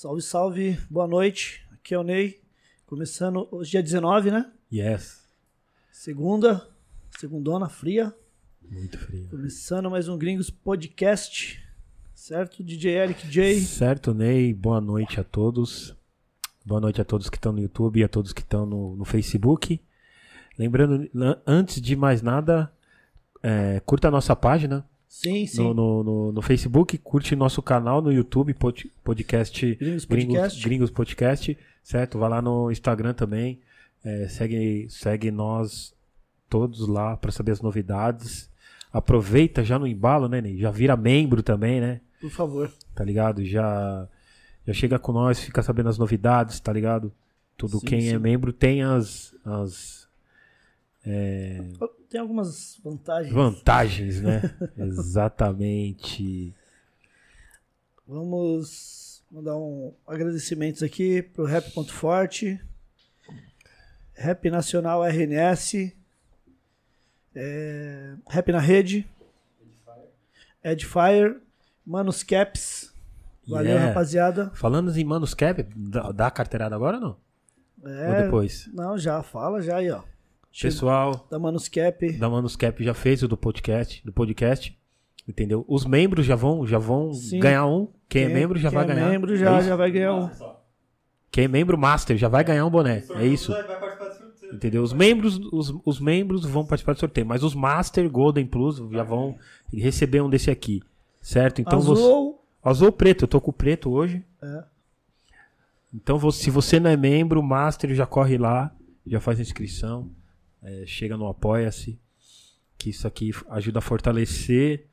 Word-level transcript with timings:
Salve, 0.00 0.22
salve, 0.22 0.78
boa 0.88 1.08
noite. 1.08 1.66
Aqui 1.72 1.92
é 1.92 1.98
o 1.98 2.04
Ney. 2.04 2.40
Começando 2.86 3.48
hoje, 3.50 3.72
dia 3.72 3.82
19, 3.82 4.30
né? 4.30 4.48
Yes. 4.72 5.24
Segunda, 5.90 6.68
segundona 7.18 7.68
fria. 7.68 8.14
Muito 8.62 8.96
frio. 8.96 9.26
Começando 9.28 9.90
mais 9.90 10.06
um 10.06 10.16
Gringos 10.16 10.50
Podcast. 10.50 11.60
Certo? 12.14 12.62
DJ 12.62 12.92
Eric 12.92 13.26
J. 13.26 13.58
Certo, 13.62 14.14
Ney. 14.14 14.54
Boa 14.54 14.80
noite 14.80 15.18
a 15.18 15.24
todos. 15.24 15.96
Boa 16.64 16.80
noite 16.80 17.00
a 17.00 17.04
todos 17.04 17.28
que 17.28 17.36
estão 17.36 17.50
no 17.50 17.58
YouTube 17.58 17.98
e 17.98 18.04
a 18.04 18.08
todos 18.08 18.32
que 18.32 18.42
estão 18.42 18.64
no, 18.64 18.94
no 18.94 19.04
Facebook. 19.04 19.80
Lembrando, 20.56 21.10
an- 21.12 21.42
antes 21.44 21.82
de 21.82 21.96
mais 21.96 22.22
nada, 22.22 22.72
é, 23.42 23.80
curta 23.80 24.06
a 24.06 24.12
nossa 24.12 24.36
página 24.36 24.88
Sim, 25.08 25.46
sim. 25.46 25.62
no, 25.62 25.72
no, 25.74 26.04
no- 26.04 26.32
no 26.32 26.42
Facebook, 26.42 26.98
curte 26.98 27.34
nosso 27.34 27.62
canal 27.62 28.02
no 28.02 28.12
YouTube, 28.12 28.52
pod- 28.54 28.90
podcast 29.02 29.74
Gringos 29.74 30.04
Gringos, 30.04 30.34
Podcast. 30.36 30.64
Gringos 30.64 30.90
Podcast, 30.90 31.58
certo? 31.82 32.18
Vai 32.18 32.28
lá 32.28 32.42
no 32.42 32.70
Instagram 32.70 33.14
também. 33.14 33.60
é, 34.04 34.28
segue, 34.28 34.86
segue 34.90 35.30
nós 35.30 35.92
todos 36.48 36.86
lá 36.86 37.16
para 37.16 37.32
saber 37.32 37.52
as 37.52 37.60
novidades. 37.60 38.48
Aproveita 38.92 39.62
já 39.64 39.78
no 39.78 39.86
embalo, 39.86 40.28
né, 40.28 40.40
Ney? 40.40 40.56
Já 40.58 40.70
vira 40.70 40.96
membro 40.96 41.42
também, 41.42 41.80
né? 41.80 42.00
Por 42.20 42.30
favor. 42.30 42.72
Tá 42.94 43.04
ligado? 43.04 43.44
Já, 43.44 44.08
já 44.66 44.72
chega 44.72 44.98
com 44.98 45.12
nós, 45.12 45.40
fica 45.40 45.62
sabendo 45.62 45.88
as 45.90 45.98
novidades, 45.98 46.58
tá 46.60 46.72
ligado? 46.72 47.12
Tudo 47.56 47.78
Sim, 47.80 47.86
quem 47.86 48.00
sim. 48.02 48.14
é 48.14 48.18
membro 48.18 48.52
tem 48.52 48.82
as, 48.82 49.34
as 49.44 50.07
Tem 52.08 52.20
algumas 52.20 52.78
vantagens. 52.82 53.32
vantagens, 53.34 54.20
né? 54.22 54.42
Exatamente. 54.76 56.54
Vamos 58.06 59.22
mandar 59.30 59.56
um 59.56 59.92
agradecimentos 60.06 60.82
aqui 60.82 61.20
pro 61.22 61.44
Rap 61.44 61.70
Ponto 61.72 61.92
Forte, 61.92 62.58
Rap 64.14 64.50
Nacional 64.50 65.04
RNS, 65.04 65.94
é, 67.34 68.14
Rap 68.28 68.50
na 68.52 68.58
Rede, 68.58 69.06
Edifier, 70.64 71.36
Manos 71.86 72.22
Caps. 72.22 72.92
Valeu, 73.46 73.72
Yeah. 73.72 73.88
rapaziada. 73.88 74.50
Falando 74.54 74.94
em 74.94 75.04
Manos 75.04 75.32
Cap, 75.32 75.62
dá, 75.74 76.12
dá 76.12 76.26
a 76.26 76.30
carteirada 76.30 76.74
agora 76.74 76.98
ou 76.98 77.02
não? 77.02 77.16
É, 77.90 78.08
Ou 78.10 78.22
depois? 78.24 78.68
Não, 78.74 78.98
já, 78.98 79.22
fala 79.22 79.62
já 79.62 79.76
aí, 79.76 79.90
ó. 79.90 80.02
Pessoal, 80.62 81.26
Da 81.30 81.38
Manos 81.38 81.68
Cap. 81.68 82.12
da 82.12 82.28
Manos 82.28 82.56
Cap 82.56 82.82
já 82.82 82.94
fez 82.94 83.22
o 83.22 83.28
do 83.28 83.36
podcast, 83.36 84.04
do 84.04 84.12
podcast, 84.12 84.76
entendeu? 85.26 85.64
Os 85.68 85.84
membros 85.84 86.26
já 86.26 86.34
vão, 86.34 86.66
já 86.66 86.78
vão 86.78 87.12
Sim. 87.12 87.38
ganhar 87.38 87.66
um. 87.66 87.88
Quem, 88.08 88.24
é 88.24 88.28
membro 88.28 88.58
já 88.58 88.68
quem 88.68 88.78
vai 88.78 88.84
é 88.84 88.94
ganhar. 88.94 89.10
membro 89.10 89.34
É 89.34 89.36
já, 89.36 89.60
já 89.60 89.76
vai 89.76 89.90
ganhar 89.90 90.14
um. 90.14 90.30
Quem 91.30 91.44
é 91.44 91.48
membro 91.48 91.78
master 91.78 92.16
já 92.16 92.28
vai 92.28 92.42
ganhar 92.42 92.64
um 92.64 92.70
boné. 92.70 93.04
É 93.16 93.26
isso. 93.26 93.52
Entendeu? 94.52 94.82
Os 94.82 94.92
membros, 94.92 95.38
os, 95.52 95.74
os 95.84 96.00
membros 96.00 96.44
vão 96.44 96.64
participar 96.66 96.94
do 96.94 97.00
sorteio, 97.00 97.26
mas 97.26 97.42
os 97.42 97.54
Master 97.54 98.08
Golden 98.10 98.46
Plus 98.46 98.78
já 98.90 99.02
vão 99.02 99.36
receber 99.72 100.22
um 100.22 100.30
desse 100.30 100.50
aqui. 100.50 100.82
Certo? 101.20 101.60
Então 101.60 101.78
Azul 101.78 101.94
você. 101.94 102.38
Azul 102.62 102.86
ou 102.86 102.92
preto, 102.92 103.24
eu 103.24 103.28
tô 103.28 103.40
com 103.40 103.50
o 103.50 103.54
preto 103.54 103.90
hoje. 103.90 104.24
É. 104.42 104.64
Então, 105.94 106.18
se 106.30 106.50
você 106.50 106.78
não 106.80 106.90
é 106.90 106.96
membro, 106.96 107.42
Master 107.42 107.94
já 107.94 108.06
corre 108.06 108.36
lá, 108.36 108.74
já 109.06 109.20
faz 109.20 109.38
a 109.38 109.42
inscrição, 109.42 110.10
é, 110.62 110.84
chega 110.86 111.16
no 111.16 111.28
Apoia-se, 111.28 111.98
que 112.76 112.90
isso 112.90 113.06
aqui 113.06 113.30
ajuda 113.50 113.78
a 113.78 113.82
fortalecer 113.82 114.86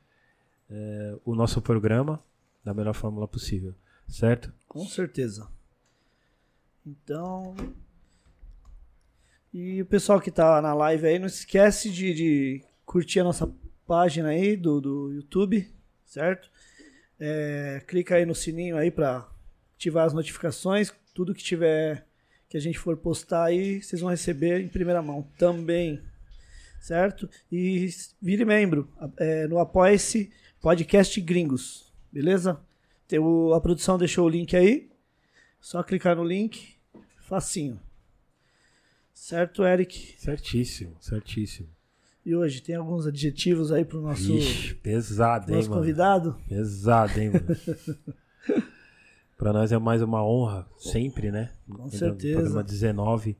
é, 0.70 1.16
o 1.24 1.34
nosso 1.34 1.60
programa 1.62 2.22
da 2.64 2.74
melhor 2.74 2.94
forma 2.94 3.26
possível, 3.28 3.74
certo? 4.08 4.52
Com 4.68 4.84
certeza. 4.86 5.48
Então. 6.84 7.54
E 9.52 9.80
o 9.80 9.86
pessoal 9.86 10.20
que 10.20 10.30
tá 10.30 10.60
na 10.60 10.74
live 10.74 11.06
aí, 11.06 11.18
não 11.18 11.26
esquece 11.26 11.90
de, 11.90 12.12
de 12.12 12.64
curtir 12.84 13.20
a 13.20 13.24
nossa 13.24 13.50
página 13.86 14.28
aí 14.28 14.56
do, 14.56 14.80
do 14.80 15.12
YouTube, 15.12 15.72
certo? 16.04 16.50
É, 17.18 17.82
clica 17.86 18.16
aí 18.16 18.26
no 18.26 18.34
sininho 18.34 18.76
aí 18.76 18.90
pra 18.90 19.28
ativar 19.74 20.06
as 20.06 20.12
notificações. 20.12 20.92
Tudo 21.14 21.34
que 21.34 21.42
tiver 21.42 22.05
que 22.56 22.58
a 22.58 22.62
gente 22.62 22.78
for 22.78 22.96
postar 22.96 23.44
aí, 23.44 23.82
vocês 23.82 24.00
vão 24.00 24.08
receber 24.08 24.60
em 24.62 24.68
primeira 24.68 25.02
mão 25.02 25.22
também, 25.38 26.00
certo? 26.80 27.28
E 27.52 27.90
vire 28.20 28.46
membro 28.46 28.88
é, 29.18 29.46
no 29.46 29.58
Apoia-se 29.58 30.30
Podcast 30.58 31.20
Gringos, 31.20 31.92
beleza? 32.10 32.58
Tem 33.06 33.18
o- 33.18 33.52
a 33.52 33.60
produção 33.60 33.98
deixou 33.98 34.24
o 34.24 34.28
link 34.28 34.56
aí. 34.56 34.88
Só 35.60 35.82
clicar 35.82 36.16
no 36.16 36.24
link. 36.24 36.74
Facinho. 37.20 37.78
Certo, 39.12 39.62
Eric? 39.64 40.14
Certíssimo, 40.18 40.96
certíssimo. 41.00 41.68
E 42.24 42.34
hoje 42.34 42.60
tem 42.62 42.74
alguns 42.74 43.06
adjetivos 43.06 43.70
aí 43.70 43.84
pro 43.84 44.00
nosso, 44.00 44.32
Ixi, 44.32 44.74
pesado, 44.76 45.50
hein, 45.50 45.56
nosso 45.56 45.68
mano? 45.68 45.80
convidado. 45.82 46.40
Pesado, 46.48 47.20
hein, 47.20 47.30
mano? 47.30 47.46
pra 49.36 49.52
nós 49.52 49.72
é 49.72 49.78
mais 49.78 50.02
uma 50.02 50.24
honra, 50.24 50.66
sempre, 50.78 51.30
né? 51.30 51.52
Com 51.70 51.84
No 51.84 51.90
certeza. 51.90 52.40
Programa 52.40 52.62
19, 52.64 53.36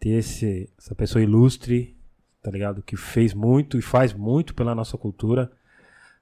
ter 0.00 0.10
esse, 0.10 0.70
essa 0.78 0.94
pessoa 0.94 1.22
ilustre, 1.22 1.96
tá 2.42 2.50
ligado? 2.50 2.82
Que 2.82 2.96
fez 2.96 3.34
muito 3.34 3.78
e 3.78 3.82
faz 3.82 4.12
muito 4.12 4.54
pela 4.54 4.74
nossa 4.74 4.96
cultura, 4.96 5.50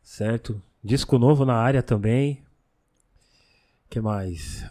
certo? 0.03 0.63
Disco 0.83 1.19
novo 1.19 1.45
na 1.45 1.55
área 1.55 1.83
também. 1.83 2.43
que 3.89 4.01
mais? 4.01 4.65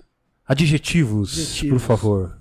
Adjetivos, 0.47 1.33
Adjetivos. 1.33 1.81
por 1.81 1.87
favor. 1.87 2.39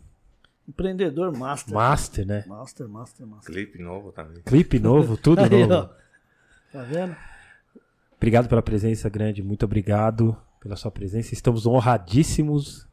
Empreendedor 0.67 1.37
master. 1.37 1.75
Master, 1.75 2.27
né? 2.27 2.45
Master, 2.47 2.89
master, 2.89 3.27
master. 3.27 3.55
Clipe 3.55 3.79
novo 3.83 4.13
também. 4.13 4.43
Clipe 4.43 4.79
novo, 4.79 5.17
tudo 5.21 5.41
Aí, 5.43 5.49
novo. 5.67 5.73
ó. 5.75 5.89
Tá 6.73 6.83
vendo? 6.83 7.17
Obrigado 8.17 8.49
pela 8.49 8.63
presença, 8.63 9.09
grande. 9.09 9.43
Muito 9.43 9.65
obrigado 9.65 10.37
pela 10.61 10.77
sua 10.77 10.91
presença. 10.91 11.35
Estamos 11.35 11.67
honradíssimos 11.67 12.87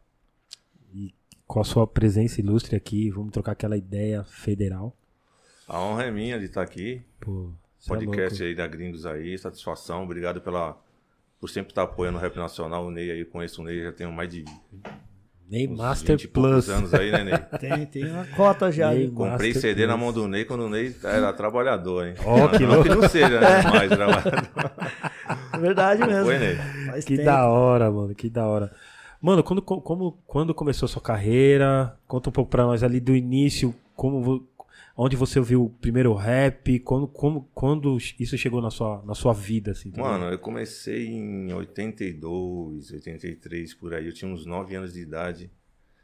e 0.94 1.14
com 1.48 1.60
a 1.60 1.64
sua 1.64 1.86
presença 1.88 2.40
ilustre 2.40 2.76
aqui. 2.76 3.10
Vamos 3.10 3.32
trocar 3.32 3.54
aquela 3.54 3.78
ideia 3.78 4.24
federal. 4.24 4.96
A 5.68 5.80
honra 5.80 6.04
é 6.04 6.12
minha 6.12 6.40
de 6.40 6.46
estar 6.46 6.62
aqui. 6.62 7.02
Pô, 7.20 7.52
é 7.86 7.88
Podcast 7.88 8.42
louco. 8.42 8.44
aí 8.44 8.56
da 8.56 8.68
Gringos 8.68 9.06
aí. 9.06 9.38
Satisfação. 9.38 10.04
Obrigado 10.04 10.42
pela, 10.42 10.80
por 11.40 11.50
sempre 11.50 11.72
estar 11.72 11.84
apoiando 11.84 12.18
o 12.18 12.22
Rap 12.22 12.36
Nacional. 12.36 12.86
O 12.86 12.92
Ney 12.92 13.12
aí, 13.12 13.26
conheço 13.26 13.62
o 13.62 13.66
Ney, 13.66 13.84
já 13.84 13.92
tenho 13.92 14.12
mais 14.12 14.30
de 14.30 14.46
Ney 15.50 15.68
uns 15.68 15.78
Master 15.78 16.18
20 16.18 16.28
poucos 16.30 16.52
Plus. 16.66 16.70
anos 16.70 16.94
aí, 16.94 17.12
né, 17.12 17.24
Ney? 17.24 17.38
Tem, 17.60 17.86
tem 17.86 18.12
uma 18.12 18.26
cota 18.26 18.72
já. 18.72 18.90
Ney, 18.90 19.02
viu? 19.06 19.14
Comprei 19.14 19.50
Master 19.54 19.62
CD 19.62 19.86
na 19.86 19.94
Plus. 19.94 20.04
mão 20.06 20.14
do 20.14 20.28
Ney 20.28 20.44
quando 20.46 20.62
o 20.66 20.70
Ney 20.70 20.96
era 21.04 21.32
trabalhador, 21.34 22.08
hein? 22.08 22.16
Ó, 22.26 22.48
que 22.48 22.64
não, 22.64 22.76
louco. 22.76 22.84
que 22.90 22.96
não 22.96 23.08
seja 23.10 23.40
né, 23.40 23.62
mais 23.70 23.90
trabalhador. 23.90 24.44
É 25.54 25.58
verdade 25.58 26.02
mesmo. 26.06 26.26
Foi, 26.26 26.38
Ney? 26.40 26.56
Faz 26.88 27.06
Que 27.06 27.16
tempo. 27.18 27.26
da 27.26 27.48
hora, 27.48 27.92
mano. 27.92 28.16
Que 28.16 28.30
da 28.30 28.46
hora. 28.48 28.72
Mano, 29.22 29.44
quando, 29.44 29.62
co- 29.62 29.82
como, 29.82 30.18
quando 30.28 30.54
começou 30.54 30.86
a 30.86 30.90
sua 30.90 31.02
carreira? 31.02 31.96
Conta 32.08 32.30
um 32.30 32.34
pouco 32.34 32.50
pra 32.52 32.64
nós 32.64 32.84
ali 32.84 33.00
do 33.00 33.16
início. 33.16 33.74
Como, 33.96 34.46
onde 34.96 35.16
você 35.16 35.40
ouviu 35.40 35.66
o 35.66 35.70
primeiro 35.70 36.14
rap? 36.14 36.80
Quando, 36.80 37.08
como, 37.08 37.50
quando 37.54 37.98
isso 38.20 38.38
chegou 38.38 38.62
na 38.62 38.70
sua, 38.70 39.04
na 39.06 39.14
sua 39.14 39.34
vida, 39.34 39.72
assim? 39.72 39.92
tá? 39.92 40.02
Mano, 40.02 40.26
eu 40.26 40.40
comecei 40.40 41.08
em 41.08 41.52
82, 41.54 42.92
83, 42.92 43.74
por 43.74 43.94
aí. 43.94 44.06
Eu 44.06 44.14
tinha 44.14 44.32
uns 44.32 44.46
9 44.46 44.76
anos 44.76 44.94
de 44.94 45.02
idade. 45.02 45.52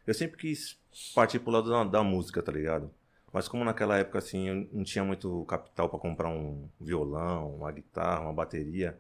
Eu 0.06 0.14
sempre 0.14 0.38
quis 0.38 0.78
partir 1.16 1.40
pro 1.40 1.52
lado 1.52 1.70
da, 1.70 1.84
da 1.84 2.04
música, 2.04 2.42
tá 2.42 2.52
ligado? 2.52 2.92
Mas 3.32 3.48
como 3.48 3.64
naquela 3.64 3.98
época, 3.98 4.20
assim, 4.20 4.50
eu 4.50 4.68
não 4.74 4.84
tinha 4.84 5.06
muito 5.06 5.46
capital 5.46 5.88
pra 5.88 5.98
comprar 5.98 6.30
um 6.30 6.68
violão, 6.80 7.56
uma 7.56 7.72
guitarra, 7.72 8.22
uma 8.22 8.34
bateria. 8.34 9.00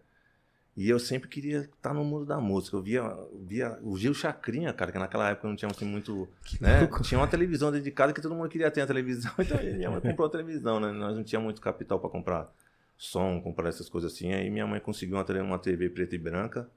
E 0.81 0.89
eu 0.89 0.97
sempre 0.97 1.29
queria 1.29 1.59
estar 1.59 1.93
no 1.93 2.03
mundo 2.03 2.25
da 2.25 2.39
música. 2.39 2.75
Eu 2.75 2.81
via, 2.81 3.03
via 3.39 3.77
o 3.83 3.95
Gil 3.95 4.15
Chacrinha, 4.15 4.73
cara, 4.73 4.91
que 4.91 4.97
naquela 4.97 5.29
época 5.29 5.47
não 5.47 5.55
tinha 5.55 5.69
assim, 5.69 5.85
muito. 5.85 6.27
Né? 6.59 6.89
Tinha 7.03 7.19
uma 7.19 7.27
televisão 7.27 7.69
dentro 7.69 7.83
de 7.83 7.91
casa 7.91 8.11
que 8.11 8.19
todo 8.19 8.33
mundo 8.33 8.49
queria 8.49 8.71
ter 8.71 8.81
a 8.81 8.87
televisão. 8.87 9.31
Então 9.37 9.61
minha 9.61 9.91
mãe 9.91 10.01
comprou 10.01 10.27
a 10.27 10.31
televisão, 10.31 10.79
né? 10.79 10.91
Nós 10.91 11.15
não 11.15 11.23
tinha 11.23 11.39
muito 11.39 11.61
capital 11.61 11.99
pra 11.99 12.09
comprar 12.09 12.51
som, 12.97 13.39
comprar 13.41 13.69
essas 13.69 13.87
coisas 13.89 14.11
assim. 14.11 14.33
Aí 14.33 14.49
minha 14.49 14.65
mãe 14.65 14.79
conseguiu 14.79 15.17
uma, 15.17 15.41
uma 15.43 15.59
TV 15.59 15.87
preta 15.87 16.15
e 16.15 16.17
branca. 16.17 16.67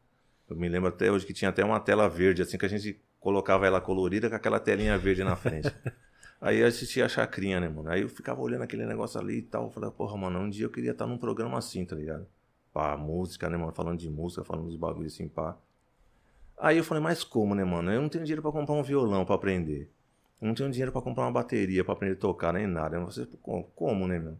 Eu 0.50 0.54
me 0.54 0.68
lembro 0.68 0.90
até 0.90 1.10
hoje 1.10 1.24
que 1.24 1.32
tinha 1.32 1.48
até 1.48 1.64
uma 1.64 1.80
tela 1.80 2.06
verde, 2.06 2.42
assim, 2.42 2.58
que 2.58 2.66
a 2.66 2.68
gente 2.68 3.00
colocava 3.18 3.66
ela 3.66 3.80
colorida 3.80 4.28
com 4.28 4.36
aquela 4.36 4.60
telinha 4.60 4.98
verde 4.98 5.24
na 5.24 5.34
frente. 5.34 5.72
Aí 6.42 6.58
eu 6.58 6.66
assistia 6.66 7.06
a 7.06 7.08
Chacrinha, 7.08 7.58
né, 7.58 7.70
mano? 7.70 7.88
Aí 7.88 8.02
eu 8.02 8.08
ficava 8.10 8.42
olhando 8.42 8.64
aquele 8.64 8.84
negócio 8.84 9.18
ali 9.18 9.38
e 9.38 9.42
tal. 9.42 9.64
Eu 9.64 9.70
falei, 9.70 9.90
porra, 9.90 10.14
mano, 10.14 10.40
um 10.40 10.50
dia 10.50 10.66
eu 10.66 10.70
queria 10.70 10.90
estar 10.90 11.06
num 11.06 11.16
programa 11.16 11.56
assim, 11.56 11.86
tá 11.86 11.96
ligado? 11.96 12.26
Pá, 12.74 12.96
música, 12.96 13.48
né, 13.48 13.56
mano? 13.56 13.72
Falando 13.72 14.00
de 14.00 14.10
música, 14.10 14.42
falando 14.42 14.66
dos 14.66 14.76
bagulhos 14.76 15.14
assim, 15.14 15.28
pá. 15.28 15.56
Aí 16.58 16.76
eu 16.76 16.82
falei, 16.82 17.00
mas 17.00 17.22
como, 17.22 17.54
né, 17.54 17.62
mano? 17.62 17.92
Eu 17.92 18.02
não 18.02 18.08
tenho 18.08 18.24
dinheiro 18.24 18.42
pra 18.42 18.50
comprar 18.50 18.74
um 18.74 18.82
violão 18.82 19.24
pra 19.24 19.36
aprender. 19.36 19.88
Eu 20.42 20.48
não 20.48 20.54
tenho 20.54 20.68
dinheiro 20.70 20.90
pra 20.90 21.00
comprar 21.00 21.22
uma 21.22 21.30
bateria 21.30 21.84
pra 21.84 21.94
aprender 21.94 22.14
a 22.14 22.18
tocar, 22.18 22.52
nem 22.52 22.66
nada. 22.66 22.98
Você, 22.98 23.28
como, 23.40 23.62
como, 23.76 24.08
né, 24.08 24.18
meu? 24.18 24.36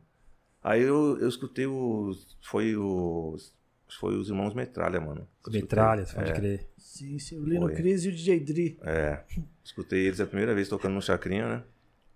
Aí 0.65 0.83
eu, 0.83 1.17
eu 1.21 1.29
escutei 1.29 1.67
os. 1.67 2.37
Foi 2.43 2.77
os. 2.77 3.55
Foi 4.01 4.17
os 4.17 4.29
irmãos 4.29 4.53
Metralha, 4.53 5.01
mano. 5.01 5.29
Escutei. 5.39 5.63
pode 5.63 6.31
é, 6.31 6.35
crer. 6.35 6.69
Sim, 6.77 7.19
sim. 7.21 7.39
O 7.39 7.45
Lino. 7.45 7.69
Cris 7.69 8.05
e 8.05 8.09
o 8.09 8.13
DJ 8.13 8.41
Dri. 8.41 8.79
É. 8.83 9.23
Escutei 9.63 10.07
eles 10.07 10.21
a 10.21 10.27
primeira 10.27 10.53
vez 10.55 10.69
tocando 10.69 10.95
no 10.95 11.03
Chacrinha, 11.03 11.47
né? 11.47 11.63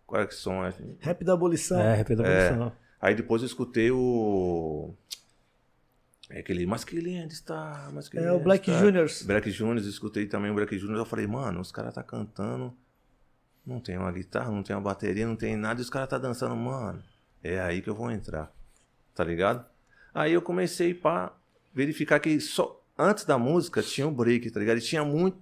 Qual 0.04 0.20
é 0.20 0.26
que 0.26 0.34
som 0.34 0.64
é? 0.64 0.74
Rap 0.98 1.22
da 1.22 1.34
abolição. 1.34 1.78
É, 1.78 1.94
rap 1.94 2.16
da 2.16 2.24
evolução. 2.24 2.72
Aí 3.00 3.14
depois 3.14 3.42
eu 3.42 3.46
escutei 3.46 3.90
o. 3.92 4.94
É 6.30 6.40
aquele. 6.40 6.66
Mas 6.66 6.84
que 6.84 6.98
lindo 7.00 7.32
está. 7.32 7.90
Mas 7.92 8.08
que 8.08 8.18
É, 8.18 8.30
o 8.32 8.38
Black 8.38 8.68
está." 8.70 8.82
Juniors. 8.82 9.22
Black 9.22 9.50
Juniors, 9.50 9.86
escutei 9.86 10.26
também 10.26 10.50
o 10.50 10.54
Black 10.54 10.76
Juniors. 10.78 10.98
Eu 10.98 11.06
falei, 11.06 11.26
mano, 11.26 11.60
os 11.60 11.72
caras 11.72 11.94
tá 11.94 12.02
cantando. 12.02 12.74
Não 13.66 13.80
tem 13.80 13.98
uma 13.98 14.10
guitarra, 14.12 14.50
não 14.50 14.62
tem 14.62 14.74
uma 14.74 14.82
bateria, 14.82 15.26
não 15.26 15.36
tem 15.36 15.56
nada. 15.56 15.80
E 15.80 15.82
os 15.82 15.90
caras 15.90 16.08
tá 16.08 16.18
dançando, 16.18 16.56
mano. 16.56 17.02
É 17.42 17.60
aí 17.60 17.80
que 17.82 17.88
eu 17.88 17.94
vou 17.94 18.10
entrar. 18.10 18.52
Tá 19.14 19.24
ligado? 19.24 19.64
Aí 20.14 20.32
eu 20.32 20.42
comecei 20.42 20.94
pra 20.94 21.32
verificar 21.74 22.18
que 22.18 22.40
só 22.40 22.82
antes 22.98 23.24
da 23.24 23.38
música 23.38 23.82
tinha 23.82 24.06
o 24.06 24.10
break, 24.10 24.50
tá 24.50 24.58
ligado? 24.60 24.78
E 24.78 24.80
tinha 24.80 25.04
muito, 25.04 25.38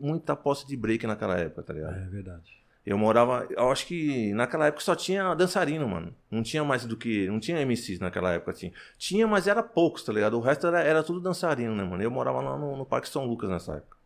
muita 0.00 0.34
posse 0.36 0.66
de 0.66 0.76
break 0.76 1.06
naquela 1.06 1.38
época, 1.38 1.62
tá 1.62 1.72
ligado? 1.72 1.96
É 1.96 2.08
verdade. 2.08 2.59
Eu 2.90 2.98
morava, 2.98 3.46
eu 3.50 3.70
acho 3.70 3.86
que 3.86 4.32
naquela 4.34 4.66
época 4.66 4.82
só 4.82 4.96
tinha 4.96 5.32
dançarino, 5.34 5.86
mano. 5.88 6.12
Não 6.28 6.42
tinha 6.42 6.64
mais 6.64 6.84
do 6.84 6.96
que, 6.96 7.28
não 7.28 7.38
tinha 7.38 7.64
MCs 7.64 8.00
naquela 8.00 8.32
época, 8.32 8.50
assim. 8.50 8.72
Tinha, 8.98 9.28
mas 9.28 9.46
era 9.46 9.62
poucos, 9.62 10.02
tá 10.02 10.12
ligado? 10.12 10.36
O 10.36 10.40
resto 10.40 10.66
era, 10.66 10.80
era 10.80 11.00
tudo 11.00 11.20
dançarino, 11.20 11.72
né, 11.72 11.84
mano? 11.84 12.02
Eu 12.02 12.10
morava 12.10 12.40
lá 12.40 12.58
no, 12.58 12.76
no 12.76 12.84
Parque 12.84 13.08
São 13.08 13.24
Lucas 13.26 13.48
nessa 13.48 13.76
época. 13.76 13.96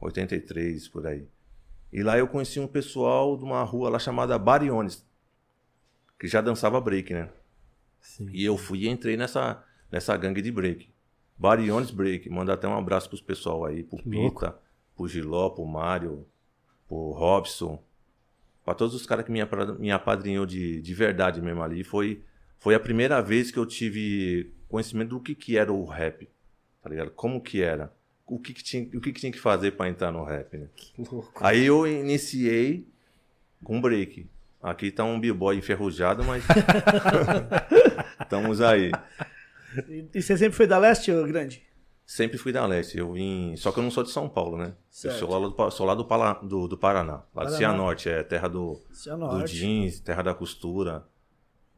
83, 0.00 0.86
por 0.86 1.08
aí. 1.08 1.26
E 1.92 2.00
lá 2.04 2.16
eu 2.16 2.28
conheci 2.28 2.60
um 2.60 2.68
pessoal 2.68 3.36
de 3.36 3.42
uma 3.42 3.64
rua 3.64 3.90
lá 3.90 3.98
chamada 3.98 4.38
Bariones, 4.38 5.04
que 6.20 6.28
já 6.28 6.40
dançava 6.40 6.80
break, 6.80 7.12
né? 7.12 7.28
Sim. 8.00 8.28
E 8.30 8.44
eu 8.44 8.56
fui 8.56 8.84
e 8.84 8.88
entrei 8.88 9.16
nessa, 9.16 9.64
nessa 9.90 10.16
gangue 10.16 10.40
de 10.40 10.52
break. 10.52 10.88
Bariones 11.36 11.90
Break. 11.90 12.30
Manda 12.30 12.54
até 12.54 12.68
um 12.68 12.76
abraço 12.76 13.08
pros 13.08 13.20
pessoal 13.20 13.64
aí, 13.64 13.82
pro 13.82 13.98
Que 13.98 14.08
louco. 14.08 14.40
Pita, 14.40 14.56
pro 14.96 15.08
Giló, 15.08 15.50
pro 15.50 15.64
Mário, 15.64 16.26
pro 16.88 17.10
Robson. 17.10 17.82
Pra 18.68 18.74
todos 18.74 18.94
os 18.94 19.06
caras 19.06 19.24
que 19.24 19.32
me, 19.32 19.40
me 19.78 19.90
apadrinhou 19.90 20.44
de, 20.44 20.82
de 20.82 20.92
verdade 20.92 21.40
mesmo 21.40 21.62
ali. 21.62 21.82
Foi, 21.82 22.22
foi 22.58 22.74
a 22.74 22.78
primeira 22.78 23.22
vez 23.22 23.50
que 23.50 23.58
eu 23.58 23.64
tive 23.64 24.52
conhecimento 24.68 25.08
do 25.08 25.20
que, 25.20 25.34
que 25.34 25.56
era 25.56 25.72
o 25.72 25.86
rap. 25.86 26.28
Tá 26.82 26.90
ligado? 26.90 27.10
Como 27.12 27.40
que 27.40 27.62
era. 27.62 27.90
O 28.26 28.38
que, 28.38 28.52
que, 28.52 28.62
tinha, 28.62 28.82
o 28.94 29.00
que, 29.00 29.10
que 29.10 29.20
tinha 29.20 29.32
que 29.32 29.40
fazer 29.40 29.70
pra 29.70 29.88
entrar 29.88 30.12
no 30.12 30.22
rap, 30.22 30.54
né? 30.54 30.68
Aí 31.40 31.64
eu 31.64 31.86
iniciei 31.86 32.86
com 33.64 33.80
break. 33.80 34.26
Aqui 34.62 34.90
tá 34.90 35.02
um 35.02 35.18
b-boy 35.18 35.56
enferrujado, 35.56 36.22
mas. 36.22 36.44
Estamos 38.20 38.60
aí. 38.60 38.92
E, 39.88 40.04
e 40.12 40.20
você 40.20 40.36
sempre 40.36 40.58
foi 40.58 40.66
da 40.66 40.76
Leste, 40.76 41.10
grande? 41.26 41.62
Sempre 42.08 42.38
fui 42.38 42.52
da 42.52 42.64
leste. 42.64 42.96
Eu 42.96 43.12
vim. 43.12 43.54
Só 43.58 43.70
que 43.70 43.78
eu 43.78 43.82
não 43.82 43.90
sou 43.90 44.02
de 44.02 44.10
São 44.10 44.30
Paulo, 44.30 44.56
né? 44.56 44.72
Certo. 44.88 45.14
Eu 45.14 45.18
sou 45.28 45.38
lá 45.38 45.46
do, 45.46 45.70
sou 45.70 45.86
lá 45.86 45.94
do, 45.94 46.48
do, 46.48 46.66
do 46.66 46.78
Paraná. 46.78 47.12
Lá 47.12 47.22
Paraná. 47.34 47.50
do 47.52 47.58
Cianorte, 47.58 48.08
é 48.08 48.22
terra 48.22 48.48
do, 48.48 48.82
do 48.88 48.96
Cianorte. 48.96 49.54
jeans, 49.54 50.00
terra 50.00 50.22
da 50.22 50.32
costura. 50.32 51.06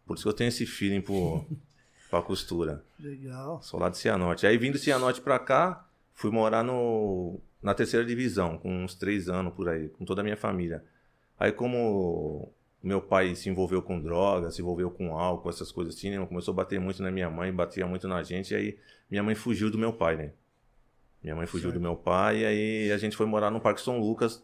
Por 0.07 0.15
isso 0.15 0.23
que 0.23 0.29
eu 0.29 0.33
tenho 0.33 0.47
esse 0.47 0.65
feeling 0.67 1.01
pro, 1.01 1.45
pra 2.09 2.23
costura. 2.23 2.81
Legal. 3.01 3.61
Sou 3.61 3.81
lá 3.81 3.89
de 3.89 3.99
Cianorte. 3.99 4.47
Aí 4.47 4.57
vim 4.57 4.71
do 4.71 4.79
Cianorte 4.79 5.21
pra 5.21 5.37
cá, 5.37 5.85
fui 6.15 6.31
morar 6.31 6.63
no, 6.63 7.41
na 7.61 7.75
terceira 7.75 8.07
divisão, 8.07 8.57
com 8.57 8.85
uns 8.85 8.95
três 8.95 9.29
anos 9.29 9.53
por 9.53 9.69
aí, 9.69 9.89
com 9.89 10.05
toda 10.05 10.21
a 10.21 10.25
minha 10.25 10.37
família. 10.37 10.85
Aí 11.41 11.51
como 11.51 12.53
meu 12.83 13.01
pai 13.01 13.35
se 13.35 13.49
envolveu 13.49 13.83
com 13.83 14.01
droga, 14.01 14.51
se 14.51 14.63
envolveu 14.63 14.91
com 14.91 15.17
álcool, 15.17 15.51
essas 15.51 15.71
coisas 15.71 15.95
assim, 15.95 16.11
né? 16.11 16.27
começou 16.27 16.53
a 16.53 16.57
bater 16.57 16.81
muito 16.81 17.03
na 17.03 17.11
minha 17.11 17.29
mãe, 17.29 17.53
batia 17.53 17.87
muito 17.87 18.09
na 18.09 18.23
gente, 18.23 18.53
e 18.53 18.57
aí 18.57 18.79
minha 19.11 19.23
mãe 19.23 19.35
fugiu 19.35 19.71
do 19.71 19.79
meu 19.79 19.93
pai, 19.93 20.17
né? 20.17 20.33
Minha 21.23 21.37
mãe 21.37 21.47
fugiu 21.47 21.71
do 21.71 21.81
meu 21.81 21.95
pai, 21.95 22.39
e 22.39 22.45
aí 22.47 22.93
a 22.93 22.97
gente 22.97 23.17
foi 23.17 23.27
morar 23.27 23.51
no 23.51 23.61
Parque 23.61 23.81
São 23.81 23.99
Lucas, 23.99 24.43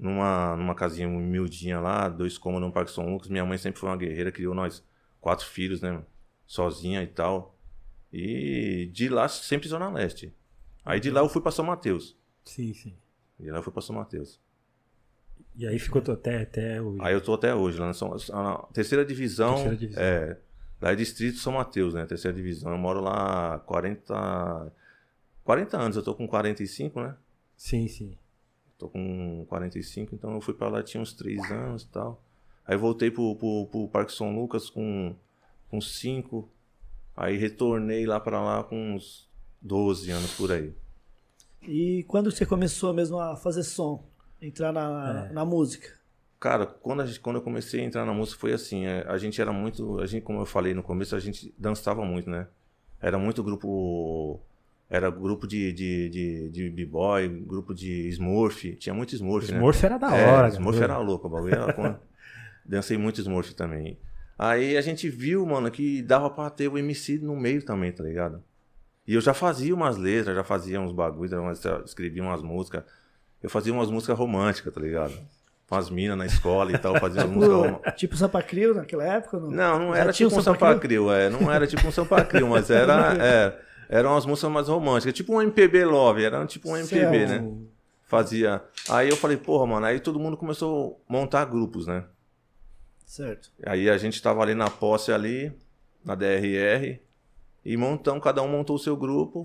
numa, 0.00 0.56
numa 0.56 0.74
casinha 0.74 1.06
humildinha 1.06 1.78
lá, 1.78 2.08
dois 2.08 2.38
cômodos 2.38 2.66
no 2.66 2.72
Parque 2.72 2.90
São 2.90 3.08
Lucas. 3.12 3.28
Minha 3.28 3.44
mãe 3.44 3.58
sempre 3.58 3.78
foi 3.78 3.88
uma 3.88 3.96
guerreira, 3.96 4.32
criou 4.32 4.54
nós 4.54 4.82
quatro 5.20 5.46
filhos, 5.46 5.82
né? 5.82 6.02
Sozinha 6.46 7.02
e 7.02 7.06
tal. 7.06 7.54
E 8.12 8.90
de 8.92 9.08
lá 9.08 9.28
sempre 9.28 9.68
Zona 9.68 9.88
Leste. 9.90 10.34
Aí 10.84 10.98
de 10.98 11.10
lá 11.10 11.20
eu 11.20 11.28
fui 11.28 11.42
pra 11.42 11.52
São 11.52 11.64
Mateus. 11.64 12.16
Sim, 12.44 12.72
sim. 12.72 12.96
De 13.38 13.50
lá 13.50 13.58
eu 13.58 13.62
fui 13.62 13.72
pra 13.72 13.82
São 13.82 13.94
Mateus. 13.94 14.40
E 15.60 15.66
aí 15.66 15.78
ficou 15.78 16.00
até, 16.00 16.40
até 16.40 16.80
hoje. 16.80 17.02
Aí 17.02 17.12
eu 17.12 17.20
tô 17.20 17.34
até 17.34 17.54
hoje, 17.54 17.78
lá 17.78 17.88
na, 17.88 17.92
São, 17.92 18.16
na 18.30 18.56
terceira 18.72 19.04
divisão. 19.04 19.56
Terceira 19.56 19.76
divisão. 19.76 20.02
É. 20.02 20.38
Lá 20.80 20.92
é 20.92 20.96
distrito 20.96 21.36
São 21.36 21.52
Mateus, 21.52 21.92
né? 21.92 22.06
Terceira 22.06 22.34
divisão. 22.34 22.72
Eu 22.72 22.78
moro 22.78 23.02
lá 23.02 23.56
há 23.56 23.58
40. 23.58 24.72
40 25.44 25.76
anos, 25.76 25.96
eu 25.98 26.02
tô 26.02 26.14
com 26.14 26.26
45, 26.26 27.02
né? 27.02 27.14
Sim, 27.58 27.86
sim. 27.88 28.16
Tô 28.78 28.88
com 28.88 29.44
45, 29.50 30.14
então 30.14 30.32
eu 30.32 30.40
fui 30.40 30.54
pra 30.54 30.70
lá, 30.70 30.82
tinha 30.82 31.02
uns 31.02 31.12
3 31.12 31.50
anos 31.50 31.82
e 31.82 31.88
tal. 31.88 32.24
Aí 32.66 32.78
voltei 32.78 33.10
pro, 33.10 33.36
pro, 33.36 33.66
pro 33.66 33.88
Parque 33.88 34.12
São 34.12 34.34
Lucas 34.34 34.70
com, 34.70 35.14
com 35.68 35.78
5. 35.78 36.48
Aí 37.14 37.36
retornei 37.36 38.06
lá 38.06 38.18
pra 38.18 38.42
lá 38.42 38.64
com 38.64 38.94
uns 38.94 39.28
12 39.60 40.10
anos 40.10 40.32
por 40.32 40.50
aí. 40.52 40.72
E 41.68 42.02
quando 42.08 42.32
você 42.32 42.46
começou 42.46 42.94
mesmo 42.94 43.18
a 43.18 43.36
fazer 43.36 43.62
som? 43.62 44.09
Entrar 44.40 44.72
na, 44.72 45.26
É. 45.30 45.32
na 45.32 45.44
música? 45.44 45.88
Cara, 46.38 46.64
quando, 46.66 47.02
a 47.02 47.06
gente, 47.06 47.20
quando 47.20 47.36
eu 47.36 47.42
comecei 47.42 47.80
a 47.80 47.84
entrar 47.84 48.06
na 48.06 48.14
música 48.14 48.40
foi 48.40 48.52
assim, 48.54 48.86
é, 48.86 49.04
a 49.06 49.18
gente 49.18 49.40
era 49.40 49.52
muito, 49.52 50.00
a 50.00 50.06
gente, 50.06 50.22
como 50.22 50.40
eu 50.40 50.46
falei 50.46 50.72
no 50.72 50.82
começo, 50.82 51.14
a 51.14 51.20
gente 51.20 51.54
dançava 51.58 52.02
muito, 52.04 52.30
né? 52.30 52.46
Era 53.00 53.18
muito 53.18 53.42
grupo, 53.42 54.40
era 54.88 55.10
grupo 55.10 55.46
de, 55.46 55.70
de, 55.72 56.08
de, 56.08 56.48
de 56.48 56.70
b-boy, 56.70 57.28
grupo 57.46 57.74
de 57.74 58.08
Smurf, 58.08 58.74
tinha 58.76 58.94
muito 58.94 59.14
Smurf, 59.14 59.50
né? 59.50 59.58
Smurf 59.58 59.84
era 59.84 59.98
da 59.98 60.16
É, 60.16 60.26
hora, 60.32 60.48
Smurf 60.48 60.78
cara. 60.78 60.94
era 60.94 61.02
louco, 61.02 61.26
o 61.26 61.30
bagulho 61.30 61.54
era 61.54 62.00
Dancei 62.64 62.96
muito 62.96 63.20
Smurf 63.20 63.52
também. 63.54 63.98
Aí 64.38 64.78
a 64.78 64.80
gente 64.80 65.10
viu, 65.10 65.44
mano, 65.44 65.70
que 65.70 66.00
dava 66.00 66.30
pra 66.30 66.48
ter 66.48 66.68
o 66.68 66.78
MC 66.78 67.18
no 67.18 67.36
meio 67.36 67.62
também, 67.62 67.92
tá 67.92 68.02
ligado? 68.02 68.42
E 69.06 69.12
eu 69.14 69.20
já 69.20 69.34
fazia 69.34 69.74
umas 69.74 69.98
letras, 69.98 70.34
já 70.34 70.44
fazia 70.44 70.80
uns 70.80 70.92
bagulhos, 70.92 71.32
escrevia 71.84 72.22
umas 72.22 72.42
músicas. 72.42 72.84
Eu 73.42 73.48
fazia 73.50 73.72
umas 73.72 73.90
músicas 73.90 74.18
românticas, 74.18 74.72
tá 74.72 74.80
ligado? 74.80 75.14
Com 75.68 75.76
as 75.76 75.88
minas 75.88 76.18
na 76.18 76.26
escola 76.26 76.72
e 76.72 76.78
tal, 76.78 76.94
fazia 77.00 77.24
umas 77.24 77.30
músicas 77.34 77.56
românticas. 77.56 77.84
Tipo, 77.84 77.96
tipo 77.98 78.16
Sampa 78.16 78.42
Crio 78.42 78.74
naquela 78.74 79.04
época? 79.04 79.38
Não, 79.38 79.50
Não, 79.50 79.78
não 79.78 79.94
era 79.94 80.12
tipo 80.12 80.28
um 80.28 80.42
Sampa 80.42 80.66
Sampa 80.66 80.78
Crio, 80.80 81.12
é, 81.12 81.30
não 81.30 81.50
era 81.50 81.66
tipo 81.66 81.86
um 81.86 81.92
Sampa 81.92 82.24
Crio, 82.24 82.48
mas 82.48 82.70
era, 82.70 83.14
é, 83.24 83.58
eram 83.88 84.10
umas 84.12 84.26
músicas 84.26 84.50
mais 84.50 84.68
românticas, 84.68 85.14
tipo 85.14 85.34
um 85.34 85.40
MPB 85.40 85.84
Love, 85.84 86.24
era 86.24 86.44
tipo 86.46 86.70
um 86.70 86.76
MPB, 86.76 87.28
Certo. 87.28 87.42
né? 87.44 87.56
Fazia. 88.06 88.60
Aí 88.88 89.08
eu 89.08 89.16
falei, 89.16 89.36
porra, 89.36 89.66
mano, 89.66 89.86
aí 89.86 90.00
todo 90.00 90.18
mundo 90.18 90.36
começou 90.36 91.00
a 91.08 91.12
montar 91.12 91.44
grupos, 91.44 91.86
né? 91.86 92.04
Certo. 93.06 93.50
Aí 93.64 93.88
a 93.88 93.96
gente 93.96 94.20
tava 94.20 94.42
ali 94.42 94.54
na 94.54 94.68
posse 94.68 95.12
ali, 95.12 95.52
na 96.04 96.14
DRR, 96.16 96.98
e 97.64 97.76
montamos, 97.76 98.22
cada 98.22 98.42
um 98.42 98.48
montou 98.48 98.76
o 98.76 98.78
seu 98.78 98.96
grupo. 98.96 99.44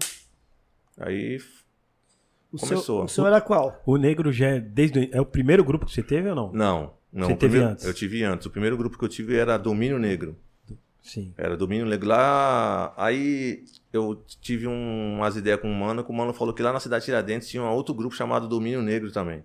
Aí 0.99 1.39
O 2.55 2.59
Começou. 2.59 2.81
Seu, 2.83 3.03
o 3.05 3.07
seu 3.07 3.27
era 3.27 3.39
qual? 3.41 3.81
O 3.85 3.97
Negro 3.97 4.31
já 4.31 4.47
é 4.47 4.59
desde 4.59 4.99
o- 4.99 5.09
é 5.11 5.21
o 5.21 5.25
primeiro 5.25 5.63
grupo 5.63 5.85
que 5.85 5.91
você 5.91 6.01
teve 6.03 6.29
ou 6.29 6.35
não? 6.35 6.51
Não, 6.53 6.93
não. 7.11 7.27
Você 7.27 7.35
teve 7.35 7.51
primeiro- 7.51 7.71
antes? 7.71 7.85
Eu 7.85 7.93
tive 7.93 8.23
antes. 8.23 8.45
O 8.45 8.49
primeiro 8.49 8.77
grupo 8.77 8.97
que 8.97 9.03
eu 9.05 9.09
tive 9.09 9.35
era 9.37 9.57
Domínio 9.57 9.99
Negro. 9.99 10.35
Sim. 11.01 11.33
Era 11.37 11.55
Domínio 11.55 11.85
Negro. 11.85 12.07
Lá, 12.09 12.93
aí 12.97 13.63
eu 13.93 14.23
tive 14.41 14.67
um- 14.67 15.17
umas 15.17 15.35
ideias 15.35 15.59
com 15.59 15.69
o 15.69 15.75
Mano, 15.75 16.03
que 16.03 16.09
o 16.09 16.13
Mano 16.13 16.33
falou 16.33 16.53
que 16.53 16.63
lá 16.63 16.73
na 16.73 16.79
cidade 16.79 17.01
de 17.01 17.05
Tiradentes 17.05 17.47
tinha 17.47 17.61
um 17.61 17.69
outro 17.71 17.93
grupo 17.93 18.15
chamado 18.15 18.47
Domínio 18.47 18.81
Negro 18.81 19.11
também. 19.11 19.43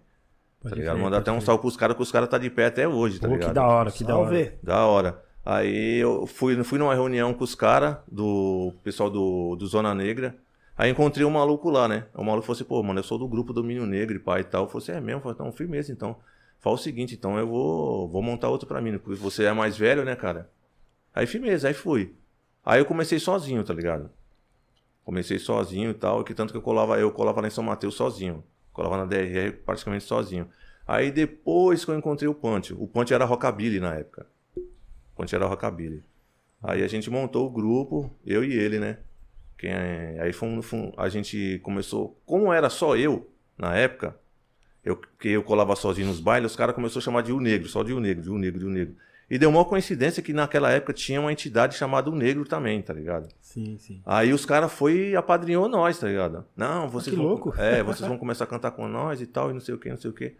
Pode 0.63 0.75
tá 0.75 0.79
ligado? 0.81 0.99
Mandar 0.99 1.19
até 1.19 1.31
um 1.33 1.41
salve 1.41 1.61
pros 1.61 1.77
caras, 1.77 1.97
que 1.97 2.03
os 2.03 2.11
caras 2.13 2.29
tá 2.29 2.39
de 2.39 2.49
pé 2.51 2.67
até 2.67 2.87
hoje, 2.89 3.19
tá 3.19 3.27
Pô, 3.29 3.35
ligado? 3.35 3.49
que 3.49 3.55
da 3.55 3.67
hora, 3.67 3.91
que 3.91 4.05
da 4.05 4.17
hora. 4.17 4.35
Salve. 4.35 4.53
Da 4.63 4.87
hora. 4.87 5.23
Aí 5.45 5.99
eu 5.99 6.27
fui, 6.27 6.63
fui 6.65 6.79
numa 6.79 6.95
reunião 6.95 7.33
com 7.33 7.43
os 7.45 7.55
caras, 7.55 7.97
do 8.11 8.73
pessoal 8.85 9.09
do, 9.11 9.57
do 9.57 9.67
Zona 9.67 9.95
Negra. 9.95 10.35
Aí 10.81 10.89
encontrei 10.89 11.27
um 11.27 11.31
maluco 11.31 11.69
lá, 11.69 11.87
né? 11.87 12.07
O 12.15 12.25
maluco 12.25 12.47
falou 12.47 12.57
assim, 12.57 12.65
pô, 12.65 12.83
mano, 12.83 13.01
eu 13.01 13.05
sou 13.05 13.19
do 13.19 13.29
grupo 13.29 13.53
Domínio 13.53 13.85
Negro 13.85 14.17
e 14.17 14.19
pai 14.19 14.41
e 14.41 14.45
tal. 14.45 14.65
Eu 14.65 14.69
falei 14.71 14.83
assim, 14.83 14.93
é 14.93 14.99
mesmo? 14.99 15.19
Eu 15.19 15.21
falei, 15.21 15.35
então, 15.35 15.53
firmeza, 15.53 15.93
então. 15.93 16.17
Fala 16.59 16.77
o 16.77 16.79
seguinte, 16.79 17.15
então 17.15 17.39
eu 17.39 17.47
vou, 17.47 18.09
vou 18.09 18.23
montar 18.23 18.49
outro 18.49 18.67
pra 18.67 18.81
mim, 18.81 18.97
porque 18.97 19.21
você 19.21 19.45
é 19.45 19.53
mais 19.53 19.77
velho, 19.77 20.07
né, 20.07 20.17
cara? 20.17 20.51
Aí 21.15 21.27
firmeza, 21.27 21.69
aí 21.69 21.75
fui. 21.75 22.15
Aí 22.65 22.81
eu 22.81 22.87
comecei 22.87 23.19
sozinho, 23.19 23.63
tá 23.63 23.75
ligado? 23.75 24.09
Comecei 25.05 25.39
sozinho 25.39 25.91
e 25.91 25.95
tal, 25.95 26.25
que 26.25 26.33
tanto 26.33 26.51
que 26.51 26.57
eu 26.57 26.63
colava, 26.63 26.99
eu 26.99 27.13
colava 27.13 27.43
lá 27.43 27.49
em 27.49 27.51
São 27.51 27.63
Mateus 27.63 27.95
sozinho. 27.95 28.43
Colava 28.73 28.97
na 28.97 29.05
DRR 29.05 29.53
praticamente 29.67 30.05
sozinho. 30.05 30.49
Aí 30.89 31.11
depois 31.11 31.85
que 31.85 31.91
eu 31.91 31.99
encontrei 31.99 32.27
o 32.27 32.35
Punch. 32.35 32.73
O 32.73 32.89
Punch 32.89 33.13
era 33.13 33.27
rockabilly 33.27 33.81
na 33.81 33.97
época. 33.97 34.27
O 34.57 34.63
Punch 35.15 35.35
era 35.35 35.45
rockabilly. 35.45 36.03
Aí 36.63 36.83
a 36.83 36.89
gente 36.89 37.11
montou 37.11 37.47
o 37.47 37.51
grupo, 37.51 38.11
eu 38.25 38.43
e 38.43 38.55
ele, 38.55 38.79
né? 38.81 38.97
Quem 39.61 39.71
é- 39.71 40.17
Aí 40.21 40.33
fomos, 40.33 40.65
fomos- 40.65 40.95
a 40.97 41.07
gente 41.11 41.61
começou. 41.63 42.19
Como 42.25 42.51
era 42.51 42.71
só 42.71 42.97
eu 42.97 43.29
na 43.59 43.77
época, 43.77 44.17
eu, 44.83 44.97
que 44.97 45.29
eu 45.29 45.43
colava 45.43 45.77
sozinho 45.77 46.07
nos 46.09 46.19
bailes, 46.19 46.53
os 46.53 46.57
caras 46.57 46.75
começaram 46.75 47.01
a 47.01 47.05
chamar 47.05 47.23
de 47.23 47.31
O 47.31 47.39
Negro, 47.39 47.69
só 47.69 47.83
de 47.83 47.93
O 47.93 48.01
Negro, 48.01 48.23
de 48.23 48.31
O 48.31 48.39
Negro, 48.39 48.59
de 48.59 48.65
O 48.65 48.71
Negro. 48.71 48.97
E 49.29 49.39
deu 49.39 49.51
uma 49.51 49.65
coincidência 49.67 50.23
que 50.23 50.33
naquela 50.33 50.71
época 50.73 50.95
tinha 50.95 51.21
uma 51.21 51.31
entidade 51.31 51.77
chamada 51.77 52.09
o 52.11 52.17
Negro 52.17 52.45
também, 52.47 52.81
tá 52.81 52.95
ligado? 52.95 53.29
Sim, 53.41 53.77
sim. 53.79 54.01
Aí 54.07 54.33
os 54.33 54.47
caras 54.47 54.73
foi 54.73 55.11
e 55.11 55.17
apadrinhou 55.17 55.69
nós, 55.69 55.99
tá 56.01 56.09
ligado? 56.09 56.45
Não, 56.57 56.89
vocês 56.89 57.15
que 57.15 57.21
vão. 57.21 57.29
louco. 57.31 57.55
É, 57.59 57.81
vocês 57.85 58.09
vão 58.09 58.17
começar 58.19 58.45
a 58.45 58.47
cantar 58.47 58.71
com 58.71 58.89
nós 58.89 59.21
e 59.21 59.27
tal, 59.27 59.51
e 59.51 59.53
não 59.53 59.61
sei 59.61 59.75
o 59.75 59.79
que, 59.79 59.91
não 59.91 59.99
sei 59.99 60.11
o 60.11 60.15
que. 60.15 60.35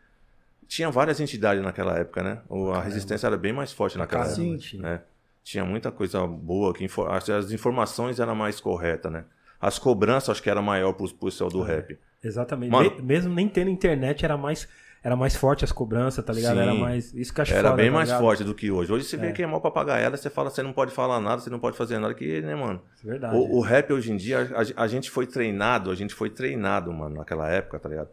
Tinha 0.67 0.91
várias 0.91 1.21
entidades 1.21 1.63
naquela 1.63 1.99
época, 1.99 2.23
né? 2.23 2.39
O- 2.49 2.71
A 2.71 2.81
resistência 2.81 3.27
era 3.27 3.37
bem 3.37 3.53
mais 3.53 3.71
forte 3.71 3.99
naquela 3.99 4.25
Caramba, 4.25 4.43
época. 4.43 4.59
Sim. 4.67 4.79
Né? 4.79 5.01
Tinha 5.43 5.65
muita 5.65 5.91
coisa 5.91 6.27
boa, 6.27 6.73
que 6.75 6.87
as, 7.09 7.51
informações 7.51 8.21
eram 8.21 8.35
mais 8.35 8.61
corretas, 8.61 9.11
né? 9.11 9.25
As 9.61 9.79
cobranças 9.79 10.31
acho 10.31 10.43
que 10.43 10.51
era 10.51 10.63
maior 10.63 10.93
pro 10.93 11.13
pessoal 11.15 11.51
do 11.51 11.63
rap. 11.63 11.99
Exatamente. 12.23 12.71
Mano- 12.71 12.97
Me- 12.97 13.03
mesmo 13.03 13.35
nem 13.35 13.49
tendo 13.49 13.71
internet, 13.71 14.25
era 14.25 14.37
mais, 14.37 14.69
era 15.03 15.17
mais 15.17 15.35
forte 15.37 15.65
as 15.65 15.73
cobranças, 15.73 16.23
tá 16.25 16.33
ligado? 16.33 16.55
Sim. 16.57 16.61
Era 16.63 16.75
mais. 16.75 17.13
Isso 17.15 17.33
que 17.33 17.41
acho 17.41 17.53
Era 17.55 17.71
foda, 17.71 17.77
bem 17.83 17.91
tá 17.91 17.97
mais 17.97 18.09
ligado? 18.09 18.21
forte 18.23 18.45
do 18.45 18.55
que 18.55 18.71
hoje. 18.71 18.93
Hoje 18.93 19.05
você 19.05 19.17
vê 19.17 19.29
É. 19.29 19.33
que 19.33 19.43
é 19.43 19.47
mal 19.47 19.61
papagaiada, 19.61 20.17
você 20.17 20.29
fala, 20.31 20.51
você 20.51 20.63
não 20.63 20.73
pode 20.73 20.93
falar 20.93 21.21
nada, 21.21 21.41
você 21.43 21.51
não 21.51 21.59
pode 21.59 21.77
fazer 21.77 21.99
nada, 21.99 22.13
que, 22.15 22.41
né, 22.43 22.55
mano? 22.55 22.81
É 23.03 23.07
Verdade. 23.07 23.37
O, 23.37 23.57
o 23.57 23.61
rap 23.61 23.93
hoje 23.93 24.13
em 24.13 24.17
dia, 24.17 24.51
a, 24.77 24.83
a 24.85 24.87
gente 24.87 25.11
foi 25.11 25.27
treinado, 25.27 25.91
a 25.91 25.95
gente 25.95 26.15
foi 26.15 26.29
treinado, 26.31 26.93
mano, 26.93 27.17
naquela 27.17 27.49
época, 27.51 27.79
tá 27.79 27.89
ligado? 27.89 28.11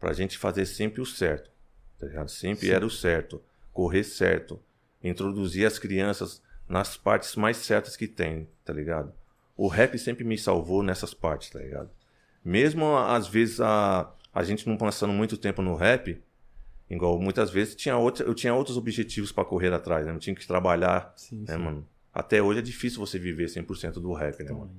Pra 0.00 0.12
gente 0.12 0.36
fazer 0.36 0.66
sempre 0.66 1.00
o 1.00 1.06
certo, 1.06 1.50
tá 1.98 2.06
ligado? 2.06 2.28
Sempre 2.28 2.70
era 2.70 2.84
o 2.84 2.90
certo, 2.90 3.40
correr 3.72 4.02
certo, 4.04 4.60
introduzir 5.02 5.66
as 5.66 5.78
crianças 5.78 6.42
nas 6.68 6.96
partes 6.96 7.36
mais 7.36 7.56
certas 7.58 7.96
que 7.96 8.06
tem, 8.08 8.48
tá 8.64 8.72
ligado? 8.72 9.12
O 9.56 9.68
rap 9.68 9.98
sempre 9.98 10.24
me 10.24 10.36
salvou 10.38 10.82
nessas 10.82 11.14
partes, 11.14 11.50
tá 11.50 11.58
ligado? 11.58 11.90
Mesmo 12.44 12.96
às 12.96 13.26
vezes 13.28 13.60
a, 13.60 14.10
a 14.32 14.42
gente 14.42 14.68
não 14.68 14.76
passando 14.76 15.12
muito 15.12 15.36
tempo 15.36 15.62
no 15.62 15.74
rap, 15.74 16.20
igual 16.90 17.18
muitas 17.20 17.50
vezes 17.50 17.74
tinha 17.74 17.96
outra, 17.96 18.26
eu 18.26 18.34
tinha 18.34 18.54
outros 18.54 18.76
objetivos 18.76 19.30
pra 19.32 19.44
correr 19.44 19.72
atrás, 19.72 20.04
né? 20.06 20.12
Eu 20.12 20.18
tinha 20.18 20.34
que 20.34 20.46
trabalhar, 20.46 21.12
Sim, 21.16 21.44
né, 21.48 21.54
sim. 21.54 21.58
mano? 21.62 21.88
Até 22.12 22.42
hoje 22.42 22.58
é 22.60 22.62
difícil 22.62 22.98
você 23.00 23.18
viver 23.18 23.46
100% 23.48 23.94
do 23.94 24.12
rap, 24.12 24.42
né, 24.42 24.52
mano? 24.52 24.70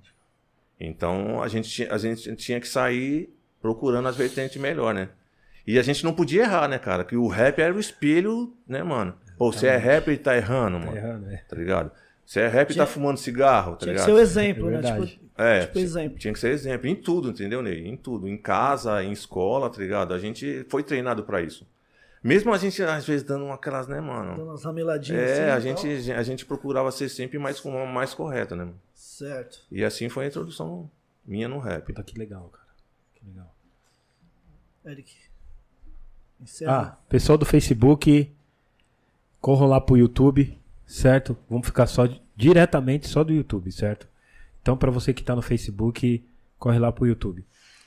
Então 0.80 1.42
a 1.42 1.48
gente, 1.48 1.70
tinha- 1.70 1.94
a 1.94 1.98
gente 1.98 2.36
tinha 2.36 2.60
que 2.60 2.68
sair 2.68 3.34
procurando 3.62 4.08
as 4.08 4.16
vertentes 4.16 4.58
melhor, 4.62 4.94
né? 4.94 5.10
E 5.66 5.80
a 5.80 5.82
gente 5.82 6.04
não 6.04 6.14
podia 6.14 6.44
errar, 6.44 6.68
né, 6.68 6.78
cara? 6.78 7.04
Que 7.04 7.16
o 7.16 7.28
rap 7.28 7.60
era 7.60 7.74
o 7.74 7.80
espelho, 7.80 8.54
né, 8.68 8.84
mano? 8.84 9.18
Pô, 9.38 9.52
você 9.52 9.68
é 9.68 9.78
rapper 9.78 10.14
e 10.14 10.18
tá 10.18 10.36
errando, 10.36 10.80
Tá 10.80 10.86
mano. 10.86 10.98
errando, 10.98 11.30
é. 11.30 11.38
Tá 11.48 11.56
ligado? 11.56 11.92
Você 12.26 12.40
é 12.42 12.48
rapper 12.48 12.72
e 12.72 12.74
Tinha- 12.74 12.86
tá 12.86 12.92
fumando 12.92 13.18
cigarro, 13.18 13.74
tá 13.74 13.80
Tinha 13.80 13.94
que 13.96 14.00
ligado? 14.00 14.06
ser 14.06 14.12
o 14.14 14.20
exemplo, 14.20 14.70
É 14.70 14.82
né? 14.82 14.82
Tipo, 15.06 15.26
É, 15.38 15.60
tipo 15.66 15.80
exemplo. 15.80 16.18
tinha 16.18 16.34
que 16.34 16.40
ser 16.40 16.50
exemplo. 16.52 16.88
Em 16.88 16.96
tudo, 16.96 17.30
entendeu, 17.30 17.62
Ney? 17.62 17.88
Em 17.88 17.96
tudo. 17.98 18.28
Em 18.28 18.38
casa, 18.38 19.04
em 19.04 19.12
escola, 19.12 19.70
tá 19.70 19.78
ligado? 19.80 20.14
A 20.14 20.20
gente 20.20 20.66
foi 20.70 20.82
treinado 20.84 21.24
pra 21.24 21.42
isso. 21.42 21.68
Mesmo 22.24 22.52
a 22.52 22.58
gente, 22.58 22.82
às 22.82 23.06
vezes, 23.06 23.22
dando 23.22 23.52
aquelas, 23.52 23.88
né, 23.88 24.02
mano? 24.02 24.32
Dando 24.38 24.50
umas 24.50 24.64
rameladinhas 24.64 25.30
É, 25.30 25.52
a 25.52 25.56
assim 25.58 25.74
tal. 25.76 25.84
gente, 25.86 26.12
a 26.12 26.24
gente 26.24 26.46
procurava 26.46 26.92
ser 26.92 27.08
sempre 27.10 27.38
mais, 27.38 27.62
mais 27.94 28.16
correta, 28.16 28.56
né? 28.56 28.64
mano? 28.66 28.82
Certo. 28.96 29.60
E 29.72 29.84
assim 29.86 30.10
foi 30.10 30.26
a 30.26 30.28
introdução 30.28 30.90
minha 31.24 31.48
no 31.48 31.60
rap. 31.60 31.86
Puta, 31.86 32.02
que 32.02 32.18
legal, 32.18 32.50
cara. 32.50 32.66
Que 33.14 33.26
legal. 33.28 33.54
Eric. 34.86 35.14
Encerra. 36.42 36.98
Ah, 36.98 36.98
pessoal 37.08 37.38
do 37.38 37.46
Facebook, 37.46 38.35
corram 39.46 39.68
lá 39.68 39.80
pro 39.80 39.96
YouTube, 39.96 40.58
certo? 40.88 41.38
Vamos 41.48 41.68
ficar 41.68 41.86
só 41.86 42.10
diretamente 42.36 43.08
só 43.08 43.24
do 43.24 43.32
YouTube, 43.32 43.72
certo? 43.72 44.08
Então, 44.60 44.76
pra 44.76 44.90
você 44.90 45.14
que 45.14 45.24
tá 45.24 45.36
no 45.36 45.42
Facebook, 45.44 46.26
corre 46.58 46.80
lá 46.80 46.92
pro 46.92 47.06
YouTube, 47.06 47.46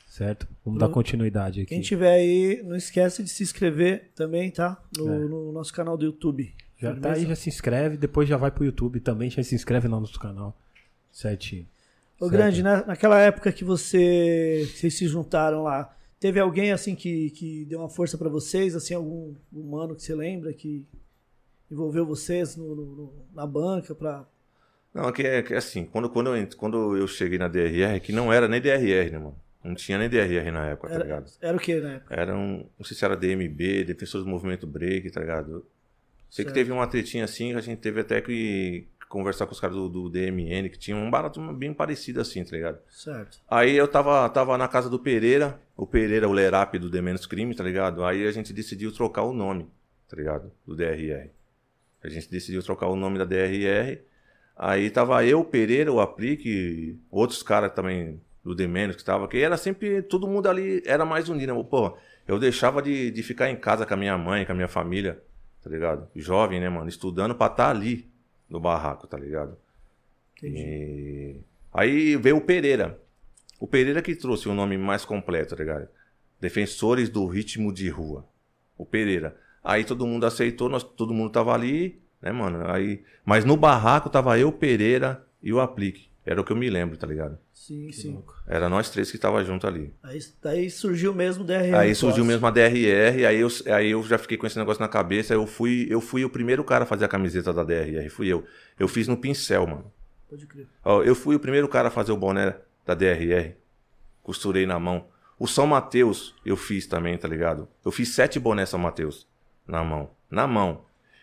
certo? 0.09 0.47
Vamos 0.65 0.79
dar 0.79 0.87
Pro- 0.87 0.95
continuidade 0.95 1.63
aqui. 1.63 1.71
Quem 1.71 1.81
tiver 1.81 2.13
aí, 2.13 2.63
não 2.65 2.77
esquece 2.77 3.25
de 3.25 3.29
se 3.29 3.43
inscrever 3.43 4.11
também, 4.15 4.53
tá? 4.53 4.81
No, 4.97 5.13
É. 5.13 5.19
no 5.19 5.51
nosso 5.51 5.73
canal 5.73 5.97
do 5.97 6.05
YouTube. 6.05 6.55
Já 6.81 6.91
tá 6.91 6.95
Firmeza? 6.95 7.21
aí, 7.23 7.27
já 7.27 7.35
se 7.35 7.49
inscreve, 7.49 7.97
depois 7.97 8.29
já 8.29 8.37
vai 8.37 8.53
pro 8.53 8.65
YouTube 8.65 9.01
também, 9.01 9.29
já 9.29 9.43
se 9.43 9.57
inscreve 9.57 9.89
lá 9.89 9.97
no 9.97 10.03
nosso 10.03 10.21
canal, 10.21 10.57
certinho. 11.11 11.67
Ô, 12.21 12.27
Certo. 12.27 12.31
Grande, 12.31 12.63
na- 12.63 12.87
naquela 12.87 13.19
época 13.19 13.51
que 13.51 13.65
você, 13.65 14.65
vocês 14.73 14.95
se 14.95 15.09
juntaram 15.09 15.65
lá, 15.65 15.93
teve 16.21 16.39
alguém 16.39 16.71
assim 16.71 16.95
que, 16.95 17.31
que 17.31 17.65
deu 17.65 17.81
uma 17.81 17.89
força 17.89 18.17
pra 18.17 18.29
vocês, 18.29 18.77
assim, 18.77 18.95
algum 18.95 19.35
humano 19.53 19.97
que 19.97 20.03
você 20.05 20.15
lembra 20.15 20.53
que 20.53 20.85
envolveu 21.71 22.05
vocês 22.07 22.57
no, 22.57 22.75
no- 22.75 23.13
na 23.35 23.47
banca 23.47 23.95
pra... 23.95 24.25
Não, 24.95 25.13
que 25.13 25.23
é, 25.23 25.43
que 25.43 25.53
é 25.55 25.59
assim, 25.59 25.85
quando, 25.85 26.09
quando, 26.09 26.35
eu, 26.35 26.49
quando 26.57 26.97
eu 26.97 27.07
cheguei 27.07 27.39
na 27.39 27.47
DRR, 27.47 28.01
que 28.03 28.11
não 28.13 28.33
era 28.33 28.49
nem 28.49 28.61
DRR, 28.61 29.11
né, 29.13 29.19
mano? 29.19 29.37
Não 29.63 29.75
tinha 29.75 29.99
nem 29.99 30.09
DRR 30.09 30.51
na 30.51 30.67
época, 30.69 30.89
tá 30.89 30.95
Era, 30.95 31.05
ligado? 31.05 31.31
era 31.41 31.57
o 31.57 31.61
que 31.61 31.79
na 31.81 31.93
época? 31.95 32.15
Era 32.15 32.35
um, 32.35 32.65
não 32.79 32.85
sei 32.85 32.97
se 32.97 33.05
era 33.05 33.17
DMB, 33.17 33.85
Defensores 33.85 34.25
do 34.25 34.31
Movimento 34.31 34.67
Break, 34.67 35.11
tá 35.11 35.21
ligado? 35.21 35.67
Sei 36.31 36.45
que 36.45 36.51
Certo. 36.51 36.55
teve 36.55 36.73
uma 36.73 36.87
tretinha 36.87 37.25
assim, 37.25 37.51
que 37.53 37.59
a 37.59 37.61
gente 37.61 37.79
teve 37.79 38.01
até 38.01 38.21
que 38.21 38.87
conversar 39.09 39.47
com 39.47 39.53
os 39.53 39.61
caras 39.61 39.77
do, 39.77 39.89
do 39.89 40.09
DMN, 40.11 40.69
que 40.71 40.79
tinha 40.79 40.97
um 40.97 41.11
barato 41.11 41.41
bem 41.55 41.73
parecido 41.75 42.21
assim, 42.21 42.45
tá 42.45 42.53
ligado? 42.57 42.79
Certo. 42.89 43.39
Aí 43.49 43.77
eu 43.77 43.89
tava, 43.89 44.29
tava 44.31 44.57
na 44.59 44.69
casa 44.69 44.89
do 44.91 44.99
Pereira, 44.99 45.61
o 45.77 45.87
Pereira, 45.87 46.29
o 46.29 46.33
Lerap 46.33 46.79
do 46.79 46.91
The 46.91 47.01
Menos 47.03 47.27
Crime, 47.27 47.55
tá 47.55 47.65
ligado? 47.65 48.05
Aí 48.05 48.27
a 48.27 48.33
gente 48.33 48.53
decidiu 48.53 48.93
trocar 48.93 49.23
o 49.23 49.33
nome, 49.33 49.67
tá 50.09 50.17
ligado? 50.17 50.51
Do 50.67 50.75
DRR. 50.77 51.31
A 52.03 52.09
gente 52.09 52.31
decidiu 52.31 52.63
trocar 52.63 52.87
o 52.89 52.97
nome 52.97 53.19
da 53.19 53.25
DRR. 53.25 53.99
Aí 54.57 54.91
tava 54.91 55.25
eu, 55.25 55.41
o 55.41 55.45
Pereira, 55.45 55.93
o 55.93 56.01
Aplique, 56.01 56.99
outros 57.11 57.43
caras 57.43 57.73
também 57.73 58.21
do 58.43 58.57
The 58.57 58.67
Menos 58.67 58.97
que 58.97 59.05
tava, 59.05 59.29
que 59.29 59.39
era 59.39 59.57
sempre, 59.57 60.03
todo 60.03 60.27
mundo 60.27 60.49
ali 60.49 60.83
era 60.87 61.05
mais 61.05 61.29
unido. 61.29 61.55
né? 61.55 61.65
Pô, 61.69 61.97
eu 62.27 62.39
deixava 62.39 62.83
de, 62.83 63.11
de 63.11 63.23
ficar 63.23 63.51
em 63.51 63.57
casa 63.57 63.87
com 63.87 63.95
a 63.95 63.97
minha 63.97 64.17
mãe, 64.17 64.45
com 64.45 64.53
a 64.53 64.55
minha 64.55 64.69
família, 64.69 65.23
tá 65.63 65.71
ligado? 65.71 66.09
Jovem, 66.17 66.61
né, 66.61 66.69
mano? 66.69 66.89
Estudando 66.89 67.35
pra 67.35 67.47
estar 67.47 67.71
ali 67.71 68.09
no 68.49 68.59
barraco, 68.59 69.07
tá 69.07 69.19
ligado? 69.19 69.57
Entendi. 70.37 70.59
E... 70.59 71.41
Aí 71.73 72.17
veio 72.17 72.37
o 72.39 72.41
Pereira. 72.41 72.99
O 73.61 73.67
Pereira 73.67 74.01
que 74.01 74.15
trouxe 74.15 74.49
o 74.49 74.55
nome 74.55 74.79
mais 74.79 75.05
completo, 75.05 75.55
tá 75.55 75.63
ligado? 75.63 75.89
Defensores 76.41 77.09
do 77.09 77.27
Ritmo 77.27 77.73
de 77.73 77.89
Rua. 77.89 78.25
O 78.77 78.87
Pereira. 78.87 79.37
Aí 79.69 79.85
todo 79.85 80.07
mundo 80.07 80.25
aceitou, 80.25 80.67
nós, 80.71 80.83
todo 80.83 81.13
mundo 81.13 81.29
tava 81.29 81.53
ali, 81.53 82.01
né, 82.23 82.33
mano? 82.33 82.71
Aí, 82.71 83.03
mas 83.23 83.45
no 83.45 83.55
barraco 83.55 84.09
tava 84.09 84.39
eu, 84.39 84.51
Pereira 84.51 85.23
e 85.43 85.53
o 85.53 85.61
Aplique. 85.61 86.09
Era 86.25 86.41
o 86.41 86.45
que 86.45 86.51
eu 86.53 86.57
me 86.57 86.71
lembro, 86.71 86.97
tá 86.97 87.07
ligado? 87.07 87.39
Sim, 87.53 87.93
sim. 87.93 88.19
Era 88.47 88.71
nós 88.71 88.89
três 88.89 89.13
que 89.13 89.19
tava 89.19 89.45
junto 89.45 89.67
ali. 89.67 89.93
Aí, 90.03 90.21
daí 90.43 90.71
surgiu 90.71 91.15
mesmo 91.15 91.45
o 91.45 91.47
DRR. 91.47 91.75
Aí 91.75 91.95
surgiu 91.95 92.25
mesmo 92.25 92.47
a 92.47 92.51
DRR, 92.51 93.27
aí 93.29 93.41
eu, 93.41 93.49
aí 93.67 93.91
eu 93.91 94.03
já 94.05 94.17
fiquei 94.17 94.39
com 94.39 94.47
esse 94.47 94.59
negócio 94.59 94.81
na 94.81 94.89
cabeça. 94.89 95.35
Eu 95.35 95.47
fui, 95.47 95.87
eu 95.91 96.01
fui 96.01 96.25
o 96.25 96.31
primeiro 96.31 96.65
cara 96.65 96.85
a 96.85 96.87
fazer 96.87 97.05
a 97.05 97.09
camiseta 97.09 97.53
da 97.53 97.63
DRR, 97.63 98.09
fui 98.09 98.27
eu. 98.27 98.47
Eu 98.79 98.89
fiz 98.89 99.07
no 99.07 99.19
pincel, 99.19 99.67
mano. 99.67 99.93
Pode 100.31 100.47
crer. 100.47 100.67
Ó, 100.83 101.03
eu 101.03 101.15
fui 101.15 101.37
o 101.37 101.41
primeiro 101.41 101.69
cara 101.69 101.89
a 101.89 101.91
fazer 101.91 102.13
o 102.13 102.17
boné 102.17 102.57
da 102.87 102.95
DRR. 102.95 103.53
Costurei 104.23 104.65
na 104.65 104.79
mão. 104.81 105.09
O 105.39 105.47
São 105.47 105.67
Mateus 105.67 106.35
eu 106.43 106.57
fiz 106.57 106.87
também, 106.87 107.19
tá 107.19 107.29
ligado? 107.29 107.69
Eu 107.85 107.93
fiz 107.93 108.09
sete 108.15 108.41
bonés 108.41 108.71
São 108.71 108.81
Mateus 108.81 109.29
na 109.69 109.85
mão. 109.85 110.11
Na 110.31 110.47
mão. 110.47 110.81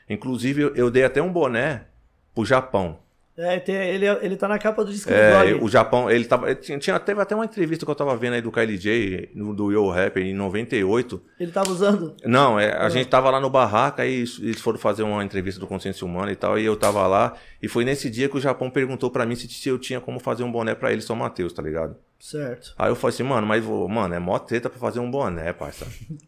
Inclusive, 0.10 0.62
eu, 0.62 0.76
eu 0.76 0.92
dei 0.92 1.04
até 1.04 1.22
um 1.22 1.32
boné 1.32 1.86
pro 2.34 2.46
Japão. 2.46 3.00
É, 3.38 3.60
tem- 3.60 3.76
ele, 3.76 4.06
ele 4.08 4.38
tá 4.38 4.48
na 4.48 4.58
capa 4.58 4.86
do 4.86 4.94
disco 4.94 5.12
É, 5.12 5.54
o 5.56 5.68
Japão, 5.68 6.10
ele 6.10 6.24
tava. 6.24 6.50
ele 6.50 6.56
tinha, 6.80 6.98
teve 6.98 7.20
até 7.20 7.36
uma 7.36 7.44
entrevista 7.44 7.84
que 7.84 7.92
eu 7.92 7.96
tava 7.96 8.16
vendo 8.16 8.36
aí 8.36 8.42
do 8.42 8.50
Kylie 8.50 8.78
J, 8.78 9.30
do 9.36 9.72
Yo 9.74 9.90
Rapper, 9.90 10.24
em 10.24 10.34
98. 10.34 11.22
Ele 11.38 11.52
tava 11.52 11.70
usando. 11.70 12.16
Não, 12.24 12.58
é, 12.58 12.72
a 12.78 12.88
gente 12.88 13.10
tava 13.10 13.30
lá 13.30 13.42
no 13.42 13.50
barraca 13.50 14.04
aí 14.04 14.20
eles 14.40 14.62
foram 14.62 14.80
fazer 14.80 15.04
uma 15.04 15.22
entrevista 15.22 15.60
do 15.60 15.68
Consciência 15.68 16.06
Humana 16.08 16.32
e 16.32 16.36
tal, 16.38 16.58
e 16.58 16.64
eu 16.64 16.78
tava 16.78 17.06
lá, 17.08 17.34
e 17.62 17.68
foi 17.68 17.84
nesse 17.84 18.10
dia 18.10 18.30
que 18.30 18.38
o 18.38 18.42
Japão 18.42 18.70
perguntou 18.70 19.12
pra 19.12 19.26
mim 19.26 19.36
se, 19.36 19.50
se 19.50 19.68
eu 19.68 19.78
tinha 19.78 20.00
como 20.00 20.18
fazer 20.18 20.44
um 20.44 20.52
boné 20.52 20.74
pra 20.74 20.94
ele, 20.94 21.02
São 21.02 21.16
Mateus, 21.18 21.52
tá 21.52 21.62
ligado? 21.62 21.98
Certo. 22.26 22.74
Aí 22.76 22.90
eu 22.90 22.96
falei 22.96 23.14
assim, 23.14 23.22
mano, 23.22 23.46
mas 23.46 23.64
vou, 23.64 23.88
mano, 23.88 24.16
é 24.16 24.18
mó 24.18 24.40
treta 24.40 24.68
pra 24.68 24.80
fazer 24.80 25.00
um 25.00 25.12
boné, 25.12 25.54
parça. 25.54 25.86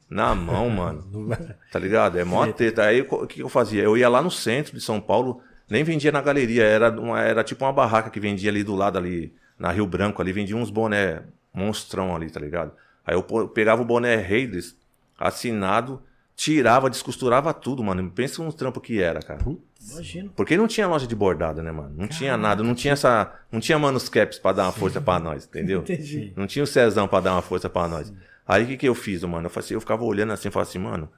Na 0.08 0.36
mão, 0.36 0.70
mano. 0.70 1.04
Tá 1.72 1.80
ligado? 1.80 2.20
É 2.20 2.24
mó 2.24 2.46
treta. 2.52 2.84
Aí 2.84 3.02
o 3.02 3.26
que 3.26 3.42
eu 3.42 3.50
fazia? 3.50 3.82
Eu 3.82 3.98
ia 3.98 4.08
lá 4.08 4.22
no 4.22 4.30
centro 4.30 4.76
de 4.76 4.80
São 4.80 5.02
Paulo, 5.02 5.42
nem 5.68 5.84
vendia 5.84 6.12
na 6.12 6.22
galeria, 6.22 6.64
era, 6.64 6.92
uma, 6.92 7.20
era 7.20 7.44
tipo 7.44 7.66
uma 7.66 7.74
barraca 7.74 8.12
que 8.12 8.20
vendia 8.20 8.52
ali 8.52 8.64
do 8.64 8.76
lado 8.76 9.00
ali, 9.00 9.34
na 9.58 9.72
Rio 9.72 9.88
Branco 9.88 10.22
ali, 10.22 10.32
vendia 10.32 10.56
uns 10.56 10.70
boné 10.70 11.24
monstrão 11.52 12.16
ali, 12.16 12.30
tá 12.30 12.40
ligado? 12.40 12.74
Aí 13.04 13.16
eu 13.16 13.24
pegava 13.48 13.82
o 13.82 13.86
boné 13.86 14.18
Raiders, 14.18 14.76
assinado, 15.18 16.00
tirava, 16.36 16.92
descosturava 16.92 17.52
tudo, 17.56 17.84
mano. 17.84 18.12
Pensa 18.12 18.44
um 18.44 18.52
trampo 18.52 18.80
que 18.80 19.02
era, 19.02 19.20
cara. 19.20 19.44
Imagino. 19.92 20.30
Porque 20.36 20.58
não 20.58 20.68
tinha 20.68 20.88
loja 20.88 21.08
de 21.08 21.16
bordado, 21.16 21.62
né, 21.64 21.72
mano? 21.72 21.94
Não 21.96 22.08
tinha 22.08 22.36
nada, 22.38 22.64
não 22.64 22.76
tinha 22.76 22.94
essa. 22.94 23.34
Não 23.52 23.60
tinha 23.60 23.78
manuscaps 23.80 24.38
pra 24.40 24.52
dar 24.54 24.64
uma 24.64 24.72
força 24.72 25.00
pra 25.02 25.20
nós, 25.20 25.46
entendeu? 25.46 25.82
Entendi. 25.82 26.34
Não 26.36 26.46
tinha 26.48 26.64
o 26.64 26.68
Cezão 26.68 27.08
pra 27.08 27.20
dar 27.20 27.34
uma 27.34 27.42
força 27.42 27.70
pra 27.70 27.88
nós. 27.88 28.12
Aí 28.48 28.64
o 28.64 28.68
que, 28.68 28.78
que 28.78 28.88
eu 28.88 28.96
fiz, 28.96 29.24
mano? 29.24 29.48
Eu, 29.48 29.60
assim, 29.60 29.74
eu 29.74 29.82
ficava 29.82 30.04
olhando 30.04 30.32
assim 30.34 30.48
e 30.48 30.52
falava 30.52 30.70
assim, 30.70 30.80
mano, 30.80 31.10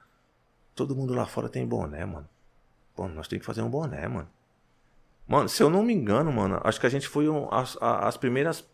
todo 0.74 0.94
mundo 0.96 1.14
lá 1.14 1.26
fora 1.26 1.48
tem 1.48 1.66
boné, 1.66 2.04
mano. 2.04 2.28
Pô, 2.94 3.06
nós 3.08 3.28
temos 3.28 3.42
que 3.42 3.46
fazer 3.46 3.62
um 3.62 3.70
boné, 3.70 4.06
mano. 4.08 4.28
Mano, 5.28 5.48
se 5.48 5.62
eu 5.62 5.70
não 5.70 5.82
me 5.82 5.92
engano, 5.94 6.32
mano, 6.32 6.60
acho 6.64 6.80
que 6.80 6.86
a 6.86 6.90
gente 6.90 7.06
foi 7.06 7.28
um- 7.28 7.48
as, 7.52 7.76
as 7.80 8.16
primeiras 8.16 8.64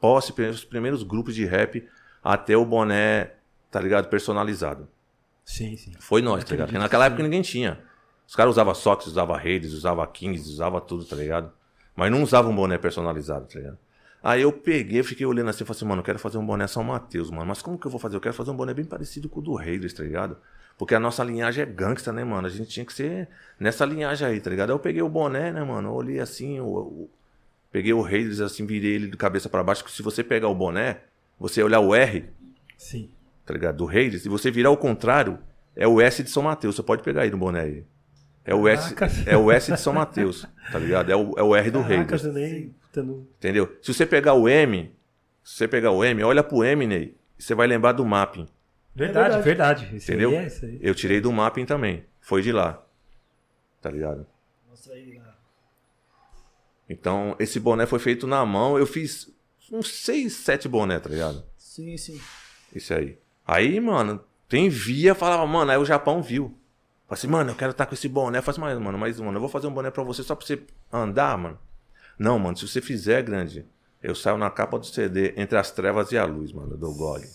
posses, 0.00 0.34
os 0.36 0.64
primeiros 0.64 1.02
grupos 1.04 1.34
de 1.34 1.44
rap 1.44 1.86
até 2.22 2.56
o 2.56 2.64
boné, 2.64 3.32
tá 3.70 3.80
ligado? 3.80 4.08
Personalizado. 4.08 4.88
Sim, 5.44 5.76
sim. 5.76 5.92
Foi 6.00 6.20
nós, 6.20 6.42
tá 6.44 6.50
ligado? 6.50 6.68
Porque 6.68 6.78
naquela 6.78 7.06
época 7.06 7.22
ninguém 7.22 7.42
tinha. 7.42 7.78
Os 8.30 8.36
caras 8.36 8.52
usavam 8.52 8.72
Sox, 8.76 9.08
usavam 9.08 9.34
Raiders, 9.34 9.72
usavam 9.72 10.06
Kings, 10.06 10.48
usavam 10.48 10.80
tudo, 10.80 11.04
tá 11.04 11.16
ligado? 11.16 11.50
Mas 11.96 12.12
não 12.12 12.22
usavam 12.22 12.52
um 12.52 12.54
boné 12.54 12.78
personalizado, 12.78 13.48
tá 13.48 13.58
ligado? 13.58 13.76
Aí 14.22 14.42
eu 14.42 14.52
peguei, 14.52 15.02
fiquei 15.02 15.26
olhando 15.26 15.50
assim 15.50 15.64
e 15.64 15.66
falei 15.66 15.76
assim, 15.76 15.84
mano, 15.84 15.98
eu 15.98 16.04
quero 16.04 16.18
fazer 16.20 16.38
um 16.38 16.46
boné 16.46 16.68
São 16.68 16.84
Mateus, 16.84 17.28
mano. 17.28 17.46
Mas 17.46 17.60
como 17.60 17.76
que 17.76 17.88
eu 17.88 17.90
vou 17.90 17.98
fazer? 17.98 18.14
Eu 18.14 18.20
quero 18.20 18.32
fazer 18.32 18.52
um 18.52 18.54
boné 18.54 18.72
bem 18.72 18.84
parecido 18.84 19.28
com 19.28 19.40
o 19.40 19.42
do 19.42 19.56
Raiders, 19.56 19.92
tá 19.92 20.04
ligado? 20.04 20.36
Porque 20.78 20.94
a 20.94 21.00
nossa 21.00 21.24
linhagem 21.24 21.64
é 21.64 21.66
gangsta, 21.66 22.12
né, 22.12 22.22
mano? 22.22 22.46
A 22.46 22.50
gente 22.50 22.70
tinha 22.70 22.86
que 22.86 22.92
ser 22.92 23.28
nessa 23.58 23.84
linhagem 23.84 24.28
aí, 24.28 24.40
tá 24.40 24.48
ligado? 24.48 24.70
Aí 24.70 24.76
eu 24.76 24.78
peguei 24.78 25.02
o 25.02 25.08
boné, 25.08 25.50
né, 25.50 25.64
mano? 25.64 25.88
Eu 25.88 25.94
olhei 25.94 26.20
assim, 26.20 26.60
o, 26.60 27.10
peguei 27.72 27.92
o 27.92 28.00
Raiders 28.00 28.38
assim, 28.38 28.64
virei 28.64 28.92
ele 28.92 29.08
de 29.08 29.16
cabeça 29.16 29.48
para 29.48 29.64
baixo. 29.64 29.82
Que 29.82 29.90
se 29.90 30.04
você 30.04 30.22
pegar 30.22 30.46
o 30.46 30.54
boné, 30.54 31.00
você 31.36 31.64
olhar 31.64 31.80
o 31.80 31.96
R, 31.96 32.30
Sim. 32.78 33.10
tá 33.44 33.52
ligado? 33.52 33.78
Do 33.78 33.86
Raiders, 33.86 34.24
e 34.24 34.28
você 34.28 34.52
virar 34.52 34.68
ao 34.68 34.76
contrário, 34.76 35.40
é 35.74 35.88
o 35.88 36.00
S 36.00 36.22
de 36.22 36.30
São 36.30 36.44
Mateus. 36.44 36.76
Você 36.76 36.82
pode 36.84 37.02
pegar 37.02 37.22
aí 37.22 37.30
no 37.32 37.36
boné 37.36 37.62
aí. 37.62 37.84
É 38.44 38.54
o 38.54 38.66
S, 38.66 38.94
é 39.26 39.36
o 39.36 39.50
S 39.52 39.70
de 39.70 39.78
São 39.78 39.92
Mateus, 39.92 40.46
tá 40.72 40.78
ligado? 40.78 41.10
É 41.12 41.16
o, 41.16 41.34
é 41.38 41.42
o 41.42 41.54
R 41.54 41.70
do 41.70 41.80
não- 41.80 41.86
Entendeu? 43.38 43.76
Se 43.82 43.92
você 43.92 44.06
pegar 44.06 44.34
o 44.34 44.48
M, 44.48 44.92
se 45.44 45.56
você 45.56 45.68
pegar 45.68 45.90
o 45.92 46.02
M, 46.04 46.22
olha 46.24 46.42
pro 46.42 46.64
M, 46.64 46.86
Ney, 46.86 47.16
e 47.38 47.42
você 47.42 47.54
vai 47.54 47.66
lembrar 47.66 47.92
do 47.92 48.04
mapping. 48.04 48.48
Verdade, 48.94 49.42
verdade. 49.42 49.84
verdade. 49.84 49.96
Isso 49.96 50.10
Entendeu? 50.10 50.32
é. 50.32 50.48
Eu 50.80 50.94
tirei 50.94 51.20
do 51.20 51.30
mapping 51.32 51.64
também. 51.64 52.04
Foi 52.20 52.42
de 52.42 52.50
lá. 52.50 52.84
Tá 53.80 53.90
ligado? 53.90 54.26
Mostra 54.68 54.94
aí, 54.94 55.18
né? 55.18 55.24
Então, 56.88 57.36
esse 57.38 57.60
boné 57.60 57.86
foi 57.86 57.98
feito 57.98 58.26
na 58.26 58.44
mão. 58.44 58.76
Eu 58.78 58.86
fiz 58.86 59.32
uns 59.70 59.88
6, 59.88 60.32
7 60.32 60.68
boné, 60.68 60.98
tá 60.98 61.08
ligado? 61.08 61.44
Sim, 61.56 61.96
sim. 61.96 62.20
Isso 62.74 62.92
aí. 62.92 63.16
Aí, 63.46 63.78
mano, 63.80 64.20
quem 64.48 64.68
via 64.68 65.14
falava, 65.14 65.46
mano, 65.46 65.70
aí 65.70 65.78
o 65.78 65.84
Japão 65.84 66.20
viu. 66.20 66.56
Falei 67.10 67.18
assim, 67.18 67.26
mano, 67.26 67.50
eu 67.50 67.56
quero 67.56 67.72
estar 67.72 67.86
com 67.86 67.94
esse 67.94 68.08
boné. 68.08 68.40
Falei 68.40 68.52
assim, 68.52 68.60
mas, 68.60 68.78
mano, 68.78 68.96
mas, 68.96 69.18
mano, 69.18 69.36
eu 69.36 69.40
vou 69.40 69.48
fazer 69.48 69.66
um 69.66 69.72
boné 69.72 69.90
pra 69.90 70.04
você 70.04 70.22
só 70.22 70.36
pra 70.36 70.46
você 70.46 70.62
andar, 70.92 71.36
mano. 71.36 71.58
Não, 72.16 72.38
mano, 72.38 72.56
se 72.56 72.68
você 72.68 72.80
fizer, 72.80 73.20
grande, 73.24 73.66
eu 74.00 74.14
saio 74.14 74.38
na 74.38 74.48
capa 74.48 74.78
do 74.78 74.86
CD 74.86 75.34
entre 75.36 75.58
as 75.58 75.72
trevas 75.72 76.12
e 76.12 76.18
a 76.18 76.24
luz, 76.24 76.52
mano, 76.52 76.76
do 76.76 76.94
GOG. 76.94 77.26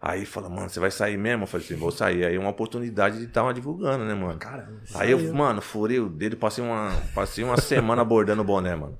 Aí 0.00 0.24
fala, 0.24 0.48
mano, 0.48 0.70
você 0.70 0.78
vai 0.78 0.92
sair 0.92 1.16
mesmo? 1.16 1.42
Eu 1.42 1.46
falei 1.48 1.66
assim, 1.66 1.74
vou 1.74 1.90
sair. 1.90 2.24
Aí 2.24 2.38
uma 2.38 2.50
oportunidade 2.50 3.18
de 3.18 3.24
estar 3.24 3.52
divulgando, 3.52 4.04
né, 4.04 4.14
mano? 4.14 4.38
Caramba. 4.38 4.80
Aí 4.94 5.10
eu, 5.10 5.34
mano, 5.34 5.60
furei 5.60 5.98
o 5.98 6.08
dedo, 6.08 6.36
passei 6.36 6.62
uma, 6.62 6.92
passei 7.12 7.42
uma 7.42 7.56
semana 7.60 8.02
abordando 8.02 8.42
o 8.42 8.44
boné, 8.44 8.76
mano. 8.76 8.96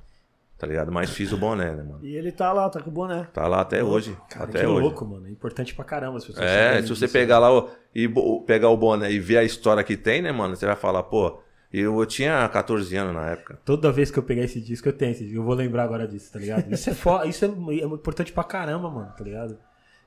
Tá 0.60 0.66
ligado? 0.66 0.92
Mas 0.92 1.08
fiz 1.08 1.32
o 1.32 1.38
boné, 1.38 1.72
né, 1.74 1.82
mano? 1.82 2.00
E 2.04 2.14
ele 2.14 2.30
tá 2.30 2.52
lá, 2.52 2.68
tá 2.68 2.82
com 2.82 2.90
o 2.90 2.92
boné. 2.92 3.26
Tá 3.32 3.48
lá 3.48 3.62
até 3.62 3.82
hoje. 3.82 4.14
Cara, 4.28 4.44
até 4.44 4.60
que 4.60 4.66
hoje. 4.66 4.82
louco, 4.82 5.06
mano. 5.06 5.26
É 5.26 5.30
importante 5.30 5.74
pra 5.74 5.86
caramba 5.86 6.18
as 6.18 6.24
pessoas 6.26 6.44
É, 6.46 6.82
se 6.82 6.88
você 6.88 7.06
disso. 7.06 7.12
pegar 7.14 7.38
lá 7.38 7.50
o- 7.50 7.70
e 7.94 8.06
bo- 8.06 8.42
pegar 8.42 8.68
o 8.68 8.76
boné 8.76 9.10
e 9.10 9.18
ver 9.18 9.38
a 9.38 9.42
história 9.42 9.82
que 9.82 9.96
tem, 9.96 10.20
né, 10.20 10.30
mano? 10.30 10.54
Você 10.54 10.66
vai 10.66 10.76
falar, 10.76 11.02
pô, 11.04 11.40
eu, 11.72 11.98
eu 11.98 12.04
tinha 12.04 12.46
14 12.50 12.94
anos 12.94 13.14
na 13.14 13.30
época. 13.30 13.58
Toda 13.64 13.90
vez 13.90 14.10
que 14.10 14.18
eu 14.18 14.22
pegar 14.22 14.42
esse 14.44 14.60
disco, 14.60 14.86
eu 14.86 14.92
tenho 14.92 15.12
esse 15.12 15.24
disco. 15.24 15.38
Eu 15.38 15.44
vou 15.44 15.54
lembrar 15.54 15.84
agora 15.84 16.06
disso, 16.06 16.30
tá 16.30 16.38
ligado? 16.38 16.70
Isso 16.70 16.90
é 16.90 16.92
isso 17.28 17.44
é, 17.46 17.48
é 17.48 17.84
importante 17.86 18.30
pra 18.30 18.44
caramba, 18.44 18.90
mano, 18.90 19.10
tá 19.16 19.24
ligado? 19.24 19.56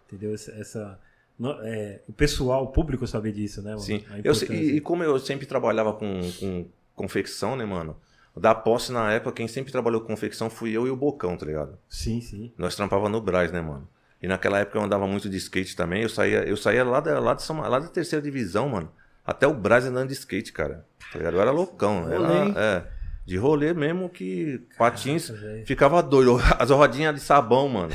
Entendeu? 0.07 0.35
Essa. 0.35 0.99
no- 1.39 1.59
é, 1.63 2.01
o 2.07 2.13
pessoal, 2.13 2.63
o 2.63 2.67
público 2.67 3.07
saber 3.07 3.31
disso, 3.31 3.59
né, 3.63 3.71
mano? 3.71 3.81
Sim. 3.81 4.03
Eu, 4.23 4.33
e, 4.51 4.75
e 4.75 4.81
como 4.81 5.03
eu 5.03 5.17
sempre 5.17 5.47
trabalhava 5.47 5.93
com, 5.93 6.21
com 6.39 6.65
confecção, 6.95 7.55
né, 7.55 7.65
mano? 7.65 7.97
Da 8.35 8.55
posse 8.55 8.91
na 8.91 9.11
época, 9.11 9.31
quem 9.31 9.47
sempre 9.47 9.71
trabalhou 9.71 10.01
com 10.01 10.07
confecção 10.07 10.49
fui 10.49 10.71
eu 10.71 10.87
e 10.87 10.89
o 10.89 10.95
Bocão, 10.95 11.37
tá 11.37 11.45
ligado? 11.45 11.77
Sim, 11.87 12.19
sim. 12.19 12.51
Nós 12.57 12.75
trampava 12.75 13.07
no 13.07 13.21
Braz, 13.21 13.51
né, 13.51 13.61
mano? 13.61 13.87
E 14.21 14.27
naquela 14.27 14.59
época 14.59 14.77
eu 14.79 14.83
andava 14.83 15.05
muito 15.05 15.29
de 15.29 15.37
skate 15.37 15.75
também. 15.75 16.01
Eu 16.01 16.09
saía, 16.09 16.43
eu 16.43 16.57
saía 16.57 16.83
lá, 16.83 16.99
da, 16.99 17.19
lá, 17.19 17.33
de 17.33 17.43
São, 17.43 17.59
lá 17.59 17.77
da 17.79 17.87
terceira 17.87 18.23
divisão, 18.23 18.69
mano. 18.69 18.91
Até 19.25 19.45
o 19.45 19.53
Braz 19.53 19.85
andando 19.85 20.07
de 20.07 20.13
skate, 20.13 20.51
cara. 20.51 20.85
Tá 21.11 21.17
ligado? 21.19 21.35
Eu 21.35 21.41
era 21.41 21.51
loucão. 21.51 22.09
Era, 22.09 22.17
Rolê, 22.17 22.39
hein? 22.39 22.53
é, 22.57 22.83
de 23.25 23.37
rolê 23.37 23.73
mesmo 23.73 24.09
que 24.09 24.61
patins 24.77 25.29
velho. 25.29 25.65
ficava 25.65 26.01
doido. 26.03 26.37
As 26.59 26.69
rodinhas 26.71 27.13
de 27.15 27.21
sabão, 27.21 27.69
mano. 27.69 27.93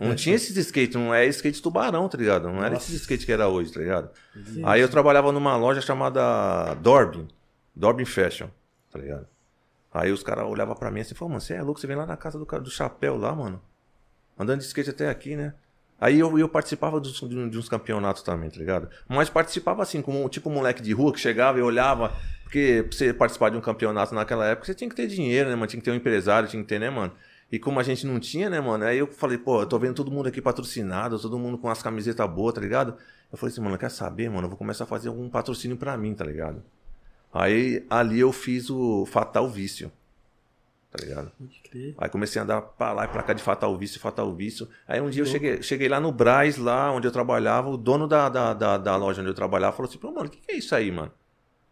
Não 0.00 0.14
tinha 0.14 0.34
esses 0.34 0.56
skate, 0.56 0.96
não 0.96 1.14
é 1.14 1.26
skate 1.26 1.62
tubarão, 1.62 2.08
tá 2.08 2.16
ligado? 2.18 2.48
Não 2.48 2.58
era 2.64 2.70
Nossa. 2.74 2.86
esses 2.86 3.02
skate 3.02 3.26
que 3.26 3.32
era 3.32 3.46
hoje, 3.48 3.72
tá 3.72 3.80
ligado? 3.80 4.10
Sim, 4.46 4.62
Aí 4.64 4.80
eu 4.80 4.88
trabalhava 4.88 5.30
numa 5.30 5.56
loja 5.56 5.80
chamada 5.80 6.74
Dorbin. 6.74 7.28
Dorbin 7.76 8.04
Fashion, 8.04 8.48
tá 8.90 8.98
ligado? 8.98 9.26
Aí 9.94 10.12
os 10.12 10.22
caras 10.24 10.44
olhavam 10.46 10.74
pra 10.74 10.90
mim 10.90 11.00
assim 11.00 11.14
e 11.14 11.16
falavam, 11.16 11.34
mano, 11.34 11.40
você 11.40 11.54
é 11.54 11.62
louco, 11.62 11.80
você 11.80 11.86
vem 11.86 11.96
lá 11.96 12.04
na 12.04 12.16
casa 12.16 12.38
do, 12.38 12.44
do 12.44 12.70
chapéu 12.70 13.16
lá, 13.16 13.34
mano. 13.34 13.62
Andando 14.38 14.58
de 14.60 14.66
skate 14.66 14.90
até 14.90 15.08
aqui, 15.08 15.36
né? 15.36 15.54
Aí 16.00 16.18
eu, 16.18 16.36
eu 16.38 16.48
participava 16.48 17.00
dos- 17.00 17.20
de, 17.20 17.48
de 17.50 17.58
uns 17.58 17.68
campeonatos 17.68 18.22
também, 18.22 18.50
tá 18.50 18.58
ligado? 18.58 18.88
Mas 19.08 19.30
participava 19.30 19.82
assim, 19.82 20.02
como 20.02 20.28
tipo 20.28 20.50
um 20.50 20.52
moleque 20.54 20.82
de 20.82 20.92
rua 20.92 21.12
que 21.12 21.20
chegava 21.20 21.58
e 21.58 21.62
olhava. 21.62 22.12
Porque 22.42 22.84
pra 22.88 22.96
você 22.98 23.14
participar 23.14 23.50
de 23.50 23.56
um 23.56 23.60
campeonato 23.60 24.14
naquela 24.14 24.46
época, 24.46 24.66
você 24.66 24.74
tinha 24.74 24.90
que 24.90 24.96
ter 24.96 25.06
dinheiro, 25.06 25.48
né, 25.48 25.54
mano? 25.54 25.66
Tinha 25.68 25.80
que 25.80 25.84
ter 25.84 25.92
um 25.92 25.94
empresário, 25.94 26.48
tinha 26.48 26.62
que 26.62 26.68
ter, 26.68 26.78
né, 26.80 26.90
mano? 26.90 27.12
E 27.50 27.58
como 27.58 27.78
a 27.78 27.82
gente 27.82 28.06
não 28.06 28.18
tinha, 28.18 28.50
né, 28.50 28.60
mano? 28.60 28.84
Aí 28.84 28.98
eu 28.98 29.06
falei, 29.06 29.38
pô, 29.38 29.62
eu 29.62 29.66
tô 29.66 29.78
vendo 29.78 29.94
todo 29.94 30.10
mundo 30.10 30.26
aqui 30.28 30.42
patrocinado, 30.42 31.18
todo 31.20 31.38
mundo 31.38 31.56
com 31.58 31.68
as 31.70 31.82
camisetas 31.82 32.28
boas, 32.28 32.54
tá 32.54 32.60
ligado? 32.60 32.96
Eu 33.30 33.38
falei 33.38 33.52
assim, 33.52 33.60
mano, 33.62 33.78
quer 33.78 33.90
saber, 33.90 34.28
mano? 34.28 34.46
Eu 34.46 34.48
vou 34.50 34.58
começar 34.58 34.84
a 34.84 34.86
fazer 34.86 35.08
algum 35.08 35.28
patrocínio 35.30 35.76
pra 35.76 35.96
mim, 35.96 36.14
tá 36.14 36.24
ligado? 36.24 36.62
Aí 37.34 37.84
ali 37.90 38.20
eu 38.20 38.32
fiz 38.32 38.70
o 38.70 39.04
Fatal 39.06 39.48
Vício, 39.50 39.90
tá 40.88 41.04
ligado? 41.04 41.32
Aí 41.98 42.08
comecei 42.08 42.40
a 42.40 42.44
andar 42.44 42.62
pra 42.62 42.92
lá 42.92 43.04
e 43.04 43.08
pra 43.08 43.24
cá 43.24 43.32
de 43.32 43.42
fatal 43.42 43.76
vício, 43.76 43.98
fatal 44.00 44.32
vício. 44.32 44.68
Aí 44.86 45.00
um 45.00 45.10
dia 45.10 45.22
eu 45.22 45.26
cheguei, 45.26 45.60
cheguei 45.60 45.88
lá 45.88 45.98
no 45.98 46.12
Braz, 46.12 46.56
lá 46.56 46.92
onde 46.92 47.08
eu 47.08 47.10
trabalhava, 47.10 47.68
o 47.68 47.76
dono 47.76 48.06
da, 48.06 48.28
da, 48.28 48.54
da, 48.54 48.78
da 48.78 48.96
loja 48.96 49.20
onde 49.20 49.30
eu 49.30 49.34
trabalhava 49.34 49.76
falou 49.76 49.88
assim, 49.88 49.98
pô, 49.98 50.12
mano, 50.12 50.28
o 50.28 50.30
que, 50.30 50.38
que 50.38 50.52
é 50.52 50.56
isso 50.56 50.72
aí, 50.72 50.92
mano? 50.92 51.10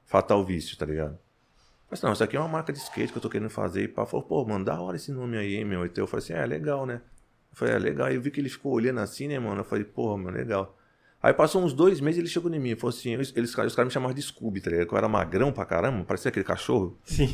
Fatal 0.05 0.45
vício, 0.45 0.77
tá 0.77 0.85
ligado? 0.85 1.13
Falei 1.13 1.93
assim, 1.93 2.07
não, 2.07 2.13
isso 2.13 2.25
aqui 2.25 2.37
é 2.37 2.41
uma 2.41 2.49
marca 2.49 2.73
de 2.73 2.81
skate 2.81 3.13
que 3.13 3.19
eu 3.19 3.23
tô 3.23 3.31
querendo 3.31 3.51
fazer. 3.51 3.85
E 3.85 3.89
pá, 3.89 4.05
falou, 4.05 4.27
pô, 4.27 4.45
mano, 4.45 4.65
da 4.65 4.81
hora 4.81 4.97
esse 4.97 5.13
nome 5.13 5.37
aí, 5.37 5.55
hein, 5.55 5.65
meu. 5.65 5.87
Então 5.87 6.03
eu 6.03 6.09
falei 6.09 6.25
assim, 6.25 6.33
é, 6.33 6.45
legal, 6.45 6.85
né? 6.85 7.01
Eu 7.53 7.57
falei, 7.57 7.75
é, 7.75 7.79
legal. 7.79 8.09
Aí 8.09 8.17
eu 8.17 8.21
vi 8.21 8.33
que 8.33 8.41
ele 8.41 8.49
ficou 8.49 8.73
olhando 8.73 8.99
assim, 8.99 9.29
né, 9.29 9.39
mano? 9.39 9.61
Eu 9.61 9.65
falei, 9.65 9.85
porra, 9.85 10.17
mano, 10.17 10.37
legal. 10.37 10.77
Aí 11.23 11.33
passou 11.33 11.63
uns 11.63 11.73
dois 11.73 12.01
meses 12.01 12.19
ele 12.19 12.27
chegou 12.29 12.53
em 12.53 12.59
mim 12.59 12.71
e 12.71 12.75
falou 12.77 12.89
assim, 12.95 13.13
eles, 13.15 13.33
eles- 13.37 13.51
os 13.51 13.55
caras 13.55 13.77
me 13.89 13.91
chamavam 13.91 14.13
de 14.15 14.21
Scooby, 14.23 14.61
tá 14.61 14.71
ligado? 14.71 14.89
Eu 14.91 14.99
era 14.99 15.09
magrão 15.09 15.53
pra 15.53 15.65
caramba, 15.65 16.05
parecia 16.05 16.31
aquele 16.31 16.45
cachorro. 16.45 16.99
Sim. 17.05 17.29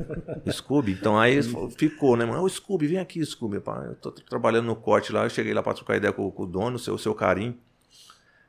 Scooby. 0.50 0.92
Então 0.92 1.18
aí 1.18 1.40
ficou, 1.76 2.16
né, 2.16 2.24
mano? 2.24 2.42
Ô, 2.42 2.48
Scooby, 2.48 2.86
vem 2.86 2.98
aqui, 2.98 3.22
Scooby. 3.24 3.60
Pá, 3.60 3.84
eu 3.86 3.94
tô 3.96 4.10
trabalhando 4.10 4.66
no 4.66 4.74
corte 4.76 5.12
lá, 5.12 5.24
eu 5.24 5.30
cheguei 5.30 5.52
lá 5.52 5.62
pra 5.62 5.74
trocar 5.74 5.96
ideia 5.96 6.12
com, 6.14 6.30
com 6.30 6.42
o 6.44 6.46
dono, 6.46 6.76
o 6.76 6.78
seu, 6.78 6.96
seu 6.96 7.14
carinho. 7.14 7.54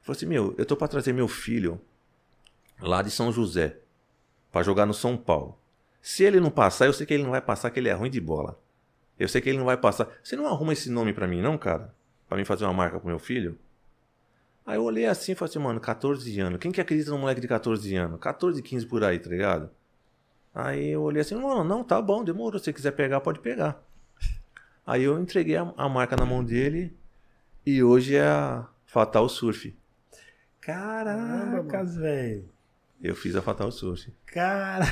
Falei 0.01 0.15
assim, 0.17 0.25
meu, 0.25 0.55
eu 0.57 0.65
tô 0.65 0.75
pra 0.77 0.87
trazer 0.87 1.11
meu 1.11 1.27
filho 1.27 1.81
lá 2.81 3.01
de 3.01 3.11
São 3.11 3.29
José 3.31 3.75
pra 4.53 4.63
jogar 4.63 4.85
no 4.85 4.93
São 4.93 5.17
Paulo. 5.17 5.57
Se 6.01 6.23
ele 6.23 6.39
não 6.39 6.49
passar, 6.49 6.85
eu 6.85 6.93
sei 6.93 7.05
que 7.05 7.13
ele 7.13 7.23
não 7.23 7.31
vai 7.31 7.41
passar, 7.41 7.69
que 7.71 7.79
ele 7.79 7.89
é 7.89 7.93
ruim 7.93 8.09
de 8.09 8.21
bola. 8.21 8.57
Eu 9.19 9.27
sei 9.27 9.41
que 9.41 9.49
ele 9.49 9.57
não 9.57 9.65
vai 9.65 9.75
passar. 9.75 10.07
Você 10.23 10.37
não 10.37 10.47
arruma 10.47 10.71
esse 10.71 10.89
nome 10.89 11.11
pra 11.11 11.27
mim, 11.27 11.41
não, 11.41 11.57
cara? 11.57 11.93
Pra 12.29 12.37
mim 12.37 12.45
fazer 12.45 12.63
uma 12.63 12.73
marca 12.73 12.99
pro 12.99 13.09
meu 13.09 13.19
filho? 13.19 13.57
Aí 14.67 14.75
eu 14.75 14.83
olhei 14.83 15.05
assim 15.05 15.31
e 15.31 15.35
falei 15.35 15.49
assim, 15.49 15.59
mano, 15.59 15.79
14 15.79 16.41
anos. 16.41 16.59
Quem 16.59 16.73
que 16.73 16.81
acredita 16.81 17.09
num 17.11 17.19
moleque 17.19 17.39
de 17.39 17.47
14 17.47 17.95
anos? 17.95 18.19
14, 18.19 18.61
15 18.61 18.85
por 18.85 19.01
aí, 19.01 19.17
tá 19.17 19.29
ligado? 19.29 19.69
Aí 20.53 20.89
eu 20.89 21.03
olhei 21.03 21.21
assim, 21.21 21.35
mano, 21.35 21.63
não, 21.63 21.85
tá 21.85 22.01
bom, 22.01 22.21
demorou. 22.21 22.59
Se 22.59 22.65
você 22.65 22.73
quiser 22.73 22.91
pegar, 22.91 23.21
pode 23.21 23.39
pegar. 23.39 23.81
Aí 24.85 25.03
eu 25.03 25.17
entreguei 25.19 25.55
a, 25.55 25.73
a 25.77 25.87
marca 25.87 26.17
na 26.17 26.25
mão 26.25 26.43
dele 26.43 26.93
e 27.65 27.81
hoje 27.81 28.17
é 28.17 28.27
a 28.27 28.67
Fatal 28.85 29.29
Surf. 29.29 29.73
Caracas, 30.59 31.95
velho. 31.95 32.49
Eu 33.01 33.15
fiz 33.15 33.35
a 33.35 33.41
Fatal 33.43 33.71
Surf. 33.71 34.11
Cara. 34.25 34.85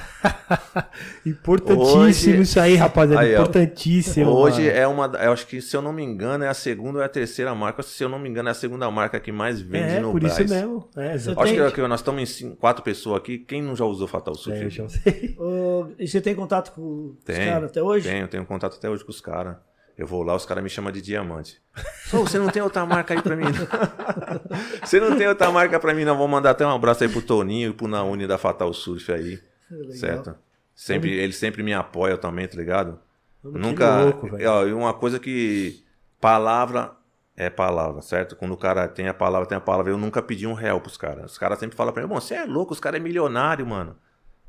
Importantíssimo 1.25 2.33
Hoje- 2.35 2.41
isso 2.41 2.59
aí, 2.59 2.75
rapaziada. 2.75 3.21
Aí, 3.21 3.35
ó. 3.35 3.41
Importantíssimo. 3.41 4.29
Hoje 4.29 4.61
mano. 4.63 4.77
é 4.77 4.87
uma. 4.87 5.05
Eu 5.23 5.31
acho 5.31 5.47
que, 5.47 5.61
se 5.61 5.75
eu 5.75 5.81
não 5.81 5.91
me 5.91 6.03
engano, 6.03 6.43
é 6.43 6.47
a 6.47 6.53
segunda 6.53 6.99
ou 6.99 7.01
é 7.01 7.05
a 7.05 7.09
terceira 7.09 7.53
marca. 7.55 7.81
Se 7.81 8.03
eu 8.03 8.09
não 8.09 8.19
me 8.19 8.29
engano, 8.29 8.47
é 8.49 8.51
a 8.51 8.55
segunda 8.55 8.89
marca 8.91 9.19
que 9.19 9.31
mais 9.31 9.59
vende 9.59 9.95
É, 9.95 9.99
no 9.99 10.11
por 10.11 10.23
isso 10.23 10.39
mesmo. 10.47 10.87
É, 10.95 11.05
Acho 11.07 11.15
exatamente. 11.15 11.61
que, 11.65 11.71
que 11.71 11.87
nós 11.87 11.99
estamos 11.99 12.21
em 12.21 12.25
cinco- 12.25 12.55
quatro 12.57 12.83
pessoas 12.83 13.17
aqui. 13.17 13.39
Quem 13.39 13.61
não 13.61 13.75
já 13.75 13.85
usou 13.85 14.07
Fatal 14.07 14.35
Surf? 14.35 14.59
É, 14.59 14.65
eu 14.65 14.69
já 14.69 14.87
sei. 14.87 15.35
Ô, 15.39 15.87
e 15.97 16.07
você 16.07 16.21
tem 16.21 16.35
contato 16.35 16.73
com 16.73 17.15
os 17.27 17.35
caras 17.37 17.69
até 17.71 17.81
hoje? 17.81 18.07
Tenho, 18.07 18.27
tenho 18.27 18.45
contato 18.45 18.75
até 18.77 18.89
hoje 18.89 19.03
com 19.03 19.11
os 19.11 19.19
caras. 19.21 19.57
Eu 19.97 20.05
vou 20.05 20.23
lá, 20.23 20.35
os 20.35 20.45
caras 20.45 20.63
me 20.63 20.69
chamam 20.69 20.91
de 20.91 21.01
diamante. 21.01 21.61
Pô, 22.11 22.19
você 22.19 22.37
não 22.37 22.49
tem 22.49 22.61
outra 22.61 22.85
marca 22.85 23.13
aí 23.13 23.21
pra 23.21 23.35
mim? 23.35 23.45
não? 23.45 24.79
você 24.83 24.99
não 24.99 25.17
tem 25.17 25.27
outra 25.27 25.49
marca 25.51 25.79
pra 25.79 25.93
mim, 25.93 26.03
não? 26.03 26.17
Vou 26.17 26.27
mandar 26.27 26.51
até 26.51 26.65
um 26.65 26.71
abraço 26.71 27.03
aí 27.03 27.09
pro 27.09 27.21
Toninho 27.21 27.69
e 27.69 27.73
pro 27.73 27.87
Nauni 27.87 28.27
da 28.27 28.37
Fatal 28.37 28.73
Surf 28.73 29.11
aí. 29.11 29.41
Legal. 29.71 29.93
Certo? 29.93 30.35
Sempre, 30.75 31.11
eles 31.13 31.37
sempre 31.37 31.63
me 31.63 31.73
apoiam 31.73 32.17
também, 32.17 32.47
tá 32.47 32.57
ligado? 32.57 32.99
Nunca. 33.41 34.03
louco, 34.03 34.29
velho. 34.29 34.49
ó, 34.49 34.65
e 34.65 34.73
uma 34.73 34.93
coisa 34.93 35.19
que. 35.19 35.83
Palavra 36.19 36.91
é 37.37 37.49
palavra, 37.49 38.01
certo? 38.01 38.35
Quando 38.35 38.53
o 38.53 38.57
cara 38.57 38.87
tem 38.87 39.07
a 39.07 39.13
palavra, 39.13 39.47
tem 39.47 39.57
a 39.57 39.61
palavra. 39.61 39.91
Eu 39.91 39.97
nunca 39.97 40.21
pedi 40.21 40.47
um 40.47 40.53
real 40.53 40.81
pros 40.81 40.97
caras. 40.97 41.33
Os 41.33 41.37
caras 41.37 41.59
sempre 41.59 41.75
falam 41.75 41.93
pra 41.93 42.01
mim, 42.01 42.09
bom, 42.09 42.19
você 42.19 42.35
é 42.35 42.45
louco, 42.45 42.73
os 42.73 42.79
caras 42.79 42.99
é 42.99 43.03
milionário, 43.03 43.65
mano. 43.65 43.95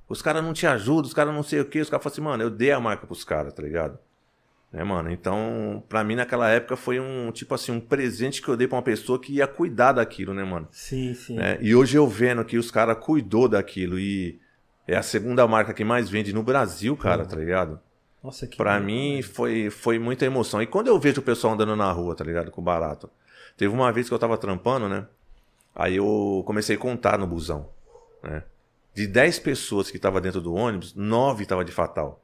Os 0.09 0.23
caras 0.23 0.43
não 0.43 0.53
te 0.53 0.67
ajudam, 0.67 1.03
os 1.03 1.15
caras 1.15 1.35
não 1.35 1.43
sei 1.43 1.61
o 1.61 1.65
quê. 1.65 1.81
Os 1.81 1.91
caras 1.91 2.03
falam 2.03 2.13
assim, 2.13 2.23
mano, 2.23 2.43
eu 2.43 2.51
dei 2.51 2.71
a 2.73 2.81
marca 2.81 3.07
pros 3.07 3.25
caras, 3.25 3.53
tá 3.53 3.63
ligado? 3.63 3.99
Né, 4.77 4.85
mano? 4.85 5.11
Então, 5.11 5.83
pra 5.89 6.05
mim 6.05 6.17
naquela 6.17 6.51
época 6.51 6.77
foi 6.77 7.01
um, 7.01 7.33
tipo 7.33 7.55
assim, 7.55 7.73
um 7.73 7.81
presente 7.81 8.43
que 8.43 8.49
eu 8.49 8.59
dei 8.59 8.69
pra 8.69 8.77
uma 8.77 8.83
pessoa 8.83 9.19
que 9.19 9.33
ia 9.33 9.47
cuidar 9.47 9.93
daquilo, 9.93 10.35
né, 10.35 10.45
mano? 10.45 10.69
Sim, 10.71 11.15
sim. 11.15 11.37
né? 11.37 11.57
E 11.63 11.75
hoje 11.75 11.97
eu 11.97 12.07
vendo 12.07 12.45
que 12.45 12.59
os 12.59 12.71
caras 12.71 12.99
cuidou 12.99 13.49
daquilo 13.49 13.99
e 13.99 14.39
É 14.87 14.95
a 14.95 15.03
segunda 15.03 15.49
marca 15.49 15.73
que 15.73 15.83
mais 15.83 16.11
vende 16.11 16.31
no 16.31 16.43
Brasil, 16.43 16.95
cara, 16.95 17.25
tá 17.25 17.35
ligado? 17.37 17.81
Nossa, 18.23 18.47
que. 18.47 18.59
Pra 18.59 18.79
mim 18.79 19.23
foi, 19.23 19.71
foi 19.71 19.99
muita 19.99 20.27
emoção. 20.27 20.61
E 20.61 20.67
quando 20.67 20.89
eu 20.89 21.01
vejo 21.01 21.23
o 21.23 21.25
pessoal 21.25 21.55
andando 21.55 21.75
na 21.75 21.91
rua, 21.91 22.15
tá 22.15 22.23
ligado? 22.23 22.51
Com 22.51 22.63
barato. 22.63 23.09
Teve 23.57 23.73
uma 23.73 23.91
vez 23.91 24.09
que 24.09 24.15
eu 24.15 24.19
tava 24.19 24.37
trampando, 24.37 24.91
né? 24.91 25.07
Aí 25.75 25.97
eu 25.97 26.43
comecei 26.47 26.77
a 26.77 26.79
contar 26.79 27.19
no 27.19 27.27
busão, 27.27 27.71
né? 28.23 28.43
De 28.95 29.07
10 29.07 29.39
pessoas 29.39 29.91
que 29.91 29.99
tava 29.99 30.21
dentro 30.21 30.43
do 30.43 30.53
ônibus, 30.53 30.95
9 30.95 31.47
tava 31.47 31.65
de 31.65 31.73
fatal. 31.73 32.23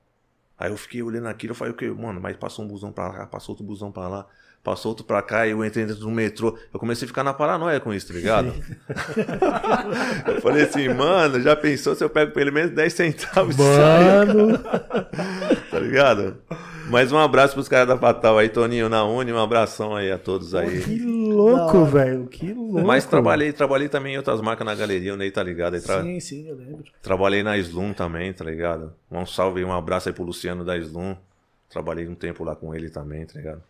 Aí 0.62 0.70
eu 0.70 0.76
fiquei 0.76 1.02
olhando 1.02 1.26
aquilo, 1.26 1.50
eu 1.50 1.56
falei, 1.56 1.72
o 1.72 1.76
que, 1.76 1.90
mano, 1.90 2.20
mas 2.20 2.36
passou 2.36 2.64
um 2.64 2.68
busão 2.68 2.92
pra 2.92 3.10
cá, 3.10 3.26
passou 3.26 3.52
outro 3.54 3.66
busão 3.66 3.90
pra 3.90 4.06
lá, 4.06 4.26
passou 4.62 4.92
outro 4.92 5.04
pra 5.04 5.20
cá, 5.20 5.44
e 5.44 5.50
eu 5.50 5.64
entrei 5.64 5.84
dentro 5.84 6.02
do 6.02 6.08
metrô. 6.08 6.56
Eu 6.72 6.78
comecei 6.78 7.04
a 7.04 7.08
ficar 7.08 7.24
na 7.24 7.34
paranoia 7.34 7.80
com 7.80 7.92
isso, 7.92 8.06
tá 8.06 8.14
ligado? 8.14 8.54
eu 10.24 10.40
falei 10.40 10.62
assim, 10.62 10.88
mano, 10.90 11.40
já 11.40 11.56
pensou 11.56 11.96
se 11.96 12.04
eu 12.04 12.08
pego 12.08 12.30
pelo 12.30 12.52
menos 12.52 12.70
10 12.70 12.92
centavos? 12.92 13.56
Mano! 13.56 14.56
tá 15.68 15.80
ligado? 15.80 16.36
Mais 16.88 17.10
um 17.12 17.18
abraço 17.18 17.54
pros 17.54 17.68
caras 17.68 17.88
da 17.88 17.96
Fatal 17.96 18.38
aí, 18.38 18.48
Toninho 18.48 18.88
na 18.88 19.04
Uni, 19.04 19.32
um 19.32 19.38
abração 19.38 19.94
aí 19.96 20.10
a 20.10 20.18
todos 20.18 20.54
aí. 20.54 20.82
que 20.82 20.98
louco, 21.00 21.84
velho. 21.86 22.26
Que 22.26 22.52
louco. 22.52 22.82
Mas 22.86 23.04
trabalhei, 23.06 23.52
trabalhei 23.52 23.88
também 23.88 24.14
em 24.14 24.16
outras 24.18 24.40
marcas 24.40 24.66
na 24.66 24.74
galeria, 24.74 25.14
o 25.14 25.16
Ney 25.16 25.30
tá 25.30 25.42
ligado? 25.42 25.74
Aí 25.74 25.80
tra- 25.80 26.02
Sim, 26.02 26.20
sim, 26.20 26.48
eu 26.48 26.56
lembro. 26.56 26.84
Trabalhei 27.02 27.42
na 27.42 27.56
Slum 27.58 27.92
também, 27.92 28.32
tá 28.32 28.44
ligado? 28.44 28.92
Um 29.10 29.24
salve 29.24 29.60
e 29.60 29.64
um 29.64 29.72
abraço 29.72 30.08
aí 30.08 30.14
pro 30.14 30.24
Luciano 30.24 30.64
da 30.64 30.76
Slum. 30.76 31.16
Trabalhei 31.70 32.06
um 32.06 32.14
tempo 32.14 32.44
lá 32.44 32.54
com 32.54 32.74
ele 32.74 32.90
também, 32.90 33.24
tá 33.24 33.38
ligado? 33.38 33.62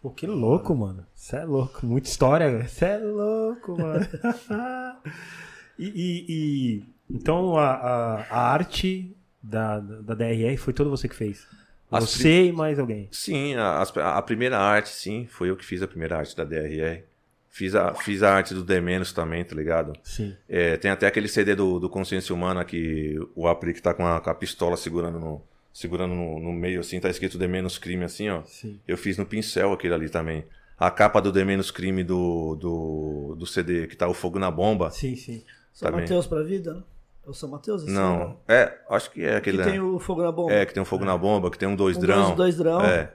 Pô, 0.00 0.10
que 0.10 0.26
louco, 0.26 0.74
mano. 0.76 1.04
Você 1.14 1.36
é 1.36 1.44
louco. 1.44 1.84
Muita 1.84 2.08
história, 2.08 2.48
velho. 2.50 2.68
Você 2.68 2.84
é 2.84 2.98
louco, 2.98 3.76
mano. 3.76 4.06
e, 5.78 5.86
e- 5.86 6.24
e- 6.28 6.84
Então 7.10 7.56
a, 7.56 7.70
a, 7.70 8.14
a 8.30 8.52
arte 8.52 9.12
da, 9.42 9.80
da 9.80 10.14
DRR 10.14 10.56
foi 10.56 10.72
toda 10.72 10.88
você 10.90 11.08
que 11.08 11.16
fez? 11.16 11.46
As 11.90 12.04
Você 12.04 12.46
e 12.46 12.52
mais 12.52 12.78
alguém? 12.78 13.08
Sim, 13.10 13.54
a, 13.54 13.82
a 13.82 14.22
primeira 14.22 14.58
arte, 14.58 14.90
sim, 14.90 15.26
foi 15.26 15.48
eu 15.50 15.56
que 15.56 15.64
fiz 15.64 15.82
a 15.82 15.88
primeira 15.88 16.18
arte 16.18 16.36
da 16.36 16.44
DRR. 16.44 17.02
Fiz 17.48 17.74
a, 17.74 17.94
fiz 17.94 18.22
a 18.22 18.32
arte 18.32 18.54
do 18.54 18.62
D 18.62 18.80
menos 18.80 19.12
também, 19.12 19.42
tá 19.42 19.54
ligado? 19.56 19.94
Sim. 20.04 20.36
É, 20.48 20.76
tem 20.76 20.90
até 20.90 21.06
aquele 21.06 21.26
CD 21.26 21.54
do, 21.54 21.80
do 21.80 21.88
Consciência 21.88 22.34
Humana 22.34 22.64
que 22.64 23.18
o 23.34 23.48
Aplique 23.48 23.82
tá 23.82 23.92
com 23.94 24.06
a, 24.06 24.20
com 24.20 24.30
a 24.30 24.34
pistola 24.34 24.76
segurando 24.76 25.18
no, 25.18 25.42
segurando 25.72 26.14
no, 26.14 26.38
no 26.38 26.52
meio, 26.52 26.80
assim, 26.80 27.00
tá 27.00 27.08
escrito 27.08 27.38
D 27.38 27.48
menos 27.48 27.78
crime, 27.78 28.04
assim, 28.04 28.28
ó. 28.28 28.42
Sim. 28.44 28.78
Eu 28.86 28.96
fiz 28.96 29.16
no 29.16 29.26
pincel 29.26 29.72
aquele 29.72 29.94
ali 29.94 30.08
também. 30.08 30.44
A 30.78 30.90
capa 30.90 31.20
do 31.20 31.32
D 31.32 31.44
menos 31.44 31.70
crime 31.70 32.04
do, 32.04 32.54
do, 32.54 33.34
do 33.36 33.46
CD, 33.46 33.88
que 33.88 33.96
tá 33.96 34.06
o 34.06 34.14
Fogo 34.14 34.38
na 34.38 34.50
Bomba. 34.50 34.90
Sim, 34.90 35.16
sim. 35.16 35.42
São 35.72 35.90
Também. 35.90 36.02
Mateus 36.02 36.26
pra 36.26 36.42
vida, 36.42 36.74
né? 36.74 36.82
É 37.28 37.30
o 37.30 37.34
São 37.34 37.50
Mateus? 37.50 37.84
Não, 37.84 38.28
né? 38.30 38.36
é, 38.48 38.78
acho 38.88 39.10
que 39.10 39.22
é 39.22 39.32
Que 39.32 39.50
aquele. 39.50 39.62
tem 39.62 39.78
o 39.78 39.98
fogo 40.00 40.22
na 40.22 40.32
bomba. 40.32 40.50
É, 40.50 40.64
que 40.64 40.72
tem 40.72 40.82
um 40.82 40.86
fogo 40.86 41.04
na 41.04 41.14
bomba, 41.16 41.50
que 41.50 41.58
tem 41.58 41.68
um 41.68 41.76
dois 41.76 41.96
Um 41.98 42.00
drão. 42.00 42.24
dois- 42.24 42.36
dois 42.36 42.56
drão. 42.56 42.80
É. 42.80 43.12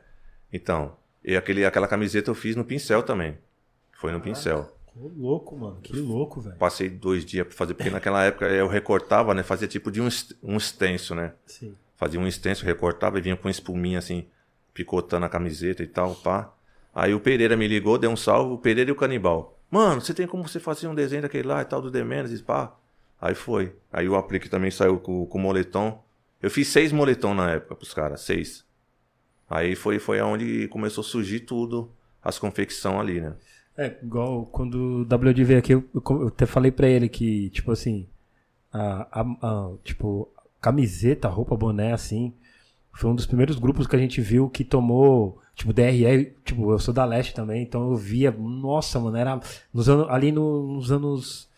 Então, 0.52 0.96
e 1.26 1.36
aquele, 1.36 1.66
aquela 1.66 1.88
camiseta 1.88 2.30
eu 2.30 2.36
fiz 2.36 2.56
no 2.56 2.64
pincel 2.64 3.02
também. 3.02 3.38
Foi 3.94 4.12
no 4.12 4.22
pincel. 4.22 4.72
Que 4.94 5.00
louco, 5.18 5.58
mano. 5.58 5.78
Que 5.82 5.98
louco, 6.00 6.40
velho. 6.42 6.56
Passei 6.58 6.90
dois 6.90 7.26
dias 7.26 7.48
pra 7.48 7.56
fazer, 7.56 7.74
porque 7.74 7.90
naquela 7.90 8.24
época 8.24 8.46
eu 8.48 8.68
recortava, 8.68 9.34
né? 9.34 9.42
Fazia 9.42 9.68
tipo 9.68 9.90
de 9.92 10.00
um, 10.00 10.08
um 10.44 10.58
extenso, 10.58 11.16
né? 11.16 11.34
Sim. 11.48 11.74
Fazia 11.96 12.20
um 12.20 12.28
extenso, 12.28 12.64
recortava 12.64 13.18
e 13.18 13.22
vinha 13.22 13.36
com 13.36 13.50
espuminha 13.50 13.98
assim, 13.98 14.28
picotando 14.76 15.26
a 15.26 15.30
camiseta 15.30 15.82
e 15.82 15.88
tal, 15.88 16.14
pá. 16.14 16.54
Aí 16.94 17.16
o 17.16 17.20
Pereira 17.20 17.58
me 17.58 17.68
ligou, 17.68 17.98
deu 17.98 18.12
um 18.12 18.16
salve, 18.16 18.54
o 18.54 18.58
Pereira 18.60 18.92
e 18.92 18.94
o 18.94 18.96
Canibal. 18.96 19.58
Mano, 19.72 20.02
você 20.02 20.14
tem 20.14 20.28
como 20.28 20.48
você 20.48 20.60
fazer 20.60 20.86
um 20.88 20.94
desenho 20.94 21.24
daquele 21.24 21.48
lá 21.48 21.64
e 21.64 21.66
tal, 21.66 21.82
do 21.82 21.90
Demenes, 21.90 22.40
pá? 22.42 22.76
Aí 23.24 23.34
foi. 23.34 23.74
Aí 23.90 24.10
o 24.10 24.16
Aplique 24.18 24.50
também 24.50 24.70
saiu 24.70 25.00
com, 25.00 25.26
com 25.26 25.40
moletom. 25.40 26.04
Eu 26.42 26.52
fiz 26.52 26.68
seis 26.68 26.92
moletom 26.92 27.34
na 27.34 27.52
época 27.52 27.76
pros 27.76 27.94
caras, 27.94 28.20
seis. 28.20 28.66
Aí 29.50 29.76
foi, 29.78 29.98
foi 29.98 30.20
aonde 30.20 30.68
começou 30.68 31.02
a 31.02 31.06
surgir 31.06 31.40
tudo, 31.42 31.90
as 32.22 32.38
confecção 32.38 33.00
ali, 33.00 33.22
né? 33.22 33.34
É, 33.78 33.98
igual 34.04 34.46
quando 34.48 34.76
o 34.76 35.06
WD 35.06 35.42
veio 35.46 35.60
aqui, 35.60 35.72
eu, 35.72 35.86
eu 35.94 36.28
até 36.28 36.46
falei 36.46 36.70
pra 36.70 36.86
ele 36.90 37.08
que, 37.08 37.50
tipo 37.52 37.72
assim, 37.72 38.06
a, 38.74 39.22
a, 39.22 39.22
a- 39.22 39.72
tipo, 39.86 40.28
camiseta, 40.60 41.30
roupa, 41.30 41.56
boné, 41.56 41.94
assim, 41.94 42.34
foi 42.92 43.10
um 43.10 43.16
dos 43.16 43.26
primeiros 43.26 43.58
grupos 43.58 43.88
que 43.88 43.96
a 43.96 44.00
gente 44.00 44.20
viu 44.20 44.50
que 44.50 44.66
tomou, 44.66 45.40
tipo, 45.56 45.72
DRE, 45.72 46.34
tipo, 46.44 46.72
eu 46.74 46.80
sou 46.80 46.94
da 46.94 47.06
Leste 47.06 47.34
também, 47.34 47.64
então 47.64 47.92
eu 47.92 47.96
via, 47.96 48.32
nossa, 48.32 49.00
mano, 49.00 49.16
era 49.18 49.40
nos 49.74 49.88
anos, 49.88 50.10
ali 50.10 50.32
no- 50.32 50.74
nos 50.74 50.92
anos, 50.92 51.50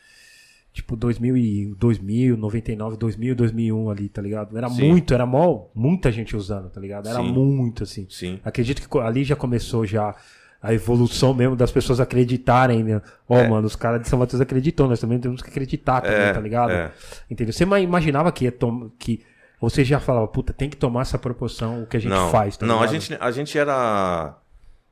tipo, 0.75 0.93
2000, 0.97 1.37
e, 1.37 1.73
2000, 1.79 2.35
99, 2.35 2.97
2000, 2.97 3.33
2001 3.33 3.89
ali, 3.89 4.09
tá 4.09 4.21
ligado? 4.21 4.57
Era 4.57 4.69
Sim. 4.69 4.89
muito, 4.89 5.13
era 5.13 5.25
mó, 5.25 5.67
muita 5.73 6.11
gente 6.11 6.35
usando, 6.35 6.69
tá 6.69 6.81
ligado? 6.81 7.07
Era 7.07 7.19
Sim. 7.19 7.31
muito, 7.31 7.83
assim. 7.83 8.05
Sim. 8.09 8.41
Acredito 8.43 8.87
que 8.87 8.97
ali 8.99 9.23
já 9.23 9.37
começou 9.37 9.85
já 9.85 10.13
a 10.61 10.73
evolução 10.73 11.33
mesmo 11.33 11.55
das 11.55 11.71
pessoas 11.71 12.01
acreditarem, 12.01 12.83
né? 12.83 13.01
Ó, 13.29 13.37
É. 13.37 13.47
mano, 13.47 13.65
os 13.65 13.75
caras 13.75 14.01
de 14.01 14.09
São 14.09 14.19
Mateus 14.19 14.41
acreditam, 14.41 14.87
nós 14.89 14.99
também 14.99 15.17
temos 15.17 15.41
que 15.41 15.49
acreditar 15.49 16.01
também, 16.01 16.17
É, 16.19 16.33
tá 16.33 16.41
ligado? 16.41 16.71
é. 16.71 16.91
Entendeu? 17.31 17.53
Você 17.53 17.63
ma- 17.65 17.79
imaginava 17.79 18.29
que 18.33 18.51
que 18.99 19.21
você 19.61 19.85
já 19.85 19.99
falava, 20.01 20.27
puta, 20.27 20.51
tem 20.51 20.69
que 20.69 20.75
tomar 20.75 21.01
essa 21.03 21.17
proporção 21.17 21.83
o 21.83 21.87
que 21.87 21.95
a 21.95 21.99
gente 22.01 22.09
não, 22.11 22.29
faz, 22.31 22.57
tá 22.57 22.65
Não, 22.65 22.79
a 22.81 22.85
ligado? 22.85 23.01
gente, 23.01 23.17
a 23.21 23.31
gente 23.31 23.57
era. 23.57 24.35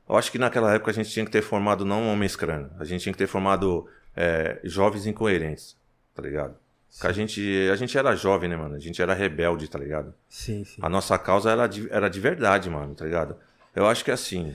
Eu 0.08 0.16
acho 0.16 0.32
que 0.32 0.38
naquela 0.38 0.72
época 0.74 0.90
a 0.90 0.94
gente 0.94 1.10
tinha 1.10 1.24
que 1.26 1.30
ter 1.30 1.42
formado 1.42 1.84
não 1.84 2.08
homens 2.10 2.34
crânio. 2.36 2.70
A 2.78 2.84
gente 2.84 3.02
tinha 3.02 3.12
que 3.12 3.18
ter 3.18 3.26
formado 3.26 3.86
é, 4.16 4.60
jovens 4.64 5.06
incoerentes, 5.06 5.76
tá 6.14 6.22
ligado? 6.22 6.56
A 7.02 7.10
gente, 7.10 7.68
a 7.72 7.76
gente 7.76 7.98
era 7.98 8.14
jovem, 8.14 8.48
né, 8.48 8.56
mano? 8.56 8.76
A 8.76 8.78
gente 8.78 9.02
era 9.02 9.14
rebelde, 9.14 9.68
tá 9.68 9.78
ligado? 9.78 10.14
Sim, 10.28 10.64
sim. 10.64 10.80
A 10.80 10.88
nossa 10.88 11.18
causa 11.18 11.50
era 11.50 11.66
de, 11.66 11.92
era 11.92 12.08
de 12.08 12.20
verdade, 12.20 12.70
mano, 12.70 12.94
tá 12.94 13.04
ligado? 13.04 13.36
Eu 13.74 13.86
acho 13.86 14.04
que 14.04 14.10
assim. 14.12 14.54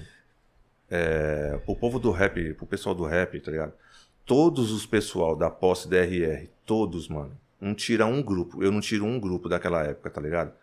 É, 0.89 1.59
o 1.67 1.75
povo 1.75 1.99
do 1.99 2.11
rap, 2.11 2.53
pro 2.53 2.65
pessoal 2.65 2.95
do 2.95 3.05
rap, 3.05 3.39
tá 3.41 3.51
ligado? 3.51 3.73
Todos 4.25 4.71
os 4.71 4.85
pessoal 4.85 5.35
da 5.35 5.49
posse 5.49 5.87
DRR, 5.89 6.47
todos, 6.65 7.09
mano. 7.09 7.37
Não 7.59 7.75
tira 7.75 8.05
um 8.05 8.23
grupo. 8.23 8.63
Eu 8.63 8.71
não 8.71 8.79
tiro 8.79 9.03
um 9.05 9.19
grupo 9.19 9.49
daquela 9.49 9.83
época, 9.83 10.09
tá 10.09 10.21
ligado? 10.21 10.53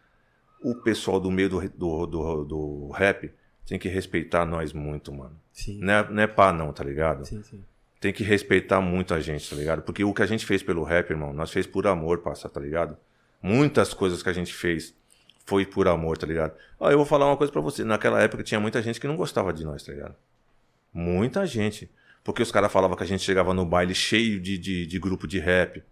O 0.63 0.75
pessoal 0.75 1.21
do 1.21 1.31
meio 1.31 1.51
do, 1.51 1.69
do, 1.69 2.07
do, 2.07 2.45
do 2.45 2.91
rap 2.91 3.31
tem 3.67 3.79
que 3.79 3.89
respeitar 3.89 4.47
nós 4.47 4.73
muito, 4.73 5.13
mano. 5.13 5.39
Sim, 5.53 5.79
Não 5.81 5.93
é, 5.93 6.11
não 6.11 6.23
é 6.23 6.27
pá, 6.27 6.53
não, 6.53 6.73
tá 6.73 6.83
ligado? 6.83 7.25
sim, 7.27 7.43
sim. 7.43 7.63
Tem 8.01 8.13
que 8.13 8.23
respeitar 8.23 8.81
muito 8.81 9.15
a 9.15 9.21
gente, 9.21 9.49
tá 9.49 9.57
ligado? 9.57 9.83
Porque 9.83 10.05
o 10.05 10.13
que 10.13 10.23
a 10.23 10.27
gente 10.27 10.45
fez 10.45 10.63
pelo 10.63 10.85
rap, 10.85 11.11
irmão, 11.11 11.33
nós 11.33 11.51
fez 11.51 11.67
por 11.67 11.87
amor, 11.87 12.19
passa, 12.19 12.49
tá 12.49 12.61
ligado? 12.61 12.97
Muitas 13.43 13.95
coisas 13.95 14.23
que 14.23 14.29
a 14.29 14.33
gente 14.33 14.53
fez 14.53 14.95
foi 15.47 15.65
por 15.65 15.89
amor, 15.89 16.19
tá 16.19 16.27
ligado? 16.27 16.53
Ó, 16.79 16.91
eu 16.91 16.97
vou 16.97 17.07
falar 17.07 17.27
uma 17.27 17.37
coisa 17.37 17.53
pra 17.53 17.63
você. 17.63 17.85
Naquela 17.85 18.21
época 18.21 18.43
tinha 18.43 18.61
muita 18.61 18.83
gente 18.83 19.01
que 19.01 19.07
não 19.07 19.17
gostava 19.17 19.53
de 19.53 19.65
nós, 19.65 19.83
tá 19.83 19.93
ligado? 19.93 20.15
Muita 20.93 21.47
gente. 21.47 21.91
Porque 22.25 22.43
os 22.43 22.51
caras 22.51 22.73
falavam 22.73 22.97
que 22.97 23.05
a 23.05 23.07
gente 23.07 23.23
chegava 23.23 23.55
no 23.55 23.65
baile 23.65 23.95
cheio 23.95 24.41
de, 24.41 24.59
de, 24.59 24.85
de 24.85 24.99
grupo 24.99 25.27
de 25.27 25.39
rap, 25.39 25.83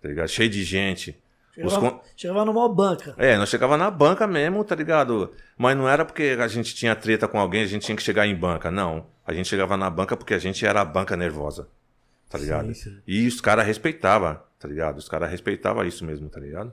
tá 0.00 0.08
ligado? 0.08 0.28
Cheio 0.28 0.50
de 0.50 0.62
gente. 0.62 1.18
Chegava, 1.54 1.80
con- 1.80 2.00
chegava 2.16 2.44
numa 2.44 2.68
banca. 2.68 3.14
É, 3.18 3.36
nós 3.36 3.48
chegava 3.48 3.76
na 3.76 3.90
banca 3.90 4.26
mesmo, 4.26 4.62
tá 4.64 4.74
ligado? 4.74 5.32
Mas 5.58 5.76
não 5.76 5.88
era 5.88 6.04
porque 6.04 6.36
a 6.40 6.46
gente 6.48 6.74
tinha 6.74 6.94
treta 6.94 7.26
com 7.26 7.38
alguém, 7.40 7.62
a 7.62 7.66
gente 7.66 7.84
tinha 7.84 7.96
que 7.96 8.02
chegar 8.02 8.26
em 8.26 8.34
banca, 8.34 8.70
não. 8.70 9.06
A 9.26 9.32
gente 9.32 9.48
chegava 9.48 9.76
na 9.76 9.90
banca 9.90 10.16
porque 10.16 10.34
a 10.34 10.38
gente 10.38 10.64
era 10.64 10.80
a 10.80 10.84
banca 10.84 11.16
nervosa, 11.16 11.68
tá 12.28 12.38
ligado? 12.38 12.66
Sim, 12.68 12.74
sim. 12.74 12.98
E 13.06 13.26
os 13.26 13.40
caras 13.40 13.66
respeitavam, 13.66 14.38
tá 14.58 14.68
ligado? 14.68 14.98
Os 14.98 15.08
caras 15.08 15.30
respeitavam 15.30 15.84
isso 15.84 16.04
mesmo, 16.04 16.28
tá 16.28 16.38
ligado? 16.40 16.72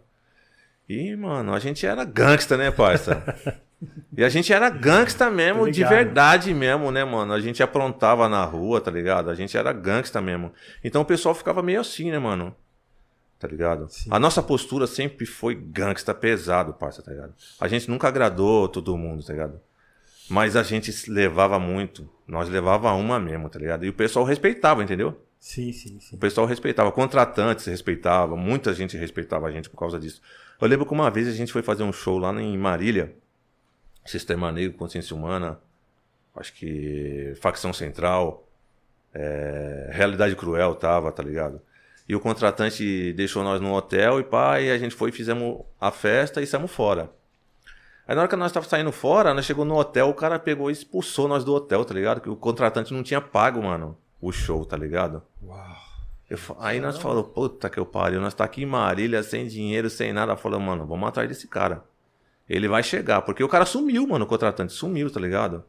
E, 0.87 1.15
mano, 1.15 1.53
a 1.53 1.59
gente 1.59 1.85
era 1.85 2.05
gangsta, 2.05 2.55
né, 2.55 2.71
parça? 2.71 3.23
e 4.15 4.23
a 4.23 4.29
gente 4.29 4.53
era 4.53 4.69
gangsta 4.69 5.29
mesmo, 5.29 5.69
de 5.69 5.83
verdade 5.89 6.53
mesmo, 6.53 6.91
né, 6.91 7.03
mano? 7.03 7.33
A 7.33 7.39
gente 7.41 7.61
aprontava 7.61 8.29
na 8.29 8.45
rua, 8.45 8.79
tá 8.79 8.89
ligado? 8.89 9.29
A 9.29 9.35
gente 9.35 9.57
era 9.57 9.73
gangsta 9.73 10.21
mesmo. 10.21 10.53
Então 10.83 11.01
o 11.01 11.05
pessoal 11.05 11.35
ficava 11.35 11.61
meio 11.61 11.81
assim, 11.81 12.09
né, 12.11 12.19
mano? 12.19 12.55
Tá 13.39 13.47
ligado? 13.47 13.87
Sim. 13.89 14.09
A 14.11 14.17
nossa 14.17 14.41
postura 14.41 14.87
sempre 14.87 15.25
foi 15.25 15.53
gangsta 15.53 16.13
pesado, 16.13 16.73
parça, 16.73 17.03
tá 17.03 17.11
ligado? 17.11 17.33
A 17.59 17.67
gente 17.67 17.89
nunca 17.89 18.07
agradou 18.07 18.67
todo 18.67 18.97
mundo, 18.97 19.23
tá 19.23 19.33
ligado? 19.33 19.59
Mas 20.29 20.55
a 20.55 20.63
gente 20.63 20.91
levava 21.09 21.59
muito. 21.59 22.09
Nós 22.27 22.49
levava 22.49 22.91
uma 22.93 23.19
mesmo, 23.19 23.47
tá 23.49 23.59
ligado? 23.59 23.85
E 23.85 23.89
o 23.89 23.93
pessoal 23.93 24.25
respeitava, 24.25 24.83
entendeu? 24.83 25.15
Sim, 25.39 25.71
sim, 25.71 25.99
sim. 25.99 26.15
O 26.15 26.19
pessoal 26.19 26.47
respeitava, 26.47 26.91
contratantes 26.91 27.65
respeitava, 27.65 28.35
muita 28.35 28.73
gente 28.73 28.97
respeitava 28.97 29.47
a 29.47 29.51
gente 29.51 29.69
por 29.69 29.77
causa 29.77 29.99
disso. 29.99 30.21
Eu 30.59 30.67
lembro 30.67 30.85
que 30.85 30.93
uma 30.93 31.09
vez 31.11 31.27
a 31.27 31.31
gente 31.31 31.53
foi 31.53 31.61
fazer 31.61 31.83
um 31.83 31.93
show 31.93 32.17
lá 32.17 32.33
em 32.41 32.57
Marília, 32.57 33.15
Sistema 34.03 34.51
Negro, 34.51 34.77
Consciência 34.77 35.15
Humana, 35.15 35.59
acho 36.35 36.53
que 36.53 37.33
Facção 37.39 37.71
Central, 37.71 38.47
é, 39.13 39.89
Realidade 39.91 40.35
Cruel 40.35 40.75
tava, 40.75 41.11
tá 41.11 41.21
ligado? 41.21 41.61
E 42.07 42.15
o 42.15 42.19
contratante 42.19 43.11
deixou 43.13 43.43
nós 43.43 43.59
no 43.59 43.73
hotel 43.73 44.19
e 44.19 44.23
pá, 44.23 44.61
e 44.61 44.71
a 44.71 44.77
gente 44.77 44.95
foi 44.95 45.09
e 45.09 45.13
fizemos 45.13 45.61
a 45.79 45.91
festa 45.91 46.41
e 46.41 46.47
saímos 46.47 46.71
fora. 46.71 47.11
Aí 48.07 48.15
na 48.15 48.21
hora 48.21 48.29
que 48.29 48.35
nós 48.37 48.51
tava 48.51 48.65
saindo 48.65 48.91
fora, 48.91 49.33
nós 49.33 49.45
chegou 49.45 49.65
no 49.65 49.75
hotel, 49.75 50.07
o 50.09 50.13
cara 50.13 50.39
pegou 50.39 50.69
e 50.69 50.73
expulsou 50.73 51.27
nós 51.27 51.43
do 51.43 51.53
hotel, 51.53 51.83
tá 51.83 51.93
ligado? 51.93 52.21
Que 52.21 52.29
o 52.29 52.37
contratante 52.37 52.93
não 52.93 53.03
tinha 53.03 53.19
pago, 53.19 53.61
mano, 53.61 53.97
o 54.21 54.31
show, 54.31 54.65
tá 54.65 54.77
ligado? 54.77 55.21
Uau. 55.43 55.87
Eu 56.29 56.37
aí 56.59 56.79
nós 56.79 56.97
falou, 56.97 57.23
puta 57.23 57.69
que 57.69 57.77
eu 57.77 57.85
pariu, 57.85 58.19
nós 58.19 58.33
tá 58.33 58.43
aqui 58.43 58.63
em 58.63 58.65
Marília, 58.65 59.23
sem 59.23 59.47
dinheiro, 59.47 59.89
sem 59.89 60.11
nada. 60.11 60.35
Falou, 60.35 60.59
mano, 60.59 60.85
vamos 60.85 61.07
atrás 61.07 61.27
desse 61.27 61.47
cara. 61.47 61.83
Ele 62.49 62.67
vai 62.67 62.83
chegar, 62.83 63.21
porque 63.21 63.43
o 63.43 63.49
cara 63.49 63.65
sumiu, 63.65 64.05
mano, 64.07 64.25
o 64.25 64.27
contratante, 64.27 64.73
sumiu, 64.73 65.09
tá 65.09 65.19
ligado? 65.19 65.63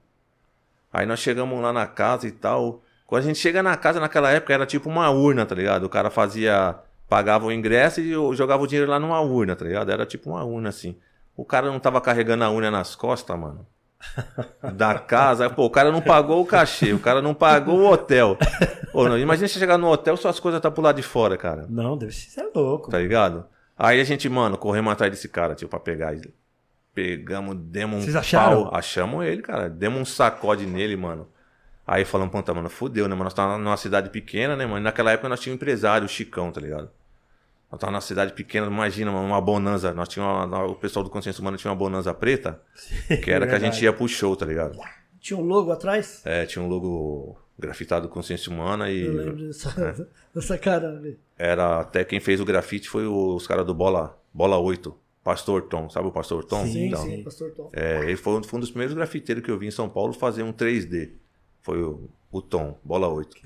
Aí 0.93 1.07
nós 1.07 1.21
chegamos 1.21 1.61
lá 1.61 1.73
na 1.73 1.87
casa 1.87 2.27
e 2.27 2.33
tal. 2.33 2.83
Quando 3.09 3.23
a 3.23 3.25
gente 3.25 3.39
chega 3.39 3.63
na 3.63 3.75
casa, 3.75 3.99
naquela 3.99 4.31
época 4.31 4.53
era 4.53 4.67
tipo 4.67 4.87
uma 4.87 5.09
urna, 5.09 5.47
tá 5.47 5.55
ligado? 5.55 5.85
O 5.85 5.89
cara 5.89 6.11
fazia, 6.11 6.75
pagava 7.09 7.47
o 7.47 7.51
ingresso 7.51 8.03
e 8.03 8.13
jogava 8.37 8.63
o 8.63 8.67
dinheiro 8.67 8.91
lá 8.91 9.01
numa 9.01 9.19
urna, 9.19 9.57
tá 9.57 9.65
ligado? 9.65 9.91
Era 9.91 10.05
tipo 10.05 10.29
uma 10.29 10.45
urna 10.45 10.69
assim. 10.69 10.95
O 11.35 11.43
cara 11.43 11.69
não 11.73 11.81
tava 11.81 12.03
carregando 12.03 12.45
a 12.45 12.51
urna 12.51 12.71
nas 12.71 12.95
costas, 12.95 13.37
mano. 13.39 13.67
Da 14.75 14.99
casa, 14.99 15.49
pô, 15.49 15.65
o 15.65 15.71
cara 15.71 15.91
não 15.91 16.03
pagou 16.03 16.43
o 16.43 16.45
cachê, 16.45 16.93
o 16.93 16.99
cara 16.99 17.23
não 17.23 17.33
pagou 17.33 17.79
o 17.81 17.91
hotel. 17.91 18.37
Pô, 18.93 19.09
não, 19.09 19.19
imagina 19.19 19.49
você 19.49 19.59
chegar 19.59 19.79
no 19.79 19.89
hotel 19.89 20.15
e 20.15 20.19
suas 20.19 20.39
coisas 20.39 20.61
tá 20.61 20.71
pro 20.71 20.83
lado 20.83 20.97
de 20.97 21.03
fora, 21.03 21.39
cara. 21.39 21.65
Não, 21.67 21.97
deve 21.97 22.13
ser 22.13 22.51
louco. 22.55 22.91
Tá 22.91 22.99
ligado? 22.99 23.47
Aí 23.77 24.03
a 24.03 24.05
gente, 24.05 24.29
mano, 24.29 24.59
corremos 24.59 24.93
atrás 24.93 25.11
desse 25.11 25.31
cara, 25.31 25.55
tipo, 25.55 25.71
pra 25.71 25.81
pegar 25.81 26.13
ele. 26.13 26.35
Pegamos, 26.95 27.57
demos 27.57 28.01
um 28.01 28.03
Vocês 28.03 28.17
acharam? 28.17 28.65
pau. 28.65 28.75
Achamos 28.77 29.25
ele, 29.25 29.41
cara. 29.41 29.71
Demos 29.71 29.99
um 29.99 30.05
sacode 30.05 30.67
nele, 30.67 30.95
mano. 30.95 31.27
Aí 31.91 32.05
falamos, 32.05 32.31
puta, 32.33 32.53
mano, 32.53 32.69
fudeu, 32.69 33.05
né, 33.09 33.15
mano? 33.15 33.25
Nós 33.25 33.33
tava 33.33 33.57
numa 33.57 33.77
cidade 33.79 34.11
pequena, 34.11 34.55
né, 34.55 34.67
mano? 34.67 34.79
E 34.79 34.83
naquela 34.83 35.11
época 35.11 35.27
nós 35.29 35.41
tínhamos 35.41 35.59
um 35.59 35.65
empresário, 35.65 36.05
o 36.05 36.09
Chicão, 36.09 36.53
tá 36.53 36.61
ligado? 36.61 36.91
Nós 37.73 37.81
tava 37.81 37.91
numa 37.91 38.03
cidade 38.03 38.35
pequena, 38.35 38.67
imagina, 38.67 39.11
mano, 39.11 39.27
uma 39.27 39.41
bonanza. 39.41 39.95
Nós 39.95 40.07
tínhamos 40.07 40.47
uma- 40.49 40.65
o 40.67 40.75
pessoal 40.75 41.03
do 41.03 41.09
Consciência 41.09 41.41
Humana 41.41 41.57
tinha 41.57 41.71
uma 41.71 41.77
bonanza 41.79 42.13
preta, 42.13 42.61
que 43.25 43.31
era 43.31 43.47
que 43.47 43.55
a 43.55 43.59
gente 43.59 43.83
ia 43.83 43.91
pro 43.93 44.07
show, 44.07 44.37
tá 44.37 44.45
ligado? 44.45 44.79
Tinha 45.19 45.39
um 45.39 45.43
logo 45.45 45.73
atrás? 45.73 46.21
É, 46.27 46.45
tinha 46.45 46.63
um 46.63 46.69
logo 46.69 47.39
grafitado 47.59 48.07
Consciência 48.09 48.53
Humana 48.53 48.91
Eu 48.91 48.95
e 48.95 49.09
lembro 49.09 49.47
dessa, 49.49 49.69
É. 49.81 50.07
dessa 50.35 50.59
cara 50.59 50.89
ali. 50.91 51.19
era 51.39 51.81
até 51.81 52.05
quem 52.05 52.21
fez 52.21 52.39
o 52.39 52.45
grafite 52.45 52.89
foi 52.89 53.07
os 53.07 53.47
caras 53.47 53.65
do 53.67 53.75
Bola, 53.75 54.17
Bola 54.33 54.59
8, 54.59 54.95
Pastor 55.25 55.63
Tom, 55.63 55.89
sabe 55.89 56.07
o 56.07 56.13
Pastor 56.13 56.45
Tom? 56.45 56.65
Sim, 56.67 56.87
Então, 56.89 57.03
sim, 57.03 57.23
pastor 57.25 57.51
Tom. 57.53 57.71
É, 57.73 58.03
ele 58.05 58.17
foi 58.17 58.39
um, 58.39 58.43
foi 58.45 58.59
um 58.59 58.61
dos 58.61 58.71
primeiros 58.71 58.95
grafiteiros 58.95 59.43
que 59.43 59.51
eu 59.51 59.59
vi 59.59 59.67
em 59.67 59.71
São 59.71 59.89
Paulo 59.89 60.13
fazer 60.13 60.43
um 60.43 60.53
3D. 60.53 61.13
Foi 61.69 61.83
o, 61.83 62.09
o 62.33 62.41
Tom, 62.41 62.79
bola 62.83 63.09
8. 63.09 63.37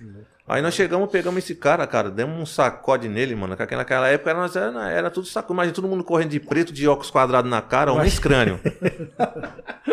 Aí 0.47 0.63
nós 0.63 0.75
chegamos, 0.75 1.11
pegamos 1.11 1.43
esse 1.43 1.57
cara, 1.57 1.85
cara, 1.89 2.09
demos 2.09 2.39
um 2.39 2.47
sacode 2.47 3.09
nele, 3.09 3.35
mano. 3.35 3.57
Que 3.57 3.75
naquela 3.75 4.07
época 4.07 4.33
nós 4.33 4.55
era, 4.55 4.91
era 4.93 5.11
tudo 5.11 5.27
saco. 5.27 5.53
Imagina 5.53 5.75
todo 5.75 5.89
mundo 5.89 6.05
correndo 6.05 6.31
de 6.31 6.39
preto, 6.39 6.73
de 6.73 6.87
óculos 6.87 7.11
quadrados 7.11 7.51
na 7.51 7.61
cara, 7.61 7.93
homem 7.93 8.07
escrânio. 8.07 8.61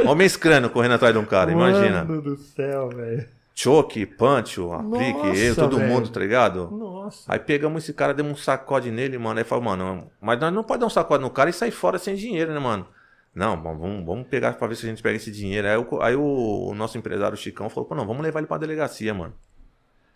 homem 0.05 0.27
escrânio 0.27 0.69
correndo 0.69 0.93
atrás 0.93 1.11
de 1.11 1.19
um 1.19 1.25
cara, 1.25 1.51
imagina. 1.51 2.03
Mano 2.03 2.21
do 2.21 2.37
céu, 2.37 2.89
velho. 2.89 3.27
Choque, 3.55 4.05
punch, 4.05 4.59
aplique, 4.61 5.27
Nossa, 5.27 5.39
eu, 5.39 5.55
todo 5.55 5.77
velho. 5.77 5.89
mundo, 5.89 6.09
tá 6.09 6.19
ligado? 6.19 6.69
Nossa. 6.69 7.23
Aí 7.27 7.39
pegamos 7.39 7.83
esse 7.83 7.93
cara, 7.93 8.13
demos 8.13 8.33
um 8.33 8.35
sacode 8.35 8.91
nele, 8.91 9.17
mano. 9.17 9.39
Aí 9.39 9.43
falou, 9.43 9.63
mano, 9.63 10.07
mas 10.21 10.39
nós 10.39 10.53
não 10.53 10.63
pode 10.63 10.81
dar 10.81 10.85
um 10.85 10.89
sacode 10.91 11.23
no 11.23 11.31
cara 11.31 11.49
e 11.49 11.53
sair 11.53 11.71
fora 11.71 11.97
sem 11.97 12.13
dinheiro, 12.13 12.53
né, 12.53 12.59
mano? 12.59 12.85
Não, 13.39 13.56
vamos, 13.63 14.06
vamos 14.06 14.28
pegar 14.28 14.52
pra 14.54 14.67
ver 14.67 14.75
se 14.75 14.86
a 14.86 14.89
gente 14.89 15.02
pega 15.02 15.15
esse 15.15 15.32
dinheiro. 15.32 15.65
Aí, 15.65 15.78
o- 15.78 16.02
aí 16.02 16.15
o, 16.15 16.67
o 16.71 16.75
nosso 16.75 16.97
empresário, 16.97 17.36
o 17.36 17.38
Chicão, 17.38 17.69
falou, 17.69 17.88
pô, 17.88 17.95
não, 17.95 18.06
vamos 18.06 18.21
levar 18.21 18.39
ele 18.39 18.47
pra 18.47 18.58
delegacia, 18.58 19.13
mano. 19.13 19.34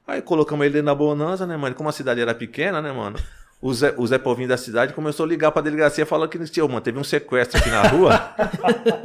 Aí 0.05 0.21
colocamos 0.21 0.65
ele 0.65 0.73
dentro 0.73 0.87
da 0.87 0.95
bonança, 0.95 1.47
né, 1.47 1.55
mano? 1.55 1.73
Como 1.73 1.87
a 1.87 1.93
cidade 1.93 2.19
era 2.19 2.35
pequena, 2.35 2.81
né, 2.81 2.91
mano? 2.91 3.17
O 3.61 3.73
Zé, 3.73 3.93
o 3.95 4.05
Zé 4.05 4.17
Povinho 4.17 4.49
da 4.49 4.57
cidade 4.57 4.91
começou 4.93 5.25
a 5.25 5.29
ligar 5.29 5.49
pra 5.53 5.61
delegacia 5.61 6.05
falando 6.05 6.27
que 6.29 6.37
tio, 6.49 6.67
mano, 6.67 6.81
teve 6.81 6.99
um 6.99 7.03
sequestro 7.03 7.57
aqui 7.61 7.69
na 7.69 7.81
rua. 7.83 8.35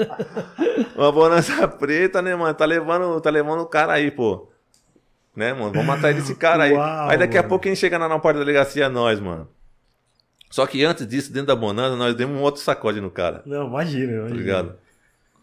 Uma 0.99 1.13
bonança 1.13 1.69
preta, 1.69 2.21
né, 2.21 2.35
mano? 2.35 2.53
Tá 2.55 2.65
levando, 2.65 3.21
tá 3.21 3.31
levando 3.31 3.61
o 3.61 3.67
cara 3.67 3.93
aí, 3.93 4.11
pô. 4.11 4.49
Né, 5.37 5.53
mano? 5.53 5.71
Vamos 5.73 5.95
atrás 5.95 6.17
desse 6.17 6.35
cara 6.35 6.65
aí. 6.65 6.73
Uau, 6.73 7.09
aí 7.09 7.17
daqui 7.17 7.37
a 7.39 7.43
mano. 7.43 7.49
pouco 7.51 7.63
quem 7.63 7.77
chega 7.77 7.97
na, 8.01 8.09
na 8.09 8.19
porta 8.19 8.41
da 8.41 8.45
delegacia, 8.45 8.89
nós, 8.89 9.21
mano. 9.21 9.49
Só 10.51 10.67
que 10.67 10.85
antes 10.85 11.07
disso, 11.07 11.33
dentro 11.33 11.49
da 11.49 11.57
bonança, 11.57 11.97
nós 11.97 12.15
demos 12.15 12.37
um 12.37 12.43
outro 12.43 12.61
sacode 12.61 13.01
no 13.01 13.11
cara. 13.11 13.43
Não, 13.45 13.67
imagina, 13.67 14.13
imagina. 14.13 14.29
Tá 14.29 14.35
ligado? 14.35 14.75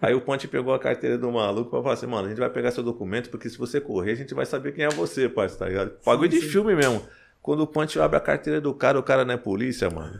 Aí 0.02 0.14
o 0.14 0.22
Ponte 0.22 0.48
pegou 0.48 0.74
a 0.74 0.80
carteira 0.80 1.18
do 1.18 1.32
maluco 1.32 1.70
pra 1.70 1.82
falar 1.82 1.94
assim, 1.94 2.06
mano, 2.06 2.28
a 2.28 2.30
gente 2.30 2.40
vai 2.40 2.50
pegar 2.50 2.72
seu 2.72 2.84
documento, 2.84 3.30
porque 3.30 3.50
se 3.50 3.58
você 3.58 3.80
correr, 3.80 4.12
a 4.12 4.16
gente 4.16 4.34
vai 4.34 4.46
saber 4.46 4.74
quem 4.74 4.86
é 4.86 4.90
você, 4.90 5.30
parceiro, 5.30 5.60
tá 5.60 5.68
ligado? 5.68 5.94
Bagulho 6.06 6.30
de 6.30 6.42
filme 6.42 6.76
mesmo. 6.76 7.04
Quando 7.42 7.62
o 7.62 7.68
Ponte 7.68 8.00
abre 8.00 8.18
a 8.18 8.22
carteira 8.22 8.60
do 8.60 8.74
cara, 8.74 9.00
o 9.00 9.04
cara 9.04 9.24
não 9.24 9.34
é 9.34 9.38
polícia, 9.38 9.90
mano. 9.90 10.20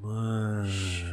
Mano. 0.00 0.68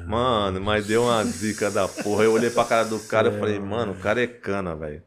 Mano, 0.07 0.61
mas 0.61 0.85
deu 0.85 1.03
uma 1.03 1.23
zica 1.23 1.71
da 1.71 1.87
porra. 1.87 2.23
Eu 2.23 2.33
olhei 2.33 2.49
pra 2.49 2.63
cara 2.63 2.85
do 2.85 2.99
cara 2.99 3.29
e 3.29 3.39
falei, 3.39 3.59
mano, 3.59 3.93
o 3.93 3.95
cara 3.95 4.21
é 4.21 4.27
cana, 4.27 4.75
velho. 4.75 5.01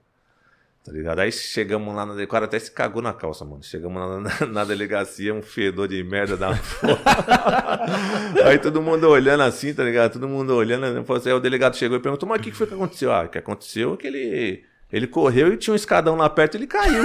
Tá 0.88 0.94
ligado? 0.94 1.18
Aí 1.18 1.30
chegamos 1.30 1.94
lá, 1.94 2.06
na... 2.06 2.14
o 2.14 2.26
cara 2.26 2.46
até 2.46 2.58
se 2.58 2.70
cagou 2.70 3.02
na 3.02 3.12
calça, 3.12 3.44
mano. 3.44 3.62
Chegamos 3.62 4.00
lá 4.00 4.20
na, 4.20 4.46
na 4.46 4.64
delegacia, 4.64 5.34
um 5.34 5.42
fedor 5.42 5.86
de 5.86 6.02
merda 6.02 6.36
da 6.36 6.48
porra. 6.80 8.46
Aí 8.46 8.58
todo 8.58 8.80
mundo 8.80 9.06
olhando 9.08 9.42
assim, 9.42 9.74
tá 9.74 9.84
ligado? 9.84 10.14
Todo 10.14 10.26
mundo 10.26 10.54
olhando. 10.54 10.90
né? 10.90 11.04
Assim, 11.06 11.28
Aí 11.28 11.34
o 11.34 11.40
delegado 11.40 11.76
chegou 11.76 11.98
e 11.98 12.00
perguntou, 12.00 12.26
mas 12.26 12.40
o 12.40 12.42
que 12.42 12.50
que 12.50 12.56
foi 12.56 12.66
que 12.66 12.74
aconteceu? 12.74 13.12
Ah, 13.12 13.24
o 13.24 13.28
que 13.28 13.38
aconteceu 13.38 13.94
é 13.94 13.96
que 13.98 14.06
ele... 14.06 14.64
Ele 14.90 15.06
correu 15.06 15.52
e 15.52 15.58
tinha 15.58 15.72
um 15.72 15.76
escadão 15.76 16.16
lá 16.16 16.30
perto 16.30 16.54
e 16.54 16.58
ele 16.58 16.66
caiu. 16.66 17.04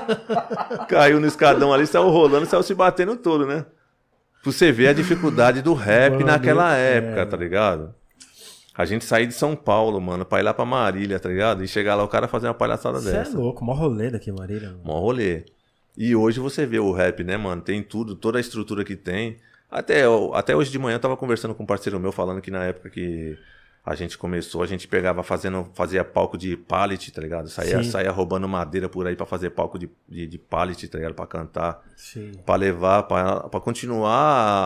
caiu 0.88 1.20
no 1.20 1.26
escadão 1.26 1.70
ali, 1.70 1.86
saiu 1.86 2.08
rolando, 2.08 2.46
saiu 2.46 2.62
se 2.62 2.74
batendo 2.74 3.14
todo, 3.14 3.46
né? 3.46 3.66
Pra 4.42 4.50
você 4.50 4.72
ver 4.72 4.88
a 4.88 4.92
dificuldade 4.94 5.60
do 5.60 5.74
rap 5.74 6.14
Mano, 6.14 6.26
naquela 6.26 6.74
é. 6.74 6.96
época, 6.96 7.26
tá 7.26 7.36
ligado? 7.36 7.94
A 8.76 8.84
gente 8.84 9.04
sair 9.04 9.26
de 9.26 9.34
São 9.34 9.54
Paulo, 9.54 10.00
mano, 10.00 10.24
pra 10.24 10.40
ir 10.40 10.42
lá 10.42 10.52
pra 10.52 10.64
Marília, 10.64 11.20
tá 11.20 11.28
ligado? 11.28 11.62
E 11.62 11.68
chegar 11.68 11.94
lá 11.94 12.02
o 12.02 12.08
cara 12.08 12.26
fazer 12.26 12.48
uma 12.48 12.54
palhaçada 12.54 13.00
Você 13.00 13.10
é 13.10 13.12
dessa. 13.12 13.38
louco, 13.38 13.64
mó 13.64 13.72
rolê 13.72 14.10
daqui, 14.10 14.32
Marília. 14.32 14.70
mano. 14.70 14.80
Mó 14.84 14.98
rolê. 15.00 15.44
E 15.96 16.14
hoje 16.16 16.40
você 16.40 16.66
vê 16.66 16.80
o 16.80 16.90
rap, 16.90 17.22
né, 17.22 17.36
mano? 17.36 17.62
Tem 17.62 17.82
tudo, 17.82 18.16
toda 18.16 18.38
a 18.38 18.40
estrutura 18.40 18.84
que 18.84 18.96
tem. 18.96 19.36
Até, 19.70 20.02
até 20.32 20.56
hoje 20.56 20.70
de 20.72 20.78
manhã 20.78 20.96
eu 20.96 21.00
tava 21.00 21.16
conversando 21.16 21.54
com 21.54 21.62
um 21.62 21.66
parceiro 21.66 22.00
meu 22.00 22.10
falando 22.10 22.40
que 22.40 22.50
na 22.50 22.64
época 22.64 22.90
que 22.90 23.38
a 23.86 23.94
gente 23.94 24.16
começou, 24.16 24.62
a 24.62 24.66
gente 24.66 24.88
pegava 24.88 25.22
fazendo, 25.22 25.68
fazia 25.74 26.02
palco 26.02 26.38
de 26.38 26.56
pallet, 26.56 27.12
tá 27.12 27.20
ligado? 27.20 27.48
Saía, 27.50 27.82
Sim. 27.82 27.90
saía 27.90 28.10
roubando 28.10 28.48
madeira 28.48 28.88
por 28.88 29.06
aí 29.06 29.14
pra 29.14 29.26
fazer 29.26 29.50
palco 29.50 29.78
de, 29.78 29.90
de, 30.08 30.26
de 30.26 30.38
pallet, 30.38 30.88
tá 30.88 30.96
ligado? 30.96 31.14
Pra 31.14 31.26
cantar. 31.26 31.82
Sim. 31.94 32.32
Pra 32.46 32.56
levar, 32.56 33.02
pra, 33.02 33.40
pra 33.48 33.60
continuar 33.60 34.10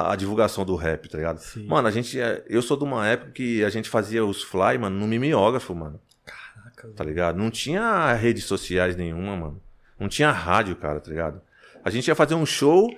a, 0.06 0.12
a 0.12 0.16
divulgação 0.16 0.64
do 0.64 0.76
rap, 0.76 1.08
tá 1.08 1.18
ligado? 1.18 1.38
Sim. 1.38 1.66
Mano, 1.66 1.88
a 1.88 1.90
gente. 1.90 2.20
é- 2.20 2.44
Eu 2.48 2.62
sou 2.62 2.76
de 2.76 2.84
uma 2.84 3.06
época 3.08 3.32
que 3.32 3.64
a 3.64 3.70
gente 3.70 3.88
fazia 3.88 4.24
os 4.24 4.42
fly, 4.42 4.78
mano, 4.78 4.96
no 4.98 5.06
mimeógrafo, 5.08 5.74
mano. 5.74 6.00
Caraca, 6.24 6.88
Tá 6.94 7.02
ligado? 7.02 7.36
Não 7.36 7.50
tinha 7.50 8.12
redes 8.12 8.44
sociais 8.44 8.94
nenhuma, 8.96 9.36
mano. 9.36 9.60
Não 9.98 10.08
tinha 10.08 10.30
rádio, 10.30 10.76
cara, 10.76 11.00
tá 11.00 11.10
ligado? 11.10 11.40
A 11.84 11.90
gente 11.90 12.06
ia 12.06 12.14
fazer 12.14 12.34
um 12.36 12.46
show 12.46 12.88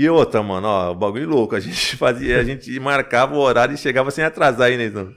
e 0.00 0.08
outra, 0.08 0.40
mano, 0.44 0.68
ó, 0.68 0.92
o 0.92 0.94
bagulho 0.94 1.28
louco. 1.28 1.56
A 1.56 1.60
gente 1.60 1.96
fazia, 1.98 2.38
a 2.38 2.44
gente 2.44 2.78
marcava 2.78 3.34
o 3.34 3.38
horário 3.38 3.74
e 3.74 3.76
chegava 3.76 4.12
sem 4.12 4.22
atrasar 4.22 4.68
aí, 4.68 4.76
né, 4.76 4.88
Zão? 4.90 5.12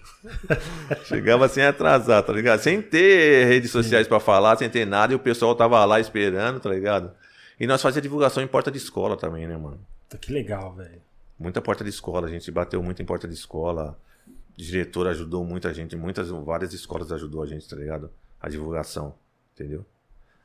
Chegava 1.05 1.47
sem 1.47 1.63
atrasar, 1.63 2.23
tá 2.23 2.33
ligado? 2.33 2.61
Sem 2.61 2.81
ter 2.81 3.45
redes 3.45 3.69
sociais 3.69 4.07
pra 4.07 4.19
falar, 4.19 4.57
sem 4.57 4.67
ter 4.67 4.87
nada, 4.87 5.13
e 5.13 5.15
o 5.15 5.19
pessoal 5.19 5.53
tava 5.53 5.85
lá 5.85 5.99
esperando, 5.99 6.59
tá 6.59 6.67
ligado? 6.67 7.11
E 7.59 7.67
nós 7.67 7.79
fazia 7.79 8.01
divulgação 8.01 8.41
em 8.41 8.47
porta 8.47 8.71
de 8.71 8.79
escola 8.79 9.15
também, 9.15 9.45
né, 9.45 9.55
mano? 9.55 9.79
Que 10.19 10.33
legal, 10.33 10.73
velho. 10.73 10.99
Muita 11.37 11.61
porta 11.61 11.83
de 11.83 11.91
escola, 11.91 12.25
a 12.25 12.31
gente 12.31 12.49
bateu 12.49 12.81
muito 12.81 13.03
em 13.03 13.05
porta 13.05 13.27
de 13.27 13.35
escola. 13.35 13.95
O 14.27 14.59
diretor 14.59 15.05
ajudou 15.09 15.45
muita 15.45 15.71
gente, 15.75 15.95
muitas, 15.95 16.29
várias 16.29 16.73
escolas 16.73 17.11
ajudou 17.11 17.43
a 17.43 17.45
gente, 17.45 17.69
tá 17.69 17.75
ligado? 17.75 18.09
A 18.41 18.49
divulgação, 18.49 19.13
entendeu? 19.53 19.85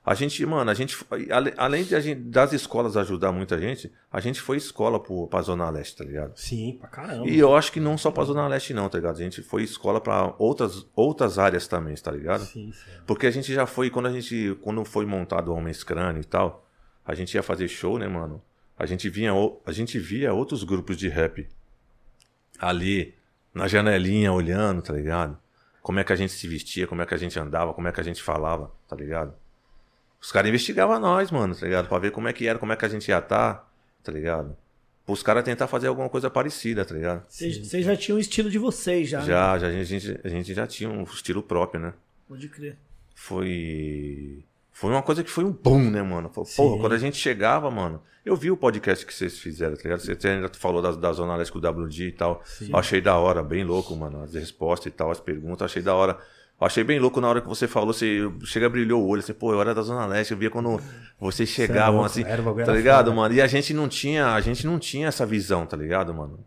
A 0.06 0.14
gente, 0.14 0.46
mano, 0.46 0.70
a 0.70 0.74
gente, 0.74 0.96
além 1.56 1.82
de 1.82 1.96
a 1.96 1.98
gente, 1.98 2.20
das 2.20 2.52
escolas 2.52 2.96
ajudar 2.96 3.32
muita 3.32 3.58
gente, 3.58 3.92
a 4.08 4.20
gente 4.20 4.40
foi 4.40 4.56
escola 4.56 5.02
pro, 5.02 5.26
pra 5.26 5.42
Zona 5.42 5.68
Leste, 5.68 5.96
tá 5.96 6.04
ligado? 6.04 6.36
Sim, 6.36 6.76
pra 6.78 6.88
caramba. 6.88 7.28
E 7.28 7.36
eu 7.36 7.56
acho 7.56 7.72
que 7.72 7.80
não 7.80 7.98
só 7.98 8.12
pra 8.12 8.22
Zona 8.22 8.46
Leste 8.46 8.72
não, 8.72 8.88
tá 8.88 8.98
ligado? 8.98 9.16
A 9.16 9.20
gente 9.20 9.42
foi 9.42 9.64
escola 9.64 10.00
pra 10.00 10.32
outras, 10.38 10.86
outras 10.94 11.40
áreas 11.40 11.66
também, 11.66 11.92
tá 11.96 12.12
ligado? 12.12 12.44
Sim, 12.44 12.70
sim. 12.70 12.90
Porque 13.04 13.26
a 13.26 13.32
gente 13.32 13.52
já 13.52 13.66
foi, 13.66 13.90
quando 13.90 14.06
a 14.06 14.12
gente, 14.12 14.56
quando 14.62 14.84
foi 14.84 15.04
montado 15.04 15.48
o 15.48 15.56
Homens 15.56 15.82
Crânio 15.82 16.20
e 16.20 16.24
tal, 16.24 16.64
a 17.04 17.12
gente 17.12 17.34
ia 17.34 17.42
fazer 17.42 17.66
show, 17.66 17.98
né, 17.98 18.06
mano? 18.06 18.40
A 18.78 18.86
gente 18.86 19.10
vinha, 19.10 19.32
a 19.66 19.72
gente 19.72 19.98
via 19.98 20.32
outros 20.32 20.62
grupos 20.62 20.96
de 20.96 21.08
rap 21.08 21.48
ali 22.60 23.12
na 23.52 23.66
janelinha 23.66 24.32
olhando, 24.32 24.82
tá 24.82 24.92
ligado? 24.92 25.36
Como 25.82 25.98
é 25.98 26.04
que 26.04 26.12
a 26.12 26.16
gente 26.16 26.32
se 26.32 26.46
vestia, 26.46 26.86
como 26.86 27.02
é 27.02 27.06
que 27.06 27.14
a 27.14 27.18
gente 27.18 27.36
andava, 27.40 27.74
como 27.74 27.88
é 27.88 27.92
que 27.92 28.00
a 28.00 28.04
gente 28.04 28.22
falava, 28.22 28.70
tá 28.86 28.94
ligado? 28.94 29.34
Os 30.26 30.32
caras 30.32 30.48
investigavam 30.48 30.98
nós, 30.98 31.30
mano, 31.30 31.54
tá 31.54 31.64
ligado? 31.64 31.88
Pra 31.88 32.00
ver 32.00 32.10
como 32.10 32.26
é 32.26 32.32
que 32.32 32.48
era, 32.48 32.58
como 32.58 32.72
é 32.72 32.76
que 32.76 32.84
a 32.84 32.88
gente 32.88 33.06
ia 33.08 33.18
estar, 33.18 33.64
tá 34.02 34.10
ligado? 34.10 34.56
Os 35.06 35.22
caras 35.22 35.44
tentar 35.44 35.68
fazer 35.68 35.86
alguma 35.86 36.08
coisa 36.08 36.28
parecida, 36.28 36.84
tá 36.84 36.92
ligado? 36.92 37.22
Vocês 37.28 37.84
já 37.84 37.96
tinham 37.96 38.18
o 38.18 38.20
estilo 38.20 38.50
de 38.50 38.58
vocês, 38.58 39.08
já. 39.08 39.20
né? 39.20 39.24
Já, 39.24 39.56
já 39.56 39.68
a, 39.68 39.84
gente, 39.84 40.20
a 40.24 40.28
gente 40.28 40.52
já 40.52 40.66
tinha 40.66 40.90
um 40.90 41.04
estilo 41.04 41.44
próprio, 41.44 41.80
né? 41.80 41.94
Pode 42.28 42.48
crer. 42.48 42.76
foi 43.14 44.42
foi 44.72 44.90
uma 44.90 45.00
coisa 45.00 45.22
que 45.22 45.30
foi 45.30 45.44
um 45.44 45.52
boom, 45.52 45.92
né, 45.92 46.02
mano? 46.02 46.28
Foi, 46.28 46.44
Sim. 46.44 46.56
Porra, 46.56 46.80
quando 46.80 46.94
a 46.94 46.98
gente 46.98 47.16
chegava, 47.16 47.70
mano, 47.70 48.02
eu 48.24 48.34
vi 48.34 48.50
o 48.50 48.56
podcast 48.56 49.06
que 49.06 49.14
vocês 49.14 49.38
fizeram, 49.38 49.76
tá 49.76 49.82
ligado? 49.84 50.00
Você 50.00 50.28
ainda 50.28 50.50
falou 50.54 50.82
da, 50.82 50.90
da 50.90 51.12
Zona 51.12 51.36
Leste 51.36 51.52
com 51.52 51.60
o 51.60 51.62
WD 51.62 52.08
e 52.08 52.12
tal. 52.12 52.42
Sim. 52.44 52.70
Eu 52.72 52.76
achei 52.76 53.00
da 53.00 53.16
hora, 53.16 53.44
bem 53.44 53.62
louco, 53.62 53.94
mano, 53.94 54.24
as 54.24 54.34
respostas 54.34 54.86
e 54.88 54.90
tal, 54.90 55.12
as 55.12 55.20
perguntas, 55.20 55.66
achei 55.66 55.82
da 55.82 55.94
hora. 55.94 56.18
Eu 56.60 56.66
achei 56.66 56.82
bem 56.82 56.98
louco 56.98 57.20
na 57.20 57.28
hora 57.28 57.40
que 57.42 57.48
você 57.48 57.68
falou, 57.68 57.92
você 57.92 58.30
chega 58.44 58.68
brilhou 58.68 59.02
o 59.02 59.06
olho, 59.08 59.20
assim, 59.20 59.34
pô, 59.34 59.52
eu 59.52 59.60
era 59.60 59.74
da 59.74 59.82
Zona 59.82 60.06
Leste, 60.06 60.30
eu 60.32 60.38
via 60.38 60.48
quando 60.48 60.80
vocês 61.20 61.48
chegavam 61.50 61.96
louco, 62.00 62.06
assim, 62.06 62.22
tá 62.24 62.30
era 62.30 62.72
ligado, 62.72 63.12
mano? 63.12 63.34
E 63.34 63.42
a 63.42 63.46
gente 63.46 63.74
não 63.74 63.86
tinha, 63.88 64.32
a 64.34 64.40
gente 64.40 64.66
não 64.66 64.78
tinha 64.78 65.08
essa 65.08 65.26
visão, 65.26 65.66
tá 65.66 65.76
ligado, 65.76 66.14
mano? 66.14 66.38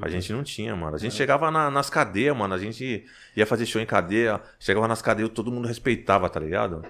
A 0.00 0.08
gente 0.08 0.32
não 0.32 0.42
tinha, 0.42 0.74
mano. 0.74 0.96
A 0.96 0.98
gente 0.98 1.14
chegava 1.14 1.50
na- 1.50 1.70
nas 1.70 1.90
cadeias, 1.90 2.34
mano. 2.34 2.54
A 2.54 2.58
gente 2.58 3.04
ia 3.36 3.44
fazer 3.44 3.66
show 3.66 3.78
em 3.78 3.84
cadeia, 3.84 4.40
chegava 4.58 4.88
nas 4.88 5.02
cadeias, 5.02 5.28
todo 5.28 5.52
mundo 5.52 5.68
respeitava, 5.68 6.30
tá 6.30 6.40
ligado? 6.40 6.82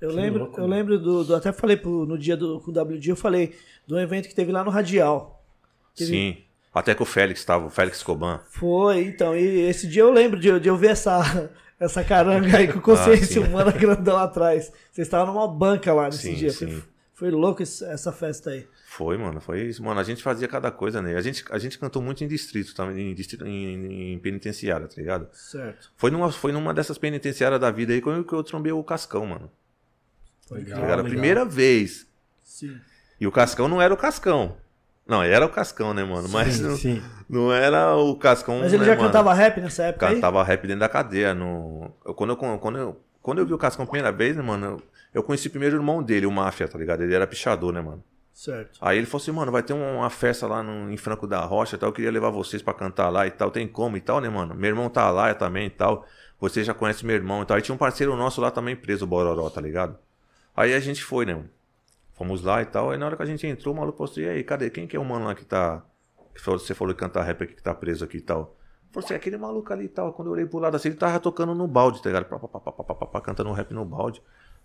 Eu 0.00 0.10
Que 0.10 0.14
lembro, 0.14 0.38
louco, 0.44 0.58
eu 0.60 0.62
mano. 0.68 0.72
lembro 0.74 0.98
do, 1.00 1.24
do- 1.24 1.34
Até 1.34 1.50
falei 1.52 1.76
pro- 1.76 2.06
no 2.06 2.16
dia 2.16 2.36
do 2.36 2.60
com 2.60 2.70
o 2.70 2.74
WD, 2.74 3.10
eu 3.10 3.16
falei 3.16 3.56
do 3.88 3.98
evento 3.98 4.28
que 4.28 4.34
teve 4.36 4.52
lá 4.52 4.62
no 4.62 4.70
Radial. 4.70 5.42
Teve- 5.96 6.10
Sim. 6.12 6.36
Até 6.72 6.94
que 6.94 7.02
o 7.02 7.06
Félix 7.06 7.44
tava, 7.44 7.66
o 7.66 7.70
Félix 7.70 8.04
Coban. 8.04 8.40
Foi, 8.48 9.02
então. 9.04 9.34
E 9.36 9.62
esse 9.68 9.88
dia 9.88 10.02
eu 10.02 10.12
lembro 10.12 10.38
de, 10.38 10.60
de 10.60 10.68
eu 10.68 10.76
ver 10.76 10.90
essa, 10.92 11.50
essa 11.84 12.04
caranga 12.04 12.56
aí 12.56 12.72
com 12.72 12.80
consciência 12.80 13.42
Ah, 13.42 13.46
humana 13.48 13.72
grandão 13.76 14.16
atrás. 14.16 14.72
Vocês 14.90 15.06
estavam 15.06 15.34
numa 15.34 15.48
banca 15.48 15.92
lá 15.92 16.06
nesse 16.06 16.18
Sim, 16.28 16.34
dia. 16.34 16.50
sim. 16.50 16.66
Foi, 16.66 16.82
foi 17.14 17.30
louco 17.30 17.62
essa 17.62 18.12
festa 18.12 18.50
aí. 18.50 18.66
Foi, 18.86 19.16
mano, 19.16 19.40
foi 19.40 19.62
isso. 19.62 19.82
Mano, 19.82 19.98
a 20.00 20.02
gente 20.04 20.22
fazia 20.22 20.46
cada 20.46 20.70
coisa, 20.70 21.00
né? 21.00 21.16
A 21.16 21.20
gente, 21.20 21.44
a 21.50 21.58
gente 21.58 21.78
cantou 21.78 22.02
muito 22.02 22.22
em 22.22 22.28
distrito 22.28 22.74
também, 22.74 23.10
em, 23.10 23.14
distrito, 23.14 23.46
em, 23.46 24.12
em 24.14 24.18
penitenciária, 24.18 24.86
tá 24.86 24.94
ligado? 24.96 25.28
Certo. 25.32 25.90
Foi 25.96 26.10
numa, 26.10 26.30
foi 26.30 26.52
numa 26.52 26.74
dessas 26.74 26.98
penitenciárias 26.98 27.60
da 27.60 27.70
vida 27.70 27.92
aí 27.92 28.02
que 28.02 28.08
eu, 28.08 28.24
que 28.24 28.32
eu 28.34 28.42
trombei 28.42 28.72
o 28.72 28.84
Cascão, 28.84 29.24
mano. 29.26 29.50
Legal, 30.50 30.76
Tá 30.76 30.80
ligado? 30.82 30.82
A 30.92 30.96
legal. 30.96 31.04
primeira 31.10 31.44
vez. 31.44 32.06
Sim. 32.42 32.78
E 33.20 33.26
o 33.26 33.32
Cascão 33.32 33.68
não 33.68 33.80
era 33.80 33.94
o 33.94 33.96
Cascão. 33.96 34.56
Não, 35.06 35.22
era 35.22 35.44
o 35.44 35.48
Cascão, 35.48 35.92
né, 35.92 36.04
mano? 36.04 36.28
Mas 36.28 36.54
Sim, 36.54 36.62
não, 36.62 36.76
sim. 36.76 37.02
não 37.28 37.52
era 37.52 37.96
o 37.96 38.14
Cascão. 38.16 38.60
Mas 38.60 38.72
ele 38.72 38.82
né, 38.82 38.86
já 38.90 38.96
mano? 38.96 39.08
cantava 39.08 39.34
rap 39.34 39.60
nessa 39.60 39.84
época 39.84 40.08
aí? 40.08 40.14
Cantava 40.14 40.42
rap 40.44 40.62
dentro 40.62 40.80
da 40.80 40.88
cadeia. 40.88 41.34
No... 41.34 41.90
eu- 42.06 42.14
quando, 42.14 42.30
eu, 42.30 42.36
quando, 42.36 42.78
eu, 42.78 43.00
quando 43.20 43.38
eu 43.38 43.46
vi 43.46 43.52
o 43.52 43.58
Cascão 43.58 43.84
a 43.84 43.88
primeira 43.88 44.12
vez, 44.12 44.36
né, 44.36 44.42
mano? 44.42 44.64
Eu, 44.66 44.82
eu 45.14 45.22
conheci 45.22 45.48
primeiro 45.48 45.76
o 45.76 45.80
irmão 45.80 46.02
dele, 46.02 46.24
o 46.24 46.30
Máfia, 46.30 46.68
tá 46.68 46.78
ligado? 46.78 47.02
Ele 47.02 47.14
era 47.14 47.26
pichador, 47.26 47.72
né, 47.72 47.80
mano? 47.80 48.02
Certo. 48.32 48.78
Aí 48.80 48.96
ele 48.96 49.06
falou 49.06 49.22
assim, 49.22 49.32
mano, 49.32 49.52
vai 49.52 49.62
ter 49.62 49.72
uma 49.74 50.08
festa 50.08 50.46
lá 50.46 50.62
no, 50.62 50.90
em 50.90 50.96
Franco 50.96 51.26
da 51.26 51.40
Rocha 51.40 51.76
e 51.76 51.78
tal. 51.78 51.90
Eu 51.90 51.92
queria 51.92 52.10
levar 52.10 52.30
vocês 52.30 52.62
pra 52.62 52.72
cantar 52.72 53.08
lá 53.10 53.26
e 53.26 53.30
tal. 53.30 53.50
Tem 53.50 53.66
como 53.68 53.96
e 53.96 54.00
tal, 54.00 54.20
né, 54.20 54.28
mano? 54.28 54.54
Meu 54.54 54.68
irmão 54.70 54.88
tá 54.88 55.10
lá 55.10 55.34
também 55.34 55.66
e 55.66 55.70
tal. 55.70 56.06
Você 56.40 56.64
já 56.64 56.72
conhece 56.72 57.04
meu 57.04 57.14
irmão 57.14 57.42
e 57.42 57.46
tal. 57.46 57.56
Aí 57.56 57.62
tinha 57.62 57.74
um 57.74 57.78
parceiro 57.78 58.16
nosso 58.16 58.40
lá 58.40 58.50
também 58.50 58.74
preso, 58.74 59.04
o 59.04 59.08
Bororó, 59.08 59.50
tá 59.50 59.60
ligado? 59.60 59.98
Aí 60.56 60.72
a 60.74 60.80
gente 60.80 61.04
foi, 61.04 61.26
né, 61.26 61.34
mano? 61.34 61.50
Fomos 62.14 62.42
lá 62.42 62.62
e 62.62 62.66
tal. 62.66 62.90
Aí 62.90 62.98
na 62.98 63.06
hora 63.06 63.16
que 63.16 63.22
a 63.22 63.26
gente 63.26 63.46
entrou, 63.46 63.74
o 63.74 63.78
maluco 63.78 63.98
postou, 63.98 64.22
e 64.22 64.28
aí, 64.28 64.44
cadê? 64.44 64.70
Quem 64.70 64.86
que 64.86 64.96
é 64.96 65.00
o 65.00 65.04
mano 65.04 65.26
lá 65.26 65.34
que 65.34 65.44
tá. 65.44 65.82
Que 66.34 66.42
você 66.44 66.74
falou 66.74 66.94
que 66.94 67.00
canta 67.00 67.22
rap 67.22 67.42
aqui 67.42 67.54
que 67.54 67.62
tá 67.62 67.74
preso 67.74 68.04
aqui 68.04 68.18
e 68.18 68.20
tal. 68.20 68.56
Falou 68.90 69.04
assim, 69.04 69.14
aquele 69.14 69.36
maluco 69.36 69.72
ali 69.72 69.86
e 69.86 69.88
tal. 69.88 70.12
Quando 70.12 70.28
eu 70.28 70.32
olhei 70.32 70.46
pro 70.46 70.58
lado 70.58 70.76
assim, 70.76 70.88
ele 70.88 70.96
tava 70.96 71.18
tocando 71.18 71.54
no 71.54 71.66
balde, 71.66 72.02
tá 72.02 72.10
ligado? 72.10 72.26
Pá, 72.26 72.38
pá, 72.38 72.48
pá, 72.48 72.60
pá, 72.60 72.72
pá, 72.72 72.84
pá, 72.84 72.94
pá, 72.94 73.06
pá, 73.06 73.20
cantando 73.20 73.50
um 73.50 73.52
rap 73.52 73.72
no 73.72 73.84
balde. 73.84 74.22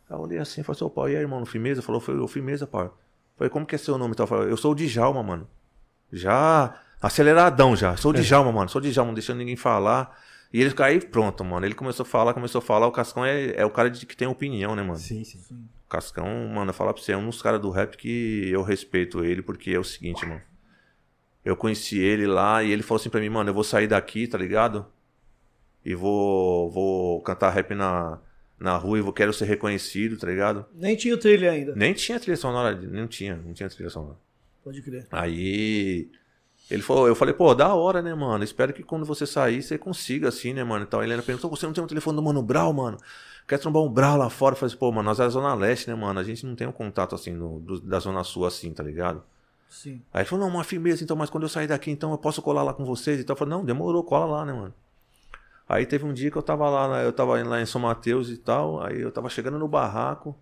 Aí 0.10 0.16
eu 0.16 0.22
olhei 0.22 0.38
assim, 0.38 0.64
falei 0.64 0.78
assim, 0.78 0.86
ô 0.86 0.90
pau, 0.90 1.10
e 1.10 1.16
aí, 1.16 1.22
irmão, 1.22 1.40
no 1.40 1.46
Firmeza? 1.46 1.82
Falou, 1.82 2.02
foi 2.02 2.18
o 2.18 2.28
Firmeza, 2.28 2.68
pau. 2.68 2.98
Falei, 3.38 3.50
como 3.50 3.66
que 3.66 3.76
é 3.76 3.78
seu 3.78 3.98
nome 3.98 4.14
e 4.14 4.16
tal? 4.16 4.28
Falei, 4.28 4.52
eu 4.52 4.58
sou 4.58 4.72
o 4.72 4.76
Djalma, 4.76 5.24
mano. 5.24 5.48
Já 6.12 6.78
aceleradão 7.02 7.76
já. 7.76 7.96
Sou 7.96 8.12
o 8.12 8.14
Djalma, 8.14 8.52
mano. 8.52 8.70
Sou 8.70 8.82
o 8.82 8.84
Djalma, 8.84 9.10
não 9.10 9.14
deixando 9.14 9.38
ninguém 9.38 9.56
falar. 9.56 10.18
E 10.52 10.62
ele 10.62 10.74
aí, 10.80 11.00
pronto, 11.00 11.44
mano. 11.44 11.66
Ele 11.66 11.76
começou 11.76 12.04
a 12.04 12.06
falar, 12.06 12.34
começou 12.34 12.60
a 12.60 12.62
falar. 12.62 12.88
O 12.88 12.92
Cascão 12.92 13.26
é, 13.26 13.52
é 13.52 13.66
o 13.66 13.70
cara 13.70 13.90
de, 13.90 14.06
que 14.06 14.16
tem 14.16 14.28
opinião, 14.28 14.76
né, 14.76 14.82
mano? 14.82 14.98
Sim, 14.98 15.24
sim. 15.24 15.40
O 15.52 15.77
Cascão, 15.90 16.48
mano, 16.50 16.72
eu 16.72 16.74
falar 16.74 16.94
pra 16.94 17.02
você, 17.02 17.14
é 17.14 17.18
um 17.18 17.30
dos 17.30 17.42
caras 17.42 17.62
do 17.62 17.70
rap 17.70 17.96
que 17.96 18.50
eu 18.50 18.62
respeito 18.62 19.24
ele, 19.24 19.42
porque 19.42 19.72
é 19.72 19.80
o 19.80 19.84
seguinte, 19.84 20.26
mano. 20.26 20.42
Eu 21.46 21.56
conheci 21.56 21.98
ele 21.98 22.28
lá 22.28 22.62
e 22.62 22.72
ele 22.72 22.84
falou 22.84 23.00
assim 23.00 23.10
pra 23.10 23.22
mim, 23.22 23.30
mano, 23.30 23.50
eu 23.50 23.54
vou 23.54 23.64
sair 23.64 23.88
daqui, 23.88 24.28
tá 24.28 24.38
ligado? 24.38 24.86
E 25.86 25.96
vou, 25.96 26.70
vou 26.70 27.22
cantar 27.22 27.52
rap 27.52 27.74
na, 27.74 28.20
na 28.60 28.76
rua 28.76 28.98
e 28.98 29.02
vou, 29.02 29.14
quero 29.14 29.32
ser 29.32 29.46
reconhecido, 29.46 30.18
tá 30.18 30.28
ligado? 30.28 30.66
Nem 30.74 30.96
tinha 30.98 31.16
o 31.16 31.18
trilho 31.18 31.50
ainda. 31.50 31.74
Nem 31.74 31.94
tinha 31.94 32.20
trilha 32.20 32.36
sonora, 32.36 32.76
não 32.76 33.08
tinha, 33.08 33.38
não 33.38 33.54
tinha 33.54 33.70
trilha 33.70 33.90
sonora. 33.90 34.18
Pode 34.62 34.82
crer. 34.82 35.08
Aí 35.10 36.12
ele 36.70 36.82
falou, 36.82 37.08
eu 37.08 37.16
falei, 37.16 37.34
pô, 37.34 37.56
da 37.56 37.74
hora, 37.74 38.02
né, 38.02 38.14
mano? 38.14 38.44
Espero 38.44 38.74
que 38.74 38.84
quando 38.84 39.06
você 39.06 39.26
sair, 39.26 39.64
você 39.64 39.78
consiga, 39.78 40.28
assim, 40.28 40.54
né, 40.54 40.64
mano? 40.66 40.84
Então 40.84 41.00
a 41.00 41.04
Helena 41.04 41.24
perguntou, 41.24 41.50
você 41.50 41.66
não 41.66 41.72
tem 41.72 41.82
um 41.84 41.88
telefone 41.88 42.18
do 42.18 42.22
Mano 42.22 42.42
Brau, 42.42 42.74
mano? 42.74 42.98
Quer 43.48 43.60
trombar 43.60 43.82
um 43.82 43.90
Brau 43.90 44.18
lá 44.18 44.30
fora? 44.30 44.54
Eu 44.54 44.58
falei, 44.60 44.72
assim, 44.72 44.78
pô, 44.80 44.92
mano, 44.92 45.04
nós 45.04 45.20
é 45.20 45.30
Zona 45.30 45.54
Leste, 45.56 45.88
né, 45.90 45.96
mano? 45.96 46.20
A 46.20 46.24
gente 46.24 46.46
não 46.46 46.56
tem 46.56 46.68
um 46.68 46.72
contato, 46.72 47.16
assim, 47.16 47.32
no- 47.32 47.60
do- 47.62 47.80
da 47.80 47.98
Zona 48.00 48.24
Sul, 48.24 48.46
assim, 48.46 48.74
tá 48.74 48.84
ligado? 48.84 49.24
Sim. 49.70 50.02
Aí 50.14 50.22
ele 50.22 50.30
falou, 50.30 50.46
não, 50.46 50.54
uma 50.54 50.64
firmeza, 50.64 51.04
então, 51.04 51.16
mas 51.16 51.30
quando 51.30 51.44
eu 51.44 51.50
sair 51.50 51.68
daqui, 51.68 51.90
então 51.90 52.12
eu 52.12 52.18
posso 52.18 52.42
colar 52.42 52.64
lá 52.64 52.74
com 52.74 52.84
vocês? 52.84 53.20
Então 53.20 53.34
eu 53.34 53.38
falei, 53.38 53.54
não, 53.54 53.64
demorou, 53.64 54.04
cola 54.04 54.26
lá, 54.26 54.46
né, 54.46 54.52
mano? 54.54 54.74
Aí 55.70 55.86
teve 55.86 56.06
um 56.06 56.14
dia 56.14 56.30
que 56.32 56.38
eu 56.38 56.42
tava 56.42 56.70
lá, 56.70 56.88
né, 56.90 57.06
eu 57.06 57.12
tava 57.14 57.42
lá 57.44 57.62
em 57.62 57.66
São 57.66 57.82
Mateus 57.82 58.30
e 58.30 58.38
tal, 58.38 58.82
aí 58.84 59.02
eu 59.02 59.12
tava 59.12 59.30
chegando 59.30 59.58
no 59.60 59.68
barraco, 59.68 60.36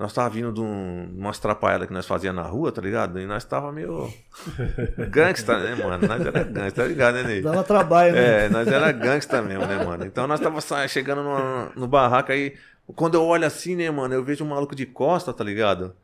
nós 0.00 0.14
tava 0.14 0.30
vindo 0.30 0.50
de 0.50 0.62
um, 0.62 1.10
umas 1.14 1.36
atrapalhadas 1.38 1.86
que 1.86 1.92
nós 1.92 2.06
fazia 2.06 2.32
na 2.32 2.40
rua, 2.40 2.72
tá 2.72 2.80
ligado? 2.80 3.20
E 3.20 3.26
nós 3.26 3.44
tava 3.44 3.70
meio 3.70 4.10
gangsta, 5.10 5.58
né, 5.58 5.74
mano? 5.74 6.08
Nós 6.08 6.20
era 6.22 6.42
gangsta, 6.42 6.82
tá 6.82 6.88
ligado, 6.88 7.14
né, 7.16 7.22
Ney? 7.22 7.42
Dava 7.42 7.62
trabalho, 7.62 8.14
né? 8.14 8.46
É, 8.46 8.48
nós 8.48 8.66
era 8.66 8.90
gangsta 8.92 9.42
mesmo, 9.42 9.66
né, 9.66 9.84
mano? 9.84 10.06
Então 10.06 10.26
nós 10.26 10.40
tava 10.40 10.88
chegando 10.88 11.22
no, 11.22 11.82
no 11.82 11.86
barraco 11.86 12.32
aí. 12.32 12.56
Quando 12.96 13.14
eu 13.14 13.22
olho 13.22 13.46
assim, 13.46 13.76
né, 13.76 13.90
mano, 13.90 14.14
eu 14.14 14.24
vejo 14.24 14.42
um 14.42 14.48
maluco 14.48 14.74
de 14.74 14.86
costa, 14.86 15.34
tá 15.34 15.44
ligado? 15.44 15.94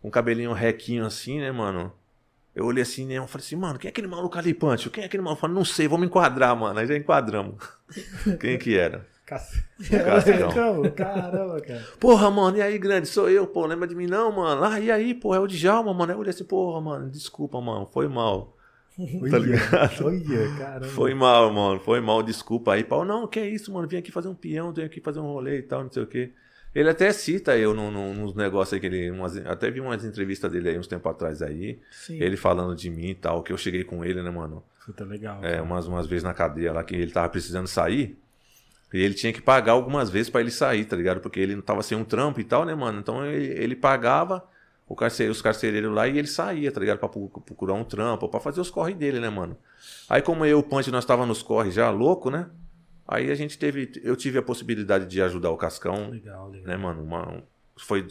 Com 0.00 0.08
um 0.08 0.10
cabelinho 0.10 0.54
requinho 0.54 1.04
assim, 1.04 1.38
né, 1.38 1.52
mano? 1.52 1.92
Eu 2.54 2.64
olhei 2.64 2.82
assim, 2.82 3.04
né? 3.04 3.18
Eu 3.18 3.26
falei 3.26 3.44
assim, 3.44 3.56
mano, 3.56 3.78
quem 3.78 3.88
é 3.88 3.90
aquele 3.90 4.06
maluco 4.06 4.38
ali, 4.38 4.54
Pancho? 4.54 4.88
Quem 4.88 5.02
é 5.02 5.06
aquele 5.06 5.22
maluco? 5.22 5.38
Eu 5.38 5.40
falei, 5.42 5.56
não 5.56 5.66
sei, 5.66 5.86
vamos 5.86 6.06
enquadrar, 6.06 6.56
mano. 6.56 6.80
Aí 6.80 6.86
já 6.86 6.96
enquadramos. 6.96 7.56
quem 8.40 8.56
que 8.56 8.74
era? 8.74 9.06
Cacete. 9.26 9.64
Caramba, 10.94 11.60
cara. 11.60 11.82
Porra, 11.98 12.30
mano, 12.30 12.58
e 12.58 12.62
aí, 12.62 12.78
grande? 12.78 13.08
Sou 13.08 13.30
eu, 13.30 13.46
pô, 13.46 13.64
lembra 13.66 13.88
de 13.88 13.94
mim 13.94 14.06
não, 14.06 14.30
mano? 14.30 14.64
Ah, 14.64 14.78
e 14.78 14.90
aí, 14.90 15.14
pô, 15.14 15.34
é 15.34 15.40
o 15.40 15.46
Djalma, 15.46 15.94
mano. 15.94 16.12
Aí 16.12 16.16
eu 16.16 16.20
olhei 16.20 16.30
assim, 16.30 16.44
porra, 16.44 16.80
mano, 16.80 17.10
desculpa, 17.10 17.60
mano, 17.60 17.88
foi 17.92 18.06
mal. 18.08 18.54
Tá 19.30 19.38
ligado? 19.38 20.04
Olha, 20.06 20.56
caramba. 20.56 20.86
Foi 20.86 21.14
mal, 21.14 21.52
mano. 21.52 21.80
Foi 21.80 22.00
mal, 22.00 22.22
desculpa 22.22 22.74
aí. 22.74 22.84
Pau, 22.84 23.04
não, 23.04 23.26
que 23.26 23.40
é 23.40 23.48
isso, 23.48 23.72
mano. 23.72 23.88
Vim 23.88 23.96
aqui 23.96 24.12
fazer 24.12 24.28
um 24.28 24.34
peão, 24.34 24.72
vim 24.72 24.82
aqui 24.82 25.00
fazer 25.00 25.18
um 25.18 25.24
rolê 25.24 25.58
e 25.58 25.62
tal, 25.62 25.82
não 25.82 25.90
sei 25.90 26.02
o 26.02 26.06
quê. 26.06 26.32
Ele 26.74 26.90
até 26.90 27.12
cita 27.12 27.56
eu 27.56 27.72
no, 27.72 27.90
no, 27.90 28.12
nos 28.14 28.34
negócios 28.34 28.74
aí 28.74 28.80
que 28.80 28.86
ele. 28.86 29.10
Umas, 29.10 29.36
até 29.46 29.70
vi 29.70 29.80
umas 29.80 30.04
entrevistas 30.04 30.50
dele 30.50 30.70
aí 30.70 30.78
uns 30.78 30.86
tempos 30.86 31.10
atrás 31.10 31.40
aí. 31.40 31.80
Sim. 31.90 32.20
Ele 32.20 32.36
falando 32.36 32.74
de 32.74 32.90
mim 32.90 33.10
e 33.10 33.14
tal, 33.14 33.42
que 33.42 33.52
eu 33.52 33.56
cheguei 33.56 33.84
com 33.84 34.04
ele, 34.04 34.22
né, 34.22 34.30
mano? 34.30 34.62
Puta, 34.84 35.04
legal. 35.04 35.42
É, 35.44 35.62
umas, 35.62 35.86
umas 35.86 36.06
vezes 36.06 36.24
na 36.24 36.34
cadeia 36.34 36.72
lá 36.72 36.82
que 36.84 36.94
ele 36.94 37.10
tava 37.10 37.28
precisando 37.28 37.66
sair. 37.66 38.18
E 38.94 39.02
ele 39.02 39.12
tinha 39.12 39.32
que 39.32 39.42
pagar 39.42 39.72
algumas 39.72 40.08
vezes 40.08 40.30
pra 40.30 40.40
ele 40.40 40.52
sair, 40.52 40.84
tá 40.84 40.94
ligado? 40.94 41.20
Porque 41.20 41.40
ele 41.40 41.56
não 41.56 41.62
tava 41.62 41.82
sem 41.82 41.98
um 41.98 42.04
trampo 42.04 42.40
e 42.40 42.44
tal, 42.44 42.64
né, 42.64 42.74
mano? 42.76 43.00
Então 43.00 43.26
ele, 43.26 43.46
ele 43.60 43.74
pagava 43.74 44.42
o 44.88 44.94
carcereiro, 44.94 45.32
os 45.32 45.42
carcereiros 45.42 45.92
lá 45.92 46.06
e 46.06 46.16
ele 46.16 46.28
saía, 46.28 46.70
tá 46.70 46.78
ligado? 46.78 46.98
Pra 46.98 47.08
procurar 47.08 47.74
um 47.74 47.82
trampo, 47.82 48.28
pra 48.28 48.38
fazer 48.38 48.60
os 48.60 48.70
corre 48.70 48.94
dele, 48.94 49.18
né, 49.18 49.28
mano? 49.28 49.56
Aí 50.08 50.22
como 50.22 50.44
eu 50.44 50.50
e 50.50 50.54
o 50.54 50.62
Punch, 50.62 50.90
nós 50.92 51.04
tava 51.04 51.26
nos 51.26 51.42
corre 51.42 51.70
já 51.72 51.90
louco, 51.90 52.30
né? 52.30 52.48
Aí 53.08 53.30
a 53.30 53.34
gente 53.34 53.58
teve, 53.58 53.90
eu 54.04 54.14
tive 54.16 54.38
a 54.38 54.42
possibilidade 54.42 55.06
de 55.06 55.20
ajudar 55.20 55.50
o 55.50 55.56
Cascão, 55.56 56.10
Legal, 56.10 56.48
legal. 56.50 56.66
né, 56.68 56.76
mano? 56.76 57.02
Uma, 57.02 57.28
um- 57.28 57.42
foi, 57.76 58.06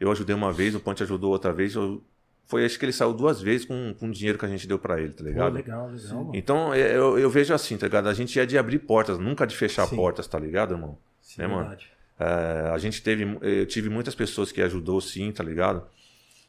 eu 0.00 0.10
ajudei 0.10 0.34
uma 0.34 0.52
vez, 0.52 0.74
o 0.74 0.80
Punch 0.80 1.02
ajudou 1.02 1.30
outra 1.30 1.52
vez. 1.52 1.74
eu- 1.76 2.02
foi, 2.46 2.64
acho 2.64 2.78
que 2.78 2.84
ele 2.84 2.92
saiu 2.92 3.12
duas 3.12 3.40
vezes 3.40 3.66
com, 3.66 3.94
com 3.98 4.08
o 4.08 4.10
dinheiro 4.12 4.38
que 4.38 4.44
a 4.44 4.48
gente 4.48 4.66
deu 4.66 4.78
pra 4.78 5.00
ele, 5.00 5.12
tá 5.12 5.22
Pô, 5.22 5.28
ligado? 5.30 5.52
legal, 5.54 5.88
legal, 5.90 6.18
mano. 6.18 6.30
Então 6.34 6.74
é, 6.74 6.96
eu, 6.96 7.18
eu 7.18 7.30
vejo 7.30 7.52
assim, 7.54 7.76
tá 7.76 7.86
ligado? 7.86 8.08
A 8.08 8.14
gente 8.14 8.38
é 8.38 8.44
de 8.46 8.56
abrir 8.58 8.78
portas, 8.80 9.18
nunca 9.18 9.46
de 9.46 9.56
fechar 9.56 9.86
Sim. 9.86 9.96
portas, 9.96 10.26
tá 10.26 10.38
ligado, 10.38 10.74
irmão? 10.74 10.98
Sim, 11.22 11.42
né, 11.42 11.46
mano? 11.48 11.60
verdade. 11.68 11.88
É, 12.18 12.70
a 12.72 12.78
gente 12.78 13.02
teve, 13.02 13.38
eu 13.40 13.66
tive 13.66 13.88
muitas 13.88 14.14
pessoas 14.14 14.52
que 14.52 14.62
ajudou 14.62 15.00
sim, 15.00 15.32
tá 15.32 15.42
ligado? 15.42 15.82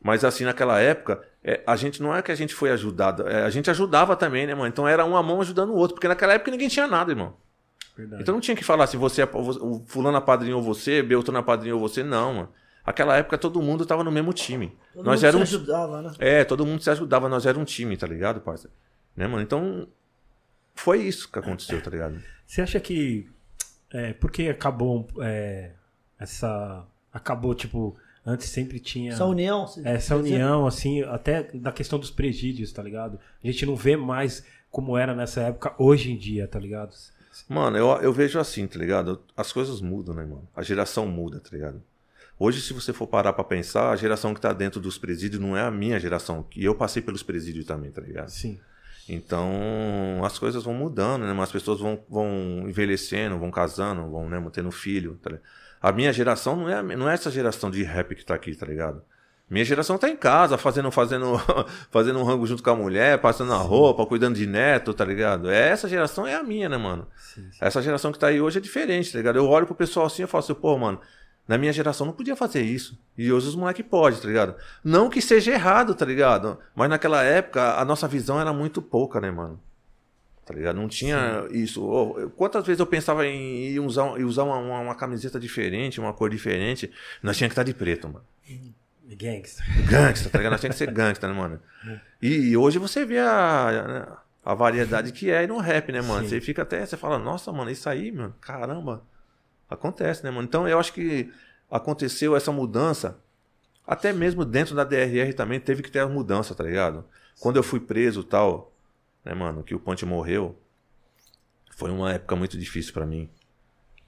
Mas 0.04 0.24
assim, 0.24 0.44
naquela 0.44 0.80
época, 0.80 1.22
é, 1.44 1.62
a 1.66 1.76
gente 1.76 2.04
não 2.04 2.16
é 2.16 2.22
que 2.22 2.32
a 2.32 2.36
gente 2.36 2.54
foi 2.54 2.70
ajudado, 2.72 3.28
é, 3.28 3.44
a 3.44 3.50
gente 3.50 3.70
ajudava 3.72 4.16
também, 4.16 4.46
né, 4.46 4.54
mano? 4.54 4.68
Então 4.68 4.88
era 4.88 5.04
uma 5.04 5.24
mão 5.24 5.42
ajudando 5.42 5.70
o 5.72 5.76
outro, 5.76 5.96
porque 5.96 6.08
naquela 6.08 6.34
época 6.34 6.52
ninguém 6.52 6.68
tinha 6.68 6.86
nada, 6.86 7.12
irmão. 7.12 7.34
verdade. 7.98 8.22
Então 8.22 8.34
não 8.36 8.42
tinha 8.42 8.56
que 8.56 8.64
falar 8.64 8.84
assim, 8.84 8.98
você, 8.98 9.24
é- 9.24 9.30
o 9.34 9.84
fulano 9.88 10.18
apadrinhou 10.18 10.62
você, 10.62 11.02
Beltrano 11.02 11.40
apadrinhou 11.40 11.80
você, 11.80 12.04
não, 12.04 12.34
mano. 12.34 12.50
Aquela 12.86 13.18
época 13.18 13.38
todo 13.38 13.62
mundo 13.62 13.86
tava 13.86 14.04
no 14.04 14.12
mesmo 14.12 14.32
time. 14.32 14.78
Todo 14.94 15.06
nós 15.06 15.22
mundo 15.22 15.28
éramos, 15.28 15.50
se 15.50 15.56
ajudava, 15.56 16.02
né? 16.02 16.12
é, 16.20 16.44
todo 16.44 16.66
mundo 16.66 16.84
se 16.84 16.90
ajudava, 16.90 17.28
nós 17.28 17.46
era 17.46 17.58
um 17.58 17.66
time, 17.66 17.98
tá 17.98 18.06
ligado, 18.06 18.42
parça? 18.42 18.70
Né, 19.16 19.28
mano? 19.28 19.42
Então 19.42 19.88
foi 20.76 21.02
isso 21.02 21.32
que 21.32 21.40
aconteceu, 21.40 21.82
tá 21.82 21.90
ligado? 21.90 22.22
Você 22.46 22.62
acha 22.62 22.80
que. 22.80 23.28
É, 23.92 24.14
porque 24.14 24.50
acabou 24.50 25.08
é, 25.22 25.72
essa. 26.20 26.86
Acabou, 27.12 27.56
tipo. 27.56 27.98
Antes 28.26 28.50
sempre 28.50 28.80
tinha. 28.80 29.14
Essa 29.14 29.26
união. 29.26 29.66
você 29.66 29.82
Essa 29.88 30.16
união, 30.16 30.68
assim, 30.68 31.04
até 31.04 31.44
da 31.44 31.72
questão 31.72 31.98
dos 31.98 32.12
presídios, 32.12 32.72
tá 32.72 32.84
ligado? 32.84 33.20
A 33.44 33.48
gente 33.48 33.66
não 33.66 33.76
vê 33.76 33.96
mais 33.96 34.46
como 34.70 34.98
era 34.98 35.16
nessa 35.16 35.42
época 35.42 35.74
hoje 35.78 36.12
em 36.12 36.18
dia, 36.18 36.48
tá 36.48 36.60
ligado? 36.60 36.94
Mano, 37.48 37.78
eu, 37.78 37.88
eu 38.02 38.12
vejo 38.12 38.40
assim, 38.40 38.66
tá 38.68 38.80
ligado? 38.80 39.22
As 39.38 39.52
coisas 39.52 39.80
mudam, 39.80 40.16
né, 40.16 40.24
mano? 40.24 40.48
A 40.56 40.64
geração 40.64 41.08
muda, 41.08 41.40
tá 41.40 41.50
ligado? 41.52 41.82
Hoje, 42.38 42.62
se 42.62 42.74
você 42.74 42.92
for 42.92 43.08
parar 43.08 43.34
pra 43.34 43.44
pensar, 43.44 43.92
a 43.92 43.96
geração 43.96 44.34
que 44.34 44.42
tá 44.42 44.52
dentro 44.52 44.82
dos 44.82 44.98
presídios 44.98 45.42
não 45.42 45.56
é 45.56 45.62
a 45.62 45.72
minha 45.72 46.00
geração. 46.00 46.46
E 46.56 46.66
eu 46.66 46.76
passei 46.76 47.02
pelos 47.02 47.24
presídios 47.24 47.66
também, 47.66 47.92
tá 47.92 48.02
ligado? 48.02 48.30
Sim. 48.30 48.60
Então, 49.08 50.22
as 50.24 50.38
coisas 50.38 50.64
vão 50.64 50.74
mudando, 50.74 51.26
né? 51.26 51.34
Mas 51.34 51.44
as 51.44 51.52
pessoas 51.52 51.80
vão, 51.80 52.04
vão 52.10 52.66
envelhecendo, 52.68 53.38
vão 53.38 53.52
casando, 53.52 54.10
vão 54.10 54.28
né, 54.28 54.44
tendo 54.52 54.72
filho. 54.72 55.18
Tá 55.22 55.32
a 55.82 55.92
minha 55.92 56.12
geração 56.12 56.56
não 56.56 56.70
é, 56.70 56.82
não 56.96 57.10
é 57.10 57.14
essa 57.14 57.30
geração 57.30 57.70
de 57.70 57.84
rap 57.84 58.16
que 58.16 58.26
tá 58.26 58.34
aqui, 58.34 58.56
tá 58.56 58.66
ligado? 58.66 59.04
Minha 59.48 59.64
geração 59.64 59.96
tá 60.00 60.10
em 60.10 60.18
casa, 60.18 60.58
fazendo, 60.58 60.90
fazendo, 60.90 61.38
fazendo 61.92 62.18
um 62.18 62.24
rango 62.24 62.48
junto 62.48 62.64
com 62.64 62.72
a 62.72 62.76
mulher, 62.76 63.20
passando 63.20 63.54
a 63.54 63.58
roupa, 63.58 64.04
cuidando 64.08 64.36
de 64.36 64.48
neto, 64.48 64.92
tá 64.92 65.06
ligado? 65.06 65.52
É, 65.52 65.70
essa 65.70 65.88
geração 65.88 66.26
é 66.26 66.34
a 66.34 66.42
minha, 66.42 66.68
né, 66.68 66.78
mano? 66.78 67.08
Sim, 67.16 67.52
sim. 67.52 67.58
Essa 67.62 67.80
geração 67.84 68.12
que 68.12 68.18
tá 68.18 68.28
aí 68.28 68.42
hoje 68.42 68.58
é 68.58 68.62
diferente, 68.62 69.12
tá 69.12 69.20
ligado? 69.20 69.36
Eu 69.36 69.48
olho 69.48 69.68
pro 69.68 69.76
pessoal 69.76 70.08
assim 70.08 70.24
e 70.24 70.28
falo 70.28 70.44
assim, 70.44 70.56
pô, 70.56 70.76
mano, 70.76 71.00
na 71.48 71.58
minha 71.58 71.72
geração 71.72 72.08
não 72.08 72.14
podia 72.14 72.36
fazer 72.36 72.62
isso. 72.62 72.98
E 73.18 73.32
hoje 73.32 73.48
os 73.48 73.56
moleques 73.56 73.86
podem, 73.86 74.20
tá 74.20 74.28
ligado? 74.28 74.56
Não 74.84 75.10
que 75.10 75.22
seja 75.22 75.52
errado, 75.52 75.94
tá 75.94 76.06
ligado? 76.06 76.58
Mas 76.76 76.90
naquela 76.90 77.24
época 77.24 77.76
a 77.76 77.86
nossa 77.86 78.08
visão 78.08 78.40
era 78.40 78.52
muito 78.52 78.82
pouca, 78.82 79.22
né, 79.22 79.30
mano? 79.30 79.60
Tá 80.46 80.54
ligado? 80.54 80.76
Não 80.76 80.88
tinha 80.88 81.44
Sim. 81.50 81.58
isso. 81.58 82.32
Quantas 82.36 82.66
vezes 82.66 82.80
eu 82.80 82.86
pensava 82.86 83.26
em 83.26 83.80
usar, 83.80 84.20
em 84.20 84.24
usar 84.24 84.44
uma, 84.44 84.58
uma, 84.58 84.80
uma, 84.80 84.96
camiseta 84.96 85.40
diferente, 85.40 86.00
uma 86.00 86.14
cor 86.14 86.30
diferente? 86.30 86.92
Nós 87.22 87.36
tinha 87.36 87.48
que 87.48 87.54
estar 87.54 87.64
de 87.64 87.74
preto, 87.74 88.08
mano. 88.08 88.26
Gangsta. 89.08 89.64
Gangsta, 89.88 90.30
tá 90.30 90.38
ligado? 90.38 90.52
Nós 90.52 90.62
tinha 90.62 90.70
que 90.70 90.78
ser 90.78 90.90
gangsta, 90.94 91.28
né, 91.28 91.34
mano? 91.34 91.60
E, 92.22 92.50
e 92.50 92.58
hoje 92.58 92.78
você 92.78 93.06
vê 93.06 93.20
a, 93.20 94.20
a 94.44 94.54
variedade 94.54 95.12
que 95.12 95.32
é 95.32 95.48
no 95.48 95.58
rap, 95.58 95.92
né, 95.92 96.02
mano? 96.02 96.24
Sim. 96.24 96.30
Você 96.30 96.42
fica 96.42 96.62
até, 96.62 96.86
você 96.86 96.96
fala, 96.96 97.18
nossa, 97.18 97.52
mano, 97.52 97.72
isso 97.72 97.90
aí, 97.90 98.12
mano, 98.12 98.36
caramba. 98.40 99.04
Acontece, 99.70 100.24
né, 100.24 100.32
mano? 100.32 100.48
Então 100.48 100.68
eu 100.68 100.80
acho 100.80 100.94
que 100.94 101.32
aconteceu 101.70 102.36
essa 102.36 102.52
mudança. 102.52 103.20
Até 103.86 104.12
mesmo 104.14 104.44
dentro 104.44 104.76
da 104.76 104.84
DRR 104.84 105.34
também 105.36 105.60
teve 105.60 105.84
que 105.84 105.92
ter 105.92 106.00
a 106.00 106.08
mudança, 106.08 106.56
tá 106.56 106.64
ligado? 106.64 107.06
Quando 107.40 107.58
eu 107.58 107.64
fui 107.64 107.80
preso 107.80 108.24
tal, 108.24 108.72
né, 109.24 109.34
mano, 109.34 109.64
que 109.64 109.76
o 109.76 109.80
Punch 109.80 110.06
morreu, 110.06 110.58
foi 111.72 111.92
uma 111.92 112.14
época 112.14 112.36
muito 112.36 112.58
difícil 112.58 112.94
para 112.94 113.06
mim. 113.06 113.30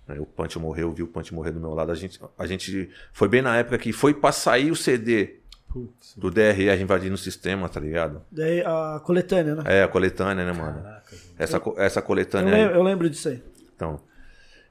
Né, 0.07 0.19
o 0.19 0.25
Punch 0.25 0.57
morreu, 0.57 0.91
vi 0.91 1.03
o 1.03 1.07
Punch 1.07 1.33
morrer 1.33 1.51
do 1.51 1.59
meu 1.59 1.73
lado. 1.73 1.91
A 1.91 1.95
gente, 1.95 2.19
a 2.37 2.47
gente 2.47 2.89
foi 3.11 3.27
bem 3.27 3.41
na 3.41 3.57
época 3.57 3.77
que 3.77 3.91
foi 3.91 4.13
pra 4.13 4.31
sair 4.31 4.71
o 4.71 4.75
CD 4.75 5.39
Putz. 5.67 6.15
do 6.15 6.31
DRR 6.31 6.81
invadindo 6.81 7.15
o 7.15 7.17
sistema, 7.17 7.67
tá 7.67 7.79
ligado? 7.79 8.23
Daí 8.31 8.61
a 8.61 9.01
coletânea, 9.03 9.55
né? 9.55 9.63
É, 9.65 9.83
a 9.83 9.87
coletânea, 9.87 10.45
né, 10.45 10.53
mano? 10.53 10.81
Caraca, 10.81 11.15
essa, 11.37 11.61
essa 11.77 12.01
coletânea. 12.01 12.49
Eu 12.49 12.57
lembro, 12.57 12.75
eu 12.75 12.83
lembro 12.83 13.09
disso 13.09 13.29
aí. 13.29 13.43
Então, 13.75 13.99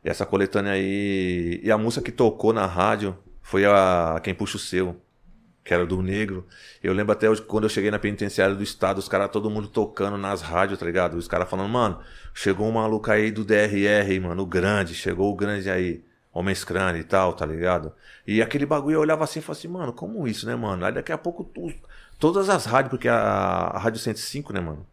e 0.07 0.09
essa 0.09 0.25
coletânea 0.25 0.73
aí. 0.73 1.61
E 1.65 1.71
a 1.71 1.77
música 1.77 2.05
que 2.05 2.13
tocou 2.13 2.53
na 2.53 2.65
rádio 2.65 3.19
foi 3.43 3.65
a 3.67 4.21
Quem 4.23 4.33
Puxa 4.33 4.57
o 4.57 4.61
Seu, 4.61 4.97
que 5.65 5.75
era 5.75 5.85
do 5.85 6.01
Negro. 6.01 6.47
Eu 6.81 6.93
lembro 6.93 7.13
até 7.13 7.29
hoje, 7.29 7.43
quando 7.43 7.65
eu 7.65 7.69
cheguei 7.69 7.91
na 7.91 7.99
penitenciária 7.99 8.55
do 8.55 8.63
estado, 8.63 8.99
os 8.99 9.09
caras, 9.09 9.29
todo 9.31 9.51
mundo 9.51 9.67
tocando 9.67 10.17
nas 10.17 10.43
rádios, 10.43 10.79
tá 10.79 10.87
ligado? 10.87 11.17
Os 11.17 11.27
caras 11.27 11.51
falando, 11.51 11.69
mano, 11.69 11.99
chegou 12.33 12.69
um 12.69 12.73
maluco 12.73 13.11
aí 13.11 13.33
do 13.33 13.45
DRR, 13.45 14.21
mano, 14.23 14.45
o 14.45 14.47
grande, 14.47 14.95
chegou 14.95 15.33
o 15.33 15.35
grande 15.35 15.69
aí, 15.69 16.05
Homens 16.33 16.63
Crânio 16.63 17.01
e 17.01 17.05
tal, 17.05 17.33
tá 17.33 17.45
ligado? 17.45 17.93
E 18.25 18.41
aquele 18.41 18.65
bagulho 18.65 18.95
eu 18.95 19.01
olhava 19.01 19.25
assim 19.25 19.41
e 19.41 19.43
falava 19.43 19.59
assim, 19.59 19.69
mano, 19.69 19.93
como 19.93 20.29
isso, 20.29 20.47
né, 20.47 20.55
mano? 20.55 20.85
Aí 20.85 20.93
daqui 20.93 21.11
a 21.11 21.19
pouco 21.19 21.43
tu, 21.43 21.73
todas 22.17 22.49
as 22.49 22.65
rádios, 22.65 22.91
porque 22.91 23.09
a, 23.09 23.17
a 23.17 23.79
Rádio 23.79 23.99
105, 23.99 24.53
né, 24.53 24.61
mano? 24.61 24.87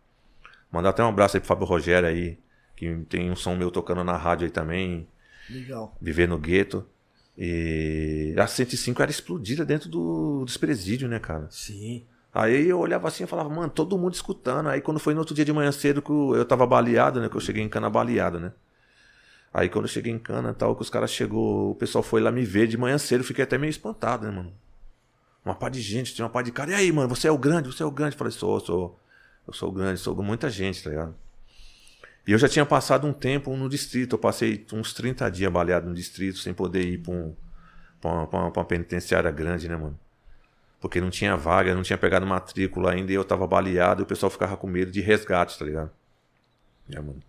Mandar 0.72 0.90
até 0.90 1.04
um 1.04 1.10
abraço 1.10 1.38
aí 1.38 1.40
pro 1.40 1.48
Fábio 1.48 1.68
Rogério 1.68 2.10
aí, 2.10 2.40
que 2.76 2.96
tem 3.10 3.32
um 3.32 3.36
som 3.36 3.56
meu 3.56 3.72
tocando 3.72 4.04
na 4.04 4.18
rádio 4.18 4.46
aí 4.46 4.52
também. 4.52 5.08
Legal. 5.50 5.96
Viver 6.02 6.28
no 6.28 6.38
gueto. 6.38 6.86
E 7.38 8.36
a 8.38 8.46
105 8.46 9.02
era 9.02 9.10
explodida 9.10 9.66
dentro 9.66 9.90
do, 9.90 10.44
dos 10.46 10.58
presídios, 10.58 11.10
né, 11.10 11.20
cara? 11.20 11.48
Sim. 11.50 12.04
Aí 12.34 12.68
eu 12.68 12.80
olhava 12.80 13.08
assim 13.08 13.24
e 13.24 13.28
falava, 13.28 13.50
mano, 13.50 13.70
todo 13.70 13.98
mundo 13.98 14.14
escutando. 14.14 14.70
Aí 14.70 14.82
quando 14.82 15.00
foi 15.00 15.14
no 15.14 15.20
outro 15.20 15.36
dia 15.36 15.46
de 15.46 15.54
manhã 15.54 15.72
cedo 15.72 16.02
que 16.02 16.12
eu 16.12 16.46
tava 16.46 16.66
baleado, 16.66 17.20
né? 17.20 17.30
Que 17.30 17.36
eu 17.36 17.42
cheguei 17.42 17.64
em 17.64 17.70
cana 17.70 17.90
baleado, 17.90 18.40
né? 18.40 18.52
Aí 19.54 19.70
quando 19.70 19.86
eu 19.86 19.90
cheguei 19.90 20.12
em 20.12 20.18
cana 20.18 20.54
tal, 20.54 20.76
que 20.76 20.82
os 20.82 20.90
caras 20.90 21.12
chegou, 21.12 21.72
o 21.72 21.76
pessoal 21.76 22.04
foi 22.04 22.22
lá 22.22 22.32
me 22.32 22.44
ver 22.44 22.68
de 22.68 22.76
manhã 22.76 22.98
cedo, 22.98 23.24
fiquei 23.24 23.44
até 23.44 23.56
meio 23.56 23.70
espantado, 23.70 24.26
né, 24.26 24.32
mano? 24.32 24.52
Uma 25.46 25.54
par 25.54 25.70
de 25.70 25.80
gente, 25.82 26.16
tinha 26.16 26.26
uma 26.26 26.32
par 26.32 26.44
de 26.44 26.52
cara. 26.52 26.72
E 26.72 26.74
aí, 26.74 26.92
mano, 26.92 27.10
você 27.10 27.28
é 27.28 27.32
o 27.32 27.38
grande, 27.38 27.68
você 27.68 27.84
é 27.84 27.86
o 27.86 27.92
grande. 27.92 28.16
Eu 28.16 28.18
falei, 28.18 28.32
sou, 28.32 28.60
sou. 28.60 29.00
Eu 29.46 29.54
sou 29.54 29.70
o 29.70 29.72
grande, 29.72 30.00
sou 30.00 30.16
muita 30.24 30.50
gente, 30.50 30.84
tá 30.84 30.90
ligado? 30.90 31.16
E 32.26 32.32
eu 32.32 32.38
já 32.38 32.48
tinha 32.48 32.66
passado 32.66 33.06
um 33.06 33.14
tempo 33.14 33.56
no 33.56 33.68
distrito, 33.68 34.16
eu 34.16 34.20
passei 34.20 34.66
uns 34.72 34.94
30 34.94 35.30
dias 35.30 35.52
baleado 35.52 35.88
no 35.90 35.94
distrito, 35.94 36.40
sem 36.40 36.54
poder 36.54 36.82
ir 36.82 37.00
pra, 37.00 37.12
um, 37.12 37.36
uma, 38.04 38.24
uma, 38.24 38.48
uma 38.48 38.66
penitenciária 38.66 39.30
grande, 39.30 39.68
né, 39.68 39.76
mano? 39.76 40.00
Porque 40.80 41.02
não 41.02 41.10
tinha 41.10 41.36
vaga, 41.36 41.76
não 41.76 41.84
tinha 41.84 41.98
pegado 41.98 42.26
matrícula 42.26 42.92
ainda 42.92 43.12
e 43.12 43.16
eu 43.16 43.24
tava 43.24 43.48
baleado 43.48 44.02
e 44.02 44.04
o 44.04 44.06
pessoal 44.06 44.30
ficava 44.30 44.56
com 44.58 44.68
medo 44.68 44.92
de 44.92 45.02
resgate, 45.02 45.58
tá 45.58 45.66
ligado? 45.66 45.92
É, 46.92 47.00
mano. 47.00 47.22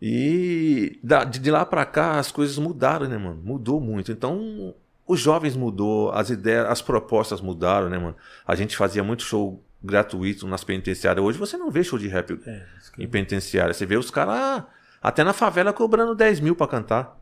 E 0.00 0.98
da, 1.02 1.24
de 1.24 1.50
lá 1.50 1.64
pra 1.64 1.86
cá 1.86 2.18
as 2.18 2.30
coisas 2.30 2.58
mudaram, 2.58 3.08
né, 3.08 3.16
mano? 3.16 3.40
Mudou 3.42 3.80
muito. 3.80 4.12
Então, 4.12 4.74
os 5.06 5.20
jovens 5.20 5.56
mudou, 5.56 6.10
as 6.12 6.30
ideias, 6.30 6.66
as 6.66 6.82
propostas 6.82 7.40
mudaram, 7.40 7.88
né, 7.88 7.98
mano? 7.98 8.16
A 8.46 8.54
gente 8.54 8.76
fazia 8.76 9.02
muito 9.02 9.22
show 9.22 9.62
gratuito 9.82 10.46
nas 10.46 10.64
penitenciárias. 10.64 11.24
Hoje 11.24 11.38
você 11.38 11.56
não 11.56 11.70
vê 11.70 11.84
show 11.84 11.98
de 11.98 12.08
rap 12.08 12.40
é, 12.46 12.66
em 12.98 13.06
penitenciária. 13.06 13.72
Você 13.72 13.86
vê 13.86 13.96
os 13.96 14.10
caras 14.10 14.64
até 15.02 15.22
na 15.22 15.32
favela 15.32 15.72
cobrando 15.72 16.14
10 16.14 16.40
mil 16.40 16.56
pra 16.56 16.66
cantar. 16.66 17.20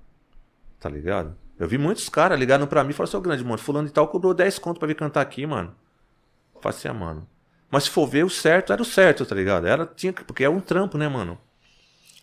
Tá 0.81 0.89
ligado? 0.89 1.37
Eu 1.59 1.69
vi 1.69 1.79
muitos 1.79 2.09
caras 2.09 2.39
ligando 2.39 2.67
pra 2.67 2.83
mim 2.83 2.91
e 2.91 2.93
falaram, 2.93 3.11
seu 3.11 3.21
grande, 3.21 3.45
mano, 3.45 3.59
fulano 3.59 3.89
e 3.89 3.91
tal 3.91 4.09
cobrou 4.09 4.35
10 4.35 4.59
conto 4.59 4.79
pra 4.79 4.89
vir 4.89 4.97
cantar 4.97 5.21
aqui, 5.21 5.47
mano. 5.47 5.75
Falei 6.61 6.77
assim, 6.77 6.89
ah, 6.89 6.95
mano. 6.95 7.29
Mas 7.71 7.85
se 7.85 7.91
for 7.91 8.07
ver, 8.07 8.25
o 8.25 8.31
certo 8.31 8.73
era 8.73 8.81
o 8.83 8.85
certo, 8.85 9.25
tá 9.27 9.35
ligado? 9.35 9.67
Era, 9.67 9.87
tinha, 9.87 10.13
porque 10.13 10.45
é 10.45 10.49
um 10.49 10.61
trampo, 10.61 10.97
né, 10.97 11.09
mano? 11.09 11.39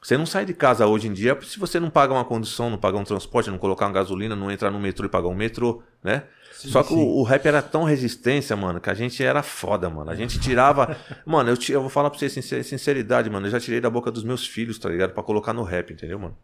Você 0.02 0.18
não 0.18 0.26
sai 0.26 0.45
de 0.45 0.54
casa 0.54 0.88
hoje 0.88 1.08
em 1.08 1.14
dia 1.14 1.38
se 1.43 1.60
você 1.60 1.80
não 1.80 1.89
paga 1.89 2.14
uma 2.14 2.26
condição, 2.26 2.70
não 2.70 2.78
pagar 2.78 2.97
um 2.97 3.04
transporte, 3.04 3.52
não 3.52 3.60
colocar 3.60 3.86
uma 3.86 3.93
gasolina, 3.93 4.36
não 4.36 4.52
entrar 4.52 4.72
no 4.72 4.80
metrô 4.80 5.06
e 5.06 5.10
pagar 5.10 5.28
um 5.28 5.36
metrô, 5.36 5.84
né? 6.04 6.24
Sim, 6.54 6.70
Só 6.70 6.84
que 6.84 6.89
sim. 6.89 6.95
o, 6.95 7.20
o, 7.20 7.24
rap 7.24 7.45
era 7.45 7.62
tão 7.62 7.84
resistência, 7.84 8.56
mano, 8.56 8.80
que 8.80 8.89
a 8.89 8.93
gente 8.93 9.24
era 9.24 9.41
foda, 9.41 9.89
mano. 9.89 10.10
A 10.12 10.16
gente 10.16 10.39
tirava. 10.39 10.95
mano, 11.26 11.49
eu, 11.49 11.58
eu 11.70 11.82
vou 11.82 11.89
falar 11.89 12.10
pra 12.10 12.20
você 12.20 12.30
sinceridade, 12.30 13.30
mano. 13.30 13.47
Eu 13.47 13.52
já 13.52 13.60
tirei 13.60 13.80
da 13.80 13.89
boca 13.89 14.12
dos 14.12 14.24
meus 14.24 14.45
filhos, 14.45 14.78
tá 14.78 14.89
ligado? 14.89 15.14
Pra 15.14 15.24
colocar 15.24 15.54
no 15.54 15.64
rap, 15.64 15.93
entendeu, 15.93 16.20
mano? 16.20 16.38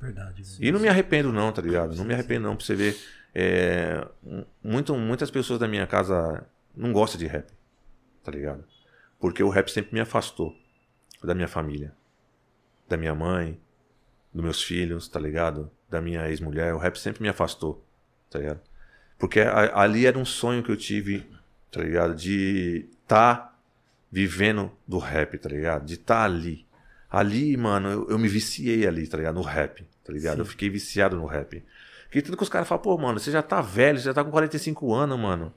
Verdade. 0.00 0.44
Sim, 0.44 0.64
e 0.64 0.72
não 0.72 0.80
me 0.80 0.88
arrependo, 0.88 1.32
não, 1.32 1.52
tá 1.52 1.62
ligado? 1.62 1.94
Não 1.94 2.04
me 2.04 2.12
arrependo, 2.12 2.48
não, 2.48 2.56
pra 2.56 2.64
você 2.64 2.74
ver. 2.74 2.96
É, 3.34 4.04
muito, 4.62 4.94
muitas 4.96 5.30
pessoas 5.30 5.58
da 5.58 5.68
minha 5.68 5.86
casa 5.86 6.44
não 6.76 6.92
gostam 6.92 7.18
de 7.18 7.26
rap, 7.26 7.46
tá 8.22 8.32
ligado? 8.32 8.64
Porque 9.20 9.42
o 9.42 9.48
rap 9.48 9.70
sempre 9.70 9.94
me 9.94 10.00
afastou 10.00 10.54
da 11.22 11.34
minha 11.34 11.48
família, 11.48 11.94
da 12.92 12.96
minha 12.96 13.14
mãe, 13.14 13.58
dos 14.32 14.42
meus 14.42 14.62
filhos, 14.62 15.08
tá 15.08 15.18
ligado? 15.18 15.70
Da 15.88 16.00
minha 16.00 16.28
ex-mulher. 16.28 16.74
O 16.74 16.78
rap 16.78 16.96
sempre 16.98 17.22
me 17.22 17.28
afastou, 17.28 17.84
tá 18.30 18.38
ligado? 18.38 18.60
Porque 19.18 19.40
ali 19.40 20.06
era 20.06 20.18
um 20.18 20.24
sonho 20.24 20.62
que 20.62 20.70
eu 20.70 20.76
tive, 20.76 21.26
tá 21.70 21.80
ligado? 21.80 22.14
De 22.14 22.88
tá 23.06 23.54
vivendo 24.10 24.70
do 24.86 24.98
rap, 24.98 25.38
tá 25.38 25.48
ligado? 25.48 25.86
De 25.86 25.96
tá 25.96 26.22
ali. 26.24 26.66
Ali, 27.10 27.56
mano, 27.56 27.88
eu, 27.88 28.10
eu 28.10 28.18
me 28.18 28.28
viciei 28.28 28.86
ali, 28.86 29.06
tá 29.06 29.16
ligado? 29.16 29.34
No 29.34 29.42
rap, 29.42 29.86
tá 30.04 30.12
ligado? 30.12 30.36
Sim. 30.36 30.40
Eu 30.40 30.46
fiquei 30.46 30.68
viciado 30.68 31.16
no 31.16 31.26
rap. 31.26 31.64
Que 32.10 32.20
tudo 32.20 32.36
que 32.36 32.42
os 32.42 32.48
caras 32.48 32.68
falam, 32.68 32.82
pô, 32.82 32.96
mano, 32.98 33.18
você 33.18 33.30
já 33.30 33.42
tá 33.42 33.60
velho, 33.62 33.98
você 33.98 34.04
já 34.04 34.14
tá 34.14 34.22
com 34.22 34.30
45 34.30 34.92
anos, 34.92 35.18
mano. 35.18 35.52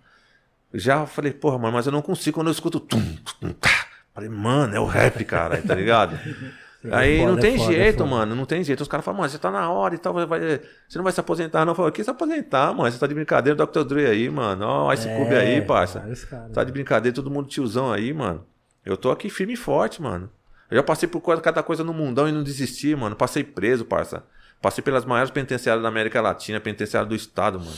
Já 0.73 1.05
falei, 1.05 1.33
porra, 1.33 1.57
mano, 1.57 1.73
mas 1.73 1.85
eu 1.85 1.91
não 1.91 2.01
consigo 2.01 2.35
quando 2.35 2.47
eu 2.47 2.53
escuto 2.53 2.79
tum, 2.79 3.15
tum, 3.39 3.51
tá. 3.53 3.87
Falei, 4.13 4.29
mano, 4.29 4.75
é 4.75 4.79
o 4.79 4.85
rap, 4.85 5.23
cara, 5.25 5.61
tá 5.61 5.75
ligado? 5.75 6.17
Aí 6.91 7.19
foda, 7.19 7.31
não 7.31 7.39
tem 7.39 7.55
é 7.55 7.57
foda, 7.57 7.73
jeito, 7.73 8.03
é 8.03 8.05
mano, 8.05 8.35
não 8.35 8.45
tem 8.45 8.63
jeito. 8.63 8.81
Os 8.81 8.87
caras 8.87 9.05
falam, 9.05 9.19
mano, 9.19 9.29
você 9.29 9.37
tá 9.37 9.51
na 9.51 9.69
hora 9.69 9.95
e 9.95 9.97
tal, 9.97 10.13
vai, 10.13 10.61
você 10.87 10.97
não 10.97 11.03
vai 11.03 11.13
se 11.13 11.19
aposentar, 11.19 11.65
não. 11.65 11.71
Eu 11.71 11.75
falo, 11.75 11.91
que 11.91 12.03
se 12.03 12.09
aposentar, 12.09 12.73
mano? 12.73 12.91
Você 12.91 12.99
tá 12.99 13.07
de 13.07 13.13
brincadeira, 13.13 13.65
Dr. 13.65 13.83
Dre 13.83 14.07
aí, 14.07 14.29
mano. 14.29 14.65
Ó, 14.65 14.93
Ice 14.93 15.07
é, 15.07 15.17
Cube 15.17 15.35
aí, 15.35 15.61
parça. 15.61 16.03
Cara, 16.29 16.49
tá 16.49 16.63
de 16.63 16.71
brincadeira, 16.71 17.15
todo 17.15 17.31
mundo 17.31 17.47
tiozão 17.47 17.91
aí, 17.91 18.13
mano. 18.13 18.45
Eu 18.85 18.97
tô 18.97 19.11
aqui 19.11 19.29
firme 19.29 19.53
e 19.53 19.57
forte, 19.57 20.01
mano. 20.01 20.29
Eu 20.69 20.77
já 20.77 20.83
passei 20.83 21.07
por 21.07 21.21
cada 21.41 21.61
coisa 21.63 21.83
no 21.83 21.93
mundão 21.93 22.27
e 22.27 22.31
não 22.31 22.43
desisti, 22.43 22.95
mano. 22.95 23.15
Passei 23.15 23.43
preso, 23.43 23.85
parça. 23.85 24.23
Passei 24.61 24.83
pelas 24.83 25.05
maiores 25.05 25.31
penitenciárias 25.31 25.83
da 25.83 25.89
América 25.89 26.21
Latina, 26.21 26.59
penitenciária 26.59 27.07
do 27.07 27.15
Estado, 27.15 27.59
mano. 27.59 27.77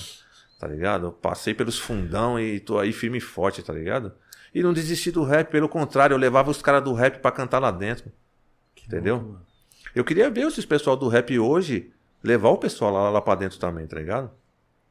Tá 0.60 0.68
ligado? 0.68 1.12
Passei 1.12 1.54
pelos 1.54 1.78
fundão 1.78 2.40
e 2.40 2.60
tô 2.60 2.80
aí 2.80 2.92
firme 2.92 3.20
e 3.20 3.22
forte, 3.22 3.62
tá 3.62 3.74
ligado? 3.74 4.14
E 4.54 4.64
não 4.64 4.74
desisti 4.74 5.12
do 5.12 5.24
rap, 5.24 5.52
pelo 5.52 5.70
contrário, 5.70 6.14
eu 6.14 6.18
levava 6.18 6.50
os 6.50 6.62
caras 6.62 6.84
do 6.84 6.94
rap 6.94 7.20
para 7.20 7.32
cantar 7.32 7.60
lá 7.60 7.70
dentro. 7.70 8.12
Entendeu? 8.88 9.38
Eu 9.94 10.04
queria 10.04 10.30
ver 10.30 10.50
se 10.52 10.60
o 10.60 10.68
pessoal 10.68 10.96
do 10.96 11.08
rap 11.08 11.38
hoje 11.38 11.92
levar 12.24 12.50
o 12.50 12.58
pessoal 12.58 12.92
lá, 12.92 13.10
lá 13.10 13.22
pra 13.22 13.36
dentro 13.36 13.60
também, 13.60 13.86
tá 13.86 13.98
ligado? 13.98 14.32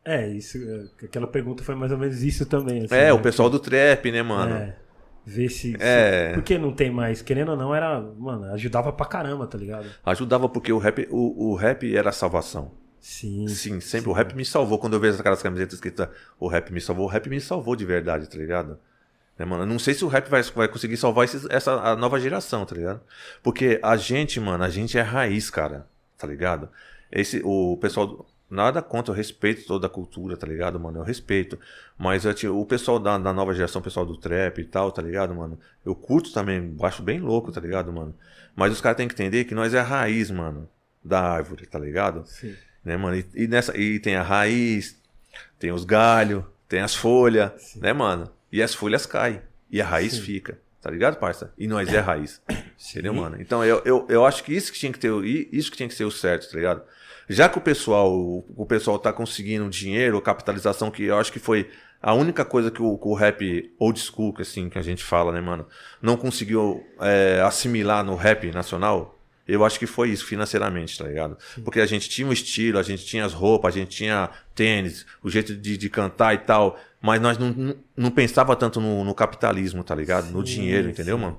É, 0.04 0.28
isso. 0.28 0.58
É, 0.58 1.04
aquela 1.04 1.26
pergunta 1.26 1.64
foi 1.64 1.74
mais 1.74 1.90
ou 1.90 1.98
menos 1.98 2.22
isso 2.22 2.46
também. 2.46 2.84
Assim, 2.84 2.94
é, 2.94 3.06
né? 3.06 3.12
o 3.12 3.20
pessoal 3.20 3.50
do 3.50 3.58
trap, 3.58 4.10
né, 4.12 4.22
mano? 4.22 4.54
É. 4.54 4.76
Ver 5.24 5.48
se, 5.48 5.76
é. 5.80 6.28
se. 6.28 6.34
Por 6.34 6.44
que 6.44 6.56
não 6.56 6.72
tem 6.72 6.90
mais? 6.90 7.20
Querendo 7.22 7.50
ou 7.50 7.56
não, 7.56 7.74
era. 7.74 8.00
Mano, 8.00 8.44
ajudava 8.52 8.92
pra 8.92 9.04
caramba, 9.06 9.46
tá 9.48 9.58
ligado? 9.58 9.86
Ajudava 10.04 10.48
porque 10.48 10.72
o 10.72 10.78
rap, 10.78 11.08
o, 11.10 11.50
o 11.50 11.54
rap 11.56 11.96
era 11.96 12.10
a 12.10 12.12
salvação. 12.12 12.70
Sim. 13.00 13.48
Sim, 13.48 13.80
sempre. 13.80 14.04
Sim. 14.04 14.10
O 14.10 14.12
rap 14.12 14.34
me 14.34 14.44
salvou. 14.44 14.78
Quando 14.78 14.94
eu 14.94 15.00
vejo 15.00 15.18
aquelas 15.18 15.42
camisetas 15.42 15.74
escritas, 15.74 16.08
o 16.38 16.46
rap 16.46 16.72
me 16.72 16.80
salvou, 16.80 17.06
o 17.06 17.08
rap 17.08 17.28
me 17.28 17.40
salvou 17.40 17.74
de 17.74 17.84
verdade, 17.84 18.28
tá 18.28 18.38
ligado? 18.38 18.78
Né, 19.38 19.44
mano? 19.44 19.62
Eu 19.64 19.66
não 19.66 19.78
sei 19.78 19.92
se 19.94 20.04
o 20.04 20.08
rap 20.08 20.28
vai, 20.28 20.42
vai 20.42 20.66
conseguir 20.68 20.96
salvar 20.96 21.24
esses- 21.26 21.46
essa 21.50 21.72
a 21.74 21.94
nova 21.96 22.18
geração, 22.18 22.64
tá 22.64 22.74
ligado? 22.74 23.00
Porque 23.42 23.78
a 23.82 23.96
gente, 23.96 24.40
mano, 24.40 24.64
a 24.64 24.70
gente 24.70 24.96
é 24.96 25.02
raiz, 25.02 25.50
cara, 25.50 25.86
tá 26.16 26.26
ligado? 26.26 26.68
Esse, 27.10 27.40
o 27.44 27.76
pessoal. 27.80 28.26
Nada 28.48 28.80
contra, 28.80 29.10
eu 29.12 29.16
respeito 29.16 29.66
toda 29.66 29.88
a 29.88 29.90
cultura, 29.90 30.36
tá 30.36 30.46
ligado, 30.46 30.78
mano? 30.78 31.00
Eu 31.00 31.02
respeito. 31.02 31.58
Mas 31.98 32.24
eu, 32.24 32.32
te- 32.32 32.46
o 32.46 32.64
pessoal 32.64 32.96
da, 33.00 33.18
da 33.18 33.32
nova 33.32 33.52
geração, 33.52 33.80
o 33.80 33.84
pessoal 33.84 34.06
do 34.06 34.16
trap 34.16 34.60
e 34.60 34.64
tal, 34.64 34.92
tá 34.92 35.02
ligado, 35.02 35.34
mano? 35.34 35.58
Eu 35.84 35.96
curto 35.96 36.32
também, 36.32 36.76
acho 36.82 37.02
bem 37.02 37.18
louco, 37.18 37.50
tá 37.50 37.60
ligado, 37.60 37.92
mano? 37.92 38.14
Mas 38.54 38.72
os 38.72 38.80
caras 38.80 38.96
têm 38.98 39.08
que 39.08 39.14
entender 39.14 39.44
que 39.46 39.54
nós 39.54 39.74
é 39.74 39.80
a 39.80 39.82
raiz, 39.82 40.30
mano, 40.30 40.68
da 41.04 41.20
árvore, 41.20 41.66
tá 41.66 41.76
ligado? 41.76 42.24
Sim. 42.24 42.54
né, 42.84 42.96
mano? 42.96 43.16
E, 43.16 43.26
e 43.34 43.48
nessa, 43.48 43.76
e 43.76 43.98
tem 43.98 44.14
a 44.14 44.22
raiz, 44.22 44.96
tem 45.58 45.72
os 45.72 45.84
galhos, 45.84 46.44
tem 46.68 46.80
as 46.80 46.94
folhas, 46.94 47.74
né, 47.74 47.92
mano? 47.92 48.30
E 48.52 48.62
as 48.62 48.74
folhas 48.74 49.06
caem. 49.06 49.40
E 49.70 49.80
a 49.80 49.86
raiz 49.86 50.18
fica. 50.18 50.58
Tá 50.80 50.90
ligado, 50.90 51.16
parça? 51.18 51.52
E 51.58 51.66
nós 51.66 51.92
é 51.92 51.98
a 51.98 52.02
raiz. 52.02 52.40
Entendeu, 52.90 53.12
mano? 53.14 53.36
Então 53.40 53.64
eu, 53.64 53.82
eu, 53.84 54.06
eu 54.08 54.24
acho 54.24 54.44
que 54.44 54.54
isso 54.54 54.70
que 54.72 54.78
tinha 54.78 54.92
que 54.92 54.98
ter, 54.98 55.10
o- 55.10 55.24
isso 55.24 55.70
que 55.70 55.76
tinha 55.76 55.88
que 55.88 55.94
ser 55.94 56.04
o 56.04 56.10
certo, 56.10 56.48
tá 56.50 56.56
ligado? 56.56 56.82
Já 57.28 57.48
que 57.48 57.58
o 57.58 57.60
pessoal, 57.60 58.12
o, 58.14 58.44
o 58.56 58.64
pessoal 58.64 58.98
tá 58.98 59.12
conseguindo 59.12 59.68
dinheiro, 59.68 60.20
capitalização, 60.22 60.90
que 60.90 61.02
eu 61.04 61.18
acho 61.18 61.32
que 61.32 61.40
foi 61.40 61.68
a 62.00 62.14
única 62.14 62.44
coisa 62.44 62.70
que 62.70 62.80
o, 62.80 62.96
que 62.96 63.08
o 63.08 63.14
rap 63.14 63.74
old 63.80 63.98
school, 63.98 64.32
que 64.32 64.42
assim, 64.42 64.68
que 64.68 64.78
a 64.78 64.82
gente 64.82 65.02
fala, 65.02 65.32
né, 65.32 65.40
mano, 65.40 65.66
não 66.00 66.16
conseguiu 66.16 66.86
é, 67.00 67.40
assimilar 67.44 68.04
no 68.04 68.14
rap 68.14 68.48
nacional, 68.52 69.18
eu 69.48 69.64
acho 69.64 69.78
que 69.78 69.86
foi 69.86 70.10
isso 70.10 70.24
financeiramente, 70.24 70.96
tá 70.98 71.04
ligado? 71.04 71.36
Porque 71.64 71.80
a 71.80 71.86
gente 71.86 72.08
tinha 72.08 72.26
um 72.28 72.32
estilo, 72.32 72.78
a 72.78 72.82
gente 72.82 73.04
tinha 73.04 73.24
as 73.24 73.32
roupas, 73.32 73.74
a 73.74 73.78
gente 73.78 73.96
tinha 73.96 74.30
tênis, 74.54 75.04
o 75.22 75.28
jeito 75.30 75.56
de, 75.56 75.76
de 75.76 75.88
cantar 75.90 76.34
e 76.34 76.38
tal, 76.38 76.78
mas 77.06 77.20
nós 77.22 77.38
não, 77.38 77.50
não, 77.52 77.74
não 77.96 78.10
pensava 78.10 78.54
tanto 78.56 78.80
no, 78.80 79.04
no 79.04 79.14
capitalismo, 79.14 79.82
tá 79.84 79.94
ligado? 79.94 80.30
no 80.30 80.42
dinheiro, 80.42 80.90
entendeu, 80.90 81.16
mano? 81.16 81.38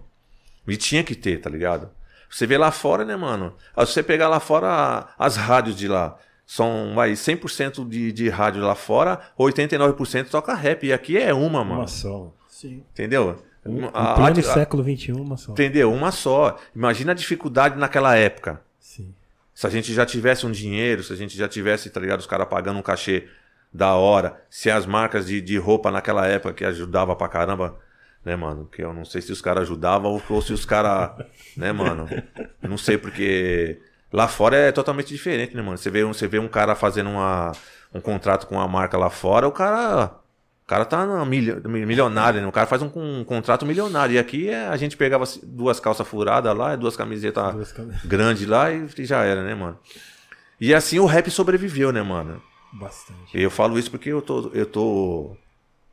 E 0.68 0.76
tinha 0.76 1.03
que 1.03 1.13
ter, 1.15 1.39
tá 1.39 1.49
ligado? 1.49 1.89
Você 2.30 2.45
vê 2.47 2.57
lá 2.57 2.72
fora, 2.72 3.05
né, 3.05 3.15
mano? 3.15 3.53
Ah, 3.76 3.86
Se 3.86 3.93
você 3.93 4.03
pegar 4.03 4.28
lá 4.28 4.39
fora 4.39 5.07
as 5.18 5.38
rádios 5.38 5.78
de 5.78 5.88
lá, 5.88 6.18
são, 6.45 6.93
vai, 6.95 7.11
100% 7.13 7.88
de, 7.88 8.11
de 8.11 8.30
rádio 8.30 8.61
lá 8.61 8.76
fora, 8.76 9.22
89% 9.38 10.30
toca 10.30 10.53
rap. 10.53 10.86
E 10.86 10.91
aqui 10.93 11.18
é 11.18 11.34
uma, 11.34 11.63
mano. 11.63 11.82
Uma 11.82 11.88
só. 11.88 12.34
Sim. 12.49 12.84
Entendeu? 12.91 13.41
Em 13.65 13.84
A- 13.93 14.13
pleno 14.15 14.39
a- 14.39 14.43
século 14.43 14.84
XXI, 14.84 15.11
uma 15.13 15.38
só. 15.38 15.51
Entendeu? 15.51 15.91
Uma 15.93 16.11
só. 16.11 16.57
Imagina 16.76 17.11
a 17.11 17.15
dificuldade 17.15 17.78
naquela 17.78 18.15
época. 18.15 18.61
Sim. 18.80 19.13
Se 19.53 19.65
a 19.65 19.70
gente 19.70 19.93
já 19.93 20.05
tivesse 20.05 20.45
um 20.45 20.51
dinheiro, 20.51 21.03
se 21.03 21.11
a 21.11 21.15
gente 21.15 21.36
já 21.38 21.47
tivesse, 21.47 21.89
tá 21.89 21.99
ligado, 21.99 22.20
os 22.20 22.28
caras 22.28 22.47
pagando 22.47 22.78
um 22.80 22.82
cachê 22.84 23.28
da 23.74 23.93
hora, 23.95 24.41
se 24.49 24.70
as 24.70 24.86
marcas 24.86 25.28
de, 25.28 25.41
de 25.41 25.57
roupa 25.57 25.91
naquela 25.91 26.26
época 26.28 26.53
que 26.53 26.65
ajudava 26.65 27.15
pra 27.15 27.28
caramba, 27.28 27.78
né, 28.26 28.36
mano? 28.36 28.65
Que 28.72 28.82
eu 28.84 28.93
não 28.93 29.05
sei 29.05 29.22
se 29.22 29.32
os 29.32 29.41
caras 29.41 29.63
ajudavam 29.63 30.22
ou, 30.30 30.41
se 30.41 30.53
os 30.53 30.65
caras, 30.65 31.11
né, 31.55 31.72
mano? 31.72 32.07
Não 32.61 32.78
sei, 32.78 32.97
porque 32.97 33.80
lá 34.11 34.28
fora 34.28 34.55
é 34.57 34.72
totalmente 34.72 35.09
diferente, 35.09 35.55
né, 35.55 35.61
mano? 35.61 35.78
Você 35.78 35.89
vê, 35.89 36.03
um- 36.03 36.13
você 36.13 36.28
vê 36.28 36.39
um 36.39 36.47
cara 36.47 36.76
fazendo 36.76 37.09
uma, 37.09 37.51
um 37.93 38.01
contrato 38.01 38.47
com 38.47 38.55
uma 38.55 38.68
marca 38.68 38.97
lá 38.97 39.09
fora, 39.09 39.47
o 39.47 39.51
cara. 39.51 40.11
O 40.63 40.68
cara 40.68 40.84
tá 40.84 41.05
milionário, 41.26 42.41
né? 42.41 42.47
O 42.47 42.51
cara 42.51 42.68
faz 42.68 42.82
um, 42.82 42.91
um 42.93 43.24
contrato 43.24 43.65
milionário. 43.65 44.15
E 44.15 44.20
aqui 44.20 44.49
é, 44.49 44.68
a 44.68 44.76
gente 44.76 44.97
pegava 44.97 45.24
duas 45.41 45.80
calças 45.80 46.05
furadas 46.05 46.53
lá, 46.53 46.76
duas 46.76 46.97
camisetas 46.97 47.53
Duas 47.53 47.72
cam- 47.72 47.88
grande 48.03 48.45
lá 48.45 48.70
e 48.72 48.86
já 49.05 49.24
era, 49.24 49.43
né, 49.43 49.55
mano? 49.55 49.80
E 50.59 50.74
assim 50.74 50.99
o 50.99 51.05
rap 51.05 51.30
sobreviveu, 51.32 51.93
né, 51.93 52.01
mano? 52.01 52.41
Bastante. 52.74 53.38
E 53.38 53.41
eu 53.41 53.49
falo 53.49 53.78
isso 53.78 53.89
porque 53.89 54.09
eu 54.09 54.22
tô. 54.22 54.49
Eu 54.53 54.65
tô. 54.65 55.36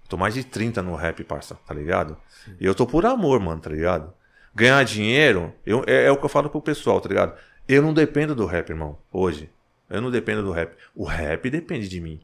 Tô 0.09 0.17
mais 0.17 0.35
de 0.35 0.45
30 0.45 0.83
no 0.83 0.95
rap, 0.95 1.25
parça, 1.25 1.57
tá 1.67 1.73
ligado? 1.73 2.17
E 2.61 2.67
eu 2.67 2.75
tô 2.75 2.87
por 2.87 3.07
amor, 3.07 3.41
mano, 3.41 3.61
tá 3.61 3.71
ligado? 3.71 4.13
Ganhar 4.55 4.85
dinheiro, 4.85 5.53
eu, 5.65 5.83
é, 5.87 6.05
é 6.05 6.11
o 6.11 6.17
que 6.17 6.25
eu 6.25 6.29
falo 6.29 6.51
pro 6.51 6.61
pessoal, 6.61 7.01
tá 7.01 7.09
ligado? 7.09 7.35
Eu 7.67 7.83
não 7.83 7.95
dependo 7.95 8.35
do 8.35 8.45
rap, 8.45 8.69
irmão, 8.69 8.99
hoje. 9.11 9.51
Eu 9.89 10.01
não 10.01 10.11
dependo 10.11 10.43
do 10.43 10.53
rap. 10.53 10.77
O 10.95 11.05
rap 11.05 11.49
depende 11.49 11.89
de 11.89 12.01
mim, 12.01 12.21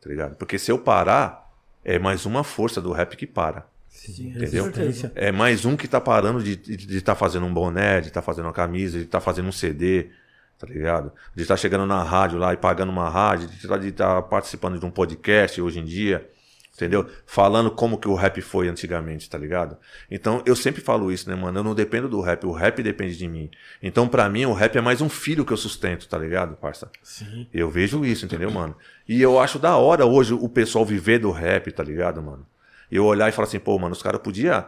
tá 0.00 0.08
ligado? 0.08 0.36
Porque 0.36 0.58
se 0.58 0.72
eu 0.72 0.78
parar, 0.78 1.52
é 1.84 1.98
mais 1.98 2.24
uma 2.24 2.42
força 2.42 2.80
do 2.80 2.92
rap 2.92 3.16
que 3.16 3.26
para. 3.26 3.66
Sim. 3.88 4.30
Entendeu? 4.30 4.70
É 5.14 5.32
mais 5.32 5.64
um 5.64 5.76
que 5.76 5.88
tá 5.88 6.00
parando 6.00 6.42
de 6.42 6.52
estar 6.52 6.86
de, 6.86 7.00
tá 7.00 7.14
fazendo 7.14 7.46
um 7.46 7.52
boné, 7.52 8.00
de 8.00 8.08
estar 8.08 8.22
fazendo 8.22 8.46
uma 8.46 8.52
camisa, 8.52 8.98
de 8.98 9.04
estar 9.04 9.20
fazendo 9.20 9.48
um 9.48 9.52
CD, 9.52 10.10
tá 10.58 10.66
ligado? 10.66 11.12
De 11.34 11.42
estar 11.42 11.56
chegando 11.56 11.86
na 11.86 12.02
rádio 12.02 12.38
lá 12.38 12.52
e 12.52 12.56
pagando 12.56 12.90
uma 12.90 13.08
rádio, 13.08 13.48
de 13.48 13.88
estar 13.88 14.22
participando 14.22 14.78
de 14.78 14.84
um 14.84 14.90
podcast 14.90 15.60
hoje 15.62 15.78
em 15.78 15.84
dia, 15.84 16.28
entendeu? 16.74 17.08
Falando 17.26 17.70
como 17.70 17.98
que 17.98 18.08
o 18.08 18.14
rap 18.14 18.40
foi 18.40 18.68
antigamente, 18.68 19.30
tá 19.30 19.38
ligado? 19.38 19.76
Então 20.10 20.42
eu 20.44 20.56
sempre 20.56 20.80
falo 20.80 21.12
isso, 21.12 21.28
né, 21.30 21.36
mano? 21.36 21.60
Eu 21.60 21.64
não 21.64 21.74
dependo 21.74 22.08
do 22.08 22.20
rap, 22.20 22.44
o 22.44 22.52
rap 22.52 22.82
depende 22.82 23.16
de 23.16 23.28
mim. 23.28 23.50
Então 23.82 24.08
pra 24.08 24.28
mim 24.28 24.44
o 24.46 24.52
rap 24.52 24.76
é 24.76 24.80
mais 24.80 25.00
um 25.00 25.08
filho 25.08 25.44
que 25.44 25.52
eu 25.52 25.56
sustento, 25.56 26.08
tá 26.08 26.18
ligado, 26.18 26.56
parça? 26.56 26.90
Sim. 27.02 27.46
Eu 27.54 27.70
vejo 27.70 28.04
isso, 28.04 28.24
entendeu, 28.24 28.50
mano? 28.50 28.74
E 29.08 29.22
eu 29.22 29.38
acho 29.38 29.58
da 29.58 29.76
hora 29.76 30.04
hoje 30.06 30.34
o 30.34 30.48
pessoal 30.48 30.84
viver 30.84 31.18
do 31.18 31.30
rap, 31.30 31.70
tá 31.70 31.84
ligado, 31.84 32.20
mano? 32.20 32.44
Eu 32.90 33.04
olhar 33.04 33.28
e 33.28 33.32
falar 33.32 33.46
assim, 33.46 33.58
pô, 33.58 33.78
mano, 33.78 33.92
os 33.92 34.02
caras 34.02 34.20
podiam 34.20 34.64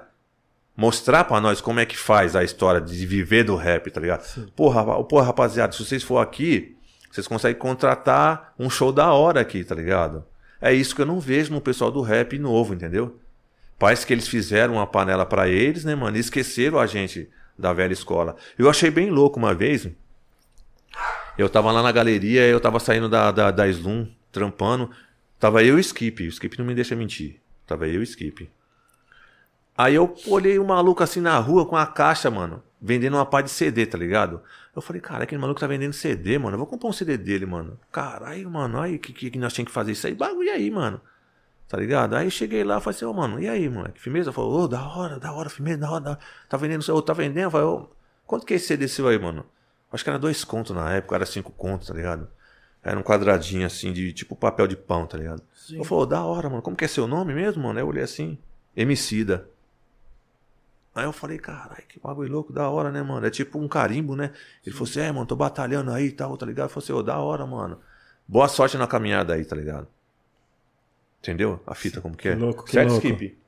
mostrar 0.81 1.25
pra 1.25 1.43
nós 1.43 1.61
como 1.61 1.79
é 1.79 1.85
que 1.85 1.95
faz 1.95 2.35
a 2.35 2.43
história 2.43 2.81
de 2.81 3.05
viver 3.05 3.45
do 3.45 3.55
rap, 3.55 3.91
tá 3.91 4.01
ligado? 4.01 4.25
Porra, 4.57 5.05
porra, 5.05 5.27
rapaziada, 5.27 5.75
se 5.75 5.85
vocês 5.85 6.03
for 6.03 6.17
aqui, 6.17 6.75
vocês 7.13 7.29
conseguem 7.29 7.61
contratar 7.61 8.55
um 8.59 8.71
show 8.71 8.91
da 8.91 9.13
hora 9.13 9.43
aqui, 9.43 9.63
tá 9.63 9.75
ligado? 9.75 10.25
É 10.59 10.73
isso 10.73 10.97
que 10.97 11.03
eu 11.03 11.07
não 11.07 11.21
vejo 11.21 11.53
no 11.53 11.61
pessoal 11.61 11.91
do 11.91 12.01
rap 12.01 12.39
novo, 12.39 12.73
entendeu? 12.73 13.21
Parece 13.79 14.07
que 14.07 14.15
eles 14.15 14.27
fizeram 14.27 14.75
uma 14.75 14.87
panela 14.87 15.27
pra 15.27 15.47
eles, 15.47 15.85
né, 15.85 15.95
mano? 15.95 16.17
E 16.17 16.21
esqueceram 16.21 16.79
a 16.79 16.87
gente 16.87 17.29
da 17.59 17.75
velha 17.75 17.93
escola. 17.93 18.35
Eu 18.59 18.71
achei 18.71 18.91
bem 18.91 19.11
louco 19.11 19.39
uma 19.39 19.53
vez. 19.53 19.87
Eu 21.37 21.51
tava 21.51 21.71
lá 21.71 21.83
na 21.83 21.93
galeria, 21.93 22.47
eu 22.47 22.59
tava 22.59 22.81
saindo 22.81 23.07
da, 23.07 23.31
da, 23.31 23.51
da 23.51 23.69
Slum, 23.69 24.09
trampando. 24.33 24.91
Tava 25.39 25.63
eu 25.63 25.77
e 25.77 25.77
o 25.77 25.81
Skip. 25.81 26.23
O 26.23 26.29
Skip 26.29 26.59
não 26.59 26.65
me 26.65 26.75
deixa 26.75 26.97
mentir. 26.97 27.39
Tava 27.67 27.87
eu 27.87 27.97
e 27.97 27.99
o 27.99 28.03
Skip. 28.03 28.49
Aí 29.83 29.95
eu 29.95 30.15
olhei 30.27 30.59
o 30.59 30.65
maluco 30.65 31.03
assim 31.03 31.23
na 31.23 31.39
rua 31.39 31.65
com 31.65 31.75
a 31.75 31.87
caixa, 31.87 32.31
mano, 32.31 32.63
vendendo 32.79 33.17
uma 33.17 33.25
pá 33.25 33.41
de 33.41 33.49
CD, 33.49 33.87
tá 33.87 33.97
ligado? 33.97 34.43
Eu 34.77 34.83
falei, 34.83 35.01
cara, 35.01 35.25
aquele 35.25 35.41
maluco 35.41 35.59
tá 35.59 35.67
vendendo 35.67 35.95
CD, 35.95 36.39
mano. 36.39 36.53
Eu 36.55 36.59
vou 36.59 36.67
comprar 36.67 36.91
um 36.91 36.93
CD 36.93 37.17
dele, 37.17 37.47
mano. 37.47 37.81
Caralho, 37.91 38.51
mano, 38.51 38.79
aí 38.79 38.99
que, 38.99 39.11
que, 39.11 39.31
que 39.31 39.39
nós 39.39 39.55
tínhamos 39.55 39.71
que 39.71 39.75
fazer 39.75 39.93
isso 39.93 40.07
aí? 40.07 40.15
Bagulho 40.15 40.53
aí, 40.53 40.71
mano. 40.71 41.01
Tá 41.67 41.79
ligado? 41.79 42.15
Aí 42.15 42.31
cheguei 42.31 42.63
lá 42.63 42.77
e 42.77 42.81
falei 42.83 42.95
assim, 42.95 43.07
ô, 43.07 43.15
mano, 43.15 43.41
e 43.41 43.49
aí, 43.49 43.71
moleque? 43.71 43.99
Firmeza? 43.99 44.31
Falou, 44.33 44.65
ô, 44.65 44.69
da 44.69 44.87
hora, 44.87 45.19
da 45.19 45.33
hora, 45.33 45.49
firmeza, 45.49 45.79
da 45.79 45.91
hora, 45.91 46.01
da 46.01 46.11
hora. 46.11 46.21
Tá 46.47 46.59
vendendo, 46.59 46.95
ô, 46.95 47.01
tá 47.01 47.15
vendendo? 47.15 47.45
Eu 47.45 47.51
falei, 47.51 47.67
ô, 47.67 47.89
quanto 48.27 48.45
que 48.45 48.53
é 48.53 48.57
esse 48.57 48.67
CD 48.67 48.87
seu 48.87 49.09
aí, 49.09 49.19
mano? 49.19 49.47
Acho 49.91 50.05
que 50.05 50.11
era 50.11 50.19
dois 50.19 50.45
contos 50.45 50.77
na 50.77 50.93
época, 50.93 51.15
era 51.15 51.25
cinco 51.25 51.53
contos, 51.53 51.89
tá 51.89 51.95
ligado? 51.95 52.29
Era 52.85 52.99
um 52.99 53.03
quadradinho 53.03 53.65
assim, 53.65 53.95
de 53.95 54.13
tipo 54.13 54.37
papel 54.37 54.67
de 54.67 54.77
pão, 54.77 55.07
tá 55.07 55.17
ligado? 55.17 55.43
Sim. 55.55 55.79
Eu 55.79 55.85
falei, 55.85 56.07
da 56.07 56.23
hora, 56.23 56.51
mano, 56.51 56.61
como 56.61 56.77
que 56.77 56.85
é 56.85 56.89
seu 56.89 57.07
nome 57.07 57.33
mesmo, 57.33 57.63
mano? 57.63 57.79
Aí 57.79 57.83
eu 57.83 57.89
olhei 57.89 58.03
assim, 58.03 58.37
Emicida. 58.77 59.49
Aí 61.01 61.07
eu 61.07 61.13
falei, 61.13 61.39
caralho, 61.39 61.83
que 61.89 61.99
bagulho 61.99 62.31
louco, 62.31 62.53
da 62.53 62.69
hora, 62.69 62.93
né, 62.93 63.03
mano? 63.03 63.27
É 63.27 63.31
tipo 63.31 63.59
um 63.59 63.67
carimbo, 63.67 64.15
né? 64.15 64.33
Ele 64.65 64.75
falou 64.75 64.89
assim, 64.89 65.01
é, 65.01 65.11
mano, 65.11 65.25
tô 65.25 65.35
batalhando 65.35 65.91
aí 65.91 66.09
e 66.09 66.13
tal, 66.13 66.37
tá 66.37 66.45
ligado? 66.45 66.67
Eu 66.67 66.71
falei 66.71 66.85
assim, 66.85 66.93
ô, 66.93 67.03
da 67.03 67.19
hora, 67.19 67.47
mano. 67.47 67.79
Boa 68.29 68.49
sorte 68.49 68.77
na 68.77 68.87
caminhada 68.87 69.33
aí, 69.33 69.45
tá 69.45 69.57
ligado? 69.57 69.89
Entendeu? 71.23 71.59
A 71.67 71.75
fita 71.75 72.03
como 72.03 72.15
que 72.15 72.29
é? 72.29 72.35
Que 72.35 72.39
louco, 72.39 72.65
que 72.65 72.83
louco. 72.83 73.07
Skip? 73.07 73.39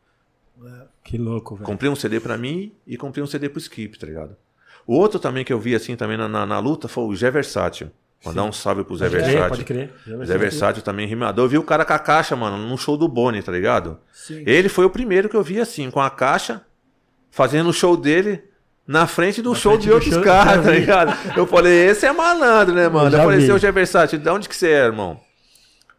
Que 1.05 1.19
louco, 1.19 1.57
velho. 1.57 1.67
Comprei 1.67 1.91
um 1.91 1.95
CD 1.97 2.21
pra 2.21 2.39
mim 2.39 2.73
e 2.87 2.97
comprei 2.97 3.23
um 3.23 3.27
CD 3.27 3.49
pro 3.49 3.59
Skip, 3.59 3.99
tá 3.99 4.07
ligado? 4.07 4.35
O 4.87 4.95
outro 4.95 5.21
também 5.21 5.45
que 5.45 5.53
eu 5.53 5.61
vi 5.61 5.75
assim 5.75 5.95
também 5.95 6.17
na, 6.17 6.29
na, 6.29 6.47
na 6.47 6.59
luta 6.59 6.89
foi 6.89 7.05
o 7.05 7.15
Zé 7.15 7.31
Versátil. 7.31 7.91
Mandar 8.25 8.45
um 8.45 8.53
salve 8.53 8.85
pro 8.85 8.97
Zé 8.97 9.09
Versátil. 9.09 9.49
pode 9.49 9.65
crer. 9.65 9.93
Zé. 10.25 10.39
Versátil 10.39 10.83
também 10.83 11.07
rimador. 11.07 11.45
Eu 11.45 11.49
vi 11.49 11.59
o 11.59 11.65
cara 11.65 11.85
com 11.85 11.93
a 11.93 11.99
caixa, 11.99 12.37
mano, 12.37 12.57
num 12.57 12.77
show 12.77 12.97
do 12.97 13.09
Boni, 13.09 13.43
tá 13.43 13.51
ligado? 13.51 13.99
Sim. 14.13 14.45
Ele 14.47 14.69
foi 14.69 14.85
o 14.85 14.91
primeiro 14.91 15.29
que 15.29 15.37
eu 15.37 15.43
vi 15.43 15.61
assim, 15.61 15.91
com 15.91 16.01
a 16.01 16.09
caixa, 16.09 16.65
fazendo 17.33 17.71
o 17.71 17.73
show 17.73 17.97
dele 17.97 18.45
na 18.87 19.07
frente 19.09 19.43
do 19.43 19.53
show 19.55 19.73
frente 19.73 19.83
de 19.83 19.89
do 19.89 19.95
outros 19.95 20.15
show, 20.15 20.23
caras, 20.23 20.63
tá 20.65 20.71
ligado? 20.71 21.13
Eu 21.37 21.47
falei, 21.47 21.87
esse 21.89 22.07
é 22.07 22.13
malandro, 22.13 22.75
né, 22.75 22.89
mano? 22.89 23.07
Eu 23.07 23.07
Eu, 23.07 23.11
já 23.11 23.23
falei, 23.25 23.39
vi. 23.41 23.47
seu 23.59 23.73
Versátil, 23.73 24.19
de 24.21 24.29
onde 24.29 24.49
que 24.49 24.55
você 24.55 24.69
é, 24.69 24.85
irmão? 24.85 25.19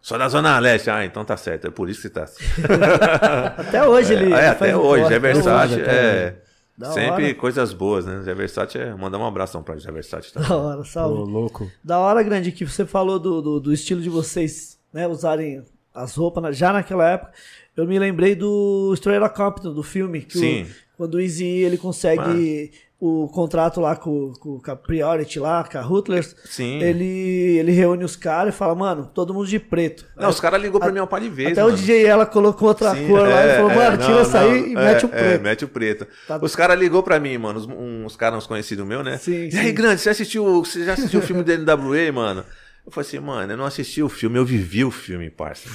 Sou 0.02 0.18
da 0.18 0.28
Zona 0.28 0.60
Leste. 0.60 0.90
Ah, 0.90 1.04
então 1.06 1.24
tá 1.24 1.36
certo. 1.38 1.68
É 1.68 1.72
por 1.72 1.90
isso 1.90 2.02
que 2.02 2.08
você 2.10 2.14
tá 2.14 2.24
assim. 2.24 2.44
Até 3.58 3.88
hoje 3.88 4.14
ele. 4.14 4.26
É, 4.26 4.28
ele 4.28 4.36
até 4.36 4.56
faz 4.56 4.76
um 4.76 4.80
hoje. 4.80 5.04
até 5.04 5.14
hoje. 5.16 5.20
Versátil 5.20 5.82
até 5.82 5.92
é. 5.92 6.36
Da 6.78 6.92
Sempre 6.92 7.26
hora. 7.26 7.36
coisas 7.36 7.72
boas, 7.72 8.06
né? 8.06 8.22
Zé 8.22 8.34
Versátil 8.34 8.82
é. 8.82 8.94
Mandar 8.96 9.18
um 9.18 9.26
abração 9.26 9.62
pra 9.64 9.78
Zé 9.78 9.92
Versátil 9.92 10.34
também. 10.34 10.50
Da 10.50 10.56
hora, 10.58 10.80
Ô, 10.82 10.84
salve. 10.84 11.32
louco. 11.32 11.72
Da 11.84 12.00
hora, 12.00 12.22
grande, 12.24 12.52
que 12.52 12.66
você 12.66 12.86
falou 12.86 13.18
do, 13.20 13.42
do, 13.42 13.60
do 13.60 13.72
estilo 13.74 14.02
de 14.02 14.10
vocês, 14.10 14.78
né, 14.92 15.08
usarem 15.08 15.64
as 15.94 16.16
roupas 16.16 16.42
na- 16.44 16.52
já 16.52 16.74
naquela 16.74 17.08
época. 17.10 17.32
Eu 17.78 17.88
me 17.88 17.98
lembrei 17.98 18.36
do 18.36 18.90
Outta 18.90 19.30
Compton, 19.30 19.72
do 19.74 19.84
filme. 19.84 20.22
Que 20.22 20.38
Sim. 20.38 20.64
O, 20.64 20.68
quando 20.98 21.16
o 21.16 21.20
Easy 21.22 21.46
ele 21.46 21.78
consegue 21.78 22.72
o 23.06 23.28
contrato 23.28 23.82
lá 23.82 23.98
com, 23.98 24.32
com, 24.40 24.60
com 24.62 24.72
a 24.72 24.76
Priority 24.78 25.38
lá, 25.38 25.62
com 25.70 25.78
a 25.78 25.86
Hutlers, 25.86 26.34
Sim. 26.46 26.82
ele, 26.82 27.58
ele 27.58 27.74
reúne 27.74 28.06
os 28.06 28.16
caras 28.16 28.56
e 28.56 28.58
fala, 28.58 28.74
mano, 28.74 29.12
todo 29.14 29.34
mundo 29.34 29.46
de 29.46 29.60
preto. 29.60 30.06
Não, 30.16 30.30
os 30.30 30.40
caras 30.40 30.62
ligou 30.62 30.80
pra 30.80 30.90
mim 30.90 31.00
uma 31.00 31.08
par 31.08 31.20
de 31.20 31.28
vezes. 31.28 31.52
Até 31.52 31.64
mano. 31.64 31.74
o 31.74 31.78
DJ 31.78 32.06
ela 32.06 32.26
colocou 32.26 32.70
outra 32.70 32.96
Sim, 32.96 33.08
cor 33.08 33.28
lá 33.28 33.44
é, 33.44 33.52
e 33.52 33.56
falou, 33.58 33.72
é, 33.72 33.76
mano, 33.76 33.98
não, 33.98 34.06
tira 34.06 34.20
essa 34.22 34.40
não, 34.42 34.52
aí 34.52 34.70
e 34.70 34.72
é, 34.72 34.86
mete 34.86 35.06
o 35.06 35.10
é, 35.10 35.10
preto. 35.10 35.42
mete 35.42 35.66
o 35.66 35.68
preto. 35.68 36.08
Tá- 36.26 36.40
Os 36.42 36.56
caras 36.56 36.80
ligou 36.80 37.04
pra 37.04 37.20
mim, 37.20 37.38
mano, 37.38 37.60
uns, 37.60 37.68
uns 37.68 38.16
caras, 38.16 38.38
uns 38.38 38.48
conhecidos 38.48 38.88
meus, 38.88 39.04
né? 39.04 39.18
Sim, 39.18 39.50
e 39.52 39.58
aí, 39.58 39.68
sim. 39.68 39.74
Grande, 39.74 40.00
você 40.00 40.10
assistiu, 40.10 40.64
você 40.64 40.86
já 40.86 40.94
assistiu 40.94 41.20
o 41.20 41.24
filme 41.24 41.44
da 41.44 41.58
NWA, 41.58 42.10
mano? 42.14 42.46
Eu 42.86 42.92
falei 42.92 43.08
assim, 43.08 43.20
mano, 43.20 43.54
eu 43.54 43.58
não 43.58 43.64
assisti 43.66 44.04
o 44.04 44.10
filme, 44.10 44.38
eu 44.38 44.46
vivi 44.46 44.84
o 44.84 44.92
filme, 44.92 45.30
parça. 45.30 45.70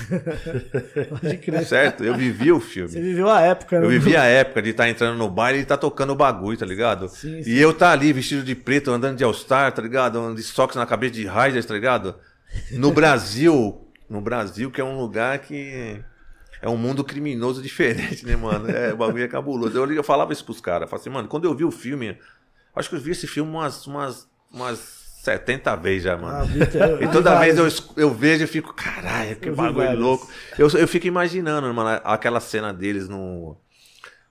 Pode 1.08 1.38
crer. 1.38 1.64
certo? 1.66 2.04
Eu 2.04 2.14
vivi 2.14 2.52
o 2.52 2.60
Você 2.60 2.66
filme. 2.66 3.00
viveu 3.00 3.30
a 3.30 3.40
época, 3.40 3.80
né? 3.80 3.86
Eu 3.86 3.90
vivi 3.90 4.14
a 4.14 4.24
época 4.24 4.60
de 4.60 4.70
estar 4.70 4.88
entrando 4.90 5.16
no 5.16 5.28
baile 5.30 5.60
e 5.60 5.62
estar 5.62 5.78
tocando 5.78 6.10
o 6.12 6.14
bagulho, 6.16 6.58
tá 6.58 6.66
ligado? 6.66 7.08
Sim, 7.08 7.42
sim. 7.42 7.50
E 7.50 7.58
eu 7.58 7.72
tá 7.72 7.92
ali 7.92 8.12
vestido 8.12 8.42
de 8.42 8.54
preto, 8.54 8.90
andando 8.90 9.16
de 9.16 9.24
All-Star, 9.24 9.72
tá 9.72 9.80
ligado? 9.80 10.18
Andando 10.18 10.36
de 10.36 10.42
socks 10.42 10.76
na 10.76 10.84
cabeça 10.84 11.14
de 11.14 11.26
Riders, 11.26 11.64
tá 11.64 11.72
ligado? 11.72 12.14
No 12.72 12.92
Brasil, 12.92 13.88
no 14.08 14.20
Brasil, 14.20 14.70
que 14.70 14.80
é 14.80 14.84
um 14.84 14.98
lugar 14.98 15.38
que 15.38 15.98
é 16.60 16.68
um 16.68 16.76
mundo 16.76 17.02
criminoso 17.02 17.62
diferente, 17.62 18.26
né, 18.26 18.36
mano? 18.36 18.70
É, 18.70 18.92
o 18.92 18.96
bagulho 18.98 19.24
é 19.24 19.28
cabuloso. 19.28 19.78
Eu, 19.78 19.90
eu 19.92 20.04
falava 20.04 20.32
isso 20.32 20.44
pros 20.44 20.60
caras, 20.60 20.90
falava 20.90 21.02
assim, 21.02 21.10
mano, 21.10 21.26
quando 21.28 21.44
eu 21.46 21.54
vi 21.54 21.64
o 21.64 21.70
filme, 21.70 22.18
acho 22.76 22.90
que 22.90 22.96
eu 22.96 23.00
vi 23.00 23.12
esse 23.12 23.26
filme 23.26 23.50
umas, 23.50 23.86
umas, 23.86 24.28
umas 24.52 24.97
70 25.32 25.76
vezes 25.76 26.02
já, 26.04 26.16
mano. 26.16 26.38
Ah, 26.38 26.44
Vitor, 26.44 26.80
eu 26.80 27.02
E 27.02 27.08
toda 27.08 27.38
vez 27.38 27.56
eu, 27.58 27.68
eu 27.96 28.10
vejo 28.14 28.44
e 28.44 28.46
fico, 28.46 28.72
caralho, 28.74 29.36
que 29.36 29.48
Eu 29.48 29.54
bagulho 29.54 29.98
louco. 29.98 30.28
Eu, 30.58 30.68
eu 30.70 30.88
fico 30.88 31.06
imaginando, 31.06 31.72
mano, 31.74 32.00
aquela 32.04 32.40
cena 32.40 32.72
deles 32.72 33.08
no. 33.08 33.56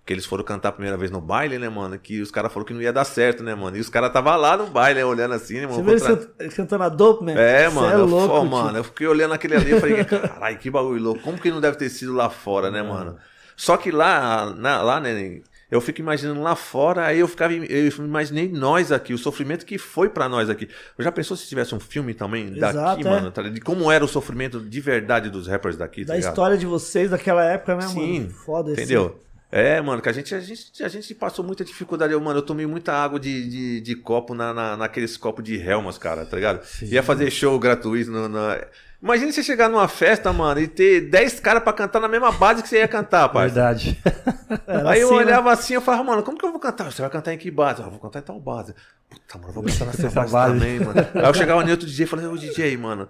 Que 0.06 0.14
eles 0.14 0.26
foram 0.26 0.42
cantar 0.42 0.70
a 0.70 0.72
primeira 0.72 0.96
vez 0.96 1.12
no 1.12 1.20
baile, 1.20 1.58
né, 1.60 1.68
mano? 1.68 2.00
Que 2.00 2.22
os 2.22 2.32
caras 2.32 2.52
falaram 2.54 2.66
que 2.66 2.74
não 2.74 2.82
ia 2.82 2.94
dar 2.94 3.04
certo, 3.04 3.44
né, 3.44 3.54
mano? 3.54 3.76
E 3.76 3.82
os 3.82 3.90
caras 3.90 4.08
estavam 4.08 4.38
lá 4.38 4.56
no 4.56 4.68
baile, 4.68 5.00
né, 5.02 5.06
olhando 5.06 5.34
assim, 5.34 5.56
né, 5.60 5.68
Você 5.68 5.80
mano? 5.80 5.92
eles 5.92 6.02
contra- 6.08 6.30
eles 6.40 6.54
cantando 6.54 6.84
a 6.86 6.90
Dope, 6.90 7.26
man? 7.26 7.34
É, 7.34 7.70
Cê 7.70 7.76
mano. 7.76 7.90
É 7.92 7.94
eu, 7.96 8.06
louco, 8.06 8.28
pô, 8.34 8.46
mano, 8.46 8.78
eu 8.78 8.84
fiquei 8.86 9.06
olhando 9.06 9.34
aquele 9.34 9.56
ali 9.56 9.74
e 9.76 9.80
falei, 9.82 10.06
caralho, 10.06 10.58
que 10.58 10.70
bagulho 10.72 11.04
louco. 11.04 11.22
Como 11.22 11.38
que 11.38 11.52
não 11.52 11.60
deve 11.60 11.76
ter 11.78 11.90
sido 11.90 12.14
lá 12.14 12.30
fora, 12.30 12.72
né, 12.72 12.82
mano? 12.82 13.18
Só 13.58 13.76
que 13.76 13.92
lá, 13.92 14.46
na- 14.56 14.82
lá, 14.82 15.00
né, 15.02 15.42
eu 15.70 15.82
fico 15.82 16.00
imaginando 16.00 16.42
lá 16.42 16.56
fora, 16.56 17.06
aí 17.08 17.20
eu 17.20 17.28
ficava, 17.28 17.54
eu 17.54 17.88
imaginei 18.00 18.48
nós 18.50 18.92
aqui, 18.92 19.14
o 19.14 19.18
sofrimento 19.18 19.66
que 19.66 19.78
foi 19.78 20.10
pra 20.10 20.30
nós 20.30 20.50
aqui. 20.50 20.70
Eu 20.98 21.04
já 21.04 21.12
pensou 21.12 21.36
se 21.36 21.48
tivesse 21.48 21.76
um 21.76 21.80
filme 21.80 22.14
também 22.14 22.54
daqui, 22.54 22.78
Exato, 22.78 23.08
é. 23.08 23.10
mano, 23.10 23.32
tá 23.32 23.42
de 23.42 23.60
como 23.62 23.92
era 23.92 24.04
o 24.04 24.08
sofrimento 24.08 24.60
de 24.60 24.80
verdade 24.82 25.30
dos 25.30 25.48
rappers 25.48 25.76
daqui, 25.76 26.02
tá 26.06 26.14
Da 26.14 26.16
ligado? 26.18 26.32
história 26.32 26.58
de 26.58 26.66
vocês 26.66 27.10
daquela 27.12 27.44
época, 27.44 27.76
né, 27.76 27.82
Sim, 27.88 28.20
mano? 28.22 28.30
Foda 28.34 28.72
esse- 28.72 28.82
Entendeu? 28.84 29.20
É, 29.50 29.80
mano, 29.80 30.02
que 30.02 30.10
a 30.10 30.12
gente, 30.12 30.36
a 30.36 30.42
gente, 30.42 30.84
a 30.84 30.90
gente 30.90 31.16
passou 31.16 31.44
muita 31.44 31.64
dificuldade. 31.64 32.12
Eu, 32.12 32.20
mano, 32.20 32.40
eu 32.40 32.44
tomei 32.44 32.66
muita 32.66 32.92
água 32.92 33.18
de, 33.18 33.48
de, 33.50 33.80
de 33.82 33.96
copo 33.96 34.34
na, 34.36 34.54
na, 34.54 34.76
naqueles 34.76 35.16
copos 35.16 35.42
de 35.42 35.56
Helmas, 35.58 35.98
cara, 35.98 36.26
tá 36.26 36.36
ligado? 36.36 36.60
Ia 36.82 37.02
fazer 37.02 37.32
show 37.32 37.58
gratuito. 37.58 38.12
No, 38.12 38.28
na... 38.28 38.60
Imagina 39.02 39.32
você 39.32 39.44
chegar 39.44 39.70
numa 39.70 39.88
festa, 39.88 40.34
mano, 40.34 40.60
e 40.60 40.68
ter 40.68 41.02
10 41.02 41.40
caras 41.40 41.62
pra 41.62 41.72
cantar 41.72 42.00
na 42.00 42.08
mesma 42.08 42.32
base 42.32 42.64
que 42.64 42.70
você 42.70 42.78
ia 42.78 42.88
cantar, 42.88 43.30
parça. 43.30 43.54
Verdade. 43.54 43.98
Era 44.66 44.90
Aí 44.90 45.02
eu 45.02 45.10
assim, 45.10 45.18
né? 45.18 45.24
olhava 45.24 45.52
assim 45.52 45.78
e 45.78 45.82
falava, 45.82 46.04
mano, 46.04 46.24
como 46.24 46.38
que 46.38 46.46
eu 46.46 46.52
vou 46.52 46.60
cantar? 46.60 46.92
Você 46.92 47.02
vai 47.02 47.12
cantar 47.12 47.34
em 47.34 47.38
que 47.38 47.52
base? 47.52 47.82
Ah, 47.82 47.90
vou 47.90 48.00
cantar 48.00 48.20
em 48.20 48.24
tal 48.24 48.40
base. 48.40 48.74
Puta, 49.08 49.38
mano, 49.38 49.50
eu 49.50 49.54
vou 49.54 49.64
cantar 49.64 49.86
nessa 49.86 50.10
base, 50.10 50.34
base. 50.34 50.54
também, 50.54 50.80
mano. 50.80 51.00
Aí 51.14 51.26
eu 51.26 51.34
chegava 51.36 51.64
no 51.64 51.70
outro 51.70 51.86
DJ 51.86 52.06
e 52.06 52.08
falei, 52.08 52.26
ô 52.26 52.36
DJ, 52.36 52.76
mano, 52.76 53.08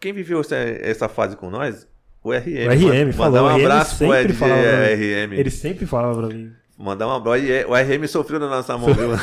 quem 0.00 0.12
viveu 0.12 0.40
essa, 0.40 0.56
essa 0.56 1.08
fase 1.08 1.36
com 1.36 1.50
nós? 1.50 1.86
O 2.22 2.32
RM. 2.32 2.66
O 2.66 2.72
RM 2.72 2.88
mano. 2.88 3.12
falou. 3.12 3.32
Mandar 3.32 3.44
um 3.44 3.64
abraço 3.64 3.98
pro 3.98 4.34
falava 4.34 4.62
mim. 4.62 5.26
RM. 5.26 5.32
Ele 5.34 5.50
sempre 5.50 5.86
falava 5.86 6.18
pra 6.18 6.34
mim. 6.34 6.52
Mandar 6.78 7.08
um 7.08 7.12
abraço. 7.12 7.44
E 7.44 7.64
O 7.64 7.74
RM 7.74 8.06
sofreu 8.06 8.38
na 8.38 8.48
nossa 8.48 8.78
mão, 8.78 8.94
viu? 8.94 9.10
o 9.10 9.16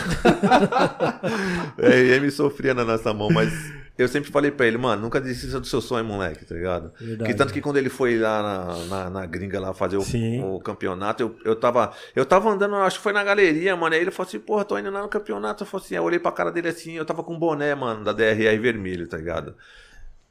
RM 2.26 2.30
sofria 2.30 2.74
na 2.74 2.84
nossa 2.84 3.14
mão, 3.14 3.30
mas 3.30 3.50
eu 3.98 4.10
sempre 4.10 4.30
falei 4.30 4.52
pra 4.52 4.68
ele, 4.68 4.78
mano, 4.78 5.04
nunca 5.04 5.22
desista 5.22 5.58
do 5.58 5.66
seu 5.66 5.80
sonho, 5.80 6.04
moleque, 6.04 6.44
tá 6.46 6.54
ligado? 6.54 6.92
Verdade. 7.00 7.32
Que 7.32 7.38
tanto 7.38 7.54
que 7.54 7.62
quando 7.62 7.78
ele 7.78 7.88
foi 7.88 8.20
lá 8.20 8.44
na, 8.44 8.86
na, 8.86 9.10
na 9.10 9.26
gringa 9.26 9.58
lá 9.58 9.74
fazer 9.74 9.96
o, 9.96 10.56
o 10.56 10.60
campeonato, 10.60 11.24
eu, 11.24 11.36
eu 11.46 11.56
tava. 11.56 11.94
Eu 12.14 12.26
tava 12.26 12.50
andando, 12.50 12.76
acho 12.76 12.98
que 12.98 13.04
foi 13.04 13.14
na 13.14 13.24
galeria, 13.24 13.74
mano. 13.74 13.96
Aí 13.96 14.02
ele 14.02 14.12
falou 14.12 14.28
assim, 14.28 14.40
porra, 14.40 14.66
tô 14.66 14.78
indo 14.78 14.92
lá 14.92 15.02
no 15.02 15.08
campeonato. 15.08 15.64
Eu 15.64 15.68
falei 15.68 15.86
assim, 15.86 15.96
aí 15.96 16.00
eu 16.02 16.04
olhei 16.04 16.20
pra 16.20 16.34
cara 16.34 16.52
dele 16.52 16.68
assim, 16.68 16.92
eu 16.94 17.06
tava 17.06 17.24
com 17.24 17.36
um 17.36 17.40
boné, 17.40 17.74
mano, 17.74 18.04
da 18.04 18.12
DRR 18.12 18.60
vermelho, 18.60 19.08
tá 19.08 19.16
ligado? 19.16 19.56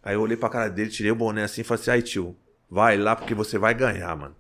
Aí 0.02 0.14
eu 0.14 0.20
olhei 0.20 0.36
pra 0.36 0.50
cara 0.50 0.68
dele, 0.68 0.90
tirei 0.90 1.10
o 1.10 1.16
boné 1.16 1.44
assim 1.44 1.62
e 1.62 1.64
falei 1.64 1.80
assim, 1.80 1.90
ai 1.90 2.02
tio, 2.02 2.36
vai 2.70 2.98
lá 2.98 3.16
porque 3.16 3.34
você 3.34 3.56
vai 3.56 3.72
ganhar, 3.72 4.14
mano. 4.14 4.36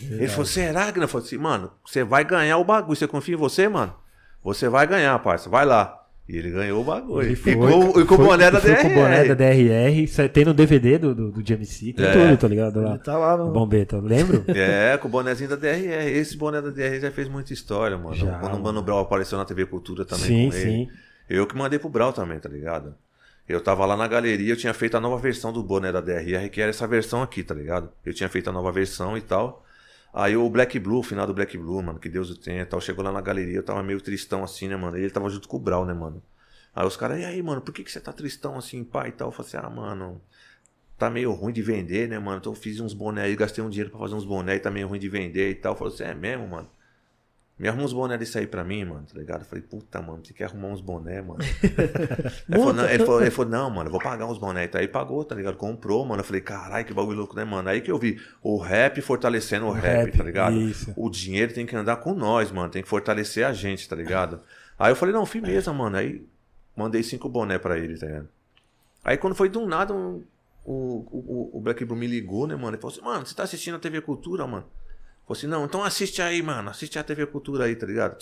Ele 0.00 0.28
falou, 0.28 0.44
será 0.46 0.90
que 0.92 0.98
não? 0.98 1.04
Eu 1.04 1.08
falei 1.08 1.26
assim, 1.26 1.38
mano, 1.38 1.70
você 1.84 2.02
vai 2.02 2.24
ganhar 2.24 2.58
o 2.58 2.64
bagulho. 2.64 2.96
Você 2.96 3.06
confia 3.06 3.34
em 3.34 3.38
você, 3.38 3.68
mano? 3.68 3.94
Você 4.42 4.68
vai 4.68 4.86
ganhar, 4.86 5.16
parça. 5.20 5.48
Vai 5.48 5.64
lá. 5.64 6.00
E 6.28 6.36
ele 6.38 6.50
ganhou 6.50 6.80
o 6.80 6.84
bagulho. 6.84 7.22
Ele 7.22 7.34
E 7.34 7.36
foi, 7.36 7.54
com, 7.54 8.00
e 8.00 8.04
com 8.06 8.14
o 8.14 8.16
foi- 8.16 8.26
boné 8.26 8.50
da 8.50 8.58
DRR. 8.58 8.80
com 8.82 8.88
o 8.88 8.94
boné 8.94 9.24
da 9.24 9.34
DRR. 9.34 10.28
Tem 10.32 10.44
no 10.44 10.54
DVD 10.54 10.98
do, 10.98 11.14
do, 11.14 11.30
do 11.30 11.42
GMC, 11.42 11.92
tem 11.92 12.06
É. 12.06 12.12
tudo, 12.12 12.36
tá 12.40 12.48
ligado? 12.48 12.80
Lá. 12.80 12.90
Ele 12.90 12.98
tá 12.98 13.16
lá 13.18 13.36
no... 13.36 13.50
Bombeta, 13.52 13.98
lembro? 13.98 14.42
É, 14.48 14.96
com 14.96 15.06
o 15.06 15.10
bonézinho 15.10 15.50
da 15.50 15.56
DRR. 15.56 16.08
Esse 16.16 16.36
boné 16.36 16.62
da 16.62 16.70
DRR 16.70 16.98
já 17.00 17.10
fez 17.10 17.28
muita 17.28 17.52
história, 17.52 17.96
mano. 17.98 18.14
Já, 18.16 18.38
Quando 18.38 18.52
o 18.54 18.56
mano. 18.56 18.64
Mano 18.64 18.82
Brau 18.82 19.00
apareceu 19.00 19.36
na 19.38 19.44
TV 19.44 19.66
Cultura 19.66 20.04
também 20.04 20.24
sim, 20.26 20.50
com 20.50 20.56
ele. 20.56 20.64
sim. 20.86 20.88
Eu 21.28 21.46
que 21.46 21.54
mandei 21.56 21.78
pro 21.78 21.88
Brau 21.90 22.12
também, 22.12 22.38
tá 22.38 22.48
ligado? 22.48 22.94
Eu 23.46 23.60
tava 23.60 23.84
lá 23.84 23.94
na 23.96 24.08
galeria, 24.08 24.52
eu 24.52 24.56
tinha 24.56 24.72
feito 24.72 24.96
a 24.96 25.00
nova 25.00 25.18
versão 25.18 25.52
do 25.52 25.62
boné 25.62 25.92
da 25.92 26.00
DRR, 26.00 26.48
que 26.50 26.60
era 26.62 26.70
essa 26.70 26.86
versão 26.86 27.22
aqui, 27.22 27.42
tá 27.42 27.54
ligado? 27.54 27.90
Eu 28.04 28.14
tinha 28.14 28.28
feito 28.30 28.48
a 28.48 28.52
nova 28.52 28.72
versão 28.72 29.16
e 29.18 29.20
tal. 29.20 29.63
Aí 30.14 30.36
o 30.36 30.48
Black 30.48 30.78
Blue, 30.78 31.00
o 31.00 31.02
final 31.02 31.26
do 31.26 31.34
Black 31.34 31.58
Blue, 31.58 31.82
mano, 31.82 31.98
que 31.98 32.08
Deus 32.08 32.30
o 32.30 32.36
tenha 32.36 32.64
tal, 32.64 32.80
chegou 32.80 33.04
lá 33.04 33.10
na 33.10 33.20
galeria, 33.20 33.56
eu 33.56 33.64
tava 33.64 33.82
meio 33.82 34.00
tristão 34.00 34.44
assim, 34.44 34.68
né, 34.68 34.76
mano? 34.76 34.96
E 34.96 35.00
ele 35.00 35.10
tava 35.10 35.28
junto 35.28 35.48
com 35.48 35.56
o 35.56 35.60
Brau, 35.60 35.84
né, 35.84 35.92
mano? 35.92 36.22
Aí 36.74 36.86
os 36.86 36.96
caras, 36.96 37.20
e 37.20 37.24
aí, 37.24 37.42
mano, 37.42 37.60
por 37.60 37.72
que, 37.74 37.82
que 37.84 37.90
você 37.90 38.00
tá 38.00 38.12
tristão 38.12 38.56
assim, 38.56 38.84
pai 38.84 39.08
e 39.08 39.12
tal? 39.12 39.28
Eu 39.28 39.32
falei 39.32 39.48
assim, 39.48 39.56
ah, 39.58 39.68
mano, 39.70 40.22
tá 40.98 41.10
meio 41.10 41.32
ruim 41.32 41.52
de 41.52 41.62
vender, 41.62 42.08
né, 42.08 42.18
mano? 42.18 42.38
Então 42.38 42.52
eu 42.52 42.56
fiz 42.56 42.80
uns 42.80 42.94
boné 42.94 43.22
aí, 43.22 43.36
gastei 43.36 43.64
um 43.64 43.70
dinheiro 43.70 43.90
pra 43.90 44.00
fazer 44.00 44.14
uns 44.14 44.24
boné 44.24 44.56
e 44.56 44.60
tá 44.60 44.70
meio 44.70 44.88
ruim 44.88 45.00
de 45.00 45.08
vender 45.08 45.50
e 45.50 45.54
tal. 45.56 45.72
Eu 45.74 45.78
falei 45.78 45.94
assim, 45.94 46.04
é 46.04 46.14
mesmo, 46.14 46.48
mano? 46.48 46.70
Me 47.56 47.68
arruma 47.68 47.84
uns 47.84 47.92
boné 47.92 48.18
desse 48.18 48.36
aí 48.36 48.48
pra 48.48 48.64
mim, 48.64 48.84
mano, 48.84 49.06
tá 49.06 49.16
ligado? 49.16 49.42
Eu 49.42 49.46
falei, 49.46 49.62
puta, 49.62 50.02
mano, 50.02 50.24
você 50.24 50.34
quer 50.34 50.46
arrumar 50.46 50.68
uns 50.68 50.80
boné, 50.80 51.22
mano? 51.22 51.38
ele, 51.62 52.58
falou, 52.58 52.72
não, 52.72 52.84
ele, 52.88 53.04
falou, 53.04 53.20
ele 53.22 53.30
falou, 53.30 53.50
não, 53.50 53.70
mano, 53.70 53.86
eu 53.88 53.92
vou 53.92 54.00
pagar 54.00 54.26
uns 54.26 54.38
boné. 54.38 54.64
Então 54.64 54.80
aí 54.80 54.88
pagou, 54.88 55.24
tá 55.24 55.36
ligado? 55.36 55.56
Comprou, 55.56 56.04
mano. 56.04 56.20
Eu 56.20 56.24
falei, 56.24 56.40
caralho, 56.40 56.84
que 56.84 56.92
bagulho 56.92 57.18
louco, 57.18 57.36
né, 57.36 57.44
mano? 57.44 57.68
Aí 57.68 57.80
que 57.80 57.92
eu 57.92 57.98
vi 57.98 58.20
o 58.42 58.56
rap 58.58 59.00
fortalecendo 59.00 59.66
o, 59.66 59.70
rap, 59.70 59.84
rap, 60.06 60.18
tá 60.18 60.24
ligado? 60.24 60.56
isso. 60.56 60.92
O 60.96 61.08
dinheiro 61.08 61.54
tem 61.54 61.64
que 61.64 61.76
andar 61.76 61.96
com 61.98 62.12
nós, 62.12 62.50
mano. 62.50 62.70
Tem 62.70 62.82
que 62.82 62.88
fortalecer 62.88 63.46
a 63.46 63.52
gente, 63.52 63.88
tá 63.88 63.94
ligado? 63.94 64.40
Aí 64.76 64.90
eu 64.90 64.96
falei, 64.96 65.14
não, 65.14 65.24
firmeza, 65.24 65.72
mano. 65.72 65.96
Aí 65.96 66.26
mandei 66.76 67.04
cinco 67.04 67.28
boné 67.28 67.56
pra 67.56 67.78
ele, 67.78 67.96
tá 67.96 68.06
ligado? 68.06 68.28
Aí 69.04 69.16
quando 69.16 69.36
foi 69.36 69.48
do 69.48 69.64
nada, 69.64 69.94
um- 69.94 70.24
o, 70.64 70.72
o, 71.52 71.58
o 71.58 71.60
Black 71.60 71.84
Blue 71.84 71.96
me 71.96 72.06
ligou, 72.08 72.48
né, 72.48 72.56
mano? 72.56 72.70
Ele 72.70 72.78
falou 72.78 72.92
assim, 72.96 73.04
mano, 73.04 73.24
você 73.24 73.34
tá 73.34 73.42
assistindo 73.44 73.76
a 73.76 73.78
TV 73.78 74.00
Cultura, 74.00 74.44
mano? 74.46 74.64
Falei 75.26 75.38
assim, 75.38 75.46
não, 75.46 75.64
então 75.64 75.82
assiste 75.82 76.20
aí, 76.20 76.42
mano. 76.42 76.70
Assiste 76.70 76.98
a 76.98 77.02
TV 77.04 77.26
Cultura 77.26 77.64
aí, 77.64 77.74
tá 77.76 77.86
ligado? 77.86 78.16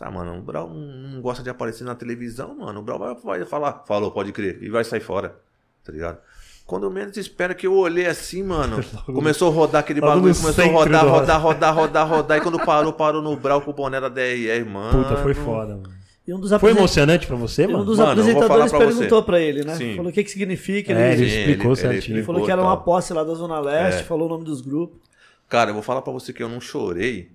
Ah, 0.00 0.10
mano, 0.10 0.36
o 0.38 0.42
Brau 0.42 0.68
não, 0.68 1.20
gosta 1.22 1.42
de 1.42 1.48
aparecer 1.48 1.82
na 1.82 1.94
televisão, 1.94 2.54
mano. 2.54 2.80
O 2.80 2.82
Brau 2.82 2.98
vai, 2.98 3.14
vai 3.14 3.44
falar, 3.46 3.82
falou, 3.86 4.10
pode 4.10 4.30
crer, 4.30 4.58
e 4.62 4.68
vai 4.68 4.84
sair 4.84 5.00
fora, 5.00 5.34
tá 5.82 5.90
ligado? 5.90 6.18
Quando 6.66 6.90
menos 6.90 7.16
espera 7.16 7.54
que 7.54 7.66
eu 7.66 7.74
olhei 7.74 8.06
assim, 8.06 8.42
mano, 8.42 8.84
começou 9.06 9.50
a 9.50 9.54
rodar 9.54 9.80
aquele 9.80 10.00
bagulho, 10.02 10.34
começou 10.36 10.64
a 10.64 10.68
rodar, 10.68 11.06
rodar, 11.08 11.40
rodar, 11.42 11.74
rodar, 11.74 12.08
rodar, 12.08 12.38
e 12.38 12.40
quando 12.42 12.58
parou, 12.58 12.92
parou 12.92 13.22
no 13.22 13.34
Brau 13.36 13.62
com 13.62 13.70
o 13.70 13.74
boné 13.74 13.98
da 13.98 14.08
DRR, 14.10 14.66
mano. 14.70 15.02
Puta, 15.02 15.16
foi 15.22 15.32
foda, 15.32 15.76
mano. 15.76 15.96
E 16.28 16.34
um 16.34 16.40
dos, 16.40 16.50
Foi 16.60 16.72
emocionante 16.72 17.24
pra 17.26 17.36
você, 17.36 17.62
e 17.62 17.66
um 17.68 17.72
mano? 17.72 17.84
dos 17.84 17.98
Mano, 17.98 18.10
apresentadores 18.10 18.70
pra 18.72 18.80
você. 18.80 18.94
perguntou 18.94 19.22
pra 19.22 19.40
ele, 19.40 19.64
né? 19.64 19.76
Sim. 19.76 19.94
Falou 19.96 20.10
o 20.10 20.12
que 20.12 20.24
que 20.24 20.30
significa. 20.30 20.92
É, 20.92 21.12
Ele, 21.12 21.22
ele 21.22 21.38
explicou 21.40 21.70
ele- 21.70 21.76
certinho. 21.80 22.16
ele 22.18 22.24
falou 22.26 22.44
que 22.44 22.50
era 22.50 22.60
uma 22.60 22.74
tal. 22.76 22.84
posse 22.84 23.12
lá 23.14 23.22
da 23.22 23.32
Zona 23.32 23.60
Leste, 23.60 24.00
É. 24.00 24.04
falou 24.04 24.26
o 24.26 24.28
nome 24.30 24.44
dos 24.44 24.60
grupos. 24.60 24.98
Cara, 25.48 25.70
eu 25.70 25.74
vou 25.74 25.82
falar 25.82 26.02
pra 26.02 26.12
você 26.12 26.32
que 26.32 26.42
eu 26.42 26.48
não 26.48 26.60
chorei, 26.60 27.30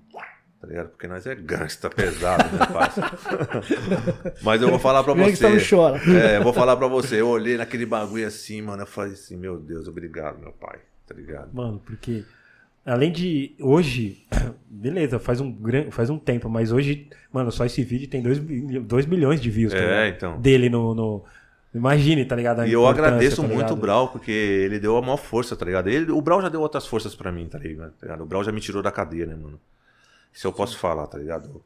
tá 0.59 0.67
ligado? 0.67 0.89
Porque 0.89 1.07
nós 1.07 1.25
é 1.25 1.33
gangsta 1.35 1.89
pesado, 1.89 2.43
né, 2.55 2.65
parça? 2.71 3.01
Mas 4.43 4.61
eu 4.61 4.69
vou 4.69 4.79
falar 4.79 5.03
pra 5.03 5.13
Gangsta 5.13 5.49
você. 5.49 5.55
não 5.75 5.81
chora. 5.89 6.01
É, 6.19 6.37
eu 6.37 6.43
vou 6.43 6.53
falar 6.53 6.75
pra 6.77 6.87
você. 6.87 7.21
Eu 7.21 7.27
olhei 7.29 7.57
naquele 7.57 7.85
bagulho 7.85 8.27
assim, 8.27 8.61
mano. 8.61 8.83
Eu 8.83 8.87
falei 8.87 9.13
assim, 9.13 9.37
meu 9.37 9.57
Deus, 9.57 9.87
obrigado, 9.87 10.39
meu 10.39 10.51
pai. 10.51 10.79
Tá 11.07 11.15
ligado? 11.15 11.49
Mano, 11.53 11.81
porque 11.85 12.23
além 12.85 13.11
de 13.11 13.53
hoje, 13.59 14.25
beleza, 14.69 15.19
faz 15.19 15.39
um 15.41 15.55
faz 15.91 16.09
um 16.09 16.17
tempo, 16.17 16.49
mas 16.49 16.71
hoje, 16.71 17.07
mano, 17.31 17.51
só 17.51 17.65
esse 17.65 17.83
vídeo 17.83 18.07
tem 18.07 18.21
2 18.21 19.05
milhões 19.05 19.41
de 19.41 19.49
views, 19.49 19.73
tá 19.73 19.79
É, 19.79 20.09
então. 20.09 20.39
Dele 20.39 20.69
no, 20.69 20.93
no- 20.95 21.23
imagine, 21.73 22.25
tá 22.25 22.35
ligado? 22.35 22.65
E 22.65 22.73
eu 22.73 22.85
agradeço 22.87 23.41
tá 23.41 23.47
muito 23.47 23.73
o 23.73 23.75
Brau, 23.75 24.09
porque 24.09 24.31
ele 24.31 24.79
deu 24.79 24.97
a 24.97 25.01
maior 25.01 25.17
força, 25.17 25.55
tá 25.55 25.65
ligado? 25.65 25.89
Ele, 25.89 26.11
o 26.11 26.21
Brau 26.21 26.41
já 26.41 26.49
deu 26.49 26.61
outras 26.61 26.85
forças 26.85 27.15
pra 27.15 27.31
mim, 27.31 27.47
tá 27.47 27.57
ligado? 27.57 27.91
Tá 27.91 28.05
ligado? 28.05 28.23
O 28.23 28.25
Brau 28.25 28.43
já 28.43 28.51
me 28.51 28.61
tirou 28.61 28.81
da 28.81 28.91
cadeia, 28.91 29.25
né, 29.25 29.35
mano? 29.35 29.59
Isso 30.33 30.47
eu 30.47 30.53
posso 30.53 30.77
falar, 30.77 31.07
tá 31.07 31.17
ligado? 31.17 31.63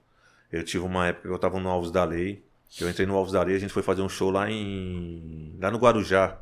Eu 0.52 0.64
tive 0.64 0.84
uma 0.84 1.08
época 1.08 1.28
que 1.28 1.34
eu 1.34 1.40
tava 1.40 1.60
no 1.60 1.70
Alves 1.70 1.92
da 1.92 2.04
Lei. 2.04 2.44
Eu 2.80 2.90
entrei 2.90 3.06
no 3.06 3.16
Alves 3.16 3.34
da 3.34 3.44
Lei, 3.44 3.56
a 3.56 3.60
gente 3.60 3.74
foi 3.74 3.84
fazer 3.84 4.02
um 4.02 4.10
show 4.10 4.32
lá 4.32 4.50
em. 4.50 5.56
lá 5.60 5.70
no 5.72 5.78
Guarujá. 5.78 6.38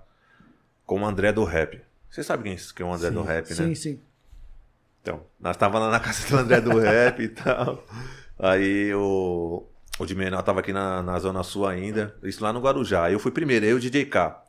Com 0.86 1.02
o 1.02 1.06
André 1.06 1.32
do 1.32 1.44
Rap. 1.44 1.82
Você 2.10 2.24
sabe 2.24 2.44
quem 2.44 2.56
que 2.56 2.82
é 2.84 2.86
o 2.86 2.94
André 2.94 3.10
Sim, 3.10 3.16
do 3.16 3.24
Rap, 3.24 3.50
né? 3.50 3.56
Sim, 3.56 3.76
sim. 3.76 4.00
Então, 5.02 5.22
nós 5.40 5.58
tava 5.58 5.80
lá 5.80 5.90
na 5.90 6.00
casa 6.00 6.28
do 6.28 6.38
André 6.38 6.62
do 6.62 6.78
Rap 6.78 7.20
e 7.22 7.28
tal. 7.30 7.84
Aí 8.38 8.94
o. 8.94 9.64
O 10.00 10.06
de 10.06 10.16
menor 10.16 10.42
tava 10.42 10.60
aqui 10.60 10.74
na, 10.74 11.04
na 11.04 11.20
Zona 11.20 11.44
Sul 11.44 11.68
ainda. 11.68 12.16
Isso 12.24 12.44
lá 12.44 12.52
no 12.52 12.60
Guarujá. 12.60 13.06
Aí 13.06 13.14
eu 13.14 13.20
fui 13.20 13.32
primeiro, 13.32 13.66
eu 13.66 13.72
e 13.72 13.74
o 13.76 13.80
DJ 13.80 14.06
K. 14.06 14.44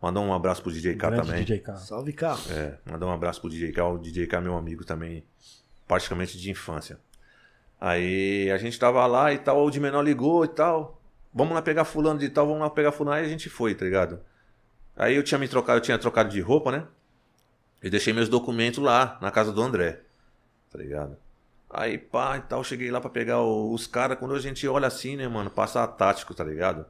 Mandou 0.00 0.24
um 0.24 0.32
abraço 0.32 0.62
pro 0.62 0.72
DJ 0.72 0.94
K 0.94 1.10
Grande 1.10 1.26
também. 1.26 1.44
DJ 1.44 1.58
K. 1.58 1.76
Salve, 1.76 2.12
carro. 2.12 2.40
É, 2.50 2.78
mandar 2.90 3.06
um 3.06 3.12
abraço 3.12 3.40
pro 3.40 3.50
DJ 3.50 3.72
K. 3.72 3.84
O 3.84 3.98
DJ 3.98 4.26
K 4.26 4.38
é 4.38 4.40
meu 4.40 4.56
amigo 4.56 4.84
também, 4.84 5.24
praticamente 5.86 6.38
de 6.38 6.50
infância. 6.50 6.98
Aí 7.80 8.50
a 8.50 8.58
gente 8.58 8.78
tava 8.78 9.04
lá 9.06 9.32
e 9.32 9.38
tal, 9.38 9.64
o 9.64 9.70
de 9.70 9.78
menor 9.80 10.02
ligou 10.02 10.44
e 10.44 10.48
tal. 10.48 11.00
Vamos 11.32 11.54
lá 11.54 11.60
pegar 11.60 11.84
fulano 11.84 12.18
de 12.18 12.30
tal, 12.30 12.46
vamos 12.46 12.62
lá 12.62 12.70
pegar 12.70 12.92
fulano. 12.92 13.18
Aí 13.18 13.26
a 13.26 13.28
gente 13.28 13.50
foi, 13.50 13.74
tá 13.74 13.84
ligado? 13.84 14.20
Aí 14.96 15.14
eu 15.14 15.22
tinha 15.22 15.38
me 15.38 15.46
trocado, 15.46 15.78
eu 15.78 15.82
tinha 15.82 15.98
trocado 15.98 16.30
de 16.30 16.40
roupa, 16.40 16.72
né? 16.72 16.86
E 17.82 17.90
deixei 17.90 18.12
meus 18.12 18.28
documentos 18.28 18.82
lá, 18.82 19.18
na 19.20 19.30
casa 19.30 19.52
do 19.52 19.60
André. 19.60 20.00
Tá 20.70 20.78
ligado? 20.78 21.16
Aí, 21.68 21.98
pá, 21.98 22.36
e 22.38 22.40
tal, 22.42 22.62
cheguei 22.62 22.90
lá 22.90 23.00
pra 23.00 23.10
pegar 23.10 23.40
o- 23.40 23.72
os 23.72 23.86
caras. 23.86 24.18
Quando 24.18 24.34
a 24.34 24.38
gente 24.40 24.66
olha 24.68 24.86
assim, 24.86 25.16
né, 25.16 25.26
mano, 25.28 25.50
passa 25.50 25.82
a 25.82 25.86
tático, 25.86 26.32
tá 26.34 26.44
ligado? 26.44 26.86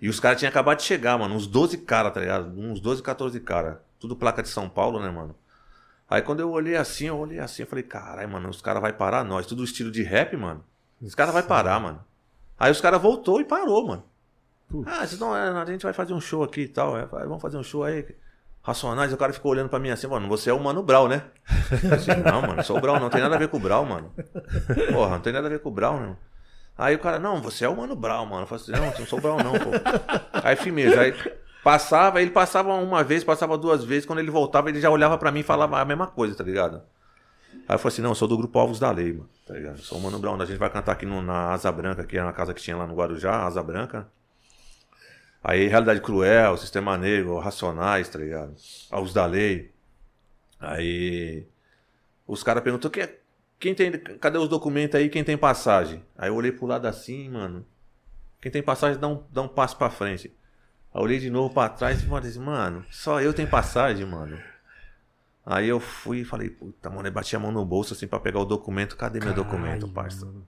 E 0.00 0.08
os 0.08 0.20
caras 0.20 0.38
tinham 0.38 0.50
acabado 0.50 0.78
de 0.78 0.84
chegar, 0.84 1.18
mano. 1.18 1.34
Uns 1.34 1.46
12 1.46 1.78
caras, 1.78 2.12
tá 2.12 2.20
ligado? 2.20 2.48
Uns 2.58 2.80
12, 2.80 3.02
14 3.02 3.40
caras. 3.40 3.78
Tudo 3.98 4.14
placa 4.14 4.42
de 4.42 4.48
São 4.48 4.68
Paulo, 4.68 5.00
né, 5.00 5.10
mano? 5.10 5.34
Aí 6.08 6.22
quando 6.22 6.40
eu 6.40 6.50
olhei 6.50 6.76
assim, 6.76 7.06
eu 7.06 7.18
olhei 7.18 7.40
assim, 7.40 7.62
eu 7.62 7.66
falei, 7.66 7.82
caralho, 7.82 8.28
mano, 8.28 8.48
os 8.48 8.60
caras 8.60 8.80
vão 8.80 8.92
parar 8.92 9.24
nós. 9.24 9.46
Tudo 9.46 9.64
estilo 9.64 9.90
de 9.90 10.02
rap, 10.02 10.36
mano. 10.36 10.62
Os 11.02 11.14
caras 11.14 11.34
vão 11.34 11.42
parar, 11.42 11.80
mano. 11.80 12.04
Aí 12.58 12.70
os 12.70 12.80
caras 12.80 13.00
voltou 13.02 13.40
e 13.40 13.44
parou, 13.44 13.86
mano. 13.86 14.04
Putz. 14.68 14.88
Ah, 14.88 15.04
é, 15.04 15.48
a 15.62 15.64
gente 15.64 15.82
vai 15.82 15.92
fazer 15.92 16.12
um 16.14 16.20
show 16.20 16.42
aqui 16.42 16.62
e 16.62 16.68
tal. 16.68 16.92
Vai, 16.92 17.26
vamos 17.26 17.42
fazer 17.42 17.56
um 17.56 17.62
show 17.62 17.82
aí. 17.84 18.06
Racionais, 18.66 19.12
o 19.12 19.16
cara 19.16 19.32
ficou 19.32 19.52
olhando 19.52 19.68
pra 19.68 19.78
mim 19.78 19.90
assim, 19.90 20.08
mano, 20.08 20.26
você 20.26 20.50
é 20.50 20.52
o 20.52 20.58
Mano 20.58 20.82
Brau, 20.82 21.06
né? 21.06 21.22
Eu 21.84 21.96
disse, 21.96 22.14
não, 22.16 22.42
mano, 22.42 22.64
sou 22.64 22.78
o 22.78 22.80
Brau, 22.80 22.98
não 22.98 23.08
tem 23.08 23.20
nada 23.22 23.36
a 23.36 23.38
ver 23.38 23.46
com 23.48 23.58
o 23.58 23.60
Brau, 23.60 23.84
mano. 23.84 24.12
Porra, 24.92 25.10
não 25.10 25.20
tem 25.20 25.32
nada 25.32 25.46
a 25.46 25.50
ver 25.50 25.60
com 25.60 25.68
o 25.68 25.72
Brau, 25.72 26.00
não. 26.00 26.16
Aí 26.76 26.96
o 26.96 26.98
cara, 26.98 27.18
não, 27.20 27.40
você 27.40 27.64
é 27.64 27.68
o 27.68 27.76
Mano 27.76 27.94
Brau, 27.94 28.26
mano. 28.26 28.42
Eu 28.42 28.46
falei 28.48 28.62
assim, 28.64 28.72
não, 28.72 28.84
eu 28.92 28.98
não 28.98 29.06
sou 29.06 29.18
o 29.20 29.22
Brau, 29.22 29.38
não, 29.38 29.52
pô. 29.52 29.70
Aí 30.42 30.56
firmeza, 30.56 31.00
aí 31.00 31.14
passava, 31.62 32.20
ele 32.20 32.30
passava 32.32 32.74
uma 32.74 33.04
vez, 33.04 33.22
passava 33.22 33.56
duas 33.56 33.84
vezes, 33.84 34.04
quando 34.04 34.18
ele 34.18 34.30
voltava, 34.32 34.68
ele 34.68 34.80
já 34.80 34.90
olhava 34.90 35.16
pra 35.16 35.30
mim 35.30 35.40
e 35.40 35.44
falava 35.44 35.80
a 35.80 35.84
mesma 35.84 36.08
coisa, 36.08 36.34
tá 36.34 36.42
ligado? 36.42 36.82
Aí 37.68 37.74
eu 37.76 37.78
falei 37.78 37.92
assim, 37.94 38.02
não, 38.02 38.10
eu 38.10 38.14
sou 38.16 38.26
do 38.28 38.36
grupo 38.36 38.58
Alvos 38.58 38.80
da 38.80 38.90
Lei, 38.90 39.12
mano, 39.12 39.28
tá 39.46 39.54
ligado? 39.54 39.78
Sou 39.78 39.96
o 39.96 40.00
Mano 40.02 40.18
Brown, 40.18 40.40
a 40.40 40.44
gente 40.44 40.58
vai 40.58 40.70
cantar 40.70 40.92
aqui 40.92 41.06
no- 41.06 41.22
na 41.22 41.52
Asa 41.52 41.70
Branca, 41.70 42.02
que 42.04 42.18
é 42.18 42.22
na 42.22 42.32
casa 42.32 42.52
que 42.52 42.60
tinha 42.60 42.76
lá 42.76 42.84
no 42.86 42.94
Guarujá, 42.94 43.44
Asa 43.46 43.62
Branca. 43.62 44.06
Aí 45.48 45.68
Realidade 45.68 46.00
Cruel, 46.00 46.56
Sistema 46.56 46.98
Negro, 46.98 47.38
Racionais, 47.38 48.08
tá 48.08 48.18
ligado? 48.18 48.56
Alvos 48.90 49.14
da 49.14 49.24
Lei. 49.26 49.70
Aí 50.58 51.46
os 52.26 52.42
caras 52.42 52.64
perguntam, 52.64 52.90
quem, 52.90 53.04
é- 53.04 53.18
quem 53.60 53.72
tem, 53.72 53.92
cadê 53.92 54.38
os 54.38 54.48
documentos 54.48 54.96
aí, 54.96 55.08
quem 55.08 55.22
tem 55.22 55.38
passagem? 55.38 56.02
Aí 56.18 56.30
eu 56.30 56.34
olhei 56.34 56.50
pro 56.50 56.66
lado 56.66 56.86
assim, 56.86 57.28
mano, 57.30 57.64
quem 58.40 58.50
tem 58.50 58.60
passagem 58.60 58.98
dá 58.98 59.06
um, 59.06 59.22
dá 59.30 59.42
um 59.42 59.46
passo 59.46 59.76
pra 59.76 59.88
frente. 59.88 60.34
Aí 60.92 61.00
eu 61.00 61.04
olhei 61.04 61.20
de 61.20 61.30
novo 61.30 61.54
pra 61.54 61.68
trás 61.68 62.02
e 62.02 62.06
falei 62.06 62.28
assim, 62.28 62.40
mano, 62.40 62.84
só 62.90 63.20
eu 63.20 63.32
tenho 63.32 63.48
passagem, 63.48 64.04
mano. 64.04 64.42
Aí 65.44 65.68
eu 65.68 65.78
fui 65.78 66.22
e 66.22 66.24
falei, 66.24 66.50
puta, 66.50 66.90
mano, 66.90 67.06
eu 67.06 67.12
bati 67.12 67.36
a 67.36 67.38
mão 67.38 67.52
no 67.52 67.64
bolso 67.64 67.94
assim 67.94 68.08
pra 68.08 68.18
pegar 68.18 68.40
o 68.40 68.44
documento. 68.44 68.96
Cadê 68.96 69.20
meu 69.20 69.32
documento, 69.32 69.86
Caralho, 69.86 69.94
parça? 69.94 70.26
mano. 70.26 70.44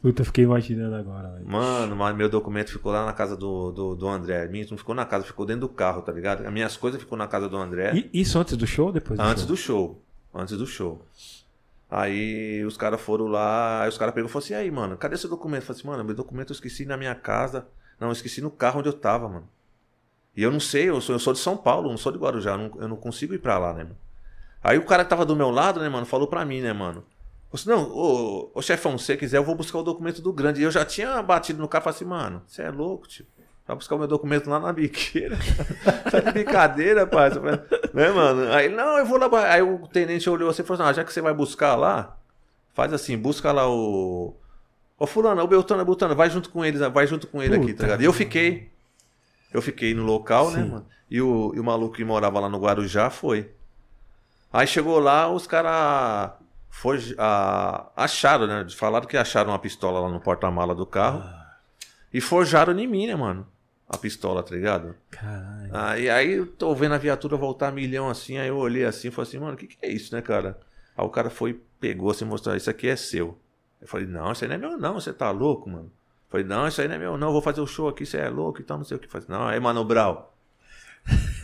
Puta, 0.00 0.24
fiquei 0.24 0.44
imaginando 0.44 0.94
agora, 0.96 1.28
velho. 1.30 1.46
Mano, 1.46 1.94
mas 1.94 2.16
meu 2.16 2.28
documento 2.28 2.70
ficou 2.72 2.90
lá 2.92 3.04
na 3.04 3.12
casa 3.12 3.36
do, 3.36 3.70
do, 3.70 3.94
do 3.94 4.08
André. 4.08 4.48
Minha 4.48 4.66
não 4.70 4.78
ficou 4.78 4.94
na 4.94 5.04
casa, 5.04 5.24
ficou 5.24 5.44
dentro 5.44 5.62
do 5.62 5.68
carro, 5.68 6.00
tá 6.02 6.10
ligado? 6.12 6.46
As 6.46 6.52
minhas 6.52 6.76
coisas 6.76 7.00
ficou 7.00 7.18
na 7.18 7.26
casa 7.26 7.48
do 7.48 7.56
André. 7.56 7.92
E- 7.94 8.10
isso 8.20 8.38
antes 8.38 8.56
do 8.56 8.66
show 8.66 8.86
ou 8.86 8.92
depois 8.92 9.18
do 9.18 9.22
Antes 9.22 9.42
show? 9.42 9.48
do 9.48 9.56
show. 9.56 10.02
Antes 10.34 10.56
do 10.56 10.66
show. 10.66 11.04
Aí 11.90 12.64
os 12.64 12.76
caras 12.76 13.00
foram 13.00 13.26
lá, 13.26 13.82
aí 13.82 13.88
os 13.88 13.98
caras 13.98 14.14
pegou 14.14 14.28
e 14.28 14.32
falaram 14.32 14.44
assim, 14.46 14.54
e 14.54 14.56
aí, 14.56 14.70
mano, 14.70 14.96
cadê 14.96 15.16
seu 15.16 15.28
documento? 15.28 15.62
Eu 15.62 15.66
falei 15.66 15.80
assim, 15.80 15.88
mano, 15.88 16.04
meu 16.04 16.14
documento 16.14 16.50
eu 16.50 16.54
esqueci 16.54 16.84
na 16.86 16.96
minha 16.96 17.14
casa. 17.14 17.66
Não, 17.98 18.08
eu 18.08 18.12
esqueci 18.12 18.40
no 18.40 18.50
carro 18.50 18.78
onde 18.78 18.88
eu 18.88 18.92
tava, 18.92 19.28
mano. 19.28 19.48
E 20.36 20.42
eu 20.42 20.50
não 20.52 20.60
sei, 20.60 20.88
eu 20.88 21.00
sou, 21.00 21.14
eu 21.14 21.18
sou 21.18 21.32
de 21.32 21.40
São 21.40 21.56
Paulo, 21.56 21.90
não 21.90 21.98
sou 21.98 22.12
de 22.12 22.18
Guarujá, 22.18 22.52
eu 22.52 22.58
não, 22.58 22.70
eu 22.82 22.88
não 22.88 22.96
consigo 22.96 23.34
ir 23.34 23.38
pra 23.40 23.58
lá, 23.58 23.72
né, 23.74 23.82
mano? 23.82 23.96
Aí 24.62 24.78
o 24.78 24.84
cara 24.84 25.02
que 25.04 25.10
tava 25.10 25.26
do 25.26 25.34
meu 25.34 25.50
lado, 25.50 25.80
né, 25.80 25.88
mano, 25.88 26.06
falou 26.06 26.28
pra 26.28 26.44
mim, 26.44 26.60
né, 26.60 26.72
mano? 26.72 27.04
Assim, 27.52 27.68
não, 27.68 27.90
ô, 27.90 28.50
ô 28.54 28.62
chefão, 28.62 28.96
se 28.96 29.06
você 29.06 29.16
quiser, 29.16 29.38
eu 29.38 29.44
vou 29.44 29.54
buscar 29.54 29.78
o 29.78 29.82
documento 29.82 30.22
do 30.22 30.32
grande. 30.32 30.60
E 30.60 30.64
eu 30.64 30.70
já 30.70 30.84
tinha 30.84 31.20
batido 31.22 31.60
no 31.60 31.68
carro 31.68 31.82
e 31.82 31.84
falei 31.84 31.96
assim, 31.96 32.04
mano, 32.04 32.42
você 32.46 32.62
é 32.62 32.70
louco, 32.70 33.08
tio. 33.08 33.26
Vai 33.66 33.76
buscar 33.76 33.94
o 33.94 33.98
meu 33.98 34.08
documento 34.08 34.50
lá 34.50 34.58
na 34.58 34.72
biqueira. 34.72 35.38
tá 36.10 36.18
de 36.18 36.32
brincadeira, 36.32 37.06
parça. 37.06 37.40
Né, 37.40 38.10
mano? 38.10 38.52
Aí, 38.52 38.68
não, 38.68 38.98
eu 38.98 39.06
vou 39.06 39.16
lá. 39.16 39.28
Aí 39.52 39.62
o 39.62 39.86
tenente 39.86 40.28
olhou 40.28 40.50
assim 40.50 40.62
e 40.62 40.64
falou 40.64 40.82
assim: 40.82 40.90
ah, 40.90 40.92
já 40.92 41.04
que 41.04 41.12
você 41.12 41.20
vai 41.20 41.32
buscar 41.32 41.76
lá, 41.76 42.16
faz 42.74 42.92
assim, 42.92 43.16
busca 43.16 43.52
lá 43.52 43.68
o. 43.70 44.34
Ô, 44.98 45.06
Fulano, 45.06 45.40
o 45.42 45.46
Beltano, 45.46 45.84
Beltano, 45.84 46.16
vai 46.16 46.28
junto 46.28 46.50
com 46.50 46.64
eles, 46.64 46.80
vai 46.80 47.06
junto 47.06 47.28
com 47.28 47.40
ele 47.40 47.54
aqui, 47.54 47.66
Puta. 47.66 47.76
tá 47.76 47.82
ligado? 47.84 48.02
E 48.02 48.04
eu 48.04 48.12
fiquei. 48.12 48.70
Eu 49.52 49.62
fiquei 49.62 49.94
no 49.94 50.02
local, 50.02 50.50
né, 50.50 50.62
Sim. 50.62 50.68
mano? 50.68 50.86
E 51.08 51.20
o, 51.22 51.52
e 51.54 51.60
o 51.60 51.64
maluco 51.64 51.94
que 51.94 52.04
morava 52.04 52.40
lá 52.40 52.48
no 52.48 52.58
Guarujá 52.58 53.08
foi. 53.08 53.50
Aí 54.52 54.66
chegou 54.66 54.98
lá, 54.98 55.30
os 55.30 55.46
caras 55.46 56.32
acharam, 57.96 58.46
né? 58.46 58.66
Falaram 58.70 59.06
que 59.06 59.16
acharam 59.16 59.50
uma 59.50 59.58
pistola 59.58 60.00
lá 60.00 60.08
no 60.08 60.20
porta-mala 60.20 60.74
do 60.74 60.86
carro. 60.86 61.22
E 62.12 62.20
forjaram 62.20 62.76
em 62.78 62.86
mim, 62.86 63.06
né, 63.06 63.14
mano? 63.14 63.46
A 63.88 63.96
pistola, 63.96 64.42
tá 64.42 64.54
ligado? 64.54 64.94
Caralho. 65.10 65.70
Aí, 65.72 66.08
aí 66.08 66.32
eu 66.32 66.46
tô 66.46 66.74
vendo 66.74 66.94
a 66.94 66.98
viatura 66.98 67.36
voltar 67.36 67.68
a 67.68 67.72
milhão 67.72 68.08
assim, 68.08 68.38
aí 68.38 68.48
eu 68.48 68.56
olhei 68.56 68.84
assim 68.84 69.08
e 69.08 69.10
falei 69.10 69.28
assim, 69.28 69.38
mano, 69.38 69.54
o 69.54 69.56
que, 69.56 69.66
que 69.66 69.76
é 69.84 69.90
isso, 69.90 70.14
né, 70.14 70.22
cara? 70.22 70.58
Aí 70.96 71.04
o 71.04 71.08
cara 71.08 71.28
foi, 71.28 71.60
pegou 71.80 72.10
assim, 72.10 72.24
mostrou, 72.24 72.54
isso 72.54 72.70
aqui 72.70 72.88
é 72.88 72.94
seu. 72.94 73.36
Eu 73.80 73.88
falei, 73.88 74.06
não, 74.06 74.30
isso 74.30 74.44
aí 74.44 74.48
não 74.48 74.54
é 74.54 74.58
meu 74.58 74.78
não, 74.78 74.94
você 74.94 75.12
tá 75.12 75.30
louco, 75.30 75.68
mano. 75.68 75.86
Eu 75.86 76.30
falei, 76.30 76.46
não, 76.46 76.68
isso 76.68 76.80
aí 76.80 76.86
não 76.86 76.94
é 76.94 76.98
meu 76.98 77.18
não, 77.18 77.28
eu 77.28 77.32
vou 77.32 77.42
fazer 77.42 77.60
o 77.60 77.66
show 77.66 77.88
aqui, 77.88 78.06
você 78.06 78.18
é 78.18 78.28
louco 78.28 78.60
e 78.60 78.64
tal, 78.64 78.78
não 78.78 78.84
sei 78.84 78.96
o 78.96 79.00
que. 79.00 79.06
Eu 79.06 79.10
falei, 79.10 79.26
não, 79.28 79.46
aí, 79.48 79.58
Mano 79.58 79.84
Brau. 79.84 80.29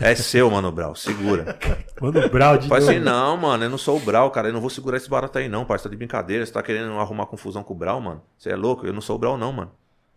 É 0.01 0.15
seu, 0.15 0.51
Mano 0.51 0.71
Brau, 0.71 0.95
segura. 0.95 1.59
Mano, 2.01 2.29
Brau 2.29 2.59
de 2.59 2.69
falei 2.69 2.89
assim, 2.89 2.99
não, 2.99 3.37
mano, 3.37 3.65
eu 3.65 3.71
não 3.71 3.79
sou 3.79 3.97
o 3.97 4.01
Brau, 4.01 4.31
cara, 4.31 4.49
eu 4.49 4.53
não 4.53 4.61
vou 4.61 4.69
segurar 4.69 4.99
esse 4.99 5.09
barato 5.09 5.39
aí 5.39 5.49
não, 5.49 5.65
parça, 5.65 5.85
tá 5.85 5.91
de 5.91 5.97
brincadeira, 5.97 6.45
você 6.45 6.53
tá 6.53 6.63
querendo 6.63 6.93
arrumar 6.99 7.27
confusão 7.27 7.63
com 7.63 7.73
o 7.73 7.77
Brau, 7.77 8.01
mano. 8.01 8.23
Você 8.37 8.51
é 8.51 8.57
louco, 8.57 8.87
eu 8.87 8.93
não 8.93 9.01
sou 9.01 9.17
o 9.17 9.19
Brau 9.19 9.39
não, 9.39 9.53
mano. 9.53 9.71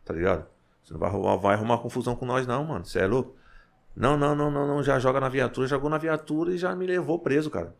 Tá 0.03 0.13
ligado? 0.13 0.45
Você 0.83 0.93
não 0.93 0.99
vai 0.99 1.09
arrumar, 1.09 1.35
vai 1.37 1.55
arrumar 1.55 1.77
confusão 1.77 2.15
com 2.15 2.25
nós 2.25 2.45
não, 2.45 2.63
mano. 2.65 2.85
Você 2.85 2.99
é 2.99 3.07
louco? 3.07 3.35
Não, 3.95 4.17
não, 4.17 4.35
não, 4.35 4.51
não, 4.51 4.67
não, 4.67 4.83
já 4.83 4.99
joga 4.99 5.19
na 5.19 5.29
viatura, 5.29 5.67
jogou 5.67 5.89
na 5.89 5.97
viatura 5.97 6.53
e 6.53 6.57
já 6.57 6.75
me 6.75 6.85
levou 6.85 7.19
preso, 7.19 7.49
cara. 7.49 7.75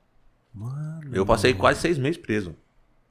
Mano, 0.53 1.09
Eu 1.13 1.25
passei 1.25 1.53
quase 1.53 1.79
seis 1.79 1.97
meses 1.97 2.17
preso 2.17 2.55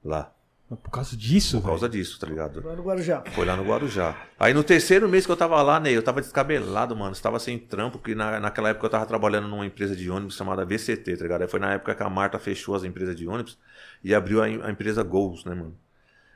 lá, 0.04 0.32
por 0.76 0.90
causa 0.90 1.16
disso, 1.16 1.60
por 1.60 1.68
causa 1.68 1.88
disso, 1.88 2.20
tá 2.20 2.26
ligado? 2.26 2.62
Lá 2.62 2.76
no 2.76 2.82
Guarujá. 2.82 3.22
Foi 3.32 3.46
lá 3.46 3.56
no 3.56 3.64
Guarujá. 3.64 4.14
Aí 4.38 4.52
no 4.52 4.62
terceiro 4.62 5.08
mês 5.08 5.24
que 5.24 5.32
eu 5.32 5.36
tava 5.36 5.60
lá, 5.62 5.80
Ney, 5.80 5.96
eu 5.96 6.02
tava 6.02 6.20
descabelado, 6.20 6.94
mano. 6.94 7.12
Estava 7.12 7.38
sem 7.38 7.58
trampo, 7.58 7.98
porque 7.98 8.14
na, 8.14 8.38
naquela 8.38 8.68
época 8.68 8.84
eu 8.84 8.90
tava 8.90 9.06
trabalhando 9.06 9.48
numa 9.48 9.64
empresa 9.64 9.96
de 9.96 10.10
ônibus 10.10 10.36
chamada 10.36 10.66
VCT, 10.66 11.16
tá 11.16 11.22
ligado? 11.22 11.42
Aí 11.42 11.48
foi 11.48 11.58
na 11.58 11.72
época 11.72 11.94
que 11.94 12.02
a 12.02 12.10
Marta 12.10 12.38
fechou 12.38 12.74
as 12.74 12.84
empresas 12.84 13.16
de 13.16 13.26
ônibus 13.26 13.58
e 14.04 14.14
abriu 14.14 14.42
a, 14.42 14.46
a 14.46 14.70
empresa 14.70 15.02
Gols, 15.02 15.44
né, 15.46 15.54
mano? 15.54 15.74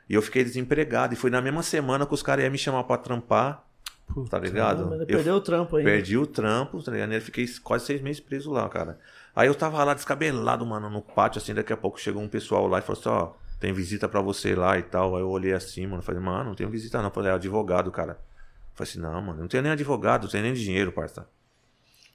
E 0.09 0.15
eu 0.15 0.21
fiquei 0.21 0.43
desempregado. 0.43 1.13
E 1.13 1.17
foi 1.17 1.29
na 1.29 1.39
mesma 1.39 1.61
semana 1.61 2.05
que 2.05 2.13
os 2.13 2.23
caras 2.23 2.43
iam 2.43 2.51
me 2.51 2.57
chamar 2.57 2.85
pra 2.85 2.97
trampar, 2.97 3.63
Puta, 4.07 4.31
tá 4.31 4.39
ligado? 4.39 4.95
Eu 4.95 5.05
perdeu 5.05 5.35
o 5.35 5.41
trampo 5.41 5.77
aí. 5.77 5.83
Perdi 5.83 6.17
o 6.17 6.25
trampo, 6.25 6.81
tá 6.81 6.91
ligado? 6.91 7.11
E 7.13 7.15
eu 7.15 7.21
fiquei 7.21 7.47
quase 7.63 7.85
seis 7.85 8.01
meses 8.01 8.19
preso 8.19 8.51
lá, 8.51 8.67
cara. 8.67 8.99
Aí 9.35 9.47
eu 9.47 9.55
tava 9.55 9.83
lá 9.83 9.93
descabelado, 9.93 10.65
mano, 10.65 10.89
no 10.89 11.01
pátio, 11.01 11.39
assim, 11.39 11.53
daqui 11.53 11.71
a 11.71 11.77
pouco 11.77 11.99
chegou 11.99 12.21
um 12.21 12.27
pessoal 12.27 12.67
lá 12.67 12.79
e 12.79 12.81
falou 12.81 12.99
assim, 12.99 13.09
ó, 13.09 13.42
tem 13.63 13.71
visita 13.71 14.09
pra 14.09 14.19
você 14.19 14.53
lá 14.55 14.77
e 14.77 14.83
tal. 14.83 15.15
Aí 15.15 15.21
eu 15.21 15.29
olhei 15.29 15.53
assim, 15.53 15.87
mano, 15.87 16.03
falei, 16.03 16.19
mano, 16.19 16.49
não 16.49 16.53
tenho 16.53 16.69
visita 16.69 17.01
não. 17.01 17.09
Falei, 17.09 17.31
é 17.31 17.35
advogado, 17.35 17.89
cara. 17.91 18.19
Falei 18.73 18.91
assim, 18.91 18.99
não, 18.99 19.21
mano, 19.21 19.39
não 19.39 19.47
tenho 19.47 19.63
nem 19.63 19.71
advogado, 19.71 20.23
não 20.23 20.29
tenho 20.29 20.43
nem 20.43 20.53
dinheiro, 20.53 20.91
parça. 20.91 21.25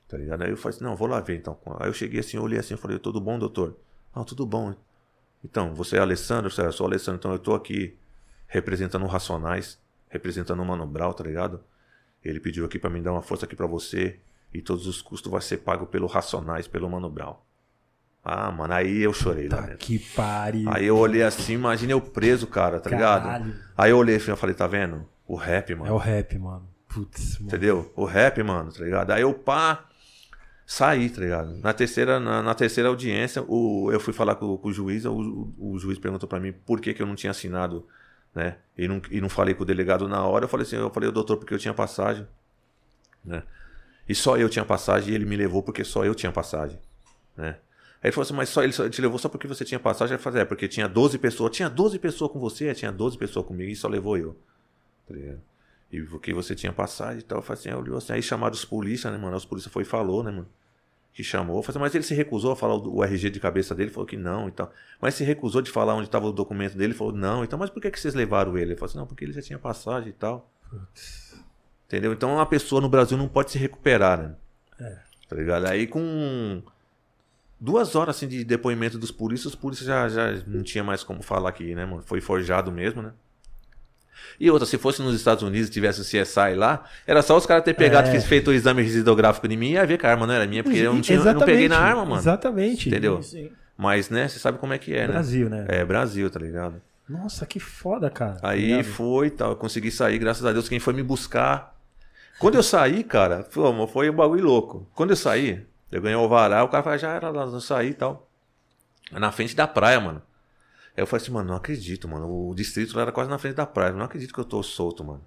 Tá 0.07 0.19
ligado? 0.19 0.43
Aí 0.43 0.51
eu 0.51 0.59
falei 0.59 0.77
assim, 0.77 0.85
não, 0.85 0.95
vou 0.95 1.09
lá 1.09 1.21
ver 1.21 1.39
então. 1.39 1.59
Aí 1.81 1.89
eu 1.89 1.95
cheguei 1.95 2.21
assim, 2.21 2.37
olhei 2.37 2.59
assim, 2.59 2.77
falei, 2.77 2.99
tudo 2.99 3.19
bom, 3.19 3.39
doutor? 3.39 3.79
Ah, 4.15 4.25
tudo 4.25 4.45
bom. 4.45 4.75
Então, 5.43 5.75
você 5.75 5.97
é 5.97 6.01
Alessandro? 6.01 6.53
Eu 6.55 6.65
"Eu 6.67 6.73
sou 6.73 6.87
Alessandro, 6.87 7.19
então 7.19 7.33
eu 7.33 7.39
tô 7.39 7.55
aqui 7.55 7.97
representando 8.47 9.05
o 9.05 9.09
Racionais, 9.09 9.81
representando 10.11 10.61
o 10.61 10.67
Mano 10.67 10.87
Brau, 10.87 11.15
tá 11.15 11.25
ligado? 11.25 11.65
Ele 12.23 12.41
pediu 12.41 12.67
aqui 12.67 12.79
pra 12.79 12.91
mim 12.91 13.03
dar 13.03 13.13
uma 13.13 13.23
força 13.23 13.47
aqui 13.47 13.57
pra 13.57 13.67
você 13.67 14.21
e 14.53 14.61
todos 14.61 14.87
os 14.87 15.01
custos 15.01 15.33
vai 15.33 15.41
ser 15.41 15.59
pago 15.59 15.87
pelo 15.87 16.07
Racionais, 16.07 16.69
pelo 16.69 16.91
Mano 16.91 17.09
Brau. 17.09 17.47
Ah, 18.31 18.51
mano, 18.53 18.75
aí 18.75 18.99
eu 19.01 19.13
chorei 19.15 19.49
lá 19.49 19.57
Tá 19.57 19.63
dentro. 19.63 19.79
que 19.79 19.99
pariu. 19.99 20.69
Aí 20.71 20.85
eu 20.85 20.99
olhei 20.99 21.23
assim, 21.23 21.55
imagina 21.55 21.93
eu 21.93 22.01
preso, 22.01 22.47
cara, 22.47 22.79
tá 22.79 22.91
ligado? 22.91 23.23
Caralho. 23.25 23.55
Aí 23.77 23.91
eu 23.91 23.97
olhei 23.97 24.17
assim, 24.17 24.31
eu 24.31 24.37
falei, 24.37 24.55
tá 24.55 24.67
vendo? 24.67 25.09
O 25.27 25.35
rap, 25.35 25.75
mano. 25.75 25.87
É 25.91 25.93
o 25.93 25.97
rap, 25.97 26.39
mano. 26.39 26.69
Putz, 26.87 27.39
mano. 27.39 27.49
Entendeu? 27.49 27.93
O 27.97 28.05
rap, 28.05 28.43
mano, 28.43 28.71
tá 28.71 28.85
ligado? 28.85 29.11
Aí 29.13 29.23
eu 29.23 29.33
pá, 29.33 29.87
saí, 30.67 31.09
tá 31.09 31.21
ligado? 31.23 31.57
Na 31.63 31.73
terceira, 31.73 32.21
na, 32.21 32.43
na 32.43 32.55
terceira 32.55 32.91
audiência, 32.91 33.43
o, 33.49 33.91
eu 33.91 33.99
fui 33.99 34.13
falar 34.13 34.35
com, 34.35 34.57
com 34.59 34.69
o 34.69 34.73
juiz, 34.73 35.07
o, 35.07 35.13
o- 35.59 35.73
o 35.73 35.79
juiz 35.79 35.99
perguntou 35.99 36.29
pra 36.29 36.39
mim 36.39 36.53
por 36.53 36.81
que, 36.83 36.93
que 36.93 37.01
eu 37.03 37.07
não 37.07 37.15
tinha 37.15 37.31
assinado, 37.31 37.87
né? 38.35 38.57
E 38.77 38.87
não, 38.87 39.01
e 39.11 39.21
não 39.23 39.29
falei 39.31 39.55
com 39.55 39.63
o 39.63 39.67
delegado 39.67 40.07
na 40.07 40.23
hora. 40.27 40.45
Eu 40.45 40.49
falei 40.49 40.67
assim, 40.67 40.77
eu 40.77 40.91
falei, 40.91 41.11
doutor, 41.11 41.39
porque 41.39 41.55
eu 41.55 41.59
tinha 41.59 41.73
passagem, 41.73 42.27
né? 43.25 43.43
E 44.07 44.15
só 44.15 44.37
eu 44.37 44.49
tinha 44.51 44.65
passagem 44.67 45.13
e 45.13 45.15
ele 45.15 45.25
me 45.25 45.37
levou 45.37 45.63
porque 45.63 45.83
só 45.85 46.05
eu 46.05 46.15
tinha 46.15 46.31
passagem, 46.33 46.79
né? 47.37 47.57
Aí 48.03 48.09
ele 48.09 48.13
falou 48.13 48.23
assim, 48.23 48.35
mas 48.35 48.49
só 48.49 48.63
ele 48.63 48.73
só- 48.73 48.89
te 48.89 49.01
levou 49.03 49.19
só 49.19 49.29
porque 49.29 49.47
você 49.49 49.65
tinha 49.65 49.81
passagem? 49.81 50.15
Eu 50.15 50.19
falei, 50.21 50.43
é, 50.43 50.45
porque 50.45 50.69
tinha 50.69 50.89
12 50.89 51.19
pessoas. 51.19 51.55
Tinha 51.57 51.69
12 51.69 51.99
pessoas 51.99 52.31
com 52.31 52.39
você? 52.39 52.69
É, 52.69 52.75
tinha 52.75 52.93
12 52.93 53.19
pessoas 53.19 53.45
comigo 53.47 53.71
e 53.71 53.77
só 53.77 53.89
levou 53.89 54.17
eu. 54.17 54.37
tá 55.07 55.15
ligado? 55.15 55.41
E 55.91 56.03
porque 56.03 56.35
você 56.35 56.55
tinha 56.55 56.73
passagem 56.73 57.21
e 57.21 57.23
tal, 57.23 57.39
eu 57.39 57.43
falei 57.43 57.59
assim, 57.61 57.71
aí 57.71 57.75
olhou 57.75 57.97
assim, 57.97 58.13
aí 58.13 58.23
chamaram 58.23 58.53
os 58.55 58.65
polícia, 58.65 59.11
né, 59.11 59.17
mano? 59.17 59.35
Os 59.37 59.45
polícia 59.47 59.71
foi 59.71 59.83
e 59.85 59.87
falou, 59.87 60.23
né, 60.23 60.31
mano? 60.31 60.47
Que 61.15 61.25
chamou. 61.25 61.57
Eu 61.57 61.63
falei 61.63 61.77
assim, 61.77 61.83
mas 61.83 61.95
ele 61.95 62.05
se 62.05 62.15
recusou 62.15 62.53
a 62.53 62.57
falar 62.57 62.75
o, 62.75 62.97
o 62.99 63.03
RG 63.05 63.31
de 63.31 63.41
cabeça 63.41 63.75
dele, 63.75 63.91
falou 63.91 64.07
que 64.07 64.17
não 64.17 64.49
e 64.49 64.53
tal. 64.53 64.71
Mas 65.01 65.15
se 65.15 65.25
recusou 65.25 65.63
de 65.63 65.71
falar 65.71 65.95
onde 65.95 66.07
estava 66.07 66.27
o 66.27 66.33
documento 66.33 66.77
dele, 66.77 66.93
falou, 66.95 67.13
não, 67.15 67.43
então, 67.43 67.59
mas 67.59 67.71
por 67.71 67.81
que, 67.81 67.91
que 67.91 67.99
vocês 67.99 68.15
levaram 68.15 68.57
ele? 68.59 68.73
Ele 68.73 68.77
falou 68.77 68.91
assim, 68.91 68.99
não, 68.99 69.07
porque 69.07 69.25
ele 69.25 69.33
já 69.33 69.41
tinha 69.43 69.59
passagem 69.59 70.11
e 70.11 70.13
tal. 70.13 70.49
Entendeu? 71.87 72.13
Então 72.13 72.35
uma 72.35 72.47
pessoa 72.47 72.81
no 72.83 72.89
Brasil 72.89 73.17
não 73.17 73.27
pode 73.29 73.51
se 73.51 73.59
recuperar, 73.59 74.19
né? 74.19 74.35
É. 74.79 74.99
Tá 75.29 75.37
ligado? 75.37 75.67
Aí 75.67 75.87
com 75.87 76.63
duas 77.61 77.95
horas 77.97 78.17
assim 78.17 78.29
de 78.29 78.45
depoimento 78.45 78.99
dos 78.99 79.11
polícias, 79.11 79.47
os 79.53 79.55
polícias 79.55 79.87
já, 79.87 80.09
já 80.09 80.43
não 80.47 80.63
tinha 80.63 80.85
mais 80.85 81.03
como 81.03 81.23
falar 81.23 81.49
aqui, 81.51 81.75
né, 81.75 81.85
mano? 81.85 82.03
Foi 82.05 82.21
forjado 82.21 82.71
mesmo, 82.71 83.03
né? 83.03 83.13
E 84.41 84.51
outra, 84.51 84.67
se 84.67 84.79
fosse 84.79 85.03
nos 85.03 85.15
Estados 85.15 85.43
Unidos 85.43 85.69
e 85.69 85.73
tivesse 85.73 86.01
o 86.01 86.05
CSI 86.05 86.55
lá, 86.55 86.85
era 87.07 87.23
só 87.23 87.37
os 87.37 87.45
caras 87.47 87.65
ter 87.65 87.75
pegado, 87.75 88.09
É. 88.09 88.21
feito 88.21 88.51
o 88.51 88.55
exame 88.55 88.83
residográfico 88.83 89.49
de 89.49 89.57
mim 89.57 89.71
e 89.71 89.73
ia 89.73 89.87
ver 89.87 89.99
que 89.99 90.07
a 90.07 90.11
arma 90.11 90.27
não 90.27 90.35
era 90.35 90.47
minha, 90.47 90.63
porque 90.63 90.79
eu 90.79 90.93
não, 90.95 91.01
tinha, 91.01 91.19
eu 91.19 91.25
não 91.25 91.41
peguei 91.41 91.69
na 91.69 91.79
arma, 91.79 92.05
mano. 92.05 92.21
Exatamente. 92.21 92.89
Entendeu? 92.89 93.23
Sim. 93.23 93.51
Mas, 93.77 94.11
né, 94.11 94.29
você 94.29 94.39
sabe 94.39 94.59
como 94.59 94.73
é 94.73 94.79
que 94.79 94.93
é, 94.95 95.03
né? 95.07 95.13
Brasil, 95.13 95.49
né? 95.49 95.65
É, 95.69 95.85
Brasil, 95.85 96.29
tá 96.31 96.39
ligado? 96.39 96.81
Nossa, 97.09 97.47
que 97.47 97.59
foda, 97.59 98.11
cara. 98.11 98.39
Aí 98.43 98.73
Obrigado. 98.75 98.93
foi 98.95 99.27
e 99.29 99.31
tal, 99.31 99.51
eu 99.51 99.57
consegui 99.57 99.91
sair, 99.91 100.19
graças 100.19 100.45
a 100.45 100.53
Deus, 100.53 100.69
quem 100.69 100.79
foi 100.79 100.93
me 100.93 101.03
buscar. 101.03 101.75
Quando 102.39 102.55
eu 102.57 102.63
saí, 102.63 103.03
cara, 103.03 103.45
foi 103.51 103.65
um 103.71 104.13
bagulho 104.15 104.45
louco. 104.45 104.87
Quando 104.95 105.11
eu 105.11 105.17
saí, 105.17 105.65
eu 105.91 106.03
ganhei 106.03 106.17
o 106.17 106.21
alvará, 106.21 106.63
o 106.65 106.69
cara 106.69 106.83
falou, 106.83 106.99
já 106.99 107.13
era 107.13 107.31
lá, 107.31 107.45
eu 107.45 107.61
saí 107.61 107.91
e 107.91 107.95
tal. 107.95 108.29
Na 109.13 109.33
frente 109.33 109.57
da 109.57 109.67
praia, 109.67 110.01
mano. 110.01 110.23
Aí 110.97 111.03
eu 111.03 111.07
falei 111.07 111.23
assim, 111.23 111.33
mano, 111.33 111.49
não 111.49 111.57
acredito, 111.57 112.07
mano. 112.09 112.29
O 112.29 112.55
distrito 112.55 112.95
lá 112.95 113.03
era 113.03 113.13
quase 113.13 113.31
na 113.31 113.39
frente 113.39 113.55
da 113.55 113.65
praia. 113.65 113.93
Não 113.93 114.05
acredito 114.05 114.35
que 114.35 114.41
eu 114.41 114.45
tô 114.45 114.63
solto, 114.63 115.03
mano. 115.05 115.23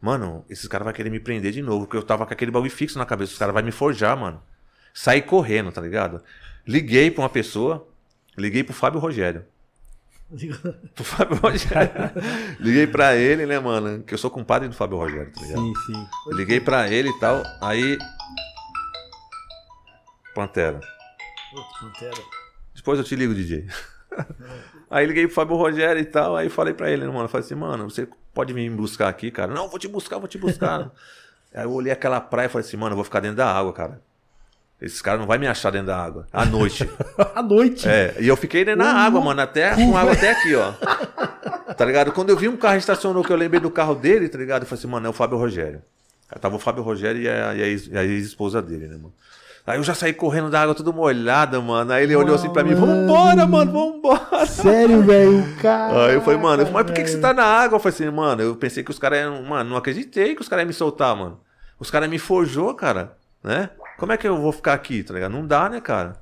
Mano, 0.00 0.44
esses 0.48 0.68
caras 0.68 0.84
vão 0.84 0.92
querer 0.92 1.10
me 1.10 1.18
prender 1.18 1.52
de 1.52 1.62
novo, 1.62 1.86
porque 1.86 1.96
eu 1.96 2.02
tava 2.02 2.26
com 2.26 2.32
aquele 2.32 2.50
bagulho 2.50 2.70
fixo 2.70 2.98
na 2.98 3.06
cabeça. 3.06 3.32
Os 3.32 3.38
caras 3.38 3.54
vão 3.54 3.62
me 3.62 3.72
forjar, 3.72 4.16
mano. 4.16 4.40
Saí 4.92 5.20
correndo, 5.20 5.72
tá 5.72 5.80
ligado? 5.80 6.22
Liguei 6.66 7.10
pra 7.10 7.22
uma 7.22 7.28
pessoa, 7.28 7.86
liguei 8.36 8.62
pro 8.62 8.72
Fábio 8.72 9.00
Rogério. 9.00 9.44
Pro 10.94 11.04
Fábio 11.04 11.36
Rogério. 11.36 11.92
Liguei 12.58 12.86
pra 12.86 13.14
ele, 13.14 13.46
né, 13.46 13.58
mano? 13.58 14.02
Que 14.02 14.14
eu 14.14 14.18
sou 14.18 14.30
compadre 14.30 14.68
do 14.68 14.74
Fábio 14.74 14.96
Rogério, 14.96 15.30
tá 15.32 15.40
ligado? 15.40 15.60
Sim, 15.60 15.72
sim. 15.86 16.06
Liguei 16.32 16.60
pra 16.60 16.90
ele 16.90 17.10
e 17.10 17.18
tal. 17.20 17.42
Aí. 17.60 17.98
Pantera. 20.34 20.80
Putz, 21.50 21.80
Pantera. 21.80 22.22
Depois 22.74 22.98
eu 22.98 23.04
te 23.04 23.14
ligo, 23.14 23.34
DJ. 23.34 23.66
aí 24.90 25.06
liguei 25.06 25.26
pro 25.26 25.34
Fábio 25.34 25.56
Rogério 25.56 26.00
e 26.00 26.04
tal. 26.04 26.36
Aí 26.36 26.48
falei 26.48 26.74
pra 26.74 26.90
ele, 26.90 27.06
né, 27.06 27.12
mano? 27.12 27.28
Falei 27.28 27.44
assim, 27.44 27.54
mano, 27.54 27.88
você 27.88 28.08
pode 28.32 28.52
vir 28.52 28.68
me 28.68 28.76
buscar 28.76 29.08
aqui, 29.08 29.30
cara? 29.30 29.52
Não, 29.52 29.68
vou 29.68 29.78
te 29.78 29.88
buscar, 29.88 30.18
vou 30.18 30.28
te 30.28 30.36
buscar. 30.36 30.90
aí 31.54 31.64
eu 31.64 31.72
olhei 31.72 31.92
aquela 31.92 32.20
praia 32.20 32.46
e 32.46 32.48
falei 32.48 32.66
assim, 32.66 32.76
mano, 32.76 32.92
eu 32.92 32.96
vou 32.96 33.04
ficar 33.04 33.20
dentro 33.20 33.36
da 33.36 33.50
água, 33.50 33.72
cara. 33.72 34.02
Esses 34.82 35.00
caras 35.00 35.20
não 35.20 35.26
vão 35.26 35.38
me 35.38 35.46
achar 35.46 35.70
dentro 35.70 35.86
da 35.86 35.96
água. 35.96 36.26
À 36.32 36.44
noite. 36.44 36.88
À 37.34 37.42
noite. 37.42 37.88
É, 37.88 38.16
e 38.18 38.26
eu 38.26 38.36
fiquei 38.36 38.64
dentro 38.64 38.80
da 38.84 38.92
água, 38.92 39.20
mano, 39.20 39.40
até 39.40 39.74
com 39.74 39.96
água 39.96 40.12
até 40.12 40.32
aqui, 40.32 40.54
ó. 40.54 40.72
Tá 41.74 41.84
ligado? 41.84 42.12
Quando 42.12 42.30
eu 42.30 42.36
vi 42.36 42.48
um 42.48 42.56
carro 42.56 42.76
estacionou, 42.76 43.24
que 43.24 43.32
eu 43.32 43.36
lembrei 43.36 43.60
do 43.60 43.70
carro 43.70 43.94
dele, 43.94 44.28
tá 44.28 44.36
ligado? 44.36 44.62
Eu 44.62 44.66
falei 44.66 44.80
assim, 44.80 44.88
mano, 44.88 45.06
é 45.06 45.10
o 45.10 45.12
Fábio 45.12 45.38
Rogério. 45.38 45.80
Aí 46.28 46.38
tava 46.40 46.56
o 46.56 46.58
Fábio 46.58 46.82
Rogério 46.82 47.22
e 47.22 47.28
a, 47.28 47.54
e 47.54 47.62
a 47.96 48.04
ex-esposa 48.04 48.60
dele, 48.60 48.88
né, 48.88 48.96
mano? 48.96 49.14
Aí 49.66 49.78
eu 49.78 49.82
já 49.82 49.94
saí 49.94 50.12
correndo 50.12 50.50
da 50.50 50.60
água 50.60 50.74
tudo 50.74 50.92
molhada, 50.92 51.58
mano. 51.58 51.90
Aí 51.90 52.04
ele 52.04 52.14
olhou 52.14 52.34
assim 52.34 52.50
pra 52.50 52.62
mim, 52.62 52.74
vambora, 52.74 53.46
mano, 53.46 53.72
vambora. 53.72 54.44
Sério, 54.44 55.02
velho, 55.02 55.56
cara. 55.56 56.06
Aí 56.06 56.14
eu 56.14 56.20
falei, 56.20 56.38
mano, 56.38 56.62
eu 56.62 56.66
falei, 56.66 56.72
mas 56.72 56.86
por 56.86 56.92
que, 56.94 57.02
que 57.02 57.10
você 57.10 57.18
tá 57.18 57.32
na 57.32 57.44
água? 57.44 57.76
Eu 57.76 57.80
falei 57.80 57.94
assim, 57.94 58.10
mano, 58.10 58.42
eu 58.42 58.56
pensei 58.56 58.84
que 58.84 58.90
os 58.90 58.98
caras 58.98 59.20
iam. 59.20 59.42
Mano, 59.42 59.70
não 59.70 59.76
acreditei 59.78 60.34
que 60.34 60.42
os 60.42 60.48
caras 60.48 60.64
iam 60.64 60.68
me 60.68 60.74
soltar, 60.74 61.16
mano. 61.16 61.40
Os 61.80 61.90
caras 61.90 62.10
me 62.10 62.18
forjou, 62.18 62.74
cara, 62.74 63.16
né? 63.42 63.70
Como 63.96 64.12
é 64.12 64.18
que 64.18 64.28
eu 64.28 64.36
vou 64.36 64.52
ficar 64.52 64.74
aqui, 64.74 65.02
tá 65.02 65.14
ligado? 65.14 65.32
Não 65.32 65.46
dá, 65.46 65.68
né, 65.70 65.80
cara? 65.80 66.16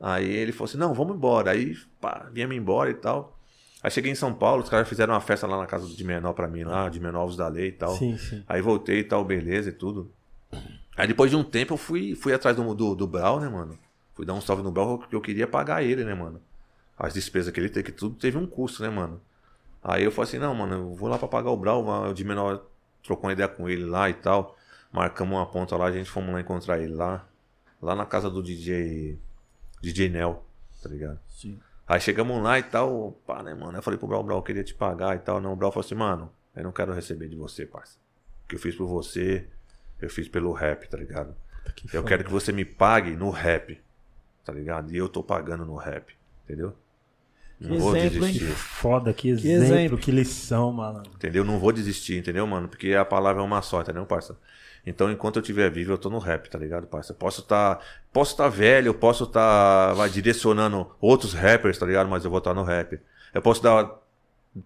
Aí 0.00 0.28
ele 0.28 0.50
falou 0.50 0.64
assim, 0.68 0.78
não, 0.78 0.92
vamos 0.92 1.14
embora. 1.14 1.52
Aí, 1.52 1.76
pá, 2.00 2.26
viemos 2.32 2.56
embora 2.56 2.90
e 2.90 2.94
tal. 2.94 3.38
Aí 3.80 3.90
cheguei 3.90 4.10
em 4.10 4.16
São 4.16 4.32
Paulo, 4.34 4.62
os 4.62 4.68
caras 4.68 4.88
fizeram 4.88 5.14
uma 5.14 5.20
festa 5.20 5.46
lá 5.46 5.56
na 5.56 5.66
casa 5.66 5.86
de 5.86 6.04
menor 6.04 6.32
pra 6.32 6.48
mim, 6.48 6.64
lá, 6.64 6.88
de 6.88 6.98
menor 6.98 7.32
da 7.36 7.46
lei 7.46 7.68
e 7.68 7.72
tal. 7.72 7.96
Sim, 7.96 8.16
sim. 8.18 8.42
Aí 8.48 8.60
voltei 8.60 9.00
e 9.00 9.04
tal, 9.04 9.24
beleza 9.24 9.70
e 9.70 9.72
tudo. 9.72 10.10
Aí 10.96 11.06
depois 11.06 11.30
de 11.30 11.36
um 11.36 11.44
tempo 11.44 11.74
eu 11.74 11.78
fui, 11.78 12.14
fui 12.14 12.32
atrás 12.32 12.56
do, 12.56 12.74
do, 12.74 12.94
do 12.94 13.06
Brau, 13.06 13.40
né, 13.40 13.48
mano? 13.48 13.78
Fui 14.14 14.26
dar 14.26 14.34
um 14.34 14.40
salve 14.40 14.62
no 14.62 14.70
Brau 14.70 14.98
porque 14.98 15.16
eu 15.16 15.20
queria 15.20 15.46
pagar 15.46 15.82
ele, 15.82 16.04
né, 16.04 16.14
mano? 16.14 16.40
As 16.98 17.14
despesas 17.14 17.52
que 17.52 17.58
ele 17.58 17.68
teve, 17.68 17.84
que 17.84 17.92
tudo 17.92 18.14
teve 18.16 18.36
um 18.36 18.46
custo, 18.46 18.82
né, 18.82 18.90
mano? 18.90 19.20
Aí 19.82 20.04
eu 20.04 20.12
falei 20.12 20.28
assim, 20.28 20.38
não, 20.38 20.54
mano, 20.54 20.74
eu 20.74 20.94
vou 20.94 21.08
lá 21.08 21.18
pra 21.18 21.26
pagar 21.26 21.50
o 21.50 21.56
Brau, 21.56 21.84
o 21.84 22.12
de 22.12 22.24
menor 22.24 22.64
trocou 23.02 23.26
uma 23.26 23.32
ideia 23.32 23.48
com 23.48 23.68
ele 23.68 23.84
lá 23.84 24.08
e 24.08 24.14
tal. 24.14 24.56
Marcamos 24.92 25.36
uma 25.36 25.46
ponta 25.46 25.76
lá, 25.76 25.86
a 25.86 25.92
gente 25.92 26.10
fomos 26.10 26.32
lá 26.32 26.40
encontrar 26.40 26.78
ele 26.78 26.94
lá. 26.94 27.26
Lá 27.80 27.96
na 27.96 28.06
casa 28.06 28.30
do 28.30 28.42
DJ. 28.42 29.18
DJ 29.80 30.08
Nel, 30.08 30.44
tá 30.80 30.88
ligado? 30.88 31.18
Sim. 31.28 31.58
Aí 31.88 32.00
chegamos 32.00 32.40
lá 32.40 32.58
e 32.58 32.62
tal, 32.62 33.12
pá, 33.26 33.42
né, 33.42 33.52
mano? 33.54 33.76
Eu 33.76 33.82
falei 33.82 33.98
pro 33.98 34.06
Brau, 34.06 34.22
Brau, 34.22 34.38
eu 34.38 34.42
queria 34.42 34.62
te 34.62 34.74
pagar 34.74 35.16
e 35.16 35.18
tal. 35.18 35.40
Não, 35.40 35.52
o 35.52 35.56
Brau 35.56 35.72
falou 35.72 35.84
assim, 35.84 35.96
mano, 35.96 36.30
eu 36.54 36.62
não 36.62 36.70
quero 36.70 36.92
receber 36.92 37.28
de 37.28 37.34
você, 37.34 37.66
parça. 37.66 37.98
O 38.44 38.48
que 38.48 38.54
eu 38.54 38.60
fiz 38.60 38.76
por 38.76 38.86
você, 38.86 39.48
eu 40.02 40.10
fiz 40.10 40.28
pelo 40.28 40.52
rap, 40.52 40.88
tá 40.88 40.96
ligado? 40.98 41.34
Que 41.76 41.86
Eu 41.96 42.02
foda. 42.02 42.04
quero 42.04 42.24
que 42.24 42.30
você 42.30 42.52
me 42.52 42.64
pague 42.64 43.12
no 43.16 43.30
rap, 43.30 43.80
tá 44.44 44.52
ligado? 44.52 44.92
E 44.92 44.96
eu 44.96 45.08
tô 45.08 45.22
pagando 45.22 45.64
no 45.64 45.76
rap, 45.76 46.14
entendeu? 46.44 46.74
Não 47.60 47.76
Que 47.76 47.78
vou 47.78 47.96
exemplo, 47.96 48.26
hein? 48.26 48.32
Que 48.34 48.40
desistir, 48.40 48.56
foda, 48.56 49.12
que 49.12 49.28
exemplo, 49.28 49.98
exemplo. 49.98 49.98
que 49.98 50.10
lição, 50.10 50.72
mano. 50.72 51.02
entendeu? 51.14 51.44
Não 51.44 51.58
vou 51.58 51.72
desistir, 51.72 52.18
entendeu, 52.18 52.46
mano? 52.46 52.68
Porque 52.68 52.92
a 52.94 53.04
palavra 53.04 53.40
é 53.40 53.44
uma 53.44 53.62
só, 53.62 53.82
entendeu, 53.82 54.04
parça? 54.04 54.36
Então, 54.84 55.12
enquanto 55.12 55.36
eu 55.36 55.42
estiver 55.42 55.70
vivo, 55.70 55.92
eu 55.92 55.98
tô 55.98 56.10
no 56.10 56.18
rap, 56.18 56.50
tá 56.50 56.58
ligado, 56.58 56.88
parça? 56.88 57.14
Posso 57.14 57.42
tá, 57.42 57.78
posso 58.12 58.36
tá 58.36 58.48
velho, 58.48 58.88
eu 58.88 58.94
posso 58.94 59.26
tá 59.28 59.92
vai, 59.94 60.10
direcionando 60.10 60.90
outros 61.00 61.32
rappers, 61.32 61.78
tá 61.78 61.86
ligado? 61.86 62.08
Mas 62.08 62.24
eu 62.24 62.30
vou 62.30 62.38
estar 62.38 62.52
no 62.52 62.64
rap. 62.64 63.00
Eu 63.32 63.40
posso 63.40 63.62
dar 63.62 64.01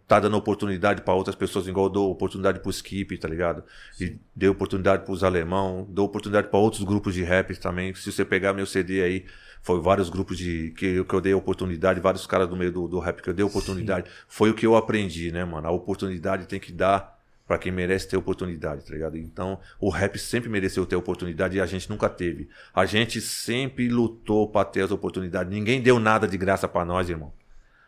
tá 0.08 0.18
dando 0.18 0.36
oportunidade 0.36 1.02
pra 1.02 1.14
outras 1.14 1.36
pessoas, 1.36 1.66
igual 1.68 1.86
eu 1.86 1.90
dou 1.90 2.10
oportunidade 2.10 2.58
pro 2.60 2.70
Skip, 2.70 3.16
tá 3.18 3.28
ligado? 3.28 3.62
E 4.00 4.16
dei 4.34 4.48
oportunidade 4.48 5.04
pros 5.04 5.22
alemão, 5.22 5.86
dou 5.88 6.06
oportunidade 6.06 6.48
pra 6.48 6.58
outros 6.58 6.82
grupos 6.82 7.14
de 7.14 7.22
rap 7.22 7.54
também. 7.56 7.94
Se 7.94 8.10
você 8.10 8.24
pegar 8.24 8.52
meu 8.52 8.66
CD 8.66 9.02
aí, 9.02 9.24
foi 9.62 9.80
vários 9.80 10.08
grupos 10.10 10.36
de 10.38 10.70
que, 10.76 10.86
eu- 10.86 11.04
que 11.04 11.14
eu 11.14 11.20
dei 11.20 11.34
oportunidade, 11.34 12.00
vários 12.00 12.26
caras 12.26 12.48
do 12.48 12.56
meio 12.56 12.72
do, 12.72 12.88
do 12.88 12.98
rap 12.98 13.22
que 13.22 13.30
eu 13.30 13.34
dei 13.34 13.44
oportunidade. 13.44 14.08
Foi 14.28 14.50
o 14.50 14.54
que 14.54 14.66
eu 14.66 14.74
aprendi, 14.76 15.30
né, 15.30 15.44
mano? 15.44 15.66
A 15.68 15.70
oportunidade 15.70 16.46
tem 16.46 16.58
que 16.58 16.72
dar 16.72 17.16
pra 17.46 17.56
quem 17.58 17.70
merece 17.70 18.08
ter 18.08 18.16
oportunidade, 18.16 18.84
tá 18.84 18.92
ligado? 18.92 19.16
Então, 19.16 19.58
o 19.80 19.88
rap 19.88 20.18
sempre 20.18 20.48
mereceu 20.48 20.84
ter 20.84 20.96
oportunidade 20.96 21.56
e 21.56 21.60
a 21.60 21.66
gente 21.66 21.88
nunca 21.88 22.08
teve. 22.08 22.48
A 22.74 22.84
gente 22.86 23.20
sempre 23.20 23.88
lutou 23.88 24.48
pra 24.48 24.64
ter 24.64 24.80
as 24.82 24.90
oportunidades. 24.90 25.52
Ninguém 25.52 25.80
deu 25.80 26.00
nada 26.00 26.26
de 26.26 26.36
graça 26.36 26.66
pra 26.66 26.84
nós, 26.84 27.08
irmão. 27.08 27.32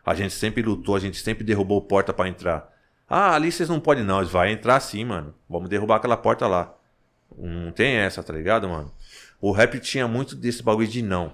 A 0.05 0.13
gente 0.13 0.33
sempre 0.33 0.61
lutou, 0.61 0.95
a 0.95 0.99
gente 0.99 1.17
sempre 1.19 1.43
derrubou 1.43 1.81
porta 1.81 2.13
pra 2.13 2.27
entrar. 2.27 2.73
Ah, 3.07 3.33
ali 3.35 3.51
vocês 3.51 3.69
não 3.69 3.79
podem 3.79 4.03
não, 4.03 4.23
vai 4.25 4.51
entrar 4.51 4.79
sim, 4.79 5.03
mano. 5.03 5.33
Vamos 5.49 5.69
derrubar 5.69 5.95
aquela 5.95 6.17
porta 6.17 6.47
lá. 6.47 6.75
Não 7.37 7.71
tem 7.71 7.95
essa, 7.95 8.23
tá 8.23 8.33
ligado, 8.33 8.67
mano? 8.67 8.91
O 9.41 9.51
rap 9.51 9.79
tinha 9.79 10.07
muito 10.07 10.35
desse 10.35 10.61
bagulho 10.61 10.87
de 10.87 11.01
não. 11.01 11.33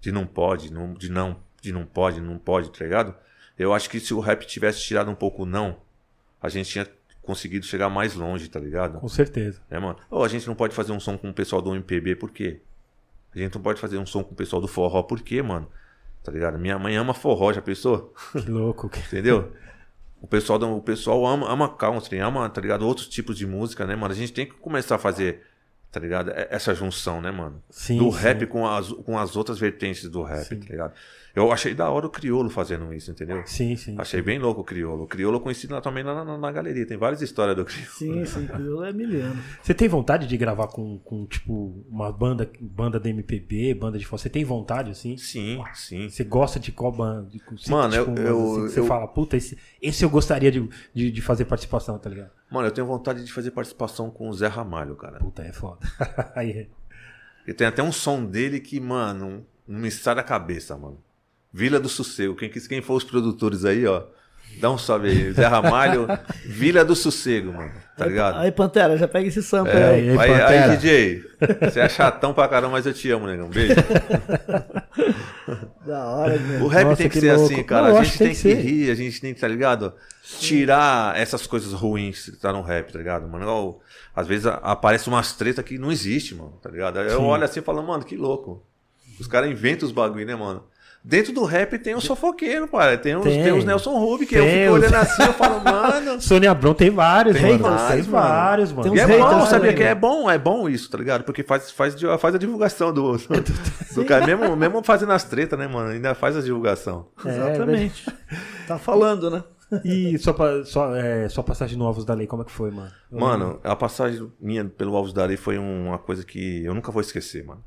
De 0.00 0.12
não 0.12 0.26
pode, 0.26 0.72
não, 0.72 0.94
de 0.94 1.10
não, 1.10 1.36
de 1.60 1.72
não 1.72 1.84
pode, 1.84 2.20
não 2.20 2.38
pode, 2.38 2.70
tá 2.70 2.84
ligado? 2.84 3.14
Eu 3.58 3.74
acho 3.74 3.90
que 3.90 3.98
se 3.98 4.14
o 4.14 4.20
rap 4.20 4.46
tivesse 4.46 4.80
tirado 4.80 5.10
um 5.10 5.14
pouco 5.14 5.44
não, 5.44 5.78
a 6.40 6.48
gente 6.48 6.70
tinha 6.70 6.86
conseguido 7.20 7.66
chegar 7.66 7.90
mais 7.90 8.14
longe, 8.14 8.48
tá 8.48 8.60
ligado? 8.60 9.00
Com 9.00 9.08
certeza. 9.08 9.60
né, 9.68 9.78
mano? 9.78 9.98
Ou 10.10 10.24
a 10.24 10.28
gente 10.28 10.46
não 10.46 10.54
pode 10.54 10.74
fazer 10.74 10.92
um 10.92 11.00
som 11.00 11.18
com 11.18 11.28
o 11.28 11.34
pessoal 11.34 11.60
do 11.60 11.74
MPB, 11.74 12.16
por 12.16 12.30
quê? 12.30 12.60
A 13.34 13.38
gente 13.38 13.54
não 13.54 13.60
pode 13.60 13.80
fazer 13.80 13.98
um 13.98 14.06
som 14.06 14.22
com 14.22 14.32
o 14.32 14.36
pessoal 14.36 14.62
do 14.62 14.68
forró, 14.68 15.02
por 15.02 15.20
quê, 15.20 15.42
mano? 15.42 15.68
Tá 16.28 16.32
ligado? 16.32 16.58
Minha 16.58 16.78
mãe 16.78 16.94
ama 16.94 17.14
forró, 17.14 17.54
já 17.54 17.62
pensou? 17.62 18.12
Que 18.32 18.50
louco. 18.50 18.90
Entendeu? 18.94 19.50
O 20.20 20.26
pessoal, 20.26 20.60
o 20.60 20.82
pessoal 20.82 21.24
ama, 21.24 21.50
ama 21.50 21.74
country, 21.74 22.18
ama, 22.18 22.50
tá 22.50 22.60
ligado? 22.60 22.86
Outros 22.86 23.08
tipos 23.08 23.38
de 23.38 23.46
música, 23.46 23.86
né, 23.86 23.96
mano? 23.96 24.12
A 24.12 24.16
gente 24.16 24.32
tem 24.34 24.44
que 24.44 24.52
começar 24.52 24.96
a 24.96 24.98
fazer, 24.98 25.40
tá 25.90 25.98
ligado? 25.98 26.30
Essa 26.34 26.74
junção, 26.74 27.22
né, 27.22 27.30
mano? 27.30 27.62
Sim, 27.70 27.96
do 27.96 28.12
sim. 28.12 28.18
rap 28.18 28.46
com 28.46 28.66
as, 28.66 28.92
com 28.92 29.18
as 29.18 29.36
outras 29.36 29.58
vertentes 29.58 30.06
do 30.06 30.22
rap, 30.22 30.44
Sim. 30.44 30.60
tá 30.60 30.66
ligado? 30.68 30.92
Eu 31.38 31.52
achei 31.52 31.72
da 31.74 31.88
hora 31.88 32.06
o 32.06 32.10
Criolo 32.10 32.50
fazendo 32.50 32.92
isso, 32.92 33.10
entendeu? 33.10 33.42
Sim, 33.46 33.76
sim. 33.76 33.94
Achei 33.98 34.20
bem 34.20 34.38
louco 34.38 34.62
o 34.62 34.64
Criolo. 34.64 35.04
O 35.04 35.06
Criolo 35.06 35.36
eu 35.36 35.40
conheci 35.40 35.66
lá 35.68 35.80
também 35.80 36.02
na, 36.02 36.24
na, 36.24 36.36
na 36.36 36.52
galeria. 36.52 36.84
Tem 36.86 36.96
várias 36.96 37.22
histórias 37.22 37.56
do 37.56 37.64
Criolo. 37.64 37.90
Sim, 37.92 38.24
sim, 38.24 38.46
crioulo 38.52 38.84
é 38.84 38.92
miliano. 38.92 39.40
Você 39.62 39.72
tem 39.72 39.86
vontade 39.88 40.26
de 40.26 40.36
gravar 40.36 40.66
com, 40.68 40.98
com 40.98 41.24
tipo, 41.26 41.84
uma 41.88 42.10
banda, 42.10 42.50
banda 42.60 42.98
da 42.98 43.08
MPB, 43.08 43.74
banda 43.74 43.98
de? 43.98 44.04
Você 44.04 44.28
tem 44.28 44.44
vontade, 44.44 44.90
assim? 44.90 45.16
Sim, 45.16 45.62
sim. 45.74 46.08
Você 46.08 46.24
gosta 46.24 46.58
de 46.58 46.72
qual 46.72 46.90
banda? 46.90 47.28
De, 47.30 47.40
você 47.56 47.70
Mano, 47.70 47.90
tem, 47.92 48.24
eu- 48.24 48.26
eu- 48.26 48.52
assim, 48.52 48.60
você 48.74 48.80
eu- 48.80 48.86
fala, 48.86 49.06
puta, 49.06 49.36
esse, 49.36 49.56
esse 49.80 50.04
eu 50.04 50.10
gostaria 50.10 50.50
de, 50.50 50.68
de, 50.92 51.10
de 51.10 51.22
fazer 51.22 51.44
participação, 51.44 51.98
tá 51.98 52.10
ligado? 52.10 52.30
Mano, 52.50 52.66
eu 52.66 52.72
tenho 52.72 52.86
vontade 52.86 53.24
de 53.24 53.32
fazer 53.32 53.52
participação 53.52 54.10
com 54.10 54.28
o 54.28 54.32
Zé 54.32 54.48
Ramalho, 54.48 54.96
cara. 54.96 55.18
Puta, 55.18 55.42
é 55.42 55.52
foda. 55.52 55.78
Aí, 56.34 56.50
é. 56.50 56.66
E 57.46 57.54
tem 57.54 57.66
até 57.66 57.82
um 57.82 57.92
som 57.92 58.24
dele 58.24 58.58
que, 58.60 58.80
mano, 58.80 59.46
não 59.66 59.78
me 59.80 59.90
sai 59.90 60.14
da 60.14 60.22
cabeça, 60.22 60.76
mano. 60.76 60.98
Vila 61.52 61.78
do 61.80 61.88
Sossego. 61.88 62.34
Quem, 62.34 62.48
quem 62.50 62.80
for 62.82 62.94
os 62.96 63.04
produtores 63.04 63.64
aí, 63.64 63.86
ó. 63.86 64.02
Dá 64.60 64.70
um 64.70 64.78
salve 64.78 65.08
aí. 65.08 65.32
Zé 65.32 65.46
Ramalho, 65.46 66.06
Vila 66.44 66.84
do 66.84 66.96
Sossego, 66.96 67.52
mano. 67.52 67.70
Tá 67.96 68.06
ligado? 68.06 68.38
Aí, 68.38 68.50
Pantera, 68.50 68.96
já 68.96 69.06
pega 69.06 69.28
esse 69.28 69.42
sample 69.42 69.72
É, 69.72 69.88
aí. 69.90 70.10
aí, 70.10 70.18
aí, 70.18 70.58
aí. 70.58 70.76
DJ. 70.76 71.24
Você 71.60 71.80
é 71.80 71.88
chatão 71.88 72.32
pra 72.34 72.48
caramba, 72.48 72.72
mas 72.72 72.86
eu 72.86 72.92
te 72.94 73.10
amo, 73.10 73.26
negão. 73.26 73.48
Beijo. 73.48 73.74
Da 75.86 76.04
hora, 76.06 76.38
meu. 76.38 76.64
O 76.64 76.68
rap 76.68 76.84
Nossa, 76.84 76.96
tem 76.96 77.08
que, 77.08 77.14
que 77.14 77.20
ser 77.20 77.34
louco. 77.34 77.52
assim, 77.52 77.62
cara. 77.62 77.88
Não, 77.88 77.98
a 77.98 78.04
gente 78.04 78.18
tem 78.18 78.26
tem 78.28 78.36
que, 78.36 78.42
que 78.42 78.54
rir, 78.54 78.90
a 78.90 78.94
gente 78.94 79.20
tem 79.20 79.32
que, 79.34 79.40
tá 79.40 79.48
ligado? 79.48 79.94
Tirar 80.22 81.16
essas 81.18 81.46
coisas 81.46 81.72
ruins 81.72 82.26
que 82.26 82.32
tá 82.36 82.52
no 82.52 82.60
rap, 82.60 82.92
tá 82.92 82.98
ligado? 82.98 83.26
Mano, 83.26 83.44
Igual, 83.44 83.80
às 84.14 84.26
vezes 84.26 84.46
aparece 84.46 85.08
umas 85.08 85.32
treta 85.32 85.62
que 85.62 85.78
não 85.78 85.90
existe, 85.90 86.34
mano, 86.34 86.52
tá 86.62 86.68
ligado? 86.68 86.98
Eu 86.98 87.20
Sim. 87.20 87.24
olho 87.24 87.44
assim 87.44 87.60
e 87.60 87.62
falo, 87.62 87.82
mano, 87.82 88.04
que 88.04 88.16
louco. 88.16 88.62
Os 89.18 89.26
caras 89.26 89.50
inventam 89.50 89.86
os 89.86 89.92
bagulho, 89.92 90.26
né, 90.26 90.36
mano? 90.36 90.64
Dentro 91.10 91.32
do 91.32 91.42
rap 91.44 91.78
tem 91.78 91.94
os 91.94 92.04
fofoqueiro, 92.06 92.68
pai. 92.68 92.98
Tem 92.98 93.16
os, 93.16 93.24
Tem. 93.24 93.42
tem. 93.42 93.52
os 93.52 93.64
Nelson 93.64 93.98
Rubio, 93.98 94.26
que 94.28 94.34
eu 94.34 94.42
Tem 94.44 94.64
fico 94.64 94.72
os- 94.74 94.78
olhando 94.82 94.94
assim 94.96 95.22
e 95.22 95.32
falo, 95.32 95.60
mano. 95.64 96.20
Sônia 96.20 96.50
Abrão 96.50 96.74
tem 96.74 96.90
vários, 96.90 97.34
Tem 97.34 97.52
mano. 97.58 97.62
vários, 97.74 98.04
tem 98.04 98.12
mano. 98.12 98.28
vários, 98.28 98.72
mano. 98.72 98.82
Tem 98.82 98.92
E 98.92 99.04
uns 99.04 99.10
é 99.10 99.18
bom, 99.18 99.46
sabia 99.46 99.72
que 99.72 99.82
é 99.82 99.94
bom, 99.94 100.30
é 100.30 100.36
bom 100.38 100.68
isso, 100.68 100.90
tá 100.90 100.98
ligado? 100.98 101.24
Porque 101.24 101.42
faz, 101.42 101.70
faz, 101.70 101.96
faz 102.20 102.34
a 102.34 102.38
divulgação 102.38 102.92
do, 102.92 103.16
do 103.94 104.04
cara. 104.04 104.26
Mesmo, 104.26 104.54
mesmo 104.54 104.82
fazendo 104.84 105.12
as 105.12 105.24
tretas, 105.24 105.58
né, 105.58 105.66
mano? 105.66 105.88
Ainda 105.92 106.14
faz 106.14 106.36
a 106.36 106.42
divulgação. 106.42 107.06
É, 107.24 107.28
Exatamente. 107.30 108.06
Tá 108.66 108.78
falando, 108.78 109.30
né? 109.30 109.42
E 109.84 110.18
sua, 110.18 110.34
pa- 110.34 110.62
sua, 110.66 110.98
é, 110.98 111.26
sua 111.30 111.42
passagem 111.42 111.78
no 111.78 111.86
Alvos 111.86 112.04
da 112.04 112.12
Lei, 112.12 112.26
como 112.26 112.42
é 112.42 112.44
que 112.44 112.52
foi, 112.52 112.70
mano? 112.70 112.90
Eu 113.10 113.18
Mano, 113.18 113.60
a 113.64 113.74
passagem 113.74 114.30
minha 114.38 114.62
pelo 114.66 114.94
Alves 114.94 115.14
da 115.14 115.24
Lei 115.24 115.38
foi 115.38 115.56
uma 115.56 115.96
coisa 115.98 116.22
que 116.22 116.64
eu 116.64 116.74
nunca 116.74 116.92
vou 116.92 117.00
esquecer, 117.00 117.44
mano. 117.46 117.64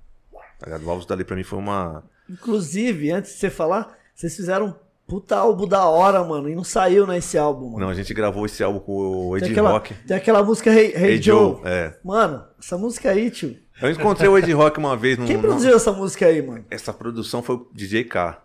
Tá 0.61 0.67
ligado? 0.67 0.85
O 0.85 0.89
Alves 0.91 1.05
da 1.07 1.15
Lei 1.15 1.25
pra 1.25 1.35
mim 1.35 1.43
foi 1.43 1.57
uma. 1.59 2.03
Inclusive, 2.29 3.11
antes 3.11 3.33
de 3.33 3.37
você 3.39 3.49
falar, 3.49 3.97
vocês 4.15 4.35
fizeram 4.35 4.67
um 4.67 4.73
puta 5.07 5.35
álbum 5.35 5.67
da 5.67 5.85
hora, 5.85 6.23
mano. 6.23 6.47
E 6.47 6.55
não 6.55 6.63
saiu 6.63 7.05
nesse 7.07 7.37
álbum, 7.37 7.65
mano. 7.71 7.79
Não, 7.79 7.89
a 7.89 7.93
gente 7.95 8.13
gravou 8.13 8.45
esse 8.45 8.63
álbum 8.63 8.79
com 8.79 8.93
o 9.29 9.35
tem, 9.39 9.45
Ed 9.47 9.51
aquela, 9.53 9.71
Rock. 9.71 9.93
tem 10.07 10.15
aquela 10.15 10.43
música 10.43 10.69
Hey, 10.71 10.93
hey, 10.95 11.03
Hey 11.15 11.21
Joe. 11.21 11.55
Joe, 11.55 11.61
é. 11.65 11.97
Mano, 12.03 12.45
essa 12.59 12.77
música 12.77 13.09
aí, 13.09 13.29
tio. 13.31 13.57
Eu 13.81 13.89
encontrei 13.89 14.29
o 14.29 14.37
Ed 14.37 14.53
Rock 14.53 14.77
uma 14.77 14.95
vez 14.95 15.17
no. 15.17 15.25
Quem 15.25 15.35
no- 15.37 15.41
produziu 15.41 15.75
essa 15.75 15.91
música 15.91 16.27
aí, 16.27 16.41
mano? 16.41 16.63
Essa 16.69 16.93
produção 16.93 17.41
foi 17.41 17.55
o 17.55 17.67
DJ 17.73 18.03
K. 18.03 18.39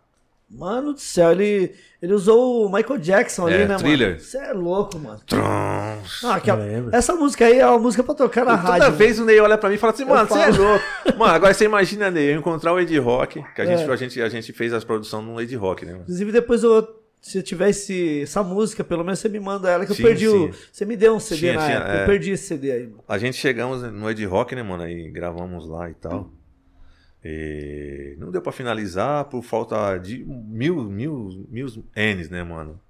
Mano 0.48 0.92
do 0.92 1.00
céu, 1.00 1.32
ele, 1.32 1.74
ele 2.00 2.12
usou 2.14 2.64
o 2.66 2.72
Michael 2.72 3.00
Jackson 3.00 3.46
ali, 3.48 3.56
É, 3.56 3.66
né, 3.66 3.76
Thriller. 3.78 4.08
mano? 4.10 4.20
Você 4.20 4.38
é 4.38 4.52
louco, 4.52 4.96
mano. 4.98 5.20
Trons. 5.26 6.22
Ah, 6.24 6.36
aquela- 6.36 6.64
essa 6.92 7.14
música 7.16 7.46
aí 7.46 7.58
é 7.58 7.66
uma 7.66 7.78
música 7.80 8.02
pra 8.04 8.14
tocar 8.14 8.44
na 8.44 8.54
E 8.54 8.56
Toda 8.58 8.68
rádio. 8.84 8.92
vez 8.92 9.18
o 9.18 9.24
Ney 9.24 9.40
olha 9.40 9.58
pra 9.58 9.68
mim 9.68 9.74
e 9.74 9.78
fala 9.78 9.92
assim, 9.92 10.04
mano, 10.04 10.28
você 10.28 10.38
é 10.38 10.46
louco. 10.50 10.84
Mano, 11.18 11.34
agora 11.34 11.52
você 11.52 11.64
imagina, 11.64 12.10
Ney, 12.10 12.32
eu 12.32 12.38
encontrar 12.38 12.72
o 12.72 12.78
Ed 12.80 12.96
Rock, 12.98 13.42
que 13.54 13.60
a 13.60 13.64
gente, 13.66 13.82
É. 13.82 13.92
a 13.92 13.96
gente, 13.96 14.22
a 14.22 14.28
gente 14.28 14.52
fez 14.52 14.72
as 14.72 14.84
produções 14.84 15.24
no 15.24 15.40
Ed 15.40 15.54
Rock, 15.56 15.84
né? 15.84 15.92
mano? 15.92 16.04
Inclusive, 16.04 16.30
depois 16.30 16.62
eu, 16.62 16.86
se 17.20 17.38
eu 17.38 17.42
tiver 17.42 17.70
esse- 17.70 18.22
essa 18.22 18.42
música, 18.44 18.84
pelo 18.84 19.02
menos 19.02 19.18
você 19.18 19.28
me 19.28 19.40
manda 19.40 19.68
ela, 19.68 19.84
que 19.84 19.94
Sim, 19.94 20.02
eu 20.02 20.08
perdi 20.08 20.28
o. 20.28 20.52
sim. 20.52 20.58
Você 20.72 20.84
me 20.84 20.96
deu 20.96 21.14
um 21.16 21.18
CD 21.20 21.40
Tinha, 21.40 21.54
na 21.54 21.64
tinha, 21.66 21.76
época. 21.78 21.92
é. 21.92 22.02
Eu 22.02 22.06
perdi 22.06 22.30
esse 22.30 22.46
CD 22.46 22.70
aí, 22.70 22.82
mano. 22.86 23.02
A 23.08 23.18
gente 23.18 23.36
chegamos 23.36 23.82
no 23.82 24.08
Ed 24.08 24.24
Rock, 24.26 24.54
né, 24.54 24.62
mano? 24.62 24.84
Aí 24.84 25.10
gravamos 25.10 25.66
lá 25.68 25.90
e 25.90 25.94
tal. 25.94 26.30
E 27.28 28.14
não 28.18 28.30
deu 28.30 28.40
pra 28.40 28.52
finalizar 28.52 29.24
por 29.24 29.42
falta 29.42 29.98
de 29.98 30.24
mil, 30.24 30.84
mil, 30.84 31.44
mil 31.48 31.66
N's, 31.66 32.30
né, 32.30 32.44
mano? 32.44 32.80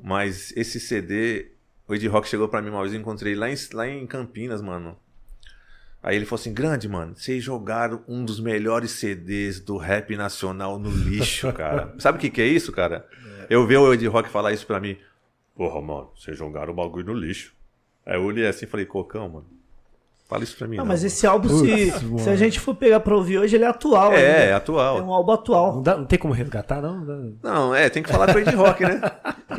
Mas 0.00 0.56
esse 0.56 0.78
CD, 0.78 1.50
o 1.88 1.92
Ed 1.92 2.06
Rock 2.06 2.28
chegou 2.28 2.48
pra 2.48 2.62
mim 2.62 2.70
uma 2.70 2.80
vez, 2.82 2.94
eu 2.94 3.00
encontrei 3.00 3.34
lá 3.34 3.50
em, 3.50 3.56
lá 3.72 3.88
em 3.88 4.06
Campinas, 4.06 4.62
mano. 4.62 4.96
Aí 6.00 6.14
ele 6.14 6.24
falou 6.24 6.40
assim: 6.40 6.54
grande, 6.54 6.88
mano, 6.88 7.16
vocês 7.16 7.42
jogaram 7.42 8.00
um 8.06 8.24
dos 8.24 8.38
melhores 8.38 8.92
CDs 8.92 9.58
do 9.58 9.76
rap 9.76 10.14
nacional 10.16 10.78
no 10.78 10.90
lixo, 10.90 11.50
cara. 11.52 11.92
Sabe 11.98 12.18
o 12.18 12.20
que, 12.20 12.30
que 12.30 12.40
é 12.40 12.46
isso, 12.46 12.70
cara? 12.70 13.08
Eu 13.50 13.66
vi 13.66 13.76
o 13.76 13.92
Ed 13.92 14.06
Rock 14.06 14.28
falar 14.28 14.52
isso 14.52 14.68
pra 14.68 14.78
mim. 14.78 14.96
Porra, 15.56 15.82
mano, 15.82 16.12
vocês 16.16 16.38
jogaram 16.38 16.72
o 16.72 16.76
bagulho 16.76 17.06
no 17.06 17.14
lixo. 17.14 17.52
Aí 18.06 18.14
eu 18.14 18.22
olhei 18.22 18.46
assim 18.46 18.66
e 18.66 18.68
falei, 18.68 18.86
Cocão, 18.86 19.28
mano. 19.28 19.57
Fala 20.28 20.44
isso 20.44 20.56
pra 20.58 20.68
mim. 20.68 20.76
Não, 20.76 20.84
não, 20.84 20.88
mas 20.88 21.00
mano." 21.00 21.06
esse 21.06 21.26
álbum, 21.26 21.48
se, 21.48 21.90
Putz, 21.92 22.22
se 22.22 22.28
a 22.30 22.36
gente 22.36 22.60
for 22.60 22.74
pegar 22.74 23.00
pra 23.00 23.16
ouvir 23.16 23.38
hoje, 23.38 23.56
ele 23.56 23.64
é 23.64 23.68
atual. 23.68 24.12
É, 24.12 24.16
ainda. 24.16 24.28
é 24.28 24.48
É 24.48 24.52
atual. 24.52 25.02
um 25.02 25.10
álbum 25.12 25.32
atual. 25.32 25.74
Não, 25.76 25.82
dá- 25.82 25.96
não 25.96 26.04
tem 26.04 26.18
como 26.18 26.34
resgatar, 26.34 26.82
não? 26.82 27.00
Não, 27.42 27.74
é, 27.74 27.88
tem 27.88 28.02
que 28.02 28.10
falar 28.10 28.26
com 28.30 28.38
o 28.38 28.40
Ed 28.40 28.54
Rock, 28.54 28.82
né? 28.84 29.00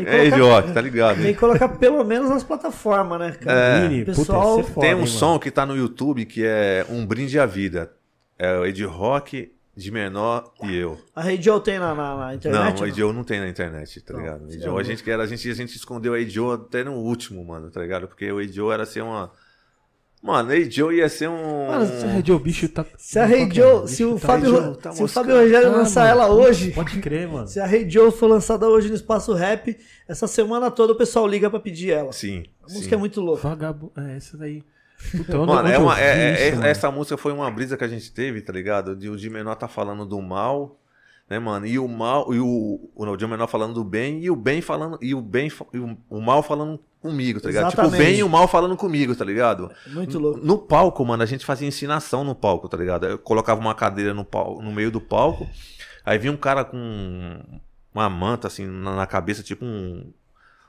É 0.05 0.25
Ed 0.27 0.39
Rock, 0.39 0.71
tá 0.71 0.79
ligado? 0.79 1.17
Tem 1.21 1.33
que 1.33 1.39
colocar 1.39 1.67
pelo 1.69 2.03
menos 2.03 2.29
nas 2.29 2.43
plataformas, 2.43 3.19
né, 3.19 3.31
cara? 3.31 3.87
O 3.87 3.89
puta, 3.89 4.05
pessoal 4.05 4.57
ia 4.59 4.63
ser 4.63 4.71
foda, 4.71 4.85
Tem 4.87 4.95
um 4.95 4.99
hein, 4.99 5.05
som 5.07 5.27
mano? 5.29 5.39
que 5.39 5.51
tá 5.51 5.65
no 5.65 5.75
YouTube 5.75 6.25
que 6.25 6.45
é 6.45 6.85
Um 6.89 7.05
Brinde 7.05 7.39
à 7.39 7.45
Vida. 7.47 7.91
É 8.37 8.55
o 8.59 8.65
Ed 8.67 8.85
Rock, 8.85 9.51
de 9.75 9.91
menor 9.91 10.53
e 10.63 10.75
eu. 10.77 10.97
A 11.15 11.21
Rei 11.23 11.41
Joe 11.41 11.59
tem 11.59 11.79
na, 11.79 11.95
na, 11.95 12.15
na 12.17 12.35
internet? 12.35 12.75
não, 12.75 12.83
o 12.83 12.87
Ed 12.87 12.97
Joe 12.97 13.11
não 13.11 13.23
tem 13.23 13.39
na 13.39 13.49
internet, 13.49 13.99
tá 14.01 14.13
Não, 14.13 14.19
ligado? 14.21 14.43
É 14.53 14.63
a, 14.63 14.67
louco. 14.67 14.83
gente, 14.83 15.03
quer- 15.03 15.19
a, 15.19 15.25
gente, 15.25 15.49
a 15.49 15.53
gente 15.55 15.75
escondeu 15.75 16.15
Ed 16.15 16.29
Joe 16.29 16.53
até 16.55 16.83
no 16.83 16.93
último, 16.93 17.43
mano, 17.43 17.71
tá 17.71 17.81
ligado? 17.81 18.07
Porque 18.07 18.31
o 18.31 18.39
Ed 18.39 18.53
Joe 18.53 18.71
era 18.71 18.85
ser 18.85 19.01
uma. 19.01 19.31
Mano, 20.21 20.53
Ed 20.53 20.69
Joe 20.75 20.95
ia 20.97 21.07
ser 21.07 21.29
um. 21.29 21.67
Mano, 21.67 21.85
Esse 21.85 22.05
Red 22.05 22.31
o 22.33 22.39
bicho 22.39 22.67
tá. 22.67 22.85
Se 22.97 23.17
a 23.17 23.23
é? 23.23 23.49
Joe, 23.49 23.81
bicho 23.83 23.87
se 23.87 24.03
o 24.03 24.19
tá- 24.19 24.27
Fábio, 24.27 24.49
Joe 24.49 24.75
tá 24.77 24.91
se 24.91 25.01
o. 25.03 25.07
Fábio 25.07 25.37
Rogério 25.37 25.67
Ah, 25.69 25.77
lançar 25.77 26.01
mano, 26.01 26.11
ela 26.23 26.33
hoje, 26.33 26.71
Pode 26.71 26.99
crer, 26.99 27.27
mano. 27.27 27.47
se 27.47 27.57
a 27.59 27.65
Rei 27.65 27.89
Joe 27.89 28.11
for 28.11 28.27
lançada 28.27 28.67
hoje 28.67 28.89
no 28.89 28.95
Espaço 28.95 29.33
Rap, 29.33 29.77
essa 30.07 30.27
semana 30.27 30.69
toda 30.69 30.91
o 30.91 30.95
pessoal 30.97 31.25
liga 31.25 31.49
pra 31.49 31.59
pedir 31.59 31.91
ela. 31.91 32.11
Sim. 32.11 32.43
A 32.61 32.65
música 32.65 32.89
sim. 32.89 32.95
é 32.95 32.97
muito 32.97 33.21
louca. 33.21 33.47
Vagabundo. 33.47 33.93
É, 33.97 34.17
essa 34.17 34.37
daí. 34.37 34.61
Mano, 35.47 35.69
é 35.69 35.77
uma, 35.77 35.97
é- 35.97 36.03
é- 36.03 36.33
isso, 36.33 36.43
é- 36.43 36.51
mano? 36.51 36.65
essa 36.67 36.91
música 36.91 37.15
foi 37.15 37.31
uma 37.31 37.49
brisa 37.49 37.77
que 37.77 37.83
a 37.85 37.87
gente 37.87 38.11
teve, 38.11 38.41
tá 38.41 38.51
ligado? 38.51 38.97
De 38.97 39.09
o 39.09 39.15
de 39.15 39.29
menor 39.29 39.55
tá 39.55 39.69
falando 39.69 40.05
do 40.05 40.21
mal, 40.21 40.77
né, 41.29 41.37
mano? 41.37 41.65
E 41.65 41.77
o 41.77 41.87
mal, 41.87 42.33
e 42.33 42.39
o, 42.39 42.89
o, 42.95 43.15
de 43.15 43.27
menor 43.27 43.47
falando 43.47 43.73
do 43.73 43.83
bem, 43.83 44.19
e 44.23 44.31
o 44.31 44.35
bem 44.35 44.61
falando, 44.61 44.97
e 45.01 45.13
o 45.13 45.21
bem, 45.21 45.51
e 45.73 45.77
o, 45.77 45.97
o 46.09 46.19
mal 46.19 46.41
falando 46.41 46.79
comigo, 46.99 47.39
tá 47.39 47.47
ligado? 47.47 47.69
Tipo, 47.69 47.81
o 47.81 47.85
Exatamente. 47.85 48.09
bem 48.09 48.19
e 48.19 48.23
o 48.23 48.29
mal 48.29 48.47
falando 48.47 48.75
comigo, 48.75 49.15
tá 49.15 49.23
ligado? 49.23 49.71
Muito 49.87 50.17
louco. 50.17 50.39
No 50.43 50.57
palco, 50.57 51.05
mano, 51.05 51.21
a 51.21 51.25
gente 51.25 51.45
fazia 51.45 51.67
ensinação 51.67 52.23
no 52.23 52.33
palco, 52.33 52.67
tá 52.67 52.75
ligado? 52.75 53.05
Eu 53.05 53.19
colocava 53.19 53.61
uma 53.61 53.75
cadeira 53.75 54.13
no, 54.13 54.25
pal- 54.25 54.61
no 54.61 54.71
meio 54.71 54.89
do 54.89 54.99
palco, 54.99 55.47
aí 56.03 56.17
vinha 56.17 56.33
um 56.33 56.37
cara 56.37 56.65
com 56.65 57.39
uma 57.93 58.09
manta, 58.09 58.47
assim, 58.47 58.65
na, 58.65 58.95
na 58.95 59.05
cabeça, 59.05 59.43
tipo 59.43 59.63
um, 59.63 60.11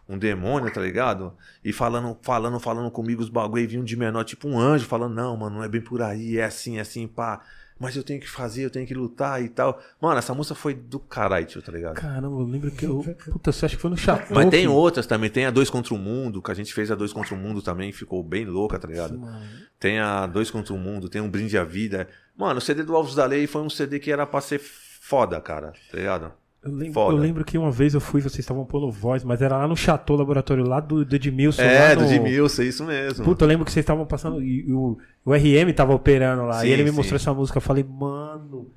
um 0.09 0.19
demônio, 0.19 0.73
tá 0.73 0.81
ligado? 0.81 1.33
E 1.65 1.73
falando, 1.73 2.17
falando, 2.23 2.61
falando 2.61 2.91
comigo 2.91 3.23
os 3.23 3.29
bagulho, 3.31 3.63
e 3.63 3.67
vinha 3.67 3.81
um 3.81 3.85
de 3.85 3.97
menor, 3.97 4.25
tipo 4.25 4.47
um 4.47 4.59
anjo, 4.59 4.87
falando, 4.87 5.15
não, 5.15 5.37
mano, 5.37 5.57
não 5.57 5.65
é 5.65 5.69
bem 5.69 5.81
por 5.81 6.03
aí, 6.03 6.39
é 6.39 6.45
assim, 6.45 6.77
é 6.79 6.81
assim, 6.81 7.09
pá. 7.09 7.41
Mas 7.81 7.97
eu 7.97 8.03
tenho 8.05 8.21
que 8.21 8.29
fazer, 8.29 8.63
eu 8.67 8.71
tenho 8.71 8.87
que 8.87 8.93
lutar 8.93 9.43
e 9.43 9.49
tal. 9.49 9.81
Mano, 10.01 10.19
essa 10.19 10.35
música 10.35 10.55
foi 10.55 10.75
do 10.75 11.01
caralho, 11.01 11.47
tio, 11.47 11.63
tá 11.63 11.73
ligado? 11.73 11.95
Caramba, 11.95 12.27
eu 12.39 12.45
lembro 12.47 12.71
que 12.71 12.85
eu. 12.85 13.03
Puta, 13.33 13.51
você 13.51 13.65
acha 13.65 13.75
que 13.75 13.81
foi 13.81 13.91
no 13.91 13.97
Chapéu? 13.97 14.27
Mas 14.37 14.51
tem 14.51 14.63
que- 14.63 14.69
outras 14.69 15.07
também, 15.07 15.31
tem 15.31 15.47
a 15.47 15.51
Dois 15.51 15.71
Contra 15.71 15.95
o 15.95 15.99
Mundo, 15.99 16.43
que 16.43 16.51
a 16.51 16.55
gente 16.55 16.75
fez 16.75 16.91
a 16.91 16.95
Dois 16.95 17.11
Contra 17.13 17.35
o 17.35 17.39
Mundo 17.39 17.63
também, 17.63 17.91
ficou 17.91 18.23
bem 18.23 18.45
louca, 18.45 18.79
tá 18.79 18.87
ligado? 18.87 19.19
Mano, 19.19 19.41
Tem 19.79 19.99
a 19.99 20.27
Dois 20.27 20.51
Contra 20.51 20.75
o 20.75 20.79
Mundo, 20.79 21.09
tem 21.09 21.23
um 21.23 21.31
Brinde 21.31 21.57
à 21.57 21.65
Vida. 21.65 22.07
Mano, 22.37 22.59
o 22.59 22.61
CD 22.61 22.83
do 22.83 22.95
Alves 22.95 23.15
da 23.15 23.25
Lei 23.25 23.47
foi 23.47 23.63
um 23.63 23.71
CD 23.71 23.99
que 23.99 24.13
era 24.13 24.27
pra 24.27 24.43
ser 24.43 24.61
foda, 24.61 25.41
cara, 25.41 25.73
tá 25.91 25.97
ligado? 25.97 26.33
Eu 26.63 26.73
lembro, 26.73 26.93
Foda. 26.93 27.17
eu 27.17 27.21
lembro 27.21 27.43
que 27.45 27.57
uma 27.57 27.71
vez 27.71 27.95
eu 27.95 28.01
fui, 28.01 28.21
vocês 28.21 28.41
estavam 28.41 28.67
pondo 28.67 28.91
voz, 28.91 29.25
mas 29.25 29.41
era 29.41 29.57
lá 29.57 29.67
no 29.67 29.75
Chateau 29.75 30.15
Laboratório, 30.17 30.63
lá 30.67 30.79
do, 30.79 31.05
do 31.07 31.17
Edmilson. 31.17 31.63
É, 31.63 31.89
lá 31.89 31.95
do 31.95 32.03
no... 32.03 32.13
Edmilson, 32.13 32.63
isso 32.63 32.85
mesmo. 32.85 33.25
Puta, 33.25 33.45
eu 33.45 33.49
lembro 33.49 33.65
que 33.65 33.73
vocês 33.73 33.83
estavam 33.83 34.05
passando. 34.05 34.43
E, 34.43 34.69
e 34.69 34.73
o, 34.73 34.99
o 35.25 35.33
RM 35.33 35.73
tava 35.75 35.95
operando 35.95 36.45
lá. 36.45 36.61
Sim, 36.61 36.67
e 36.67 36.71
ele 36.73 36.83
me 36.85 36.91
sim. 36.91 36.97
mostrou 36.97 37.17
essa 37.17 37.33
música. 37.33 37.57
Eu 37.57 37.63
falei, 37.63 37.83
mano. 37.83 38.69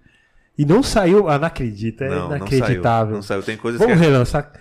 E 0.58 0.66
não 0.66 0.82
saiu. 0.82 1.28
Ah, 1.28 1.38
não 1.38 1.48
acredito. 1.48 2.04
É 2.04 2.10
não, 2.10 2.16
não 2.16 2.30
saiu. 2.30 2.38
inacreditável. 2.38 3.16
Não 3.16 3.22
saiu. 3.22 3.44
Tem 3.44 3.58
coisas, 3.58 3.80
Vamos 3.82 3.98
que, 3.98 4.04
relançar. 4.04 4.52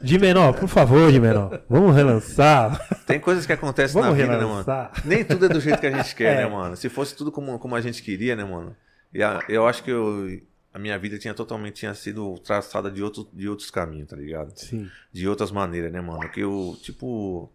De 0.00 0.18
menor, 0.18 0.52
por 0.54 0.68
favor, 0.68 1.12
de 1.12 1.20
menor. 1.20 1.62
Vamos 1.70 1.94
relançar. 1.94 2.88
tem 3.06 3.20
coisas 3.20 3.46
que 3.46 3.52
acontecem 3.52 3.94
na 4.00 4.08
Vamos 4.08 4.20
vida, 4.22 4.36
né, 4.36 4.44
mano? 4.44 4.64
Nem 5.04 5.24
tudo 5.24 5.46
é 5.46 5.48
do 5.48 5.60
jeito 5.60 5.78
que 5.78 5.86
a 5.86 5.90
gente 5.96 6.14
quer, 6.14 6.34
É. 6.40 6.44
né, 6.44 6.50
mano? 6.50 6.76
Se 6.76 6.88
fosse 6.88 7.14
tudo 7.14 7.30
como, 7.30 7.58
como 7.58 7.74
a 7.76 7.80
gente 7.80 8.02
queria, 8.02 8.34
né, 8.34 8.44
mano? 8.44 8.74
E 9.14 9.22
a- 9.22 9.40
eu 9.48 9.66
acho 9.66 9.82
que 9.84 9.90
eu- 9.90 10.40
a 10.74 10.78
minha 10.78 10.98
vida 10.98 11.16
tinha 11.18 11.32
totalmente 11.32 11.76
tinha 11.76 11.94
sido 11.94 12.36
traçada 12.40 12.90
de, 12.90 13.00
outro, 13.00 13.28
de 13.32 13.48
outros 13.48 13.70
caminhos, 13.70 14.08
tá 14.08 14.16
ligado? 14.16 14.52
Sim. 14.58 14.90
de 15.12 15.28
outras 15.28 15.52
maneiras, 15.52 15.92
né, 15.92 16.00
mano? 16.00 16.28
Que 16.28 16.40
eu, 16.40 16.76
tipo, 16.82 17.48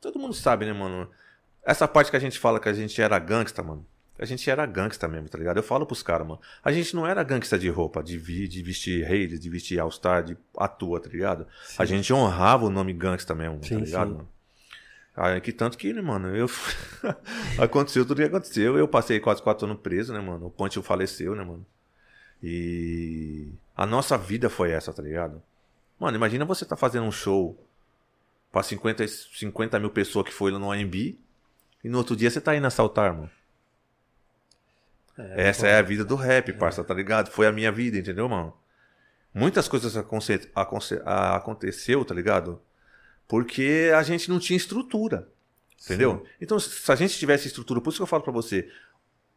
todo 0.00 0.18
mundo 0.18 0.34
sabe, 0.34 0.66
né, 0.66 0.74
mano? 0.74 1.08
Essa 1.64 1.88
parte 1.88 2.10
que 2.10 2.16
a 2.16 2.20
gente 2.20 2.38
fala 2.38 2.60
que 2.60 2.68
a 2.68 2.74
gente 2.74 3.00
era 3.00 3.18
gangsta, 3.18 3.62
mano. 3.62 3.84
A 4.18 4.24
gente 4.24 4.48
era 4.48 4.64
gangsta 4.64 5.08
mesmo, 5.08 5.28
tá 5.28 5.36
ligado? 5.36 5.56
Eu 5.56 5.62
falo 5.62 5.84
pros 5.86 6.02
caras, 6.02 6.26
mano. 6.26 6.40
A 6.62 6.70
gente 6.70 6.94
não 6.94 7.06
era 7.06 7.22
gangsta 7.22 7.58
de 7.58 7.68
roupa, 7.68 8.02
de, 8.02 8.16
vi- 8.16 8.46
de 8.48 8.62
vestir 8.62 9.04
Raiders, 9.06 9.40
de 9.40 9.50
vestir 9.50 9.78
All-Star, 9.80 10.22
de 10.22 10.36
atua, 10.56 11.00
tá 11.00 11.08
ligado? 11.08 11.46
A 11.78 11.84
gente 11.84 12.12
honrava 12.12 12.64
o 12.66 12.70
nome 12.70 12.92
gangsta 12.92 13.34
mesmo, 13.34 13.58
Sim, 13.64 13.78
tá 13.78 13.84
ligado, 13.84 14.08
sim. 14.10 14.14
mano? 14.16 14.28
Ah, 15.14 15.40
que 15.40 15.50
tanto 15.52 15.76
que, 15.78 15.92
né, 15.94 16.02
mano, 16.02 16.34
eu... 16.36 16.46
aconteceu 17.58 18.04
tudo 18.04 18.18
que 18.18 18.24
aconteceu. 18.28 18.76
Eu 18.78 18.86
passei 18.86 19.18
quase 19.20 19.42
quatro 19.42 19.66
anos 19.66 19.80
preso, 19.80 20.12
né, 20.12 20.20
mano? 20.20 20.46
O 20.46 20.50
Ponte 20.50 20.80
faleceu, 20.82 21.34
né, 21.34 21.42
mano? 21.42 21.64
E 22.42 23.52
a 23.76 23.86
nossa 23.86 24.16
vida 24.16 24.48
foi 24.48 24.70
essa, 24.70 24.92
tá 24.92 25.02
ligado? 25.02 25.42
Mano, 25.98 26.16
imagina 26.16 26.44
você 26.44 26.64
tá 26.64 26.76
fazendo 26.76 27.06
um 27.06 27.12
show 27.12 27.58
pra 28.52 28.62
50, 28.62 29.06
50 29.08 29.78
mil 29.80 29.90
pessoas 29.90 30.26
que 30.26 30.32
foi 30.32 30.50
lá 30.50 30.58
no 30.58 30.70
AMB 30.70 30.94
e 31.84 31.88
no 31.88 31.98
outro 31.98 32.16
dia 32.16 32.30
você 32.30 32.40
tá 32.40 32.54
indo 32.54 32.66
assaltar, 32.66 33.14
mano. 33.14 33.30
Essa 35.16 35.66
é 35.66 35.78
a 35.78 35.82
vida 35.82 36.04
do 36.04 36.14
rap, 36.14 36.52
parça, 36.52 36.84
tá 36.84 36.92
ligado? 36.92 37.30
Foi 37.30 37.46
a 37.46 37.52
minha 37.52 37.72
vida, 37.72 37.96
entendeu, 37.96 38.28
mano? 38.28 38.52
Muitas 39.32 39.66
coisas 39.66 39.96
aconte 39.96 40.50
aconte 40.54 41.00
aconteceu, 41.04 42.04
tá 42.04 42.14
ligado? 42.14 42.60
Porque 43.26 43.90
a 43.94 44.02
gente 44.02 44.28
não 44.28 44.38
tinha 44.38 44.56
estrutura. 44.56 45.28
Entendeu? 45.84 46.24
Sim. 46.24 46.32
Então, 46.40 46.58
se 46.58 46.90
a 46.90 46.96
gente 46.96 47.18
tivesse 47.18 47.46
estrutura, 47.46 47.80
por 47.80 47.90
isso 47.90 47.98
que 47.98 48.02
eu 48.02 48.06
falo 48.06 48.22
para 48.22 48.32
você, 48.32 48.70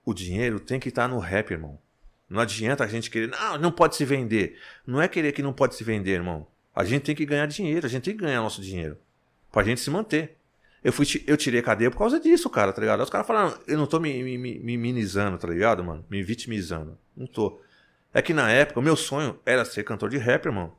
o 0.05 0.13
dinheiro 0.13 0.59
tem 0.59 0.79
que 0.79 0.89
estar 0.89 1.03
tá 1.03 1.07
no 1.07 1.19
rap, 1.19 1.51
irmão. 1.51 1.79
Não 2.29 2.39
adianta 2.39 2.83
a 2.83 2.87
gente 2.87 3.09
querer, 3.09 3.27
não, 3.27 3.57
não 3.57 3.71
pode 3.71 3.95
se 3.95 4.05
vender. 4.05 4.57
Não 4.85 5.01
é 5.01 5.07
querer 5.07 5.31
que 5.31 5.41
não 5.41 5.51
pode 5.51 5.75
se 5.75 5.83
vender, 5.83 6.11
irmão. 6.11 6.45
A 6.75 6.83
gente 6.83 7.03
tem 7.03 7.15
que 7.15 7.25
ganhar 7.25 7.47
dinheiro, 7.47 7.85
a 7.85 7.89
gente 7.89 8.03
tem 8.03 8.15
que 8.15 8.23
ganhar 8.23 8.41
nosso 8.41 8.61
dinheiro. 8.61 8.97
Pra 9.51 9.63
gente 9.63 9.81
se 9.81 9.89
manter. 9.89 10.37
Eu, 10.83 10.93
fui, 10.93 11.05
eu 11.27 11.35
tirei 11.35 11.61
cadeia 11.61 11.91
por 11.91 11.97
causa 11.97 12.19
disso, 12.19 12.49
cara, 12.49 12.71
tá 12.71 12.79
ligado? 12.79 13.01
Os 13.01 13.09
caras 13.09 13.27
falaram, 13.27 13.57
eu 13.67 13.77
não 13.77 13.85
tô 13.85 13.99
me, 13.99 14.23
me, 14.23 14.37
me, 14.37 14.59
minimizando, 14.59 15.37
tá 15.37 15.47
ligado, 15.47 15.83
mano? 15.83 16.05
Me 16.09 16.23
vitimizando. 16.23 16.97
Não 17.17 17.27
tô. 17.27 17.59
É 18.13 18.21
que 18.21 18.33
na 18.33 18.49
época, 18.49 18.79
o 18.79 18.83
meu 18.83 18.95
sonho 18.95 19.39
era 19.45 19.65
ser 19.65 19.83
cantor 19.83 20.09
de 20.09 20.17
rap, 20.17 20.45
irmão. 20.45 20.73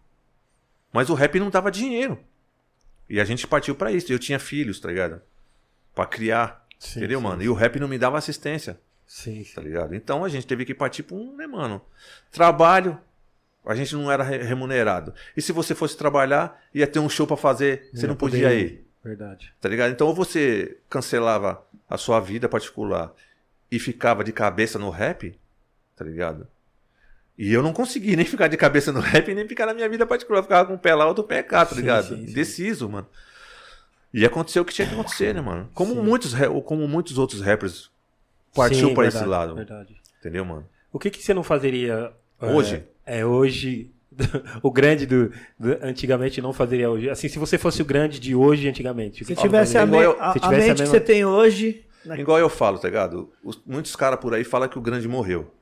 Mas 0.92 1.11
o 1.11 1.14
rap 1.14 1.38
não 1.38 1.51
dava 1.51 1.70
dinheiro. 1.70 2.18
E 3.09 3.20
a 3.20 3.24
gente 3.24 3.46
partiu 3.46 3.74
para 3.74 3.92
isso. 3.92 4.12
Eu 4.12 4.18
tinha 4.18 4.38
filhos, 4.38 4.80
tá 4.80 4.88
ligado? 4.88 5.20
Pra 5.94 6.07
criar. 6.07 6.66
Sim, 6.78 7.01
entendeu, 7.01 7.18
sim, 7.18 7.24
mano? 7.24 7.42
E 7.42 7.48
o 7.48 7.55
rap 7.55 7.78
não 7.78 7.88
me 7.88 7.98
dava 7.98 8.16
assistência. 8.16 8.80
Sim. 9.11 9.45
Tá 9.53 9.61
ligado? 9.61 9.93
Então 9.93 10.25
a 10.25 10.29
gente 10.29 10.47
teve 10.47 10.65
que 10.65 10.73
partir 10.73 11.03
pra 11.03 11.17
um, 11.17 11.35
né, 11.35 11.45
mano? 11.45 11.83
Trabalho. 12.31 12.97
A 13.67 13.75
gente 13.75 13.97
não 13.97 14.11
era 14.11 14.23
remunerado. 14.23 15.13
E 15.37 15.43
se 15.43 15.51
você 15.51 15.75
fosse 15.75 15.97
trabalhar, 15.97 16.63
ia 16.73 16.87
ter 16.87 17.01
um 17.01 17.09
show 17.09 17.27
para 17.27 17.37
fazer, 17.37 17.91
você 17.93 18.07
não 18.07 18.15
podia 18.15 18.55
ir. 18.55 18.65
ir. 18.65 18.87
Verdade. 19.03 19.53
Tá 19.61 19.69
ligado? 19.69 19.91
Então 19.91 20.07
ou 20.07 20.15
você 20.15 20.79
cancelava 20.89 21.61
a 21.89 21.99
sua 21.99 22.21
vida 22.21 22.49
particular 22.49 23.13
e 23.69 23.81
ficava 23.81 24.23
de 24.23 24.31
cabeça 24.31 24.79
no 24.79 24.91
rap, 24.91 25.37
tá 25.97 26.05
ligado? 26.05 26.47
E 27.37 27.53
eu 27.53 27.65
não 27.65 27.73
consegui 27.73 28.15
nem 28.15 28.25
ficar 28.25 28.47
de 28.47 28.57
cabeça 28.57 28.93
no 28.93 29.01
rap 29.01 29.35
nem 29.35 29.49
ficar 29.49 29.67
na 29.67 29.75
minha 29.75 29.89
vida 29.89 30.07
particular. 30.07 30.39
Eu 30.39 30.45
ficava 30.45 30.69
com 30.69 30.75
o 30.75 30.79
pé 30.79 30.95
lá, 30.95 31.05
outro 31.09 31.25
pé 31.25 31.43
cá, 31.43 31.67
tá 31.67 31.75
ligado? 31.75 32.11
Sim, 32.11 32.17
sim, 32.17 32.27
sim. 32.29 32.33
Deciso, 32.33 32.89
mano. 32.89 33.09
E 34.15 34.25
aconteceu 34.25 34.63
o 34.63 34.65
que 34.65 34.73
tinha 34.73 34.87
que 34.87 34.95
acontecer, 34.95 35.35
né, 35.35 35.41
mano? 35.41 35.69
Como, 35.75 35.97
muitos, 35.97 36.33
como 36.65 36.87
muitos 36.87 37.19
outros 37.19 37.41
rappers 37.41 37.91
partiu 38.55 38.94
para 38.94 39.09
esse 39.09 39.24
lado. 39.24 39.55
Verdade. 39.55 39.96
Entendeu, 40.18 40.44
mano? 40.44 40.66
O 40.92 40.98
que, 40.98 41.11
que 41.11 41.22
você 41.22 41.32
não 41.32 41.42
fazeria 41.42 42.12
hoje? 42.40 42.84
É, 43.07 43.20
é 43.20 43.26
hoje. 43.26 43.90
o 44.62 44.70
grande 44.70 45.07
do, 45.07 45.30
do, 45.59 45.78
antigamente 45.82 46.42
não 46.42 46.53
fazeria 46.53 46.90
hoje. 46.90 47.09
Assim, 47.09 47.28
se 47.28 47.38
você 47.38 47.57
fosse 47.57 47.80
o 47.80 47.84
grande 47.84 48.18
de 48.18 48.34
hoje 48.34 48.68
antigamente. 48.68 49.24
Se 49.24 49.34
tivesse 49.34 49.78
a, 49.78 49.86
me, 49.86 49.98
a, 49.98 50.32
se 50.32 50.40
tivesse 50.40 50.46
a, 50.46 50.51
mente 50.51 50.62
a 50.62 50.68
mesma... 50.68 50.84
que 50.84 50.90
você 50.90 51.01
tem 51.01 51.24
hoje. 51.24 51.86
Igual 52.18 52.38
eu 52.38 52.48
falo, 52.48 52.78
tá 52.78 52.88
ligado? 52.88 53.32
Os, 53.42 53.61
muitos 53.64 53.94
caras 53.94 54.18
por 54.18 54.34
aí 54.34 54.42
falam 54.42 54.68
que 54.68 54.78
o 54.78 54.82
grande 54.82 55.07
morreu. 55.07 55.53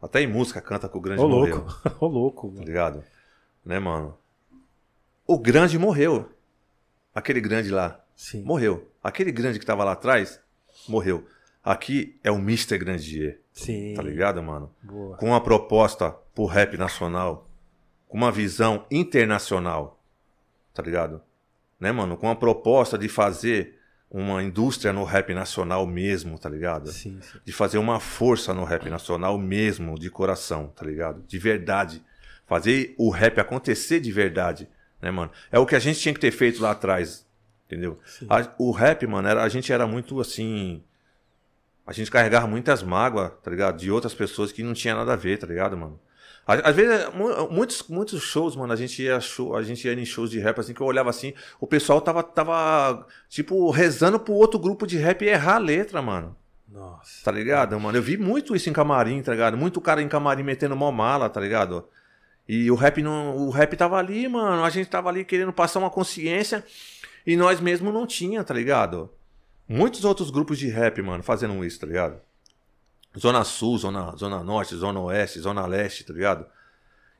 Até 0.00 0.20
em 0.20 0.26
música 0.26 0.60
canta 0.60 0.88
que 0.88 0.96
o 0.96 1.00
grande 1.00 1.22
Ô, 1.22 1.28
morreu. 1.28 1.56
Louco. 1.56 1.96
Ô, 2.04 2.06
louco. 2.06 2.54
Tá 2.56 2.64
ligado? 2.64 3.04
Né, 3.64 3.78
mano? 3.78 4.16
O 5.26 5.38
grande 5.38 5.78
morreu. 5.78 6.30
Aquele 7.14 7.40
grande 7.40 7.70
lá. 7.70 8.00
Sim. 8.14 8.42
Morreu. 8.42 8.90
Aquele 9.02 9.32
grande 9.32 9.58
que 9.58 9.66
tava 9.66 9.82
lá 9.84 9.92
atrás, 9.92 10.40
morreu. 10.88 11.26
Aqui 11.66 12.18
é 12.22 12.30
o 12.30 12.36
Mr. 12.36 12.78
Grandier. 12.78 13.40
Sim. 13.52 13.94
Tá 13.94 14.02
ligado, 14.02 14.42
mano? 14.42 14.72
Boa. 14.82 15.16
Com 15.16 15.26
uma 15.26 15.40
proposta 15.40 16.10
pro 16.34 16.46
rap 16.46 16.76
nacional. 16.76 17.50
Com 18.08 18.16
uma 18.16 18.30
visão 18.30 18.86
internacional. 18.90 20.00
Tá 20.72 20.82
ligado? 20.82 21.20
Né, 21.80 21.90
mano? 21.90 22.16
Com 22.16 22.26
uma 22.26 22.36
proposta 22.36 22.96
de 22.96 23.08
fazer 23.08 23.74
uma 24.10 24.42
indústria 24.42 24.92
no 24.92 25.02
rap 25.04 25.34
nacional 25.34 25.84
mesmo, 25.86 26.38
tá 26.38 26.48
ligado? 26.48 26.92
Sim, 26.92 27.20
sim. 27.20 27.38
De 27.44 27.52
fazer 27.52 27.78
uma 27.78 27.98
força 27.98 28.54
no 28.54 28.64
rap 28.64 28.88
nacional 28.88 29.36
mesmo, 29.36 29.98
de 29.98 30.08
coração, 30.08 30.68
tá 30.68 30.86
ligado? 30.86 31.24
De 31.26 31.38
verdade. 31.38 32.02
Fazer 32.46 32.94
o 32.96 33.10
rap 33.10 33.40
acontecer 33.40 33.98
de 33.98 34.12
verdade 34.12 34.68
né, 35.00 35.10
mano? 35.10 35.30
É 35.50 35.58
o 35.58 35.66
que 35.66 35.74
a 35.74 35.78
gente 35.78 36.00
tinha 36.00 36.14
que 36.14 36.20
ter 36.20 36.30
feito 36.30 36.60
lá 36.60 36.72
atrás, 36.72 37.26
entendeu? 37.66 37.98
A, 38.28 38.48
o 38.58 38.70
rap, 38.70 39.06
mano, 39.06 39.28
era, 39.28 39.42
a 39.42 39.48
gente 39.48 39.72
era 39.72 39.86
muito 39.86 40.20
assim. 40.20 40.82
A 41.86 41.92
gente 41.92 42.10
carregava 42.10 42.46
muitas 42.46 42.82
mágoas, 42.82 43.30
tá 43.42 43.50
ligado? 43.50 43.78
De 43.78 43.90
outras 43.90 44.12
pessoas 44.12 44.50
que 44.50 44.62
não 44.62 44.74
tinha 44.74 44.94
nada 44.94 45.12
a 45.12 45.16
ver, 45.16 45.38
tá 45.38 45.46
ligado, 45.46 45.76
mano? 45.76 46.00
Às 46.46 46.76
vezes, 46.76 47.08
muitos, 47.50 47.82
muitos 47.88 48.22
shows, 48.22 48.54
mano, 48.54 48.72
a 48.72 48.76
gente, 48.76 49.02
ia 49.02 49.18
show, 49.20 49.56
a 49.56 49.62
gente 49.62 49.86
ia 49.86 49.94
em 49.94 50.04
shows 50.04 50.30
de 50.30 50.38
rap, 50.38 50.60
assim, 50.60 50.72
que 50.72 50.80
eu 50.80 50.86
olhava 50.86 51.10
assim, 51.10 51.34
o 51.60 51.66
pessoal 51.66 52.00
tava, 52.00 52.22
tava 52.22 53.04
tipo, 53.28 53.68
rezando 53.70 54.20
pro 54.20 54.32
outro 54.32 54.58
grupo 54.58 54.86
de 54.86 54.96
rap 54.96 55.24
errar 55.24 55.56
a 55.56 55.58
letra, 55.58 56.00
mano. 56.00 56.36
Nossa. 56.68 57.24
Tá 57.24 57.32
ligado, 57.32 57.78
mano? 57.80 57.98
Eu 57.98 58.02
vi 58.02 58.16
muito 58.16 58.54
isso 58.54 58.70
em 58.70 58.72
camarim, 58.72 59.22
tá 59.22 59.32
ligado? 59.32 59.56
Muito 59.56 59.80
cara 59.80 60.00
em 60.00 60.08
camarim 60.08 60.44
metendo 60.44 60.76
mó 60.76 60.92
mala, 60.92 61.28
tá 61.28 61.40
ligado? 61.40 61.88
E 62.48 62.70
o 62.70 62.76
rap 62.76 63.02
não, 63.02 63.36
o 63.36 63.50
rap 63.50 63.76
tava 63.76 63.96
ali, 63.96 64.28
mano. 64.28 64.62
A 64.62 64.70
gente 64.70 64.88
tava 64.88 65.08
ali 65.08 65.24
querendo 65.24 65.52
passar 65.52 65.80
uma 65.80 65.90
consciência 65.90 66.64
e 67.26 67.36
nós 67.36 67.60
mesmo 67.60 67.90
não 67.90 68.06
tinha, 68.06 68.44
tá 68.44 68.54
ligado? 68.54 69.10
Muitos 69.68 70.04
outros 70.04 70.30
grupos 70.30 70.58
de 70.58 70.68
rap, 70.68 71.02
mano, 71.02 71.22
fazendo 71.22 71.64
isso, 71.64 71.80
tá 71.80 71.86
ligado? 71.86 72.20
Zona 73.18 73.42
Sul, 73.44 73.78
Zona, 73.78 74.14
zona 74.16 74.44
Norte, 74.44 74.76
Zona 74.76 75.00
Oeste, 75.00 75.40
Zona 75.40 75.66
Leste, 75.66 76.04
tá 76.04 76.12
ligado? 76.12 76.46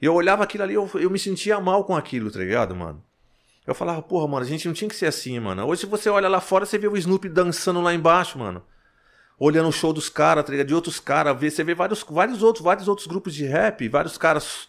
E 0.00 0.04
eu 0.04 0.14
olhava 0.14 0.44
aquilo 0.44 0.62
ali, 0.62 0.74
eu, 0.74 0.88
eu 0.94 1.10
me 1.10 1.18
sentia 1.18 1.58
mal 1.58 1.84
com 1.84 1.96
aquilo, 1.96 2.30
tá 2.30 2.38
ligado, 2.38 2.76
mano? 2.76 3.02
Eu 3.66 3.74
falava, 3.74 4.00
porra, 4.00 4.28
mano, 4.28 4.44
a 4.44 4.48
gente 4.48 4.66
não 4.68 4.74
tinha 4.74 4.88
que 4.88 4.94
ser 4.94 5.06
assim, 5.06 5.40
mano. 5.40 5.66
Hoje, 5.66 5.80
se 5.80 5.86
você 5.86 6.08
olha 6.08 6.28
lá 6.28 6.40
fora, 6.40 6.64
você 6.64 6.78
vê 6.78 6.86
o 6.86 6.96
Snoop 6.96 7.28
dançando 7.28 7.80
lá 7.80 7.92
embaixo, 7.92 8.38
mano. 8.38 8.62
Olhando 9.38 9.68
o 9.68 9.72
show 9.72 9.92
dos 9.92 10.08
caras, 10.08 10.44
tá 10.44 10.52
ligado? 10.52 10.68
De 10.68 10.74
outros 10.74 11.00
caras, 11.00 11.36
você 11.38 11.64
vê 11.64 11.74
vários, 11.74 12.04
vários 12.08 12.42
outros, 12.42 12.64
vários 12.64 12.86
outros 12.86 13.06
grupos 13.06 13.34
de 13.34 13.44
rap, 13.44 13.88
vários 13.88 14.16
caras 14.16 14.68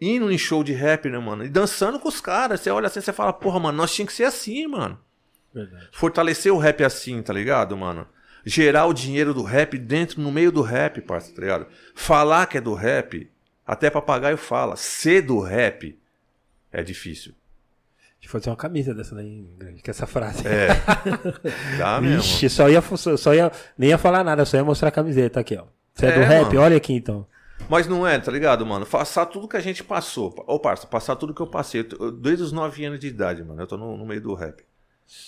indo 0.00 0.30
em 0.30 0.38
show 0.38 0.62
de 0.62 0.72
rap, 0.72 1.08
né, 1.08 1.18
mano? 1.18 1.44
E 1.44 1.48
dançando 1.48 1.98
com 1.98 2.08
os 2.08 2.20
caras. 2.20 2.60
Você 2.60 2.70
olha 2.70 2.86
assim, 2.86 3.00
você 3.00 3.12
fala, 3.12 3.32
porra, 3.32 3.58
mano, 3.58 3.76
nós 3.76 3.92
tínhamos 3.92 4.12
que 4.12 4.16
ser 4.16 4.24
assim, 4.24 4.66
mano. 4.68 4.98
Verdade. 5.56 5.88
Fortalecer 5.90 6.52
o 6.52 6.58
rap 6.58 6.84
assim, 6.84 7.22
tá 7.22 7.32
ligado, 7.32 7.74
mano? 7.76 8.06
Gerar 8.44 8.84
o 8.84 8.92
dinheiro 8.92 9.32
do 9.32 9.42
rap 9.42 9.78
dentro, 9.78 10.20
no 10.20 10.30
meio 10.30 10.52
do 10.52 10.60
rap, 10.60 11.00
parça, 11.00 11.34
tá 11.34 11.40
ligado? 11.40 11.66
Falar 11.94 12.46
que 12.46 12.58
é 12.58 12.60
do 12.60 12.74
rap, 12.74 13.30
até 13.66 13.88
papagaio 13.88 14.36
fala. 14.36 14.76
Ser 14.76 15.22
do 15.22 15.40
rap 15.40 15.98
é 16.70 16.82
difícil. 16.82 17.32
De 18.20 18.28
fazer 18.28 18.50
uma 18.50 18.56
camisa 18.56 18.94
dessa 18.94 19.14
daí, 19.14 19.46
que 19.82 19.90
essa 19.90 20.06
frase. 20.06 20.46
É. 20.46 20.68
Dá 21.78 22.00
mesmo. 22.00 22.22
Vixe, 22.22 22.48
só 22.50 22.68
ia, 22.68 22.82
só 23.16 23.34
ia, 23.34 23.50
nem 23.78 23.90
ia 23.90 23.98
falar 23.98 24.22
nada, 24.22 24.44
só 24.44 24.56
ia 24.56 24.64
mostrar 24.64 24.88
a 24.88 24.92
camiseta 24.92 25.40
aqui, 25.40 25.56
ó. 25.56 25.64
Você 25.94 26.06
é, 26.06 26.08
é 26.10 26.12
do 26.12 26.20
rap? 26.20 26.46
Mano. 26.48 26.60
Olha 26.60 26.76
aqui 26.76 26.92
então. 26.92 27.26
Mas 27.68 27.86
não 27.86 28.06
é, 28.06 28.18
tá 28.18 28.30
ligado, 28.30 28.64
mano? 28.64 28.86
Passar 28.86 29.26
tudo 29.26 29.48
que 29.48 29.56
a 29.56 29.60
gente 29.60 29.82
passou. 29.82 30.34
Ô, 30.46 30.58
parça, 30.58 30.86
passar 30.86 31.16
tudo 31.16 31.34
que 31.34 31.40
eu 31.40 31.46
passei. 31.46 31.84
Desde 32.20 32.44
os 32.44 32.52
9 32.52 32.84
anos 32.84 33.00
de 33.00 33.08
idade, 33.08 33.42
mano. 33.42 33.60
Eu 33.60 33.66
tô 33.66 33.76
no, 33.76 33.96
no, 33.96 34.06
meio 34.06 34.20
do 34.20 34.34
rap. 34.34 34.62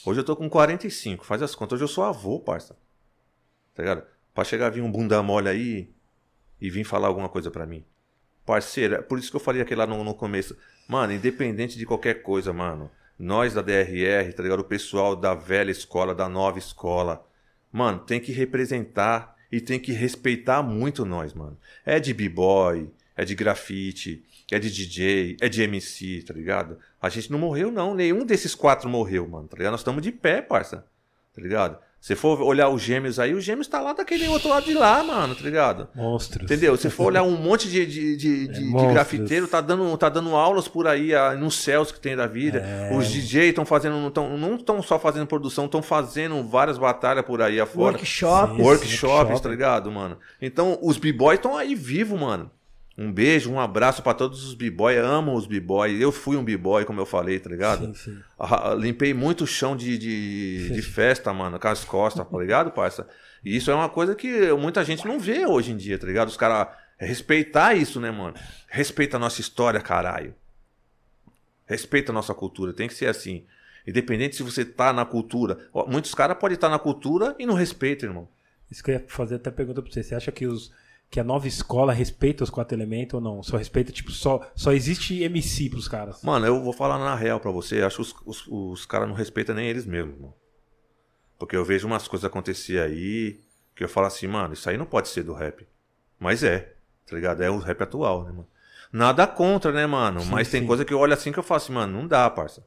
Hoje 0.04 0.20
eu 0.20 0.24
tô 0.24 0.34
com 0.34 0.48
45, 0.48 1.24
faz 1.24 1.42
as 1.42 1.54
contas. 1.54 1.76
Hoje 1.76 1.84
eu 1.84 1.88
sou 1.88 2.04
avô, 2.04 2.40
parça. 2.40 2.76
Tá 3.74 3.82
ligado? 3.82 4.02
Pra 4.34 4.44
chegar 4.44 4.70
vir 4.70 4.82
um 4.82 4.90
bunda 4.90 5.22
mole 5.22 5.48
aí 5.48 5.90
e 6.60 6.70
vir 6.70 6.84
falar 6.84 7.08
alguma 7.08 7.28
coisa 7.28 7.50
pra 7.50 7.66
mim. 7.66 7.84
Parceiro, 8.44 8.94
é 8.96 9.02
por 9.02 9.18
isso 9.18 9.30
que 9.30 9.36
eu 9.36 9.40
falei 9.40 9.62
aqui 9.62 9.74
lá 9.74 9.86
no, 9.86 10.02
no 10.02 10.14
começo. 10.14 10.56
Mano, 10.88 11.12
independente 11.12 11.78
de 11.78 11.86
qualquer 11.86 12.22
coisa, 12.22 12.52
mano. 12.52 12.90
Nós 13.18 13.52
da 13.52 13.62
DRR, 13.62 14.32
tá 14.34 14.42
ligado? 14.42 14.60
O 14.60 14.64
pessoal 14.64 15.14
da 15.14 15.34
velha 15.34 15.70
escola, 15.70 16.14
da 16.14 16.28
nova 16.28 16.58
escola. 16.58 17.26
Mano, 17.70 17.98
tem 18.00 18.20
que 18.20 18.32
representar 18.32 19.36
e 19.50 19.60
tem 19.60 19.78
que 19.78 19.92
respeitar 19.92 20.62
muito 20.62 21.04
nós, 21.04 21.34
mano. 21.34 21.58
É 21.84 22.00
de 22.00 22.14
b-boy, 22.14 22.90
é 23.16 23.24
de 23.24 23.34
grafite, 23.34 24.24
é 24.50 24.58
de 24.58 24.70
DJ, 24.70 25.36
é 25.40 25.48
de 25.48 25.62
MC, 25.62 26.22
tá 26.26 26.32
ligado? 26.32 26.78
A 27.00 27.08
gente 27.08 27.30
não 27.30 27.38
morreu, 27.38 27.70
não. 27.70 27.94
Nenhum 27.94 28.24
desses 28.24 28.54
quatro 28.54 28.88
morreu, 28.88 29.28
mano, 29.28 29.46
tá 29.46 29.56
ligado? 29.56 29.72
Nós 29.72 29.80
estamos 29.80 30.02
de 30.02 30.10
pé, 30.10 30.40
parça. 30.40 30.86
Tá 31.34 31.42
ligado? 31.42 31.78
Se 32.00 32.14
for 32.14 32.40
olhar 32.40 32.68
os 32.68 32.80
gêmeos 32.80 33.18
aí, 33.18 33.34
os 33.34 33.44
gêmeos 33.44 33.66
tá 33.66 33.80
lá 33.80 33.92
daquele 33.92 34.28
outro 34.28 34.48
lado 34.48 34.64
de 34.64 34.72
lá, 34.72 35.02
mano, 35.02 35.34
tá 35.34 35.42
ligado? 35.42 35.88
Monstros. 35.94 36.44
Entendeu? 36.44 36.76
Se 36.76 36.88
for 36.90 37.06
olhar 37.06 37.24
um 37.24 37.34
monte 37.36 37.68
de, 37.68 37.84
de, 37.84 38.16
de, 38.16 38.44
é, 38.44 38.46
de, 38.46 38.72
de 38.72 38.86
grafiteiro, 38.86 39.48
tá 39.48 39.60
dando, 39.60 39.96
tá 39.98 40.08
dando 40.08 40.34
aulas 40.36 40.68
por 40.68 40.86
aí 40.86 41.12
a, 41.12 41.34
nos 41.34 41.56
céus 41.56 41.90
que 41.90 41.98
tem 41.98 42.14
da 42.14 42.26
vida. 42.26 42.60
É. 42.60 42.96
Os 42.96 43.08
DJ 43.08 43.48
estão 43.48 43.66
fazendo, 43.66 44.10
tão, 44.12 44.38
não 44.38 44.54
estão 44.54 44.80
só 44.80 44.96
fazendo 44.96 45.26
produção, 45.26 45.64
estão 45.64 45.82
fazendo 45.82 46.42
várias 46.44 46.78
batalhas 46.78 47.24
por 47.24 47.42
aí 47.42 47.60
afora. 47.60 47.96
Workshops. 47.96 48.58
Workshops, 48.58 49.40
tá 49.40 49.48
ligado, 49.48 49.90
mano? 49.90 50.18
Então, 50.40 50.78
os 50.80 50.98
b-boys 50.98 51.38
estão 51.38 51.56
aí 51.56 51.74
vivos, 51.74 52.18
mano. 52.18 52.48
Um 53.00 53.12
beijo, 53.12 53.52
um 53.52 53.60
abraço 53.60 54.02
para 54.02 54.12
todos 54.12 54.44
os 54.44 54.54
b-boy. 54.54 54.96
Amo 54.96 55.32
os 55.36 55.46
b-boy. 55.46 56.02
Eu 56.02 56.10
fui 56.10 56.36
um 56.36 56.42
b-boy, 56.42 56.84
como 56.84 57.00
eu 57.00 57.06
falei, 57.06 57.38
tá 57.38 57.48
ligado? 57.48 57.86
Sim, 57.86 57.94
sim. 57.94 58.18
Ah, 58.36 58.74
limpei 58.76 59.14
muito 59.14 59.46
chão 59.46 59.76
de, 59.76 59.96
de, 59.96 60.70
de, 60.70 60.82
festa, 60.82 61.32
mano, 61.32 61.60
com 61.60 61.68
as 61.68 61.84
costas, 61.84 62.26
tá 62.28 62.38
ligado, 62.38 62.72
parça? 62.72 63.08
E 63.44 63.56
isso 63.56 63.70
é 63.70 63.74
uma 63.74 63.88
coisa 63.88 64.16
que 64.16 64.52
muita 64.54 64.84
gente 64.84 65.06
não 65.06 65.20
vê 65.20 65.46
hoje 65.46 65.70
em 65.70 65.76
dia, 65.76 65.96
tá 65.96 66.08
ligado? 66.08 66.26
Os 66.26 66.36
caras. 66.36 66.74
Respeitar 66.98 67.74
isso, 67.74 68.00
né, 68.00 68.10
mano? 68.10 68.34
Respeita 68.66 69.16
a 69.16 69.20
nossa 69.20 69.40
história, 69.40 69.80
caralho. 69.80 70.34
Respeita 71.66 72.10
a 72.10 72.12
nossa 72.12 72.34
cultura. 72.34 72.72
Tem 72.72 72.88
que 72.88 72.94
ser 72.94 73.06
assim. 73.06 73.46
Independente 73.86 74.34
se 74.34 74.42
você 74.42 74.64
tá 74.64 74.92
na 74.92 75.04
cultura. 75.04 75.56
Muitos 75.86 76.12
caras 76.16 76.36
podem 76.36 76.56
estar 76.56 76.68
na 76.68 76.80
cultura 76.80 77.36
e 77.38 77.46
não 77.46 77.54
respeitam, 77.54 78.08
irmão. 78.08 78.28
Isso 78.68 78.82
que 78.82 78.90
eu 78.90 78.96
ia 78.96 79.04
fazer 79.06 79.36
até 79.36 79.52
pergunta 79.52 79.80
pra 79.80 79.92
você. 79.92 80.02
Você 80.02 80.16
acha 80.16 80.32
que 80.32 80.48
os 80.48 80.72
que 81.10 81.18
a 81.18 81.24
nova 81.24 81.48
escola 81.48 81.92
respeita 81.92 82.44
os 82.44 82.50
quatro 82.50 82.76
elementos 82.76 83.14
ou 83.14 83.20
não? 83.20 83.42
Só 83.42 83.56
respeita, 83.56 83.90
tipo, 83.92 84.10
só, 84.10 84.50
só 84.54 84.72
existe 84.72 85.22
MC 85.22 85.70
pros 85.70 85.88
caras. 85.88 86.22
Mano, 86.22 86.46
eu 86.46 86.62
vou 86.62 86.72
falar 86.72 86.98
na 86.98 87.14
real 87.14 87.40
pra 87.40 87.50
você. 87.50 87.82
Acho 87.82 87.96
que 87.96 88.02
os, 88.02 88.14
os, 88.26 88.46
os 88.48 88.86
caras 88.86 89.08
não 89.08 89.14
respeitam 89.14 89.54
nem 89.54 89.68
eles 89.68 89.86
mesmos, 89.86 90.18
mano. 90.18 90.34
Porque 91.38 91.56
eu 91.56 91.64
vejo 91.64 91.86
umas 91.86 92.06
coisas 92.08 92.24
acontecer 92.24 92.80
aí 92.80 93.40
que 93.74 93.84
eu 93.84 93.88
falo 93.88 94.08
assim, 94.08 94.26
mano, 94.26 94.54
isso 94.54 94.68
aí 94.68 94.76
não 94.76 94.84
pode 94.84 95.08
ser 95.08 95.22
do 95.22 95.32
rap. 95.32 95.66
Mas 96.18 96.42
é, 96.42 96.74
tá 97.06 97.14
ligado? 97.14 97.42
É 97.42 97.50
o 97.50 97.58
rap 97.58 97.80
atual, 97.80 98.24
né, 98.24 98.32
mano? 98.32 98.48
Nada 98.92 99.26
contra, 99.26 99.70
né, 99.70 99.86
mano? 99.86 100.20
Sim, 100.20 100.30
Mas 100.30 100.50
tem 100.50 100.62
sim. 100.62 100.66
coisa 100.66 100.84
que 100.84 100.92
eu 100.92 100.98
olho 100.98 101.12
assim 101.14 101.30
que 101.30 101.38
eu 101.38 101.42
falo 101.42 101.58
assim, 101.58 101.72
mano, 101.72 101.92
não 101.92 102.08
dá, 102.08 102.28
parça. 102.28 102.66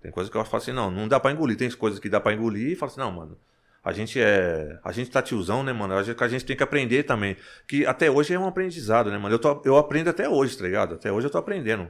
Tem 0.00 0.10
coisa 0.10 0.30
que 0.30 0.36
eu 0.36 0.44
falo 0.44 0.62
assim, 0.62 0.72
não, 0.72 0.90
não 0.90 1.06
dá 1.06 1.20
pra 1.20 1.30
engolir. 1.30 1.56
Tem 1.56 1.70
coisas 1.70 2.00
que 2.00 2.08
dá 2.08 2.20
pra 2.20 2.32
engolir 2.32 2.72
e 2.72 2.76
falo 2.76 2.90
assim, 2.90 3.00
não, 3.00 3.12
mano. 3.12 3.38
A 3.86 3.92
gente 3.92 4.20
é. 4.20 4.80
A 4.82 4.90
gente 4.90 5.12
tá 5.12 5.22
tiozão, 5.22 5.62
né, 5.62 5.72
mano? 5.72 5.94
Acho 5.94 6.12
que 6.12 6.24
a 6.24 6.26
gente 6.26 6.44
tem 6.44 6.56
que 6.56 6.62
aprender 6.64 7.04
também. 7.04 7.36
Que 7.68 7.86
até 7.86 8.10
hoje 8.10 8.34
é 8.34 8.38
um 8.38 8.48
aprendizado, 8.48 9.12
né, 9.12 9.16
mano? 9.16 9.32
Eu, 9.32 9.38
tô, 9.38 9.62
eu 9.64 9.76
aprendo 9.76 10.10
até 10.10 10.28
hoje, 10.28 10.58
tá 10.58 10.64
ligado? 10.64 10.96
Até 10.96 11.12
hoje 11.12 11.28
eu 11.28 11.30
tô 11.30 11.38
aprendendo. 11.38 11.86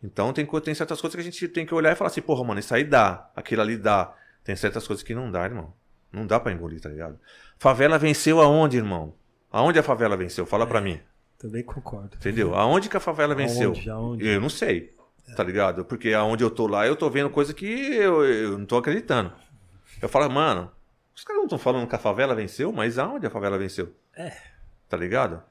Então 0.00 0.32
tem, 0.32 0.46
tem 0.46 0.74
certas 0.76 1.00
coisas 1.00 1.16
que 1.16 1.20
a 1.20 1.24
gente 1.24 1.48
tem 1.48 1.66
que 1.66 1.74
olhar 1.74 1.90
e 1.90 1.96
falar 1.96 2.06
assim, 2.06 2.22
porra, 2.22 2.44
mano, 2.44 2.60
isso 2.60 2.72
aí 2.72 2.84
dá, 2.84 3.28
aquilo 3.34 3.62
ali 3.62 3.76
dá. 3.76 4.14
Tem 4.44 4.54
certas 4.54 4.86
coisas 4.86 5.02
que 5.02 5.12
não 5.12 5.28
dá, 5.28 5.44
irmão. 5.44 5.74
Não 6.12 6.24
dá 6.24 6.38
pra 6.38 6.52
engolir, 6.52 6.80
tá 6.80 6.88
ligado? 6.88 7.18
Favela 7.58 7.98
venceu 7.98 8.40
aonde, 8.40 8.76
irmão? 8.76 9.12
Aonde 9.50 9.80
a 9.80 9.82
favela 9.82 10.16
venceu? 10.16 10.46
Fala 10.46 10.68
pra 10.68 10.80
mim. 10.80 11.00
Também 11.36 11.64
concordo. 11.64 12.16
Entendeu? 12.16 12.54
Aonde 12.54 12.88
que 12.88 12.96
a 12.96 13.00
favela 13.00 13.34
venceu? 13.34 13.70
Aonde? 13.70 13.90
Aonde? 13.90 14.24
Eu 14.24 14.40
não 14.40 14.48
sei. 14.48 14.94
Tá 15.34 15.42
ligado? 15.42 15.84
Porque 15.84 16.12
aonde 16.14 16.44
eu 16.44 16.50
tô 16.50 16.68
lá, 16.68 16.86
eu 16.86 16.94
tô 16.94 17.10
vendo 17.10 17.28
coisa 17.28 17.52
que 17.52 17.66
eu, 17.66 18.24
eu 18.24 18.56
não 18.56 18.64
tô 18.64 18.76
acreditando. 18.76 19.32
Eu 20.00 20.08
falo, 20.08 20.30
mano, 20.30 20.70
os 21.18 21.24
caras 21.24 21.38
não 21.38 21.46
estão 21.46 21.58
falando 21.58 21.88
que 21.88 21.96
a 21.96 21.98
favela 21.98 22.32
venceu, 22.32 22.70
mas 22.70 22.96
aonde 22.96 23.26
a 23.26 23.30
favela 23.30 23.58
venceu? 23.58 23.92
É. 24.14 24.36
Tá 24.88 24.96
ligado? 24.96 25.42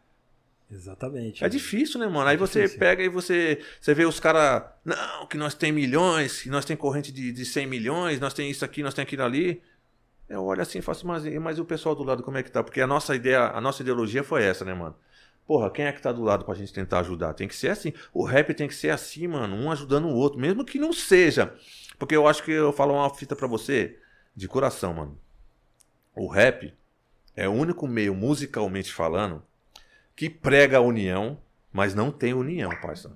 Exatamente. 0.71 1.43
É 1.43 1.49
difícil, 1.49 1.99
né, 1.99 2.07
mano? 2.07 2.29
Aí 2.29 2.37
você 2.37 2.61
difícil. 2.61 2.79
pega 2.79 3.03
e 3.03 3.09
você, 3.09 3.61
você 3.77 3.93
vê 3.93 4.05
os 4.05 4.17
caras, 4.17 4.63
não, 4.85 5.27
que 5.27 5.35
nós 5.35 5.53
tem 5.53 5.73
milhões, 5.73 6.41
que 6.41 6.49
nós 6.49 6.63
tem 6.63 6.77
corrente 6.77 7.11
de, 7.11 7.33
de 7.33 7.45
100 7.45 7.67
milhões, 7.67 8.17
nós 8.17 8.33
tem 8.33 8.49
isso 8.49 8.63
aqui, 8.63 8.81
nós 8.81 8.93
tem 8.93 9.03
aquilo 9.03 9.23
ali. 9.23 9.61
Eu 10.29 10.45
olho 10.45 10.61
assim 10.61 10.79
e 10.79 10.81
faço, 10.81 11.05
mas, 11.05 11.25
mas 11.25 11.57
e 11.57 11.61
o 11.61 11.65
pessoal 11.65 11.93
do 11.93 12.03
lado 12.03 12.23
como 12.23 12.37
é 12.37 12.43
que 12.43 12.51
tá? 12.51 12.63
Porque 12.63 12.79
a 12.79 12.87
nossa 12.87 13.13
ideia, 13.13 13.47
a 13.49 13.59
nossa 13.59 13.81
ideologia 13.81 14.23
foi 14.23 14.43
essa, 14.43 14.63
né, 14.63 14.73
mano? 14.73 14.95
Porra, 15.45 15.69
quem 15.69 15.83
é 15.83 15.91
que 15.91 16.01
tá 16.01 16.13
do 16.13 16.23
lado 16.23 16.45
pra 16.45 16.55
gente 16.55 16.71
tentar 16.71 17.01
ajudar? 17.01 17.33
Tem 17.33 17.47
que 17.47 17.55
ser 17.55 17.69
assim. 17.69 17.91
O 18.13 18.23
rap 18.23 18.53
tem 18.53 18.69
que 18.69 18.75
ser 18.75 18.91
assim, 18.91 19.27
mano, 19.27 19.53
um 19.53 19.69
ajudando 19.69 20.05
o 20.05 20.15
outro, 20.15 20.39
mesmo 20.39 20.63
que 20.63 20.79
não 20.79 20.93
seja. 20.93 21.53
Porque 21.99 22.15
eu 22.15 22.25
acho 22.25 22.41
que 22.43 22.51
eu 22.51 22.71
falo 22.71 22.93
uma 22.93 23.13
fita 23.13 23.35
pra 23.35 23.47
você, 23.47 23.99
de 24.33 24.47
coração, 24.47 24.93
mano. 24.93 25.26
O 26.17 26.27
rap 26.27 26.73
é 27.35 27.47
o 27.47 27.51
único 27.51 27.87
meio, 27.87 28.15
musicalmente 28.15 28.91
falando, 28.93 29.43
que 30.15 30.29
prega 30.29 30.77
a 30.77 30.81
união, 30.81 31.37
mas 31.71 31.93
não 31.93 32.11
tem 32.11 32.33
união, 32.33 32.71
parça. 32.81 33.15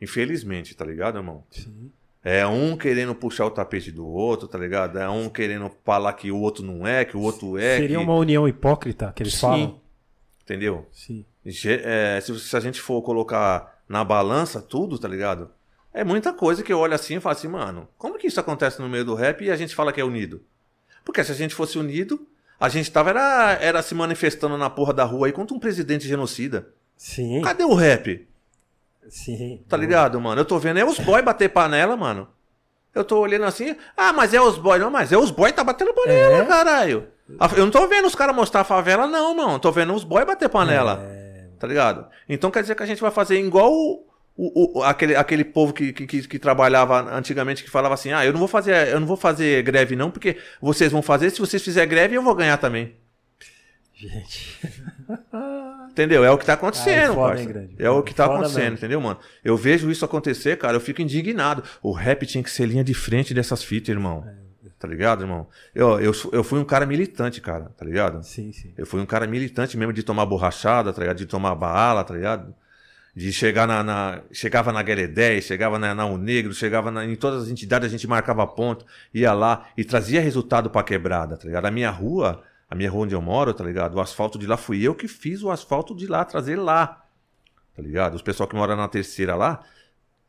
Infelizmente, 0.00 0.74
tá 0.74 0.84
ligado, 0.84 1.18
irmão? 1.18 1.44
Sim. 1.50 1.90
É 2.22 2.46
um 2.46 2.74
querendo 2.76 3.14
puxar 3.14 3.44
o 3.44 3.50
tapete 3.50 3.92
do 3.92 4.06
outro, 4.06 4.48
tá 4.48 4.56
ligado? 4.58 4.98
É 4.98 5.08
um 5.08 5.28
querendo 5.28 5.70
falar 5.84 6.14
que 6.14 6.30
o 6.32 6.38
outro 6.38 6.64
não 6.64 6.86
é, 6.86 7.04
que 7.04 7.16
o 7.16 7.20
outro 7.20 7.58
é. 7.58 7.76
Seria 7.76 7.98
que- 7.98 8.02
uma 8.02 8.14
união 8.14 8.48
hipócrita 8.48 9.12
que 9.14 9.22
eles 9.22 9.34
Sim. 9.34 9.40
falam? 9.40 9.80
Entendeu? 10.42 10.88
Sim. 10.90 11.24
É, 11.66 12.18
se, 12.22 12.40
se 12.40 12.56
a 12.56 12.60
gente 12.60 12.80
for 12.80 13.02
colocar 13.02 13.82
na 13.86 14.02
balança 14.02 14.62
tudo, 14.62 14.98
tá 14.98 15.06
ligado? 15.06 15.50
É 15.92 16.02
muita 16.02 16.32
coisa 16.32 16.62
que 16.62 16.72
eu 16.72 16.78
olho 16.78 16.94
assim 16.94 17.16
e 17.16 17.20
falo 17.20 17.36
assim, 17.36 17.48
mano, 17.48 17.86
como 17.98 18.18
que 18.18 18.26
isso 18.26 18.40
acontece 18.40 18.80
no 18.80 18.88
meio 18.88 19.04
do 19.04 19.14
rap 19.14 19.44
e 19.44 19.50
a 19.50 19.56
gente 19.56 19.74
fala 19.74 19.92
que 19.92 20.00
é 20.00 20.04
unido? 20.04 20.42
Porque 21.04 21.22
se 21.22 21.32
a 21.32 21.34
gente 21.34 21.54
fosse 21.54 21.78
unido, 21.78 22.26
a 22.58 22.68
gente 22.68 22.90
tava 22.90 23.10
era, 23.10 23.58
era 23.60 23.82
se 23.82 23.94
manifestando 23.94 24.56
na 24.56 24.70
porra 24.70 24.92
da 24.92 25.04
rua 25.04 25.26
aí 25.26 25.32
contra 25.32 25.54
um 25.54 25.60
presidente 25.60 26.06
genocida. 26.08 26.68
Sim. 26.96 27.42
Cadê 27.42 27.64
o 27.64 27.74
rap? 27.74 28.26
Sim. 29.08 29.62
Tá 29.68 29.76
ligado, 29.76 30.20
mano? 30.20 30.40
Eu 30.40 30.44
tô 30.44 30.58
vendo 30.58 30.78
é 30.78 30.84
os 30.84 30.98
boy 30.98 31.20
bater 31.22 31.48
panela, 31.50 31.96
mano. 31.96 32.28
Eu 32.94 33.04
tô 33.04 33.18
olhando 33.18 33.44
assim, 33.44 33.76
ah, 33.96 34.12
mas 34.12 34.32
é 34.32 34.40
os 34.40 34.56
boy, 34.56 34.78
não, 34.78 34.90
mas 34.90 35.12
é 35.12 35.18
os 35.18 35.30
boy 35.30 35.52
tá 35.52 35.64
batendo 35.64 35.92
panela, 35.92 36.38
É? 36.38 36.44
caralho. 36.46 37.08
Eu 37.56 37.64
não 37.64 37.70
tô 37.70 37.86
vendo 37.88 38.06
os 38.06 38.14
caras 38.14 38.34
mostrar 38.36 38.60
a 38.60 38.64
favela, 38.64 39.06
não, 39.06 39.34
mano. 39.34 39.58
Tô 39.58 39.72
vendo 39.72 39.92
os 39.94 40.04
boy 40.04 40.24
bater 40.24 40.48
panela. 40.48 41.00
É, 41.02 41.24
Tá 41.58 41.66
ligado? 41.66 42.06
Então 42.28 42.50
quer 42.50 42.60
dizer 42.62 42.74
que 42.74 42.82
a 42.82 42.86
gente 42.86 43.00
vai 43.00 43.10
fazer 43.10 43.38
igual 43.38 43.72
o, 44.36 44.78
o- 44.80 44.82
aquele, 44.82 45.14
aquele 45.16 45.44
povo 45.44 45.72
que, 45.72 45.92
que, 45.92 46.06
que- 46.06 46.26
que 46.28 46.38
trabalhava 46.38 47.14
antigamente 47.16 47.62
que 47.62 47.70
falava 47.70 47.94
assim: 47.94 48.12
ah, 48.12 48.24
eu 48.24 48.32
não 48.32 48.38
vou 48.38 48.48
fazer, 48.48 48.88
eu 48.88 48.98
não 49.00 49.06
vou 49.06 49.16
fazer 49.16 49.62
greve, 49.62 49.94
não, 49.96 50.10
porque 50.10 50.36
vocês 50.60 50.90
vão 50.90 51.02
fazer, 51.02 51.30
se 51.30 51.40
vocês 51.40 51.62
fizerem 51.62 51.88
greve, 51.88 52.14
eu 52.16 52.22
vou 52.22 52.34
ganhar 52.34 52.56
também. 52.56 52.94
Gente. 53.94 54.58
Entendeu? 55.90 56.24
É 56.24 56.30
o 56.30 56.36
que 56.38 56.44
tá 56.44 56.54
acontecendo, 56.54 57.10
Ah, 57.22 57.32
é 57.32 57.36
foda, 57.38 57.40
hein? 57.40 57.76
É 57.78 57.88
o 57.88 58.02
que 58.02 58.12
tá 58.12 58.24
Foda 58.26 58.38
acontecendo, 58.38 58.62
mesmo. 58.62 58.76
entendeu, 58.76 59.00
mano? 59.00 59.18
Eu 59.44 59.56
vejo 59.56 59.90
isso 59.90 60.04
acontecer, 60.04 60.58
cara, 60.58 60.76
eu 60.76 60.80
fico 60.80 61.00
indignado. 61.00 61.62
O 61.80 61.92
rap 61.92 62.26
tinha 62.26 62.42
que 62.42 62.50
ser 62.50 62.66
linha 62.66 62.82
de 62.82 62.92
frente 62.94 63.32
dessas 63.32 63.62
fitas, 63.62 63.90
irmão. 63.90 64.24
É. 64.26 64.44
Tá 64.78 64.88
ligado, 64.88 65.22
irmão? 65.22 65.46
Eu, 65.74 66.00
eu, 66.00 66.12
eu 66.32 66.42
fui 66.44 66.58
um 66.58 66.64
cara 66.64 66.84
militante, 66.84 67.40
cara, 67.40 67.70
tá 67.78 67.84
ligado? 67.84 68.22
Sim, 68.24 68.52
sim. 68.52 68.74
Eu 68.76 68.84
fui 68.84 69.00
um 69.00 69.06
cara 69.06 69.26
militante 69.26 69.76
mesmo 69.78 69.92
de 69.92 70.02
tomar 70.02 70.26
borrachada, 70.26 70.92
tá 70.92 71.00
ligado? 71.00 71.16
De 71.16 71.26
tomar 71.26 71.54
bala, 71.54 72.02
tá 72.04 72.12
ligado? 72.12 72.52
De 73.16 73.32
chegar 73.32 73.66
na. 73.68 73.82
na- 73.82 74.22
chegava 74.32 74.72
na 74.72 74.82
Guerra 74.82 75.06
10, 75.06 75.44
chegava 75.44 75.78
na, 75.78 75.94
na 75.94 76.18
Negro, 76.18 76.52
chegava 76.52 76.90
na- 76.90 77.04
em 77.04 77.14
todas 77.14 77.44
as 77.44 77.48
entidades, 77.48 77.86
a 77.86 77.90
gente 77.90 78.06
marcava 78.08 78.44
ponto, 78.46 78.84
ia 79.12 79.32
lá 79.32 79.68
e 79.76 79.84
trazia 79.84 80.20
resultado 80.20 80.68
pra 80.68 80.82
quebrada, 80.82 81.36
tá 81.36 81.44
ligado? 81.46 81.66
A 81.66 81.70
minha 81.70 81.90
rua, 81.90 82.42
a 82.68 82.74
minha 82.74 82.90
rua 82.90 83.04
onde 83.04 83.14
eu 83.14 83.22
moro, 83.22 83.54
tá 83.54 83.62
ligado? 83.62 83.94
O 83.94 84.00
asfalto 84.00 84.36
de 84.38 84.46
lá 84.48 84.56
fui 84.56 84.82
eu 84.82 84.94
que 84.96 85.06
fiz 85.06 85.42
o 85.44 85.50
asfalto 85.50 85.94
de 85.94 86.06
lá, 86.08 86.24
trazer 86.24 86.56
lá. 86.56 87.04
Tá 87.76 87.82
ligado? 87.82 88.14
Os 88.14 88.22
pessoal 88.22 88.48
que 88.48 88.56
mora 88.56 88.74
na 88.74 88.88
terceira 88.88 89.34
lá, 89.36 89.62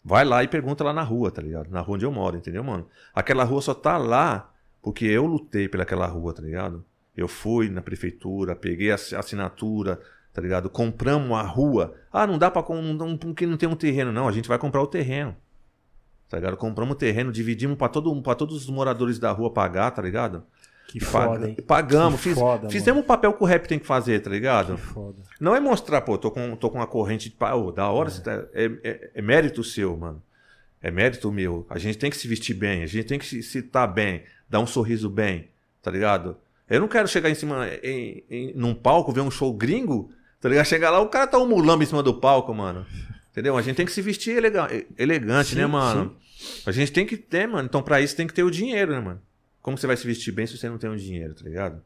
vai 0.04 0.24
lá 0.24 0.44
e 0.44 0.48
pergunta 0.48 0.84
lá 0.84 0.94
na 0.94 1.02
rua, 1.04 1.32
tá 1.32 1.42
ligado? 1.42 1.70
Na 1.72 1.82
rua 1.82 1.96
onde 1.96 2.06
eu 2.06 2.12
moro, 2.12 2.38
entendeu, 2.38 2.64
mano? 2.64 2.88
Aquela 3.16 3.44
rua 3.44 3.62
só 3.62 3.74
tá 3.74 3.98
lá 3.98 4.52
porque 4.82 5.06
eu 5.06 5.26
lutei 5.26 5.68
pelaquela 5.68 6.06
rua, 6.06 6.34
tá 6.34 6.42
ligado? 6.44 6.86
Eu 7.18 7.28
fui 7.28 7.70
na 7.70 7.82
prefeitura, 7.82 8.56
peguei 8.56 8.92
a 8.92 8.96
assi- 8.96 9.16
assinatura, 9.16 10.00
tá 10.36 10.42
ligado? 10.42 10.70
Compramos 10.70 11.32
a 11.38 11.42
rua. 11.42 11.96
Ah, 12.12 12.28
não 12.28 12.38
dá 12.38 12.52
pra. 12.52 12.62
com- 12.62 12.82
Não, 12.82 13.16
porque 13.18 13.48
não 13.48 13.56
tem 13.58 13.68
um 13.70 13.76
terreno, 13.76 14.12
não. 14.12 14.28
A 14.28 14.32
gente 14.34 14.48
vai 14.50 14.60
comprar 14.60 14.82
o 14.82 14.88
terreno. 14.88 15.36
Tá 16.30 16.38
ligado? 16.38 16.58
Compramos 16.58 16.94
o 16.96 16.98
terreno, 16.98 17.32
dividimos 17.32 17.78
pra, 17.78 17.88
todo, 17.88 18.14
pra 18.22 18.36
todos 18.36 18.56
os 18.56 18.70
moradores 18.70 19.18
da 19.18 19.32
rua 19.32 19.50
pagar, 19.52 19.92
tá 19.92 20.02
ligado? 20.02 20.44
Que 20.88 21.00
foda, 21.00 21.50
hein? 21.50 21.56
Pagamos, 21.66 22.18
Que 22.22 22.30
fiz- 22.30 22.38
foda, 22.38 22.70
fizemos 22.70 23.02
o 23.02 23.06
papel 23.06 23.34
que 23.34 23.44
o 23.44 23.46
rap 23.48 23.68
tem 23.68 23.80
que 23.80 23.86
fazer, 23.88 24.20
tá 24.22 24.30
ligado? 24.30 24.76
Que 24.76 24.82
foda. 24.82 25.22
Não 25.40 25.56
é 25.56 25.60
mostrar, 25.60 26.02
pô, 26.02 26.18
tô 26.18 26.30
com, 26.30 26.56
tô 26.56 26.70
com 26.70 26.78
uma 26.78 26.88
corrente 26.88 27.30
de 27.30 27.36
pau, 27.36 27.72
da 27.72 27.90
hora, 27.90 28.10
você 28.10 28.22
tá- 28.22 28.44
é, 28.54 28.66
é- 28.84 29.12
é 29.16 29.22
mérito 29.22 29.64
seu, 29.64 29.96
mano. 29.96 30.22
É 30.82 30.92
mérito 30.92 31.32
meu. 31.32 31.66
A 31.70 31.80
gente 31.80 31.98
tem 31.98 32.10
que 32.12 32.18
se 32.18 32.28
vestir 32.28 32.54
bem, 32.56 32.84
a 32.84 32.88
gente 32.88 33.06
tem 33.06 33.18
que 33.18 33.26
se, 33.26 33.42
se 33.42 33.62
tá 33.64 33.88
bem, 33.88 34.24
dar 34.50 34.60
um 34.60 34.68
sorriso 34.68 35.10
bem, 35.10 35.48
tá 35.82 35.90
ligado? 35.90 36.38
Eu 36.70 36.80
não 36.80 36.88
quero 36.88 37.08
chegar 37.08 37.30
em 37.30 37.36
cima, 37.36 37.68
em, 37.84 38.24
em- 38.30 38.54
num 38.56 38.74
palco, 38.74 39.12
ver 39.12 39.22
um 39.22 39.32
show 39.32 39.52
gringo, 39.54 40.10
tá 40.46 40.50
ligado? 40.50 40.66
Chegar 40.68 40.92
lá, 40.92 41.00
o 41.00 41.10
cara 41.10 41.26
tá 41.26 41.40
um 41.40 41.48
mulambo 41.48 41.82
em 41.82 41.88
cima 41.88 42.04
do 42.04 42.14
palco, 42.14 42.54
mano. 42.54 42.86
Entendeu? 43.32 43.58
A 43.58 43.64
gente 43.64 43.76
tem 43.78 43.86
que 43.86 43.92
se 43.92 44.00
vestir 44.00 44.38
elega- 44.38 44.70
elegante, 44.96 45.50
Sim, 45.50 45.56
né, 45.56 45.66
mano? 45.66 46.16
A 46.68 46.72
gente 46.72 46.92
tem 46.92 47.04
que 47.04 47.18
ter, 47.18 47.48
mano. 47.48 47.66
Então, 47.66 47.82
pra 47.82 48.00
isso 48.00 48.16
tem 48.16 48.28
que 48.28 48.34
ter 48.34 48.44
o 48.44 48.52
dinheiro, 48.52 48.92
né, 48.92 49.00
mano? 49.00 49.20
Como 49.60 49.76
você 49.76 49.88
vai 49.88 49.98
se 49.98 50.06
vestir 50.06 50.32
bem 50.32 50.46
se 50.46 50.56
você 50.56 50.70
não 50.70 50.78
tem 50.78 50.88
o 50.88 50.96
dinheiro, 50.96 51.34
tá 51.34 51.44
ligado? 51.44 51.82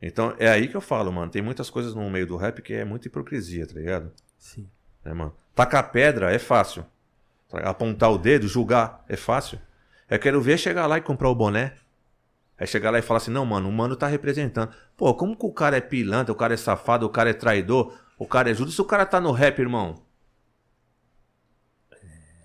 Então, 0.00 0.34
é 0.38 0.48
aí 0.48 0.68
que 0.68 0.74
eu 0.74 0.80
falo, 0.80 1.12
mano. 1.12 1.30
Tem 1.30 1.42
muitas 1.42 1.68
coisas 1.68 1.94
no 1.94 2.08
meio 2.08 2.26
do 2.26 2.36
rap 2.38 2.62
que 2.62 2.72
é 2.72 2.82
muita 2.82 3.08
hipocrisia, 3.08 3.66
tá 3.66 3.74
ligado? 3.74 4.10
Sim. 4.38 4.66
Né, 5.04 5.12
mano? 5.12 5.34
Tacar 5.54 5.92
pedra 5.92 6.32
é 6.32 6.38
fácil. 6.38 6.82
Apontar 7.52 8.10
o 8.10 8.16
dedo, 8.16 8.48
julgar 8.48 9.04
é 9.06 9.16
fácil. 9.16 9.60
Eu 10.08 10.18
quero 10.18 10.40
ver 10.40 10.56
chegar 10.58 10.86
lá 10.86 10.96
e 10.96 11.02
comprar 11.02 11.28
o 11.28 11.34
boné. 11.34 11.74
Aí 12.58 12.66
chegar 12.66 12.90
lá 12.90 12.98
e 12.98 13.02
falar 13.02 13.18
assim, 13.18 13.30
não, 13.30 13.44
mano, 13.44 13.68
o 13.68 13.72
mano 13.72 13.96
tá 13.96 14.06
representando. 14.06 14.72
Pô, 14.96 15.14
como 15.14 15.36
que 15.36 15.44
o 15.44 15.52
cara 15.52 15.76
é 15.76 15.80
pilantra, 15.80 16.32
o 16.32 16.36
cara 16.36 16.54
é 16.54 16.56
safado, 16.56 17.04
o 17.04 17.10
cara 17.10 17.30
é 17.30 17.34
traidor, 17.34 17.98
o 18.18 18.26
cara 18.26 18.50
é 18.50 18.54
justo 18.54 18.72
se 18.72 18.80
o 18.80 18.84
cara 18.84 19.04
tá 19.04 19.20
no 19.20 19.30
rap, 19.30 19.58
irmão? 19.58 20.02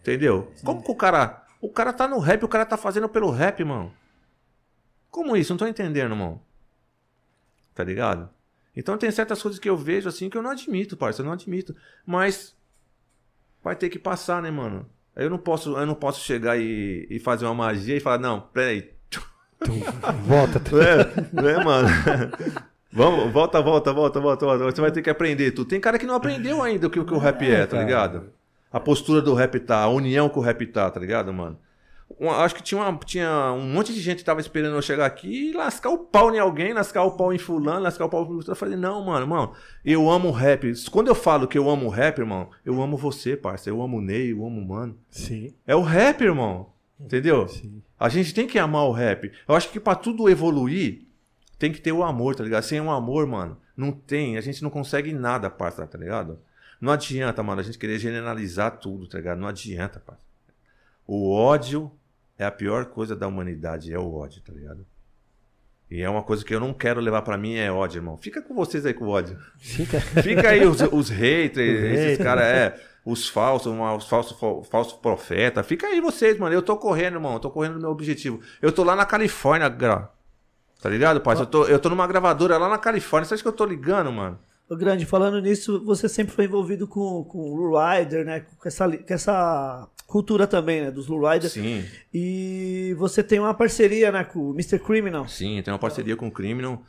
Entendeu? 0.02 0.52
Como 0.64 0.84
que 0.84 0.92
o 0.92 0.96
cara. 0.96 1.46
O 1.62 1.70
cara 1.70 1.94
tá 1.94 2.08
no 2.08 2.20
rap, 2.20 2.44
o 2.44 2.48
cara 2.48 2.66
tá 2.66 2.76
fazendo 2.76 3.08
pelo 3.08 3.30
rap, 3.30 3.64
mano. 3.64 3.94
Como 5.10 5.38
isso? 5.38 5.54
Não 5.54 5.58
tô 5.58 5.68
entendendo, 5.68 6.12
irmão. 6.12 6.42
Tá 7.76 7.84
ligado? 7.84 8.30
Então 8.76 8.98
tem 8.98 9.12
certas 9.12 9.42
coisas 9.42 9.60
que 9.60 9.70
eu 9.70 9.78
vejo 9.78 10.10
assim 10.10 10.30
que 10.30 10.38
eu 10.38 10.42
não 10.42 10.50
admito, 10.50 10.98
parça, 10.98 11.22
eu 11.22 11.26
não 11.26 11.34
admito. 11.34 11.76
Mas 12.06 12.56
vai 13.64 13.76
ter 13.76 13.90
que 13.90 14.00
passar, 14.00 14.42
né, 14.42 14.50
mano? 14.50 14.90
Eu 15.16 15.30
não 15.30 15.38
posso, 15.38 15.78
eu 15.78 15.86
não 15.86 15.96
posso 15.96 16.22
chegar 16.22 16.58
e, 16.58 17.06
e 17.10 17.20
fazer 17.20 17.46
uma 17.46 17.54
magia 17.54 17.96
e 17.96 18.00
falar, 18.00 18.18
não, 18.18 18.42
peraí. 18.42 18.94
Volta. 20.26 20.62
É, 20.82 21.42
né, 21.42 21.64
mano? 21.64 21.88
Vamos, 22.92 23.32
volta, 23.32 23.62
volta, 23.62 23.94
volta, 23.94 24.20
volta, 24.20 24.46
volta. 24.46 24.64
Você 24.66 24.82
vai 24.82 24.92
ter 24.92 25.02
que 25.02 25.10
aprender 25.10 25.52
tudo. 25.52 25.68
Tem 25.70 25.80
cara 25.80 25.98
que 25.98 26.06
não 26.06 26.16
aprendeu 26.16 26.62
ainda 26.62 26.88
o 26.88 26.90
que, 26.90 27.00
o 27.00 27.06
que 27.06 27.14
o 27.14 27.18
rap 27.18 27.42
é, 27.50 27.62
tá 27.66 27.68
cara. 27.78 27.84
ligado? 27.84 28.24
A 28.72 28.80
postura 28.80 29.22
do 29.22 29.34
rap 29.34 29.60
tá, 29.60 29.80
a 29.80 29.88
união 29.90 30.28
que 30.30 30.38
o 30.40 30.42
rap 30.42 30.66
tá, 30.68 30.90
tá 30.90 31.00
ligado, 31.00 31.32
mano? 31.34 31.58
acho 32.44 32.54
que 32.54 32.62
tinha, 32.62 32.80
uma- 32.82 33.00
tinha 33.00 33.54
um 33.54 33.62
monte 33.74 33.94
de 33.94 34.00
gente 34.02 34.18
que 34.20 34.26
tava 34.26 34.42
esperando 34.42 34.76
eu 34.76 34.82
chegar 34.82 35.06
aqui 35.06 35.50
e 35.50 35.54
lascar 35.54 35.90
o 35.90 35.98
pau 35.98 36.34
em 36.36 36.38
alguém, 36.40 36.74
lascar 36.74 37.04
o 37.04 37.12
pau 37.12 37.34
em 37.34 37.38
fulano, 37.38 37.80
lascar 37.82 38.06
o 38.06 38.10
pau 38.10 38.22
em 38.24 38.26
fulano. 38.26 38.44
Eu 38.48 38.56
falei, 38.56 38.76
não, 38.76 39.04
mano, 39.04 39.26
mano, 39.26 39.54
eu 39.84 40.10
amo 40.10 40.28
o 40.28 40.32
rap. 40.32 40.72
Quando 40.92 41.08
eu 41.08 41.16
falo 41.16 41.48
que 41.48 41.58
eu 41.58 41.70
amo 41.70 41.86
o 41.88 41.90
rap, 41.90 42.20
irmão, 42.20 42.50
eu 42.66 42.82
amo 42.82 42.98
você, 42.98 43.36
parça. 43.38 43.70
Eu 43.70 43.82
amo 43.82 43.98
o 43.98 44.02
Ney, 44.02 44.34
eu 44.34 44.46
amo 44.46 44.60
o 44.62 44.68
Mano. 44.68 44.98
Sim, 45.10 45.54
É 45.66 45.76
o 45.76 45.82
rap, 45.82 46.22
irmão. 46.22 46.68
Entendeu? 47.00 47.48
sim. 47.48 47.82
A 48.02 48.10
gente 48.10 48.34
tem 48.34 48.48
que 48.48 48.58
amar 48.58 48.88
o 48.88 48.92
rap. 48.92 49.32
Eu 49.48 49.54
acho 49.54 49.70
que 49.70 49.80
pra 49.80 49.94
tudo 49.94 50.28
evoluir, 50.28 51.04
tem 51.60 51.72
que 51.72 51.80
ter 51.80 51.92
o 51.92 52.04
amor, 52.04 52.34
tá 52.34 52.44
ligado? 52.44 52.64
Sem 52.64 52.82
o 52.82 52.90
amor, 52.90 53.28
mano, 53.28 53.60
não 53.78 53.92
tem. 53.92 54.40
A 54.40 54.42
gente 54.42 54.64
não 54.64 54.72
consegue 54.72 55.14
nada, 55.14 55.52
parça, 55.52 55.86
tá 55.86 56.00
ligado? 56.00 56.40
Não 56.82 56.92
adianta, 56.92 57.44
mano, 57.44 57.62
a 57.62 57.64
gente 57.64 57.78
querer 57.78 58.00
generalizar 58.00 58.80
tudo, 58.80 59.08
tá 59.08 59.20
ligado? 59.20 59.38
Não 59.38 59.48
adianta, 59.48 60.00
parça. 60.00 60.24
O 61.06 61.32
ódio 61.32 61.92
é 62.40 62.44
a 62.44 62.50
pior 62.50 62.86
coisa 62.86 63.16
da 63.16 63.28
humanidade, 63.28 63.94
é 63.94 64.00
o 64.00 64.12
ódio, 64.12 64.42
tá 64.42 64.52
ligado? 64.52 64.84
E 65.88 66.02
é 66.02 66.10
uma 66.10 66.24
coisa 66.24 66.44
que 66.44 66.56
eu 66.56 66.60
não 66.60 66.74
quero 66.74 67.00
levar 67.00 67.22
pra 67.22 67.38
mim, 67.38 67.54
é 67.54 67.72
ódio, 67.72 68.00
irmão. 68.00 68.18
Fica 68.18 68.42
com 68.42 68.56
vocês 68.56 68.84
aí 68.84 68.96
com 68.96 69.06
o 69.06 69.10
ódio. 69.10 69.38
Fica. 69.60 70.02
Fica 70.02 70.50
aí 70.50 70.66
os, 70.66 70.82
os 70.82 71.10
haters, 71.10 71.84
esses 71.84 72.18
hater. 72.18 72.26
caras, 72.26 72.46
é, 72.46 72.82
os 73.06 73.28
falsos, 73.28 73.72
uma- 73.72 73.96
os 73.96 74.08
falsos 74.08 74.38
falsos 74.70 74.94
profetas. 74.94 75.66
Fica 75.66 75.88
aí 75.88 76.00
vocês, 76.02 76.38
mano. 76.38 76.54
Eu 76.54 76.62
tô 76.62 76.76
correndo, 76.78 77.16
irmão. 77.16 77.34
Eu 77.34 77.40
tô 77.40 77.50
correndo 77.50 77.74
no 77.76 77.82
meu 77.82 77.90
objetivo. 77.92 78.40
Eu 78.62 78.72
tô 78.72 78.84
lá 78.84 78.96
na 78.96 79.06
Califórnia, 79.06 79.68
gra... 79.70 80.10
tá 80.82 80.90
ligado, 80.90 81.20
pai? 81.22 81.36
Eu 81.36 81.46
tô, 81.46 81.66
eu 81.66 81.80
tô 81.80 81.90
numa 81.90 82.06
gravadora 82.08 82.58
lá 82.58 82.70
na 82.70 82.78
Califórnia. 82.78 83.28
Você 83.28 83.34
acha 83.36 83.44
que 83.44 83.50
eu 83.50 83.54
tô 83.54 83.66
ligando, 83.66 84.12
mano? 84.12 84.38
Ô, 84.70 84.76
Grande, 84.76 85.06
falando 85.06 85.42
nisso, 85.42 85.84
você 85.84 86.08
sempre 86.08 86.34
foi 86.34 86.46
envolvido 86.46 86.88
com, 86.88 87.24
com 87.26 87.40
o 87.40 87.56
Lou 87.56 87.78
Rider, 87.78 88.24
né? 88.24 88.46
Com 88.58 88.68
essa, 88.68 88.88
com 88.88 89.14
essa 89.14 89.88
cultura 90.08 90.48
também, 90.48 90.82
né? 90.82 90.92
Dos 90.92 91.08
Lou 91.08 91.28
Rider. 91.30 91.50
Sim, 91.50 91.84
E 92.14 92.96
você 92.98 93.22
tem 93.24 93.40
uma 93.40 93.54
parceria, 93.54 94.12
né? 94.12 94.24
Com 94.24 94.52
o 94.52 94.54
Mr. 94.54 94.80
Criminal. 94.80 95.28
sim. 95.28 95.62
Tem 95.62 95.74
uma 95.74 95.80
parceria 95.80 96.16
com 96.16 96.28
o 96.28 96.32
Criminal. 96.32 96.82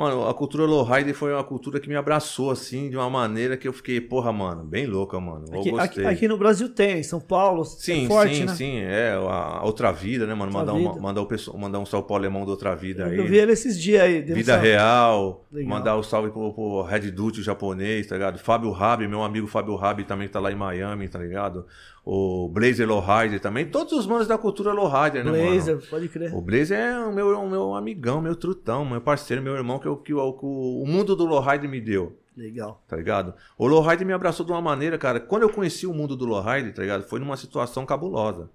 Mano, 0.00 0.26
a 0.26 0.32
cultura 0.32 0.64
Lowrider 0.64 1.14
foi 1.14 1.30
uma 1.34 1.44
cultura 1.44 1.78
que 1.78 1.86
me 1.86 1.94
abraçou, 1.94 2.50
assim, 2.50 2.88
de 2.88 2.96
uma 2.96 3.10
maneira 3.10 3.54
que 3.54 3.68
eu 3.68 3.72
fiquei, 3.72 4.00
porra, 4.00 4.32
mano, 4.32 4.64
bem 4.64 4.86
louca, 4.86 5.20
mano. 5.20 5.44
Eu 5.52 5.60
Aqui, 5.60 5.70
gostei. 5.70 6.04
aqui, 6.04 6.14
aqui 6.14 6.28
no 6.28 6.38
Brasil 6.38 6.70
tem, 6.70 7.00
em 7.00 7.02
São 7.02 7.20
Paulo. 7.20 7.66
Sim, 7.66 8.06
é 8.06 8.08
forte, 8.08 8.34
sim, 8.36 8.44
né? 8.44 8.54
sim. 8.54 8.78
É, 8.78 9.12
a 9.12 9.60
outra 9.62 9.92
vida, 9.92 10.26
né, 10.26 10.32
mano? 10.32 10.56
Outra 10.56 10.72
Mandar, 10.72 10.90
Vida. 10.90 11.00
mandar, 11.02 11.20
o 11.20 11.26
pessoal, 11.26 11.58
mandar 11.58 11.78
um 11.80 11.84
salve 11.84 12.06
pro 12.06 12.16
alemão 12.16 12.46
da 12.46 12.52
outra 12.52 12.74
vida 12.74 13.04
aí. 13.04 13.18
Eu 13.18 13.26
vi 13.26 13.36
ele 13.36 13.52
esses 13.52 13.78
dias 13.78 14.00
aí. 14.00 14.22
um 14.22 14.34
Vida 14.34 14.54
salve. 14.54 14.68
Real, 14.68 15.44
Legal. 15.52 15.68
mandar 15.68 15.96
o 15.96 16.02
salve 16.02 16.30
pro, 16.30 16.50
pro 16.54 16.80
Red 16.80 17.10
Duty, 17.10 17.40
o 17.40 17.42
japonês, 17.42 18.06
tá 18.06 18.14
ligado? 18.14 18.38
Fábio 18.38 18.70
Rabi, 18.70 19.06
meu 19.06 19.22
amigo 19.22 19.46
Fábio 19.46 19.76
Rabi 19.76 20.04
também 20.04 20.28
que 20.28 20.32
tá 20.32 20.40
lá 20.40 20.50
em 20.50 20.56
Miami, 20.56 21.08
tá 21.08 21.18
ligado? 21.18 21.66
O 22.04 22.48
Blazer 22.48 22.88
Lowrider 22.88 23.40
também, 23.40 23.66
todos 23.70 23.92
os 23.92 24.06
manos 24.06 24.26
da 24.26 24.38
cultura 24.38 24.72
Lowrider, 24.72 25.24
né, 25.24 25.30
Blazer, 25.30 25.76
mano? 25.76 25.86
pode 25.88 26.08
crer. 26.08 26.34
O 26.34 26.40
Blazer 26.40 26.78
é 26.78 26.98
o 26.98 27.12
meu, 27.12 27.38
o 27.38 27.48
meu 27.50 27.74
amigão, 27.74 28.20
meu 28.20 28.34
trutão, 28.34 28.84
meu 28.84 29.00
parceiro, 29.00 29.42
meu 29.42 29.54
irmão 29.54 29.78
que, 29.78 29.86
eu- 29.86 29.96
que, 29.96 30.14
o- 30.14 30.32
que 30.32 30.44
o, 30.46 30.84
mundo 30.86 31.14
do 31.14 31.26
Lowrider 31.26 31.68
me 31.68 31.80
deu, 31.80 32.16
Legal. 32.36 32.82
tá 32.88 32.96
ligado? 32.96 33.34
O 33.58 33.66
Lowrider 33.66 34.06
me 34.06 34.14
abraçou 34.14 34.44
de 34.46 34.50
uma 34.50 34.62
maneira, 34.62 34.96
cara, 34.96 35.20
quando 35.20 35.42
eu 35.42 35.50
conheci 35.50 35.86
o 35.86 35.92
mundo 35.92 36.16
do 36.16 36.24
Lowrider, 36.24 36.72
tá 36.74 36.80
ligado? 36.82 37.02
Foi 37.04 37.20
numa 37.20 37.36
situação 37.36 37.84
cabulosa. 37.84 38.48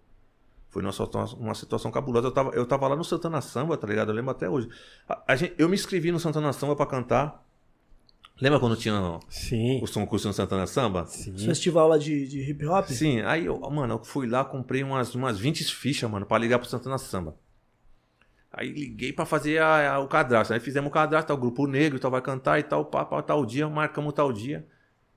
Foi 0.71 0.81
numa 0.81 0.91
situação, 0.91 1.37
uma 1.39 1.53
situação 1.53 1.91
cabulosa. 1.91 2.27
Eu 2.27 2.31
tava, 2.31 2.49
eu 2.49 2.65
tava 2.65 2.87
lá 2.87 2.95
no 2.97 3.03
Santana 3.05 3.39
Samba, 3.39 3.77
tá 3.77 3.87
ligado? 3.87 4.09
Eu 4.09 4.15
lembro 4.15 4.31
até 4.31 4.49
hoje. 4.49 4.67
A- 5.07 5.21
a 5.27 5.35
gente- 5.35 5.53
eu 5.57 5.69
me 5.69 5.75
inscrevi 5.75 6.11
no 6.11 6.19
Santana 6.19 6.51
Samba 6.51 6.75
pra 6.75 6.85
cantar. 6.85 7.44
Lembra 8.41 8.59
quando 8.59 8.75
tinha 8.75 9.19
Sim. 9.29 9.81
o 9.81 9.89
concurso 9.93 10.27
no 10.27 10.33
Santana 10.33 10.67
Samba? 10.67 11.05
Sim. 11.05 11.37
Festival 11.37 11.87
lá 11.87 11.97
de, 11.97 12.27
de 12.27 12.41
hip 12.49 12.65
hop? 12.65 12.85
Sim, 12.89 13.21
aí 13.21 13.45
eu, 13.45 13.57
mano, 13.71 13.93
eu 13.95 14.03
fui 14.03 14.27
lá, 14.27 14.43
comprei 14.43 14.83
umas, 14.83 15.15
umas 15.15 15.39
20 15.39 15.63
fichas, 15.73 16.09
mano, 16.09 16.25
pra 16.25 16.37
ligar 16.37 16.59
pro 16.59 16.67
Santana 16.67 16.97
Samba. 16.97 17.37
Aí 18.51 18.69
liguei 18.71 19.13
pra 19.13 19.25
fazer 19.25 19.59
a- 19.61 19.93
a- 19.95 19.99
o 19.99 20.07
cadastro. 20.07 20.53
Aí 20.53 20.59
fizemos 20.59 20.89
o 20.89 20.93
cadastro, 20.93 21.27
tá, 21.27 21.33
o 21.33 21.37
grupo 21.37 21.65
negro, 21.65 21.97
tal, 21.99 22.11
vai 22.11 22.21
cantar 22.21 22.59
e 22.59 22.63
tal, 22.63 22.85
pá, 22.85 23.05
pá, 23.05 23.21
tal 23.21 23.45
dia, 23.45 23.69
marcamos 23.69 24.13
tal 24.13 24.31
dia. 24.33 24.65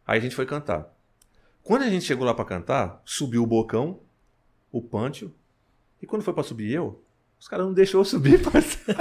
Aí 0.06 0.18
a 0.18 0.22
gente 0.22 0.34
foi 0.34 0.46
cantar. 0.46 0.92
Quando 1.62 1.82
a 1.82 1.90
gente 1.90 2.04
chegou 2.04 2.24
lá 2.24 2.32
pra 2.34 2.44
cantar, 2.44 3.02
subiu 3.04 3.42
o 3.42 3.46
Bocão, 3.46 4.00
o 4.72 4.80
Pâncio, 4.80 5.34
e 6.00 6.06
quando 6.06 6.22
foi 6.22 6.32
pra 6.34 6.42
subir 6.42 6.72
eu, 6.72 7.02
os 7.40 7.46
caras 7.48 7.66
não 7.66 7.72
deixou 7.72 8.00
eu 8.00 8.04
subir, 8.04 8.40
parceiro. 8.50 8.98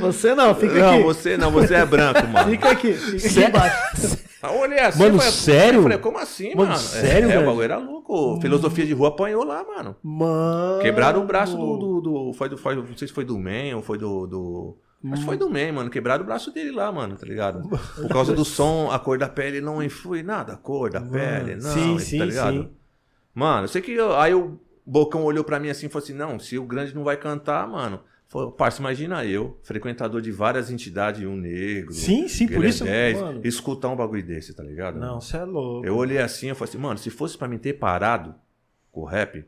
Você 0.00 0.34
não, 0.34 0.54
fica 0.54 0.74
não, 0.74 0.94
aqui. 0.94 1.02
você 1.02 1.36
não, 1.36 1.50
você 1.50 1.74
é 1.74 1.84
branco, 1.86 2.26
mano. 2.28 2.50
Fica 2.50 2.70
aqui, 2.70 2.92
fica 2.92 3.16
aqui 3.16 3.28
Sério? 3.28 3.48
embaixo. 3.48 4.22
Eu 4.42 4.58
olhei 4.58 4.80
assim, 4.80 4.98
Mano, 4.98 5.14
eu 5.14 5.18
falei, 5.18 5.32
sério? 5.32 5.78
Eu 5.78 5.82
falei, 5.84 5.98
como 5.98 6.18
assim, 6.18 6.48
Mano, 6.54 6.70
mano? 6.70 6.76
sério, 6.82 7.30
é, 7.30 7.34
é, 7.34 7.38
o 7.38 7.46
bagulho 7.46 7.62
era 7.62 7.76
louco. 7.78 8.40
Filosofia 8.40 8.84
de 8.84 8.92
rua 8.92 9.08
apanhou 9.08 9.44
lá, 9.44 9.62
mano. 9.64 9.94
Mano. 10.02 10.82
Quebraram 10.82 11.22
o 11.22 11.24
braço 11.26 11.56
do. 11.56 11.76
do, 11.76 12.00
do- 12.00 12.32
foi 12.32 12.48
do 12.48 12.56
foi, 12.58 12.74
não 12.74 12.96
sei 12.96 13.06
se 13.06 13.14
foi 13.14 13.24
do 13.24 13.38
Man 13.38 13.76
ou 13.76 13.82
foi 13.82 13.98
do. 13.98 14.26
do 14.26 14.76
acho 15.12 15.20
que 15.20 15.26
foi 15.26 15.36
do 15.36 15.48
Man, 15.48 15.72
mano. 15.72 15.90
Quebraram 15.90 16.24
o 16.24 16.26
braço 16.26 16.50
dele 16.50 16.72
lá, 16.72 16.90
mano, 16.90 17.14
tá 17.16 17.24
ligado? 17.24 17.68
Por 17.68 18.08
causa 18.08 18.32
do 18.34 18.44
som, 18.44 18.90
a 18.90 18.98
cor 18.98 19.16
da 19.16 19.28
pele 19.28 19.60
não 19.60 19.80
influi 19.80 20.24
nada, 20.24 20.54
a 20.54 20.56
cor 20.56 20.90
da 20.90 21.00
pele, 21.00 21.54
não, 21.54 21.70
Sim, 21.70 21.94
tá 21.94 22.00
sim, 22.00 22.18
ligado? 22.24 22.62
sim. 22.64 22.70
Mano, 23.32 23.64
eu 23.64 23.68
sei 23.68 23.80
que. 23.80 23.92
eu- 23.92 24.16
aí 24.18 24.34
o 24.34 24.58
Bocão 24.84 25.22
olhou 25.24 25.44
pra 25.44 25.60
mim 25.60 25.68
assim 25.70 25.86
e 25.86 25.88
falou 25.88 26.04
assim: 26.04 26.14
não, 26.14 26.38
se 26.38 26.58
o 26.58 26.64
grande 26.64 26.94
não 26.94 27.04
vai 27.04 27.16
cantar, 27.16 27.66
mano. 27.68 28.00
Parça, 28.56 28.80
imagina 28.80 29.26
eu, 29.26 29.58
frequentador 29.62 30.22
de 30.22 30.32
várias 30.32 30.70
entidades, 30.70 31.22
um 31.22 31.36
negro. 31.36 31.92
Sim, 31.92 32.26
sim, 32.28 32.48
por 32.48 32.64
isso, 32.64 32.82
10, 32.82 33.20
mano. 33.20 33.40
escutar 33.44 33.90
um 33.90 33.96
bagulho 33.96 34.22
desse, 34.24 34.54
tá 34.54 34.62
ligado? 34.62 34.98
Não, 34.98 35.20
você 35.20 35.36
é 35.36 35.44
louco. 35.44 35.86
Eu 35.86 35.94
olhei 35.96 36.16
assim 36.16 36.50
e 36.50 36.54
falei 36.54 36.70
assim, 36.70 36.78
mano, 36.78 36.98
se 36.98 37.10
fosse 37.10 37.36
pra 37.36 37.46
mim 37.46 37.58
ter 37.58 37.74
parado 37.74 38.34
com 38.90 39.02
o 39.02 39.04
rap, 39.04 39.44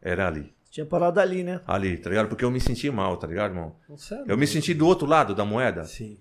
era 0.00 0.28
ali. 0.28 0.54
Tinha 0.70 0.86
parado 0.86 1.18
ali, 1.18 1.42
né? 1.42 1.60
Ali, 1.66 1.96
tá 1.96 2.08
ligado? 2.08 2.28
Porque 2.28 2.44
eu 2.44 2.52
me 2.52 2.60
senti 2.60 2.88
mal, 2.88 3.16
tá 3.16 3.26
ligado, 3.26 3.50
irmão? 3.50 3.74
Você 3.88 4.14
é 4.14 4.18
Eu 4.18 4.20
louco. 4.26 4.36
me 4.36 4.46
senti 4.46 4.72
do 4.74 4.86
outro 4.86 5.06
lado 5.08 5.34
da 5.34 5.44
moeda. 5.44 5.82
Sim. 5.82 6.18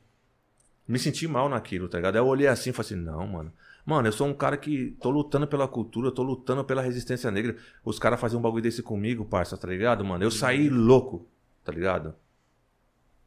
Me 0.87 0.97
senti 0.97 1.27
mal 1.27 1.47
naquilo, 1.47 1.87
tá 1.87 1.97
ligado? 1.99 2.15
Aí 2.15 2.21
eu 2.21 2.25
olhei 2.27 2.47
assim 2.47 2.71
e 2.71 2.73
falei 2.73 2.87
assim, 2.87 2.95
não, 2.95 3.27
mano. 3.27 3.53
Mano, 3.87 4.09
eu 4.09 4.11
sou 4.11 4.27
um 4.27 4.33
cara 4.33 4.57
que 4.57 4.97
tô 4.99 5.09
lutando 5.09 5.47
pela 5.47 5.65
cultura, 5.65 6.11
tô 6.11 6.21
lutando 6.21 6.61
pela 6.65 6.81
resistência 6.81 7.31
negra. 7.31 7.55
Os 7.85 7.97
caras 7.97 8.19
faziam 8.19 8.37
um 8.39 8.41
bagulho 8.41 8.61
desse 8.61 8.83
comigo, 8.83 9.23
parça, 9.23 9.55
tá 9.57 9.65
ligado, 9.65 10.03
mano? 10.03 10.21
Eu 10.25 10.29
saí 10.29 10.69
louco, 10.69 11.25
tá 11.63 11.71
ligado? 11.71 12.13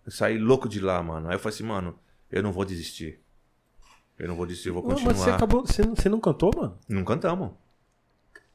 Eu 0.04 0.12
saí 0.12 0.36
louco 0.38 0.68
de 0.68 0.78
lá, 0.78 1.02
mano. 1.02 1.28
Aí 1.28 1.34
eu 1.34 1.38
falei 1.38 1.54
assim, 1.54 1.64
mano, 1.64 1.98
eu 2.30 2.42
não 2.42 2.52
vou 2.52 2.66
desistir. 2.66 3.18
Eu 4.18 4.28
não 4.28 4.36
vou 4.36 4.44
desistir, 4.44 4.68
eu 4.68 4.74
vou 4.74 4.82
Não, 4.82 4.90
continuar. 4.90 5.14
mas 5.14 5.22
você 5.22 5.30
acabou. 5.30 5.66
Você 5.66 5.82
não, 5.82 5.96
você 5.96 6.08
não 6.10 6.20
cantou, 6.20 6.50
mano? 6.54 6.76
Não 6.86 7.04
cantamos. 7.04 7.52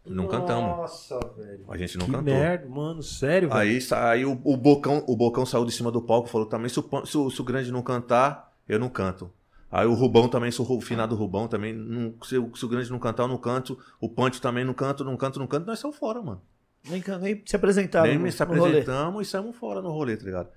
Não 0.06 0.28
cantamos. 0.28 0.78
Nossa, 0.78 1.20
velho. 1.36 1.66
A 1.68 1.76
gente 1.76 1.98
não 1.98 2.06
que 2.06 2.12
cantou. 2.12 2.34
merda, 2.36 2.70
mano. 2.70 3.02
Sério, 3.02 3.50
velho. 3.50 3.60
Aí, 3.60 3.80
aí 3.94 4.26
o, 4.28 4.40
o 4.44 4.56
Bocão, 4.56 5.04
o 5.08 5.16
Bocão 5.16 5.44
saiu 5.44 5.66
de 5.66 5.72
cima 5.72 5.92
do 5.92 6.04
palco 6.04 6.28
e 6.30 6.32
falou 6.32 6.46
também, 6.46 6.70
se 6.70 6.80
o, 6.80 6.84
Pan- 6.84 7.04
se 7.04 7.18
o- 7.18 7.32
se 7.32 7.42
o 7.42 7.44
grande 7.44 7.72
não 7.72 7.82
cantar, 7.82 8.56
eu 8.70 8.78
não 8.80 8.90
canto. 8.90 9.32
Aí 9.72 9.86
o 9.86 9.94
Rubão 9.94 10.28
também, 10.30 10.52
se 10.52 10.62
o 10.62 10.82
finado 10.82 11.16
Rubão 11.16 11.48
também, 11.48 11.74
não- 11.74 12.14
se, 12.24 12.38
o- 12.38 12.56
se 12.56 12.64
o 12.66 12.70
grande 12.70 12.90
não 12.92 13.00
cantar, 13.00 13.24
eu 13.24 13.28
não 13.28 13.38
canto. 13.38 13.78
O 14.00 14.08
Punch 14.10 14.40
também 14.42 14.64
não 14.64 14.74
canto, 14.74 15.04
não 15.04 15.18
canto, 15.18 15.40
não 15.40 15.48
canto, 15.48 15.66
nós 15.68 15.80
saímos 15.80 15.98
fora, 15.98 16.22
mano. 16.22 16.42
Nem, 16.90 17.04
nem 17.20 17.42
se 17.46 17.56
apresentaram. 17.56 18.08
Nem 18.08 18.18
no- 18.20 18.32
se 18.32 18.44
rolê. 18.44 18.60
apresentamos 18.60 19.28
e 19.28 19.30
saímos 19.30 19.56
fora 19.56 19.82
no 19.82 19.90
rolê, 19.90 20.16
tá 20.16 20.24
ligado? 20.24 20.50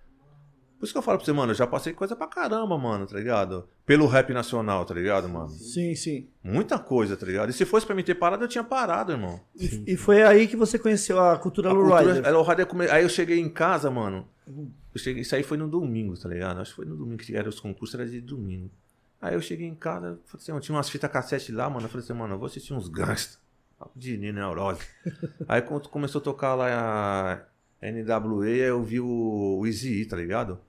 Por 0.79 0.85
isso 0.85 0.93
que 0.95 0.99
eu 0.99 1.03
falo 1.03 1.19
pra 1.19 1.25
você, 1.25 1.33
mano, 1.33 1.51
eu 1.51 1.57
já 1.57 1.67
passei 1.67 1.93
coisa 1.93 2.15
pra 2.15 2.29
caramba, 2.29 2.79
mano, 2.79 3.05
tá 3.05 3.17
ligado? 3.17 3.67
Pelo 3.85 4.07
rap 4.07 4.33
nacional, 4.33 4.85
tá 4.85 4.95
ligado, 4.95 5.29
mano? 5.29 5.49
Sim, 5.49 5.93
sim. 5.97 6.29
Muita 6.45 6.79
coisa, 6.79 7.17
tá 7.17 7.27
ligado? 7.27 7.51
E 7.51 7.53
se 7.53 7.65
fosse 7.65 7.85
pra 7.85 7.97
me 7.97 8.05
ter 8.05 8.15
parado, 8.15 8.45
eu 8.45 8.49
tinha 8.49 8.63
parado, 8.63 9.11
irmão. 9.11 9.41
E, 9.57 9.95
e 9.95 9.97
foi 9.97 10.23
aí 10.23 10.47
que 10.47 10.55
você 10.55 10.79
conheceu 10.79 11.19
a 11.19 11.37
cultura 11.37 11.71
A 11.71 11.73
Low 11.73 11.83
cultura- 11.89 12.13
Rider. 12.13 12.25
era 12.29 12.39
o 12.39 12.43
rádio 12.43 12.65
come- 12.69 12.89
Aí 12.89 13.03
eu 13.03 13.09
cheguei 13.09 13.41
em 13.41 13.49
casa, 13.49 13.91
mano. 13.91 14.29
Eu 14.47 15.01
cheguei, 15.01 15.23
isso 15.23 15.35
aí 15.35 15.43
foi 15.43 15.57
no 15.57 15.67
domingo, 15.69 16.15
tá 16.17 16.29
ligado? 16.29 16.61
Acho 16.61 16.71
que 16.71 16.77
foi 16.77 16.85
no 16.87 16.97
domingo 16.97 17.17
que 17.23 17.35
era 17.35 17.49
os 17.49 17.59
concursos, 17.59 17.99
era 17.99 18.09
de 18.09 18.21
domingo. 18.21 18.71
Aí 19.21 19.35
eu 19.35 19.41
cheguei 19.41 19.67
em 19.67 19.75
casa, 19.75 20.19
falei 20.27 20.43
assim, 20.43 20.61
tinha 20.61 20.77
umas 20.77 20.89
fitas 20.89 21.11
cassete 21.11 21.51
lá, 21.51 21.69
mano. 21.69 21.87
Eu 21.87 21.91
falei 21.91 22.05
assim, 22.05 22.13
mano, 22.13 22.35
eu 22.35 22.39
vou 22.39 22.47
assistir 22.47 22.73
uns 22.73 22.89
gangsters. 22.89 23.39
Papo 23.79 23.99
De 23.99 24.17
Neurose. 24.17 24.87
aí 25.49 25.63
quando 25.63 25.89
começou 25.89 26.21
a 26.21 26.25
tocar 26.25 26.55
lá 26.55 27.47
a 27.81 27.87
NWA, 27.91 28.49
eu 28.49 28.83
vi 28.83 29.01
o, 29.01 29.59
o 29.61 29.67
Easy, 29.67 30.05
tá 30.05 30.17
ligado? 30.17 30.61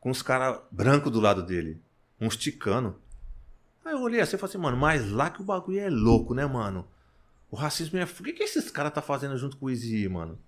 Com 0.00 0.10
os 0.10 0.22
caras 0.22 0.60
brancos 0.70 1.12
do 1.12 1.20
lado 1.20 1.42
dele. 1.42 1.80
Uns 2.20 2.36
ticanos. 2.36 2.94
Aí 3.84 3.92
eu 3.92 4.00
olhei 4.00 4.20
assim 4.20 4.36
e 4.36 4.38
falei 4.38 4.50
assim, 4.50 4.62
mano, 4.62 4.76
mas 4.76 5.10
lá 5.10 5.30
que 5.30 5.42
o 5.42 5.44
bagulho 5.44 5.80
é 5.80 5.90
louco, 5.90 6.34
né, 6.34 6.46
mano? 6.46 6.86
O 7.50 7.56
racismo 7.56 7.98
é. 7.98 8.04
O 8.04 8.06
que, 8.06 8.32
que 8.32 8.42
esses 8.42 8.70
caras 8.70 8.92
tá 8.92 9.02
fazendo 9.02 9.36
junto 9.36 9.56
com 9.56 9.66
o 9.66 9.70
Easy, 9.70 10.08
mano? 10.08 10.38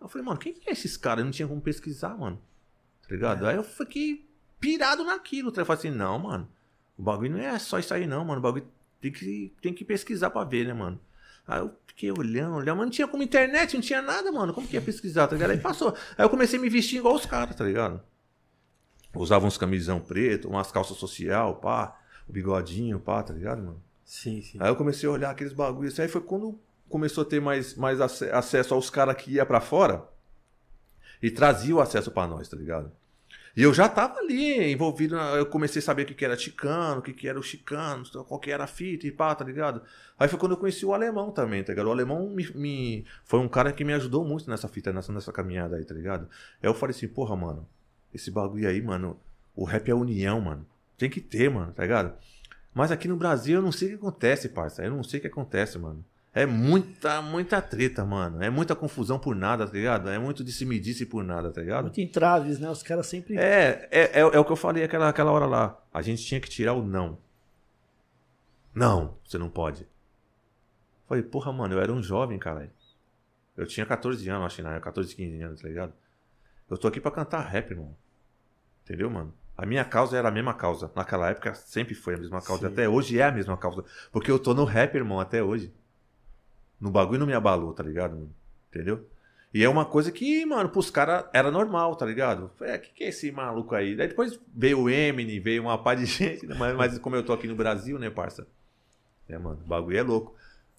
Eu 0.00 0.08
falei, 0.08 0.26
mano, 0.26 0.38
quem 0.38 0.52
que 0.52 0.68
é 0.68 0.72
esses 0.72 0.96
caras? 0.96 1.20
Eu 1.20 1.26
não 1.26 1.32
tinha 1.32 1.46
como 1.46 1.60
pesquisar, 1.60 2.16
mano. 2.16 2.40
Tá 3.02 3.14
ligado? 3.14 3.46
Aí 3.46 3.56
eu 3.56 3.62
fiquei 3.62 4.26
pirado 4.62 5.04
naquilo. 5.04 5.52
Eu 5.54 5.66
falei 5.66 5.78
assim, 5.78 5.90
não, 5.90 6.18
mano. 6.18 6.48
O 6.96 7.02
bagulho 7.02 7.32
não 7.32 7.40
é 7.40 7.58
só 7.58 7.78
isso 7.78 7.92
aí, 7.92 8.06
não, 8.06 8.24
mano. 8.24 8.38
O 8.38 8.42
bagulho 8.42 8.66
tem 9.00 9.10
que, 9.12 9.52
tem 9.60 9.74
que 9.74 9.84
pesquisar 9.84 10.30
pra 10.30 10.44
ver, 10.44 10.66
né, 10.66 10.72
mano? 10.72 10.98
Aí 11.46 11.58
eu 11.60 11.74
fiquei 11.86 12.10
olhando, 12.12 12.54
olhando, 12.56 12.76
mas 12.78 12.86
não 12.86 12.90
tinha 12.90 13.08
como 13.08 13.22
internet, 13.22 13.74
não 13.74 13.80
tinha 13.82 14.00
nada, 14.00 14.30
mano. 14.30 14.54
Como 14.54 14.66
que 14.66 14.74
ia 14.76 14.80
pesquisar, 14.80 15.26
tá 15.26 15.34
ligado? 15.34 15.50
Aí 15.50 15.58
passou. 15.58 15.94
Aí 16.16 16.24
eu 16.24 16.30
comecei 16.30 16.58
a 16.58 16.62
me 16.62 16.68
vestir 16.70 16.98
igual 16.98 17.14
os 17.16 17.26
caras, 17.26 17.56
tá 17.56 17.64
ligado? 17.64 18.00
Usava 19.14 19.44
uns 19.46 19.58
camisão 19.58 20.00
preto, 20.00 20.48
umas 20.48 20.70
calças 20.72 20.96
social, 20.96 21.56
pá, 21.56 22.00
o 22.28 22.32
bigodinho, 22.32 22.98
pá, 22.98 23.22
tá 23.22 23.34
ligado, 23.34 23.58
mano? 23.58 23.82
Sim, 24.04 24.40
sim. 24.40 24.56
Aí 24.60 24.68
eu 24.70 24.76
comecei 24.76 25.08
a 25.08 25.12
olhar 25.12 25.30
aqueles 25.30 25.52
bagulhos 25.52 25.92
assim, 25.92 26.02
aí 26.02 26.08
foi 26.08 26.20
quando, 26.22 26.58
começou 26.88 27.22
a 27.22 27.24
ter 27.26 27.40
mais, 27.40 27.74
mais 27.74 28.00
ace- 28.00 28.30
acesso 28.30 28.72
aos 28.74 28.88
caras 28.88 29.16
que 29.16 29.32
ia 29.32 29.44
pra 29.44 29.60
fora 29.60 30.04
e 31.22 31.30
trazia 31.30 31.74
o 31.74 31.80
acesso 31.80 32.10
pra 32.10 32.26
nós, 32.26 32.48
tá 32.48 32.56
ligado? 32.56 32.90
E 33.56 33.62
eu 33.62 33.74
já 33.74 33.86
tava 33.88 34.18
ali 34.18 34.72
envolvido, 34.72 35.14
na- 35.14 35.32
eu 35.36 35.44
comecei 35.46 35.80
a 35.80 35.82
saber 35.82 36.02
o 36.04 36.06
que, 36.06 36.14
que 36.14 36.24
era 36.24 36.36
chicano, 36.38 37.00
o 37.00 37.02
que, 37.02 37.12
que 37.12 37.28
era 37.28 37.38
o 37.38 37.42
chicano, 37.42 38.02
qual 38.26 38.40
que 38.40 38.50
era 38.50 38.64
a 38.64 38.66
fita 38.66 39.06
e 39.06 39.12
pá, 39.12 39.34
tá 39.34 39.44
ligado? 39.44 39.82
Aí 40.18 40.26
foi 40.28 40.38
quando 40.38 40.52
eu 40.52 40.56
conheci 40.58 40.86
o 40.86 40.94
alemão 40.94 41.30
também, 41.30 41.62
tá 41.62 41.72
ligado? 41.72 41.86
O 41.88 41.90
alemão 41.92 42.28
me, 42.30 42.48
me- 42.54 43.04
foi 43.24 43.40
um 43.40 43.48
cara 43.48 43.70
que 43.72 43.84
me 43.84 43.92
ajudou 43.92 44.24
muito 44.24 44.48
nessa 44.48 44.68
fita, 44.68 44.90
nessa, 44.92 45.12
nessa 45.12 45.30
caminhada 45.32 45.76
aí, 45.76 45.84
tá 45.84 45.92
ligado? 45.94 46.28
Aí 46.62 46.68
eu 46.68 46.72
falei 46.74 46.96
assim, 46.96 47.08
porra, 47.08 47.36
mano, 47.36 47.68
esse 48.14 48.30
bagulho 48.30 48.66
aí, 48.68 48.80
mano, 48.80 49.18
o 49.54 49.64
rap 49.64 49.90
é 49.90 49.94
união, 49.94 50.40
mano. 50.40 50.66
Tem 50.96 51.10
que 51.10 51.20
ter, 51.20 51.50
mano, 51.50 51.72
tá 51.72 51.82
ligado? 51.82 52.14
Mas 52.74 52.90
aqui 52.90 53.06
no 53.06 53.16
Brasil 53.16 53.56
eu 53.56 53.62
não 53.62 53.72
sei 53.72 53.88
o 53.88 53.90
que 53.90 53.96
acontece, 53.96 54.48
parça. 54.48 54.82
Eu 54.82 54.90
não 54.92 55.02
sei 55.02 55.18
o 55.18 55.20
que 55.20 55.26
acontece, 55.28 55.78
mano. 55.78 56.02
É 56.34 56.46
muita, 56.46 57.20
muita 57.20 57.60
treta, 57.60 58.04
mano. 58.06 58.42
É 58.42 58.48
muita 58.48 58.74
confusão 58.74 59.18
por 59.18 59.36
nada, 59.36 59.66
tá 59.66 59.72
ligado? 59.72 60.08
É 60.08 60.18
muito 60.18 60.42
disse-me-disse 60.42 61.04
por 61.04 61.22
nada, 61.22 61.50
tá 61.50 61.60
ligado? 61.60 61.84
Muito 61.84 62.00
entraves, 62.00 62.58
né? 62.58 62.70
Os 62.70 62.82
caras 62.82 63.06
sempre. 63.06 63.36
É, 63.36 63.86
é, 63.90 64.00
é, 64.14 64.20
é 64.20 64.38
o 64.38 64.44
que 64.44 64.52
eu 64.52 64.56
falei 64.56 64.82
aquela, 64.82 65.10
aquela 65.10 65.30
hora 65.30 65.44
lá. 65.44 65.78
A 65.92 66.00
gente 66.00 66.24
tinha 66.24 66.40
que 66.40 66.48
tirar 66.48 66.72
o 66.72 66.82
não. 66.82 67.18
Não, 68.74 69.18
você 69.22 69.36
não 69.36 69.50
pode. 69.50 69.86
Falei, 71.06 71.22
porra, 71.22 71.52
mano, 71.52 71.74
eu 71.74 71.80
era 71.80 71.92
um 71.92 72.02
jovem, 72.02 72.38
caralho. 72.38 72.70
Eu 73.54 73.66
tinha 73.66 73.84
14 73.84 74.26
anos, 74.30 74.46
acho 74.46 74.56
que 74.56 74.62
na 74.62 74.70
época, 74.70 74.86
14, 74.86 75.14
15 75.14 75.42
anos, 75.42 75.60
tá 75.60 75.68
ligado? 75.68 75.92
Eu 76.70 76.78
tô 76.78 76.88
aqui 76.88 76.98
pra 76.98 77.10
cantar 77.10 77.40
rap, 77.40 77.70
irmão. 77.70 77.94
Entendeu, 78.82 79.10
mano? 79.10 79.34
A 79.54 79.66
minha 79.66 79.84
causa 79.84 80.16
era 80.16 80.28
a 80.28 80.32
mesma 80.32 80.54
causa. 80.54 80.90
Naquela 80.96 81.28
época 81.28 81.54
sempre 81.54 81.94
foi 81.94 82.14
a 82.14 82.18
mesma 82.18 82.40
causa. 82.40 82.66
Sim. 82.66 82.72
Até 82.72 82.88
hoje 82.88 83.18
é 83.18 83.24
a 83.24 83.30
mesma 83.30 83.58
causa. 83.58 83.84
Porque 84.10 84.30
eu 84.30 84.38
tô 84.38 84.54
no 84.54 84.64
rap, 84.64 84.94
irmão, 84.94 85.20
até 85.20 85.42
hoje. 85.42 85.70
No 86.82 86.90
bagulho 86.90 87.20
não 87.20 87.26
me 87.26 87.32
abalou, 87.32 87.72
tá 87.72 87.82
ligado, 87.82 88.14
mano? 88.14 88.34
Entendeu? 88.70 89.06
E 89.54 89.62
é 89.62 89.68
uma 89.68 89.84
coisa 89.84 90.10
que, 90.10 90.44
mano, 90.44 90.68
pros 90.68 90.90
caras 90.90 91.26
era 91.32 91.50
normal, 91.50 91.94
tá 91.94 92.04
ligado? 92.04 92.50
É, 92.60 92.76
que 92.78 92.92
que 92.92 93.04
é 93.04 93.08
esse 93.08 93.30
maluco 93.30 93.74
aí? 93.74 93.94
Daí 93.94 94.08
depois 94.08 94.40
veio 94.54 94.80
o 94.80 94.90
Eminem, 94.90 95.38
veio 95.40 95.62
uma 95.62 95.78
par 95.78 95.94
de 95.94 96.06
gente, 96.06 96.46
né? 96.46 96.56
mas, 96.58 96.74
mas 96.76 96.98
como 96.98 97.14
eu 97.14 97.22
tô 97.22 97.32
aqui 97.32 97.46
no 97.46 97.54
Brasil, 97.54 97.98
né, 97.98 98.10
parça? 98.10 98.46
É, 99.28 99.38
mano, 99.38 99.60
o 99.64 99.68
bagulho 99.68 99.96
é 99.96 100.02
louco. 100.02 100.34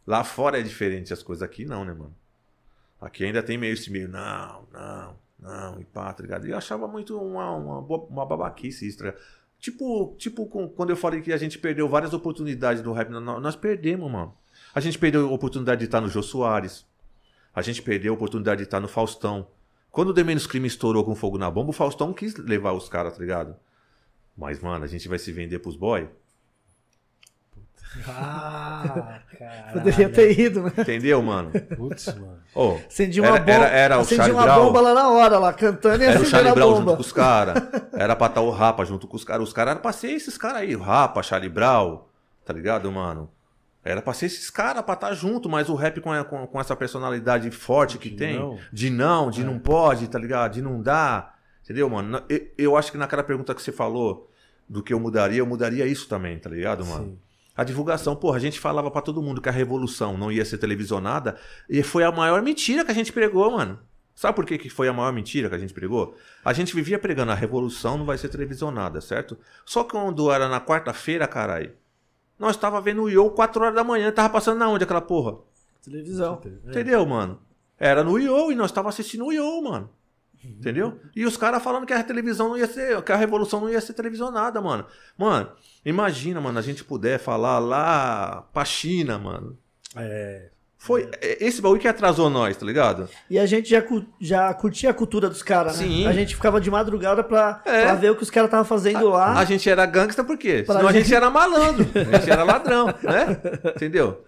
Lá 0.06 0.24
fora 0.24 0.60
é 0.60 0.62
diferente 0.64 1.14
as 1.14 1.24
coisas, 1.24 1.42
aqui 1.42 1.66
não, 1.66 1.86
né, 1.86 1.94
mano? 1.94 2.14
Aqui 3.00 3.24
ainda 3.24 3.42
tem 3.44 3.58
meio 3.58 3.74
esse 3.74 3.92
meio, 3.92 4.10
não, 4.10 4.68
não, 4.72 5.16
não, 5.40 5.80
e 5.80 5.86
pá, 5.86 6.12
tá 6.14 6.22
ligado? 6.24 6.48
E 6.48 6.52
eu 6.52 6.58
achava 6.58 6.88
muito 6.88 7.18
uma, 7.20 7.52
uma, 7.52 7.80
uma 7.80 8.26
babaquice 8.26 8.88
isso, 8.88 8.98
tá 8.98 9.06
ligado? 9.06 9.22
Tipo, 9.60 10.16
tipo 10.18 10.46
quando 10.48 10.90
eu 10.90 10.98
falei 10.98 11.22
que 11.22 11.32
a 11.32 11.38
gente 11.38 11.58
perdeu 11.60 11.88
várias 11.88 12.14
oportunidades 12.14 12.82
do 12.84 12.92
rap, 12.92 13.10
nó- 13.10 13.40
nós 13.40 13.56
perdemos, 13.56 14.12
mano. 14.12 14.36
A 14.74 14.80
gente 14.80 14.98
perdeu 14.98 15.28
a 15.30 15.32
oportunidade 15.32 15.80
de 15.80 15.86
estar 15.86 16.02
no 16.02 16.10
Jô 16.10 16.22
Soares. 16.24 16.86
A 17.56 17.62
gente 17.62 17.82
perdeu 17.82 18.14
a 18.14 18.16
oportunidade 18.16 18.60
de 18.60 18.64
estar 18.64 18.80
no 18.80 18.88
Faustão. 18.88 19.48
Quando 19.92 20.10
o 20.10 20.14
The 20.14 20.24
Menos 20.24 20.48
Crime 20.48 20.68
estourou 20.68 21.04
com 21.06 21.14
fogo 21.14 21.38
na 21.38 21.52
bomba, 21.52 21.70
o 21.70 21.74
Faustão 21.74 22.12
quis 22.14 22.36
levar 22.36 22.72
os 22.74 22.90
caras, 22.90 23.14
tá 23.14 23.20
ligado? 23.20 23.56
Mas, 24.36 24.60
mano, 24.60 24.84
a 24.84 24.88
gente 24.88 25.08
vai 25.08 25.20
se 25.20 25.32
vender 25.32 25.60
pros 25.60 25.76
boy? 25.76 26.10
Ah, 28.08 29.20
caralho. 29.38 29.74
Poderia 29.74 30.10
ter 30.10 30.40
ido, 30.40 30.64
né? 30.64 30.72
Entendeu, 30.80 31.22
mano? 31.22 31.52
Putz, 31.76 32.08
mano. 32.08 32.40
Ô, 32.56 32.78
Acendi 32.88 33.20
uma 33.22 33.28
Era- 33.30 33.40
bomba. 33.40 33.52
era- 33.52 33.68
era 33.68 34.00
o 34.00 34.06
Charlie 34.06 34.32
uma 34.34 34.44
Brown. 34.44 34.66
bomba 34.66 34.82
lá 34.82 34.94
na 34.96 35.10
hora, 35.10 35.38
lá, 35.38 35.54
cantando 35.54 36.04
e 36.04 36.08
Era 36.08 36.20
o 36.20 36.26
Charlie 36.26 36.54
Brown 36.54 36.70
bomba. 36.72 36.80
junto 36.82 36.96
com 36.96 37.02
os 37.02 37.12
caras. 37.12 37.64
Era 37.94 38.16
pra 38.16 38.28
estar 38.28 38.42
o 38.42 38.50
Rapa 38.50 38.84
junto 38.86 39.08
com 39.08 39.16
os 39.16 39.24
caras. 39.24 39.48
Os 39.48 39.54
caras 39.54 39.72
eram 39.74 39.82
pra 39.82 39.92
ser 39.94 40.10
esses 40.12 40.38
caras 40.40 40.62
aí. 40.64 40.76
O 40.76 40.82
Rapa, 40.82 41.22
Charlie 41.22 41.50
Brown. 41.50 42.02
Tá 42.44 42.52
ligado, 42.52 42.92
mano? 42.92 43.30
Era 43.84 44.02
pra 44.02 44.14
ser 44.14 44.28
esses 44.28 44.50
caras 44.50 44.82
pra 44.84 44.94
estar 44.94 45.14
junto, 45.14 45.50
mas 45.50 45.68
o 45.70 45.76
rap 45.76 46.00
com, 46.00 46.12
com, 46.24 46.48
com 46.48 46.60
essa 46.62 46.76
personalidade 46.76 47.52
forte 47.52 47.98
que 47.98 48.10
De 48.10 48.16
tem. 48.16 48.40
não. 48.40 48.58
De 48.72 48.90
não, 48.90 49.30
de 49.30 49.44
não 49.44 49.60
pode, 49.60 50.08
tá 50.08 50.18
ligado? 50.18 50.54
De 50.54 50.62
não 50.62 50.82
dá. 50.82 51.34
Entendeu, 51.64 51.90
mano? 51.90 52.22
Eu, 52.30 52.48
eu 52.58 52.78
acho 52.78 52.92
que 52.92 52.98
naquela 52.98 53.24
pergunta 53.24 53.54
que 53.54 53.62
você 53.62 53.72
falou 53.72 54.30
do 54.70 54.82
que 54.82 54.94
eu 54.94 55.00
mudaria, 55.00 55.40
eu 55.40 55.46
mudaria 55.46 55.86
isso 55.86 56.08
também, 56.08 56.40
tá 56.40 56.50
ligado, 56.50 56.86
mano? 56.86 57.06
Sim. 57.06 57.20
A 57.56 57.64
divulgação, 57.64 58.16
porra, 58.16 58.38
a 58.38 58.40
gente 58.40 58.60
falava 58.60 58.90
pra 58.90 59.02
todo 59.02 59.22
mundo 59.22 59.40
que 59.42 59.50
a 59.50 59.52
revolução 59.52 60.18
não 60.18 60.32
ia 60.32 60.44
ser 60.44 60.58
televisionada 60.58 61.38
e 61.70 61.84
foi 61.84 62.04
a 62.04 62.12
maior 62.12 62.42
mentira 62.42 62.84
que 62.84 62.90
a 62.92 62.96
gente 62.96 63.12
pregou, 63.14 63.52
mano. 63.52 63.80
Sabe 64.16 64.36
por 64.36 64.46
que, 64.46 64.58
que 64.58 64.70
foi 64.70 64.88
a 64.88 64.94
maior 64.94 65.12
mentira 65.12 65.50
que 65.50 65.56
a 65.56 65.60
gente 65.60 65.74
pregou? 65.74 66.16
A 66.46 66.54
gente 66.54 66.74
vivia 66.76 66.98
pregando 66.98 67.32
a 67.32 67.36
revolução 67.36 67.98
não 67.98 68.06
vai 68.06 68.18
ser 68.18 68.30
televisionada, 68.30 69.02
certo? 69.02 69.38
Só 69.66 69.84
que 69.84 69.92
quando 69.92 70.32
era 70.32 70.48
na 70.48 70.62
quarta-feira, 70.62 71.28
caralho, 71.28 71.74
nós 72.38 72.58
tava 72.58 72.82
vendo 72.82 73.04
o 73.04 73.10
Yo 73.10 73.30
4 73.32 73.62
horas 73.62 73.76
da 73.76 73.84
manhã, 73.84 74.12
tava 74.12 74.30
passando 74.30 74.60
na 74.60 74.70
onde 74.70 74.84
aquela 74.84 75.02
porra? 75.02 75.38
Televisão. 75.84 76.42
Entendeu, 76.66 77.06
mano? 77.06 77.40
Era 77.78 78.04
no 78.04 78.18
Yo 78.18 78.52
e 78.52 78.56
nós 78.56 78.72
tava 78.72 78.90
assistindo 78.90 79.26
o 79.26 79.32
Yo, 79.32 79.62
mano. 79.62 79.90
Entendeu? 80.44 81.00
E 81.16 81.26
os 81.26 81.38
caras 81.38 81.64
falando 81.64 81.86
que 81.86 81.94
a 81.94 82.04
televisão 82.04 82.50
não 82.50 82.58
ia 82.58 82.68
ser, 82.68 83.02
que 83.02 83.12
a 83.12 83.16
revolução 83.16 83.62
não 83.62 83.70
ia 83.70 83.80
ser 83.80 83.94
televisionada, 83.94 84.60
mano. 84.62 84.86
Mano, 85.18 85.52
imagina, 85.86 86.42
mano, 86.42 86.60
a 86.60 86.62
gente 86.62 86.84
puder 86.84 87.18
falar 87.18 87.60
lá 87.60 88.42
pra 88.52 88.66
China, 88.66 89.18
mano. 89.18 89.58
É. 89.96 90.50
Foi 90.86 91.10
é- 91.22 91.38
esse 91.46 91.62
bagulho 91.62 91.80
que 91.80 91.88
atrasou 91.88 92.30
nós, 92.30 92.58
tá 92.58 92.66
ligado? 92.66 93.08
E 93.30 93.40
a 93.40 93.46
gente 93.46 93.70
já, 93.70 93.82
já 94.20 94.54
curtia 94.54 94.90
a 94.90 94.94
cultura 94.94 95.30
dos 95.30 95.42
caras, 95.42 95.80
né? 95.80 95.86
Sim. 95.88 96.06
A 96.08 96.12
gente 96.12 96.36
ficava 96.36 96.60
de 96.60 96.70
madrugada 96.70 97.24
pra, 97.24 97.62
É. 97.64 97.84
pra 97.84 97.96
ver 97.96 98.12
o 98.12 98.16
que 98.18 98.24
os 98.24 98.30
caras 98.30 98.48
estavam 98.50 98.66
fazendo 98.66 99.08
lá. 99.08 99.40
A 99.40 99.46
gente 99.46 99.70
era 99.70 99.86
gangsta 99.86 100.26
por 100.26 100.38
quê? 100.38 100.62
Pra 100.66 100.76
Senão 100.76 100.90
a 100.90 100.92
gente 100.92 101.04
gente- 101.06 101.16
era 101.16 101.30
malandro, 101.30 101.86
a 101.96 102.18
gente 102.18 102.30
era 102.30 102.44
ladrão, 102.44 102.88
né? 102.88 103.42
Entendeu? 103.74 104.26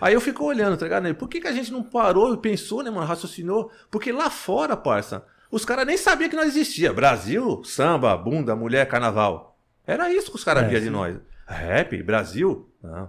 Aí 0.00 0.12
eu 0.12 0.20
fico 0.20 0.44
olhando, 0.44 0.76
tá 0.76 0.86
ligado? 0.86 1.14
Por 1.14 1.28
que, 1.28 1.40
que 1.40 1.46
a 1.46 1.52
gente 1.52 1.70
não 1.72 1.84
parou 1.84 2.34
e 2.34 2.36
pensou, 2.38 2.82
né, 2.82 2.90
mano? 2.90 3.06
Raciocinou? 3.06 3.70
Porque 3.88 4.10
lá 4.10 4.28
fora, 4.28 4.76
parça, 4.76 5.24
os 5.52 5.64
caras 5.64 5.86
nem 5.86 5.96
sabiam 5.96 6.28
que 6.28 6.34
nós 6.36 6.48
existia. 6.48 6.92
Brasil, 6.92 7.62
samba, 7.64 8.16
bunda, 8.16 8.56
mulher, 8.56 8.86
carnaval. 8.88 9.56
Era 9.86 10.12
isso 10.12 10.30
que 10.32 10.36
os 10.36 10.42
caras 10.42 10.64
É, 10.64 10.66
viam 10.68 10.80
de 10.80 10.90
nós. 10.90 11.16
Rap, 11.46 12.02
Brasil? 12.02 12.68
Não. 12.82 13.08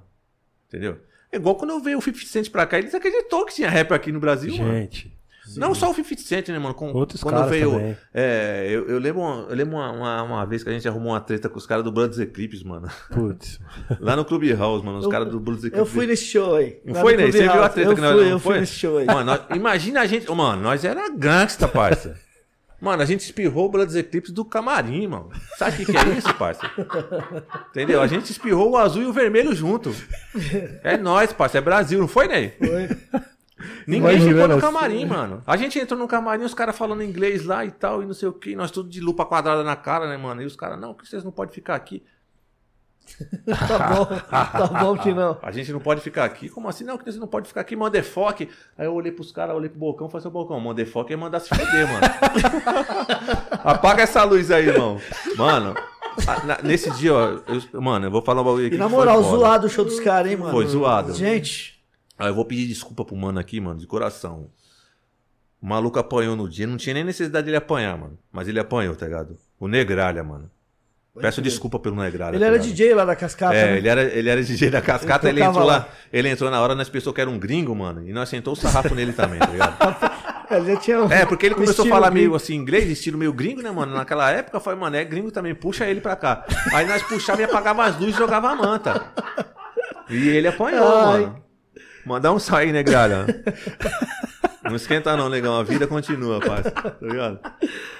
Entendeu? 0.67 0.99
É 1.31 1.37
igual 1.37 1.55
quando 1.55 1.71
eu 1.71 1.79
veio 1.81 1.97
o 1.97 2.01
50 2.01 2.25
Cent 2.27 2.49
pra 2.49 2.65
cá, 2.65 2.77
eles 2.79 2.93
acreditou 2.95 3.45
que 3.45 3.53
tinha 3.55 3.69
rap 3.69 3.91
aqui 3.93 4.11
no 4.11 4.19
Brasil, 4.19 4.55
mano. 4.57 4.71
Gente. 4.73 5.15
Não 5.55 5.73
só 5.73 5.89
o 5.89 5.93
50 5.95 6.21
Cent, 6.21 6.49
né, 6.49 6.59
mano? 6.59 6.75
Com- 6.75 6.91
Outros 6.91 7.23
quando 7.23 7.35
caras 7.35 7.49
veio. 7.49 7.71
também. 7.71 7.97
É, 8.13 8.67
eu, 8.69 8.85
eu 8.87 8.99
lembro, 8.99 9.21
eu 9.49 9.55
lembro 9.55 9.75
uma, 9.77 9.91
uma, 9.91 10.23
uma 10.23 10.45
vez 10.45 10.61
que 10.61 10.69
a 10.69 10.73
gente 10.73 10.85
arrumou 10.87 11.13
uma 11.13 11.21
treta 11.21 11.47
com 11.47 11.57
os 11.57 11.65
caras 11.65 11.85
do 11.85 11.91
Brothers 11.91 12.19
Eclipse, 12.19 12.65
mano. 12.67 12.89
Putz. 13.13 13.57
Lá 14.01 14.15
no 14.17 14.25
Clube 14.25 14.53
House, 14.53 14.83
mano. 14.83 14.97
Os 14.99 15.05
Eu- 15.05 15.09
caras 15.09 15.29
do 15.29 15.39
Brothers 15.39 15.65
Eclipse. 15.65 15.79
Eu 15.79 15.85
fui 15.85 16.05
nesse 16.05 16.25
show 16.25 16.55
aí. 16.55 16.81
Não 16.83 16.95
foi, 16.95 17.15
né? 17.15 17.25
Você 17.31 17.41
viu 17.43 17.51
a 17.51 17.55
House. 17.55 17.73
treta 17.73 17.89
eu 17.91 17.95
que 17.95 18.01
nós 18.01 18.13
fui, 18.13 18.23
não 18.25 18.31
Eu 18.31 18.39
foi? 18.39 18.51
fui 18.53 18.59
nesse 18.59 18.73
show 18.73 18.97
aí. 18.97 19.05
Mano, 19.05 19.23
nós- 19.23 19.41
imagina 19.55 20.01
a 20.01 20.05
gente. 20.05 20.29
Mano, 20.29 20.61
nós 20.61 20.83
era 20.83 21.09
gangsta, 21.15 21.65
parça. 21.67 22.19
Mano, 22.79 23.01
a 23.01 23.05
gente 23.05 23.21
espirrou 23.21 23.65
o 23.65 23.69
Brothers 23.69 23.95
Eclipse 23.95 24.31
do 24.31 24.45
camarim, 24.45 25.07
mano. 25.07 25.31
Sabe 25.57 25.71
o 25.71 25.77
que, 25.77 25.91
que 25.91 25.97
é 25.97 26.09
isso, 26.17 26.33
parça? 26.35 26.69
Entendeu? 27.69 28.01
A 28.01 28.07
gente 28.07 28.31
espirrou 28.31 28.71
o 28.71 28.77
azul 28.77 29.01
e 29.01 29.05
o 29.05 29.13
vermelho 29.13 29.53
junto. 29.55 29.95
É 30.83 30.95
nós, 30.95 31.33
parça. 31.33 31.57
É 31.57 31.61
Brasil, 31.61 31.99
não 31.99 32.07
foi, 32.07 32.27
Ney? 32.27 32.55
Foi. 32.59 32.89
Ninguém 33.87 34.19
ficou 34.19 34.47
no 34.47 34.53
assim. 34.53 34.61
camarim, 34.61 35.05
mano. 35.05 35.41
A 35.47 35.57
gente 35.57 35.79
entrou 35.79 35.99
no 35.99 36.07
camarim, 36.07 36.43
os 36.43 36.53
caras 36.53 36.77
falando 36.77 37.01
inglês 37.03 37.43
lá 37.43 37.65
e 37.65 37.71
tal, 37.71 38.03
e 38.03 38.05
não 38.05 38.13
sei 38.13 38.27
o 38.29 38.33
que. 38.33 38.55
Nós 38.55 38.69
tudo 38.69 38.89
de 38.89 39.01
lupa 39.01 39.25
quadrada 39.25 39.63
na 39.63 39.75
cara, 39.75 40.07
né, 40.07 40.15
mano? 40.15 40.41
E 40.41 40.45
os 40.45 40.55
caras, 40.55 40.79
não, 40.79 40.93
que 40.93 41.07
vocês 41.07 41.23
não 41.23 41.31
podem 41.31 41.55
ficar 41.55 41.75
aqui. 41.75 42.03
Tá 43.67 43.77
bom, 43.95 44.05
tá 44.05 44.67
bom 44.83 44.97
que 44.97 45.13
não. 45.13 45.37
A 45.41 45.51
gente 45.51 45.71
não 45.71 45.79
pode 45.79 46.01
ficar 46.01 46.25
aqui. 46.25 46.49
Como 46.49 46.67
assim? 46.67 46.83
Não, 46.83 46.97
que 46.97 47.09
você 47.09 47.17
não 47.19 47.27
pode 47.27 47.47
ficar 47.47 47.61
aqui, 47.61 47.75
Mandefoque. 47.75 48.49
Aí 48.77 48.85
eu 48.85 48.93
olhei 48.93 49.11
pros 49.11 49.31
caras, 49.31 49.55
olhei 49.55 49.69
pro 49.69 49.79
Bocão 49.79 50.07
e 50.07 50.11
falei 50.11 50.25
assim, 50.25 50.33
Bocão, 50.33 50.59
Mandefoque 50.59 51.13
é 51.13 51.15
mandar 51.15 51.39
se 51.39 51.49
fuder, 51.49 51.87
mano. 51.87 52.01
Apaga 53.63 54.03
essa 54.03 54.23
luz 54.23 54.51
aí, 54.51 54.67
irmão. 54.67 54.99
Mano, 55.37 55.75
na- 56.45 56.61
nesse 56.63 56.89
dia, 56.91 57.13
ó, 57.13 57.39
eu- 57.73 57.81
mano, 57.81 58.05
eu 58.07 58.11
vou 58.11 58.21
falar 58.21 58.41
um 58.41 58.45
bagulho 58.45 58.67
aqui. 58.67 58.75
E 58.75 58.79
na 58.79 58.89
moral, 58.89 59.21
zoado 59.23 59.67
o 59.67 59.69
show 59.69 59.85
dos 59.85 59.99
caras, 59.99 60.31
hein, 60.31 60.37
mano? 60.37 60.51
Foi 60.51 60.65
zoado. 60.67 61.13
Gente, 61.13 61.77
Aí 62.19 62.29
eu 62.29 62.33
vou 62.35 62.45
pedir 62.45 62.65
desculpa 62.67 63.05
pro 63.05 63.15
mano 63.15 63.39
aqui, 63.39 63.61
mano, 63.61 63.79
de 63.79 63.85
coração. 63.85 64.49
O 65.61 65.67
maluco 65.67 65.99
apanhou 65.99 66.35
no 66.35 66.49
dia, 66.49 66.65
não 66.65 66.75
tinha 66.77 66.95
nem 66.95 67.03
necessidade 67.03 67.45
dele 67.45 67.57
apanhar, 67.57 67.95
mano. 67.95 68.17
Mas 68.31 68.47
ele 68.47 68.59
apanhou, 68.59 68.95
tá 68.95 69.05
ligado? 69.05 69.37
O 69.59 69.67
Negralha, 69.67 70.23
mano. 70.23 70.49
Peço 71.21 71.41
desculpa 71.41 71.79
pelo 71.79 71.95
Negralha. 71.95 72.35
ele 72.35 72.39
tá 72.39 72.45
era 72.45 72.57
ligado? 72.57 72.67
DJ 72.73 72.93
lá 72.93 73.05
da 73.05 73.15
Cascata, 73.15 73.55
É, 73.55 73.65
né? 73.71 73.77
ele 73.77 73.87
era, 73.87 74.01
ele 74.03 74.29
era 74.29 74.43
DJ 74.43 74.69
da 74.69 74.81
cascata, 74.81 75.27
Ele 75.29 75.39
ele, 75.39 75.47
entrou 75.49 75.65
lá. 75.65 75.77
lá. 75.77 75.89
Ele 76.13 76.29
entrou 76.29 76.49
na 76.51 76.61
hora, 76.61 76.75
nós 76.75 76.89
pensou 76.89 77.11
que 77.13 77.19
era 77.21 77.29
um 77.29 77.37
gringo, 77.39 77.75
mano. 77.75 78.07
E 78.07 78.13
nós 78.13 78.29
sentou 78.29 78.53
o 78.53 78.55
sarrafo 78.55 78.93
nele 78.95 79.13
também, 79.13 79.39
tá 79.39 79.47
ligado? 79.47 79.77
Ele 80.49 80.65
já 80.73 80.79
tinha 80.79 80.97
É, 81.09 81.25
porque 81.25 81.45
ele 81.45 81.55
um 81.55 81.57
começou 81.57 81.83
a 81.85 81.89
falar 81.89 82.09
gringo. 82.09 82.27
meio 82.27 82.35
assim, 82.35 82.55
inglês, 82.55 82.89
estilo 82.89 83.17
meio 83.17 83.33
gringo, 83.33 83.61
né, 83.61 83.69
mano? 83.69 83.93
Naquela 83.93 84.31
época, 84.31 84.55
eu 84.55 84.61
falei, 84.61 84.79
mano, 84.79 84.95
é 84.95 85.03
gringo 85.03 85.29
também, 85.29 85.53
puxa 85.53 85.85
ele 85.85 85.99
pra 85.99 86.15
cá. 86.15 86.45
Aí 86.73 86.85
nós 86.87 87.03
puxava 87.03 87.41
e 87.41 87.43
apagava 87.43 87.83
as 87.83 87.97
luzes 87.99 88.15
e 88.15 88.17
jogava 88.17 88.49
a 88.51 88.55
manta. 88.55 89.07
E 90.09 90.29
ele 90.29 90.47
apanhou, 90.47 90.87
Ai. 90.87 91.19
mano. 91.21 91.43
Mandar 92.05 92.31
um 92.31 92.39
sair, 92.39 92.71
né, 92.71 92.81
gralha? 92.81 93.25
Não 94.67 94.75
esquenta 94.75 95.15
não, 95.15 95.29
negão. 95.29 95.57
A 95.59 95.63
vida 95.63 95.87
continua, 95.87 96.39
parça. 96.39 96.71
Tá 96.71 96.95
ligado? 97.01 97.39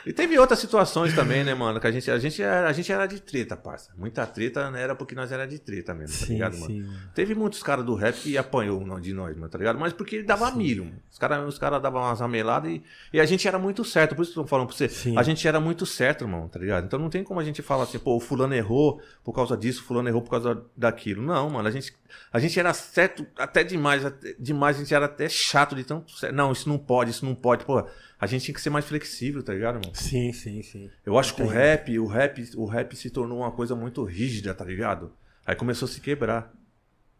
E 0.06 0.14
teve 0.14 0.38
outras 0.39 0.60
situações 0.60 1.14
também, 1.14 1.44
né, 1.44 1.53
mano? 1.53 1.80
Que 1.80 1.88
a 1.88 1.91
gente, 1.91 2.10
a 2.10 2.18
gente, 2.18 2.41
era, 2.41 2.68
a 2.68 2.73
gente 2.73 2.91
era 2.91 3.06
de 3.06 3.22
treta, 3.22 3.56
parça. 3.57 3.91
Muita 3.98 4.26
treta 4.26 4.69
né, 4.72 4.81
era 4.81 4.95
porque 4.95 5.15
nós 5.15 5.31
era 5.31 5.45
de 5.45 5.60
treta 5.60 5.94
mesmo, 5.94 6.18
tá 6.18 6.26
Sim, 6.26 6.34
ligado, 6.34 6.57
mano? 6.57 6.65
sim. 6.68 6.89
Teve 7.14 7.35
muitos 7.35 7.61
caras 7.64 7.85
do 7.85 7.95
rap 7.95 8.15
que 8.15 8.38
apanhou 8.38 8.77
de 8.99 9.14
nós, 9.14 9.35
mano, 9.35 9.49
tá 9.49 9.57
ligado? 9.57 9.80
Mas 9.80 9.94
porque 9.94 10.18
ele 10.18 10.26
dava 10.26 10.49
milho, 10.52 10.85
mano. 10.85 10.98
Os 11.11 11.18
caras 11.18 11.48
os 11.48 11.57
cara 11.57 11.80
davam 11.80 12.02
umas 12.02 12.19
rameladas 12.19 12.72
e, 12.72 12.84
e 13.14 13.19
a 13.19 13.26
gente 13.26 13.48
era 13.48 13.60
muito 13.60 13.84
certo. 13.84 14.15
Por 14.15 14.22
isso 14.22 14.34
que 14.34 14.39
eu 14.39 14.44
tô 14.44 14.49
falando 14.49 14.68
pra 14.68 14.76
você. 14.76 14.88
Sim. 14.89 15.18
A 15.18 15.23
gente 15.23 15.48
era 15.48 15.60
muito 15.60 15.85
certo, 15.85 16.23
irmão, 16.23 16.48
tá 16.48 16.60
ligado? 16.60 16.85
Então 16.85 16.99
não 16.99 17.10
tem 17.10 17.23
como 17.23 17.39
a 17.39 17.44
gente 17.44 17.61
falar 17.61 17.84
assim, 17.84 17.99
pô, 17.99 18.15
o 18.15 18.19
fulano 18.19 18.53
errou 18.53 19.02
por 19.23 19.34
causa 19.34 19.57
disso, 19.57 19.81
o 19.81 19.85
fulano 19.85 20.07
errou 20.10 20.22
por 20.22 20.30
causa 20.31 20.61
daquilo. 20.76 21.22
Não, 21.22 21.49
mano, 21.49 21.68
a 21.68 21.72
gente, 21.72 21.94
a 22.32 22.40
gente 22.40 22.60
era 22.60 22.74
certo 22.74 23.26
até 23.38 23.64
demais, 23.64 24.06
até, 24.06 24.34
demais, 24.40 24.76
a 24.78 24.80
gente 24.80 24.94
era 24.94 25.06
até 25.06 25.28
chato 25.30 25.76
de 25.76 25.84
tanto 25.84 26.12
certo. 26.12 26.34
Não, 26.36 26.52
isso 26.52 26.68
não 26.70 26.78
pode, 26.78 27.12
isso 27.12 27.26
não 27.26 27.36
pode. 27.36 27.66
Pô, 27.66 27.86
a 28.20 28.28
gente 28.28 28.46
tinha 28.46 28.56
que 28.56 28.62
ser 28.62 28.70
mais 28.70 28.86
flexível, 28.86 29.44
tá 29.44 29.54
ligado, 29.54 29.76
irmão? 29.80 29.94
Sim, 29.94 30.32
sim, 30.34 30.62
sim. 30.64 30.90
Eu 31.06 31.18
acho 31.18 31.36
que 31.36 31.42
o 31.42 31.46
Entendi. 31.46 31.58
rap, 31.60 32.00
o 32.00 32.06
rap, 32.08 32.50
o 32.56 32.66
rap 32.66 32.96
se 32.96 33.10
tornou 33.10 33.40
uma 33.40 33.52
coisa 33.52 33.76
muito 33.76 34.04
rígida, 34.04 34.54
tá 34.54 34.66
ligado? 34.66 35.12
Aí 35.46 35.56
começou 35.56 35.86
a 35.88 35.90
se 35.90 36.02
quebrar, 36.02 36.52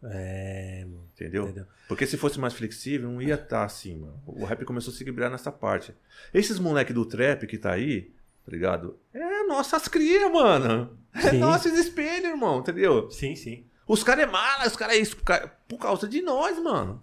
É, 0.02 0.84
mano. 0.84 1.04
entendeu? 1.14 1.44
Entendeu? 1.44 1.66
Porque 1.88 2.06
se 2.06 2.16
fosse 2.16 2.38
mais 2.38 2.54
flexível, 2.54 3.10
não 3.10 3.20
ia 3.22 3.34
estar 3.34 3.64
assim, 3.64 3.96
mano. 3.96 4.22
O 4.26 4.44
rap 4.44 4.64
começou 4.64 4.92
a 4.92 4.96
se 4.96 5.04
quebrar 5.04 5.30
nessa 5.30 5.50
parte. 5.50 5.94
Esses 6.32 6.58
moleque 6.58 6.92
do 6.92 7.04
trap 7.04 7.46
que 7.46 7.56
tá 7.58 7.72
aí, 7.72 8.12
tá 8.44 8.52
ligado? 8.52 8.98
É 9.14 9.42
nossas 9.44 9.88
crias, 9.88 10.30
mano. 10.30 10.96
É 11.14 11.30
Sim. 11.30 11.38
nossos 11.38 11.72
espelhos, 11.72 12.28
irmão, 12.30 12.60
entendeu? 12.60 13.10
Sim, 13.10 13.34
sim. 13.34 13.64
Os 13.88 14.04
caras 14.04 14.24
é 14.24 14.26
mala, 14.26 14.66
os 14.66 14.76
caras 14.76 14.94
é 14.96 14.98
isso 14.98 15.16
por 15.16 15.24
ca- 15.24 15.50
por 15.66 15.78
causa 15.78 16.06
de 16.06 16.20
nós, 16.22 16.58
mano. 16.62 17.02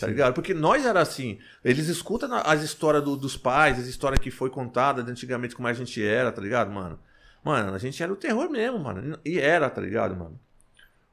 Tá 0.00 0.06
ligado? 0.08 0.34
Porque 0.34 0.52
nós 0.54 0.84
era 0.84 1.00
assim. 1.00 1.38
Eles 1.62 1.86
escutam 1.86 2.28
as 2.44 2.62
histórias 2.62 3.04
do- 3.04 3.16
dos 3.16 3.36
pais, 3.36 3.78
as 3.78 3.86
histórias 3.86 4.20
que 4.20 4.30
foi 4.30 4.50
contada 4.50 5.02
de 5.04 5.10
antigamente 5.10 5.54
como 5.54 5.68
a 5.68 5.72
gente 5.72 6.04
era, 6.04 6.32
tá 6.32 6.40
ligado, 6.40 6.70
mano? 6.70 6.98
Mano, 7.44 7.74
a 7.74 7.78
gente 7.78 8.02
era 8.02 8.12
o 8.12 8.16
terror 8.16 8.50
mesmo, 8.50 8.78
mano. 8.78 9.18
E 9.24 9.38
era, 9.38 9.68
tá 9.70 9.80
ligado, 9.80 10.16
mano? 10.16 10.40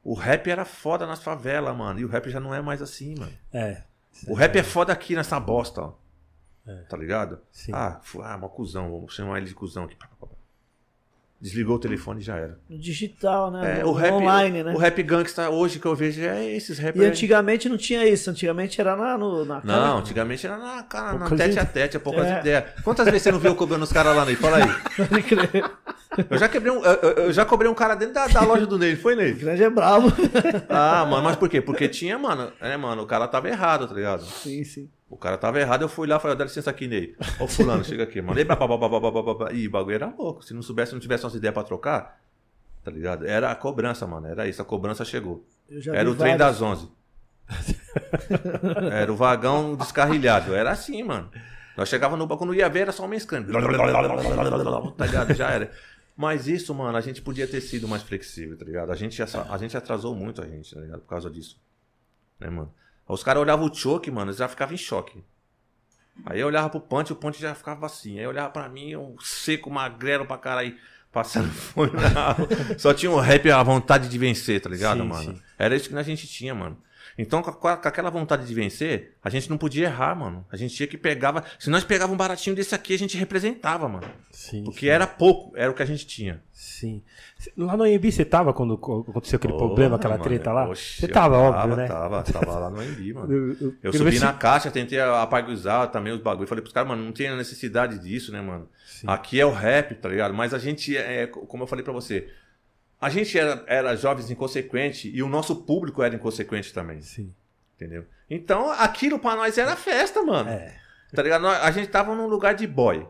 O 0.02 0.14
rap 0.14 0.48
era 0.50 0.64
foda 0.64 1.06
nas 1.06 1.22
favelas, 1.22 1.76
mano. 1.76 2.00
E 2.00 2.04
o 2.04 2.08
rap 2.08 2.28
já 2.30 2.40
não 2.40 2.52
é 2.54 2.60
mais 2.60 2.82
assim, 2.82 3.14
mano. 3.16 3.32
É. 3.52 3.82
O 4.26 4.34
rap 4.34 4.56
é 4.58 4.62
foda 4.62 4.92
aqui 4.92 5.14
nessa 5.14 5.38
bosta, 5.38 5.82
ó. 5.82 5.92
É. 6.66 6.74
Tá 6.88 6.96
ligado? 6.96 7.38
Sim. 7.52 7.72
Ah, 7.74 8.00
ah, 8.24 8.36
uma 8.36 8.48
cuzão. 8.48 8.90
Vamos 8.90 9.14
chamar 9.14 9.38
ele 9.38 9.46
de 9.46 9.54
cuzão 9.54 9.84
aqui. 9.84 9.96
Desligou 11.42 11.74
o 11.74 11.78
telefone 11.80 12.20
e 12.20 12.22
já 12.22 12.36
era. 12.36 12.56
No 12.70 12.78
digital, 12.78 13.50
né? 13.50 13.80
É, 13.80 13.84
o 13.84 13.90
rap, 13.90 14.12
online, 14.12 14.60
o, 14.60 14.64
né? 14.64 14.72
o 14.74 14.78
rap 14.78 15.02
gangsta 15.02 15.50
hoje 15.50 15.80
que 15.80 15.86
eu 15.86 15.96
vejo 15.96 16.22
é 16.22 16.48
esses 16.52 16.78
E 16.78 16.82
rappers. 16.82 17.04
antigamente 17.04 17.68
não 17.68 17.76
tinha 17.76 18.06
isso. 18.06 18.30
Antigamente 18.30 18.80
era 18.80 18.94
na, 18.94 19.18
no, 19.18 19.44
na 19.44 19.60
cara. 19.60 19.64
Não, 19.80 19.98
antigamente 19.98 20.46
era 20.46 20.56
na, 20.56 20.84
cara, 20.84 21.18
na 21.18 21.28
tete 21.28 21.58
a 21.58 21.64
tete, 21.66 21.96
é 21.96 21.98
poucas 22.00 22.26
É. 22.28 22.38
ideias. 22.38 22.64
Quantas 22.84 23.06
vezes 23.06 23.22
você 23.22 23.32
não 23.32 23.40
viu 23.40 23.50
eu 23.50 23.56
cobrando 23.56 23.82
os 23.82 23.92
caras 23.92 24.14
lá, 24.14 24.24
Ney? 24.24 24.36
Fala 24.36 24.58
aí. 24.58 24.70
Pode 25.08 25.22
crer. 25.24 25.64
Eu 26.30 26.38
já 26.38 26.48
quebrei 26.48 26.70
um, 26.72 26.84
eu, 26.84 26.92
eu- 27.24 27.32
já 27.32 27.44
cobrei 27.44 27.68
um 27.68 27.74
cara 27.74 27.96
dentro 27.96 28.14
da, 28.14 28.28
da 28.28 28.42
loja 28.42 28.64
do 28.64 28.78
Ney, 28.78 28.94
foi, 28.94 29.16
Ney? 29.16 29.32
O 29.32 29.36
grande 29.36 29.64
é 29.64 29.70
brabo. 29.70 30.12
Ah, 30.68 31.04
mano, 31.06 31.24
mas 31.24 31.34
por 31.36 31.48
quê? 31.48 31.60
Porque 31.60 31.88
tinha, 31.88 32.16
mano, 32.18 32.52
é, 32.60 32.76
mano, 32.76 33.02
o 33.02 33.06
cara 33.06 33.26
tava 33.26 33.48
errado, 33.48 33.88
tá 33.88 33.94
ligado? 33.94 34.22
sim, 34.24 34.62
sim. 34.62 34.88
O 35.12 35.16
cara 35.18 35.36
tava 35.36 35.60
errado, 35.60 35.82
eu 35.82 35.90
fui 35.90 36.08
lá 36.08 36.16
e 36.16 36.20
falei, 36.20 36.34
dá 36.38 36.44
licença 36.44 36.70
aqui, 36.70 36.88
Ney. 36.88 37.14
Ô 37.38 37.46
fulano, 37.46 37.84
chega 37.84 38.04
aqui, 38.04 38.22
mano. 38.22 38.40
E 38.40 38.44
blá, 38.44 38.56
blá, 38.56 38.66
blá, 38.66 38.88
blá. 38.88 39.52
E 39.52 39.68
o 39.68 39.70
bagulho 39.70 39.94
era 39.94 40.06
louco. 40.06 40.42
Se 40.42 40.54
não 40.54 40.62
soubesse, 40.62 40.94
não 40.94 41.00
tivesse 41.00 41.22
umas 41.24 41.34
ideias 41.34 41.52
pra 41.52 41.62
trocar, 41.62 42.18
tá 42.82 42.90
ligado? 42.90 43.26
Era 43.26 43.50
a 43.50 43.54
cobrança, 43.54 44.06
mano. 44.06 44.26
Era 44.26 44.48
isso, 44.48 44.62
a 44.62 44.64
cobrança 44.64 45.04
chegou. 45.04 45.44
Era 45.92 46.10
o 46.10 46.14
trem 46.14 46.34
das 46.34 46.62
11. 46.62 46.88
era 48.90 49.12
o 49.12 49.14
vagão 49.14 49.76
descarrilhado. 49.76 50.54
Era 50.54 50.70
assim, 50.70 51.02
mano. 51.02 51.30
Nós 51.76 51.90
chegava 51.90 52.16
no 52.16 52.26
banco, 52.26 52.46
não 52.46 52.54
ia 52.54 52.70
ver, 52.70 52.80
era 52.80 52.92
só 52.92 53.04
um 53.06 53.12
escândalo. 53.12 53.52
Tá 54.92 55.04
ligado? 55.04 55.34
Já 55.34 55.50
era. 55.50 55.70
Mas 56.16 56.48
isso, 56.48 56.74
mano, 56.74 56.96
a 56.96 57.02
gente 57.02 57.20
podia 57.20 57.46
ter 57.46 57.60
sido 57.60 57.86
mais 57.86 58.02
flexível, 58.02 58.56
tá 58.56 58.64
ligado? 58.64 58.90
A 58.90 58.94
gente, 58.94 59.22
a 59.22 59.58
gente 59.58 59.76
atrasou 59.76 60.14
muito 60.14 60.40
a 60.40 60.46
gente, 60.46 60.74
tá 60.74 60.80
ligado? 60.80 61.00
Por 61.00 61.08
causa 61.08 61.28
disso. 61.30 61.60
Né, 62.40 62.48
mano? 62.48 62.72
Os 63.08 63.22
caras 63.22 63.42
olhavam 63.42 63.66
o 63.68 63.74
choke, 63.74 64.10
mano, 64.10 64.30
eles 64.30 64.38
já 64.38 64.48
ficavam 64.48 64.74
em 64.74 64.78
choque. 64.78 65.22
Aí 66.26 66.40
eu 66.40 66.46
olhava 66.46 66.68
pro 66.70 66.80
Punch, 66.80 67.12
o 67.12 67.16
Punch 67.16 67.40
já 67.40 67.54
ficava 67.54 67.86
assim. 67.86 68.18
Aí 68.18 68.24
eu 68.24 68.30
olhava 68.30 68.50
pra 68.50 68.68
mim, 68.68 68.94
um 68.96 69.16
seco, 69.20 69.70
magrelo 69.70 70.26
pra 70.26 70.38
caralho, 70.38 70.76
passando 71.10 71.48
fome 71.52 71.92
na. 71.92 72.36
Só 72.78 72.92
tinha 72.94 73.10
o 73.10 73.18
rap 73.18 73.50
a 73.50 73.62
vontade 73.62 74.08
de 74.08 74.18
vencer, 74.18 74.60
tá 74.60 74.68
ligado, 74.68 75.00
Sim, 75.02 75.08
mano? 75.08 75.32
sim. 75.36 75.42
Era 75.58 75.74
isso 75.74 75.88
que 75.88 75.96
a 75.96 76.02
gente 76.02 76.26
tinha, 76.26 76.54
mano. 76.54 76.76
Então, 77.22 77.42
com, 77.42 77.68
a- 77.68 77.72
aquela 77.74 78.10
vontade 78.10 78.46
de 78.46 78.54
vencer, 78.54 79.16
a 79.22 79.30
gente 79.30 79.48
não 79.48 79.56
podia 79.56 79.86
errar, 79.86 80.14
mano. 80.14 80.44
A 80.50 80.56
gente 80.56 80.74
tinha 80.74 80.86
que 80.86 80.98
pegava. 80.98 81.42
Se 81.58 81.70
nós 81.70 81.84
pegávamos 81.84 82.14
um 82.14 82.18
baratinho 82.18 82.54
desse 82.54 82.74
aqui, 82.74 82.94
a 82.94 82.98
gente 82.98 83.16
representava, 83.16 83.88
mano. 83.88 84.06
Sim. 84.30 84.64
Porque 84.64 84.88
era 84.88 85.06
pouco, 85.06 85.56
era 85.56 85.70
o 85.70 85.74
que 85.74 85.82
a 85.82 85.86
gente 85.86 86.06
tinha. 86.06 86.42
Sim. 86.52 87.02
Lá 87.56 87.76
no 87.76 87.84
AMB 87.84 88.10
você 88.12 88.24
tava 88.24 88.52
quando 88.52 88.76
co- 88.78 89.04
aconteceu 89.08 89.36
aquele 89.36 89.54
problema, 89.54 89.96
aquela 89.96 90.16
Porra, 90.16 90.28
treta 90.28 90.50
mano. 90.52 90.66
lá? 90.66 90.70
Oxe, 90.72 91.00
você 91.00 91.06
eu 91.06 91.12
tava, 91.12 91.36
óbvio, 91.38 91.60
tava, 91.60 91.76
né? 91.76 91.86
Tava, 91.88 92.22
tava 92.22 92.58
lá 92.58 92.70
no 92.70 92.80
AMB, 92.80 93.12
mano. 93.14 93.32
Eu, 93.32 93.56
eu- 93.60 93.74
Eu 93.82 93.92
subi 93.92 94.18
na 94.20 94.32
se- 94.32 94.38
caixa, 94.38 94.70
tentei 94.70 95.00
apagar 95.00 95.90
também 95.90 96.12
os 96.12 96.20
bagulhos. 96.20 96.48
Falei 96.48 96.62
pros 96.62 96.72
caras, 96.72 96.88
mano, 96.88 97.02
não 97.04 97.12
tem 97.12 97.34
necessidade 97.36 97.98
disso, 97.98 98.30
né, 98.32 98.40
mano? 98.40 98.68
Sim. 98.86 99.06
Aqui 99.08 99.40
é 99.40 99.46
o 99.46 99.50
rap, 99.52 99.94
tá 99.96 100.08
ligado? 100.08 100.34
Mas 100.34 100.52
a 100.54 100.58
gente, 100.58 100.96
é, 100.96 101.26
como 101.26 101.62
eu 101.62 101.66
falei 101.66 101.84
pra 101.84 101.92
você, 101.92 102.28
a 103.02 103.08
gente 103.10 103.36
era, 103.38 103.64
era 103.66 103.96
jovens 103.96 104.30
inconsequente 104.30 105.10
e 105.14 105.22
o 105.22 105.28
nosso 105.28 105.56
público 105.56 106.02
era 106.02 106.14
inconsequente 106.14 106.72
também, 106.72 107.02
Sim. 107.02 107.34
entendeu? 107.76 108.04
Então 108.30 108.70
aquilo 108.70 109.18
pra 109.18 109.36
nós 109.36 109.58
era 109.58 109.76
festa, 109.76 110.22
mano. 110.22 110.48
É. 110.48 110.74
Tá 111.14 111.22
ligado? 111.22 111.46
A 111.46 111.70
gente 111.70 111.88
tava 111.88 112.14
num 112.14 112.26
lugar 112.26 112.54
de 112.54 112.66
boy. 112.66 113.06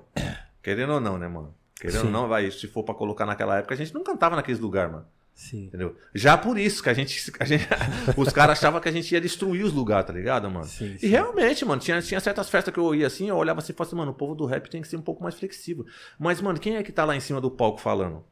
Querendo 0.62 0.94
ou 0.94 1.00
não, 1.00 1.16
né, 1.18 1.28
mano? 1.28 1.54
Querendo 1.80 2.00
Sim. 2.00 2.06
ou 2.06 2.12
não, 2.12 2.26
vai, 2.28 2.50
se 2.50 2.66
for 2.66 2.82
pra 2.82 2.94
colocar 2.94 3.26
naquela 3.26 3.58
época, 3.58 3.74
a 3.74 3.76
gente 3.76 3.94
não 3.94 4.02
cantava 4.02 4.34
naqueles 4.34 4.58
lugares, 4.60 4.90
mano. 4.92 5.06
Sim. 5.34 5.64
Entendeu? 5.64 5.96
Já 6.14 6.36
por 6.36 6.58
isso 6.58 6.82
que 6.82 6.88
a 6.90 6.94
gente. 6.94 7.32
a 7.40 7.44
gente- 7.44 7.66
os 8.16 8.32
caras 8.32 8.58
achavam 8.58 8.80
que 8.80 8.88
a 8.88 8.92
gente 8.92 9.12
ia 9.12 9.20
destruir 9.20 9.64
os 9.64 9.72
lugares, 9.72 10.06
tá 10.06 10.12
ligado, 10.12 10.50
mano? 10.50 10.66
Sim, 10.66 10.94
E 10.96 10.98
sim. 10.98 11.06
realmente, 11.08 11.64
mano, 11.64 11.80
tinha, 11.80 12.00
tinha 12.02 12.20
certas 12.20 12.48
festas 12.50 12.72
que 12.72 12.78
eu 12.78 12.94
ia 12.94 13.06
assim, 13.06 13.28
eu 13.28 13.36
olhava 13.36 13.60
assim 13.60 13.72
e 13.72 13.74
falava 13.76 13.88
assim, 13.90 13.96
mano, 13.96 14.10
o 14.12 14.14
povo 14.14 14.34
do 14.34 14.44
rap 14.46 14.68
tem 14.68 14.82
que 14.82 14.88
ser 14.88 14.96
um 14.96 15.02
pouco 15.02 15.22
mais 15.22 15.34
flexível. 15.34 15.86
Mas, 16.18 16.40
mano, 16.40 16.58
quem 16.60 16.76
é 16.76 16.82
que 16.82 16.92
tá 16.92 17.04
lá 17.04 17.16
em 17.16 17.20
cima 17.20 17.40
do 17.40 17.50
palco 17.50 17.80
falando? 17.80 18.24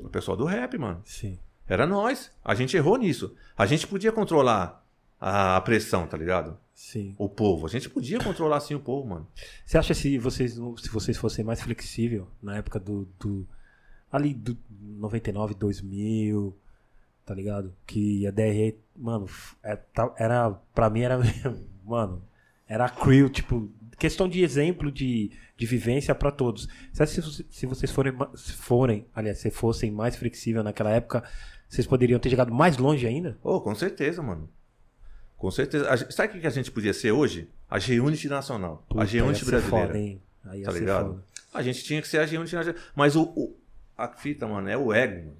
O 0.00 0.08
pessoal 0.08 0.36
do 0.36 0.44
rap, 0.44 0.76
mano. 0.78 1.00
Sim. 1.04 1.38
Era 1.66 1.86
nós. 1.86 2.30
A 2.44 2.54
gente 2.54 2.76
errou 2.76 2.96
nisso. 2.96 3.34
A 3.56 3.66
gente 3.66 3.86
podia 3.86 4.12
controlar 4.12 4.84
a 5.20 5.60
pressão, 5.62 6.06
tá 6.06 6.16
ligado? 6.16 6.56
Sim. 6.74 7.14
O 7.18 7.28
povo. 7.28 7.66
A 7.66 7.68
gente 7.70 7.88
podia 7.88 8.18
controlar 8.18 8.58
assim 8.58 8.74
o 8.74 8.80
povo, 8.80 9.08
mano. 9.08 9.26
Você 9.64 9.78
acha 9.78 9.94
se 9.94 10.18
vocês, 10.18 10.52
se 10.52 10.90
vocês 10.90 11.16
fossem 11.16 11.44
mais 11.44 11.62
flexível 11.62 12.28
na 12.42 12.56
época 12.56 12.78
do, 12.78 13.08
do 13.18 13.46
ali 14.12 14.34
do 14.34 14.56
99, 14.70 15.54
2000, 15.54 16.54
tá 17.24 17.34
ligado? 17.34 17.74
Que 17.86 18.26
a 18.26 18.30
DRE, 18.30 18.78
mano, 18.94 19.26
é, 19.62 19.74
tá- 19.76 20.14
era 20.18 20.50
pra 20.74 20.90
mim 20.90 21.00
era 21.00 21.18
mano, 21.84 22.22
era 22.68 22.84
a 22.84 22.90
crew, 22.90 23.28
tipo, 23.30 23.70
questão 23.98 24.28
de 24.28 24.42
exemplo 24.42 24.90
de, 24.92 25.30
de 25.56 25.66
vivência 25.66 26.14
pra 26.14 26.30
todos. 26.30 26.68
Se, 26.92 27.06
se 27.50 27.66
vocês 27.66 27.90
forem 27.90 28.12
se 28.34 28.52
forem, 28.52 29.06
aliás, 29.14 29.38
se 29.38 29.50
fossem 29.50 29.90
mais 29.90 30.16
flexível 30.16 30.62
naquela 30.62 30.90
época, 30.90 31.22
vocês 31.68 31.86
poderiam 31.86 32.18
ter 32.20 32.30
chegado 32.30 32.52
mais 32.54 32.76
longe 32.76 33.06
ainda? 33.06 33.36
Oh, 33.42 33.60
com 33.60 33.74
certeza, 33.74 34.22
mano. 34.22 34.48
Com 35.36 35.50
certeza. 35.50 35.90
A 35.92 35.96
sabe 36.10 36.38
o 36.38 36.40
que 36.40 36.46
a 36.46 36.50
gente 36.50 36.70
podia 36.70 36.92
ser 36.94 37.12
hoje? 37.12 37.48
A 37.68 37.78
G-Unity 37.78 38.28
nacional. 38.28 38.84
Puta, 38.88 39.02
a 39.02 39.04
G-Unity 39.04 39.44
brasileira. 39.44 39.86
Foda, 39.88 39.98
hein? 39.98 40.22
Aí 40.44 40.62
Tá 40.62 40.72
ligado? 40.72 41.06
foda. 41.08 41.24
A 41.52 41.62
gente 41.62 41.82
tinha 41.84 42.00
que 42.00 42.08
ser 42.08 42.18
a 42.18 42.26
G-Unity 42.26 42.54
nacional. 42.54 42.80
Mas 42.94 43.16
o, 43.16 43.22
o- 43.24 43.56
a 43.98 44.08
fita, 44.08 44.46
mano, 44.46 44.68
é 44.68 44.76
o 44.76 44.92
ego, 44.92 45.16
mano. 45.26 45.36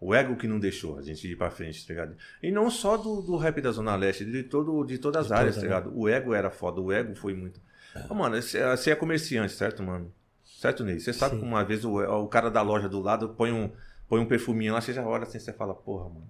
O 0.00 0.14
ego 0.14 0.34
que 0.34 0.48
não 0.48 0.58
deixou 0.58 0.98
a 0.98 1.02
gente 1.02 1.28
ir 1.30 1.36
pra 1.36 1.50
frente, 1.50 1.86
tá 1.86 1.92
ligado? 1.92 2.16
E 2.42 2.50
não 2.50 2.70
só 2.70 2.96
do, 2.96 3.20
do 3.20 3.36
rap 3.36 3.60
da 3.60 3.70
Zona 3.70 3.94
Leste, 3.96 4.24
de, 4.24 4.42
todo, 4.42 4.82
de 4.84 4.96
todas 4.96 5.22
as 5.22 5.26
De 5.28 5.34
áreas, 5.34 5.54
todas, 5.56 5.68
tá 5.68 5.74
né? 5.76 5.80
ligado? 5.82 5.98
O 5.98 6.08
ego 6.08 6.32
era 6.32 6.50
foda, 6.50 6.80
o 6.80 6.90
ego 6.90 7.14
foi 7.14 7.34
muito. 7.34 7.60
Ô, 8.08 8.14
mano, 8.14 8.40
você 8.40 8.90
é 8.90 8.94
comerciante, 8.94 9.52
certo, 9.52 9.82
mano? 9.82 10.10
Certo, 10.42 10.84
Ney? 10.84 11.00
Você 11.00 11.12
sabe 11.12 11.34
Sim. 11.34 11.40
que 11.40 11.46
uma 11.46 11.64
vez 11.64 11.84
o, 11.84 11.98
o 11.98 12.28
cara 12.28 12.50
da 12.50 12.62
loja 12.62 12.88
do 12.88 13.00
lado 13.00 13.30
põe 13.30 13.52
um, 13.52 13.70
põe 14.08 14.20
um 14.20 14.26
perfuminho 14.26 14.72
lá, 14.72 14.80
você 14.80 14.92
já 14.92 15.04
olha 15.06 15.24
assim, 15.24 15.38
você 15.38 15.52
fala, 15.52 15.74
porra, 15.74 16.08
mano. 16.08 16.28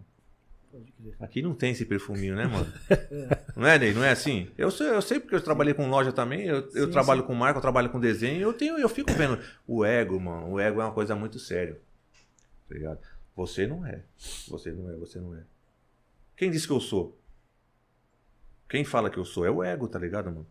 Pode 0.71 0.93
crer. 0.93 1.15
Aqui 1.21 1.43
não 1.43 1.53
tem 1.55 1.73
esse 1.73 1.85
perfuminho, 1.85 2.37
né, 2.37 2.47
mano? 2.47 2.73
Não 3.57 3.67
é, 3.67 3.77
Ney? 3.77 3.93
Não 3.93 4.05
é 4.05 4.11
assim? 4.11 4.49
Eu 4.57 4.71
sei, 4.71 4.89
eu 4.89 5.03
sei 5.03 5.19
porque 5.19 5.35
eu 5.35 5.41
trabalhei 5.41 5.75
com 5.75 5.89
loja 5.89 6.13
também, 6.13 6.47
eu, 6.47 6.69
eu 6.75 6.87
Sim, 6.87 6.91
trabalho 6.93 7.25
com 7.25 7.35
marca, 7.35 7.59
eu 7.59 7.63
trabalho 7.63 7.91
com 7.91 7.99
desenho, 7.99 8.41
eu 8.41 8.53
tenho, 8.53 8.79
eu 8.79 8.89
fico 8.89 9.13
vendo. 9.13 9.37
O 9.67 9.85
ego, 9.85 10.19
mano, 10.21 10.53
o 10.53 10.61
ego 10.61 10.81
é 10.81 10.85
uma 10.85 10.93
coisa 10.93 11.17
muito 11.17 11.39
séria. 11.41 11.77
Tá 12.69 12.75
ligado? 12.75 13.01
Você 13.41 13.67
não 13.67 13.87
é. 13.87 14.03
Você 14.49 14.71
não 14.71 14.91
é, 14.91 14.97
você 14.97 15.19
não 15.19 15.35
é. 15.35 15.41
Quem 16.37 16.51
disse 16.51 16.67
que 16.67 16.73
eu 16.75 16.81
sou? 16.81 17.19
Quem 18.69 18.85
fala 18.85 19.09
que 19.09 19.17
eu 19.17 19.25
sou? 19.25 19.47
É 19.47 19.51
o 19.51 19.63
ego, 19.63 19.89
tá 19.89 19.99
ligado, 19.99 20.27
mano? 20.27 20.47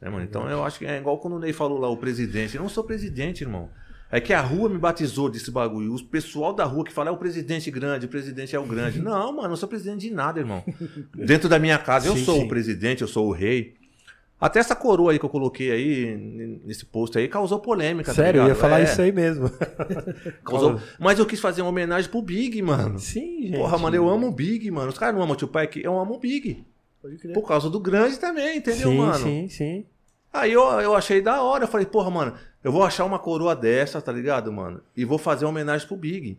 Né, 0.00 0.08
mano? 0.08 0.24
Então 0.24 0.48
eu 0.48 0.62
acho 0.62 0.78
que 0.78 0.86
é 0.86 0.96
igual 0.96 1.18
quando 1.18 1.34
o 1.34 1.38
Ney 1.40 1.52
falou 1.52 1.76
lá, 1.76 1.88
o 1.88 1.96
presidente. 1.96 2.54
Eu 2.54 2.62
não 2.62 2.68
sou 2.68 2.84
presidente, 2.84 3.42
irmão. 3.42 3.68
É 4.12 4.20
que 4.20 4.32
a 4.32 4.40
rua 4.40 4.68
me 4.68 4.78
batizou 4.78 5.28
desse 5.28 5.50
bagulho. 5.50 5.92
O 5.92 6.04
pessoal 6.04 6.52
da 6.52 6.64
rua 6.64 6.84
que 6.84 6.92
fala 6.92 7.08
é 7.08 7.12
o 7.12 7.16
presidente 7.16 7.68
grande, 7.68 8.06
o 8.06 8.08
presidente 8.08 8.54
é 8.54 8.58
o 8.60 8.64
grande. 8.64 9.00
Não, 9.02 9.32
mano, 9.32 9.46
eu 9.46 9.48
não 9.48 9.56
sou 9.56 9.68
presidente 9.68 10.02
de 10.02 10.14
nada, 10.14 10.38
irmão. 10.38 10.62
Dentro 11.12 11.48
da 11.48 11.58
minha 11.58 11.78
casa, 11.78 12.06
eu 12.06 12.16
Sim, 12.16 12.24
sou 12.24 12.36
sim. 12.36 12.44
o 12.44 12.48
presidente, 12.48 13.02
eu 13.02 13.08
sou 13.08 13.26
o 13.26 13.32
rei. 13.32 13.74
Até 14.44 14.58
essa 14.60 14.76
coroa 14.76 15.12
aí 15.12 15.18
que 15.18 15.24
eu 15.24 15.28
coloquei 15.30 15.70
aí, 15.70 16.16
nesse 16.64 16.84
post 16.84 17.16
aí, 17.16 17.28
causou 17.28 17.58
polêmica. 17.60 18.10
tá 18.12 18.14
Sério, 18.14 18.42
eu 18.42 18.48
ia 18.48 18.54
falar 18.54 18.80
É, 18.80 18.84
isso 18.84 19.00
aí 19.00 19.10
mesmo. 19.10 19.50
causou- 20.44 20.78
Mas 20.98 21.18
eu 21.18 21.24
quis 21.24 21.40
fazer 21.40 21.62
uma 21.62 21.70
homenagem 21.70 22.10
pro 22.10 22.20
Big, 22.20 22.60
mano. 22.60 22.98
Sim, 22.98 23.46
gente. 23.46 23.56
Porra, 23.56 23.78
mano, 23.78 23.96
eu 23.96 24.06
amo 24.06 24.26
o 24.28 24.30
Big, 24.30 24.70
mano. 24.70 24.90
Os 24.90 24.98
caras 24.98 25.14
não 25.14 25.22
amam 25.22 25.32
o 25.34 25.38
Tupac, 25.38 25.80
eu 25.82 25.98
amo 25.98 26.16
o 26.16 26.18
Big. 26.18 26.62
Pode 27.00 27.16
crer. 27.16 27.32
Por 27.32 27.48
causa 27.48 27.70
do 27.70 27.80
grande 27.80 28.18
também, 28.18 28.58
entendeu, 28.58 28.90
sim, 28.90 28.98
mano? 28.98 29.24
Sim, 29.24 29.48
sim. 29.48 29.86
Aí 30.30 30.52
eu, 30.52 30.62
eu 30.80 30.94
achei 30.94 31.22
da 31.22 31.42
hora. 31.42 31.64
Eu 31.64 31.68
falei, 31.68 31.86
porra, 31.86 32.10
mano, 32.10 32.34
eu 32.62 32.70
vou 32.70 32.82
achar 32.82 33.06
uma 33.06 33.18
coroa 33.18 33.56
dessa, 33.56 34.02
tá 34.02 34.12
ligado, 34.12 34.52
mano? 34.52 34.82
E 34.94 35.06
vou 35.06 35.16
fazer 35.16 35.46
uma 35.46 35.52
homenagem 35.52 35.86
pro 35.88 35.96
Big. 35.96 36.38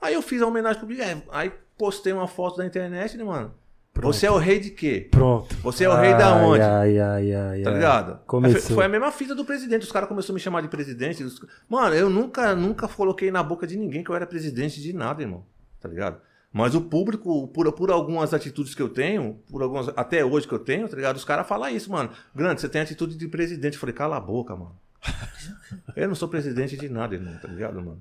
Aí 0.00 0.14
eu 0.14 0.22
fiz 0.22 0.42
a 0.42 0.46
homenagem 0.48 0.78
pro 0.80 0.88
Big. 0.88 1.00
é, 1.00 1.22
aí 1.30 1.52
postei 1.76 2.12
uma 2.12 2.26
foto 2.26 2.58
na 2.58 2.66
internet, 2.66 3.16
né, 3.16 3.22
mano? 3.22 3.54
Pronto. 4.00 4.14
Você 4.14 4.26
é 4.26 4.30
o 4.30 4.36
rei 4.38 4.60
de 4.60 4.70
quê? 4.70 5.08
Pronto. 5.10 5.54
Você 5.56 5.84
é 5.84 5.88
o 5.88 5.94
rei 5.96 6.14
da 6.14 6.34
onde? 6.36 6.62
Ai, 6.62 6.98
ai, 6.98 7.34
ai, 7.34 7.62
Tá 7.62 7.70
ai. 7.70 7.74
ligado? 7.76 8.20
Começou. 8.26 8.76
Foi 8.76 8.84
a 8.84 8.88
mesma 8.88 9.10
fita 9.10 9.34
do 9.34 9.44
presidente. 9.44 9.82
Os 9.82 9.92
caras 9.92 10.08
começaram 10.08 10.34
a 10.34 10.36
me 10.36 10.40
chamar 10.40 10.60
de 10.62 10.68
presidente. 10.68 11.24
Mano, 11.68 11.94
eu 11.94 12.08
nunca, 12.08 12.54
nunca 12.54 12.86
coloquei 12.86 13.30
na 13.30 13.42
boca 13.42 13.66
de 13.66 13.76
ninguém 13.76 14.04
que 14.04 14.10
eu 14.10 14.14
era 14.14 14.26
presidente 14.26 14.80
de 14.80 14.92
nada, 14.92 15.20
irmão. 15.22 15.44
Tá 15.80 15.88
ligado? 15.88 16.20
Mas 16.52 16.74
o 16.74 16.80
público, 16.80 17.48
por, 17.48 17.70
por 17.72 17.90
algumas 17.90 18.32
atitudes 18.32 18.74
que 18.74 18.80
eu 18.80 18.88
tenho, 18.88 19.38
por 19.50 19.62
algumas, 19.62 19.88
até 19.96 20.24
hoje 20.24 20.46
que 20.48 20.54
eu 20.54 20.58
tenho, 20.58 20.88
tá 20.88 20.96
ligado? 20.96 21.16
Os 21.16 21.24
caras 21.24 21.46
falam 21.46 21.68
isso, 21.68 21.90
mano. 21.90 22.10
Grande, 22.34 22.60
você 22.60 22.68
tem 22.68 22.80
atitude 22.80 23.16
de 23.16 23.28
presidente. 23.28 23.74
Eu 23.74 23.80
falei, 23.80 23.94
cala 23.94 24.16
a 24.16 24.20
boca, 24.20 24.56
mano. 24.56 24.76
eu 25.94 26.08
não 26.08 26.14
sou 26.14 26.28
presidente 26.28 26.76
de 26.76 26.88
nada, 26.88 27.14
irmão, 27.14 27.36
tá 27.40 27.48
ligado, 27.48 27.74
mano? 27.76 28.00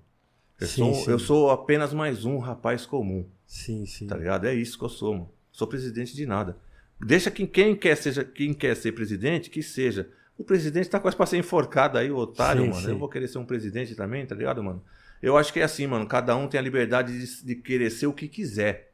Eu, 0.60 0.66
Sim, 0.68 0.76
sou, 0.76 0.94
sim. 0.96 1.12
eu 1.12 1.20
sou 1.20 1.52
apenas 1.52 1.94
mais 1.94 2.26
um 2.26 2.40
rapaz 2.40 2.86
comum. 2.86 3.26
Sim, 3.46 3.86
sim. 3.86 4.08
Tá 4.08 4.16
ligado? 4.18 4.46
É 4.46 4.54
isso 4.56 4.78
que 4.78 4.84
eu 4.86 4.90
sou, 4.90 5.14
mano. 5.14 5.30
Sou 5.58 5.66
presidente 5.66 6.16
de 6.16 6.24
nada. 6.28 6.56
Deixa 7.04 7.32
quem, 7.32 7.48
quem, 7.48 7.76
quer, 7.76 7.98
seja, 7.98 8.24
quem 8.24 8.54
quer 8.54 8.76
ser 8.76 8.92
presidente, 8.92 9.50
que 9.50 9.64
seja. 9.64 10.08
O 10.38 10.44
presidente 10.44 10.88
tá 10.88 11.00
quase 11.00 11.18
pra 11.18 11.26
ser 11.26 11.38
enforcado 11.38 11.98
aí, 11.98 12.12
o 12.12 12.16
otário, 12.16 12.62
Sim, 12.62 12.70
mano. 12.70 12.82
sim. 12.82 12.90
Eu 12.92 13.00
vou 13.00 13.10
querer 13.10 13.28
ser 13.28 13.40
um 13.40 13.46
presidente 13.46 13.96
também, 13.96 14.24
tá 14.24 14.36
ligado, 14.36 14.64
mano? 14.64 14.84
Eu 15.20 15.36
acho 15.36 15.52
que 15.52 15.60
é 15.60 15.64
assim, 15.64 15.88
mano. 15.88 16.06
Cada 16.06 16.36
um 16.36 16.48
tem 16.48 16.60
a 16.60 16.62
liberdade 16.62 17.12
de, 17.12 17.44
de 17.44 17.56
querer 17.56 17.90
ser 17.90 18.06
o 18.06 18.14
que 18.14 18.28
quiser. 18.28 18.92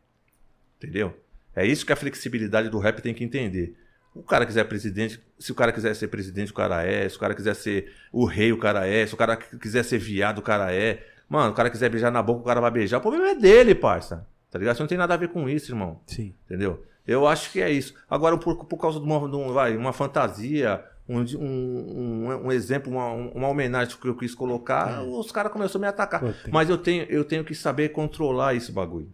Entendeu? 0.78 1.14
É 1.54 1.68
isso 1.68 1.86
que 1.86 1.92
a 1.92 1.98
flexibilidade 1.98 2.70
do 2.70 2.80
rap 2.80 3.02
tem 3.02 3.14
que 3.14 3.26
entender. 3.26 3.76
O 4.16 4.24
cara 4.24 4.46
quiser 4.46 4.64
presidente, 4.64 5.22
se 5.38 5.52
o 5.52 5.56
cara 5.56 5.74
quiser 5.74 5.94
ser 5.98 6.08
presidente, 6.08 6.54
o 6.54 6.56
cara 6.56 6.82
é. 6.84 7.10
Se 7.10 7.18
o 7.18 7.20
cara 7.20 7.36
quiser 7.36 7.56
ser 7.58 7.92
o 8.10 8.24
rei, 8.24 8.54
o 8.54 8.58
cara 8.58 8.88
é. 8.88 9.06
Se 9.06 9.14
o 9.14 9.18
cara 9.18 9.36
quiser 9.36 9.84
ser 9.84 9.98
viado, 9.98 10.38
o 10.38 10.42
cara 10.42 10.74
é. 10.74 11.06
Mano, 11.28 11.52
o 11.52 11.54
cara 11.54 11.70
quiser 11.70 11.90
beijar 11.90 12.10
na 12.10 12.24
boca, 12.24 12.40
o 12.40 12.46
cara 12.46 12.62
vai 12.62 12.72
beijar. 12.72 13.00
O 13.00 13.02
problema 13.02 13.32
é 13.32 13.36
dele, 13.36 13.76
parça. 13.76 14.26
Tá 14.54 14.60
ligado? 14.60 14.76
Isso 14.76 14.84
não 14.84 14.88
tem 14.88 15.00
nada 15.00 15.16
a 15.16 15.18
ver 15.18 15.30
com 15.30 15.50
isso, 15.50 15.72
irmão. 15.72 16.00
Sim. 16.06 16.32
Entendeu? 16.46 16.86
Eu 17.08 17.28
acho 17.28 17.52
que 17.52 17.60
é 17.60 17.72
isso. 17.72 17.96
Agora, 18.08 18.38
por, 18.38 18.66
por 18.66 18.78
causa 18.78 19.00
de 19.00 19.06
uma, 19.06 19.28
de 19.28 19.36
um- 19.36 19.52
vai, 19.52 19.76
uma 19.76 19.92
fantasia, 19.92 20.86
um, 21.10 21.22
um, 21.40 22.46
um, 22.46 22.52
exemplo, 22.52 22.92
uma, 22.94 23.08
uma 23.12 23.48
homenagem 23.50 23.98
que 23.98 24.08
eu 24.08 24.16
quis 24.16 24.36
colocar, 24.36 25.02
os 25.04 25.32
caras 25.32 25.52
começaram 25.52 25.80
a 25.80 25.82
me 25.82 25.88
atacar. 25.88 26.20
Pô, 26.22 26.28
tem- 26.32 26.54
Mas 26.54 26.70
eu 26.70 26.78
tenho, 26.78 27.04
eu 27.10 27.26
tenho 27.26 27.44
que 27.44 27.56
saber 27.56 27.90
controlar 27.90 28.54
esse 28.54 28.72
bagulho. 28.72 29.12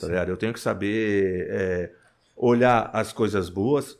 Tá 0.00 0.06
ligado? 0.08 0.30
Eu 0.30 0.36
tenho 0.38 0.54
que 0.54 0.58
saber 0.58 1.46
é, 1.50 1.92
olhar 2.34 2.90
as 2.94 3.12
coisas 3.12 3.50
boas, 3.50 3.96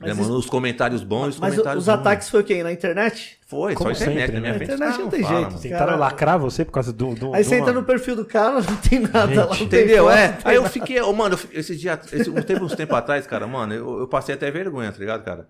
Mas 0.00 0.16
né, 0.16 0.22
isso- 0.22 0.34
os 0.34 0.46
comentários 0.46 1.04
bons 1.04 1.26
e 1.26 1.28
os 1.28 1.38
Mas 1.40 1.50
comentários 1.54 1.82
os 1.84 1.88
ruins. 1.88 2.00
ataques 2.00 2.30
foi 2.30 2.42
quem? 2.42 2.62
Na 2.62 2.72
internet? 2.72 3.35
Foi, 3.48 3.74
Como 3.76 3.94
só 3.94 4.02
internet. 4.02 4.20
sempre, 4.26 4.34
na 4.34 4.40
minha 4.40 4.52
né? 4.52 4.58
frente, 4.58 4.68
Na 4.70 4.74
internet 4.74 4.98
não 5.00 5.08
tem 5.08 5.22
jeito. 5.22 5.32
mano. 5.42 5.60
Tentaram 5.60 5.86
Cara- 5.86 5.96
lacrar 5.96 6.38
você 6.38 6.64
por 6.64 6.72
causa 6.72 6.92
do. 6.92 7.14
do 7.14 7.32
Aí 7.32 7.44
você 7.44 7.54
uma- 7.54 7.60
entra 7.60 7.72
no 7.72 7.84
perfil 7.84 8.16
do 8.16 8.24
cara, 8.24 8.60
não 8.60 8.76
tem 8.78 8.98
nada 8.98 9.44
lá, 9.46 9.54
não 9.54 9.62
Entendeu? 9.62 10.04
foto, 10.06 10.16
É. 10.16 10.38
Aí 10.44 10.56
eu 10.56 10.64
fiquei, 10.64 11.00
ô, 11.00 11.12
mano, 11.12 11.34
eu 11.34 11.38
fiquei- 11.38 11.60
esse 11.60 11.76
dia, 11.76 11.98
esse, 12.12 12.28
um 12.28 12.42
tempo, 12.42 12.64
uns 12.64 12.74
tempos 12.74 12.96
atrás, 12.98 13.24
cara, 13.24 13.46
mano, 13.46 13.72
eu, 13.72 14.00
eu 14.00 14.08
passei 14.08 14.34
até 14.34 14.50
vergonha, 14.50 14.90
tá 14.90 14.98
ligado, 14.98 15.22
cara? 15.24 15.48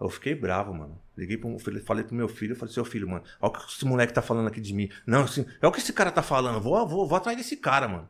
Eu 0.00 0.08
fiquei 0.08 0.34
bravo, 0.34 0.72
mano. 0.72 0.98
Liguei 1.18 1.36
pro, 1.36 1.58
falei- 1.58 1.82
falei 1.82 2.02
pro 2.04 2.14
meu 2.16 2.28
filho, 2.28 2.52
eu 2.52 2.56
falei, 2.56 2.72
seu 2.72 2.84
filho, 2.84 3.06
mano, 3.08 3.22
olha 3.40 3.50
o 3.50 3.52
que 3.52 3.72
esse 3.72 3.84
moleque 3.84 4.12
tá 4.14 4.22
falando 4.22 4.46
aqui 4.48 4.60
de 4.60 4.72
mim. 4.72 4.88
Não, 5.06 5.24
assim, 5.24 5.44
é 5.60 5.66
o 5.66 5.70
que 5.70 5.80
esse 5.80 5.92
cara 5.92 6.10
tá 6.10 6.22
falando, 6.22 6.60
vou, 6.62 6.88
vou, 6.88 7.06
vou 7.06 7.16
atrás 7.18 7.36
desse 7.36 7.58
cara, 7.58 7.86
mano. 7.86 8.08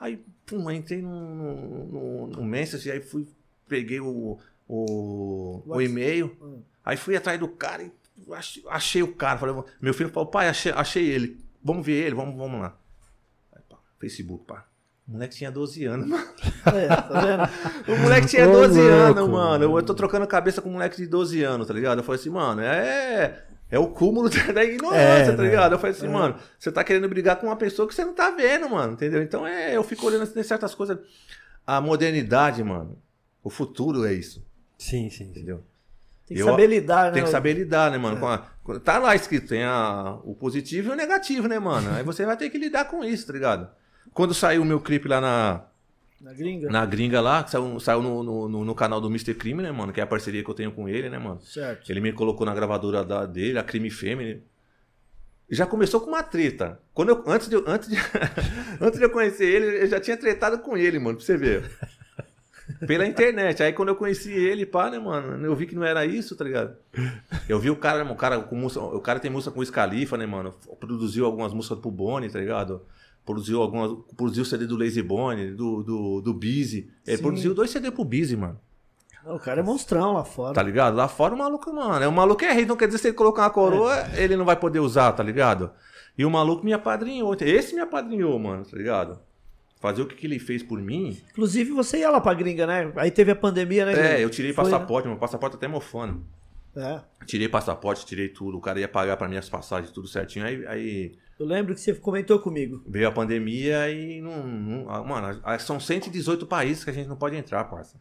Aí, 0.00 0.18
pum, 0.46 0.66
aí 0.66 0.76
entrei 0.78 1.02
no, 1.02 1.10
no, 1.10 1.86
no, 1.86 2.26
no 2.28 2.44
Messenger, 2.44 2.94
aí 2.94 3.00
fui, 3.00 3.26
peguei 3.68 4.00
o, 4.00 4.38
o, 4.66 5.62
o 5.66 5.80
e-mail, 5.82 6.34
Hum. 6.40 6.62
aí 6.82 6.96
fui 6.96 7.14
atrás 7.16 7.38
do 7.38 7.48
cara 7.48 7.82
e 7.82 7.92
achei, 8.68 9.02
o 9.02 9.14
cara. 9.14 9.38
Falei, 9.38 9.54
meu 9.80 9.94
filho 9.94 10.10
falou, 10.10 10.28
pai, 10.28 10.48
achei, 10.48 10.72
achei 10.72 11.06
ele. 11.06 11.38
Vamos 11.62 11.84
ver 11.84 12.04
ele, 12.06 12.14
vamos, 12.14 12.36
vamos 12.36 12.60
lá. 12.60 12.76
Aí, 13.52 13.62
pá, 13.68 13.76
Facebook, 13.98 14.44
pá. 14.44 14.66
O 15.08 15.12
moleque 15.12 15.36
tinha 15.36 15.50
12 15.50 15.84
anos, 15.84 16.06
mano. 16.08 16.26
É, 16.66 16.88
tá 16.88 17.20
vendo? 17.20 17.96
O 17.96 18.02
moleque 18.02 18.26
tinha 18.26 18.48
Ô, 18.48 18.52
12 18.52 18.80
anos, 18.80 19.16
louco, 19.16 19.32
mano. 19.32 19.64
Eu, 19.64 19.68
mano. 19.68 19.78
eu 19.78 19.82
tô 19.84 19.94
trocando 19.94 20.26
cabeça 20.26 20.60
com 20.60 20.68
um 20.68 20.72
moleque 20.72 20.96
de 20.96 21.06
12 21.06 21.42
anos, 21.44 21.68
tá 21.68 21.72
ligado? 21.72 21.98
Eu 21.98 22.04
falei 22.04 22.20
assim, 22.20 22.30
mano, 22.30 22.60
é. 22.60 23.44
É 23.70 23.78
o 23.78 23.88
cúmulo 23.88 24.28
da 24.52 24.64
ignorância, 24.64 25.32
É, 25.32 25.36
tá 25.36 25.42
né? 25.42 25.48
ligado? 25.48 25.72
Eu 25.72 25.78
falei 25.78 25.94
assim, 25.94 26.08
mano, 26.08 26.36
você 26.58 26.70
tá 26.70 26.82
querendo 26.84 27.08
brigar 27.08 27.36
com 27.36 27.46
uma 27.46 27.56
pessoa 27.56 27.86
que 27.86 27.94
você 27.94 28.04
não 28.04 28.14
tá 28.14 28.30
vendo, 28.30 28.68
mano, 28.68 28.92
entendeu? 28.94 29.22
Então 29.22 29.46
é, 29.46 29.76
eu 29.76 29.82
fico 29.84 30.06
olhando 30.06 30.22
assim, 30.22 30.42
certas 30.42 30.74
coisas. 30.74 30.98
A 31.66 31.80
modernidade, 31.80 32.62
mano, 32.62 32.96
o 33.42 33.50
futuro 33.50 34.04
é 34.04 34.12
isso, 34.12 34.44
Sim, 34.78 35.08
sim, 35.10 35.32
sim. 35.32 35.58
Tem 36.26 36.36
que 36.36 36.42
Eu- 36.42 36.46
saber 36.46 36.66
lidar, 36.66 37.04
né? 37.06 37.10
Tem 37.12 37.22
que 37.24 37.28
saber 37.30 37.52
lidar, 37.52 37.90
né, 37.90 37.98
mano? 37.98 38.18
Com- 38.64 38.78
tá 38.80 38.98
lá 38.98 39.14
escrito, 39.14 39.48
tem 39.48 39.62
a, 39.62 40.18
o 40.24 40.34
positivo 40.34 40.88
e 40.90 40.92
o 40.92 40.96
negativo, 40.96 41.46
né, 41.46 41.58
mano? 41.58 41.90
Aí 41.94 42.02
você 42.02 42.26
vai 42.26 42.36
ter 42.36 42.50
que 42.50 42.58
lidar 42.58 42.86
com 42.86 43.04
isso, 43.04 43.26
tá 43.26 43.32
ligado? 43.32 43.68
Quando 44.12 44.34
saiu 44.34 44.62
o 44.62 44.64
meu 44.64 44.80
clipe 44.80 45.06
lá 45.06 45.20
na, 45.20 45.62
Na 46.20 46.32
gringa? 46.32 46.68
na 46.68 46.84
gringa 46.84 47.20
lá, 47.20 47.44
que 47.44 47.50
saiu, 47.52 47.78
saiu 47.78 48.02
no, 48.02 48.48
no, 48.48 48.64
no- 48.64 48.74
canal 48.74 49.00
do 49.00 49.08
Mr. 49.08 49.34
Crime, 49.34 49.62
né, 49.62 49.70
mano? 49.70 49.92
Que 49.92 50.00
é 50.00 50.02
a 50.02 50.06
parceria 50.06 50.42
que 50.42 50.50
eu 50.50 50.54
tenho 50.54 50.72
com 50.72 50.88
ele, 50.88 51.08
né, 51.08 51.18
mano? 51.18 51.40
Certo. 51.42 51.88
Ele 51.92 52.00
me 52.00 52.12
colocou 52.12 52.44
na 52.44 52.54
gravadora 52.54 53.04
da- 53.04 53.24
dele, 53.26 53.58
a 53.58 53.62
Crime 53.62 53.88
Family. 53.90 54.42
Já 55.48 55.64
começou 55.64 56.00
com 56.00 56.08
uma 56.08 56.24
treta. 56.24 56.80
Quando 56.92 57.10
eu, 57.10 57.22
antes, 57.28 57.48
de, 57.48 57.54
antes, 57.68 57.88
de, 57.88 57.94
antes 58.80 58.98
de 58.98 59.04
eu 59.04 59.10
conhecer 59.10 59.44
ele, 59.44 59.82
eu 59.82 59.86
já 59.86 60.00
tinha 60.00 60.16
tretado 60.16 60.58
com 60.58 60.76
ele, 60.76 60.98
mano, 60.98 61.16
pra 61.18 61.24
você 61.24 61.36
ver. 61.36 61.70
Pela 62.86 63.06
internet. 63.06 63.62
Aí 63.62 63.72
quando 63.72 63.90
eu 63.90 63.96
conheci 63.96 64.32
ele, 64.32 64.66
pá, 64.66 64.90
né, 64.90 64.98
mano? 64.98 65.44
Eu 65.44 65.54
vi 65.54 65.66
que 65.66 65.74
não 65.74 65.84
era 65.84 66.04
isso, 66.04 66.36
tá 66.36 66.44
ligado? 66.44 66.76
Eu 67.48 67.58
vi 67.58 67.70
o 67.70 67.76
cara, 67.76 68.04
o 68.04 68.16
cara 68.16 68.40
com 68.40 68.56
música, 68.56 68.84
o 68.84 69.00
cara 69.00 69.20
tem 69.20 69.30
música 69.30 69.52
com 69.52 69.60
o 69.60 69.66
Scalifa, 69.66 70.16
né, 70.16 70.26
mano? 70.26 70.54
Produziu 70.80 71.24
algumas 71.24 71.52
músicas 71.52 71.78
pro 71.78 71.90
Boni, 71.90 72.28
tá 72.28 72.38
ligado? 72.38 72.82
Produziu 73.24 73.62
algumas. 73.62 73.92
Produziu 74.16 74.42
o 74.42 74.46
CD 74.46 74.66
do 74.66 74.76
Lazy 74.76 75.02
Bone, 75.02 75.52
do, 75.52 75.82
do, 75.82 76.20
do 76.20 76.34
Busy. 76.34 76.90
Ele 77.06 77.16
Sim. 77.16 77.22
produziu 77.22 77.54
dois 77.54 77.70
CD 77.70 77.90
pro 77.90 78.04
Busy, 78.04 78.36
mano. 78.36 78.58
O 79.26 79.40
cara 79.40 79.60
é 79.60 79.64
monstrão 79.64 80.12
lá 80.12 80.24
fora. 80.24 80.54
Tá 80.54 80.62
ligado? 80.62 80.94
Lá 80.94 81.08
fora 81.08 81.34
o 81.34 81.38
maluco, 81.38 81.72
mano. 81.72 82.04
É, 82.04 82.06
o 82.06 82.12
maluco 82.12 82.44
é 82.44 82.52
rei, 82.52 82.62
então 82.62 82.76
quer 82.76 82.86
dizer, 82.86 82.98
se 82.98 83.08
ele 83.08 83.16
colocar 83.16 83.42
uma 83.42 83.50
coroa, 83.50 84.06
ele 84.14 84.36
não 84.36 84.44
vai 84.44 84.54
poder 84.54 84.78
usar, 84.78 85.10
tá 85.12 85.22
ligado? 85.22 85.72
E 86.16 86.24
o 86.24 86.30
maluco 86.30 86.64
me 86.64 86.72
apadrinhou. 86.72 87.36
Esse 87.40 87.74
me 87.74 87.80
apadrinhou, 87.80 88.38
mano, 88.38 88.64
tá 88.64 88.76
ligado? 88.76 89.18
Fazer 89.80 90.02
o 90.02 90.06
que, 90.06 90.14
que 90.14 90.26
ele 90.26 90.38
fez 90.38 90.62
por 90.62 90.80
mim. 90.80 91.20
Inclusive, 91.30 91.70
você 91.70 91.98
ia 91.98 92.10
lá 92.10 92.20
pra 92.20 92.32
gringa, 92.34 92.66
né? 92.66 92.92
Aí 92.96 93.10
teve 93.10 93.30
a 93.30 93.36
pandemia, 93.36 93.84
né? 93.84 94.16
É, 94.18 94.24
eu 94.24 94.30
tirei 94.30 94.52
Foi, 94.52 94.64
né? 94.64 94.70
passaporte, 94.70 95.06
meu 95.08 95.16
passaporte 95.18 95.56
até 95.56 95.68
mofando. 95.68 96.24
É. 96.74 97.00
Tirei 97.26 97.48
passaporte, 97.48 98.04
tirei 98.06 98.28
tudo. 98.28 98.56
O 98.58 98.60
cara 98.60 98.80
ia 98.80 98.88
pagar 98.88 99.16
pra 99.16 99.28
mim 99.28 99.36
as 99.36 99.48
passagens, 99.48 99.90
tudo 99.92 100.08
certinho. 100.08 100.44
Aí, 100.46 100.66
aí 100.66 101.18
Eu 101.38 101.46
lembro 101.46 101.74
que 101.74 101.80
você 101.80 101.94
comentou 101.94 102.38
comigo. 102.38 102.82
veio 102.86 103.08
a 103.08 103.12
pandemia 103.12 103.90
e 103.90 104.20
não. 104.20 104.46
não- 104.46 104.90
ah, 104.90 105.02
mano, 105.04 105.40
ah, 105.44 105.58
são 105.58 105.78
118 105.78 106.46
países 106.46 106.82
que 106.84 106.90
a 106.90 106.92
gente 106.92 107.08
não 107.08 107.16
pode 107.16 107.36
entrar, 107.36 107.64
parça. 107.64 107.96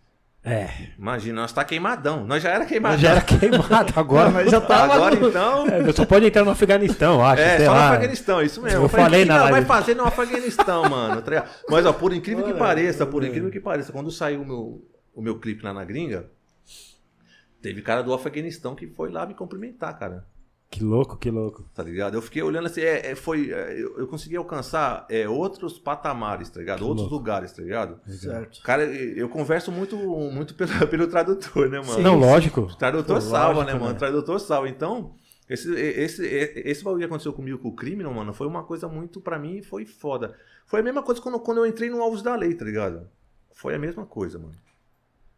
É. 0.45 0.69
Imagina, 0.97 1.41
nós 1.41 1.51
tá 1.51 1.65
queimadão. 1.65 2.23
Nós 2.23 2.43
já 2.43 2.51
era 2.51 2.65
queimadão. 2.65 2.93
Mas 2.97 3.01
já 3.01 3.11
era 3.13 3.21
queimado 3.21 3.93
agora. 3.99 4.29
Mas 4.29 4.51
já 4.51 4.61
tava 4.61 4.93
Agora 4.93 5.15
no- 5.15 5.27
então. 5.29 5.65
É, 5.89 5.91
só 5.91 6.05
pode 6.05 6.25
entrar 6.27 6.45
no 6.45 6.51
Afeganistão, 6.51 7.25
acho. 7.25 7.41
É, 7.41 7.57
só 7.65 7.73
no 7.73 7.79
lá. 7.79 7.89
Afeganistão, 7.89 8.41
isso 8.43 8.61
mesmo. 8.61 8.83
Eu 8.83 8.87
falei 8.89 9.21
o 9.21 9.23
que 9.23 9.29
na 9.29 9.33
que 9.37 9.41
nós 9.41 9.49
vai 9.51 9.65
fazer 9.65 9.95
no 9.95 10.05
Afeganistão, 10.05 10.87
mano? 10.87 11.19
tá? 11.23 11.45
Mas, 11.67 11.85
ó, 11.87 11.91
por 11.93 12.13
incrível 12.13 12.43
que 12.43 12.51
Olha, 12.51 12.59
pareça, 12.59 13.05
por 13.07 13.23
incrível 13.23 13.49
que 13.49 13.59
pareça, 13.59 13.91
quando 13.91 14.11
saiu 14.11 14.43
o 14.43 14.45
meu, 14.45 14.87
o 15.15 15.21
meu 15.21 15.39
clipe 15.39 15.63
lá 15.63 15.73
na 15.73 15.83
gringa, 15.83 16.27
teve 17.61 17.81
cara 17.81 18.03
do 18.03 18.13
Afeganistão 18.13 18.75
que 18.75 18.85
foi 18.85 19.09
lá 19.11 19.25
me 19.25 19.33
cumprimentar, 19.33 19.97
cara. 19.97 20.25
Que 20.75 20.83
louco, 20.83 21.15
que 21.15 21.31
louco. 21.31 21.63
Tá 21.73 21.81
ligado? 21.81 22.15
Eu 22.15 22.21
fiquei 22.21 22.43
olhando 22.43 22.65
assim, 22.65 22.81
é, 22.81 23.11
é, 23.11 23.15
foi, 23.15 23.49
é, 23.49 23.81
eu, 23.81 23.97
eu 23.97 24.07
consegui 24.07 24.35
alcançar 24.35 25.05
é, 25.09 25.25
outros 25.27 25.79
patamares, 25.79 26.49
tá 26.49 26.59
ligado? 26.59 26.79
Que 26.79 26.83
outros 26.83 27.09
louco. 27.09 27.15
lugares, 27.15 27.53
tá 27.53 27.61
ligado? 27.61 27.97
Certo. 28.11 28.61
Cara, 28.61 28.83
eu 28.83 29.29
converso 29.29 29.71
muito, 29.71 29.95
muito 29.95 30.53
pelo, 30.53 30.69
pelo 30.91 31.07
tradutor, 31.07 31.69
né, 31.69 31.79
mano? 31.79 31.93
Sim. 31.93 32.01
Não, 32.01 32.19
lógico. 32.19 32.75
Tradutor 32.75 33.15
Pô, 33.15 33.21
salva, 33.21 33.59
lógico, 33.59 33.65
né, 33.73 33.79
mano? 33.79 33.93
né? 33.93 33.97
Tradutor 33.97 34.37
salva. 34.37 34.67
Então, 34.67 35.15
esse, 35.49 35.73
esse, 35.73 36.25
esse 36.25 36.83
bagulho 36.83 36.99
que 36.99 37.05
aconteceu 37.05 37.31
comigo 37.31 37.57
com 37.57 37.69
o 37.69 37.75
Criminal, 37.75 38.13
mano, 38.13 38.33
foi 38.33 38.45
uma 38.45 38.63
coisa 38.63 38.89
muito, 38.89 39.21
pra 39.21 39.39
mim, 39.39 39.61
foi 39.61 39.85
foda. 39.85 40.35
Foi 40.65 40.81
a 40.81 40.83
mesma 40.83 41.03
coisa 41.03 41.21
quando, 41.21 41.39
quando 41.39 41.59
eu 41.59 41.65
entrei 41.65 41.89
no 41.89 42.01
Alvos 42.01 42.21
da 42.21 42.35
Lei, 42.35 42.53
tá 42.53 42.65
ligado? 42.65 43.07
Foi 43.53 43.73
a 43.73 43.79
mesma 43.79 44.05
coisa, 44.05 44.37
mano. 44.37 44.55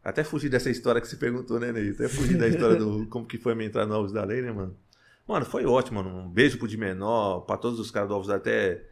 Até 0.03 0.23
fugir 0.23 0.49
dessa 0.49 0.71
história 0.71 0.99
que 0.99 1.07
você 1.07 1.17
perguntou, 1.17 1.59
né, 1.59 1.71
Ney? 1.71 1.91
Até 1.91 2.07
fugir 2.07 2.37
da 2.37 2.47
história 2.47 2.75
do 2.75 3.05
como 3.11 3.27
que 3.27 3.37
foi 3.37 3.53
me 3.53 3.65
entrar 3.65 3.85
no 3.85 3.93
Alvos 3.93 4.11
da 4.11 4.23
Lei, 4.23 4.41
né, 4.41 4.51
mano? 4.51 4.75
Mano, 5.27 5.45
foi 5.45 5.65
ótimo, 5.65 6.03
mano. 6.03 6.17
Um 6.19 6.29
beijo 6.29 6.57
pro 6.57 6.67
de 6.67 6.77
menor, 6.77 7.41
pra 7.41 7.57
todos 7.57 7.79
os 7.79 7.91
caras 7.91 8.09
do 8.09 8.17
Lei. 8.19 8.35
Até, 8.37 8.83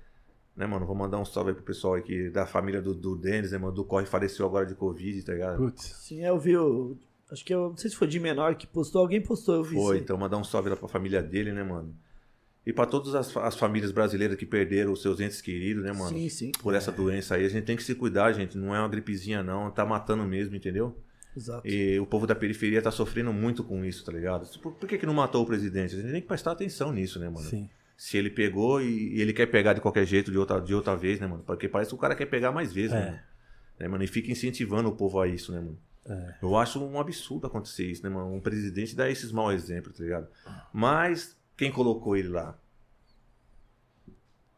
né, 0.55 0.65
mano, 0.65 0.85
vou 0.85 0.95
mandar 0.95 1.17
um 1.17 1.25
salve 1.25 1.51
aí 1.51 1.55
pro 1.55 1.63
pessoal 1.63 1.95
aqui 1.95 2.29
da 2.29 2.45
família 2.45 2.81
do, 2.81 2.93
do 2.93 3.15
Denis, 3.15 3.51
né, 3.51 3.57
mano? 3.57 3.73
Do 3.73 3.85
Corre 3.85 4.05
faleceu 4.05 4.45
agora 4.45 4.65
de 4.65 4.75
Covid, 4.75 5.23
tá 5.23 5.33
ligado? 5.33 5.57
Putz. 5.57 5.83
Sim, 5.83 6.25
eu 6.25 6.37
vi 6.37 6.57
o 6.57 6.97
Acho 7.31 7.43
que 7.43 7.53
eu 7.53 7.69
não 7.69 7.77
sei 7.77 7.89
se 7.89 7.95
foi 7.95 8.07
de 8.07 8.19
menor 8.19 8.55
que 8.55 8.67
postou, 8.67 9.01
alguém 9.01 9.19
postou, 9.19 9.55
eu 9.55 9.63
vi 9.63 9.75
Foi, 9.75 9.95
isso. 9.95 10.03
então 10.03 10.17
mandar 10.17 10.37
um 10.37 10.43
salve 10.43 10.69
lá 10.69 10.75
pra 10.75 10.87
família 10.87 11.23
dele, 11.23 11.51
né, 11.51 11.63
mano? 11.63 11.95
E 12.65 12.73
pra 12.73 12.85
todas 12.85 13.13
as, 13.15 13.35
as 13.37 13.55
famílias 13.55 13.91
brasileiras 13.91 14.37
que 14.37 14.45
perderam 14.45 14.91
os 14.91 15.01
seus 15.01 15.19
entes 15.19 15.41
queridos, 15.41 15.83
né, 15.83 15.91
mano? 15.91 16.09
Sim, 16.09 16.29
sim. 16.29 16.51
Por 16.61 16.73
essa 16.73 16.91
doença 16.91 17.35
aí, 17.35 17.45
a 17.45 17.49
gente 17.49 17.65
tem 17.65 17.75
que 17.75 17.83
se 17.83 17.93
cuidar, 17.93 18.31
gente. 18.33 18.57
Não 18.57 18.75
é 18.75 18.79
uma 18.79 18.87
gripezinha, 18.87 19.43
não. 19.43 19.69
Tá 19.69 19.85
matando 19.85 20.23
mesmo, 20.23 20.55
entendeu? 20.55 20.95
Exato. 21.35 21.67
E 21.67 21.99
o 21.99 22.05
povo 22.05 22.25
da 22.25 22.33
periferia 22.35 22.81
tá 22.81 22.91
sofrendo 22.91 23.33
muito 23.33 23.63
com 23.63 23.83
isso, 23.83 24.05
tá 24.05 24.11
ligado? 24.11 24.47
Por, 24.59 24.71
por 24.73 24.87
que, 24.87 24.97
que 24.97 25.05
não 25.05 25.13
matou 25.13 25.43
o 25.43 25.45
presidente? 25.45 25.93
A 25.95 26.01
gente 26.01 26.11
tem 26.11 26.21
que 26.21 26.27
prestar 26.27 26.51
atenção 26.51 26.93
nisso, 26.93 27.19
né, 27.19 27.27
mano? 27.29 27.45
Sim. 27.47 27.69
Se 27.97 28.17
ele 28.17 28.29
pegou 28.29 28.81
e, 28.81 29.15
e 29.15 29.21
ele 29.21 29.33
quer 29.33 29.45
pegar 29.47 29.73
de 29.73 29.81
qualquer 29.81 30.05
jeito, 30.05 30.31
de 30.31 30.37
outra, 30.37 30.59
de 30.61 30.73
outra 30.73 30.95
vez, 30.95 31.19
né, 31.19 31.27
mano? 31.27 31.43
Porque 31.45 31.67
parece 31.67 31.89
que 31.89 31.95
o 31.95 31.97
cara 31.97 32.15
quer 32.15 32.25
pegar 32.25 32.51
mais 32.51 32.71
vezes, 32.73 32.91
É. 32.93 32.99
né, 32.99 33.05
mano? 33.07 33.19
Né, 33.79 33.87
mano? 33.89 34.03
E 34.03 34.07
fica 34.07 34.31
incentivando 34.31 34.87
o 34.89 34.95
povo 34.95 35.19
a 35.19 35.27
isso, 35.27 35.51
né, 35.51 35.59
mano? 35.59 35.77
É. 36.07 36.35
Eu 36.41 36.55
acho 36.55 36.81
um 36.83 36.99
absurdo 36.99 37.47
acontecer 37.47 37.85
isso, 37.89 38.03
né, 38.03 38.09
mano? 38.09 38.33
Um 38.33 38.39
presidente 38.39 38.95
dar 38.95 39.09
esses 39.09 39.31
maus 39.31 39.53
exemplos, 39.53 39.97
tá 39.97 40.03
ligado? 40.03 40.27
Mas 40.71 41.35
quem 41.57 41.71
colocou 41.71 42.15
ele 42.15 42.29
lá? 42.29 42.57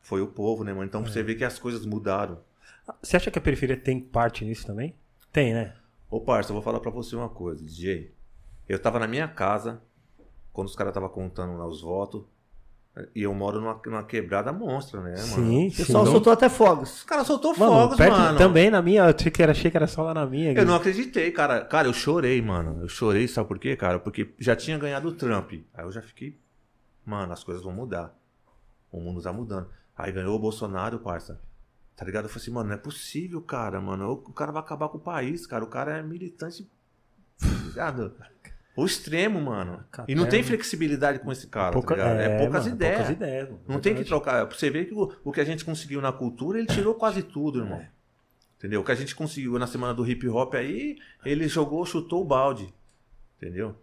Foi 0.01 0.21
o 0.21 0.27
povo, 0.27 0.63
né, 0.63 0.73
mano? 0.73 0.85
Então 0.85 1.01
É. 1.01 1.05
você 1.05 1.23
vê 1.23 1.35
que 1.35 1.43
as 1.43 1.57
coisas 1.59 1.85
mudaram. 1.85 2.39
Você 3.01 3.17
acha 3.17 3.29
que 3.31 3.37
a 3.37 3.41
periferia 3.41 3.75
tem 3.77 3.99
parte 3.99 4.45
nisso 4.45 4.65
também? 4.65 4.95
Tem, 5.31 5.53
né? 5.53 5.73
Ô, 6.09 6.21
parça, 6.21 6.51
eu 6.51 6.53
vou 6.55 6.63
falar 6.63 6.79
pra 6.79 6.91
você 6.91 7.15
uma 7.15 7.29
coisa, 7.29 7.63
DJ. 7.63 8.13
Eu 8.67 8.79
tava 8.79 8.99
na 8.99 9.07
minha 9.07 9.27
casa, 9.27 9.81
quando 10.53 10.67
os 10.67 10.75
caras 10.75 10.93
tava 10.93 11.09
contando 11.09 11.57
lá 11.57 11.65
os 11.67 11.81
votos, 11.81 12.23
e 13.13 13.21
eu 13.23 13.33
moro 13.33 13.59
numa, 13.61 13.79
numa 13.85 14.03
quebrada 14.03 14.51
monstra, 14.51 14.99
né, 15.01 15.11
mano? 15.11 15.25
Sim, 15.25 15.67
O 15.67 15.71
sim. 15.71 15.77
pessoal 15.77 16.05
soltou 16.05 16.33
até 16.33 16.49
fogos. 16.49 16.97
Os 16.97 17.03
caras 17.03 17.27
soltou 17.27 17.55
Mano, 17.55 17.71
fogos, 17.71 17.97
perto, 17.97 18.17
mano. 18.17 18.37
também 18.37 18.69
na 18.71 18.81
minha, 18.81 19.01
eu 19.01 19.15
achei 19.15 19.29
que, 19.31 19.43
era, 19.43 19.51
achei 19.51 19.69
que 19.69 19.77
era 19.77 19.85
só 19.85 20.01
lá 20.03 20.13
na 20.15 20.25
minha. 20.25 20.53
Eu 20.53 20.65
não 20.65 20.73
acreditei, 20.75 21.29
cara. 21.31 21.63
Cara, 21.63 21.87
eu 21.87 21.93
chorei, 21.93 22.41
mano. 22.41 22.81
Eu 22.81 22.87
chorei, 22.89 23.27
sabe 23.27 23.47
por 23.47 23.59
quê, 23.59 23.75
cara? 23.75 23.99
Porque 23.99 24.33
já 24.39 24.55
tinha 24.55 24.79
ganhado 24.79 25.09
o 25.09 25.13
Trump. 25.13 25.51
Aí 25.73 25.85
eu 25.85 25.91
já 25.91 26.01
fiquei. 26.01 26.39
Mano, 27.05 27.31
as 27.33 27.43
coisas 27.43 27.63
vão 27.63 27.71
mudar. 27.71 28.17
O 28.91 28.99
mundo 28.99 29.21
tá 29.21 29.31
mudando. 29.31 29.67
Aí 29.95 30.11
ganhou 30.11 30.35
o 30.35 30.39
Bolsonaro, 30.39 30.97
parça. 30.99 31.39
Tá 31.97 32.05
ligado? 32.05 32.25
Eu 32.25 32.29
falei 32.29 32.43
assim, 32.43 32.51
mano, 32.51 32.69
não 32.69 32.75
é 32.75 32.77
possível, 32.77 33.41
cara, 33.41 33.81
mano. 33.81 34.11
O 34.11 34.31
cara 34.31 34.51
vai 34.51 34.61
acabar 34.61 34.87
com 34.87 34.99
o 34.99 35.01
país, 35.01 35.47
cara. 35.47 35.63
O 35.63 35.67
cara 35.67 35.97
é 35.97 36.03
militante. 36.03 36.69
ligado? 37.65 38.13
O 38.75 38.85
extremo, 38.85 39.41
mano. 39.41 39.83
E 40.07 40.13
não 40.13 40.27
tem 40.29 40.43
flexibilidade 40.43 41.17
com 41.17 41.31
esse 41.31 41.47
cara, 41.47 41.73
Pouca- 41.73 41.95
tá 41.95 42.03
ligado? 42.03 42.19
É, 42.19 42.37
poucas 42.37 42.65
mano, 42.65 42.75
ideias. 42.75 42.95
Poucas 42.97 43.15
ideias. 43.15 43.49
mano. 43.49 43.61
Não 43.67 43.79
tem 43.79 43.95
que 43.95 44.03
trocar. 44.03 44.45
Você 44.45 44.69
vê 44.69 44.85
que 44.85 44.93
o, 44.93 45.11
o 45.23 45.31
que 45.31 45.41
a 45.41 45.43
gente 45.43 45.65
conseguiu 45.65 45.99
na 45.99 46.11
cultura, 46.11 46.59
ele 46.59 46.67
tirou 46.67 46.93
quase 46.93 47.23
tudo, 47.23 47.61
irmão. 47.61 47.83
Entendeu? 48.59 48.81
O 48.81 48.83
que 48.83 48.91
a 48.91 48.95
gente 48.95 49.15
conseguiu 49.15 49.57
na 49.57 49.65
semana 49.65 49.95
do 49.95 50.07
hip 50.07 50.27
hop 50.29 50.53
aí, 50.53 50.99
ele 51.25 51.47
jogou, 51.47 51.83
chutou 51.83 52.21
o 52.21 52.25
balde. 52.25 52.71
Entendeu? 53.37 53.75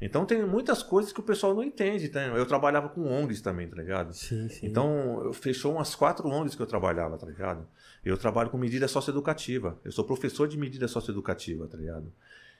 Então 0.00 0.24
tem 0.24 0.42
muitas 0.46 0.82
coisas 0.82 1.12
que 1.12 1.20
o 1.20 1.22
pessoal 1.22 1.54
não 1.54 1.62
entende, 1.62 2.08
tá? 2.08 2.20
Eu 2.20 2.46
trabalhava 2.46 2.88
com 2.88 3.06
ONGs 3.06 3.42
também, 3.42 3.68
tá 3.68 3.76
ligado? 3.76 4.14
Sim, 4.14 4.48
sim. 4.48 4.66
Então, 4.66 5.22
eu 5.24 5.32
fechou 5.34 5.74
umas 5.74 5.94
quatro 5.94 6.26
ONGs 6.26 6.54
que 6.54 6.62
eu 6.62 6.66
trabalhava, 6.66 7.18
tá 7.18 7.26
ligado? 7.26 7.66
Eu 8.02 8.16
trabalho 8.16 8.48
com 8.48 8.56
medida 8.56 8.88
socioeducativa. 8.88 9.78
Eu 9.84 9.92
sou 9.92 10.04
professor 10.04 10.48
de 10.48 10.56
medida 10.56 10.88
socioeducativa, 10.88 11.66
tá 11.66 11.76
ligado? 11.76 12.10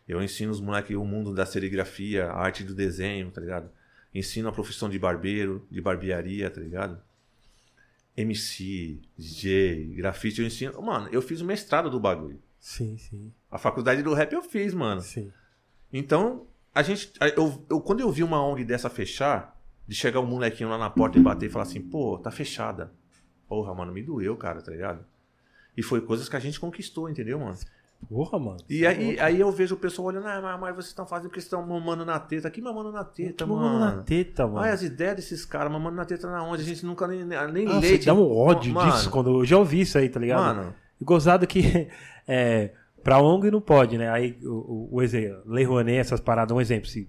Eu 0.07 0.23
ensino 0.23 0.53
os 0.53 0.61
moleques 0.61 0.95
o 0.95 1.05
mundo 1.05 1.33
da 1.33 1.47
serigrafia, 1.47 2.27
a 2.27 2.39
arte 2.39 2.62
do 2.62 2.75
desenho, 2.75 3.31
tá 3.31 3.41
ligado? 3.41 3.71
Ensino 4.15 4.49
a 4.49 4.53
profissão 4.53 4.89
de 4.91 4.99
barbeiro, 4.99 5.67
de 5.71 5.81
barbearia, 5.81 6.51
tá 6.51 6.61
ligado? 6.61 7.01
MC, 8.17 9.01
DJ, 9.17 9.95
grafite, 9.95 10.41
eu 10.41 10.47
ensino. 10.47 10.83
Mano, 10.83 11.09
eu 11.11 11.23
fiz 11.23 11.41
o 11.41 11.45
mestrado 11.45 11.89
do 11.89 11.99
bagulho. 11.99 12.43
Sim, 12.59 12.99
sim. 12.99 13.33
A 13.51 13.57
faculdade 13.57 14.03
do 14.03 14.12
rap 14.12 14.33
eu 14.33 14.43
fiz, 14.43 14.75
mano. 14.75 15.01
Sim. 15.01 15.33
Então, 15.93 16.47
a 16.75 16.83
gente. 16.83 17.13
Eu, 17.37 17.65
eu- 17.69 17.81
quando 17.81 18.01
eu 18.01 18.11
vi 18.11 18.23
uma 18.23 18.45
ONG 18.45 18.65
dessa 18.65 18.89
fechar, 18.91 19.57
de 19.87 19.95
chegar 19.95 20.21
um 20.21 20.27
molequinho 20.27 20.69
lá 20.71 20.79
na 20.79 20.89
porta 20.91 21.19
e 21.19 21.23
bater 21.23 21.47
e 21.47 21.51
falar 21.51 21.65
assim, 21.65 21.81
pô, 21.81 22.19
tá 22.19 22.31
fechada. 22.31 22.93
Porra, 23.49 23.75
mano, 23.75 23.93
me 23.93 24.03
doeu, 24.03 24.37
cara, 24.37 24.63
tá 24.63 24.71
ligado? 24.71 25.05
E 25.77 25.83
foi 25.83 26.01
coisas 26.01 26.29
que 26.29 26.37
a 26.37 26.41
gente 26.41 26.61
conquistou, 26.61 27.09
entendeu, 27.09 27.39
mano? 27.41 27.57
Porra, 28.09 28.39
mano. 28.39 28.57
E 28.69 28.87
aí, 28.87 29.19
aí 29.21 29.39
eu 29.41 29.51
vejo 29.53 29.75
o 29.75 29.79
pessoal 29.79 30.09
olhando, 30.09 30.27
ah, 30.27 30.57
mas- 30.59 30.75
vocês 30.75 30.87
estão 30.87 31.05
fazendo 31.07 31.29
porque 31.29 31.41
estão 31.41 31.67
mamando 31.67 32.05
na 32.05 32.19
teta. 32.19 32.49
Que 32.51 32.63
mamando 32.63 32.91
na 32.93 33.05
teta, 33.05 33.45
Que 33.45 33.51
mano? 33.51 33.63
mano 33.79 33.97
na 33.97 34.03
teta, 34.03 34.47
mano. 34.47 34.59
Ai, 34.61 34.71
as 34.71 34.83
ideias 34.83 35.17
desses 35.17 35.45
caras, 35.45 35.71
mamando 35.71 35.97
na 35.97 36.05
teta 36.05 36.31
na 36.31 36.43
onde? 36.43 36.63
A 36.63 36.65
gente 36.65 36.87
nunca 36.87 37.07
nem, 37.07 37.25
nem 37.25 37.65
Nossa, 37.67 37.81
leite. 37.81 38.07
dá 38.07 38.15
um 38.15 38.31
ódio 38.35 38.73
Mano, 38.73 38.91
disso 38.93 39.11
quando 39.11 39.41
eu 39.41 39.45
já 39.45 39.59
ouvi 39.59 39.81
isso 39.83 39.99
aí, 39.99 40.09
tá 40.09 40.19
ligado? 40.21 40.41
Mano, 40.57 40.75
E 41.01 41.05
Gozado 41.05 41.47
que 41.47 41.89
é, 42.27 42.73
pra 43.03 43.21
ONG 43.21 43.51
não 43.51 43.61
pode, 43.61 43.97
né? 43.99 44.11
Aí 44.11 44.39
o, 44.43 44.49
o, 44.49 44.89
o 44.97 45.03
exemplo, 45.03 45.43
Lei 45.47 45.65
Rouanet, 45.65 45.99
essas 45.99 46.21
paradas, 46.21 46.57
um 46.57 46.61
exemplo. 46.61 46.89
Sim. 46.89 47.07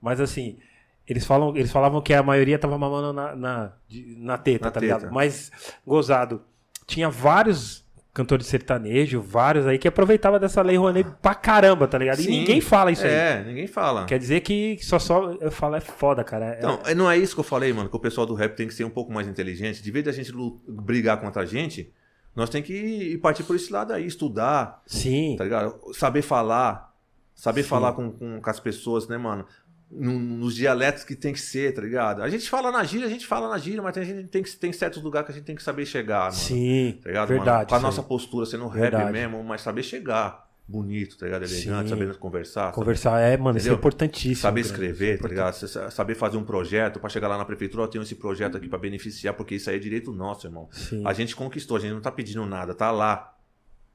Mas 0.00 0.20
assim, 0.20 0.58
eles, 1.06 1.24
falam, 1.26 1.56
eles 1.56 1.70
falavam 1.72 2.00
que 2.00 2.14
a 2.14 2.22
maioria 2.22 2.58
tava 2.58 2.76
mamando 2.78 3.12
na, 3.12 3.34
na, 3.36 3.72
na 4.18 4.38
teta, 4.38 4.66
Na 4.66 4.70
tá 4.70 4.80
teta. 4.80 4.94
ligado? 4.96 5.12
Mas, 5.12 5.50
Gozado, 5.86 6.42
tinha 6.86 7.08
vários 7.10 7.88
cantores 8.12 8.44
de 8.46 8.50
sertanejo, 8.50 9.20
vários 9.22 9.66
aí 9.68 9.78
que 9.78 9.86
aproveitava 9.86 10.38
dessa 10.38 10.60
Lei 10.62 10.76
Rouanet 10.76 11.08
pra 11.22 11.32
caramba, 11.34 11.86
tá 11.86 11.96
ligado? 11.96 12.18
E 12.18 12.24
Sim. 12.24 12.30
ninguém 12.40 12.60
fala 12.60 12.90
isso 12.90 13.04
aí. 13.06 13.12
é, 13.12 13.44
ninguém 13.46 13.68
fala. 13.68 14.04
Quer 14.06 14.18
dizer 14.18 14.40
que 14.40 14.78
só 14.82 14.98
só 14.98 15.30
eu 15.34 15.50
falo 15.50 15.76
é 15.76 15.80
foda, 15.80 16.24
cara. 16.24 16.46
É- 16.54 16.58
Então, 16.58 16.80
não 16.96 17.08
é 17.10 17.16
isso 17.16 17.34
que 17.34 17.40
eu 17.40 17.44
falei, 17.44 17.72
mano, 17.72 17.88
que 17.88 17.96
o 17.96 18.00
pessoal 18.00 18.26
do 18.26 18.34
rap 18.34 18.56
tem 18.56 18.66
que 18.66 18.74
ser 18.74 18.84
um 18.84 18.90
pouco 18.90 19.12
mais 19.12 19.28
inteligente. 19.28 19.80
De 19.82 19.90
vez 19.92 20.02
de 20.02 20.10
a 20.10 20.12
gente 20.12 20.32
brigar 20.66 21.20
contra 21.20 21.42
a 21.42 21.46
gente, 21.46 21.92
nós 22.40 22.50
tem 22.50 22.62
que 22.62 22.72
ir 22.72 23.18
partir 23.18 23.44
por 23.44 23.54
esse 23.54 23.72
lado 23.72 23.92
aí, 23.92 24.06
estudar, 24.06 24.82
Sim. 24.86 25.36
tá 25.36 25.44
ligado? 25.44 25.78
Saber 25.94 26.22
falar, 26.22 26.92
saber 27.34 27.62
Sim. 27.62 27.68
falar 27.68 27.92
com, 27.92 28.10
com, 28.10 28.40
com 28.40 28.50
as 28.50 28.58
pessoas, 28.58 29.06
né, 29.06 29.16
mano? 29.18 29.44
No- 29.90 30.18
Nos 30.18 30.54
dialetos 30.54 31.04
que 31.04 31.14
tem 31.16 31.32
que 31.32 31.40
ser, 31.40 31.74
tá 31.74 31.82
ligado? 31.82 32.22
A 32.22 32.28
gente 32.30 32.48
fala 32.48 32.70
na 32.70 32.82
gíria, 32.84 33.06
a 33.06 33.10
gente 33.10 33.26
fala 33.26 33.48
na 33.48 33.58
gíria, 33.58 33.82
mas 33.82 33.92
tem, 33.92 34.02
a 34.02 34.06
gente 34.06 34.28
tem, 34.28 34.42
que, 34.42 34.50
tem 34.56 34.72
certos 34.72 35.02
lugares 35.02 35.26
que 35.26 35.32
a 35.32 35.34
gente 35.36 35.44
tem 35.46 35.56
que 35.56 35.62
saber 35.62 35.84
chegar, 35.84 36.20
mano. 36.24 36.32
Sim. 36.32 36.98
Tá 37.02 37.08
ligado, 37.10 37.28
verdade. 37.28 37.48
mano? 37.56 37.66
Com 37.68 37.74
a 37.74 37.80
nossa 37.80 38.02
postura 38.02 38.46
sendo 38.46 38.66
rap 38.68 38.82
Verdade. 38.82 39.12
mesmo, 39.12 39.42
mas 39.44 39.60
saber 39.60 39.82
chegar 39.82 40.48
bonito, 40.70 41.18
tá 41.18 41.26
ligado? 41.26 41.42
Elegante, 41.42 41.82
Sim. 41.82 41.88
sabendo 41.88 42.16
conversar. 42.18 42.72
Conversar 42.72 43.18
é, 43.20 43.36
mano, 43.36 43.58
isso 43.58 43.66
é 43.66 43.70
Entendeu? 43.70 43.78
importantíssimo. 43.78 44.36
Saber 44.36 44.60
escrever, 44.60 45.18
tá 45.20 45.28
ligado? 45.28 45.52
Sa- 45.54 45.90
Saber 45.90 46.14
fazer 46.14 46.36
um 46.36 46.44
projeto 46.44 47.00
pra 47.00 47.08
chegar 47.10 47.26
lá 47.28 47.36
na 47.36 47.44
prefeitura, 47.44 47.82
ó, 47.82 47.86
tenho 47.86 48.02
esse 48.02 48.14
projeto 48.14 48.56
aqui 48.56 48.68
pra 48.68 48.78
beneficiar, 48.78 49.34
porque 49.34 49.56
isso 49.56 49.68
aí 49.68 49.76
é 49.76 49.78
direito 49.78 50.12
nosso, 50.12 50.46
irmão. 50.46 50.68
Sim. 50.70 51.02
A 51.04 51.12
gente 51.12 51.34
conquistou, 51.34 51.76
a 51.76 51.80
gente 51.80 51.92
não 51.92 52.00
tá 52.00 52.12
pedindo 52.12 52.46
nada, 52.46 52.74
tá 52.74 52.90
lá, 52.90 53.36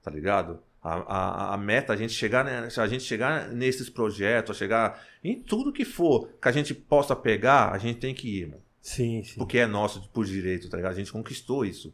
tá 0.04 0.12
ligado? 0.12 0.60
A, 0.84 0.94
a, 0.94 1.54
a 1.56 1.58
meta 1.58 1.94
a 1.94 1.96
gente 1.96 2.14
chegar, 2.14 2.46
né, 2.46 2.68
a 2.78 2.88
gente 2.88 3.04
chegar 3.04 3.48
nesses 3.50 3.90
projetos, 3.90 4.56
a 4.56 4.60
chegar 4.60 5.02
em 5.24 5.40
tudo 5.42 5.74
que 5.74 5.84
for 5.84 6.30
que 6.40 6.48
a 6.48 6.52
gente 6.52 6.76
possa 6.76 7.16
pegar, 7.16 7.72
a 7.72 7.78
gente 7.80 8.00
tem 8.00 8.14
que 8.14 8.28
ir, 8.28 8.42
irmão. 8.42 8.60
Sim, 8.82 9.24
sim. 9.24 9.36
Porque 9.40 9.58
é 9.58 9.66
nosso 9.66 10.08
por 10.10 10.26
direito, 10.26 10.70
tá 10.70 10.78
ligado? 10.78 10.92
A 10.92 10.96
gente 10.96 11.12
conquistou 11.12 11.66
isso. 11.66 11.92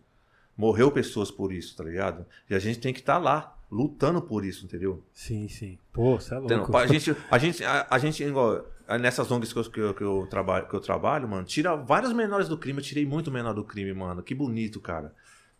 Morreu 0.58 0.91
pessoas 0.91 1.32
por 1.32 1.53
isso, 1.53 1.74
tá 1.78 1.84
ligado? 1.86 2.26
E 2.49 2.53
a 2.53 2.60
gente 2.60 2.80
tem 2.80 2.91
que 2.94 2.99
estar 2.99 3.18
lá, 3.18 3.58
lutando 3.72 4.22
por 4.22 4.43
isso, 4.43 4.65
entendeu? 4.65 5.02
Sim, 5.14 5.48
sim. 5.48 5.77
Pô, 5.93 6.19
você 6.19 6.34
é 6.35 6.38
Entendeu? 6.38 6.57
louco. 6.57 6.76
A 6.77 6.85
gente, 6.88 7.15
a 7.30 7.38
gente, 7.38 7.64
a, 7.64 7.88
a 7.89 7.98
gente 7.98 8.23
igual, 8.23 8.65
nessas 8.99 9.31
ONGs 9.31 9.53
que 9.53 9.60
eu, 9.60 9.64
que, 9.64 9.80
eu, 9.80 9.93
que, 9.93 10.03
eu 10.03 10.27
trabalho, 10.30 10.68
que 10.68 10.73
eu 10.76 10.81
trabalho, 10.81 11.27
mano, 11.27 11.45
tira 11.45 11.76
vários 11.76 12.11
menores 12.11 12.49
do 12.49 12.57
crime. 12.57 12.80
Eu 12.80 12.84
tirei 12.84 13.06
muito 13.06 13.31
menor 13.31 13.53
do 13.53 13.64
crime, 13.64 13.93
mano. 13.93 14.22
Que 14.22 14.35
bonito, 14.35 14.80
cara. 14.80 15.14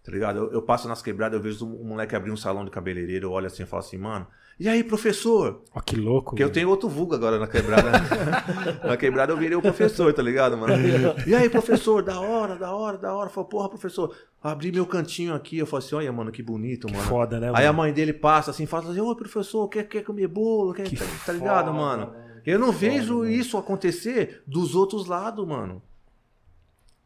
Tá 0.04 0.12
ligado? 0.12 0.38
Eu, 0.40 0.52
eu 0.54 0.62
passo 0.62 0.88
nas 0.88 1.02
quebradas, 1.02 1.38
eu 1.38 1.44
vejo 1.44 1.66
um 1.66 1.84
moleque 1.86 2.16
abrir 2.16 2.32
um 2.32 2.38
salão 2.38 2.66
de 2.66 2.72
cabeleireiro, 2.72 3.28
eu 3.28 3.32
olho 3.32 3.46
assim 3.48 3.64
e 3.64 3.66
falo 3.68 3.82
assim, 3.82 3.98
mano, 3.98 4.26
e 4.60 4.68
aí, 4.70 4.84
professor? 4.84 5.64
Ó, 5.74 5.80
que 5.80 5.96
louco. 5.96 6.32
Porque 6.32 6.44
eu 6.44 6.52
tenho 6.52 6.70
outro 6.70 6.88
vulgo 6.88 7.16
agora 7.16 7.40
na 7.40 7.48
quebrada. 7.48 7.90
na 8.88 8.96
quebrada 8.96 9.32
eu 9.32 9.38
virei 9.38 9.56
o 9.58 9.62
professor, 9.62 10.14
tá 10.14 10.22
ligado, 10.22 10.56
mano? 10.56 10.74
E 11.26 11.34
aí, 11.34 11.50
professor, 11.50 12.04
da 12.04 12.20
hora, 12.20 12.56
da 12.58 12.72
hora, 12.76 12.98
da 12.98 13.12
hora. 13.16 13.28
Falei, 13.30 13.50
porra, 13.50 13.70
professor, 13.70 14.16
abri 14.44 14.72
meu 14.72 14.86
cantinho 14.86 15.34
aqui. 15.34 15.58
Eu 15.58 15.66
falei 15.66 15.84
assim, 15.86 15.96
olha, 15.96 16.12
mano, 16.12 16.32
que 16.32 16.44
bonito, 16.44 16.86
Que 16.88 16.94
mano. 16.94 17.08
foda, 17.08 17.40
né? 17.40 17.48
Aí 17.56 17.66
a 17.66 17.74
mano? 17.74 17.78
mãe 17.86 17.94
dele 17.94 18.14
passa 18.14 18.52
assim, 18.52 18.68
fala 18.68 18.92
assim, 18.92 19.00
ô 19.00 19.16
professor, 19.16 19.68
quer, 19.68 19.84
quer 19.88 20.04
comer 20.04 20.28
bolo? 20.28 20.74
Quer, 20.76 20.84
Que 20.88 20.96
tá, 20.96 21.06
tá 21.26 21.34
ligado, 21.34 21.66
foda, 21.68 21.72
mano? 21.78 22.08
mano. 22.08 22.16
Eu 22.46 22.60
não 22.60 22.72
Que 22.72 22.78
vejo 22.80 23.14
foda, 23.16 23.20
mano. 23.20 23.32
isso 23.32 23.58
acontecer 23.58 24.44
dos 24.46 24.76
outros 24.76 25.08
lados, 25.08 25.48
mano. 25.48 25.82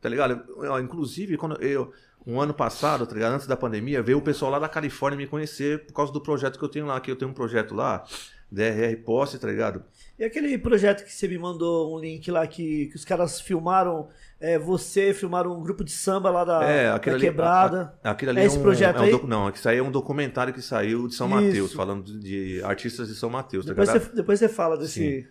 Tá 0.01 0.09
ligado? 0.09 0.43
Eu- 0.57 0.79
inclusive, 0.81 1.37
quando 1.37 1.55
eu. 1.61 1.91
Um 2.27 2.41
ano 2.41 2.53
passado, 2.53 3.05
tá 3.05 3.13
ligado? 3.13 3.33
Antes 3.33 3.45
da 3.47 3.55
pandemia, 3.55 4.01
veio 4.01 4.17
o 4.17 4.21
pessoal 4.21 4.49
lá 4.51 4.57
da 4.59 4.67
Califórnia 4.67 5.17
me 5.17 5.27
conhecer 5.27 5.85
por 5.85 5.93
causa 5.93 6.11
do 6.11 6.19
projeto 6.19 6.57
que 6.57 6.65
eu 6.65 6.69
tenho 6.69 6.85
lá, 6.87 6.99
que 6.99 7.11
eu 7.11 7.15
tenho 7.15 7.29
um 7.29 7.33
projeto 7.35 7.75
lá, 7.75 8.03
DRR 8.51 8.95
Posse, 9.05 9.37
tá 9.37 9.47
ligado? 9.47 9.83
E 10.17 10.23
aquele 10.23 10.57
projeto 10.57 11.03
que 11.03 11.11
você 11.11 11.27
me 11.27 11.37
mandou 11.37 11.95
um 11.95 11.99
link 11.99 12.31
lá 12.31 12.47
que, 12.47 12.87
que 12.87 12.95
os 12.95 13.05
caras 13.05 13.39
filmaram, 13.39 14.07
é, 14.39 14.57
você 14.57 15.13
filmaram 15.13 15.55
um 15.55 15.61
grupo 15.61 15.83
de 15.83 15.91
samba 15.91 16.31
lá 16.31 16.43
da, 16.45 16.63
É, 16.63 16.89
da 16.89 16.95
aquele 16.95 17.15
ali- 17.17 17.25
quebrada. 17.25 17.93
Aquilo 18.03 18.31
ali 18.31 18.39
É 18.39 18.43
é, 18.43 18.45
esse 18.47 18.57
um, 18.57 18.61
projeto 18.61 18.97
é 18.97 19.01
um 19.01 19.03
aí? 19.03 19.27
Não, 19.27 19.49
isso 19.49 19.69
aí 19.69 19.77
é 19.77 19.83
um 19.83 19.91
documentário 19.91 20.53
que 20.53 20.61
saiu 20.61 21.07
de 21.07 21.13
São 21.13 21.27
Isso. 21.27 21.35
Mateus, 21.47 21.73
falando 21.73 22.19
de, 22.19 22.59
artistas 22.63 23.07
de 23.07 23.15
São 23.15 23.29
Mateus, 23.29 23.65
tá 23.65 23.71
Depois 23.73 23.89
ligado? 23.89 24.03
você, 24.09 24.15
depois 24.15 24.39
você 24.39 24.49
fala 24.49 24.77
desse. 24.77 25.27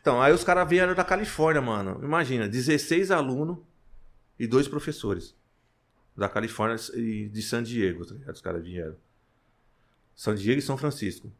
Então, 0.00 0.20
aí 0.22 0.32
os 0.32 0.42
caras 0.44 0.66
vieram 0.68 0.94
da 0.94 1.04
Califórnia, 1.04 1.60
mano. 1.60 2.00
Imagina, 2.02 2.48
16 2.48 3.10
alunos 3.10 3.58
e 4.38 4.46
dois 4.46 4.66
professores. 4.66 5.34
Da 6.16 6.28
Califórnia 6.28 6.76
e 6.94 7.28
de 7.28 7.42
San 7.42 7.62
Diego, 7.62 8.04
tá 8.04 8.14
ligado? 8.14 8.34
Os 8.34 8.40
caras 8.40 8.62
vieram. 8.62 8.96
San 10.14 10.34
Diego 10.34 10.58
e 10.58 10.62
São 10.62 10.76
Francisco. 10.76 11.32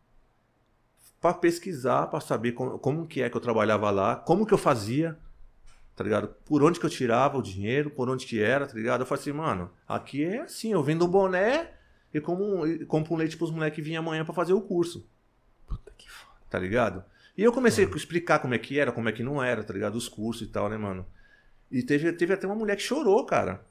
para 1.21 1.35
pesquisar, 1.35 2.09
para 2.09 2.21
saber 2.21 2.53
como, 2.53 2.79
como 2.81 3.07
que 3.07 3.23
é 3.23 3.31
que 3.31 3.37
eu 3.37 3.41
trabalhava 3.41 3.91
lá, 3.91 4.17
como 4.17 4.45
que 4.45 4.53
eu 4.53 4.59
fazia, 4.59 5.17
tá 5.95 6.03
ligado? 6.03 6.29
Por 6.45 6.65
onde 6.65 6.81
que 6.81 6.87
eu 6.87 6.91
tirava 6.91 7.39
o 7.39 7.43
dinheiro, 7.43 7.91
por 7.91 8.11
onde 8.11 8.27
que 8.27 8.43
era, 8.43 8.67
tá 8.67 8.75
ligado? 8.75 9.03
Eu 9.03 9.07
falei 9.07 9.21
assim, 9.21 9.33
mano, 9.33 9.71
aqui 9.87 10.25
é 10.25 10.41
assim, 10.43 10.73
eu 10.73 10.83
vendo 10.83 11.05
um 11.05 11.09
boné 11.09 11.71
e 12.13 12.21
como 12.21 12.67
e 12.67 12.85
compro 12.87 13.15
um 13.15 13.17
leite 13.17 13.37
pros 13.37 13.53
moleques 13.53 13.77
que 13.77 13.83
vinham 13.83 14.03
amanhã 14.03 14.25
para 14.25 14.35
fazer 14.35 14.53
o 14.53 14.61
curso. 14.61 15.09
Puta 15.67 15.93
que 15.97 16.11
foda. 16.11 16.33
Tá 16.51 16.59
ligado? 16.59 17.05
E 17.37 17.43
eu 17.43 17.53
comecei 17.53 17.87
a 17.87 17.97
explicar 17.97 18.41
como 18.41 18.55
é 18.55 18.59
que 18.59 18.79
era, 18.79 18.91
como 18.93 19.09
é 19.09 19.13
que 19.13 19.23
não 19.23 19.43
era, 19.43 19.63
tá 19.63 19.73
ligado? 19.73 19.95
Os 19.95 20.09
cursos 20.09 20.47
e 20.47 20.51
tal, 20.51 20.69
né, 20.69 20.77
mano? 20.77 21.07
E 21.71 21.83
teve, 21.83 22.13
teve 22.13 22.35
até 22.35 22.47
uma 22.47 22.57
mulher 22.57 22.77
que 22.77 22.83
chorou, 22.83 23.25
cara. 23.25 23.65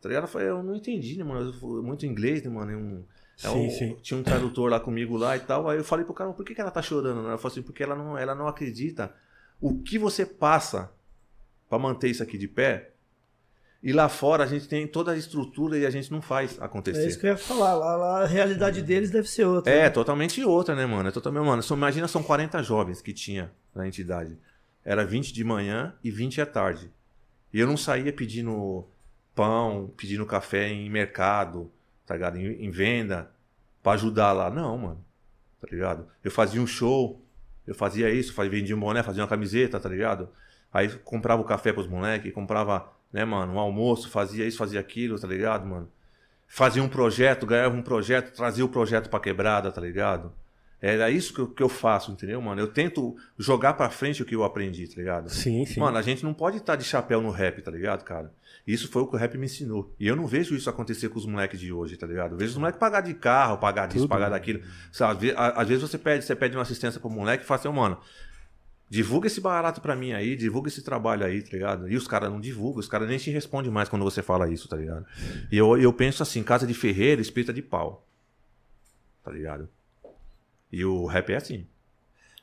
Tá 0.00 0.08
ligado? 0.08 0.24
Eu 0.24 0.28
falei, 0.28 0.48
eu 0.48 0.62
não 0.62 0.74
entendi, 0.74 1.16
né, 1.18 1.24
mano? 1.24 1.54
Eu- 1.62 1.82
Muito 1.82 2.06
inglês, 2.06 2.42
né, 2.42 2.48
mano? 2.50 2.70
É 2.72 2.76
um- 2.76 3.04
é 3.42 3.48
Sim, 3.48 3.66
um- 3.66 3.70
sim. 3.70 3.96
Tinha 4.02 4.18
um 4.18 4.22
tradutor 4.22 4.70
lá 4.70 4.80
comigo 4.80 5.16
lá 5.16 5.36
e 5.36 5.40
tal. 5.40 5.68
Aí 5.68 5.78
eu 5.78 5.84
falei 5.84 6.04
pro 6.04 6.14
cara, 6.14 6.32
por 6.32 6.44
que, 6.44 6.54
que 6.54 6.60
ela 6.60 6.70
tá 6.70 6.80
chorando? 6.82 7.22
né? 7.22 7.28
Ela 7.28 7.38
falou 7.38 7.52
assim, 7.52 7.62
porque 7.62 7.82
ela 7.82 7.94
não, 7.94 8.16
ela 8.16 8.34
não 8.34 8.46
acredita 8.48 9.12
o 9.60 9.78
que 9.82 9.98
você 9.98 10.24
passa 10.24 10.90
pra 11.68 11.78
manter 11.78 12.08
isso 12.08 12.22
aqui 12.22 12.38
de 12.38 12.48
pé. 12.48 12.90
E 13.82 13.92
lá 13.94 14.10
fora 14.10 14.44
a 14.44 14.46
gente 14.46 14.68
tem 14.68 14.86
toda 14.86 15.12
a 15.12 15.16
estrutura 15.16 15.78
e 15.78 15.86
a 15.86 15.90
gente 15.90 16.10
não 16.12 16.20
faz 16.20 16.60
acontecer. 16.60 17.02
É 17.02 17.06
isso 17.06 17.18
que 17.18 17.26
eu 17.26 17.30
ia 17.30 17.36
falar. 17.38 17.74
Lá, 17.74 17.96
lá 17.96 18.22
a 18.22 18.26
realidade 18.26 18.82
deles 18.82 19.10
deve 19.10 19.26
ser 19.28 19.44
outra. 19.46 19.72
É, 19.72 19.88
totalmente 19.88 20.44
outra, 20.44 20.74
né, 20.74 20.84
mano? 20.84 21.08
É 21.08 21.12
totalmente, 21.12 21.44
mano, 21.46 21.62
só, 21.62 21.74
imagina, 21.74 22.06
são 22.06 22.22
40 22.22 22.62
jovens 22.62 23.00
que 23.00 23.12
tinha 23.14 23.50
na 23.74 23.88
entidade. 23.88 24.36
Era 24.84 25.04
20 25.04 25.32
de 25.32 25.42
manhã 25.44 25.94
e 26.04 26.10
20 26.10 26.40
à 26.42 26.46
tarde. 26.46 26.90
E 27.54 27.58
eu 27.58 27.66
não 27.66 27.76
saía 27.76 28.12
pedindo 28.12 28.86
pão, 29.34 29.92
pedindo 29.96 30.26
café 30.26 30.68
em 30.68 30.88
mercado, 30.90 31.70
tá 32.06 32.14
ligado? 32.14 32.36
Em, 32.38 32.64
em 32.64 32.70
venda, 32.70 33.30
pra 33.82 33.92
ajudar 33.92 34.32
lá. 34.32 34.50
Não, 34.50 34.76
mano. 34.78 35.04
Tá 35.60 35.68
ligado? 35.70 36.06
Eu 36.24 36.30
fazia 36.30 36.60
um 36.60 36.66
show, 36.66 37.20
eu 37.66 37.74
fazia 37.74 38.10
isso, 38.10 38.32
fazia, 38.32 38.50
vendia 38.50 38.76
um 38.76 38.80
boné, 38.80 39.02
fazia 39.02 39.22
uma 39.22 39.28
camiseta, 39.28 39.78
tá 39.78 39.88
ligado? 39.88 40.28
Aí 40.72 40.88
comprava 41.04 41.42
o 41.42 41.44
café 41.44 41.72
pros 41.72 41.86
moleques, 41.86 42.32
comprava, 42.32 42.90
né, 43.12 43.24
mano, 43.24 43.54
um 43.54 43.58
almoço, 43.58 44.08
fazia 44.08 44.46
isso, 44.46 44.56
fazia 44.58 44.80
aquilo, 44.80 45.18
tá 45.18 45.26
ligado, 45.26 45.66
mano? 45.66 45.90
Fazia 46.46 46.82
um 46.82 46.88
projeto, 46.88 47.46
ganhava 47.46 47.76
um 47.76 47.82
projeto, 47.82 48.32
trazia 48.34 48.64
o 48.64 48.68
projeto 48.68 49.08
pra 49.08 49.20
quebrada, 49.20 49.70
tá 49.70 49.80
ligado? 49.80 50.32
Era 50.82 51.10
isso 51.10 51.34
que 51.34 51.40
eu, 51.40 51.48
que 51.48 51.62
eu 51.62 51.68
faço, 51.68 52.10
entendeu, 52.10 52.40
mano? 52.40 52.60
Eu 52.60 52.68
tento 52.68 53.14
jogar 53.38 53.74
pra 53.74 53.90
frente 53.90 54.22
o 54.22 54.24
que 54.24 54.34
eu 54.34 54.42
aprendi, 54.44 54.88
tá 54.88 54.96
ligado? 54.96 55.28
Sim, 55.28 55.66
sim. 55.66 55.78
Mano, 55.78 55.98
a 55.98 56.02
gente 56.02 56.24
não 56.24 56.32
pode 56.32 56.56
estar 56.56 56.76
de 56.76 56.84
chapéu 56.84 57.20
no 57.20 57.30
rap, 57.30 57.60
tá 57.60 57.70
ligado, 57.70 58.02
cara? 58.02 58.32
Isso 58.66 58.88
foi 58.88 59.02
o 59.02 59.06
que 59.06 59.14
o 59.14 59.18
rap 59.18 59.36
me 59.36 59.44
ensinou. 59.44 59.94
E 60.00 60.06
eu 60.06 60.16
não 60.16 60.26
vejo 60.26 60.54
isso 60.54 60.70
acontecer 60.70 61.10
com 61.10 61.18
os 61.18 61.26
moleques 61.26 61.60
de 61.60 61.70
hoje, 61.70 61.96
tá 61.96 62.06
ligado? 62.06 62.32
Eu 62.32 62.38
vejo 62.38 62.52
os 62.52 62.56
moleques 62.56 62.80
pagar 62.80 63.02
de 63.02 63.12
carro, 63.12 63.58
pagar 63.58 63.86
disso, 63.88 64.04
Tudo. 64.04 64.10
pagar 64.10 64.30
daquilo. 64.30 64.62
Sabe, 64.90 65.34
às 65.36 65.68
vezes 65.68 65.82
você 65.82 65.98
pede, 65.98 66.24
você 66.24 66.34
pede 66.34 66.56
uma 66.56 66.62
assistência 66.62 66.98
pro 66.98 67.10
moleque 67.10 67.44
e 67.44 67.46
fala 67.46 67.60
assim, 67.60 67.68
"Ô, 67.68 67.72
mano, 67.72 67.98
divulga 68.88 69.26
esse 69.26 69.40
barato 69.40 69.80
pra 69.80 69.94
mim 69.94 70.12
aí, 70.12 70.34
divulga 70.34 70.68
esse 70.68 70.82
trabalho 70.82 71.24
aí, 71.24 71.42
tá 71.42 71.50
ligado? 71.52 71.88
E 71.90 71.96
os 71.96 72.08
caras 72.08 72.30
não 72.30 72.40
divulgam, 72.40 72.80
os 72.80 72.88
caras 72.88 73.08
nem 73.08 73.18
te 73.18 73.30
respondem 73.30 73.70
mais 73.70 73.88
quando 73.88 74.02
você 74.02 74.22
fala 74.22 74.50
isso, 74.50 74.68
tá 74.68 74.76
ligado? 74.76 75.04
E 75.50 75.56
eu, 75.56 75.76
eu 75.76 75.92
penso 75.92 76.22
assim, 76.22 76.42
casa 76.42 76.66
de 76.66 76.74
ferreiro, 76.74 77.20
espírita 77.20 77.52
de 77.52 77.62
pau. 77.62 78.06
Tá 79.22 79.30
ligado? 79.30 79.68
E 80.72 80.84
o 80.84 81.06
rap 81.06 81.30
é 81.32 81.36
assim. 81.36 81.66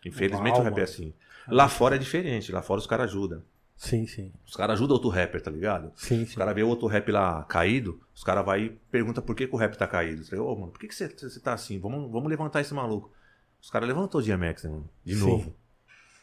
Infelizmente 0.05 0.53
Uau, 0.53 0.61
o 0.61 0.63
rap 0.63 0.71
mano. 0.71 0.81
é 0.81 0.83
assim. 0.83 1.13
Lá 1.47 1.69
fora 1.69 1.95
é 1.95 1.99
diferente, 1.99 2.51
lá 2.51 2.61
fora 2.61 2.79
os 2.79 2.87
caras 2.87 3.09
ajudam. 3.09 3.41
Sim, 3.75 4.07
sim. 4.07 4.33
Os 4.45 4.55
caras 4.55 4.73
ajudam 4.73 4.95
outro 4.95 5.09
rapper, 5.09 5.41
tá 5.41 5.51
ligado? 5.51 5.91
Sim, 5.95 6.23
Os 6.23 6.29
sim. 6.31 6.35
caras 6.35 6.55
vê 6.55 6.63
outro 6.63 6.87
rap 6.87 7.11
lá 7.11 7.43
caído, 7.43 8.01
os 8.13 8.23
caras 8.23 8.43
vai 8.43 8.63
e 8.63 8.69
pergunta 8.91 9.21
por 9.21 9.35
que, 9.35 9.47
que 9.47 9.53
o 9.53 9.57
rap 9.57 9.77
tá 9.77 9.87
caído. 9.87 10.23
Ô, 10.43 10.55
mano, 10.55 10.71
por 10.71 10.79
que, 10.79 10.87
que 10.87 10.95
você, 10.95 11.07
você 11.07 11.39
tá 11.39 11.53
assim? 11.53 11.79
Vamos, 11.79 12.11
vamos 12.11 12.27
levantar 12.27 12.61
esse 12.61 12.73
maluco. 12.73 13.11
Os 13.61 13.69
caras 13.69 13.87
levantou 13.87 14.19
o 14.19 14.23
DMX, 14.23 14.63
né, 14.63 14.69
mano? 14.71 14.89
De 15.05 15.15
Sim. 15.15 15.21
novo. 15.21 15.55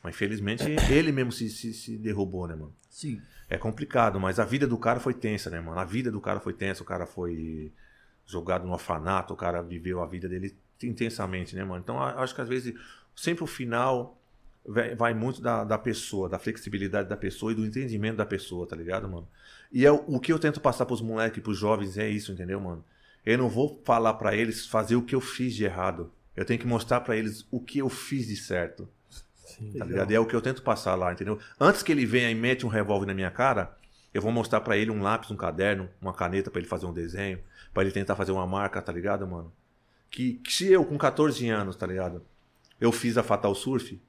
Mas 0.02 0.14
infelizmente 0.14 0.64
ele 0.90 1.12
mesmo 1.12 1.30
se, 1.32 1.48
se, 1.48 1.72
se 1.72 1.96
derrubou, 1.96 2.46
né, 2.48 2.54
mano? 2.54 2.74
Sim. 2.90 3.20
É 3.48 3.56
complicado, 3.56 4.18
mas 4.18 4.40
a 4.40 4.44
vida 4.44 4.66
do 4.66 4.76
cara 4.76 4.98
foi 4.98 5.14
tensa, 5.14 5.48
né, 5.48 5.60
mano? 5.60 5.78
A 5.78 5.84
vida 5.84 6.10
do 6.10 6.20
cara 6.20 6.40
foi 6.40 6.52
tensa, 6.52 6.82
o 6.82 6.86
cara 6.86 7.06
foi 7.06 7.72
jogado 8.26 8.66
no 8.66 8.72
orfanato, 8.72 9.32
o 9.32 9.36
cara 9.36 9.62
viveu 9.62 10.02
a 10.02 10.06
vida 10.06 10.28
dele 10.28 10.56
intensamente, 10.82 11.54
né, 11.54 11.64
mano? 11.64 11.80
Então 11.82 12.00
acho 12.00 12.34
que 12.34 12.40
às 12.40 12.48
vezes 12.48 12.74
sempre 13.14 13.44
o 13.44 13.46
final 13.46 14.20
vai 14.96 15.12
muito 15.12 15.42
da, 15.42 15.62
da 15.62 15.76
pessoa, 15.76 16.28
da 16.28 16.38
flexibilidade 16.38 17.08
da 17.08 17.16
pessoa 17.16 17.52
e 17.52 17.54
do 17.54 17.66
entendimento 17.66 18.16
da 18.16 18.24
pessoa, 18.24 18.66
tá 18.66 18.74
ligado, 18.74 19.08
mano? 19.08 19.28
E 19.70 19.84
é 19.84 19.92
o, 19.92 19.96
o 20.06 20.20
que 20.20 20.32
eu 20.32 20.38
tento 20.38 20.60
passar 20.60 20.86
pros 20.86 21.02
moleques, 21.02 21.42
pros 21.42 21.58
jovens, 21.58 21.98
é 21.98 22.08
isso, 22.08 22.32
entendeu, 22.32 22.60
mano? 22.60 22.84
Eu 23.26 23.38
não 23.38 23.48
vou 23.48 23.80
falar 23.84 24.14
pra 24.14 24.34
eles 24.34 24.66
fazer 24.66 24.96
o 24.96 25.02
que 25.02 25.14
eu 25.14 25.20
fiz 25.20 25.54
de 25.54 25.64
errado. 25.64 26.10
Eu 26.36 26.44
tenho 26.44 26.58
que 26.58 26.66
mostrar 26.66 27.00
pra 27.00 27.16
eles 27.16 27.46
o 27.50 27.60
que 27.60 27.78
eu 27.78 27.88
fiz 27.88 28.26
de 28.26 28.36
certo. 28.36 28.88
sim. 29.72 29.72
Tá 29.78 29.84
ligado? 29.84 30.10
E 30.10 30.14
é 30.14 30.20
o 30.20 30.26
que 30.26 30.34
eu 30.34 30.42
tento 30.42 30.62
passar 30.62 30.94
lá, 30.94 31.12
entendeu? 31.12 31.38
Antes 31.60 31.82
que 31.82 31.92
ele 31.92 32.06
venha 32.06 32.30
e 32.30 32.34
mete 32.34 32.64
um 32.64 32.68
revólver 32.68 33.06
na 33.06 33.14
minha 33.14 33.30
cara, 33.30 33.76
eu 34.12 34.22
vou 34.22 34.32
mostrar 34.32 34.60
pra 34.60 34.76
ele 34.76 34.90
um 34.90 35.02
lápis, 35.02 35.30
um 35.30 35.36
caderno, 35.36 35.88
uma 36.00 36.12
caneta 36.14 36.50
pra 36.50 36.60
ele 36.60 36.68
fazer 36.68 36.86
um 36.86 36.92
desenho, 36.92 37.38
pra 37.72 37.82
ele 37.82 37.92
tentar 37.92 38.16
fazer 38.16 38.32
uma 38.32 38.46
marca, 38.46 38.80
tá 38.80 38.92
ligado, 38.92 39.26
mano? 39.26 39.52
Que, 40.10 40.34
que 40.34 40.52
se 40.52 40.70
eu 40.70 40.84
com 40.84 40.96
14 40.96 41.48
anos, 41.48 41.76
tá 41.76 41.86
ligado? 41.86 42.22
Eu 42.80 42.92
fiz 42.92 43.16
a 43.16 43.22
Fatal 43.22 43.54
Surf, 43.54 44.00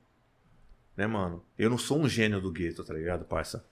né, 0.95 1.07
mano? 1.07 1.43
Eu 1.57 1.69
não 1.69 1.77
sou 1.77 1.99
um 1.99 2.07
gênio 2.07 2.39
do 2.39 2.51
gueto, 2.51 2.83
tá 2.83 2.93
ligado, 2.93 3.25
parça? 3.25 3.65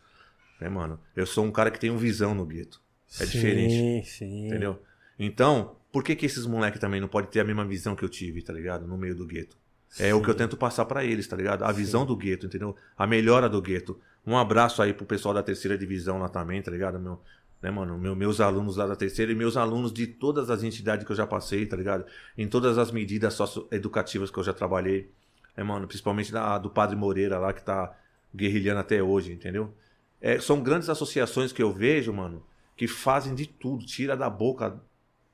Né, 0.59 0.69
mano? 0.69 0.99
Eu 1.15 1.25
sou 1.25 1.45
um 1.45 1.51
cara 1.51 1.69
que 1.69 1.79
tem 1.79 1.91
um 1.91 1.97
visão 1.97 2.33
no 2.33 2.45
gueto. 2.45 2.81
É 3.19 3.25
diferente. 3.25 3.73
Sim, 3.73 4.03
sim. 4.03 4.47
Entendeu? 4.47 4.81
Então, 5.17 5.75
por 5.91 6.03
que, 6.03 6.15
que 6.15 6.25
esses 6.25 6.45
moleques 6.45 6.79
também 6.79 6.99
não 6.99 7.07
podem 7.07 7.29
ter 7.29 7.39
a 7.39 7.43
mesma 7.43 7.65
visão 7.65 7.95
que 7.95 8.03
eu 8.03 8.09
tive, 8.09 8.41
tá 8.41 8.51
ligado? 8.51 8.87
No 8.87 8.97
meio 8.97 9.15
do 9.15 9.27
gueto. 9.27 9.57
É 9.99 10.13
o 10.13 10.21
que 10.21 10.29
eu 10.29 10.33
tento 10.33 10.57
passar 10.57 10.85
pra 10.85 11.05
eles, 11.05 11.27
tá 11.27 11.35
ligado? 11.35 11.63
A 11.63 11.71
visão 11.71 12.03
do 12.03 12.15
gueto, 12.15 12.47
entendeu? 12.47 12.75
A 12.97 13.05
melhora 13.05 13.47
do 13.47 13.61
gueto. 13.61 13.99
Um 14.25 14.35
abraço 14.35 14.81
aí 14.81 14.91
pro 14.91 15.05
pessoal 15.05 15.35
da 15.35 15.43
terceira 15.43 15.77
divisão 15.77 16.17
lá 16.17 16.29
também, 16.29 16.61
tá 16.61 16.71
ligado? 16.71 16.99
Meu, 16.99 17.21
né, 17.63 17.71
mano? 17.71 17.97
Meu, 17.97 18.13
meus 18.13 18.41
alunos 18.41 18.75
lá 18.75 18.85
da 18.85 18.95
terceira 18.95 19.31
e 19.31 19.35
meus 19.35 19.55
alunos 19.55 19.93
de 19.93 20.05
todas 20.05 20.49
as 20.49 20.63
entidades 20.63 21.05
que 21.05 21.11
eu 21.13 21.15
já 21.15 21.25
passei, 21.25 21.65
tá 21.65 21.77
ligado? 21.77 22.05
Em 22.37 22.45
todas 22.45 22.77
as 22.77 22.91
medidas 22.91 23.33
socioeducativas 23.35 24.29
que 24.29 24.37
eu 24.37 24.43
já 24.43 24.53
trabalhei. 24.53 25.09
É, 25.55 25.63
mano? 25.63 25.87
Principalmente 25.87 26.29
da, 26.29 26.57
do 26.57 26.69
Padre 26.69 26.97
Moreira 26.97 27.39
lá, 27.39 27.53
que 27.53 27.63
tá 27.63 27.95
guerrilhando 28.35 28.81
até 28.81 29.01
hoje, 29.01 29.31
entendeu? 29.31 29.73
É, 30.19 30.39
são 30.39 30.61
grandes 30.61 30.89
associações 30.89 31.53
que 31.53 31.63
eu 31.63 31.71
vejo, 31.71 32.11
mano, 32.11 32.45
que 32.75 32.85
fazem 32.85 33.33
de 33.33 33.45
tudo, 33.47 33.85
tira 33.85 34.17
da 34.17 34.29
boca 34.29 34.77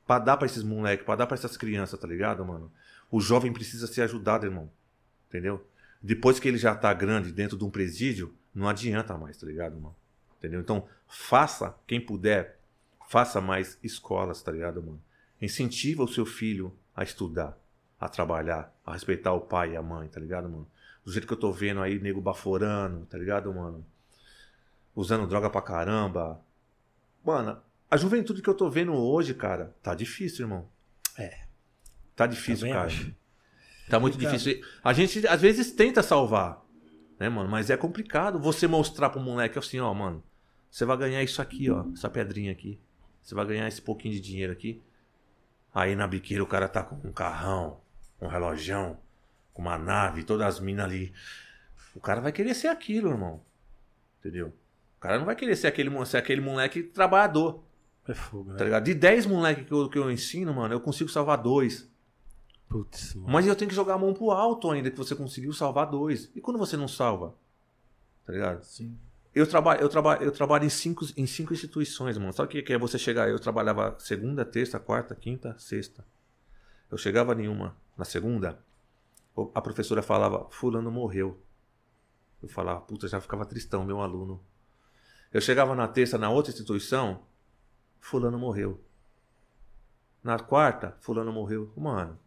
pra 0.06 0.20
dar 0.20 0.38
pra 0.38 0.46
esses 0.46 0.62
moleques, 0.62 1.06
pra 1.06 1.16
dar 1.16 1.26
pra 1.26 1.36
essas 1.36 1.58
crianças, 1.58 2.00
tá 2.00 2.08
ligado, 2.08 2.46
mano? 2.46 2.72
O 3.10 3.20
jovem 3.20 3.52
precisa 3.52 3.88
ser 3.88 4.04
ajudado, 4.04 4.46
irmão. 4.46 4.70
Entendeu? 5.28 5.66
Depois 6.00 6.40
que 6.40 6.48
ele 6.48 6.60
já 6.60 6.76
tá 6.76 6.94
grande 6.94 7.32
dentro 7.32 7.58
de 7.58 7.64
um 7.64 7.72
presídio, 7.72 8.36
não 8.54 8.70
adianta 8.70 9.18
mais, 9.18 9.36
tá 9.36 9.48
ligado, 9.48 9.80
mano? 9.80 9.96
Entendeu? 10.40 10.62
Então, 10.62 10.88
faça, 11.08 11.76
quem 11.86 12.00
puder, 12.00 12.58
faça 13.08 13.40
mais 13.40 13.78
escolas, 13.84 14.42
tá 14.42 14.52
ligado, 14.52 14.82
mano? 14.82 15.02
Incentiva 15.42 16.04
o 16.04 16.08
seu 16.08 16.26
filho 16.26 16.74
a 16.96 17.04
estudar, 17.04 17.58
a 18.00 18.10
trabalhar, 18.10 18.74
a 18.86 18.94
respeitar 18.94 19.34
o 19.34 19.42
pai 19.42 19.74
e 19.74 19.78
a 19.78 19.82
mãe, 19.82 20.08
tá 20.08 20.20
ligado, 20.20 20.50
mano? 20.50 20.68
Do 21.04 21.12
jeito 21.12 21.28
que 21.28 21.34
eu 21.34 21.38
tô 21.38 21.52
vendo 21.52 21.82
aí, 21.82 22.00
nego 22.00 22.22
baforando, 22.22 23.06
tá 23.06 23.18
ligado, 23.18 23.54
mano? 23.54 23.86
Usando 24.96 25.28
droga 25.28 25.50
pra 25.50 25.62
caramba. 25.62 26.42
Mano, 27.24 27.62
a 27.92 27.98
juventude 27.98 28.42
que 28.42 28.50
eu 28.50 28.54
tô 28.54 28.70
vendo 28.70 28.94
hoje, 28.94 29.34
cara, 29.34 29.76
tá 29.82 29.94
difícil, 29.94 30.46
irmão. 30.46 30.70
É. 31.18 31.46
Tá 32.16 32.28
difícil, 32.28 32.68
Também 32.68 32.74
cara. 32.74 32.86
acho. 32.86 33.16
Tá 33.90 34.00
muito 34.00 34.18
difícil. 34.18 34.62
A 34.84 34.94
gente 34.94 35.28
às 35.28 35.42
vezes 35.42 35.72
tenta 35.72 36.04
salvar, 36.04 36.64
né, 37.20 37.28
mano? 37.28 37.50
Mas 37.50 37.70
é 37.70 37.78
complicado 37.78 38.40
você 38.40 38.68
mostrar 38.68 39.10
pro 39.10 39.20
moleque 39.20 39.58
assim, 39.58 39.80
ó, 39.80 39.92
mano, 39.94 40.24
você 40.70 40.86
vai 40.86 40.98
ganhar 40.98 41.24
isso 41.24 41.42
aqui, 41.42 41.70
ó, 41.70 41.86
essa 41.94 42.10
pedrinha 42.10 42.52
aqui. 42.52 42.80
Você 43.22 43.36
vai 43.36 43.46
ganhar 43.46 43.68
esse 43.68 43.82
pouquinho 43.82 44.14
de 44.14 44.22
dinheiro 44.22 44.52
aqui. 44.54 44.82
Aí 45.74 45.96
na 45.96 46.08
biqueira 46.08 46.44
o 46.44 46.48
cara 46.48 46.68
tá 46.68 46.84
com 46.84 46.96
um 47.08 47.12
carrão, 47.12 47.80
um 48.22 48.28
relojão, 48.28 48.98
com 49.54 49.62
uma 49.62 49.78
nave, 49.78 50.24
todas 50.24 50.48
as 50.48 50.60
minas 50.60 50.86
ali. 50.86 51.14
O 51.96 52.00
cara 52.00 52.22
vai 52.22 52.32
querer 52.32 52.54
ser 52.54 52.68
aquilo, 52.68 53.10
irmão. 53.10 53.42
Entendeu? 54.20 54.48
O 54.98 55.00
cara 55.00 55.18
não 55.18 55.26
vai 55.26 55.36
querer 55.36 55.56
ser 55.56 55.68
aquele, 55.68 56.06
ser 56.06 56.18
aquele 56.18 56.42
moleque 56.42 56.84
trabalhador. 56.84 57.64
É 58.08 58.14
fogo, 58.14 58.52
Tá 58.52 58.58
né? 58.60 58.64
ligado? 58.66 58.84
De 58.86 58.94
10 58.94 59.26
moleques 59.28 59.66
que 59.66 59.72
eu, 59.72 59.90
que 59.90 59.98
eu 59.98 60.12
ensino, 60.12 60.54
mano, 60.54 60.74
eu 60.74 60.80
consigo 60.82 61.10
salvar 61.10 61.38
dois. 61.38 61.90
Putz, 62.68 63.16
mano. 63.16 63.30
Mas 63.32 63.48
eu 63.48 63.56
tenho 63.56 63.70
que 63.70 63.76
jogar 63.76 63.94
a 63.96 63.98
mão 63.98 64.14
pro 64.14 64.32
alto 64.32 64.70
ainda, 64.72 64.90
que 64.92 64.98
você 64.98 65.16
conseguiu 65.16 65.54
salvar 65.54 65.88
dois. 65.90 66.32
E 66.36 66.42
quando 66.42 66.58
você 66.58 66.76
não 66.76 66.88
salva? 66.88 67.36
Tá 68.26 68.34
ligado? 68.34 68.64
Sim. 68.64 68.98
Eu 69.34 69.48
trabalho, 69.48 69.82
eu 69.82 69.90
trabalho, 69.90 70.24
eu 70.24 70.32
trabalho 70.32 70.66
em 70.66 70.70
cinco, 70.70 71.06
em 71.16 71.28
cinco 71.28 71.54
instituições, 71.54 72.18
mano. 72.18 72.34
Sabe 72.34 72.60
o 72.60 72.64
que 72.64 72.74
é 72.74 72.78
você 72.78 72.98
chegar? 72.98 73.30
Eu 73.30 73.40
trabalhava 73.40 73.96
segunda, 74.00 74.44
terça, 74.44 74.80
quarta, 74.80 75.16
quinta, 75.16 75.56
sexta. 75.60 76.06
Eu 76.90 76.98
chegava 76.98 77.36
nenhuma 77.36 77.78
na 77.96 78.04
segunda, 78.04 78.60
a 79.54 79.62
professora 79.62 80.02
falava, 80.02 80.50
fulano 80.50 80.92
morreu. 80.92 81.40
Eu 82.42 82.50
falava, 82.50 82.82
puta, 82.82 83.08
já 83.08 83.22
ficava 83.22 83.46
tristão, 83.46 83.86
meu 83.86 84.02
aluno. 84.02 84.42
Eu 85.32 85.42
chegava 85.42 85.76
na 85.76 85.88
terça, 85.88 86.18
na 86.18 86.30
outra 86.30 86.52
instituição, 86.52 87.24
fulano 88.00 88.40
morreu. 88.40 88.82
Na 90.24 90.40
quarta, 90.40 90.98
fulano 91.02 91.32
morreu. 91.32 91.72
Mano, 91.78 92.18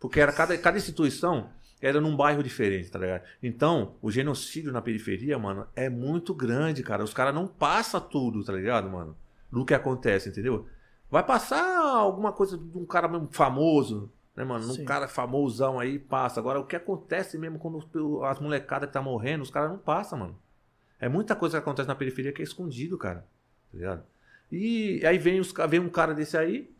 porque 0.00 0.20
era 0.20 0.32
cada, 0.32 0.56
cada 0.56 0.78
instituição 0.78 1.50
era 1.86 2.00
num 2.00 2.16
bairro 2.16 2.42
diferente, 2.42 2.90
tá 2.90 2.98
ligado? 2.98 3.22
Então, 3.42 3.96
o 4.00 4.10
genocídio 4.10 4.72
na 4.72 4.80
periferia, 4.80 5.38
mano, 5.38 5.66
é 5.76 5.90
muito 5.90 6.32
grande, 6.32 6.82
cara. 6.82 7.04
Os 7.04 7.12
caras 7.12 7.34
não 7.34 7.46
passam 7.46 8.00
tudo, 8.00 8.42
tá 8.42 8.54
ligado, 8.54 8.88
mano? 8.88 9.14
Do 9.52 9.66
que 9.66 9.74
acontece, 9.74 10.30
entendeu? 10.30 10.66
Vai 11.10 11.22
passar 11.22 11.78
alguma 11.78 12.32
coisa 12.32 12.56
de 12.56 12.78
um 12.78 12.86
cara 12.86 13.06
mesmo 13.06 13.28
famoso, 13.30 14.10
né, 14.34 14.42
mano? 14.44 14.64
Um 14.64 14.74
Sim. 14.74 14.84
cara 14.86 15.06
famosão 15.06 15.78
aí 15.78 15.98
passa. 15.98 16.40
Agora, 16.40 16.58
o 16.58 16.64
que 16.64 16.74
acontece 16.74 17.36
mesmo 17.36 17.58
quando 17.58 18.24
as 18.24 18.40
molecadas 18.40 18.88
que 18.88 18.94
tá 18.94 19.02
morrendo, 19.02 19.42
os 19.42 19.50
caras 19.50 19.70
não 19.70 19.78
passam, 19.78 20.18
mano. 20.18 20.38
É 20.98 21.06
muita 21.06 21.36
coisa 21.36 21.58
que 21.58 21.62
acontece 21.62 21.86
na 21.86 21.94
periferia 21.94 22.32
que 22.32 22.40
é 22.40 22.44
escondido, 22.44 22.96
cara. 22.96 23.26
Tá 23.70 23.78
ligado? 23.78 24.02
E 24.50 25.04
aí 25.04 25.18
vem, 25.18 25.38
os, 25.38 25.52
vem 25.68 25.80
um 25.80 25.90
cara 25.90 26.14
desse 26.14 26.36
aí, 26.36 26.74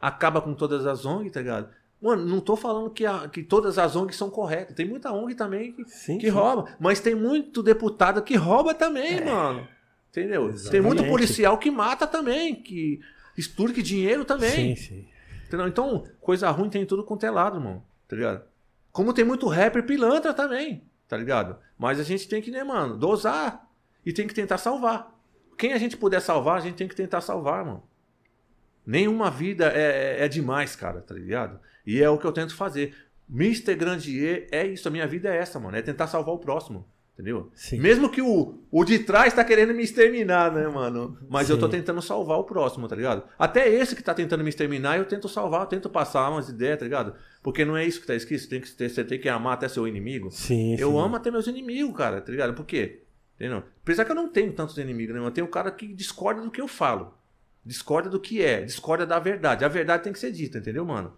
acaba 0.00 0.42
com 0.42 0.54
todas 0.54 0.86
as 0.86 1.06
ONG, 1.06 1.30
tá 1.30 1.40
ligado? 1.40 1.68
Mano, 2.04 2.24
não 2.26 2.38
tô 2.38 2.54
falando 2.54 2.90
que, 2.90 3.06
a- 3.06 3.26
que 3.28 3.42
todas 3.42 3.78
as 3.78 3.96
ONGs 3.96 4.14
são 4.16 4.28
corretas. 4.28 4.74
Tem 4.76 4.86
muita 4.86 5.10
ONG 5.10 5.34
também 5.34 5.72
que, 5.72 5.84
Sim, 5.88 6.18
que 6.18 6.26
sim. 6.26 6.32
rouba. 6.32 6.76
Mas 6.78 7.00
tem 7.00 7.14
muito 7.14 7.62
deputado 7.62 8.20
que 8.22 8.36
rouba 8.36 8.74
também, 8.74 9.24
mano. 9.24 9.66
Entendeu? 10.10 10.42
Tem 10.70 10.80
muito 10.82 10.98
Exatamente. 11.02 11.08
policial 11.10 11.56
que 11.58 11.70
mata 11.70 12.06
também, 12.06 12.54
que 12.54 13.00
extorque 13.38 13.82
dinheiro 13.82 14.22
também. 14.24 14.76
Sim, 14.76 14.76
sim. 14.76 15.08
Entendeu? 15.46 15.66
Então, 15.66 16.04
coisa 16.20 16.50
ruim 16.50 16.68
tem 16.68 16.82
em 16.82 16.86
tudo 16.86 17.02
quanto 17.04 17.24
é 17.24 17.30
lado, 17.30 17.56
irmão. 17.56 17.82
Tá 18.06 18.14
ligado? 18.16 18.42
Como 18.92 19.14
tem 19.14 19.24
muito 19.24 19.48
rapper 19.48 19.84
pilantra 19.86 20.34
também, 20.34 20.84
tá 21.08 21.16
ligado? 21.16 21.56
Mas 21.78 21.98
a 21.98 22.02
gente 22.04 22.28
tem 22.28 22.42
que, 22.42 22.50
né, 22.50 22.62
mano, 22.62 22.98
dosar 22.98 23.66
e 24.04 24.12
tem 24.12 24.26
que 24.28 24.34
tentar 24.34 24.58
salvar. 24.58 25.10
Quem 25.56 25.72
a 25.72 25.78
gente 25.78 25.96
puder 25.96 26.20
salvar, 26.20 26.58
a 26.58 26.60
gente 26.60 26.74
tem 26.76 26.86
que 26.86 26.94
tentar 26.94 27.22
salvar, 27.22 27.60
irmão. 27.60 27.82
Nenhuma 28.86 29.30
vida 29.30 29.72
é, 29.74 30.24
é 30.24 30.28
demais, 30.28 30.76
cara, 30.76 31.00
tá 31.00 31.14
ligado? 31.14 31.58
E 31.86 32.02
é 32.02 32.08
o 32.08 32.18
que 32.18 32.24
eu 32.26 32.32
tento 32.32 32.54
fazer. 32.56 32.94
Mr. 33.30 33.74
Grandier 33.74 34.46
é 34.50 34.66
isso, 34.66 34.86
a 34.88 34.90
minha 34.90 35.06
vida 35.06 35.28
é 35.32 35.36
essa, 35.38 35.58
mano. 35.58 35.76
É 35.76 35.82
tentar 35.82 36.06
salvar 36.06 36.34
o 36.34 36.38
próximo. 36.38 36.86
Entendeu? 37.14 37.48
Sim. 37.54 37.78
Mesmo 37.78 38.08
que 38.10 38.20
o, 38.20 38.58
o 38.72 38.84
de 38.84 38.98
trás 38.98 39.32
tá 39.32 39.44
querendo 39.44 39.72
me 39.72 39.84
exterminar, 39.84 40.52
né, 40.52 40.66
mano? 40.66 41.16
Mas 41.30 41.48
eu 41.48 41.56
tô 41.56 41.66
Sim. 41.66 41.72
tentando 41.72 42.02
salvar 42.02 42.38
o 42.40 42.44
próximo, 42.44 42.88
tá 42.88 42.96
ligado? 42.96 43.22
Até 43.38 43.68
esse 43.72 43.94
que 43.94 44.02
tá 44.02 44.12
tentando 44.12 44.42
me 44.42 44.50
exterminar, 44.50 44.98
eu 44.98 45.04
tento 45.04 45.28
salvar, 45.28 45.60
eu 45.60 45.66
tento 45.68 45.88
passar 45.88 46.28
umas 46.28 46.48
ideias, 46.48 46.76
tá 46.76 46.84
ligado? 46.84 47.14
Porque 47.40 47.64
não 47.64 47.76
é 47.76 47.84
isso 47.86 48.00
que 48.00 48.06
tá 48.08 48.16
escrito, 48.16 48.40
você 48.42 48.48
tem 48.48 48.60
que, 48.60 48.68
ter- 48.72 48.88
você 48.88 49.04
tem 49.04 49.20
que 49.20 49.28
amar 49.28 49.52
até 49.54 49.68
seu 49.68 49.86
inimigo. 49.86 50.28
Sim, 50.32 50.74
Eu 50.76 50.90
sim. 50.90 50.98
amo 50.98 51.14
até 51.14 51.30
meus 51.30 51.46
inimigos, 51.46 51.96
cara, 51.96 52.20
tá 52.20 52.32
ligado? 52.32 52.52
Por 52.52 52.66
quê? 52.66 53.02
Entendeu? 53.36 53.62
Apesar 53.80 54.04
que 54.04 54.10
eu 54.10 54.16
não 54.16 54.28
tenho 54.28 54.52
tantos 54.52 54.76
inimigos, 54.76 55.14
né? 55.14 55.24
Eu 55.24 55.30
tenho 55.30 55.46
um 55.46 55.50
cara 55.50 55.70
que 55.70 55.86
discorda 55.94 56.42
do 56.42 56.50
que 56.50 56.60
eu 56.60 56.66
falo. 56.66 57.14
Discorda 57.64 58.10
do 58.10 58.18
que 58.18 58.42
é, 58.42 58.62
discorda 58.62 59.06
da 59.06 59.20
verdade. 59.20 59.64
A 59.64 59.68
verdade 59.68 60.02
tem 60.02 60.12
que 60.12 60.18
ser 60.18 60.32
dita, 60.32 60.58
entendeu, 60.58 60.84
mano? 60.84 61.12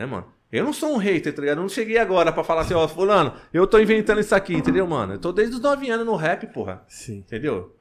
Né, 0.00 0.06
mano? 0.06 0.26
Eu 0.50 0.64
não 0.64 0.72
sou 0.72 0.94
um 0.94 0.96
hater, 0.96 1.30
tá 1.34 1.42
ligado? 1.42 1.58
Eu 1.58 1.62
não 1.62 1.68
cheguei 1.68 1.98
agora 1.98 2.32
pra 2.32 2.42
falar 2.42 2.62
assim, 2.62 2.72
ó, 2.72 2.88
fulano, 2.88 3.34
eu 3.52 3.66
tô 3.66 3.78
inventando 3.78 4.18
isso 4.18 4.34
aqui, 4.34 4.54
entendeu, 4.54 4.86
mano? 4.86 5.12
Eu 5.12 5.18
tô 5.18 5.30
desde 5.30 5.54
os 5.56 5.60
9 5.60 5.90
anos 5.90 6.06
no 6.06 6.16
rap, 6.16 6.46
porra. 6.46 6.82
Sim. 6.88 7.18
Entendeu? 7.18 7.76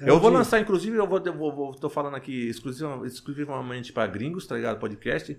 Eu 0.00 0.20
vou 0.20 0.30
de- 0.30 0.36
lançar, 0.36 0.60
inclusive, 0.60 0.96
eu 0.96 1.06
vou, 1.06 1.18
eu 1.18 1.32
vou, 1.36 1.52
vou- 1.52 1.74
tô 1.74 1.90
falando 1.90 2.14
aqui 2.14 2.48
exclusiva- 2.48 3.04
exclusivamente 3.04 3.92
pra 3.92 4.06
gringos, 4.06 4.46
tá 4.46 4.54
ligado? 4.54 4.78
Podcast. 4.78 5.36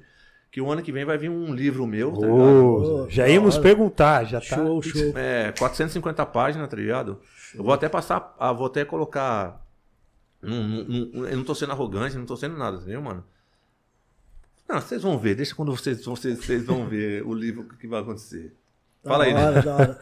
Que 0.51 0.59
o 0.59 0.69
ano 0.69 0.81
que 0.81 0.91
vem 0.91 1.05
vai 1.05 1.17
vir 1.17 1.29
um 1.29 1.53
livro 1.53 1.87
meu, 1.87 2.11
tá 2.11 2.25
ligado? 2.27 2.65
Oh, 2.65 3.05
já 3.09 3.29
íamos 3.29 3.57
perguntar, 3.57 4.25
já 4.25 4.41
tá. 4.41 4.57
Show, 4.57 4.81
show. 4.81 5.13
É, 5.15 5.53
450 5.57 6.25
páginas, 6.25 6.67
tá 6.67 6.75
ligado? 6.75 7.19
Eu 7.55 7.63
vou 7.63 7.71
até 7.73 7.87
passar, 7.87 8.35
ah, 8.37 8.51
vou 8.51 8.67
até 8.67 8.83
colocar. 8.83 9.65
num- 10.41 11.25
eu 11.27 11.37
não 11.37 11.43
tô 11.43 11.53
sendo 11.55 11.71
arrogante, 11.71 12.17
não 12.17 12.25
tô 12.25 12.35
sendo 12.35 12.57
nada, 12.57 12.77
entendeu, 12.77 13.01
mano? 13.01 13.23
Não, 14.69 14.79
vocês 14.79 15.01
vão 15.01 15.17
ver, 15.17 15.35
deixa 15.35 15.55
quando 15.55 15.75
vocês, 15.75 16.05
vocês, 16.05 16.37
vocês 16.37 16.63
vão 16.65 16.87
ver 16.87 17.25
o 17.25 17.33
livro 17.33 17.63
que 17.79 17.87
vai 17.87 18.01
acontecer. 18.01 18.53
Da 19.03 19.11
Fala 19.11 19.23
aí, 19.23 19.33
né? 19.33 19.45
hora, 19.47 19.61
da 19.61 19.75
hora. 19.75 19.99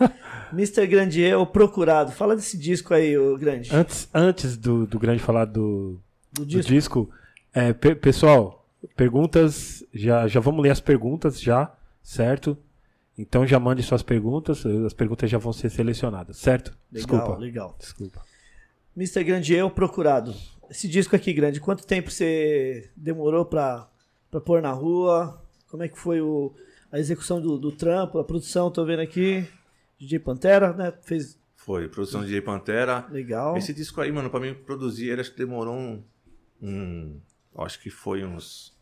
Mr. 0.52 0.85
Grandier, 0.88 1.39
o 1.39 1.45
Procurado. 1.48 2.11
Fala 2.11 2.35
desse 2.35 2.57
disco 2.57 2.94
aí, 2.94 3.18
o 3.18 3.38
Grande. 3.38 3.69
Antes, 3.73 4.10
antes 4.14 4.57
do, 4.57 4.85
do 4.88 4.99
grande 4.99 5.22
falar 5.22 5.45
do, 5.45 5.99
Do 6.34 6.41
do 6.41 6.45
disco. 6.45 6.72
disco, 6.72 7.10
é, 7.53 7.72
pe- 7.73 7.95
pessoal, 7.95 8.65
perguntas, 8.95 9.84
já, 9.94 10.27
já 10.27 10.39
vamos 10.39 10.61
ler 10.64 10.72
as 10.72 10.80
perguntas 10.81 11.39
já, 11.39 11.72
certo? 12.03 12.57
Então 13.18 13.45
já 13.48 13.60
mande 13.60 13.81
suas 13.84 14.03
perguntas, 14.03 14.65
as 14.65 14.94
perguntas 14.94 15.30
já 15.30 15.38
vão 15.38 15.53
ser 15.53 15.69
selecionadas, 15.69 16.38
certo? 16.38 16.69
Legal, 16.91 17.07
Desculpa. 17.18 17.38
legal. 17.39 17.76
Desculpa. 17.80 18.22
Mr. 18.95 19.23
Grandier, 19.23 19.65
o 19.65 19.69
Procurado. 19.72 20.34
Esse 20.69 20.88
disco 20.88 21.15
aqui, 21.15 21.31
Grande, 21.34 21.60
quanto 21.61 21.85
tempo 21.85 22.11
você 22.11 22.89
demorou 22.95 23.45
pra, 23.45 23.88
pra 24.29 24.41
pôr 24.41 24.61
na 24.61 24.71
rua? 24.71 25.41
Como 25.69 25.83
é 25.83 25.87
que 25.87 25.97
foi 25.97 26.21
o, 26.21 26.53
a 26.91 26.99
execução 26.99 27.41
do, 27.41 27.57
do 27.57 27.71
trampo, 27.71 28.19
a 28.19 28.23
produção, 28.23 28.71
tô 28.71 28.85
vendo 28.85 29.01
aqui. 29.01 29.47
DJ 29.99 30.19
Pantera, 30.19 30.73
né? 30.73 30.93
Fez 31.01 31.39
Foi, 31.55 31.87
produção 31.87 32.25
de 32.25 32.41
Pantera. 32.41 33.07
legal. 33.09 33.57
Esse 33.57 33.73
disco 33.73 33.99
aí, 33.99 34.11
mano, 34.11 34.29
pra 34.29 34.39
mim 34.39 34.53
produzir, 34.53 35.09
ele 35.09 35.21
acho 35.21 35.31
que 35.31 35.37
demorou 35.37 35.75
um. 35.75 36.03
um 36.61 37.21
acho 37.57 37.79
que 37.81 37.89
foi 37.89 38.23
uns. 38.23 38.75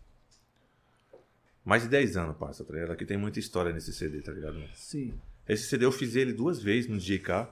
Mais 1.63 1.81
de 1.81 1.89
10 1.89 2.17
anos, 2.17 2.37
passa, 2.37 2.63
tá 2.63 2.73
ligado? 2.73 2.91
Aqui 2.91 3.05
tem 3.05 3.17
muita 3.17 3.39
história 3.39 3.71
nesse 3.71 3.91
CD, 3.91 4.21
tá 4.21 4.31
ligado? 4.31 4.61
Sim. 4.75 5.13
Esse 5.47 5.63
CD 5.63 5.85
eu 5.85 5.91
fiz 5.91 6.15
ele 6.15 6.31
duas 6.31 6.61
vezes 6.61 6.89
no 6.89 6.97
DJK. 6.97 7.47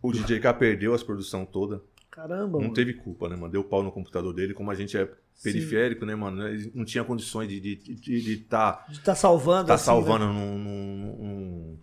O 0.00 0.12
DJK 0.12 0.54
perdeu 0.56 0.94
as 0.94 1.02
produção 1.02 1.44
toda. 1.44 1.82
Caramba, 2.16 2.52
Não 2.56 2.62
mano. 2.62 2.72
teve 2.72 2.94
culpa, 2.94 3.28
né, 3.28 3.36
mano? 3.36 3.52
Deu 3.52 3.62
pau 3.62 3.82
no 3.82 3.92
computador 3.92 4.32
dele. 4.32 4.54
Como 4.54 4.70
a 4.70 4.74
gente 4.74 4.96
é 4.96 5.06
periférico, 5.42 6.06
né, 6.06 6.14
mano? 6.14 6.48
Ele 6.48 6.72
não 6.74 6.82
tinha 6.82 7.04
condições 7.04 7.46
de 7.46 7.56
estar 7.74 7.92
de, 8.00 8.20
de 8.22 8.36
tá, 8.38 8.86
De 8.88 9.00
tá 9.00 9.14
salvando, 9.14 9.68
tá 9.68 9.74
assim, 9.74 9.84
salvando 9.84 10.26
né? 10.26 10.32
num, 10.32 10.58
num, 10.58 10.96
num- 11.18 11.78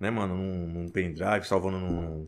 Né, 0.00 0.10
mano? 0.10 0.34
Num, 0.34 0.66
num 0.66 0.88
pendrive, 0.88 1.44
salvando 1.46 1.78
num. 1.78 2.26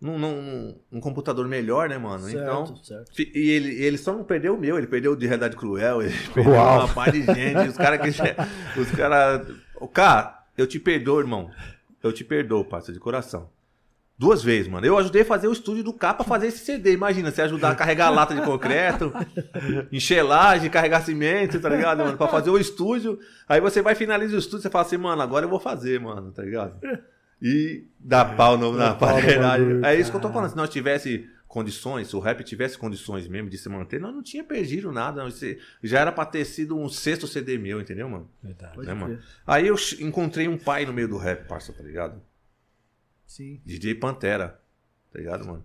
Num, 0.00 0.18
num, 0.18 0.78
num 0.92 1.00
computador 1.00 1.48
melhor, 1.48 1.88
né, 1.88 1.98
mano? 1.98 2.22
Certo, 2.24 2.36
Então. 2.38 2.76
certo. 2.84 3.10
E 3.18 3.50
ele, 3.50 3.82
ele 3.82 3.98
só 3.98 4.12
não 4.12 4.22
perdeu 4.22 4.54
o 4.54 4.60
meu, 4.60 4.78
ele 4.78 4.86
perdeu 4.86 5.12
o 5.12 5.16
de 5.16 5.26
Realidade 5.26 5.56
Cruel, 5.56 6.00
ele 6.02 6.14
perdeu 6.32 6.52
Uau. 6.52 6.84
uma 6.84 6.94
par 6.94 7.10
de 7.10 7.22
gente. 7.24 7.68
Os 7.68 7.76
caras 7.76 8.00
que. 8.00 8.80
Os 8.80 8.90
caras. 8.92 9.48
O 9.80 9.88
cara, 9.88 10.44
eu 10.56 10.66
te 10.66 10.78
perdoo, 10.78 11.18
irmão. 11.18 11.50
Eu 12.02 12.12
te 12.12 12.22
perdoo, 12.22 12.64
parça, 12.64 12.92
de 12.92 13.00
coração. 13.00 13.48
Duas 14.18 14.42
vezes, 14.42 14.66
mano. 14.66 14.86
Eu 14.86 14.96
ajudei 14.96 15.22
a 15.22 15.24
fazer 15.26 15.46
o 15.46 15.52
estúdio 15.52 15.84
do 15.84 15.92
K 15.92 16.14
pra 16.14 16.24
fazer 16.24 16.46
esse 16.46 16.64
CD. 16.64 16.92
Imagina, 16.92 17.30
você 17.30 17.42
ajudar 17.42 17.70
a 17.70 17.74
carregar 17.74 18.08
lata 18.08 18.34
de 18.34 18.40
concreto, 18.40 19.12
encher 19.92 20.22
laje, 20.22 20.70
carregar 20.70 21.02
cimento, 21.02 21.60
tá 21.60 21.68
ligado, 21.68 21.98
mano? 21.98 22.16
Pra 22.16 22.26
fazer 22.28 22.48
o 22.48 22.58
estúdio. 22.58 23.18
Aí 23.46 23.60
você 23.60 23.82
vai 23.82 23.94
finalizar 23.94 24.36
o 24.36 24.38
estúdio, 24.38 24.62
você 24.62 24.70
fala 24.70 24.86
assim, 24.86 24.96
mano, 24.96 25.20
agora 25.20 25.44
eu 25.44 25.50
vou 25.50 25.60
fazer, 25.60 26.00
mano, 26.00 26.32
tá 26.32 26.42
ligado? 26.42 26.78
E 27.42 27.84
dá 28.00 28.24
pau 28.24 28.56
no, 28.56 28.72
na 28.72 28.88
Dá 28.90 28.94
pau 28.94 29.10
no 29.10 29.18
aparelhagem. 29.18 29.66
bagulho, 29.66 29.84
É 29.86 29.94
isso 29.94 30.10
que 30.10 30.16
eu 30.16 30.20
tô 30.22 30.30
falando. 30.30 30.48
Se 30.50 30.56
nós 30.56 30.70
tivesse 30.70 31.28
condições, 31.46 32.08
se 32.08 32.16
o 32.16 32.18
rap 32.18 32.42
tivesse 32.42 32.78
condições 32.78 33.28
mesmo 33.28 33.50
de 33.50 33.58
se 33.58 33.68
manter, 33.68 34.00
nós 34.00 34.14
não 34.14 34.22
tinha 34.22 34.42
perdido 34.42 34.90
nada. 34.90 35.26
Já 35.82 36.00
era 36.00 36.10
pra 36.12 36.24
ter 36.24 36.44
sido 36.46 36.76
um 36.78 36.88
sexto 36.88 37.26
CD 37.26 37.58
meu, 37.58 37.80
entendeu, 37.82 38.08
mano? 38.08 38.30
Verdade. 38.42 38.78
Né, 38.78 38.94
mano? 38.94 39.18
Aí 39.46 39.66
eu 39.66 39.76
encontrei 40.00 40.48
um 40.48 40.56
pai 40.56 40.86
no 40.86 40.92
meio 40.94 41.08
do 41.08 41.18
rap, 41.18 41.46
parça, 41.46 41.72
tá 41.72 41.82
ligado? 41.82 42.20
Sim. 43.26 43.60
DJ 43.64 43.94
Pantera, 43.96 44.60
tá 45.12 45.18
ligado, 45.18 45.46
mano? 45.46 45.64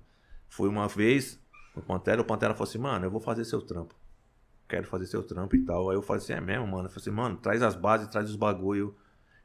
Foi 0.49 0.67
uma 0.67 0.88
vez, 0.88 1.39
o 1.75 1.81
Pantera, 1.81 2.21
o 2.21 2.25
Pantera 2.25 2.53
falou 2.53 2.67
assim, 2.69 2.79
mano, 2.79 3.05
eu 3.05 3.11
vou 3.11 3.21
fazer 3.21 3.45
seu 3.45 3.61
trampo. 3.61 3.95
Quero 4.67 4.88
fazer 4.88 5.05
seu 5.05 5.21
trampo 5.23 5.55
e 5.55 5.63
tal. 5.65 5.89
Aí 5.89 5.95
eu 5.95 6.01
falei 6.01 6.21
assim, 6.23 6.33
é 6.33 6.41
mesmo, 6.41 6.65
mano? 6.67 6.85
Eu 6.85 6.89
falei 6.89 7.01
assim, 7.01 7.11
mano, 7.11 7.38
traz 7.38 7.61
as 7.61 7.75
bases, 7.75 8.07
traz 8.07 8.29
os 8.29 8.35
bagulho 8.35 8.95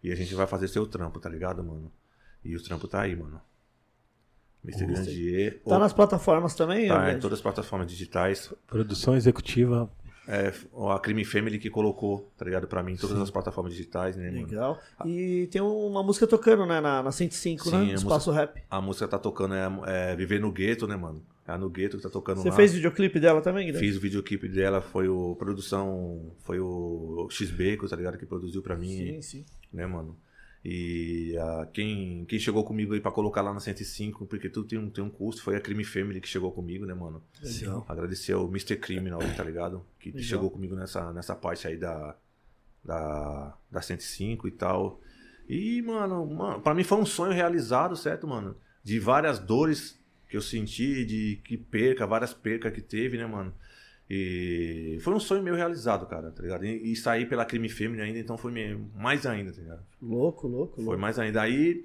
e 0.02 0.10
a 0.12 0.14
gente 0.14 0.34
vai 0.34 0.46
fazer 0.46 0.68
seu 0.68 0.86
trampo, 0.86 1.18
tá 1.20 1.28
ligado, 1.28 1.62
mano? 1.64 1.92
E 2.44 2.54
o 2.56 2.62
trampo 2.62 2.86
tá 2.88 3.02
aí, 3.02 3.14
mano. 3.16 3.40
Mr. 4.64 4.86
Grandier. 4.86 5.62
Tá 5.64 5.76
o- 5.76 5.78
nas 5.78 5.92
plataformas 5.92 6.54
também, 6.54 6.88
tá 6.88 6.96
em 6.96 7.04
Grande? 7.04 7.20
todas 7.20 7.38
as 7.38 7.42
plataformas 7.42 7.88
digitais. 7.88 8.52
Produção 8.66 9.14
executiva. 9.16 9.90
É, 10.28 10.52
a 10.92 10.98
Crime 10.98 11.24
Family 11.24 11.58
que 11.58 11.70
colocou, 11.70 12.28
tá 12.36 12.44
ligado, 12.44 12.66
pra 12.66 12.82
mim, 12.82 12.94
em 12.94 12.96
todas 12.96 13.16
as 13.20 13.30
plataformas 13.30 13.72
digitais, 13.72 14.16
né, 14.16 14.30
mano? 14.30 14.46
Legal. 14.46 14.78
E 15.04 15.46
tem 15.52 15.60
uma 15.62 16.02
música 16.02 16.26
tocando, 16.26 16.66
né, 16.66 16.80
na, 16.80 17.02
na 17.02 17.12
105, 17.12 17.64
Sim, 17.64 17.70
né? 17.70 17.76
a 17.76 17.80
No 17.80 17.84
música- 17.92 18.00
Espaço 18.08 18.30
Rap. 18.32 18.62
A 18.68 18.80
música 18.80 19.06
tá 19.06 19.18
tocando, 19.18 19.54
é, 19.54 19.66
é 20.12 20.16
Viver 20.16 20.40
no 20.40 20.50
Gueto, 20.50 20.86
né, 20.86 20.96
mano? 20.96 21.22
É 21.46 21.56
no 21.56 21.70
Gueto 21.70 21.96
que 21.96 22.02
tá 22.02 22.10
tocando 22.10 22.42
Você 22.42 22.48
lá. 22.50 22.56
fez 22.56 22.72
videoclipe 22.74 23.20
dela 23.20 23.40
também, 23.40 23.68
Grande? 23.68 23.78
Fiz 23.86 23.96
o 23.96 24.00
videoclipe 24.00 24.48
dela, 24.48 24.80
foi 24.80 25.08
o 25.08 25.36
produção, 25.36 26.20
foi 26.42 26.58
o 26.58 27.28
X-Bacon, 27.30 27.86
tá 27.86 27.94
ligado? 27.94 28.18
Que 28.18 28.26
produziu 28.26 28.60
pra 28.62 28.74
mim, 28.76 28.88
Sim, 28.96 29.22
sim. 29.22 29.44
né, 29.72 29.86
mano? 29.86 30.16
E 30.68 31.38
ah, 31.38 31.68
quem, 31.72 32.24
quem 32.24 32.40
chegou 32.40 32.64
comigo 32.64 32.92
aí 32.92 33.00
pra 33.00 33.12
colocar 33.12 33.40
lá 33.40 33.54
na 33.54 33.60
105, 33.60 34.26
porque 34.26 34.48
tudo 34.48 34.66
tem 34.66 34.76
um, 34.76 34.90
tem 34.90 35.04
um 35.04 35.08
custo, 35.08 35.40
foi 35.40 35.54
a 35.54 35.60
Crime 35.60 35.84
Family 35.84 36.20
que 36.20 36.26
chegou 36.26 36.50
comigo, 36.50 36.84
né, 36.84 36.92
mano? 36.92 37.22
Legal. 37.40 37.86
Agradecer 37.88 38.32
ao 38.32 38.48
Mr. 38.48 38.74
Criminal, 38.74 39.20
tá 39.36 39.44
ligado? 39.44 39.86
Que 40.00 40.08
Legal. 40.08 40.24
chegou 40.24 40.50
comigo 40.50 40.74
nessa, 40.74 41.12
nessa 41.12 41.36
parte 41.36 41.68
aí 41.68 41.76
da, 41.76 42.16
da, 42.84 43.56
da 43.70 43.80
105 43.80 44.48
e 44.48 44.50
tal. 44.50 45.00
E, 45.48 45.80
mano, 45.82 46.26
mano, 46.26 46.60
pra 46.60 46.74
mim 46.74 46.82
foi 46.82 46.98
um 46.98 47.06
sonho 47.06 47.32
realizado, 47.32 47.94
certo, 47.94 48.26
mano? 48.26 48.56
De 48.82 48.98
várias 48.98 49.38
dores 49.38 49.96
que 50.28 50.36
eu 50.36 50.42
senti, 50.42 51.04
de 51.04 51.40
que 51.44 51.56
perca, 51.56 52.08
várias 52.08 52.34
percas 52.34 52.72
que 52.72 52.80
teve, 52.80 53.16
né, 53.16 53.24
mano? 53.24 53.54
E 54.08 54.98
foi 55.02 55.12
um 55.14 55.20
sonho 55.20 55.42
meu 55.42 55.54
realizado, 55.54 56.06
cara, 56.06 56.30
tá 56.30 56.42
ligado? 56.42 56.64
E, 56.64 56.92
e 56.92 56.96
sair 56.96 57.28
pela 57.28 57.44
Crime 57.44 57.68
Fêmea 57.68 58.04
ainda, 58.04 58.18
então 58.18 58.38
foi 58.38 58.52
mais 58.94 59.26
ainda, 59.26 59.52
tá 59.52 59.60
ligado? 59.60 59.82
Louco, 60.00 60.46
louco, 60.46 60.76
Foi 60.76 60.84
louco. 60.84 61.00
mais 61.00 61.18
ainda. 61.18 61.42
Aí 61.42 61.84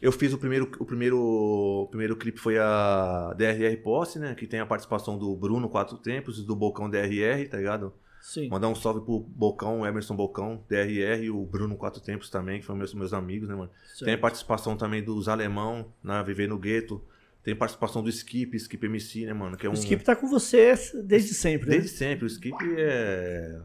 eu 0.00 0.12
fiz 0.12 0.32
o 0.34 0.38
primeiro, 0.38 0.70
o 0.78 0.84
primeiro, 0.84 1.18
o 1.18 1.86
primeiro 1.88 2.14
clipe 2.16 2.38
foi 2.38 2.58
a 2.58 3.34
DRR 3.36 3.76
Posse, 3.82 4.18
né? 4.18 4.34
Que 4.34 4.46
tem 4.46 4.60
a 4.60 4.66
participação 4.66 5.16
do 5.16 5.34
Bruno 5.34 5.68
Quatro 5.68 5.96
Tempos 5.96 6.38
e 6.38 6.42
do 6.42 6.54
Bocão 6.54 6.90
DRR, 6.90 7.48
tá 7.50 7.56
ligado? 7.56 7.92
Sim. 8.20 8.48
Mandar 8.48 8.68
um 8.68 8.74
salve 8.74 9.00
pro 9.00 9.18
Bocão, 9.20 9.84
Emerson 9.84 10.14
Bocão, 10.14 10.62
DRR 10.68 11.24
e 11.24 11.30
o 11.30 11.44
Bruno 11.44 11.76
Quatro 11.76 12.00
Tempos 12.00 12.28
também, 12.30 12.60
que 12.60 12.66
foram 12.66 12.78
meus, 12.78 12.94
meus 12.94 13.12
amigos, 13.12 13.48
né, 13.48 13.54
mano? 13.54 13.70
Certo. 13.86 14.04
Tem 14.04 14.14
a 14.14 14.18
participação 14.18 14.76
também 14.76 15.02
dos 15.02 15.26
Alemão, 15.26 15.92
na 16.02 16.22
Viver 16.22 16.48
no 16.48 16.58
Gueto. 16.58 17.02
Tem 17.42 17.56
participação 17.56 18.02
do 18.02 18.08
Skip, 18.08 18.56
Skip 18.56 18.84
MC, 18.86 19.26
né, 19.26 19.32
mano? 19.32 19.56
Que 19.56 19.66
é 19.66 19.68
um... 19.68 19.72
O 19.72 19.76
Skip 19.76 20.04
tá 20.04 20.14
com 20.14 20.28
você 20.28 20.74
desde 21.04 21.34
sempre, 21.34 21.66
né? 21.68 21.72
Desde 21.78 21.90
sempre. 21.96 22.24
O 22.24 22.28
Skip 22.28 22.54
é 22.78 23.60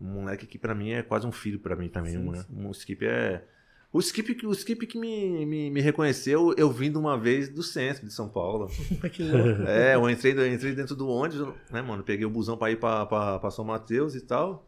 um 0.00 0.06
moleque 0.06 0.46
que 0.46 0.58
pra 0.58 0.74
mim 0.74 0.90
é 0.90 1.02
quase 1.02 1.26
um 1.26 1.32
filho 1.32 1.58
pra 1.58 1.74
mim 1.74 1.88
também. 1.88 2.12
Sim, 2.12 2.18
um, 2.52 2.68
um 2.68 2.70
Skip 2.72 3.04
é. 3.06 3.42
O 3.90 4.00
Skip, 4.00 4.34
que- 4.34 4.46
o 4.46 4.52
Skip 4.52 4.86
que 4.86 4.98
me, 4.98 5.44
me, 5.46 5.70
me 5.70 5.80
reconheceu, 5.80 6.54
eu 6.56 6.70
vim 6.70 6.90
de 6.90 6.96
uma 6.98 7.18
vez 7.18 7.48
do 7.48 7.62
centro 7.62 8.06
de 8.06 8.12
São 8.12 8.28
Paulo. 8.28 8.68
que 9.12 9.22
louco. 9.22 9.62
É, 9.66 9.94
eu 9.94 10.08
entrei, 10.10 10.32
eu 10.32 10.52
entrei 10.52 10.74
dentro 10.74 10.94
do 10.96 11.08
ônibus, 11.08 11.54
né, 11.70 11.80
mano? 11.82 12.02
Peguei 12.02 12.24
o 12.26 12.30
busão 12.30 12.56
pra 12.56 12.70
ir 12.70 12.78
pra, 12.80 13.04
pra, 13.06 13.38
pra 13.38 13.50
São 13.50 13.64
Mateus 13.64 14.14
e 14.14 14.20
tal. 14.22 14.66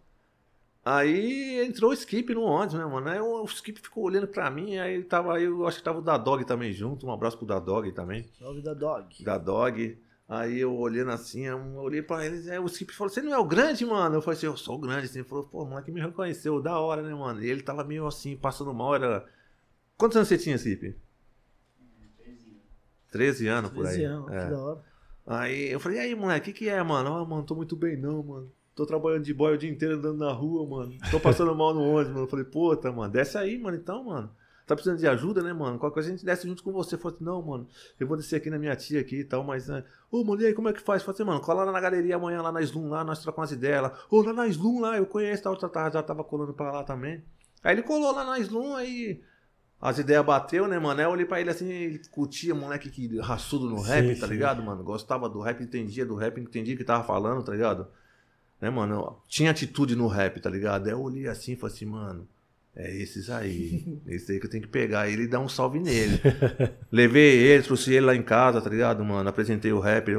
Aí 0.84 1.64
entrou 1.64 1.90
o 1.90 1.94
Skip 1.94 2.34
no 2.34 2.42
ônibus, 2.42 2.74
né, 2.74 2.84
mano? 2.84 3.08
Aí 3.08 3.18
o, 3.18 3.44
Skip 3.44 3.80
ficou 3.80 4.04
olhando 4.04 4.28
pra 4.28 4.50
mim, 4.50 4.76
aí 4.76 5.02
tava, 5.02 5.34
aí 5.36 5.44
eu 5.44 5.66
acho 5.66 5.78
que 5.78 5.82
tava 5.84 5.98
o 5.98 6.02
Dadog 6.02 6.44
também 6.44 6.72
junto. 6.72 7.06
Um 7.06 7.12
abraço 7.12 7.38
pro 7.38 7.46
Dadog 7.46 7.90
também 7.92 8.28
Salve 8.38 8.60
da 8.60 8.74
dog. 8.74 9.24
da 9.24 9.38
Dog. 9.38 9.98
Aí 10.28 10.60
eu 10.60 10.74
olhando 10.74 11.10
assim, 11.10 11.46
eu 11.46 11.58
olhei 11.76 12.02
pra 12.02 12.24
eles, 12.24 12.48
aí 12.48 12.58
o 12.58 12.66
Skip 12.66 12.92
falou, 12.92 13.12
você 13.12 13.22
não 13.22 13.32
é 13.32 13.38
o 13.38 13.44
grande, 13.44 13.84
mano? 13.84 14.16
Eu 14.16 14.22
falei 14.22 14.36
assim, 14.36 14.46
eu 14.46 14.56
sou 14.56 14.76
o 14.76 14.78
grande. 14.78 15.06
Assim, 15.06 15.20
ele 15.20 15.28
falou, 15.28 15.44
pô, 15.44 15.62
o 15.62 15.66
moleque 15.66 15.90
me 15.92 16.00
reconheceu, 16.00 16.60
da 16.60 16.78
hora, 16.78 17.02
né, 17.02 17.14
mano? 17.14 17.42
E 17.42 17.48
ele 17.48 17.62
tava 17.62 17.82
meio 17.84 18.06
assim, 18.06 18.36
passando 18.36 18.72
mal, 18.74 18.94
era... 18.94 19.24
Quantos 19.96 20.16
anos 20.16 20.28
você 20.28 20.36
tinha, 20.38 20.56
Skip? 20.56 20.96
13 23.10 23.46
anos, 23.46 23.70
por 23.70 23.86
aí. 23.86 23.92
13 23.94 24.04
anos, 24.04 24.32
É. 24.32 24.44
que 24.44 24.50
da 24.50 24.58
hora. 24.58 24.84
Aí 25.26 25.70
eu 25.70 25.80
falei, 25.80 25.98
e 25.98 26.00
aí, 26.00 26.14
moleque, 26.14 26.50
o 26.50 26.52
que 26.52 26.58
que 26.64 26.68
é, 26.68 26.82
mano? 26.82 27.14
Ah, 27.14 27.24
mano, 27.24 27.42
tô 27.44 27.54
muito 27.54 27.76
bem 27.76 27.96
não, 27.96 28.22
mano. 28.22 28.52
Tô 28.74 28.84
trabalhando 28.84 29.22
de 29.22 29.32
boy 29.32 29.54
o 29.54 29.58
dia 29.58 29.70
inteiro 29.70 29.94
andando 29.94 30.18
na 30.18 30.32
rua, 30.32 30.66
mano. 30.68 30.94
Tô 31.10 31.20
passando 31.20 31.54
mal 31.54 31.72
no 31.72 31.82
ônibus, 31.82 32.08
mano. 32.12 32.24
Eu 32.24 32.28
falei, 32.28 32.44
puta, 32.44 32.90
mano, 32.90 33.12
desce 33.12 33.38
aí, 33.38 33.56
mano, 33.58 33.76
então, 33.76 34.04
mano. 34.04 34.30
Tá 34.66 34.74
precisando 34.74 34.98
de 34.98 35.06
ajuda, 35.06 35.42
né, 35.42 35.52
mano? 35.52 35.78
Qualquer 35.78 35.94
coisa 35.94 36.08
a 36.08 36.12
gente 36.12 36.24
desce 36.24 36.48
junto 36.48 36.62
com 36.62 36.72
você. 36.72 36.96
Falei, 36.96 37.18
não, 37.20 37.40
mano, 37.42 37.68
eu 38.00 38.06
vou 38.06 38.16
descer 38.16 38.36
aqui 38.36 38.48
na 38.48 38.58
minha 38.58 38.74
tia 38.74 39.00
aqui 39.00 39.20
e 39.20 39.24
tal, 39.24 39.44
mas, 39.44 39.68
né? 39.68 39.84
Ô, 40.10 40.24
mano, 40.24 40.40
e 40.40 40.46
aí, 40.46 40.54
como 40.54 40.68
é 40.68 40.72
que 40.72 40.80
faz? 40.80 41.02
Falei 41.02 41.14
assim, 41.14 41.24
mano, 41.24 41.40
cola 41.40 41.64
lá 41.64 41.70
na 41.70 41.80
galeria 41.80 42.16
amanhã, 42.16 42.40
lá 42.40 42.50
na 42.50 42.62
Slum, 42.62 42.88
lá, 42.88 43.04
nós 43.04 43.20
trocamos 43.20 43.50
umas 43.50 43.58
ideias 43.58 43.82
lá. 43.82 43.92
Ô, 44.10 44.22
lá 44.22 44.32
na 44.32 44.46
Slum, 44.48 44.80
lá, 44.80 44.96
eu 44.96 45.06
conheço, 45.06 45.42
tal, 45.42 45.60
já 45.60 45.68
tava, 45.68 45.90
já 45.92 46.02
tava 46.02 46.24
colando 46.24 46.54
pra 46.54 46.72
lá 46.72 46.82
também. 46.82 47.22
Aí 47.62 47.74
ele 47.74 47.82
colou 47.82 48.12
lá 48.12 48.24
na 48.24 48.38
Slum, 48.38 48.74
aí 48.74 49.20
as 49.80 49.98
ideias 49.98 50.24
bateu, 50.24 50.66
né, 50.66 50.78
mano? 50.78 50.98
Aí 50.98 51.06
eu 51.06 51.10
olhei 51.10 51.26
pra 51.26 51.40
ele 51.40 51.50
assim, 51.50 51.68
ele 51.68 52.00
curtia, 52.10 52.54
moleque 52.54 52.90
que 52.90 53.18
raçudo 53.20 53.68
no 53.68 53.80
rap, 53.82 54.14
Sim, 54.14 54.20
tá 54.20 54.26
sim. 54.26 54.32
ligado, 54.32 54.62
mano? 54.62 54.82
Gostava 54.82 55.28
do 55.28 55.40
rap, 55.40 55.62
entendia 55.62 56.06
do 56.06 56.14
rap, 56.14 56.40
entendia 56.40 56.74
o 56.74 56.78
que 56.78 56.84
tava 56.84 57.04
falando, 57.04 57.44
tá 57.44 57.52
ligado? 57.52 57.86
Né, 58.64 58.70
mano? 58.70 59.18
Tinha 59.28 59.50
atitude 59.50 59.94
no 59.94 60.06
rap, 60.06 60.40
tá 60.40 60.48
ligado? 60.48 60.86
Aí 60.86 60.92
eu 60.92 61.02
olhei 61.02 61.28
assim 61.28 61.52
e 61.52 61.56
falei 61.56 61.76
assim, 61.76 61.84
mano, 61.84 62.26
é 62.74 62.90
esses 62.96 63.28
aí. 63.28 64.00
Esse 64.08 64.32
aí 64.32 64.40
que 64.40 64.46
eu 64.46 64.50
tenho 64.50 64.62
que 64.62 64.70
pegar 64.70 65.06
ele 65.06 65.24
e 65.24 65.28
dar 65.28 65.40
um 65.40 65.50
salve 65.50 65.78
nele. 65.78 66.18
Levei 66.90 67.36
ele, 67.40 67.62
trouxe 67.62 67.92
ele 67.92 68.06
lá 68.06 68.16
em 68.16 68.22
casa, 68.22 68.62
tá 68.62 68.70
ligado, 68.70 69.04
mano? 69.04 69.28
Apresentei 69.28 69.70
o 69.70 69.80
rap, 69.80 70.10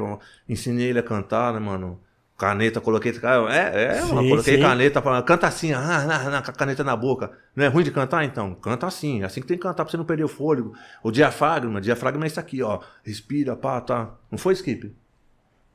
ensinei 0.48 0.90
ele 0.90 1.00
a 1.00 1.02
cantar, 1.02 1.52
né, 1.52 1.58
mano? 1.58 2.00
Caneta, 2.38 2.80
coloquei. 2.80 3.10
É, 3.50 3.82
é, 3.82 3.94
Sim, 3.94 4.14
mano, 4.14 4.28
coloquei 4.28 4.54
sim. 4.54 4.62
caneta, 4.62 5.02
falando, 5.02 5.24
canta 5.24 5.48
assim, 5.48 5.72
ah, 5.72 6.04
na, 6.06 6.30
na, 6.30 6.42
com 6.42 6.50
a 6.52 6.54
caneta 6.54 6.84
na 6.84 6.94
boca. 6.94 7.32
Não 7.56 7.64
é 7.64 7.66
ruim 7.66 7.82
de 7.82 7.90
cantar, 7.90 8.24
então? 8.24 8.54
Canta 8.54 8.86
assim, 8.86 9.24
assim 9.24 9.40
que 9.40 9.46
tem 9.48 9.56
que 9.56 9.62
cantar 9.64 9.84
pra 9.84 9.90
você 9.90 9.96
não 9.96 10.04
perder 10.04 10.22
o 10.22 10.28
fôlego. 10.28 10.72
O 11.02 11.10
diafragma, 11.10 11.80
diafragma 11.80 12.24
é 12.24 12.28
isso 12.28 12.38
aqui, 12.38 12.62
ó. 12.62 12.78
Respira, 13.02 13.56
pá, 13.56 13.80
tá. 13.80 14.14
Não 14.30 14.38
foi 14.38 14.52
skip? 14.52 14.94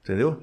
Entendeu? 0.04 0.40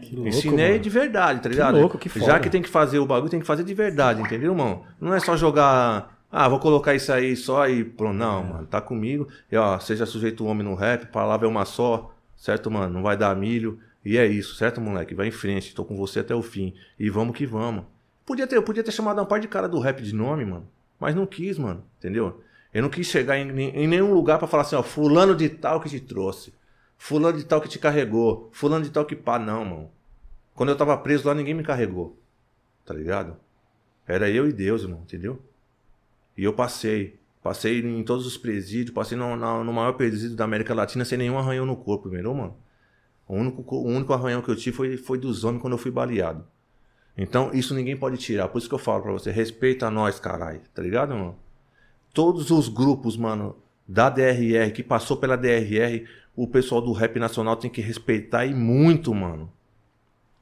Que 0.00 0.14
louco, 0.14 0.28
Ensinei 0.28 0.70
mano. 0.70 0.80
de 0.82 0.90
verdade, 0.90 1.40
tá 1.40 1.48
ligado? 1.48 1.78
louco, 1.78 1.98
que 1.98 2.08
Já 2.08 2.20
foda. 2.26 2.40
que 2.40 2.50
tem 2.50 2.62
que 2.62 2.68
fazer 2.68 2.98
o 2.98 3.06
bagulho, 3.06 3.30
tem 3.30 3.40
que 3.40 3.46
fazer 3.46 3.64
de 3.64 3.74
verdade, 3.74 4.20
entendeu, 4.20 4.52
irmão? 4.52 4.84
Não 5.00 5.12
é 5.14 5.20
só 5.20 5.36
jogar. 5.36 6.16
Ah, 6.30 6.48
vou 6.48 6.58
colocar 6.58 6.94
isso 6.94 7.12
aí 7.12 7.34
só 7.36 7.68
e 7.68 7.84
pronto. 7.84 8.14
Não, 8.16 8.44
mano, 8.44 8.66
tá 8.66 8.80
comigo. 8.80 9.28
E 9.50 9.56
ó, 9.56 9.78
seja 9.78 10.04
sujeito 10.06 10.44
homem 10.44 10.62
no 10.66 10.74
rap, 10.74 11.06
palavra 11.06 11.46
é 11.46 11.50
uma 11.50 11.64
só, 11.64 12.14
certo, 12.36 12.70
mano? 12.70 12.92
Não 12.94 13.02
vai 13.02 13.16
dar 13.16 13.34
milho. 13.34 13.78
E 14.04 14.16
é 14.16 14.26
isso, 14.26 14.54
certo, 14.54 14.80
moleque? 14.80 15.14
Vai 15.14 15.28
em 15.28 15.32
frente, 15.32 15.74
tô 15.74 15.84
com 15.84 15.96
você 15.96 16.20
até 16.20 16.34
o 16.34 16.42
fim. 16.42 16.72
E 16.98 17.10
vamos 17.10 17.36
que 17.36 17.44
vamos. 17.46 17.84
Podia 18.24 18.46
ter, 18.46 18.56
eu 18.56 18.62
podia 18.62 18.84
ter 18.84 18.92
chamado 18.92 19.18
uma 19.18 19.26
par 19.26 19.40
de 19.40 19.48
cara 19.48 19.68
do 19.68 19.80
rap 19.80 20.02
de 20.02 20.14
nome, 20.14 20.44
mano. 20.44 20.66
Mas 21.00 21.14
não 21.14 21.26
quis, 21.26 21.58
mano. 21.58 21.82
Entendeu? 21.98 22.40
Eu 22.72 22.82
não 22.82 22.90
quis 22.90 23.06
chegar 23.06 23.38
em, 23.38 23.48
em 23.50 23.86
nenhum 23.86 24.12
lugar 24.12 24.38
pra 24.38 24.46
falar 24.46 24.62
assim, 24.62 24.76
ó, 24.76 24.82
fulano 24.82 25.34
de 25.34 25.48
tal 25.48 25.80
que 25.80 25.88
te 25.88 25.98
trouxe. 26.00 26.52
Fulano 26.98 27.38
de 27.38 27.44
tal 27.44 27.60
que 27.60 27.68
te 27.68 27.78
carregou. 27.78 28.50
Fulano 28.52 28.84
de 28.84 28.90
tal 28.90 29.06
que 29.06 29.16
pá. 29.16 29.38
Não, 29.38 29.64
mano. 29.64 29.90
Quando 30.54 30.70
eu 30.70 30.76
tava 30.76 30.96
preso 30.98 31.26
lá, 31.26 31.34
ninguém 31.34 31.54
me 31.54 31.62
carregou. 31.62 32.18
Tá 32.84 32.92
ligado? 32.94 33.36
Era 34.06 34.28
eu 34.30 34.48
e 34.48 34.52
Deus, 34.52 34.82
irmão, 34.82 35.00
entendeu? 35.02 35.40
E 36.36 36.44
eu 36.44 36.52
passei. 36.52 37.18
Passei 37.42 37.80
em 37.80 38.02
todos 38.02 38.26
os 38.26 38.36
presídios, 38.36 38.94
passei 38.94 39.16
no, 39.16 39.36
no 39.36 39.72
maior 39.72 39.92
presídio 39.92 40.36
da 40.36 40.44
América 40.44 40.74
Latina 40.74 41.04
sem 41.04 41.16
nenhum 41.16 41.38
arranhão 41.38 41.64
no 41.64 41.76
corpo, 41.76 42.08
entendeu, 42.08 42.34
mano? 42.34 42.56
O 43.28 43.34
único, 43.36 43.62
co- 43.62 43.76
o 43.78 43.86
único 43.86 44.12
arranhão 44.12 44.42
que 44.42 44.50
eu 44.50 44.56
tive 44.56 44.76
foi, 44.76 44.96
foi 44.96 45.18
dos 45.18 45.44
homens 45.44 45.60
quando 45.62 45.74
eu 45.74 45.78
fui 45.78 45.90
baleado. 45.90 46.44
Então, 47.16 47.50
isso 47.52 47.74
ninguém 47.74 47.96
pode 47.96 48.16
tirar. 48.18 48.48
Por 48.48 48.58
isso 48.58 48.68
que 48.68 48.74
eu 48.74 48.78
falo 48.78 49.02
pra 49.02 49.12
você, 49.12 49.30
respeita 49.30 49.90
nós, 49.90 50.18
caralho. 50.20 50.60
Tá 50.74 50.82
ligado, 50.82 51.10
mano? 51.14 51.36
Todos 52.12 52.50
os 52.50 52.68
grupos, 52.68 53.16
mano, 53.16 53.56
da 53.86 54.10
DRR, 54.10 54.72
que 54.72 54.82
passou 54.82 55.16
pela 55.16 55.36
DRR, 55.36 56.06
o 56.38 56.46
pessoal 56.46 56.80
do 56.80 56.92
rap 56.92 57.18
nacional 57.18 57.56
tem 57.56 57.68
que 57.68 57.80
respeitar 57.80 58.46
e 58.46 58.54
muito, 58.54 59.12
mano. 59.12 59.52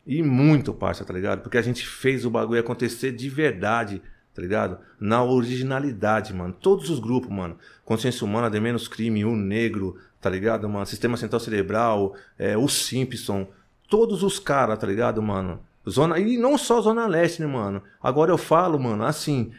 E 0.07 0.23
muito, 0.23 0.75
parça, 0.75 1.07
tá 1.07 1.15
ligado? 1.15 1.41
Porque 1.41 1.57
a 1.57 1.63
gente 1.63 1.87
fez 1.87 2.27
o 2.27 2.31
bagulho 2.31 2.61
acontecer 2.61 3.13
de 3.13 3.31
verdade, 3.31 4.03
tá 4.35 4.43
ligado? 4.43 4.77
Na 5.01 5.25
originalidade, 5.25 6.35
mano. 6.35 6.53
Todos 6.53 6.91
os 6.91 6.99
grupos, 6.99 7.31
mano. 7.31 7.57
Consciência 7.83 8.27
Humana, 8.27 8.51
De 8.51 8.61
Menos 8.61 8.89
Crime, 8.89 9.25
O 9.25 9.35
Negro, 9.35 9.97
tá 10.21 10.29
ligado, 10.29 10.69
mano? 10.69 10.85
Sistema 10.85 11.17
Central 11.17 11.41
Cerebral, 11.41 12.15
é, 12.39 12.59
o 12.59 12.69
Simpson. 12.69 13.49
Todos 13.89 14.23
os 14.23 14.39
caras, 14.39 14.79
tá 14.79 14.87
ligado, 14.87 15.23
mano? 15.23 15.61
Zona, 15.89 16.19
e 16.19 16.37
não 16.37 16.59
só 16.59 16.79
Zona 16.83 17.07
Leste, 17.07 17.41
né, 17.41 17.47
mano? 17.47 17.83
Agora 18.03 18.31
eu 18.31 18.37
falo, 18.37 18.79
mano, 18.79 19.03
assim, 19.03 19.51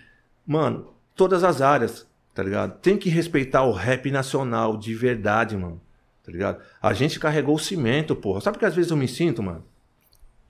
mano, 0.46 0.94
todas 1.16 1.44
as 1.44 1.64
áreas, 1.64 2.08
tá 2.32 2.44
ligado? 2.44 2.78
Tem 2.80 2.96
que 2.96 3.10
respeitar 3.10 3.64
o 3.64 3.72
rap 3.72 4.12
nacional 4.12 4.78
de 4.78 4.94
verdade, 4.94 5.58
mano. 5.58 5.82
Tá 6.28 6.32
ligado? 6.34 6.62
A 6.82 6.92
gente 6.92 7.22
carregou 7.22 7.56
o 7.56 7.60
cimento, 7.60 8.14
porra. 8.14 8.42
Sabe 8.42 8.60
que 8.60 8.66
às 8.66 8.76
vezes 8.76 8.92
eu 8.92 8.98
me 8.98 9.08
sinto, 9.08 9.42
mano? 9.42 9.64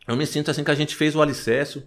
Eu 0.08 0.18
me 0.18 0.26
sinto 0.26 0.49
assim 0.49 0.64
que 0.64 0.72
a 0.72 0.76
gente 0.76 0.95
fez 0.95 1.16
o 1.16 1.22
alicerce, 1.22 1.86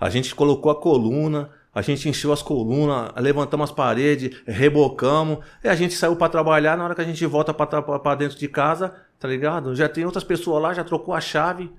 a 0.00 0.08
gente 0.08 0.34
colocou 0.34 0.72
a 0.72 0.80
coluna, 0.80 1.50
a 1.74 1.82
gente 1.82 2.08
encheu 2.08 2.32
as 2.32 2.40
colunas, 2.40 3.12
levantamos 3.16 3.68
as 3.68 3.76
paredes, 3.76 4.40
rebocamos, 4.46 5.44
e 5.62 5.68
a 5.68 5.74
gente 5.74 5.92
saiu 5.92 6.16
pra 6.16 6.30
trabalhar, 6.30 6.78
na 6.78 6.84
hora 6.84 6.94
que 6.94 7.02
a 7.02 7.04
gente 7.04 7.26
volta 7.26 7.52
pra 7.52 8.14
dentro 8.14 8.38
de 8.38 8.48
casa, 8.48 8.94
tá 9.18 9.28
ligado? 9.28 9.74
Já 9.74 9.86
tem 9.86 10.06
outras 10.06 10.24
pessoas 10.24 10.62
lá, 10.62 10.72
já 10.72 10.82
trocou 10.82 11.12
a 11.12 11.20
chave 11.20 11.70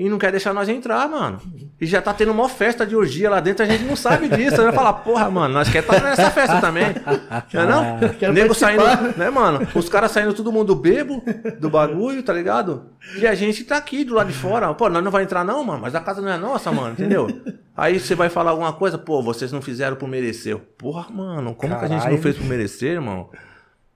e 0.00 0.08
não 0.08 0.16
quer 0.16 0.30
deixar 0.30 0.54
nós 0.54 0.66
entrar, 0.66 1.06
mano. 1.10 1.38
E 1.78 1.84
já 1.84 2.00
tá 2.00 2.14
tendo 2.14 2.32
uma 2.32 2.48
festa 2.48 2.86
de 2.86 2.96
orgia 2.96 3.28
lá 3.28 3.38
dentro, 3.38 3.62
a 3.62 3.68
gente 3.68 3.84
não 3.84 3.94
sabe 3.94 4.30
disso. 4.30 4.56
Vai 4.56 4.72
falar, 4.72 4.94
porra, 4.94 5.30
mano, 5.30 5.52
nós 5.52 5.68
quer 5.68 5.80
estar 5.80 6.02
nessa 6.02 6.30
festa 6.30 6.58
também. 6.58 6.86
Não 7.52 7.62
é 7.62 7.66
não? 7.66 7.98
Quero 8.18 8.32
Nego 8.32 8.54
saindo, 8.54 8.82
né, 9.16 9.28
mano? 9.28 9.66
Os 9.74 9.88
caras 9.88 10.10
saindo 10.10 10.32
todo 10.32 10.50
mundo 10.50 10.74
bebo 10.74 11.22
do 11.58 11.68
bagulho, 11.68 12.22
tá 12.22 12.32
ligado? 12.32 12.86
E 13.18 13.26
a 13.26 13.34
gente 13.34 13.62
tá 13.64 13.76
aqui 13.76 14.02
do 14.04 14.14
lado 14.14 14.28
de 14.28 14.32
fora. 14.32 14.72
Pô, 14.72 14.88
nós 14.88 15.04
não 15.04 15.10
vai 15.10 15.24
entrar 15.24 15.44
não, 15.44 15.62
mano, 15.62 15.82
mas 15.82 15.94
a 15.94 16.00
casa 16.00 16.22
não 16.22 16.30
é 16.30 16.38
nossa, 16.38 16.72
mano, 16.72 16.92
entendeu? 16.92 17.28
Aí 17.76 18.00
você 18.00 18.14
vai 18.14 18.30
falar 18.30 18.52
alguma 18.52 18.72
coisa, 18.72 18.96
pô, 18.96 19.22
vocês 19.22 19.52
não 19.52 19.60
fizeram 19.60 19.96
por 19.96 20.08
merecer. 20.08 20.56
Porra, 20.78 21.10
mano, 21.10 21.54
como 21.54 21.78
que 21.78 21.84
a 21.84 21.88
gente 21.88 21.98
não 21.98 22.04
Caralho. 22.04 22.22
fez 22.22 22.36
por 22.36 22.46
merecer, 22.46 22.92
irmão? 22.92 23.28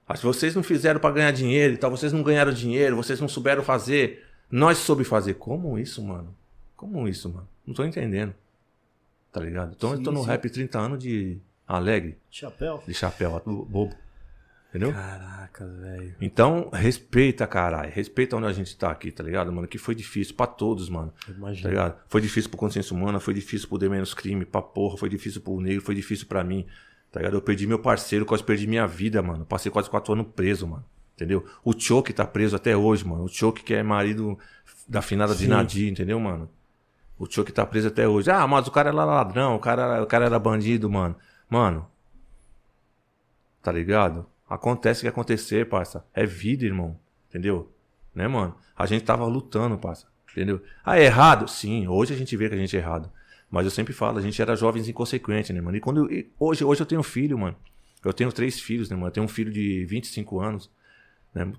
Ah, 0.07 0.17
se 0.17 0.23
vocês 0.23 0.55
não 0.55 0.63
fizeram 0.63 1.01
pra 1.01 1.11
ganhar 1.11 1.31
dinheiro 1.31 1.75
e 1.75 1.77
tal, 1.79 1.91
vocês 1.91 2.13
não 2.13 2.23
ganharam 2.23 2.53
dinheiro, 2.53 2.95
vocês 2.95 3.21
não 3.21 3.29
souberam 3.29 3.63
fazer, 3.63 4.24
nós 4.51 4.79
soube 4.79 5.05
fazer. 5.05 5.35
Como 5.35 5.79
isso, 5.79 6.03
mano? 6.03 6.35
Como 6.77 7.07
isso, 7.09 7.29
mano? 7.29 7.49
Não 7.67 7.75
tô 7.75 7.85
entendendo. 7.85 8.35
Tá 9.33 9.41
ligado? 9.41 9.75
Então 9.77 9.91
eu 9.91 9.97
Sim, 9.97 10.03
tô 10.03 10.13
no 10.13 10.21
sim. 10.23 10.27
rap 10.29 10.49
30 10.49 10.79
anos 10.79 10.99
de 10.99 11.39
alegre, 11.67 12.17
Chapéu. 12.31 12.83
de 12.87 12.95
chapéu, 12.95 13.43
bobo. 13.45 13.95
Entendeu? 14.69 14.93
Caraca, 14.93 15.67
velho. 15.67 16.15
Então, 16.21 16.69
respeita, 16.73 17.47
caralho. 17.47 17.93
Respeita 17.93 18.37
onde 18.37 18.47
a 18.47 18.53
gente 18.53 18.77
tá 18.77 18.91
aqui, 18.91 19.13
tá 19.13 19.23
ligado, 19.23 19.53
mano? 19.53 19.69
Que 19.69 19.79
foi 19.79 19.95
difícil 19.95 20.35
pra 20.35 20.49
todos, 20.49 20.89
mano. 20.89 21.13
Tá 21.25 21.33
Imagina. 21.33 21.69
ligado? 21.69 21.97
Foi 22.09 22.21
difícil 22.21 22.51
pro 22.51 22.59
consciência 22.59 22.95
humana, 22.95 23.21
foi 23.21 23.35
difícil 23.35 23.69
pro 23.69 23.79
De 23.79 23.89
Menos 23.89 24.15
Crime, 24.15 24.45
pra 24.45 24.61
porra, 24.61 24.97
foi 24.97 25.09
difícil 25.09 25.41
pro 25.41 25.61
negro, 25.61 25.81
foi 25.81 25.95
difícil 25.95 26.27
pra 26.27 26.43
mim. 26.43 26.67
Tá 27.13 27.21
ligado? 27.21 27.35
Eu 27.37 27.41
perdi 27.43 27.69
meu 27.69 27.79
parceiro, 27.79 28.27
quase 28.27 28.43
perdi 28.43 28.67
minha 28.67 28.85
vida, 28.87 29.23
mano. 29.23 29.47
Passei 29.47 29.71
quase 29.71 29.89
quatro 29.89 30.13
anos 30.13 30.27
preso, 30.35 30.67
mano. 30.67 30.85
Entendeu? 31.15 31.47
O 31.65 31.79
Choke 31.79 32.13
tá 32.13 32.27
preso 32.27 32.57
até 32.57 32.77
hoje, 32.77 33.07
mano. 33.07 33.25
O 33.25 33.29
Choke 33.29 33.63
que 33.63 33.75
é 33.75 33.83
marido 33.83 34.39
da 34.89 35.01
finada 35.01 35.35
de. 35.35 35.47
Nadir, 35.47 35.91
entendeu, 35.91 36.19
mano? 36.19 36.49
O 37.19 37.31
Chuck 37.31 37.53
tá 37.53 37.65
preso 37.65 37.89
até 37.89 38.09
hoje. 38.09 38.31
Ah, 38.31 38.47
mas 38.47 38.67
o 38.67 38.71
cara 38.71 38.91
era 38.91 39.05
ladrão, 39.05 39.55
o 39.55 39.59
cara, 39.59 40.03
o 40.03 40.07
cara 40.07 40.27
era 40.27 40.39
bandido, 40.39 40.91
mano. 40.91 41.15
Mano. 41.49 41.87
Tá 43.63 43.71
ligado? 43.71 44.27
Acontece 44.49 45.01
o 45.01 45.03
que 45.03 45.09
acontecer, 45.09 45.69
parça. 45.69 46.05
É 46.13 46.27
vida, 46.27 46.65
irmão. 46.65 46.99
Entendeu? 47.29 47.73
Né, 48.15 48.27
mano? 48.29 48.57
A 48.77 48.87
gente 48.87 49.05
tava 49.05 49.25
lutando, 49.27 49.79
parça. 49.79 50.07
Entendeu? 50.33 50.61
Ah, 50.85 50.99
é 50.99 51.05
errado? 51.05 51.49
Sim, 51.49 51.87
hoje 51.87 52.13
a 52.13 52.17
gente 52.17 52.37
vê 52.37 52.49
que 52.49 52.55
a 52.55 52.59
gente 52.59 52.77
é 52.77 52.81
errado. 52.81 53.11
Mas 53.51 53.65
eu 53.65 53.71
sempre 53.71 53.93
falo, 53.93 54.19
a 54.19 54.21
gente 54.21 54.41
era 54.43 54.57
jovens 54.57 54.89
inconsequentes, 54.89 55.55
né, 55.55 55.61
mano? 55.61 55.77
E 55.77 55.81
quando 55.81 56.11
eu, 56.11 56.13
e 56.13 56.33
hoje, 56.39 56.65
hoje 56.65 56.83
eu 56.83 56.87
tenho 56.87 57.03
filho, 57.05 57.39
mano. 57.39 57.57
Eu 58.05 58.13
tenho 58.13 58.33
três 58.33 58.59
filhos, 58.59 58.91
né, 58.91 58.97
mano? 58.97 59.09
Eu 59.09 59.13
tenho 59.13 59.25
um 59.25 59.29
filho 59.29 59.53
de 59.53 59.85
25 59.87 60.41
anos, 60.41 60.71
né? 61.35 61.53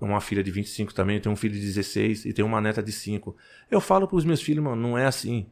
Uma 0.00 0.20
filha 0.20 0.44
de 0.44 0.50
25 0.50 0.94
também, 0.94 1.16
eu 1.16 1.22
tenho 1.22 1.32
um 1.32 1.36
filho 1.36 1.54
de 1.54 1.60
16 1.60 2.26
e 2.26 2.32
tenho 2.32 2.46
uma 2.46 2.60
neta 2.60 2.82
de 2.82 2.92
5. 2.92 3.34
Eu 3.70 3.80
falo 3.80 4.06
pros 4.06 4.24
meus 4.24 4.42
filhos, 4.42 4.62
mano, 4.62 4.80
não 4.80 4.96
é 4.96 5.06
assim. 5.06 5.46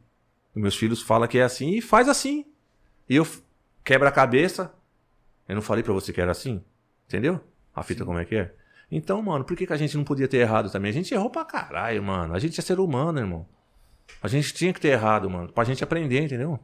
Os 0.55 0.61
meus 0.61 0.75
filhos 0.75 1.01
falam 1.01 1.27
que 1.27 1.37
é 1.37 1.43
assim 1.43 1.71
e 1.71 1.81
faz 1.81 2.07
assim. 2.07 2.45
E 3.09 3.15
eu 3.15 3.27
quebra 3.83 4.09
a 4.09 4.11
cabeça. 4.11 4.73
Eu 5.47 5.55
não 5.55 5.61
falei 5.61 5.83
pra 5.83 5.93
você 5.93 6.13
que 6.13 6.21
era 6.21 6.31
assim? 6.31 6.63
Entendeu? 7.07 7.41
A 7.75 7.83
fita 7.83 8.01
Sim. 8.01 8.05
como 8.05 8.19
é 8.19 8.25
que 8.25 8.35
é? 8.35 8.53
Então, 8.89 9.21
mano, 9.21 9.43
por 9.43 9.57
que, 9.57 9.67
que 9.67 9.73
a 9.73 9.77
gente 9.77 9.97
não 9.97 10.03
podia 10.03 10.27
ter 10.27 10.37
errado 10.37 10.71
também? 10.71 10.89
A 10.89 10.93
gente 10.93 11.13
errou 11.13 11.29
pra 11.29 11.43
caralho, 11.43 12.01
mano. 12.01 12.33
A 12.33 12.39
gente 12.39 12.59
é 12.59 12.63
ser 12.63 12.79
humano, 12.79 13.19
irmão. 13.19 13.45
A 14.21 14.27
gente 14.27 14.53
tinha 14.53 14.71
que 14.71 14.79
ter 14.79 14.89
errado, 14.89 15.29
mano. 15.29 15.51
Pra 15.51 15.63
gente 15.63 15.83
aprender, 15.83 16.23
entendeu? 16.23 16.59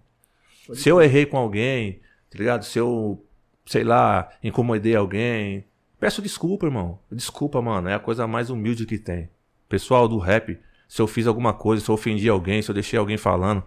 Pode 0.66 0.80
Se 0.80 0.90
eu 0.90 1.02
errei 1.02 1.26
com 1.26 1.38
alguém, 1.38 2.00
tá 2.30 2.38
ligado? 2.38 2.64
Se 2.64 2.80
eu, 2.80 3.26
sei 3.66 3.84
lá, 3.84 4.32
incomodei 4.42 4.96
alguém, 4.96 5.66
peço 6.04 6.22
desculpa, 6.22 6.66
irmão. 6.66 7.00
Desculpa, 7.10 7.62
mano. 7.62 7.88
É 7.88 7.94
a 7.94 8.00
coisa 8.00 8.28
mais 8.28 8.50
humilde 8.50 8.86
que 8.86 8.98
tem. 8.98 9.30
Pessoal 9.70 10.06
do 10.06 10.18
rap, 10.18 10.60
se 10.86 11.02
eu 11.02 11.08
fiz 11.08 11.28
alguma 11.28 11.54
coisa, 11.54 11.82
se 11.82 11.90
eu 11.90 11.96
ofendi 11.96 12.28
alguém, 12.28 12.62
se 12.62 12.70
eu 12.70 12.74
deixei 12.74 13.00
alguém 13.00 13.16
falando, 13.16 13.64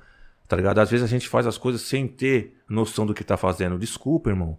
tá 0.46 0.54
ligado? 0.54 0.78
Às 0.78 0.90
vezes 0.90 1.02
a 1.02 1.08
gente 1.08 1.30
faz 1.30 1.46
as 1.46 1.56
coisas 1.56 1.80
sem 1.80 2.06
ter 2.06 2.54
noção 2.68 3.06
do 3.06 3.14
que 3.14 3.24
tá 3.24 3.38
fazendo. 3.38 3.78
Desculpa, 3.78 4.28
irmão. 4.28 4.58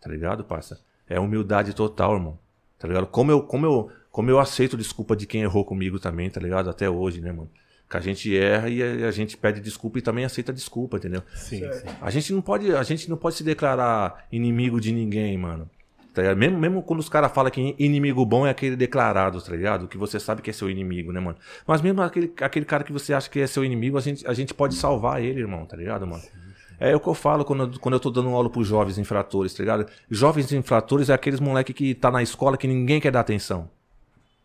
Tá 0.00 0.10
ligado, 0.10 0.42
parça? 0.42 0.80
É 1.08 1.20
humildade 1.20 1.72
total, 1.72 2.14
irmão. 2.14 2.36
Tá 2.80 2.88
ligado? 2.88 3.06
Como 3.06 3.30
eu, 3.30 3.42
como 3.42 3.64
eu, 3.64 3.92
como 4.10 4.28
eu 4.28 4.40
aceito 4.40 4.76
desculpa 4.76 5.14
de 5.14 5.24
quem 5.24 5.42
errou 5.42 5.64
comigo 5.64 6.00
também, 6.00 6.28
tá 6.28 6.40
ligado? 6.40 6.68
Até 6.68 6.90
hoje, 6.90 7.20
né, 7.20 7.30
mano? 7.30 7.50
Que 7.88 7.96
a 7.96 8.00
gente 8.00 8.36
erra 8.36 8.68
e 8.68 9.04
a, 9.04 9.12
gente 9.12 9.36
pede 9.36 9.60
desculpa 9.60 10.00
e 10.00 10.02
também 10.02 10.24
aceita 10.24 10.52
desculpa, 10.52 10.96
entendeu? 10.96 11.22
Sim, 11.36 11.60
sim. 11.60 11.86
A 12.00 12.10
gente 12.10 12.32
não 12.32 12.42
pode, 12.42 12.74
a 12.74 12.82
gente 12.82 13.08
não 13.08 13.16
pode 13.16 13.36
se 13.36 13.44
declarar 13.44 14.26
inimigo 14.32 14.80
de 14.80 14.90
ninguém, 14.90 15.38
mano. 15.38 15.70
Tá 16.14 16.32
mesmo, 16.36 16.56
mesmo 16.56 16.80
quando 16.80 17.00
os 17.00 17.08
caras 17.08 17.32
falam 17.32 17.50
que 17.50 17.74
inimigo 17.76 18.24
bom 18.24 18.46
é 18.46 18.50
aquele 18.50 18.76
declarado, 18.76 19.42
tá 19.42 19.50
ligado? 19.50 19.88
Que 19.88 19.98
você 19.98 20.20
sabe 20.20 20.42
que 20.42 20.48
é 20.48 20.52
seu 20.52 20.70
inimigo, 20.70 21.10
né, 21.10 21.18
mano? 21.18 21.36
Mas 21.66 21.82
mesmo 21.82 22.00
aquele, 22.02 22.32
aquele 22.40 22.64
cara 22.64 22.84
que 22.84 22.92
você 22.92 23.12
acha 23.12 23.28
que 23.28 23.40
é 23.40 23.46
seu 23.48 23.64
inimigo, 23.64 23.98
a 23.98 24.00
gente, 24.00 24.24
a 24.24 24.32
gente 24.32 24.54
pode 24.54 24.76
salvar 24.76 25.20
ele, 25.20 25.40
irmão, 25.40 25.66
tá 25.66 25.76
ligado, 25.76 26.06
mano? 26.06 26.22
Sim. 26.22 26.44
É 26.78 26.94
o 26.94 27.00
que 27.00 27.08
eu 27.08 27.14
falo 27.14 27.44
quando, 27.44 27.80
quando 27.80 27.94
eu 27.94 28.00
tô 28.00 28.10
dando 28.10 28.28
aula 28.28 28.48
pros 28.48 28.68
jovens 28.68 28.96
infratores, 28.96 29.54
tá 29.54 29.62
ligado? 29.64 29.86
Jovens 30.08 30.52
infratores 30.52 31.08
é 31.08 31.14
aqueles 31.14 31.40
moleque 31.40 31.72
que 31.72 31.94
tá 31.94 32.12
na 32.12 32.22
escola 32.22 32.56
que 32.56 32.68
ninguém 32.68 33.00
quer 33.00 33.10
dar 33.10 33.20
atenção. 33.20 33.68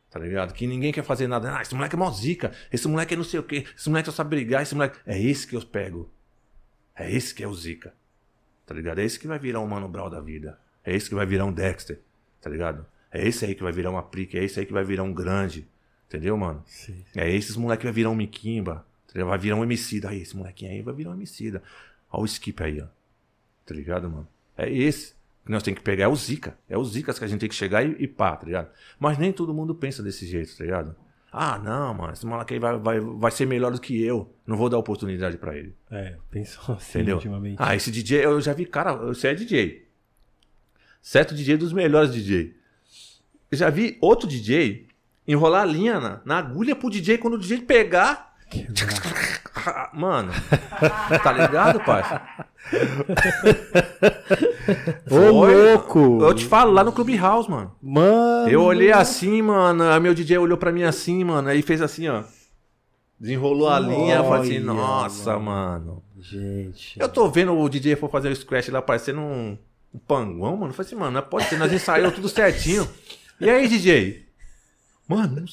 Tá 0.10 0.20
ligado? 0.20 0.54
Que 0.54 0.66
ninguém 0.66 0.92
quer 0.92 1.04
fazer 1.04 1.28
nada. 1.28 1.56
Ah, 1.56 1.62
esse 1.62 1.76
moleque 1.76 1.96
é 1.96 2.00
mó 2.00 2.10
zica. 2.10 2.52
Esse 2.74 2.88
moleque 2.88 3.14
é 3.14 3.18
não 3.18 3.24
sei 3.24 3.40
o 3.40 3.44
quê. 3.44 3.66
Esse 3.78 3.90
moleque 3.90 4.08
só 4.08 4.16
sabe 4.16 4.32
brigar. 4.32 4.64
Esse 4.64 4.74
moleque. 4.74 4.98
É 5.06 5.22
esse 5.22 5.46
que 5.46 5.56
eu 5.56 5.62
pego. 5.62 6.10
É 6.96 7.12
esse 7.12 7.34
que 7.34 7.44
é 7.44 7.48
o 7.48 7.54
zica. 7.54 7.94
Tá 8.66 8.74
ligado? 8.74 9.00
É 9.00 9.04
esse 9.04 9.20
que 9.20 9.28
vai 9.28 9.38
virar 9.38 9.60
um 9.60 9.68
Mano 9.68 9.88
Brown 9.88 10.10
da 10.10 10.20
vida. 10.20 10.58
É 10.84 10.96
esse 10.96 11.10
que 11.10 11.16
vai 11.16 11.26
virar 11.26 11.46
um 11.46 11.52
Dexter. 11.52 12.00
Tá 12.42 12.50
ligado? 12.50 12.86
É 13.12 13.28
esse 13.28 13.46
aí 13.46 13.56
que 13.56 13.64
vai 13.64 13.72
virar 13.72 13.90
uma 13.92 14.04
Prick. 14.04 14.38
É 14.38 14.44
esse 14.44 14.60
aí 14.60 14.66
que 14.66 14.74
vai 14.74 14.84
virar 14.84 15.04
um 15.04 15.14
grande. 15.14 15.68
Entendeu, 16.08 16.36
mano? 16.38 16.64
Sim. 16.66 17.04
É 17.16 17.30
esses 17.32 17.56
moleque 17.56 17.82
que 17.82 17.88
vai 17.88 17.94
virar 17.94 18.10
um 18.10 18.16
Miquimba. 18.16 18.86
Vai 19.14 19.38
virar 19.38 19.56
um 19.56 19.62
homicida. 19.62 20.10
Aí, 20.10 20.22
esse 20.22 20.36
molequinho 20.36 20.72
aí 20.72 20.82
vai 20.82 20.94
virar 20.94 21.10
um 21.10 21.14
homicida. 21.14 21.62
Olha 22.12 22.24
o 22.24 22.26
skip 22.26 22.62
aí, 22.64 22.82
ó. 22.82 22.86
Tá 23.66 23.74
ligado, 23.74 24.10
mano? 24.10 24.28
É 24.58 24.70
esse 24.72 25.14
que 25.46 25.52
nós 25.52 25.64
temos 25.64 25.80
que 25.80 25.84
pegar. 25.84 26.06
É 26.06 26.08
o 26.08 26.16
Zika. 26.16 26.58
É 26.70 26.78
o 26.78 26.84
Zika 26.84 27.14
que 27.14 27.24
a 27.24 27.28
gente 27.28 27.40
tem 27.40 27.50
que 27.50 27.56
chegar 27.56 27.84
e, 27.84 27.96
e 28.00 28.08
pá, 28.08 28.36
tá 28.36 28.46
ligado? 28.46 28.70
Mas 29.00 29.18
nem 29.18 29.32
todo 29.32 29.54
mundo 29.54 29.74
pensa 29.76 30.02
desse 30.04 30.26
jeito, 30.28 30.56
tá 30.58 30.64
ligado? 30.64 30.96
Ah, 31.32 31.60
não, 31.60 31.94
mano, 31.94 32.14
esse 32.14 32.26
moleque 32.26 32.56
aí 32.56 32.60
vai, 32.60 32.78
vai, 32.78 33.00
vai 33.00 33.32
ser 33.32 33.46
melhor 33.46 33.72
do 33.72 33.80
que 33.80 34.02
eu. 34.02 34.34
Não 34.48 34.58
vou 34.58 34.68
dar 34.68 34.80
oportunidade 34.80 35.38
para 35.38 35.56
ele. 35.56 35.76
É, 35.92 36.16
pensou 36.32 36.74
assim 36.76 37.00
Entendeu? 37.00 37.18
ultimamente. 37.18 37.58
Ah, 37.60 37.76
esse 37.76 37.92
DJ, 37.92 38.26
eu 38.26 38.42
já 38.42 38.54
vi, 38.54 38.66
cara, 38.66 38.96
você 38.96 39.28
é 39.30 39.36
DJ. 39.36 39.88
Certo 41.02 41.34
DJ 41.34 41.58
dos 41.58 41.74
melhores 41.74 42.12
DJ. 42.12 42.54
Eu 43.52 43.58
já 43.58 43.70
vi 43.70 43.98
outro 44.02 44.28
DJ 44.28 44.88
enrolar 45.28 45.64
a 45.64 45.66
linha 45.66 46.00
na, 46.00 46.22
na 46.26 46.38
agulha 46.38 46.76
pro 46.76 46.90
DJ 46.90 47.18
quando 47.18 47.36
o 47.36 47.40
DJ 47.40 47.60
pegar. 47.60 48.30
Mano, 49.94 50.32
tá 51.24 51.32
ligado, 51.32 51.80
parça? 51.82 52.22
Ô, 55.10 55.32
louco! 55.32 56.20
Eu 56.22 56.34
te 56.34 56.46
falo, 56.46 56.72
lá 56.72 56.84
no 56.84 56.92
Clubhouse, 56.92 57.50
mano. 57.50 57.76
Mano! 57.82 58.50
Eu 58.50 58.64
olhei 58.64 58.92
assim, 58.92 59.42
mano, 59.42 59.84
aí 59.84 60.00
meu 60.00 60.14
DJ 60.14 60.38
olhou 60.38 60.58
pra 60.58 60.72
mim 60.72 60.84
assim, 60.84 61.24
mano, 61.24 61.50
aí 61.50 61.62
fez 61.62 61.82
assim, 61.82 62.08
ó. 62.08 62.24
Desenrolou 63.20 63.70
a 63.70 63.80
linha, 63.80 64.16
eu 64.16 64.24
falei 64.24 64.58
assim, 64.58 64.66
nossa, 64.66 65.38
mano. 65.38 66.04
Gente. 66.18 67.00
Eu 67.00 67.10
tô 67.10 67.30
vendo 67.30 67.58
o 67.58 67.70
DJ 67.70 67.96
for 67.96 68.10
fazer 68.10 68.30
o 68.30 68.36
scratch 68.36 68.70
lá 68.70 68.82
parecendo 68.82 69.22
um, 69.22 69.58
um 69.94 70.00
panguão, 70.00 70.56
mano. 70.56 70.72
Eu 70.72 70.74
falei 70.74 70.88
assim, 70.88 70.96
mano, 70.96 71.12
não 71.12 71.22
pode 71.22 71.46
ser, 71.46 71.58
nós 71.58 71.72
ensaiamos 71.72 72.16
tudo 72.16 72.30
certinho. 72.30 72.88
E 73.40 73.50
aí, 73.50 73.68
DJ? 73.68 74.26
Mano, 75.08 75.46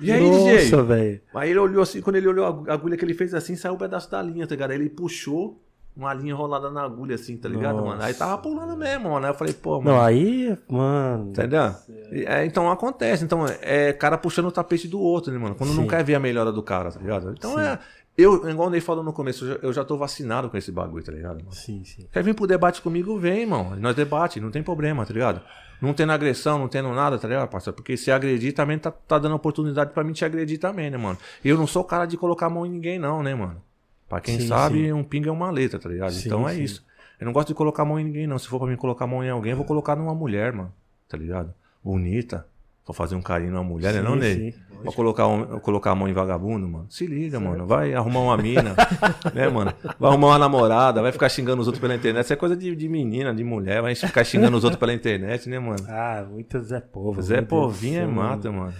e 0.00 0.10
aí, 0.10 0.20
Nossa, 0.20 0.38
DJ? 0.38 0.70
Nossa, 0.70 0.82
velho. 0.82 1.20
Aí 1.34 1.50
ele 1.50 1.58
olhou 1.58 1.82
assim, 1.82 2.00
quando 2.00 2.16
ele 2.16 2.28
olhou 2.28 2.46
a 2.46 2.72
agulha 2.72 2.96
que 2.96 3.04
ele 3.04 3.14
fez 3.14 3.34
assim, 3.34 3.54
saiu 3.54 3.74
um 3.74 3.78
pedaço 3.78 4.10
da 4.10 4.22
linha, 4.22 4.46
tá 4.46 4.54
ligado? 4.54 4.70
Aí 4.70 4.76
ele 4.78 4.88
puxou 4.88 5.60
uma 5.94 6.14
linha 6.14 6.32
enrolada 6.32 6.70
na 6.70 6.82
agulha, 6.82 7.16
assim, 7.16 7.36
tá 7.36 7.48
ligado, 7.48 7.76
Nossa. 7.76 7.88
mano? 7.88 8.02
Aí 8.02 8.14
tava 8.14 8.38
pulando 8.38 8.76
mesmo, 8.76 9.10
mano. 9.10 9.26
Aí 9.26 9.32
eu 9.32 9.36
falei, 9.36 9.52
pô, 9.52 9.80
mano. 9.80 9.96
Não, 9.96 10.02
aí, 10.02 10.56
mano. 10.68 11.30
Entendeu? 11.30 11.74
É, 12.12 12.46
então 12.46 12.70
acontece. 12.70 13.24
Então, 13.24 13.44
é 13.60 13.92
cara 13.92 14.16
puxando 14.16 14.46
o 14.46 14.52
tapete 14.52 14.88
do 14.88 14.98
outro, 14.98 15.32
né, 15.32 15.38
mano? 15.38 15.54
Quando 15.54 15.70
Sim. 15.70 15.76
não 15.76 15.86
quer 15.86 16.02
ver 16.02 16.14
a 16.14 16.20
melhora 16.20 16.50
do 16.50 16.62
cara, 16.62 16.90
tá 16.90 16.98
ligado? 16.98 17.34
Então 17.36 17.54
sim. 17.54 17.60
é. 17.60 17.78
Eu, 18.20 18.48
igual 18.48 18.68
o 18.68 18.70
Ney 18.70 18.80
falou 18.80 19.02
no 19.02 19.12
começo, 19.12 19.44
eu 19.62 19.72
já, 19.72 19.80
eu 19.80 19.84
tô 19.84 19.96
vacinado 19.96 20.48
com 20.50 20.56
esse 20.56 20.70
bagulho, 20.70 21.04
tá 21.04 21.12
ligado? 21.12 21.38
Mano? 21.38 21.52
Sim, 21.52 21.82
sim. 21.84 22.06
Quer 22.12 22.22
vir 22.22 22.34
pro 22.34 22.46
debate 22.46 22.82
comigo, 22.82 23.18
vem, 23.18 23.42
irmão. 23.42 23.76
Nós 23.76 23.94
debate, 23.96 24.40
não 24.40 24.50
tem 24.50 24.62
problema, 24.62 25.04
tá 25.06 25.12
ligado? 25.12 25.42
não 25.80 25.94
tendo 25.94 26.12
agressão, 26.12 26.58
não 26.58 26.68
tendo 26.68 26.92
nada, 26.92 27.18
tá 27.18 27.26
ligado, 27.26 27.48
parceiro? 27.48 27.74
Porque 27.74 27.96
se 27.96 28.10
agredir 28.10 28.52
também 28.52 28.78
tá, 28.78 28.90
tá 28.90 29.18
dando 29.18 29.34
oportunidade 29.34 29.92
para 29.92 30.04
mim 30.04 30.12
te 30.12 30.24
agredir 30.24 30.58
também, 30.58 30.90
né, 30.90 30.98
mano? 30.98 31.18
Eu 31.44 31.56
não 31.56 31.66
sou 31.66 31.82
cara 31.82 32.04
de 32.04 32.16
colocar 32.16 32.46
a 32.46 32.50
mão 32.50 32.66
em 32.66 32.70
ninguém, 32.70 32.98
não, 32.98 33.22
né, 33.22 33.34
mano? 33.34 33.62
Pra 34.08 34.20
quem 34.20 34.40
sim, 34.40 34.46
sabe, 34.46 34.86
sim. 34.86 34.92
um 34.92 35.02
pinga 35.02 35.30
é 35.30 35.32
uma 35.32 35.50
letra, 35.50 35.78
tá 35.78 35.88
ligado? 35.88 36.12
Sim, 36.12 36.26
então 36.26 36.48
é 36.48 36.56
isso. 36.56 36.84
Eu 37.18 37.26
não 37.26 37.32
gosto 37.32 37.48
de 37.48 37.54
colocar 37.54 37.82
a 37.82 37.86
mão 37.86 37.98
em 37.98 38.04
ninguém, 38.04 38.26
não. 38.26 38.38
Se 38.38 38.48
for 38.48 38.58
pra 38.58 38.68
mim 38.68 38.76
colocar 38.76 39.04
a 39.04 39.08
mão 39.08 39.22
em 39.22 39.30
alguém, 39.30 39.52
eu 39.52 39.56
vou 39.56 39.64
colocar 39.64 39.94
numa 39.94 40.14
mulher, 40.14 40.52
mano. 40.52 40.72
Tá 41.08 41.16
ligado? 41.16 41.54
Bonita. 41.82 42.46
Vou 42.90 42.94
fazer 42.94 43.14
um 43.14 43.22
carinho 43.22 43.52
numa 43.52 43.62
mulher, 43.62 43.94
né, 43.94 44.02
não, 44.02 44.16
Ney? 44.16 44.52
Pra 44.82 44.90
colocar, 44.90 45.28
um, 45.28 45.60
colocar 45.60 45.92
a 45.92 45.94
mão 45.94 46.08
em 46.08 46.12
vagabundo, 46.12 46.66
mano. 46.66 46.86
Se 46.90 47.06
liga, 47.06 47.38
certo. 47.38 47.48
mano. 47.48 47.64
Vai 47.64 47.94
arrumar 47.94 48.18
uma 48.18 48.36
mina, 48.36 48.74
né, 49.32 49.48
mano? 49.48 49.72
Vai 49.96 50.10
arrumar 50.10 50.26
uma 50.26 50.38
namorada, 50.40 51.00
vai 51.00 51.12
ficar 51.12 51.28
xingando 51.28 51.62
os 51.62 51.68
outros 51.68 51.80
pela 51.80 51.94
internet. 51.94 52.24
Isso 52.24 52.32
é 52.32 52.36
coisa 52.36 52.56
de, 52.56 52.74
de 52.74 52.88
menina, 52.88 53.32
de 53.32 53.44
mulher. 53.44 53.80
Vai 53.80 53.94
ficar 53.94 54.24
xingando 54.24 54.56
os 54.56 54.64
outros 54.64 54.80
pela 54.80 54.92
internet, 54.92 55.48
né, 55.48 55.60
mano? 55.60 55.86
Ah, 55.88 56.26
muitas 56.28 56.66
Zé 56.66 56.80
Povo. 56.80 57.22
Zé 57.22 57.40
Povinho 57.42 58.00
é 58.00 58.06
mata, 58.08 58.50
mano. 58.50 58.74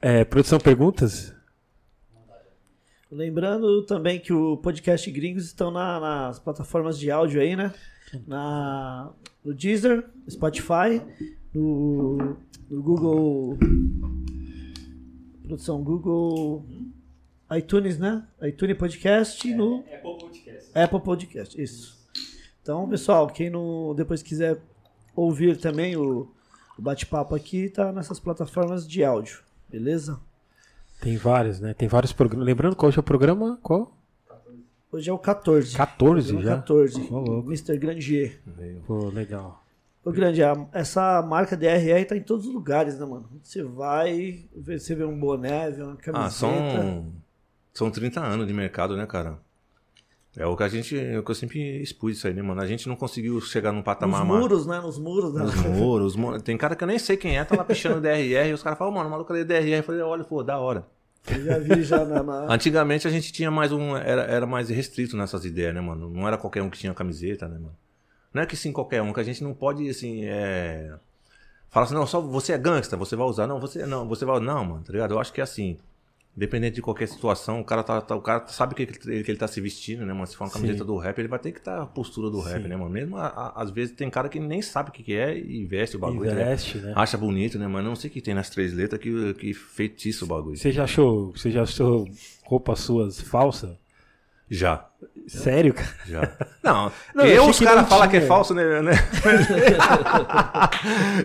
É, 0.00 0.24
produção, 0.24 0.60
perguntas? 0.60 1.34
Lembrando 3.10 3.82
também 3.82 4.20
que 4.20 4.32
o 4.32 4.58
podcast 4.58 5.10
Gringos 5.10 5.46
estão 5.46 5.72
na, 5.72 5.98
nas 5.98 6.38
plataformas 6.38 6.96
de 6.96 7.10
áudio 7.10 7.40
aí, 7.40 7.56
né? 7.56 7.74
Na, 8.28 9.10
no 9.44 9.52
Deezer, 9.52 10.04
Spotify, 10.30 11.02
no, 11.54 12.36
no 12.68 12.82
Google 12.82 13.58
produção 15.42 15.82
Google 15.82 16.64
iTunes, 17.56 17.98
né? 17.98 18.24
iTunes 18.42 18.76
Podcast 18.76 19.50
é, 19.50 19.56
no 19.56 19.80
Apple 19.80 20.18
Podcast. 20.18 20.78
Apple 20.78 21.00
Podcast, 21.00 21.60
isso. 21.60 21.98
Então, 22.62 22.88
pessoal, 22.88 23.26
quem 23.26 23.50
não 23.50 23.94
depois 23.96 24.22
quiser 24.22 24.60
ouvir 25.16 25.56
também 25.56 25.96
o, 25.96 26.30
o 26.78 26.82
bate-papo 26.82 27.34
aqui, 27.34 27.68
tá 27.68 27.92
nessas 27.92 28.20
plataformas 28.20 28.86
de 28.86 29.02
áudio, 29.02 29.40
beleza? 29.68 30.20
Tem 31.00 31.16
vários, 31.16 31.58
né? 31.58 31.74
Tem 31.74 31.88
vários 31.88 32.12
programas. 32.12 32.46
Lembrando 32.46 32.76
qual 32.76 32.92
é 32.94 32.98
o 32.98 33.02
programa? 33.02 33.58
Qual? 33.62 33.96
Hoje 34.92 35.08
é 35.08 35.12
o 35.12 35.18
14. 35.18 35.76
14 35.76 36.42
já? 36.42 36.56
14. 36.56 37.08
Oh, 37.10 37.40
Mr. 37.46 37.78
Grandier. 37.78 38.40
Pô, 38.86 39.08
legal. 39.08 39.59
Ô, 40.04 40.10
grande, 40.10 40.40
essa 40.72 41.20
marca 41.22 41.56
DRR 41.56 42.06
tá 42.06 42.16
em 42.16 42.22
todos 42.22 42.46
os 42.46 42.54
lugares, 42.54 42.98
né, 42.98 43.04
mano? 43.04 43.28
Você 43.42 43.62
vai, 43.62 44.48
você 44.54 44.94
vê 44.94 45.04
um 45.04 45.18
boné, 45.18 45.70
vê 45.70 45.82
uma 45.82 45.96
camiseta. 45.96 46.26
Ah, 46.26 46.30
são, 46.30 47.12
são 47.72 47.90
30 47.90 48.20
anos 48.20 48.46
de 48.46 48.54
mercado, 48.54 48.96
né, 48.96 49.04
cara? 49.06 49.38
É 50.36 50.46
o 50.46 50.56
que 50.56 50.62
a 50.62 50.68
gente, 50.68 50.98
é 50.98 51.18
o 51.18 51.24
que 51.24 51.30
eu 51.30 51.34
sempre 51.34 51.82
expus 51.82 52.16
isso 52.16 52.26
aí, 52.26 52.32
né, 52.32 52.40
mano? 52.40 52.60
A 52.60 52.66
gente 52.66 52.88
não 52.88 52.94
conseguiu 52.94 53.40
chegar 53.40 53.72
num 53.72 53.82
patamar 53.82 54.24
Nos 54.24 54.38
muros, 54.38 54.66
né? 54.66 54.80
Nos 54.80 54.98
muros, 54.98 55.34
né? 55.34 55.42
Nos 55.42 55.54
muros. 56.16 56.42
Tem 56.42 56.56
cara 56.56 56.76
que 56.76 56.84
eu 56.84 56.88
nem 56.88 56.98
sei 56.98 57.16
quem 57.16 57.36
é, 57.36 57.44
tá 57.44 57.56
lá 57.56 57.64
pichando 57.64 58.00
DRR 58.00 58.48
e 58.48 58.52
os 58.52 58.62
caras 58.62 58.78
falam, 58.78 58.94
mano, 58.94 59.08
o 59.08 59.10
maluco 59.10 59.32
ali 59.32 59.42
é 59.42 59.44
DRR. 59.44 59.78
Eu 59.78 59.82
falei, 59.82 60.00
olha, 60.02 60.24
pô, 60.24 60.42
da 60.42 60.58
hora. 60.58 60.86
Eu 61.28 61.44
já 61.44 61.58
vi 61.58 61.82
já 61.82 62.04
na. 62.06 62.22
na... 62.22 62.54
Antigamente 62.54 63.08
a 63.08 63.10
gente 63.10 63.32
tinha 63.32 63.50
mais 63.50 63.72
um. 63.72 63.96
Era, 63.96 64.22
era 64.22 64.46
mais 64.46 64.68
restrito 64.70 65.16
nessas 65.16 65.44
ideias, 65.44 65.74
né, 65.74 65.80
mano? 65.80 66.08
Não 66.08 66.26
era 66.28 66.38
qualquer 66.38 66.62
um 66.62 66.70
que 66.70 66.78
tinha 66.78 66.94
camiseta, 66.94 67.48
né, 67.48 67.58
mano? 67.58 67.76
Não 68.32 68.42
é 68.42 68.46
que 68.46 68.56
sim 68.56 68.72
qualquer 68.72 69.02
um, 69.02 69.12
que 69.12 69.20
a 69.20 69.24
gente 69.24 69.42
não 69.42 69.52
pode, 69.54 69.88
assim, 69.88 70.24
é. 70.24 70.92
Fala 71.68 71.86
assim, 71.86 71.94
não, 71.94 72.06
só 72.06 72.20
você 72.20 72.52
é 72.52 72.58
gangsta, 72.58 72.96
você 72.96 73.14
vai 73.16 73.26
usar. 73.26 73.46
Não, 73.46 73.60
você 73.60 73.84
não, 73.86 74.06
você 74.08 74.24
vai. 74.24 74.40
Não, 74.40 74.64
mano, 74.64 74.84
tá 74.84 74.92
ligado? 74.92 75.14
Eu 75.14 75.20
acho 75.20 75.32
que 75.32 75.40
é 75.40 75.44
assim. 75.44 75.76
Independente 76.36 76.76
de 76.76 76.82
qualquer 76.82 77.08
situação, 77.08 77.60
o 77.60 77.64
cara, 77.64 77.82
tá, 77.82 78.00
tá- 78.00 78.14
o 78.14 78.20
cara 78.22 78.46
sabe 78.46 78.72
que 78.76 78.82
ele, 78.82 78.92
que 79.24 79.30
ele 79.32 79.36
tá 79.36 79.48
se 79.48 79.60
vestindo, 79.60 80.06
né, 80.06 80.12
mano? 80.12 80.28
Se 80.28 80.36
for 80.36 80.44
uma 80.44 80.50
Sim. 80.50 80.60
camiseta 80.60 80.84
do 80.84 80.96
rap, 80.96 81.18
ele 81.18 81.26
vai 81.26 81.40
ter 81.40 81.50
que 81.50 81.58
estar 81.58 81.82
a 81.82 81.86
postura 81.86 82.30
do 82.30 82.40
rap, 82.40 82.62
Sim. 82.62 82.68
né, 82.68 82.76
mano? 82.76 82.88
Mesmo 82.88 83.16
a- 83.16 83.26
a- 83.26 83.62
às 83.62 83.70
vezes 83.72 83.96
tem 83.96 84.08
cara 84.08 84.28
que 84.28 84.38
nem 84.38 84.62
sabe 84.62 84.90
o 84.90 84.92
que, 84.92 85.02
que 85.02 85.12
é 85.14 85.36
e 85.36 85.64
veste 85.66 85.96
o 85.96 85.98
bagulho. 85.98 86.32
né? 86.32 86.42
Investe, 86.42 86.78
né? 86.78 86.92
Acha 86.94 87.18
bonito, 87.18 87.58
né? 87.58 87.66
Mas 87.66 87.84
não 87.84 87.96
sei 87.96 88.08
o 88.08 88.12
que 88.12 88.22
tem 88.22 88.32
nas 88.32 88.48
três 88.48 88.72
letras 88.72 89.00
que, 89.00 89.34
que 89.34 89.52
feitiço 89.52 90.24
o 90.24 90.28
bagulho. 90.28 90.56
Você 90.56 90.70
já 90.70 90.84
achou, 90.84 91.32
você 91.32 91.50
já 91.50 91.62
achou 91.62 92.08
roupas 92.44 92.78
suas 92.78 93.20
falsas? 93.20 93.76
Já. 94.48 94.88
Sério, 95.30 95.72
cara? 95.72 95.88
Já. 96.06 96.28
Não, 96.62 96.92
Não, 97.14 97.24
eu 97.24 97.48
os 97.48 97.58
caras 97.58 97.88
falam 97.88 98.06
que 98.06 98.18
é 98.18 98.20
falso, 98.20 98.52
né? 98.52 98.62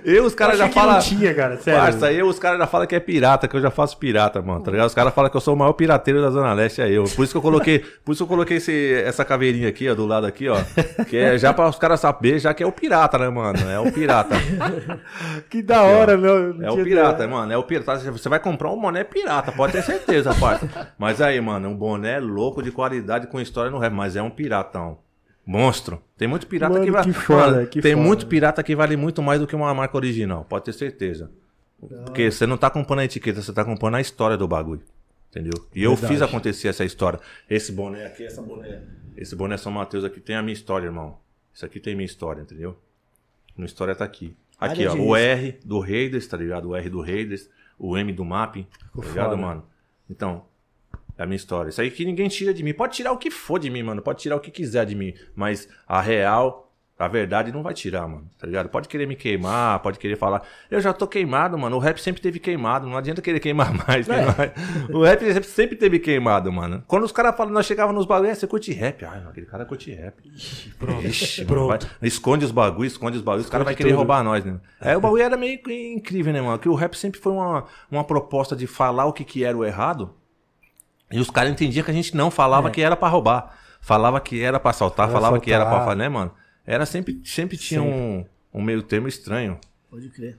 eu 0.05 0.23
os 0.23 0.33
caras 0.33 0.57
já 0.57 0.69
falam. 0.69 0.99
tinha, 0.99 1.33
cara, 1.33 1.57
sério. 1.57 1.81
Parça, 1.81 2.13
eu 2.13 2.27
os 2.27 2.39
caras 2.39 2.57
já 2.57 2.67
falam 2.67 2.87
que 2.87 2.95
é 2.95 2.99
pirata, 3.01 3.45
que 3.45 3.55
eu 3.55 3.61
já 3.61 3.69
faço 3.69 3.97
pirata, 3.97 4.41
mano. 4.41 4.61
Tá 4.61 4.71
ligado? 4.71 4.87
Os 4.87 4.93
caras 4.93 5.13
falam 5.13 5.29
que 5.29 5.35
eu 5.35 5.41
sou 5.41 5.53
o 5.53 5.57
maior 5.57 5.73
pirateiro 5.73 6.21
da 6.21 6.29
Zona 6.29 6.53
Leste, 6.53 6.81
é 6.81 6.89
eu. 6.89 7.03
Por 7.03 7.23
isso 7.23 7.33
que 7.33 7.37
eu 7.37 7.41
coloquei, 7.41 7.79
por 7.79 8.13
isso 8.13 8.23
eu 8.23 8.27
coloquei 8.27 8.57
esse, 8.57 8.93
essa 9.05 9.25
caveirinha 9.25 9.67
aqui, 9.67 9.89
ó, 9.89 9.95
do 9.95 10.05
lado 10.05 10.25
aqui, 10.25 10.47
ó. 10.47 10.55
Que 11.09 11.17
é 11.17 11.37
já 11.37 11.53
para 11.53 11.67
os 11.67 11.77
caras 11.77 11.99
saber, 11.99 12.39
já 12.39 12.53
que 12.53 12.63
é 12.63 12.65
o 12.67 12.71
pirata, 12.71 13.17
né, 13.17 13.27
mano? 13.27 13.59
É 13.69 13.79
o 13.79 13.91
pirata. 13.91 14.35
Que 15.49 15.61
da 15.61 15.83
hora, 15.83 16.17
meu. 16.17 16.53
não 16.53 16.67
É 16.67 16.71
o 16.71 16.83
pirata, 16.83 17.27
mano. 17.27 17.51
É 17.51 17.57
o 17.57 17.63
pirata. 17.63 18.11
Você 18.11 18.29
vai 18.29 18.39
comprar 18.39 18.71
um 18.71 18.79
boné 18.79 19.03
pirata, 19.03 19.51
pode 19.51 19.73
ter 19.73 19.83
certeza, 19.83 20.33
parça. 20.33 20.93
Mas 20.97 21.19
aí, 21.21 21.39
mano, 21.41 21.69
um 21.69 21.75
boné 21.75 22.19
louco 22.19 22.63
de 22.63 22.71
qualidade 22.71 23.27
com 23.27 23.39
história 23.39 23.64
no 23.71 23.77
rap, 23.77 23.93
mas 23.93 24.15
é 24.15 24.21
um 24.21 24.29
piratão. 24.29 24.99
Monstro. 25.45 26.01
Tem 26.17 26.27
muito 26.27 26.47
pirata 26.47 26.73
Mano, 26.73 26.85
que 26.85 26.91
vai. 26.91 27.03
que 27.03 27.13
foda, 27.13 27.65
que 27.67 27.81
tem 27.81 27.93
foda. 27.93 28.05
muito 28.05 28.25
pirata 28.25 28.63
que 28.63 28.75
vale 28.75 28.97
muito 28.97 29.21
mais 29.21 29.39
do 29.39 29.45
que 29.45 29.55
uma 29.55 29.71
marca 29.73 29.95
original, 29.95 30.43
pode 30.45 30.65
ter 30.65 30.73
certeza. 30.73 31.29
Porque 32.05 32.31
você 32.31 32.47
não 32.47 32.57
tá 32.57 32.69
comprando 32.69 32.99
a 32.99 33.05
etiqueta, 33.05 33.41
você 33.41 33.53
tá 33.53 33.63
comprando 33.63 33.95
a 33.95 34.01
história 34.01 34.35
do 34.35 34.47
bagulho. 34.47 34.81
Entendeu? 35.29 35.53
E 35.75 35.83
eu 35.83 35.91
Verdade. 35.91 36.13
fiz 36.13 36.21
acontecer 36.21 36.69
essa 36.69 36.85
história. 36.85 37.19
Esse 37.49 37.71
boné 37.71 38.05
aqui, 38.05 38.25
essa 38.25 38.41
boné. 38.41 38.81
Esse 39.17 39.35
boné 39.35 39.57
São 39.57 39.71
Mateus 39.71 40.03
aqui 40.05 40.19
tem 40.21 40.35
a 40.35 40.41
minha 40.41 40.53
história, 40.53 40.85
irmão. 40.85 41.17
Isso 41.53 41.65
aqui 41.65 41.79
tem 41.79 41.93
minha 41.93 42.05
história, 42.05 42.41
entendeu? 42.41 42.77
Minha 43.55 43.65
história 43.65 43.93
tá 43.93 44.05
aqui. 44.05 44.35
Aqui, 44.57 44.87
ó. 44.87 44.95
O. 44.95 45.15
R 45.15 45.59
do 45.63 45.79
Raiders, 45.79 46.25
tá 46.27 46.37
ligado? 46.37 46.69
O 46.69 46.75
R 46.75 46.89
do 46.89 47.01
Raiders. 47.01 47.49
O 47.77 47.97
M 47.97 48.11
do 48.13 48.23
MAP. 48.23 48.63
Tá 48.63 49.01
ligado, 49.01 49.31
foda. 49.31 49.37
mano? 49.37 49.65
Então, 50.09 50.45
é 51.17 51.23
a 51.23 51.25
minha 51.25 51.35
história. 51.37 51.69
Isso 51.69 51.81
aí 51.81 51.89
que 51.91 52.05
ninguém 52.05 52.27
tira 52.27 52.53
de 52.53 52.63
mim. 52.63 52.73
Pode 52.73 52.95
tirar 52.95 53.11
o 53.11 53.17
que 53.17 53.31
for 53.31 53.59
de 53.59 53.69
mim, 53.69 53.83
mano. 53.83 54.01
Pode 54.01 54.21
tirar 54.21 54.35
o 54.35 54.39
que 54.39 54.51
quiser 54.51 54.85
de 54.85 54.95
mim. 54.95 55.13
Mas 55.35 55.67
a 55.87 56.01
real, 56.01 56.63
a 56.97 57.07
verdade 57.09 57.51
não 57.51 57.61
vai 57.63 57.73
tirar, 57.73 58.07
mano. 58.07 58.29
Tá 58.39 58.47
ligado? 58.47 58.69
Pode 58.69 58.87
querer 58.87 59.05
me 59.05 59.15
queimar, 59.17 59.79
pode 59.79 59.99
querer 59.99 60.15
falar. 60.15 60.41
Eu 60.71 60.79
já 60.79 60.93
tô 60.93 61.05
queimado, 61.07 61.57
mano. 61.57 61.75
O 61.75 61.79
rap 61.79 61.97
sempre 61.99 62.21
teve 62.21 62.39
queimado. 62.39 62.87
Não 62.87 62.95
adianta 62.97 63.21
querer 63.21 63.39
queimar 63.41 63.73
mais. 63.87 64.07
né? 64.07 64.17
O 64.89 65.03
rap 65.03 65.21
sempre- 65.43 65.75
teve 65.77 65.99
queimado, 65.99 66.51
mano. 66.53 66.83
Quando 66.87 67.03
os 67.03 67.11
caras 67.11 67.35
falam, 67.35 67.53
nós 67.53 67.65
chegávamos 67.65 67.97
nos 67.99 68.05
bagulhos, 68.05 68.31
"É, 68.31 68.35
você 68.35 68.47
curte 68.47 68.71
rap. 68.73 69.03
Ai, 69.05 69.17
mano, 69.17 69.29
aquele 69.29 69.45
cara 69.45 69.65
curte 69.65 69.91
rap. 69.93 70.15
Pronto. 70.79 71.05
Ixi, 71.05 71.45
mano, 71.45 71.47
Pronto. 71.67 71.87
vai- 71.87 72.07
esconde 72.07 72.45
os 72.45 72.51
bagulhos, 72.51 72.93
esconde 72.93 73.17
os 73.17 73.23
bagulhos, 73.23 73.45
os 73.45 73.51
caras 73.51 73.65
vão 73.65 73.73
querer 73.75 73.89
tudo. 73.89 73.97
roubar 73.97 74.23
nós, 74.23 74.43
né? 74.45 74.57
É, 74.81 74.95
o 74.95 75.01
bagulho 75.01 75.23
era 75.23 75.35
meio 75.37 75.59
incrível, 75.93 76.31
né, 76.31 76.41
mano? 76.41 76.59
Que 76.59 76.69
o 76.69 76.75
rap 76.75 76.93
sempre 76.97 77.19
foi 77.19 77.33
uma, 77.33 77.65
uma 77.91 78.03
proposta 78.05 78.55
de 78.55 78.67
falar 78.67 79.05
o 79.05 79.11
que, 79.13 79.23
que 79.25 79.43
era 79.43 79.57
o 79.57 79.63
errado. 79.65 80.13
E 81.11 81.19
os 81.19 81.29
caras 81.29 81.51
entendiam 81.51 81.83
que 81.83 81.91
a 81.91 81.93
gente 81.93 82.15
não 82.15 82.31
falava 82.31 82.67
É. 82.67 82.71
que 82.71 82.81
era 82.81 82.95
pra 82.95 83.07
roubar. 83.07 83.57
Falava 83.81 84.19
que 84.19 84.41
era 84.41 84.59
pra 84.59 84.71
assaltar, 84.71 85.05
Era 85.07 85.13
falava 85.13 85.39
que 85.39 85.51
era 85.51 85.63
pra 85.63 85.73
assaltar. 85.75 85.87
fazer, 85.89 85.99
né, 85.99 86.09
mano? 86.09 86.31
Era 86.65 86.85
sempre, 86.85 87.21
sempre 87.23 87.55
tinha 87.57 87.81
um, 87.83 88.25
um 88.53 88.61
meio 88.61 88.81
termo 88.81 89.07
estranho. 89.07 89.59
Pode 89.89 90.09
crer. 90.09 90.37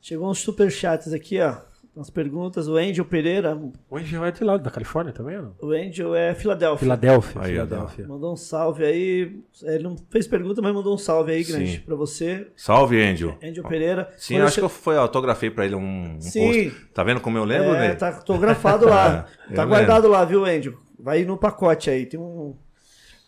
Chegou 0.00 0.30
uns 0.30 0.38
superchats 0.40 1.12
aqui, 1.12 1.40
ó. 1.40 1.56
Umas 1.96 2.10
perguntas. 2.10 2.68
O 2.68 2.76
Angel 2.76 3.04
Pereira. 3.06 3.58
O 3.88 3.96
Angel 3.96 4.22
é 4.26 4.30
de 4.30 4.44
lá, 4.44 4.58
da 4.58 4.70
Califórnia 4.70 5.14
também, 5.14 5.38
ou 5.38 5.42
não? 5.44 5.54
O 5.62 5.70
Angel 5.72 6.14
é 6.14 6.34
Filadélfia. 6.34 6.78
Filadélfia. 6.80 7.40
Aí, 7.40 7.52
Filadélfia. 7.52 8.06
Mandou 8.06 8.34
um 8.34 8.36
salve 8.36 8.84
aí. 8.84 9.40
Ele 9.62 9.82
não 9.82 9.96
fez 10.10 10.26
pergunta, 10.26 10.60
mas 10.60 10.74
mandou 10.74 10.94
um 10.94 10.98
salve 10.98 11.32
aí, 11.32 11.42
grande, 11.42 11.80
pra 11.80 11.96
você. 11.96 12.48
Salve, 12.54 13.02
Angel. 13.02 13.38
Angel 13.42 13.64
Pereira. 13.64 14.12
Sim, 14.18 14.34
Quando 14.34 14.42
acho 14.44 14.54
você- 14.56 14.60
que 14.60 14.64
eu 14.66 14.68
foi, 14.68 14.96
autografei 14.98 15.50
pra 15.50 15.64
ele 15.64 15.74
um, 15.74 16.16
um 16.16 16.20
Sim. 16.20 16.70
post. 16.70 16.86
Tá 16.92 17.02
vendo 17.02 17.20
como 17.22 17.38
eu 17.38 17.44
lembro, 17.44 17.74
É, 17.74 17.88
né? 17.88 17.94
tá 17.94 18.08
autografado 18.14 18.84
lá. 18.86 19.26
É, 19.50 19.54
tá 19.54 19.62
eu 19.62 19.68
guardado 19.68 20.06
lá, 20.08 20.22
viu, 20.24 20.44
Angel? 20.44 20.74
Vai 20.98 21.24
no 21.24 21.38
pacote 21.38 21.88
aí. 21.88 22.04
Tem 22.04 22.20
um 22.20 22.54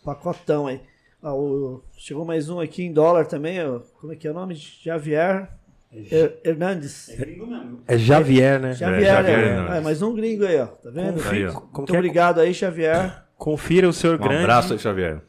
pacotão 0.03 0.67
aí. 0.67 0.81
Ah, 1.23 1.33
o- 1.33 1.81
Chegou 1.97 2.23
mais 2.23 2.49
um 2.49 2.59
aqui 2.59 2.83
em 2.83 2.93
dólar 2.93 3.25
também. 3.25 3.59
ó. 3.65 3.79
Como 3.99 4.13
é 4.13 4.15
que 4.15 4.27
é 4.27 4.31
o 4.31 4.33
nome? 4.33 4.55
Javier 4.55 5.49
Hernandes. 5.91 7.09
É 7.87 7.97
Javier, 7.97 8.59
né? 8.59 8.73
Xavier, 8.75 9.01
Javier 9.05 9.39
é, 9.39 9.47
Hernandes. 9.47 9.75
é, 9.75 9.81
mais 9.81 10.01
um 10.01 10.13
gringo 10.13 10.45
aí, 10.45 10.59
ó. 10.59 10.67
Tá 10.67 10.89
vendo? 10.91 11.21
Aí, 11.29 11.45
ó. 11.47 11.51
Como 11.53 11.77
Muito 11.77 11.95
é? 11.95 11.97
obrigado 11.97 12.39
aí, 12.39 12.53
Xavier. 12.53 13.23
Confira 13.35 13.87
o 13.89 13.93
Senhor 13.93 14.15
Um 14.19 14.23
Grande. 14.23 14.43
abraço 14.43 14.73
aí, 14.73 14.79
Xavier. 14.79 15.21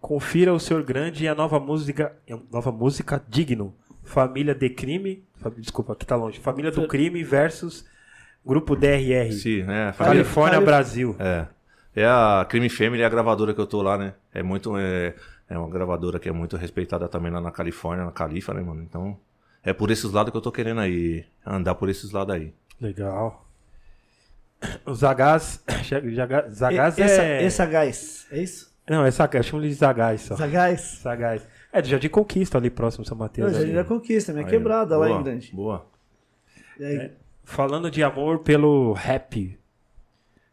Confira 0.00 0.52
o 0.54 0.60
Senhor 0.60 0.82
Grande 0.84 1.24
e 1.24 1.28
a 1.28 1.34
nova 1.34 1.58
música, 1.58 2.12
nova 2.50 2.70
música 2.70 3.20
Digno. 3.28 3.74
Família 4.04 4.54
de 4.54 4.70
Crime, 4.70 5.22
desculpa, 5.58 5.92
aqui 5.92 6.06
tá 6.06 6.16
longe. 6.16 6.38
Família 6.38 6.70
do 6.70 6.86
Crime 6.88 7.22
versus 7.24 7.84
Grupo 8.46 8.74
DRR. 8.76 9.32
Sim, 9.32 9.62
é, 9.62 9.92
família- 9.92 10.22
Califórnia, 10.22 10.52
Calif- 10.54 10.64
Brasil. 10.66 11.16
É. 11.18 11.46
É 11.96 12.06
a 12.06 12.46
Crime 12.48 12.68
Family, 12.70 13.02
é 13.02 13.04
a 13.04 13.08
gravadora 13.08 13.52
que 13.52 13.60
eu 13.60 13.66
tô 13.66 13.82
lá, 13.82 13.98
né? 13.98 14.14
É 14.32 14.42
muito. 14.42 14.78
É, 14.78 15.14
é 15.50 15.58
uma 15.58 15.68
gravadora 15.68 16.18
que 16.20 16.28
é 16.28 16.32
muito 16.32 16.56
respeitada 16.56 17.08
também 17.08 17.30
lá 17.32 17.40
na 17.40 17.50
Califórnia, 17.50 18.04
na 18.04 18.12
Califa, 18.12 18.54
né, 18.54 18.62
mano? 18.62 18.82
Então. 18.82 19.18
É 19.64 19.72
por 19.72 19.90
esses 19.90 20.10
lados 20.12 20.30
que 20.30 20.36
eu 20.36 20.40
tô 20.42 20.52
querendo 20.52 20.80
aí. 20.80 21.24
Andar 21.44 21.74
por 21.74 21.88
esses 21.88 22.10
lados 22.12 22.34
aí. 22.34 22.54
Legal. 22.80 23.46
O 24.86 24.94
Zagaz. 24.94 25.62
Zaga- 26.14 26.48
Zagaz 26.50 26.98
E- 26.98 27.02
essa, 27.02 27.22
é. 27.22 27.44
essa 27.44 27.66
gás, 27.66 28.26
é 28.30 28.42
isso? 28.42 28.72
Não, 28.88 29.04
é 29.04 29.10
Zagaz. 29.10 29.46
Chama 29.46 29.62
de 29.62 29.72
Zagaz 29.74 30.22
só. 30.22 30.36
Zagás. 30.36 30.80
Sagaz. 30.80 31.46
É, 31.72 31.82
de 31.82 31.90
Jardim 31.90 32.08
Conquista 32.08 32.56
ali 32.56 32.70
próximo 32.70 33.04
São 33.04 33.16
Não, 33.16 33.24
Mateus. 33.24 33.52
já 33.52 33.58
ali. 33.60 33.72
já 33.72 33.84
conquista, 33.84 34.32
minha 34.32 34.44
Aí, 34.46 34.50
quebrada 34.50 34.96
lá 34.96 35.06
boa, 35.06 35.20
em 35.20 35.22
grande. 35.22 35.52
Boa. 35.54 35.86
E 36.78 36.84
aí, 36.84 36.96
É. 36.96 37.12
Falando 37.44 37.90
de 37.90 38.02
amor 38.02 38.40
pelo 38.40 38.92
rap. 38.92 39.58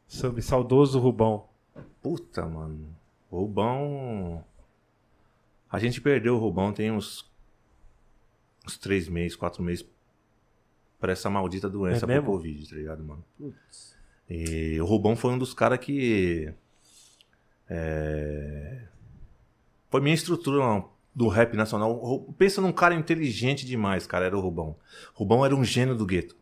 Sobre 0.07 0.41
saudoso 0.41 0.99
Rubão. 0.99 1.45
Puta, 2.02 2.45
mano. 2.45 2.88
Rubão. 3.32 4.44
A 5.72 5.80
gente 5.80 5.99
perdeu 5.99 6.36
o 6.36 6.40
Rubão 6.40 6.72
tem 6.72 6.91
uns. 6.91 7.30
Uns 8.66 8.78
três 8.78 9.08
meses, 9.08 9.36
quatro 9.36 9.62
meses. 9.64 9.86
Pra 11.00 11.12
essa 11.12 11.30
maldita 11.30 11.70
doença 11.70 12.06
É 12.12 12.20
pro? 12.22 12.32
Covid, 12.32 12.70
tá 12.70 12.76
ligado, 12.76 13.04
mano? 13.04 13.24
E 14.30 14.80
o 14.82 14.86
Rubão 14.86 15.16
foi 15.16 15.32
um 15.32 15.38
dos 15.38 15.54
caras 15.54 15.78
que. 15.80 16.52
é, 17.70 18.82
Foi 19.90 20.02
minha 20.02 20.16
estrutura 20.16 20.58
não, 20.60 20.90
do 21.14 21.28
rap 21.28 21.56
nacional. 21.56 22.34
Pensa 22.38 22.62
num 22.62 22.72
cara 22.72 22.96
inteligente 22.96 23.66
demais, 23.66 24.08
cara. 24.08 24.26
Era 24.26 24.38
o 24.38 24.42
Rubão. 24.42 24.76
Rubão 25.14 25.46
era 25.46 25.56
um 25.56 25.64
gênio 25.64 25.96
do 25.96 26.06
gueto. 26.06 26.36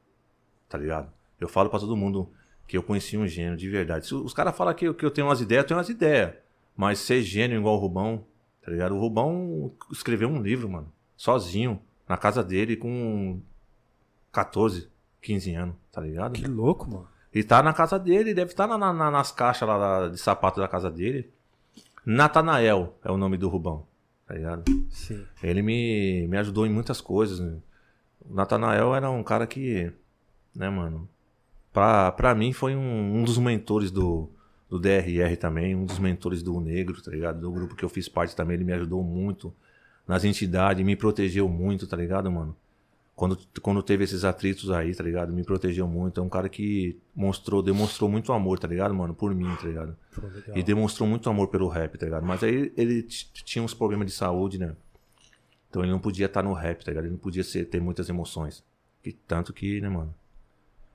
Tá 0.70 0.78
ligado? 0.78 1.12
Eu 1.40 1.48
falo 1.50 1.70
pra 1.70 1.80
todo 1.80 1.96
mundo 1.98 2.30
que 2.68 2.78
eu 2.78 2.84
conheci 2.84 3.18
um 3.18 3.28
gênio 3.28 3.58
de 3.58 3.70
verdade. 3.70 4.08
Se 4.08 4.16
os 4.16 4.34
caras 4.34 4.56
falam 4.56 4.74
que, 4.74 4.86
eu- 4.88 4.94
que 4.94 5.06
eu 5.06 5.12
tenho 5.12 5.28
umas 5.28 5.42
ideias, 5.42 5.64
eu 5.64 5.68
tenho 5.68 5.78
umas 5.78 5.90
ideias. 5.90 6.34
Mas 6.76 7.00
ser 7.00 7.22
gênio 7.22 7.60
igual 7.60 7.76
o 7.76 7.80
Rubão, 7.80 8.26
tá 8.64 8.72
ligado? 8.72 8.96
O 8.96 9.00
Rubão 9.00 9.72
escreveu 9.92 10.30
um 10.30 10.42
livro, 10.42 10.70
mano. 10.70 10.92
Sozinho, 11.16 11.80
na 12.08 12.18
casa 12.18 12.44
dele, 12.44 12.76
com 12.76 13.40
14, 14.32 14.90
15 15.22 15.54
anos, 15.56 15.76
tá 15.92 16.02
ligado? 16.02 16.34
Que 16.34 16.48
louco, 16.48 16.90
mano. 16.90 17.08
E 17.34 17.44
tá 17.44 17.64
na 17.64 17.74
casa 17.74 17.98
dele, 17.98 18.34
deve 18.34 18.52
estar 18.52 18.68
na- 18.68 18.78
na- 18.94 19.10
nas 19.12 19.32
caixas 19.32 19.68
lá 19.68 20.08
de 20.10 20.18
sapato 20.20 20.60
da 20.60 20.68
casa 20.68 20.90
dele. 20.92 21.32
Natanael 22.06 22.96
é 23.04 23.12
o 23.12 23.18
nome 23.18 23.38
do 23.38 23.48
Rubão, 23.50 23.86
tá 24.28 24.34
ligado? 24.36 24.64
Sim. 24.90 25.26
Ele 25.42 25.62
me, 25.62 26.28
me 26.28 26.38
ajudou 26.38 26.66
em 26.66 26.70
muitas 26.70 27.00
coisas. 27.02 27.40
Né? 27.40 27.58
O 28.30 28.34
Natanael 28.34 28.94
era 28.94 29.10
um 29.10 29.24
cara 29.24 29.48
que, 29.48 29.92
né, 30.56 30.70
mano? 30.70 31.08
Pra, 31.72 32.12
pra 32.12 32.36
mim 32.36 32.54
foi 32.54 32.76
um, 32.76 33.18
um 33.20 33.24
dos 33.24 33.38
mentores 33.40 33.90
do, 33.90 34.30
do 34.70 34.78
DRR 34.80 35.36
também, 35.38 35.76
um 35.76 35.86
dos 35.86 35.98
mentores 35.98 36.44
do 36.44 36.60
Negro, 36.60 37.02
tá 37.02 37.10
ligado? 37.10 37.40
Do 37.40 37.52
grupo 37.52 37.76
que 37.76 37.84
eu 37.84 37.90
fiz 37.90 38.08
parte 38.08 38.36
também, 38.36 38.56
ele 38.56 38.64
me 38.66 38.74
ajudou 38.74 39.02
muito 39.04 39.52
nas 40.08 40.24
entidades, 40.24 40.86
me 40.86 40.96
protegeu 40.96 41.48
muito, 41.48 41.88
tá 41.88 41.96
ligado, 41.98 42.32
mano? 42.32 42.56
Quando, 43.16 43.38
quando 43.62 43.84
teve 43.84 44.04
esses 44.04 44.24
atritos 44.24 44.72
aí, 44.72 44.94
tá 44.96 45.04
ligado? 45.04 45.32
Me 45.32 45.44
protegeu 45.44 45.88
muito. 45.88 46.20
É 46.20 46.24
um 46.24 46.30
cara 46.30 46.50
que 46.50 47.00
mostrou, 47.16 47.62
demonstrou 47.62 48.10
muito 48.10 48.34
amor, 48.34 48.58
tá 48.58 48.68
ligado, 48.68 48.94
mano? 48.94 49.14
Por 49.14 49.36
mim, 49.36 49.56
tá 49.56 49.68
ligado? 49.68 49.96
Pô. 50.16 50.22
E 50.56 50.64
demonstrou 50.64 51.08
muito 51.08 51.30
amor 51.30 51.48
pelo 51.50 51.68
rap, 51.68 51.98
tá 51.98 52.06
ligado? 52.06 52.26
Mas 52.26 52.44
aí 52.44 52.74
ele 52.76 53.04
tinha 53.04 53.64
uns 53.64 53.74
problemas 53.74 54.08
de 54.08 54.14
saúde, 54.14 54.58
né? 54.58 54.76
Então 55.70 55.84
ele 55.84 55.92
não 55.92 56.00
podia 56.00 56.26
estar 56.26 56.42
no 56.42 56.54
rap, 56.54 56.84
tá 56.84 56.92
ligado? 56.92 57.06
Ele 57.06 57.14
não 57.14 57.20
podia 57.20 57.44
ser, 57.44 57.66
ter 57.66 57.80
muitas 57.80 58.10
emoções. 58.10 58.64
E 59.06 59.12
tanto 59.12 59.54
que, 59.54 59.80
né, 59.80 59.90
mano? 59.90 60.14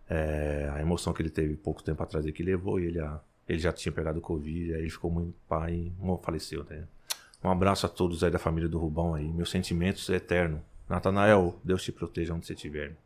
é, 0.08 0.70
a 0.72 0.80
emoção 0.80 1.12
que 1.12 1.20
ele 1.20 1.30
teve 1.30 1.56
pouco 1.56 1.82
tempo 1.82 2.02
atrás 2.02 2.24
que 2.30 2.42
levou 2.42 2.80
ele 2.80 2.98
a. 2.98 3.20
Ele 3.46 3.58
já 3.58 3.72
tinha 3.72 3.92
pegado 3.92 4.20
Covid, 4.20 4.74
aí 4.74 4.80
ele 4.80 4.90
ficou 4.90 5.10
muito 5.10 5.34
pai 5.48 5.74
e 5.74 5.92
faleceu, 6.22 6.64
né? 6.68 6.86
Um 7.42 7.50
abraço 7.50 7.86
a 7.86 7.88
todos 7.88 8.24
aí 8.24 8.30
da 8.30 8.38
família 8.38 8.68
do 8.68 8.78
Rubão 8.78 9.14
aí. 9.14 9.28
Meus 9.28 9.50
sentimentos 9.50 10.08
é 10.10 10.16
eterno. 10.16 10.62
Natanael, 10.88 11.60
Deus 11.62 11.82
te 11.82 11.92
proteja 11.92 12.34
onde 12.34 12.46
você 12.46 12.54
estiver. 12.54 12.96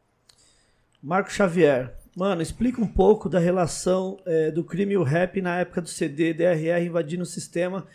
Marco 1.02 1.30
Xavier. 1.30 1.94
Mano, 2.16 2.42
explica 2.42 2.80
um 2.80 2.86
pouco 2.86 3.28
da 3.28 3.38
relação 3.38 4.18
é, 4.26 4.50
do 4.50 4.62
crime 4.62 4.94
e 4.94 4.96
o 4.96 5.02
rap 5.02 5.40
na 5.40 5.58
época 5.58 5.80
do 5.80 5.88
CD, 5.88 6.32
DRR 6.34 6.84
invadindo 6.84 7.22
o 7.22 7.26
sistema, 7.26 7.86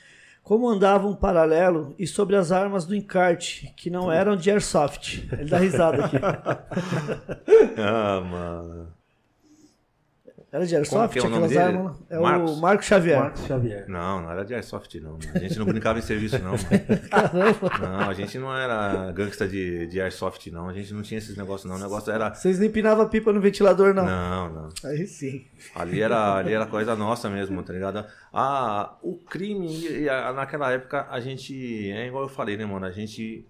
como 0.43 0.67
andava 0.67 1.07
um 1.07 1.15
paralelo 1.15 1.93
e 1.99 2.07
sobre 2.07 2.35
as 2.35 2.51
armas 2.51 2.85
do 2.85 2.95
encarte, 2.95 3.73
que 3.77 3.89
não 3.89 4.11
eram 4.11 4.35
de 4.35 4.49
airsoft. 4.49 5.27
Ele 5.31 5.49
dá 5.49 5.57
risada 5.59 6.05
aqui. 6.05 6.17
ah, 7.77 8.21
mano. 8.21 8.96
Era 10.49 10.65
de 10.65 10.75
Airsoft? 10.77 11.17
é 11.17 11.21
o 11.21 11.29
nome 11.29 11.47
dele? 11.49 11.59
armas? 11.59 11.97
É 12.09 12.17
Marcos? 12.17 12.51
o 12.51 12.61
Marco 12.61 12.83
Xavier. 12.83 13.19
Marcos 13.19 13.45
Xavier. 13.45 13.85
Não, 13.89 14.21
não 14.21 14.31
era 14.31 14.45
de 14.45 14.53
Airsoft, 14.53 14.95
não. 14.95 15.19
A 15.35 15.39
gente 15.39 15.59
não 15.59 15.65
brincava 15.65 15.99
em 15.99 16.01
serviço, 16.01 16.39
não. 16.39 16.53
Não, 17.81 18.09
a 18.09 18.13
gente 18.13 18.37
não 18.39 18.55
era 18.55 19.11
gangsta 19.11 19.47
de, 19.47 19.87
de 19.87 19.99
Airsoft, 19.99 20.47
não. 20.49 20.69
A 20.69 20.73
gente 20.73 20.93
não 20.93 21.01
tinha 21.01 21.17
esses 21.17 21.35
negócios, 21.35 21.69
não. 21.69 21.77
O 21.77 21.81
negócio 21.81 22.11
era. 22.11 22.33
Vocês 22.33 22.59
não 22.59 22.65
empinavam 22.65 23.07
pipa 23.07 23.33
no 23.33 23.41
ventilador, 23.41 23.93
não? 23.93 24.05
Não, 24.05 24.53
não. 24.53 24.69
Aí 24.85 25.05
sim. 25.05 25.45
Ali 25.75 26.01
era, 26.01 26.35
ali 26.35 26.53
era 26.53 26.65
coisa 26.65 26.95
nossa 26.95 27.29
mesmo, 27.29 27.61
tá 27.63 27.73
ligado? 27.73 28.05
Ah, 28.33 28.95
o 29.01 29.15
crime, 29.15 30.05
naquela 30.35 30.71
época, 30.71 31.07
a 31.09 31.19
gente. 31.19 31.91
É 31.91 32.07
igual 32.07 32.23
eu 32.23 32.29
falei, 32.29 32.55
né, 32.57 32.65
mano? 32.65 32.85
A 32.85 32.91
gente, 32.91 33.45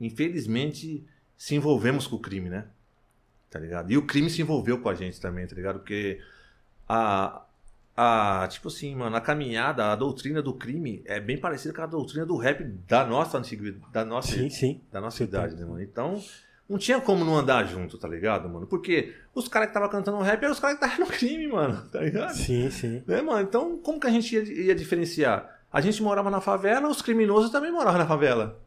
infelizmente, 0.00 1.04
se 1.36 1.54
envolvemos 1.54 2.06
com 2.06 2.16
o 2.16 2.20
crime, 2.20 2.48
né? 2.48 2.66
Tá 3.50 3.58
ligado? 3.58 3.90
E 3.90 3.96
o 3.96 4.06
crime 4.06 4.30
se 4.30 4.42
envolveu 4.42 4.80
com 4.80 4.88
a 4.88 4.94
gente 4.94 5.20
também, 5.20 5.46
tá 5.46 5.54
ligado? 5.54 5.78
Porque 5.78 6.20
a, 6.88 7.42
a, 7.96 8.46
tipo 8.48 8.68
assim, 8.68 8.94
mano, 8.94 9.16
a 9.16 9.20
caminhada, 9.20 9.92
a 9.92 9.96
doutrina 9.96 10.42
do 10.42 10.52
crime 10.52 11.02
é 11.06 11.18
bem 11.18 11.38
parecida 11.38 11.74
com 11.74 11.82
a 11.82 11.86
doutrina 11.86 12.26
do 12.26 12.36
rap 12.36 12.62
da 12.86 13.04
nossa 13.04 13.38
antiguidade, 13.38 13.84
da 13.92 14.04
nossa, 14.04 14.32
sim, 14.32 14.50
sim. 14.50 14.80
Da 14.92 15.00
nossa 15.00 15.24
idade, 15.24 15.56
né, 15.56 15.64
mano? 15.64 15.82
Então, 15.82 16.22
não 16.68 16.78
tinha 16.78 17.00
como 17.00 17.24
não 17.24 17.36
andar 17.36 17.64
junto, 17.64 17.96
tá 17.96 18.08
ligado, 18.08 18.48
mano? 18.48 18.66
Porque 18.66 19.14
os 19.34 19.48
caras 19.48 19.68
que 19.68 19.70
estavam 19.70 19.88
cantando 19.88 20.18
rap 20.18 20.42
eram 20.42 20.52
os 20.52 20.60
caras 20.60 20.78
que 20.78 20.84
estavam 20.84 21.06
no 21.06 21.12
crime, 21.12 21.48
mano, 21.48 21.82
tá 21.90 22.00
ligado? 22.00 22.34
Sim, 22.34 22.70
sim. 22.70 23.02
Né, 23.06 23.22
mano? 23.22 23.40
Então, 23.42 23.78
como 23.78 24.00
que 24.00 24.06
a 24.06 24.10
gente 24.10 24.34
ia, 24.34 24.42
ia 24.42 24.74
diferenciar? 24.74 25.56
A 25.72 25.80
gente 25.80 26.02
morava 26.02 26.30
na 26.30 26.40
favela, 26.40 26.88
os 26.88 27.02
criminosos 27.02 27.50
também 27.50 27.70
moravam 27.70 27.98
na 27.98 28.06
favela. 28.06 28.58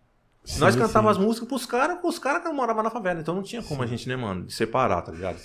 Sim, 0.44 0.62
Nós 0.62 0.76
cantávamos 0.76 1.18
as 1.18 1.24
músicas 1.24 1.48
pros 1.48 1.66
caras, 1.66 2.00
pros 2.00 2.18
caras 2.18 2.42
que 2.42 2.50
moravam 2.50 2.82
na 2.84 2.90
favela. 2.90 3.20
Então 3.20 3.36
não 3.36 3.44
tinha 3.44 3.62
como 3.62 3.82
sim. 3.82 3.84
a 3.84 3.88
gente, 3.88 4.08
né, 4.08 4.16
mano, 4.16 4.50
separar, 4.50 5.02
tá 5.02 5.12
ligado? 5.12 5.38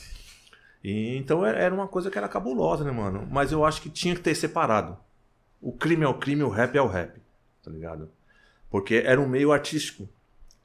E, 0.85 1.17
então 1.17 1.45
era 1.47 1.75
uma 1.75 1.89
coisa 1.89 2.11
que 2.11 2.19
era 2.19 2.29
cabulosa, 2.29 2.85
né, 2.85 2.91
mano? 2.91 3.27
Mas 3.31 3.51
eu 3.51 3.65
acho 3.65 3.81
que 3.81 3.89
tinha 3.89 4.15
que 4.15 4.21
ter 4.21 4.35
separado. 4.35 4.99
O 5.61 5.73
crime 5.73 6.05
é 6.05 6.09
o 6.09 6.19
crime, 6.19 6.43
o 6.43 6.51
rap 6.51 6.77
é 6.77 6.83
o 6.83 6.87
rap, 6.87 7.19
tá 7.63 7.71
ligado? 7.71 8.11
Porque 8.71 8.97
era 8.97 9.19
um 9.19 9.27
meio 9.27 9.51
artístico. 9.51 10.07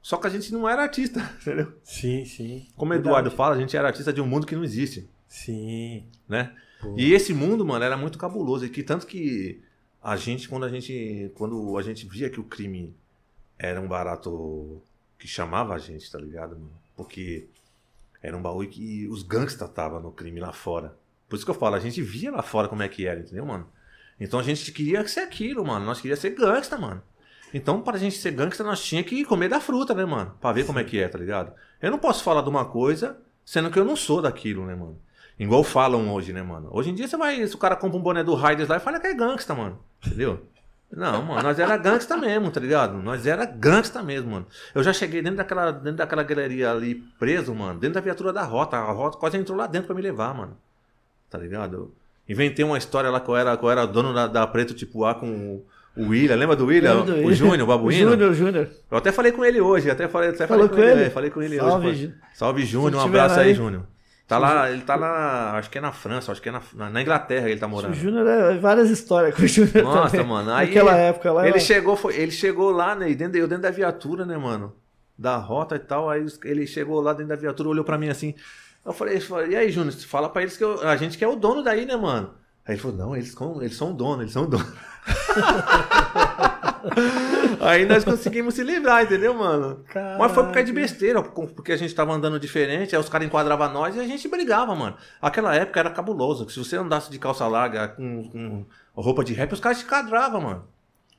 Só 0.01 0.17
que 0.17 0.27
a 0.27 0.29
gente 0.29 0.51
não 0.51 0.67
era 0.67 0.81
artista, 0.81 1.21
entendeu? 1.41 1.73
Sim, 1.83 2.25
sim. 2.25 2.67
Como 2.75 2.91
o 2.91 2.95
Eduardo 2.95 3.31
fala, 3.31 3.55
a 3.55 3.59
gente 3.59 3.77
era 3.77 3.87
artista 3.87 4.11
de 4.11 4.19
um 4.19 4.27
mundo 4.27 4.45
que 4.45 4.55
não 4.55 4.63
existe. 4.63 5.09
Sim. 5.25 6.03
Né? 6.27 6.53
Pô. 6.81 6.95
E 6.97 7.13
esse 7.13 7.33
mundo, 7.33 7.65
mano, 7.65 7.85
era 7.85 7.95
muito 7.95 8.17
cabuloso. 8.17 8.65
E 8.65 8.69
que 8.69 8.83
tanto 8.83 9.07
que 9.07 9.61
a 10.03 10.17
gente, 10.17 10.49
quando 10.49 10.65
a 10.65 10.69
gente. 10.69 11.31
Quando 11.35 11.77
a 11.77 11.81
gente 11.81 12.05
via 12.05 12.29
que 12.29 12.39
o 12.39 12.43
crime 12.43 12.93
era 13.57 13.79
um 13.79 13.87
barato 13.87 14.81
que 15.17 15.27
chamava 15.27 15.75
a 15.75 15.77
gente, 15.77 16.11
tá 16.11 16.17
ligado, 16.17 16.51
mano? 16.55 16.71
Porque 16.95 17.47
era 18.21 18.35
um 18.35 18.41
baú 18.41 18.65
que 18.67 19.07
os 19.07 19.23
gangsters 19.23 19.69
estavam 19.69 19.99
no 19.99 20.11
crime 20.11 20.39
lá 20.39 20.51
fora. 20.51 20.97
Por 21.27 21.35
isso 21.35 21.45
que 21.45 21.51
eu 21.51 21.55
falo, 21.55 21.75
a 21.75 21.79
gente 21.79 22.01
via 22.01 22.31
lá 22.31 22.41
fora 22.41 22.67
como 22.67 22.83
é 22.83 22.87
que 22.87 23.05
era, 23.05 23.19
entendeu, 23.19 23.45
mano? 23.45 23.67
Então 24.19 24.39
a 24.39 24.43
gente 24.43 24.71
queria 24.71 25.07
ser 25.07 25.21
aquilo, 25.21 25.65
mano. 25.65 25.85
Nós 25.85 26.01
queríamos 26.01 26.19
ser 26.19 26.31
gangsta, 26.31 26.77
mano. 26.77 27.01
Então, 27.53 27.81
para 27.81 27.97
a 27.97 27.99
gente 27.99 28.17
ser 28.17 28.31
gangsta, 28.31 28.63
nós 28.63 28.83
tinha 28.83 29.03
que 29.03 29.25
comer 29.25 29.49
da 29.49 29.59
fruta, 29.59 29.93
né, 29.93 30.05
mano? 30.05 30.35
Pra 30.39 30.51
ver 30.51 30.65
como 30.65 30.79
é 30.79 30.83
que 30.83 30.99
é, 30.99 31.07
tá 31.07 31.17
ligado? 31.17 31.53
Eu 31.81 31.89
não 31.89 31.97
posso 31.97 32.23
falar 32.23 32.41
de 32.41 32.49
uma 32.49 32.65
coisa 32.65 33.17
sendo 33.43 33.71
que 33.71 33.79
eu 33.79 33.85
não 33.85 33.95
sou 33.95 34.21
daquilo, 34.21 34.65
né, 34.65 34.75
mano? 34.75 34.99
Igual 35.39 35.63
falam 35.63 36.13
hoje, 36.13 36.33
né, 36.33 36.43
mano? 36.43 36.67
Hoje 36.71 36.89
em 36.89 36.93
dia 36.93 37.07
você 37.07 37.15
vai. 37.15 37.47
Se 37.47 37.55
o 37.55 37.57
cara 37.57 37.75
compra 37.75 37.97
um 37.97 38.01
boné 38.01 38.23
do 38.23 38.35
Raiders 38.35 38.67
lá 38.67 38.75
e 38.75 38.81
fala 38.81 38.99
que 38.99 39.07
é 39.07 39.13
gangsta, 39.13 39.55
mano. 39.55 39.79
Entendeu? 40.05 40.45
Não, 40.91 41.21
mano, 41.21 41.43
nós 41.43 41.59
era 41.59 41.77
gangsta 41.77 42.17
mesmo, 42.17 42.49
tá 42.49 42.59
ligado? 42.59 42.97
Nós 42.97 43.27
era 43.27 43.45
gangsta 43.45 44.01
mesmo, 44.01 44.31
mano. 44.31 44.47
Eu 44.73 44.81
já 44.81 44.91
cheguei 44.91 45.21
dentro 45.21 45.37
daquela, 45.37 45.71
dentro 45.71 45.97
daquela 45.97 46.23
galeria 46.23 46.71
ali 46.71 46.95
preso, 47.19 47.53
mano, 47.53 47.79
dentro 47.79 47.95
da 47.95 48.01
viatura 48.01 48.33
da 48.33 48.43
rota. 48.43 48.77
A 48.77 48.91
rota 48.91 49.17
quase 49.17 49.37
entrou 49.37 49.57
lá 49.57 49.67
dentro 49.67 49.87
pra 49.87 49.95
me 49.95 50.01
levar, 50.01 50.33
mano. 50.33 50.57
Tá 51.29 51.37
ligado? 51.37 51.75
Eu 52.27 52.33
inventei 52.33 52.65
uma 52.65 52.77
história 52.77 53.09
lá 53.09 53.19
que 53.19 53.29
eu 53.29 53.35
era, 53.35 53.55
que 53.55 53.63
eu 53.63 53.69
era 53.69 53.85
dono 53.85 54.13
da, 54.13 54.25
da 54.25 54.47
Preto 54.47 54.73
Tipo 54.73 55.05
A 55.05 55.13
com 55.13 55.61
o 55.95 56.09
William. 56.09 56.35
Lembra 56.35 56.55
do 56.55 56.65
William? 56.65 57.05
Do 57.05 57.13
o 57.13 57.33
Júnior, 57.33 57.61
o 57.61 57.67
Babuíno? 57.67 58.11
Júnior, 58.11 58.33
Júnior. 58.33 58.69
Eu 58.89 58.97
até 58.97 59.11
falei 59.11 59.31
com 59.31 59.45
ele 59.45 59.61
hoje, 59.61 59.91
até 59.91 60.07
falei, 60.07 60.29
até 60.29 60.47
falei 60.47 60.67
com, 60.67 60.75
com, 60.75 60.81
ele. 60.81 61.03
É, 61.03 61.09
falei 61.11 61.29
com 61.29 61.41
ele 61.41 61.57
Salve, 61.57 61.87
hoje. 61.87 62.13
Salve, 62.33 62.65
Júnior, 62.65 63.01
um 63.01 63.05
abraço 63.05 63.39
aí, 63.39 63.53
Júnior. 63.53 63.83
Tá 64.29 64.37
lá, 64.37 64.69
ele 64.69 64.83
tá 64.83 64.95
na. 64.95 65.53
Acho 65.57 65.71
que 65.71 65.79
é 65.79 65.81
na 65.81 65.91
França, 65.91 66.31
acho 66.31 66.39
que 66.39 66.49
é 66.49 66.51
na, 66.51 66.61
na 66.91 67.01
Inglaterra 67.01 67.49
ele 67.49 67.59
tá 67.59 67.67
morando. 67.67 67.93
O 67.93 67.95
Júnior 67.95 68.27
é 68.27 68.59
várias 68.59 68.91
histórias 68.91 69.33
com 69.33 69.41
o 69.41 69.47
Júnior. 69.47 69.83
Nossa, 69.83 70.11
também. 70.11 70.27
mano. 70.27 70.53
Aí, 70.53 70.67
Naquela 70.67 70.95
época 70.95 71.31
lá. 71.33 71.47
Ele 71.47 71.59
chegou, 71.59 71.95
foi, 71.95 72.15
ele 72.15 72.31
chegou 72.31 72.69
lá, 72.69 72.93
né? 72.93 73.11
Dentro, 73.15 73.39
eu 73.39 73.47
dentro 73.47 73.63
da 73.63 73.71
viatura, 73.71 74.27
né, 74.27 74.37
mano? 74.37 74.75
Da 75.17 75.35
rota 75.37 75.77
e 75.77 75.79
tal. 75.79 76.11
Aí 76.11 76.23
ele 76.43 76.67
chegou 76.67 77.01
lá 77.01 77.11
dentro 77.13 77.29
da 77.29 77.35
viatura, 77.35 77.69
olhou 77.69 77.83
pra 77.83 77.97
mim 77.97 78.09
assim. 78.09 78.35
Eu 78.85 78.93
falei, 78.93 79.19
e 79.49 79.55
aí, 79.55 79.71
Júnior, 79.71 79.95
fala 79.95 80.29
pra 80.29 80.43
eles 80.43 80.55
que 80.55 80.63
eu, 80.63 80.79
a 80.87 80.95
gente 80.95 81.17
que 81.17 81.23
é 81.23 81.27
o 81.27 81.35
dono 81.35 81.63
daí, 81.63 81.87
né, 81.87 81.95
mano? 81.95 82.35
Aí 82.67 82.75
ele 82.75 82.81
falou, 82.81 82.97
não, 82.97 83.15
eles, 83.15 83.35
eles 83.61 83.75
são 83.75 83.89
o 83.89 83.93
dono, 83.95 84.21
eles 84.21 84.31
são 84.31 84.43
o 84.43 84.47
dono. 84.47 84.71
Aí 87.59 87.85
nós 87.85 88.03
conseguimos 88.03 88.55
se 88.55 88.63
livrar, 88.63 89.03
entendeu, 89.03 89.33
mano? 89.33 89.83
Caraca. 89.87 90.17
Mas 90.17 90.31
foi 90.31 90.43
por 90.43 90.53
causa 90.53 90.65
de 90.65 90.73
besteira, 90.73 91.21
porque 91.21 91.71
a 91.71 91.77
gente 91.77 91.93
tava 91.93 92.13
andando 92.13 92.39
diferente, 92.39 92.95
aí 92.95 93.01
os 93.01 93.09
caras 93.09 93.27
enquadravam 93.27 93.71
nós 93.71 93.95
e 93.95 93.99
a 93.99 94.07
gente 94.07 94.27
brigava, 94.27 94.75
mano. 94.75 94.95
Aquela 95.21 95.55
época 95.55 95.79
era 95.79 95.89
cabuloso, 95.89 96.49
se 96.49 96.57
você 96.57 96.77
andasse 96.77 97.11
de 97.11 97.19
calça 97.19 97.45
larga 97.47 97.89
com, 97.89 98.29
com 98.29 98.65
roupa 98.95 99.23
de 99.23 99.33
rap, 99.33 99.53
os 99.53 99.59
caras 99.59 99.79
te 99.79 99.85
enquadravam, 99.85 100.41
mano. 100.41 100.67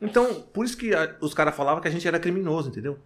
Então, 0.01 0.43
por 0.53 0.65
isso 0.65 0.77
que 0.77 0.95
a, 0.95 1.15
os 1.21 1.35
caras 1.35 1.55
falavam 1.55 1.81
que 1.81 1.89
a 1.89 1.91
gente 1.91 2.09
era 2.09 2.19
criminoso, 2.19 2.71
entendeu? 2.71 2.99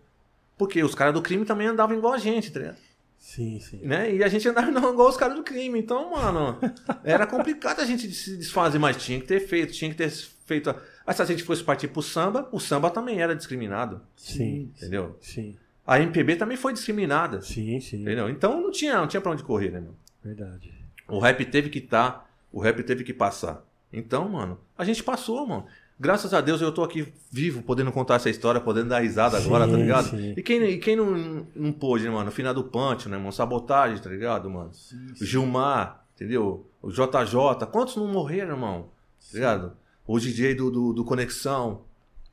Porque 0.57 0.83
os 0.83 0.95
caras 0.95 1.13
do 1.13 1.23
crime 1.23 1.45
também 1.45 1.67
andavam 1.67 1.97
igual 1.97 2.13
a 2.13 2.19
gente, 2.19 2.53
tá 2.53 2.61
ligado? 2.61 2.79
Sim, 3.19 3.59
sim. 3.59 3.81
Né? 3.83 4.15
E 4.15 4.23
a 4.23 4.29
gente 4.29 4.49
andava 4.49 4.71
igual 4.71 5.09
os 5.09 5.17
caras 5.17 5.35
do 5.35 5.43
crime. 5.43 5.79
Então, 5.79 6.11
mano, 6.11 6.61
era 7.03 7.27
complicado 7.27 7.81
a 7.81 7.85
gente 7.85 8.09
se 8.13 8.37
desfazer, 8.37 8.79
mas 8.79 9.03
tinha 9.03 9.19
que 9.19 9.27
ter 9.27 9.41
feito, 9.41 9.73
tinha 9.73 9.91
que 9.91 9.97
ter 9.97 10.13
feito. 10.45 10.71
A 10.71 10.77
mas 11.07 11.17
se 11.17 11.23
a 11.23 11.25
gente 11.25 11.43
fosse 11.43 11.63
partir 11.63 11.89
pro 11.89 12.03
samba, 12.03 12.49
o 12.51 12.59
samba 12.59 12.91
também 12.91 13.21
era 13.21 13.35
discriminado. 13.35 14.01
Sim. 14.17 14.71
Entendeu? 14.77 15.17
Sim. 15.21 15.57
A 15.87 16.01
MPB 16.01 16.37
também 16.37 16.57
foi 16.57 16.73
discriminada. 16.73 17.43
Sim, 17.43 17.79
sim. 17.81 18.03
Entendeu? 18.03 18.29
Então 18.29 18.61
não 18.61 18.71
tinha, 18.71 18.97
não 18.97 19.07
tinha 19.07 19.21
pra 19.21 19.33
onde 19.33 19.43
correr, 19.43 19.71
né, 19.71 19.81
meu? 19.81 19.95
Verdade. 20.25 20.73
O 21.07 21.19
rap 21.19 21.45
teve 21.45 21.69
que 21.69 21.79
estar, 21.79 22.11
tá, 22.11 22.27
o 22.51 22.61
rap 22.61 22.83
teve 22.83 23.05
que 23.05 23.13
passar. 23.13 23.63
Então, 23.93 24.29
mano, 24.29 24.59
a 24.77 24.85
gente 24.85 25.03
passou, 25.03 25.47
mano. 25.47 25.67
Graças 26.01 26.35
a 26.35 26.41
Deus 26.41 26.61
eu 26.61 26.73
tô 26.73 26.83
aqui 26.83 27.13
vivo, 27.31 27.63
podendo 27.63 27.93
contar 27.93 28.17
essa 28.17 28.29
história, 28.29 28.61
podendo 28.61 28.89
dar 28.89 29.01
risada 29.01 29.39
sim, 29.39 29.47
agora, 29.47 29.69
tá 29.69 29.77
ligado? 29.77 30.09
Sim. 30.09 30.35
E 30.37 30.43
quem, 30.43 30.63
e 30.65 30.79
quem 30.79 30.97
não, 30.97 31.47
não 31.55 31.73
pôde, 31.73 32.05
né, 32.05 32.11
mano? 32.11 32.33
Final 32.33 32.53
do 32.53 32.65
Punch, 32.65 33.09
né, 33.09 33.17
mano? 33.17 33.33
Sabotagem, 33.33 34.03
tá 34.03 34.11
ligado, 34.11 34.51
mano? 34.51 34.73
Sim, 34.73 35.15
Gilmar, 35.21 36.05
entendeu? 36.17 36.67
O 36.83 36.91
JJ. 36.91 37.67
Quantos 37.71 37.95
não 37.95 38.09
morreram, 38.09 38.51
irmão? 38.51 38.89
Tá 39.21 39.35
ligado? 39.35 39.77
O 40.07 40.19
DJ 40.19 40.55
do, 40.55 40.71
do, 40.71 40.93
do 40.93 41.05
Conexão. 41.05 41.83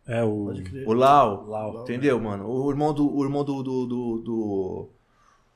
É, 0.05 0.23
o, 0.23 0.51
o 0.85 0.93
Lau, 0.93 1.45
Lau. 1.47 1.81
Entendeu, 1.83 2.19
mano? 2.19 2.49
O 2.49 2.69
irmão 2.69 2.93
do. 2.93 3.15
O 3.15 3.23
irmão 3.23 3.43
do. 3.43 3.63
do, 3.63 3.85
do, 3.85 4.17
do 4.17 4.89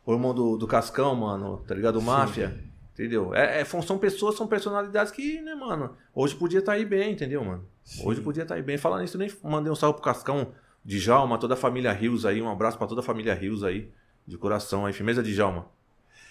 o 0.06 0.14
irmão 0.14 0.36
do, 0.36 0.56
do 0.56 0.68
Cascão, 0.68 1.16
mano, 1.16 1.64
tá 1.68 1.74
ligado? 1.74 1.98
O 1.98 2.02
Máfia. 2.02 2.64
Entendeu? 2.94 3.34
É, 3.34 3.60
é, 3.60 3.66
são 3.66 3.98
pessoas, 3.98 4.36
são 4.36 4.48
personalidades 4.48 5.12
que, 5.12 5.42
né, 5.42 5.54
mano? 5.54 5.98
Hoje 6.14 6.36
podia 6.36 6.60
estar 6.60 6.72
tá 6.72 6.78
aí 6.78 6.86
bem, 6.86 7.12
entendeu, 7.12 7.44
mano? 7.44 7.66
Sim. 7.84 8.08
Hoje 8.08 8.22
podia 8.22 8.44
estar 8.44 8.54
tá 8.54 8.60
aí 8.60 8.64
bem. 8.64 8.78
Falando 8.78 9.04
isso, 9.04 9.18
nem 9.18 9.30
mandei 9.44 9.72
um 9.72 9.76
salve 9.76 9.96
pro 9.96 10.04
Cascão 10.04 10.54
de 10.84 11.00
Jalma, 11.00 11.38
toda 11.38 11.56
a 11.56 11.58
família 11.58 11.92
Rios 11.92 12.26
aí. 12.26 12.42
Um 12.42 12.50
abraço 12.50 12.78
para 12.78 12.88
toda 12.88 13.02
a 13.02 13.04
família 13.04 13.34
Rios 13.34 13.64
aí. 13.64 13.90
De 14.26 14.38
coração 14.38 14.86
aí. 14.86 14.94
Firmeza 14.94 15.22
de 15.22 15.34
Jalma. 15.34 15.66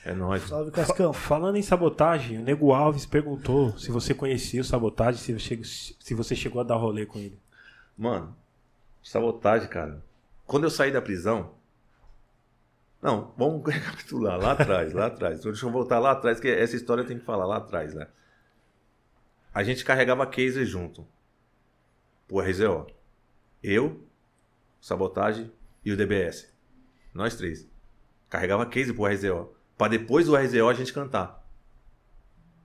É 0.04 0.12
nóis. 0.12 0.42
Salve, 0.42 0.70
Cascão. 0.70 1.14
Falando 1.14 1.56
em 1.56 1.62
sabotagem, 1.62 2.38
o 2.38 2.42
Nego 2.42 2.72
Alves 2.72 3.06
perguntou 3.06 3.76
se 3.78 3.90
você 3.90 4.12
conhecia 4.12 4.60
o 4.60 4.64
sabotagem, 4.64 5.18
se 5.18 5.32
você, 5.32 5.64
se 5.64 6.14
você 6.14 6.36
chegou 6.36 6.60
a 6.60 6.64
dar 6.64 6.76
rolê 6.76 7.06
com 7.06 7.18
ele. 7.18 7.40
Mano, 7.96 8.36
sabotagem, 9.02 9.66
cara. 9.66 10.04
Quando 10.46 10.64
eu 10.64 10.70
saí 10.70 10.92
da 10.92 11.00
prisão. 11.00 11.54
Não, 13.00 13.32
vamos 13.36 13.64
recapitular 13.72 14.38
lá 14.38 14.52
atrás, 14.52 14.92
lá 14.92 15.06
atrás. 15.06 15.40
Deixa 15.40 15.64
eu 15.64 15.70
voltar 15.70 15.98
lá 15.98 16.10
atrás, 16.10 16.38
que 16.38 16.48
essa 16.48 16.76
história 16.76 17.00
eu 17.00 17.06
tenho 17.06 17.20
que 17.20 17.26
falar 17.26 17.46
lá 17.46 17.56
atrás, 17.56 17.94
né? 17.94 18.06
A 19.54 19.62
gente 19.62 19.84
carregava 19.84 20.26
case 20.26 20.66
junto. 20.66 21.06
Pro 22.28 22.40
RZO. 22.40 22.86
Eu, 23.62 24.04
sabotagem 24.82 25.50
e 25.82 25.92
o 25.92 25.96
DBS. 25.96 26.52
Nós 27.14 27.36
três. 27.36 27.66
Carregava 28.28 28.66
case 28.66 28.92
pro 28.92 29.06
RZO 29.06 29.53
para 29.76 29.88
depois 29.88 30.26
do 30.26 30.36
RZO 30.36 30.68
a 30.68 30.74
gente 30.74 30.92
cantar. 30.92 31.42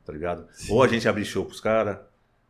tá 0.05 0.13
ligado? 0.13 0.47
Ou 0.69 0.81
a 0.83 0.87
gente 0.87 1.07
abre 1.07 1.23
show 1.23 1.45
pros 1.45 1.59
caras, 1.59 1.97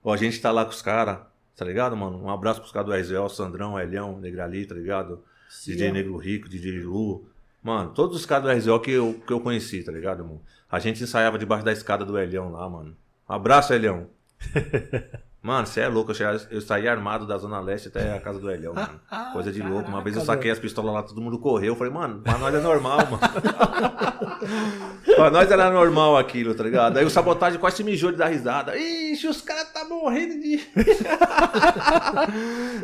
ou 0.01 0.13
a 0.13 0.17
gente 0.17 0.39
tá 0.39 0.51
lá 0.51 0.63
com 0.63 0.71
os 0.71 0.81
caras, 0.81 1.19
tá 1.55 1.65
ligado, 1.65 1.95
mano? 1.97 2.23
Um 2.23 2.29
abraço 2.29 2.61
pros 2.61 2.71
caras 2.71 2.87
do 2.87 2.95
Ezel, 2.95 3.27
Sandrão, 3.29 3.77
Elhão, 3.79 4.17
Negrali, 4.19 4.65
tá 4.65 4.73
ligado? 4.75 5.23
Sim. 5.49 5.71
DJ 5.71 5.91
Negro 5.91 6.15
Rico, 6.17 6.47
DJ 6.47 6.79
Lu. 6.81 7.27
Mano, 7.61 7.91
todos 7.93 8.15
os 8.15 8.25
caras 8.25 8.45
do 8.45 8.71
RZO 8.71 8.79
que 8.79 8.91
eu, 8.91 9.21
que 9.27 9.33
eu 9.33 9.41
conheci, 9.41 9.83
tá 9.83 9.91
ligado, 9.91 10.23
mano? 10.23 10.41
A 10.71 10.79
gente 10.79 11.03
ensaiava 11.03 11.37
debaixo 11.37 11.65
da 11.65 11.71
escada 11.73 12.05
do 12.05 12.17
Elhão 12.17 12.51
lá, 12.51 12.69
mano. 12.69 12.95
Um 13.27 13.33
abraço, 13.33 13.73
Elhão. 13.73 14.07
Mano, 15.41 15.65
você 15.65 15.79
é 15.81 15.87
louco. 15.87 16.11
Eu, 16.11 16.15
cheguei- 16.15 16.47
eu 16.51 16.61
saí 16.61 16.85
armado 16.87 17.25
da 17.25 17.37
Zona 17.37 17.59
Leste 17.61 17.87
até 17.87 18.13
a 18.13 18.19
casa 18.19 18.39
do 18.39 18.51
Elhão, 18.51 18.73
mano. 18.73 18.99
Coisa 19.31 19.51
de 19.51 19.61
louco. 19.61 19.87
Uma 19.87 20.01
vez 20.01 20.15
eu 20.17 20.21
saquei 20.21 20.51
as 20.51 20.59
pistolas 20.59 20.93
lá, 20.93 21.01
todo 21.01 21.21
mundo 21.21 21.39
correu. 21.39 21.73
Eu 21.73 21.77
falei, 21.77 21.93
mano, 21.93 22.21
pra 22.21 22.37
nós 22.37 22.53
é 22.53 22.59
normal, 22.59 22.97
mano. 23.09 23.19
pra 25.15 25.31
nós 25.31 25.49
era 25.49 25.71
normal 25.71 26.17
aquilo, 26.17 26.53
tá 26.53 26.63
ligado? 26.63 26.97
Aí 26.97 27.05
o 27.05 27.09
sabotagem 27.09 27.57
quase 27.59 27.77
se 27.77 27.83
mijou 27.85 28.11
de 28.11 28.17
dar 28.17 28.27
risada. 28.27 28.77
Ixi, 28.77 29.27
os 29.27 29.39
caras 29.41 29.71
tá 29.71 29.85
morrendo 29.85 30.41
de. 30.41 30.59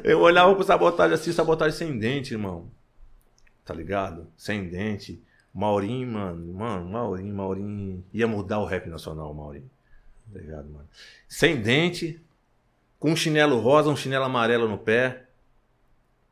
eu 0.03 0.19
olhava 0.21 0.53
pro 0.55 0.63
sabotagem 0.63 1.13
assim, 1.15 1.31
sabotagem 1.31 1.77
sem 1.77 1.97
dente, 1.97 2.33
irmão. 2.33 2.69
Tá 3.63 3.73
ligado? 3.73 4.27
Sem 4.37 4.67
dente. 4.69 5.21
Maurinho, 5.53 6.07
mano, 6.11 6.53
mano, 6.53 6.89
Maurinho, 6.89 7.35
Maurinho. 7.35 8.03
Ia 8.13 8.27
mudar 8.27 8.59
o 8.59 8.65
rap 8.65 8.87
nacional, 8.89 9.33
Maurinho. 9.33 9.69
Tá 10.31 10.39
ligado, 10.39 10.69
mano? 10.69 10.87
Sem 11.27 11.61
dente, 11.61 12.21
com 12.99 13.11
um 13.11 13.15
chinelo 13.15 13.59
rosa, 13.59 13.89
um 13.89 13.95
chinelo 13.95 14.25
amarelo 14.25 14.67
no 14.67 14.77
pé, 14.77 15.25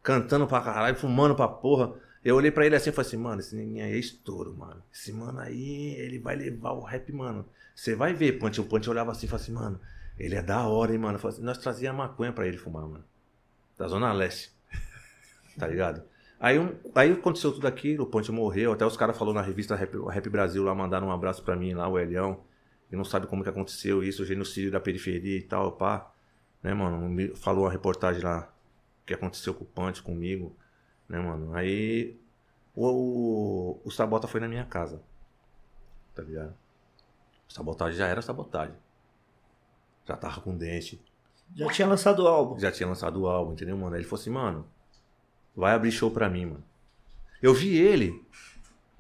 cantando 0.02 0.48
pra 0.48 0.62
caralho, 0.62 0.96
fumando 0.96 1.36
pra 1.36 1.48
porra. 1.48 1.94
Eu 2.24 2.36
olhei 2.36 2.52
pra 2.52 2.66
ele 2.66 2.76
assim 2.76 2.90
e 2.90 2.94
falei 2.94 3.08
assim, 3.08 3.18
mano, 3.18 3.42
esse 3.42 3.56
ninguém 3.56 3.82
aí 3.84 3.94
é 3.94 3.98
estouro, 3.98 4.54
mano. 4.56 4.82
Esse 4.94 5.12
mano 5.12 5.40
aí, 5.40 5.94
ele 5.96 6.20
vai 6.20 6.36
levar 6.36 6.72
o 6.72 6.82
rap, 6.82 7.12
mano. 7.12 7.46
Você 7.76 7.96
vai 7.96 8.14
ver, 8.14 8.34
Punch. 8.40 8.62
O 8.62 8.66
Punch 8.66 8.90
olhava 8.90 9.12
assim 9.12 9.26
e 9.26 9.30
falava 9.30 9.44
assim, 9.44 9.52
mano, 9.54 9.80
ele 10.18 10.36
é 10.36 10.42
da 10.42 10.66
hora, 10.68 10.94
hein, 10.94 10.98
mano. 11.00 11.20
Assim, 11.22 11.42
nós 11.42 11.58
trazia 11.58 11.92
maconha 11.92 12.32
pra 12.32 12.48
ele 12.48 12.58
fumar, 12.58 12.84
mano. 12.88 13.04
Da 13.78 13.88
Zona 13.88 14.12
Leste. 14.14 14.52
Tá 15.58 15.68
ligado? 15.68 16.02
Aí, 16.40 16.58
um- 16.58 16.76
aí 16.96 17.12
aconteceu 17.12 17.52
tudo 17.52 17.68
aquilo, 17.68 18.04
o 18.04 18.08
Ponte 18.08 18.32
morreu, 18.32 18.74
até 18.74 18.86
os 18.86 18.98
caras 18.98 19.18
falaram 19.18 19.36
na 19.36 19.42
revista 19.44 19.76
Rap, 19.76 19.96
Rap 20.10 20.30
Brasil 20.30 20.64
lá, 20.64 20.74
mandaram 20.74 21.08
um 21.08 21.12
abraço 21.12 21.44
pra 21.44 21.56
mim 21.56 21.74
lá, 21.74 21.88
o 21.88 22.00
Elião. 22.00 22.40
E 22.92 22.96
não 22.96 23.04
sabe 23.06 23.28
como 23.28 23.44
que 23.44 23.50
aconteceu 23.50 24.04
isso, 24.04 24.24
o 24.24 24.26
genocídio 24.26 24.72
da 24.72 24.80
periferia 24.80 25.38
e 25.38 25.42
tal, 25.44 25.74
pá. 25.74 26.12
Né, 26.64 26.74
mano? 26.74 27.36
Falou 27.36 27.66
uma 27.66 27.72
reportagem 27.72 28.24
lá 28.24 28.52
que 29.06 29.14
aconteceu 29.14 29.54
com 29.54 29.66
o 29.66 29.68
Ponte 29.68 30.02
comigo, 30.02 30.56
né, 31.10 31.20
mano? 31.20 31.54
Aí 31.54 32.18
o, 32.74 32.88
o, 32.88 33.82
o 33.84 33.92
Sabota 33.92 34.28
foi 34.28 34.40
na 34.40 34.48
minha 34.48 34.66
casa. 34.66 35.02
Tá 36.16 36.24
ligado? 36.24 36.56
Sabotagem 37.50 37.98
já 37.98 38.08
era 38.08 38.22
sabotagem. 38.22 38.76
Já 40.06 40.16
tava 40.16 40.42
com 40.42 40.56
dente. 40.58 41.02
Já 41.56 41.68
tinha 41.68 41.88
lançado 41.88 42.24
o 42.24 42.28
álbum. 42.28 42.58
Já 42.58 42.72
tinha 42.72 42.88
lançado 42.88 43.22
o 43.22 43.28
álbum, 43.28 43.54
entendeu, 43.54 43.78
mano? 43.78 43.94
Aí 43.94 44.02
ele 44.02 44.08
falou 44.08 44.22
assim, 44.22 44.30
mano, 44.30 44.66
vai 45.56 45.74
abrir 45.74 45.92
show 45.92 46.10
pra 46.10 46.30
mim, 46.30 46.46
mano. 46.46 46.64
Eu 47.42 47.54
vi 47.54 47.78
ele, 47.78 48.26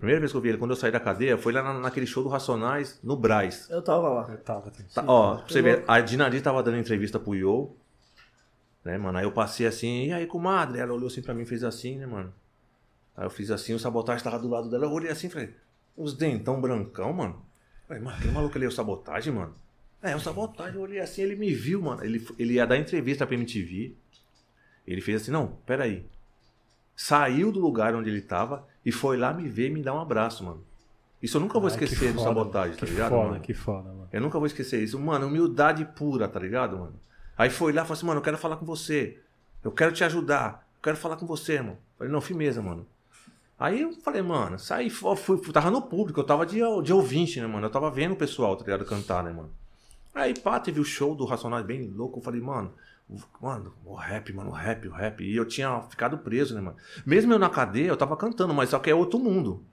primeira 0.03 0.19
vez 0.19 0.31
que 0.31 0.37
eu 0.37 0.41
vi 0.41 0.49
ele, 0.49 0.57
quando 0.57 0.71
eu 0.71 0.75
saí 0.75 0.91
da 0.91 0.99
cadeia, 0.99 1.37
foi 1.37 1.53
lá 1.53 1.63
na- 1.63 1.79
naquele 1.79 2.05
show 2.05 2.21
do 2.23 2.29
Racionais, 2.29 2.99
no 3.01 3.15
Braz. 3.15 3.69
Eu 3.69 3.81
tava 3.81 4.09
lá. 4.09 4.27
Eu 4.29 4.37
tava, 4.39 4.69
tá. 4.93 5.03
Ó, 5.07 5.37
pra 5.37 5.47
você 5.47 5.61
ver, 5.61 5.85
a 5.87 6.01
Dinari 6.01 6.41
tava 6.41 6.61
dando 6.61 6.77
entrevista 6.77 7.17
pro 7.17 7.33
Yo, 7.33 7.73
né, 8.83 8.97
mano? 8.97 9.17
Aí 9.17 9.23
eu 9.23 9.31
passei 9.31 9.65
assim, 9.65 10.07
e 10.07 10.11
aí, 10.13 10.27
comadre? 10.27 10.79
Ela 10.79 10.91
olhou 10.93 11.07
assim 11.07 11.21
pra 11.21 11.33
mim 11.33 11.43
e 11.43 11.45
fez 11.45 11.63
assim, 11.63 11.97
né, 11.97 12.05
mano? 12.05 12.33
Aí 13.15 13.25
eu 13.25 13.29
fiz 13.29 13.49
assim, 13.49 13.73
o 13.73 13.79
sabotagem 13.79 14.21
tava 14.23 14.39
do 14.39 14.49
lado 14.49 14.69
dela, 14.69 14.85
eu 14.85 14.91
olhei 14.91 15.09
assim 15.09 15.27
e 15.27 15.29
falei, 15.29 15.55
os 15.95 16.13
dentão 16.13 16.59
brancão, 16.59 17.13
mano. 17.13 17.41
Falei, 17.87 18.03
mano, 18.03 18.17
aquele 18.17 18.33
maluco 18.33 18.57
ali 18.57 18.65
é 18.65 18.67
o 18.67 18.71
sabotagem, 18.71 19.33
mano? 19.33 19.55
É, 20.01 20.13
o 20.15 20.19
sabotagem, 20.19 20.75
eu 20.75 20.81
olhei 20.81 20.99
assim, 20.99 21.21
ele 21.21 21.37
me 21.37 21.53
viu, 21.53 21.81
mano. 21.81 22.03
Ele, 22.03 22.25
ele 22.37 22.53
ia 22.55 22.67
dar 22.67 22.75
entrevista 22.77 23.25
pra 23.25 23.35
MTV. 23.35 23.95
Ele 24.85 24.99
fez 24.99 25.21
assim, 25.21 25.31
não, 25.31 25.47
peraí. 25.65 26.05
Saiu 26.93 27.53
do 27.53 27.59
lugar 27.61 27.95
onde 27.95 28.09
ele 28.09 28.21
tava 28.21 28.67
e 28.85 28.91
foi 28.91 29.17
lá 29.17 29.33
me 29.33 29.47
ver 29.47 29.67
e 29.67 29.69
me 29.71 29.81
dar 29.81 29.93
um 29.93 30.01
abraço, 30.01 30.43
mano. 30.43 30.63
Isso 31.21 31.37
eu 31.37 31.41
nunca 31.41 31.57
vou 31.57 31.69
Ai, 31.69 31.77
que 31.77 31.85
esquecer 31.85 32.11
do 32.11 32.21
sabotagem, 32.21 32.75
tá 32.75 32.85
que 32.85 32.91
ligado? 32.91 33.11
Foda, 33.11 33.29
mano? 33.29 33.39
que 33.39 33.53
foda, 33.53 33.89
mano. 33.89 34.09
Eu 34.11 34.21
nunca 34.21 34.37
vou 34.37 34.45
esquecer 34.45 34.83
isso. 34.83 34.99
Mano, 34.99 35.27
humildade 35.27 35.85
pura, 35.95 36.27
tá 36.27 36.37
ligado, 36.37 36.77
mano? 36.77 36.93
Aí 37.37 37.49
foi 37.49 37.71
lá 37.71 37.81
e 37.81 37.85
falou 37.85 37.97
assim, 37.97 38.05
mano, 38.05 38.19
eu 38.19 38.23
quero 38.23 38.37
falar 38.37 38.57
com 38.57 38.65
você. 38.65 39.17
Eu 39.63 39.71
quero 39.71 39.93
te 39.93 40.03
ajudar. 40.03 40.67
Eu 40.75 40.81
quero 40.83 40.97
falar 40.97 41.15
com 41.15 41.25
você, 41.25 41.53
irmão. 41.53 41.77
Falei, 41.97 42.11
não, 42.11 42.19
firmeza, 42.19 42.61
mano. 42.61 42.85
Aí 43.57 43.81
eu 43.81 43.93
falei, 44.01 44.21
mano, 44.21 44.59
saí, 44.59 44.89
fui, 44.89 45.15
fui, 45.15 45.39
tava 45.53 45.71
no 45.71 45.81
público, 45.81 46.19
eu 46.19 46.25
tava 46.25 46.45
de, 46.45 46.59
de 46.83 46.91
ouvinte, 46.91 47.39
né, 47.39 47.47
mano? 47.47 47.67
Eu 47.67 47.71
tava 47.71 47.89
vendo 47.89 48.11
o 48.11 48.17
pessoal, 48.17 48.57
tá 48.57 48.65
ligado, 48.65 48.83
cantar, 48.83 49.23
né, 49.23 49.31
mano? 49.31 49.49
Aí, 50.13 50.37
pá, 50.37 50.59
teve 50.59 50.81
o 50.81 50.83
show 50.83 51.15
do 51.15 51.23
Racionais 51.23 51.65
bem 51.65 51.89
louco. 51.89 52.19
Eu 52.19 52.23
falei, 52.23 52.41
mano, 52.41 52.73
mano, 53.41 53.73
o 53.85 53.95
rap, 53.95 54.31
mano, 54.33 54.49
o 54.49 54.53
rap, 54.53 54.87
o 54.87 54.91
rap. 54.91 55.23
E 55.23 55.35
eu 55.35 55.45
tinha 55.45 55.81
ficado 55.89 56.17
preso, 56.17 56.55
né, 56.55 56.61
mano? 56.61 56.77
Mesmo 57.05 57.33
eu 57.33 57.39
na 57.39 57.49
cadeia, 57.49 57.87
eu 57.87 57.97
tava 57.97 58.17
cantando, 58.17 58.53
mas 58.53 58.69
só 58.69 58.79
que 58.79 58.89
é 58.89 58.95
outro 58.95 59.19
mundo. 59.19 59.65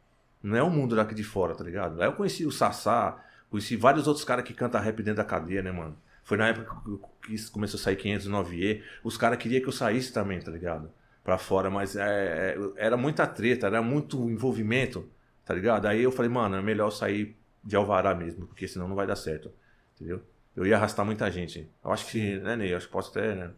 Não 0.43 0.57
é 0.57 0.63
o 0.63 0.71
mundo 0.71 0.97
daqui 0.97 1.15
de 1.15 1.25
fora, 1.25 1.55
tá 1.55 1.63
ligado? 1.63 2.01
Aí 2.01 2.09
eu 2.09 2.13
conheci 2.13 2.47
o 2.47 2.53
Sassá, 2.53 3.23
conheci 3.51 3.77
vários 3.77 4.07
outros 4.07 4.25
caras 4.25 4.45
que 4.45 4.55
cantam 4.55 4.81
rap 4.81 4.97
dentro 4.97 5.17
da 5.17 5.25
cadeia, 5.25 5.63
né, 5.63 5.71
mano? 5.71 5.97
Foi 6.23 6.37
na 6.37 6.49
época 6.49 6.77
que 7.23 7.51
começou 7.51 7.79
a 7.79 7.83
sair 7.83 7.97
509E. 7.97 8.83
Os 9.03 9.17
caras 9.17 9.39
queriam 9.39 9.61
que 9.61 9.69
eu 9.69 9.73
saísse 9.73 10.13
também, 10.13 10.41
tá 10.41 10.51
ligado? 10.51 10.91
Pra 11.25 11.37
fora, 11.37 11.69
mas 11.69 11.97
é, 11.97 12.55
é, 12.55 12.59
era 12.77 12.97
muita 12.97 13.27
treta, 13.27 13.67
era 13.67 13.83
muito 13.83 14.31
envolvimento, 14.31 15.09
tá 15.45 15.53
ligado? 15.53 15.87
Aí 15.87 16.03
eu 16.03 16.13
falei, 16.13 16.31
mano, 16.31 16.57
é 16.57 16.63
melhor 16.63 16.91
sair 16.91 17.37
de 17.63 17.77
Alvará 17.77 18.15
mesmo, 18.15 18.47
porque 18.47 18.67
senão 18.67 18.89
não 18.89 18.97
vai 18.97 19.07
dar 19.07 19.17
certo, 19.17 19.53
entendeu? 19.95 20.23
Eu 20.61 20.67
ia 20.67 20.77
arrastar 20.77 21.07
muita 21.07 21.31
gente. 21.31 21.67
Eu 21.83 21.91
acho 21.91 22.07
que, 22.07 22.39
né, 22.39 22.55
Ney? 22.55 22.73
Eu 22.73 22.77
acho 22.77 22.87
que 22.87 22.93
posso 22.93 23.11
até, 23.11 23.35
né? 23.35 23.51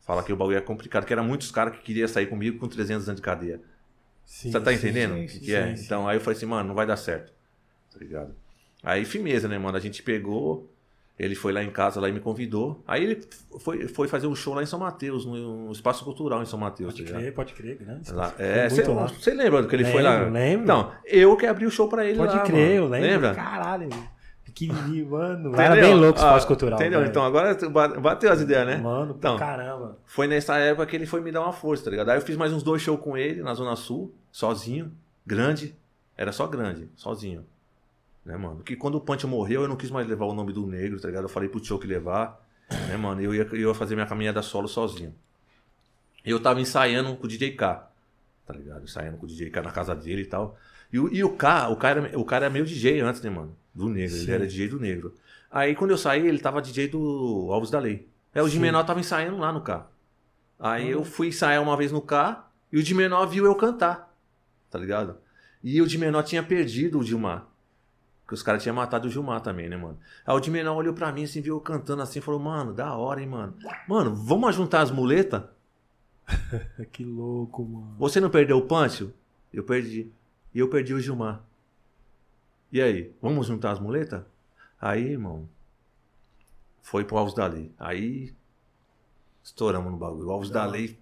Falar 0.00 0.22
que 0.22 0.32
o 0.32 0.36
bagulho 0.36 0.58
é 0.58 0.60
complicado, 0.60 1.06
que 1.06 1.12
era 1.12 1.22
muitos 1.22 1.50
caras 1.50 1.74
que 1.76 1.82
queriam 1.82 2.06
sair 2.06 2.26
comigo 2.26 2.58
com 2.58 2.68
300 2.68 3.08
anos 3.08 3.20
de 3.20 3.24
cadeia. 3.24 3.60
Sim, 4.26 4.52
Você 4.52 4.60
tá 4.60 4.70
sim, 4.70 4.76
entendendo 4.76 5.14
sim, 5.14 5.38
o 5.38 5.40
que, 5.40 5.54
é? 5.54 5.74
sim. 5.74 5.84
Então 5.84 6.06
aí 6.06 6.18
eu 6.18 6.20
falei 6.20 6.36
assim, 6.36 6.46
mano, 6.46 6.68
não 6.68 6.74
vai 6.74 6.86
dar 6.86 6.96
certo. 6.96 7.32
Tá 7.90 7.98
ligado? 7.98 8.34
Aí 8.82 9.04
firmeza, 9.06 9.48
né, 9.48 9.56
mano? 9.58 9.76
A 9.76 9.80
gente 9.80 10.02
pegou, 10.02 10.70
ele 11.18 11.34
foi 11.34 11.52
lá 11.52 11.62
em 11.64 11.70
casa 11.70 11.98
lá 11.98 12.10
e 12.10 12.12
me 12.12 12.20
convidou. 12.20 12.82
Aí 12.86 13.02
ele 13.02 13.20
foi, 13.60 13.88
foi 13.88 14.06
fazer 14.06 14.26
um 14.26 14.34
show 14.34 14.52
lá 14.52 14.62
em 14.62 14.66
São 14.66 14.78
Mateus, 14.78 15.24
no, 15.24 15.72
Espaço 15.72 16.04
Cultural 16.04 16.42
em 16.42 16.46
São 16.46 16.58
Mateus. 16.58 16.92
Pode 16.92 17.04
tá 17.10 17.18
crer, 17.18 17.32
pode 17.32 17.52
crer. 17.54 17.78
Lá, 18.12 18.34
é, 18.38 18.68
você 18.68 18.82
você 18.82 19.32
lembra 19.32 19.62
do 19.62 19.68
que 19.68 19.76
ele 19.76 19.86
foi 19.86 20.02
lá? 20.02 20.18
Lembro, 20.18 20.32
lembro. 20.34 20.64
Então, 20.64 20.92
eu 21.06 21.34
que 21.38 21.46
abri 21.46 21.64
o 21.64 21.70
show 21.70 21.88
pra 21.88 22.04
ele 22.04 22.18
Pode 22.18 22.36
lá. 22.36 22.42
crer, 22.42 22.76
eu 22.76 22.82
mano. 22.82 22.92
lembro. 22.92 23.10
Lembra? 23.10 23.34
Caralho, 23.34 23.88
pequenininho, 24.54 25.10
mano. 25.10 25.48
Entendeu? 25.48 25.60
Era 25.60 25.74
bem 25.74 25.94
louco 25.94 26.18
o 26.18 26.22
Ah, 26.22 26.26
espaço 26.28 26.46
cultural. 26.46 26.78
Entendeu? 26.78 27.00
velho. 27.00 27.10
Então 27.10 27.24
agora 27.24 27.54
bateu 28.00 28.30
as 28.32 28.40
ideias, 28.40 28.66
né? 28.66 28.76
Mano, 28.76 29.14
Então. 29.18 29.36
caramba. 29.36 29.98
Foi 30.06 30.26
nessa 30.26 30.56
época 30.58 30.86
que 30.86 30.96
ele 30.96 31.06
foi 31.06 31.20
me 31.20 31.30
dar 31.32 31.40
uma 31.42 31.52
força, 31.52 31.84
tá 31.84 31.90
ligado? 31.90 32.08
Aí 32.10 32.16
eu 32.18 32.22
fiz 32.22 32.36
mais 32.36 32.52
uns 32.52 32.62
dois 32.62 32.80
shows 32.80 33.00
com 33.00 33.16
ele 33.16 33.42
na 33.42 33.52
Zona 33.54 33.74
Sul, 33.76 34.14
sozinho, 34.30 34.92
grande. 35.26 35.74
Era 36.16 36.30
só 36.32 36.46
grande, 36.46 36.88
sozinho. 36.96 37.44
Né, 38.24 38.36
mano? 38.36 38.62
Que 38.62 38.74
quando 38.76 38.94
o 38.94 39.00
Punch 39.00 39.26
morreu, 39.26 39.62
eu 39.62 39.68
não 39.68 39.76
quis 39.76 39.90
mais 39.90 40.06
levar 40.08 40.24
o 40.26 40.32
nome 40.32 40.52
do 40.52 40.66
negro, 40.66 40.98
tá 41.00 41.08
ligado? 41.08 41.24
Eu 41.24 41.28
falei 41.28 41.48
pro 41.48 41.62
Choke 41.62 41.86
levar, 41.86 42.40
né, 42.88 42.96
mano? 42.96 43.20
Eu 43.20 43.34
ia, 43.34 43.42
eu 43.52 43.68
ia 43.68 43.74
fazer 43.74 43.94
minha 43.96 44.06
caminhada 44.06 44.40
solo 44.40 44.66
sozinho. 44.68 45.14
E 46.24 46.30
eu 46.30 46.40
tava 46.40 46.58
ensaiando 46.60 47.14
com 47.16 47.24
o 47.26 47.28
DJ 47.28 47.50
K, 47.52 47.86
tá 48.46 48.54
ligado? 48.54 48.82
Ensaiando 48.84 49.18
com 49.18 49.26
o 49.26 49.28
DJ 49.28 49.50
K 49.50 49.60
na 49.60 49.70
casa 49.70 49.94
dele 49.94 50.22
e 50.22 50.26
tal. 50.26 50.56
E, 50.90 50.98
o- 50.98 51.12
e 51.12 51.22
o 51.22 51.36
K, 51.36 51.68
o 51.68 51.76
cara, 51.76 52.00
era- 52.06 52.18
o 52.18 52.24
cara 52.24 52.46
era 52.46 52.52
meio 52.52 52.64
DJ 52.64 53.00
antes, 53.02 53.20
né, 53.20 53.28
mano? 53.28 53.54
Do 53.74 53.88
negro, 53.88 54.16
ele 54.16 54.26
Sim. 54.26 54.32
era 54.32 54.46
DJ 54.46 54.68
do 54.68 54.78
negro. 54.78 55.14
Aí 55.50 55.74
quando 55.74 55.90
eu 55.90 55.98
saí, 55.98 56.26
ele 56.26 56.38
tava 56.38 56.62
DJ 56.62 56.88
do 56.88 57.48
Alves 57.50 57.70
da 57.70 57.78
Lei. 57.78 58.08
Aí 58.34 58.42
o 58.42 58.48
de 58.48 58.58
menor 58.58 58.84
tava 58.84 59.00
ensaiando 59.00 59.38
lá 59.38 59.52
no 59.52 59.60
K. 59.60 59.88
Aí 60.58 60.90
eu 60.90 61.04
fui 61.04 61.28
ensaiar 61.28 61.62
uma 61.62 61.76
vez 61.76 61.92
no 61.92 62.00
K 62.00 62.48
e 62.72 62.78
o 62.78 62.82
de 62.82 62.94
menor 62.94 63.26
viu 63.26 63.44
eu 63.44 63.54
cantar, 63.54 64.14
tá 64.70 64.78
ligado? 64.78 65.16
E 65.62 65.80
o 65.80 65.86
de 65.86 65.98
menor 65.98 66.22
tinha 66.22 66.42
perdido 66.42 66.98
o 66.98 67.02
Gilmar. 67.02 67.46
Porque 68.24 68.34
os 68.34 68.42
caras 68.42 68.62
tinham 68.62 68.74
matado 68.74 69.06
o 69.06 69.10
Gilmar 69.10 69.40
também, 69.40 69.68
né, 69.68 69.76
mano? 69.76 69.98
Aí 70.26 70.34
o 70.34 70.40
de 70.40 70.50
menor 70.50 70.76
olhou 70.76 70.94
pra 70.94 71.12
mim 71.12 71.24
assim, 71.24 71.40
viu 71.40 71.56
eu 71.56 71.60
cantando 71.60 72.02
assim, 72.02 72.20
falou, 72.20 72.40
mano, 72.40 72.72
da 72.72 72.94
hora, 72.94 73.20
hein, 73.20 73.26
mano. 73.28 73.54
Mano, 73.86 74.14
vamos 74.14 74.54
juntar 74.54 74.80
as 74.80 74.90
muletas? 74.90 75.42
Que 76.90 77.04
louco, 77.04 77.64
mano. 77.64 77.94
Você 77.98 78.18
não 78.18 78.30
perdeu 78.30 78.56
o 78.56 78.62
Pâncio? 78.62 79.12
Eu 79.52 79.62
perdi. 79.62 80.10
E 80.54 80.58
eu 80.58 80.68
perdi 80.68 80.94
o 80.94 81.00
Gilmar. 81.00 81.42
E 82.74 82.82
aí, 82.82 83.14
vamos 83.22 83.46
juntar 83.46 83.70
as 83.70 83.78
muletas? 83.78 84.24
Aí, 84.80 85.12
irmão, 85.12 85.48
foi 86.82 87.04
pro 87.04 87.16
Alves 87.16 87.32
da 87.32 87.46
Lei. 87.46 87.70
Aí, 87.78 88.34
estouramos 89.44 89.92
no 89.92 89.96
bagulho. 89.96 90.26
O 90.26 90.32
Alves 90.32 90.50
da 90.50 90.66
Lei, 90.66 90.98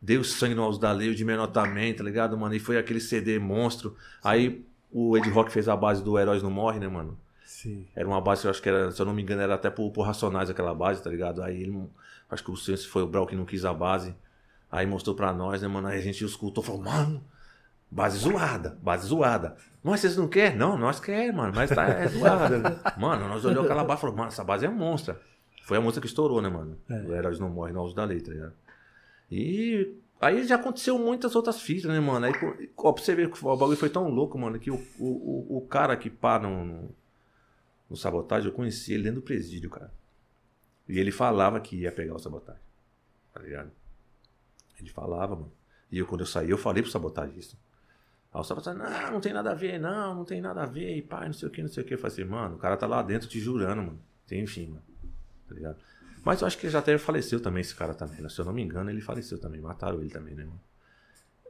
deu 0.00 0.24
sangue 0.24 0.56
no 0.56 0.64
Alves 0.64 0.80
da 0.80 0.90
Lei, 0.90 1.10
o 1.10 1.14
de 1.14 1.24
menor 1.24 1.46
também, 1.46 1.94
tá 1.94 2.02
ligado, 2.02 2.36
mano? 2.36 2.56
E 2.56 2.58
foi 2.58 2.76
aquele 2.76 2.98
CD 2.98 3.38
monstro. 3.38 3.96
Aí, 4.20 4.66
o 4.90 5.16
Ed 5.16 5.30
Rock 5.30 5.52
fez 5.52 5.68
a 5.68 5.76
base 5.76 6.02
do 6.02 6.18
Heróis 6.18 6.42
Não 6.42 6.50
Morre, 6.50 6.80
né, 6.80 6.88
mano? 6.88 7.16
Sim. 7.46 7.86
Era 7.94 8.08
uma 8.08 8.20
base, 8.20 8.44
eu 8.44 8.50
acho 8.50 8.60
que 8.60 8.68
era, 8.68 8.90
se 8.90 9.00
eu 9.00 9.06
não 9.06 9.14
me 9.14 9.22
engano, 9.22 9.42
era 9.42 9.54
até 9.54 9.70
por, 9.70 9.92
por 9.92 10.02
Racionais 10.02 10.50
aquela 10.50 10.74
base, 10.74 11.04
tá 11.04 11.08
ligado? 11.08 11.40
Aí 11.40 11.62
ele, 11.62 11.88
acho 12.28 12.42
que 12.42 12.50
o 12.50 12.56
Senso 12.56 12.88
foi 12.88 13.04
o 13.04 13.06
Brau 13.06 13.28
que 13.28 13.36
não 13.36 13.44
quis 13.44 13.64
a 13.64 13.72
base. 13.72 14.12
Aí 14.68 14.84
mostrou 14.86 15.14
pra 15.14 15.32
nós, 15.32 15.62
né, 15.62 15.68
mano? 15.68 15.86
Aí 15.86 16.00
a 16.00 16.02
gente 16.02 16.24
escutou, 16.24 16.64
falou, 16.64 16.82
mano, 16.82 17.22
Base 17.92 18.16
zoada, 18.16 18.78
base 18.82 19.06
zoada. 19.06 19.54
Mas 19.82 20.00
vocês 20.00 20.16
não 20.16 20.26
querem? 20.26 20.56
Não, 20.56 20.78
nós 20.78 20.98
queremos, 20.98 21.36
mano. 21.36 21.52
Mas 21.54 21.68
tá, 21.68 21.88
é 21.88 22.08
zoada. 22.08 22.80
mano, 22.96 23.28
nós 23.28 23.44
olhamos 23.44 23.66
aquela 23.66 23.84
base 23.84 23.98
e 23.98 24.00
falamos, 24.00 24.18
mano, 24.18 24.28
essa 24.28 24.42
base 24.42 24.64
é 24.64 24.68
monstra. 24.70 25.20
Foi 25.64 25.76
a 25.76 25.80
música 25.80 26.00
que 26.00 26.06
estourou, 26.06 26.40
né, 26.40 26.48
mano? 26.48 26.78
É. 26.88 26.94
O 27.02 27.14
Heróis 27.14 27.38
Não 27.38 27.50
Morrem, 27.50 27.76
auge 27.76 27.94
da 27.94 28.04
letra, 28.04 28.32
né? 28.32 28.50
E 29.30 29.94
aí 30.18 30.42
já 30.46 30.54
aconteceu 30.54 30.98
muitas 30.98 31.36
outras 31.36 31.60
fitas, 31.60 31.90
né, 31.90 32.00
mano? 32.00 32.24
Aí, 32.24 32.32
ó, 32.78 32.92
pra 32.92 33.04
você 33.04 33.14
ver 33.14 33.30
que 33.30 33.44
o 33.44 33.56
bagulho 33.56 33.76
foi 33.76 33.90
tão 33.90 34.08
louco, 34.08 34.38
mano, 34.38 34.58
que 34.58 34.70
o, 34.70 34.82
o, 34.98 35.58
o, 35.58 35.66
cara 35.68 35.94
que 35.94 36.08
pá 36.08 36.38
no, 36.38 36.64
no, 36.64 36.94
no 37.90 37.96
sabotagem, 37.96 38.48
eu 38.48 38.54
conheci 38.54 38.94
ele 38.94 39.02
dentro 39.02 39.20
do 39.20 39.24
presídio, 39.24 39.68
cara. 39.68 39.92
E 40.88 40.98
ele 40.98 41.12
falava 41.12 41.60
que 41.60 41.76
ia 41.76 41.92
pegar 41.92 42.14
o 42.14 42.18
sabotagem. 42.18 42.62
Tá 43.34 43.40
ligado? 43.42 43.70
Ele 44.80 44.88
falava, 44.88 45.36
mano. 45.36 45.52
E 45.90 45.98
eu, 45.98 46.06
quando 46.06 46.22
eu 46.22 46.26
saí, 46.26 46.48
eu 46.48 46.56
falei 46.56 46.82
pro 46.82 46.90
sabotagista. 46.90 47.54
Aí 48.32 48.40
o 48.40 48.44
sabotagem, 48.44 48.80
não, 48.80 49.12
não 49.12 49.20
tem 49.20 49.32
nada 49.32 49.50
a 49.50 49.54
ver, 49.54 49.78
não, 49.78 50.14
não 50.14 50.24
tem 50.24 50.40
nada 50.40 50.62
a 50.62 50.66
ver, 50.66 50.96
e 50.96 51.02
pai, 51.02 51.26
não 51.26 51.34
sei 51.34 51.48
o 51.48 51.50
que, 51.50 51.60
não 51.62 51.68
sei 51.68 51.82
o 51.82 51.86
que. 51.86 51.94
Eu 51.94 51.98
falei 51.98 52.12
assim, 52.14 52.24
mano, 52.24 52.54
o 52.54 52.58
cara 52.58 52.76
tá 52.76 52.86
lá 52.86 53.02
dentro 53.02 53.28
te 53.28 53.38
jurando, 53.38 53.82
mano. 53.82 53.98
Tem 54.26 54.40
enfim, 54.40 54.68
mano. 54.68 54.82
Tá 55.48 55.54
ligado? 55.54 55.76
Mas 56.24 56.40
eu 56.40 56.46
acho 56.46 56.56
que 56.56 56.68
já 56.70 56.78
até 56.78 56.96
faleceu 56.96 57.40
também 57.40 57.60
esse 57.60 57.74
cara 57.74 57.92
também, 57.94 58.20
né? 58.20 58.28
Se 58.28 58.38
eu 58.40 58.44
não 58.44 58.52
me 58.52 58.62
engano, 58.62 58.88
ele 58.88 59.00
faleceu 59.00 59.38
também. 59.38 59.60
Mataram 59.60 60.00
ele 60.00 60.08
também, 60.08 60.34
né, 60.34 60.44
mano? 60.44 60.60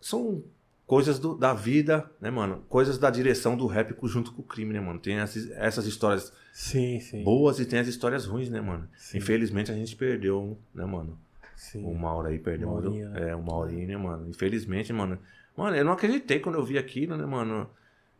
São 0.00 0.42
coisas 0.86 1.18
do- 1.18 1.36
da 1.36 1.54
vida, 1.54 2.10
né, 2.20 2.30
mano? 2.30 2.64
Coisas 2.68 2.98
da 2.98 3.10
direção 3.10 3.56
do 3.56 3.66
rap 3.66 3.94
junto 4.04 4.32
com 4.32 4.42
o 4.42 4.44
crime, 4.44 4.72
né, 4.72 4.80
mano? 4.80 4.98
Tem 4.98 5.16
essas, 5.18 5.50
essas 5.52 5.86
histórias 5.86 6.32
Sim, 6.52 6.98
sim. 7.00 7.22
boas 7.22 7.60
e 7.60 7.66
tem 7.66 7.78
as 7.78 7.86
histórias 7.86 8.24
ruins, 8.26 8.48
né, 8.48 8.60
mano? 8.60 8.88
Sim. 8.96 9.18
Infelizmente 9.18 9.70
a 9.70 9.74
gente 9.74 9.94
perdeu, 9.94 10.58
né, 10.74 10.84
mano? 10.84 11.18
sim. 11.54 11.84
O 11.84 11.94
Mauro 11.94 12.26
aí 12.28 12.38
perdeu. 12.38 12.68
Maurinho, 12.68 13.08
né? 13.10 13.30
é, 13.30 13.36
o 13.36 13.42
Maurinho, 13.42 13.86
né, 13.86 13.96
mano? 13.96 14.28
Infelizmente, 14.28 14.92
mano. 14.92 15.18
Mano, 15.56 15.76
eu 15.76 15.84
não 15.84 15.92
acreditei 15.92 16.40
quando 16.40 16.56
eu 16.56 16.64
vi 16.64 16.78
aquilo, 16.78 17.16
né, 17.16 17.26
mano? 17.26 17.68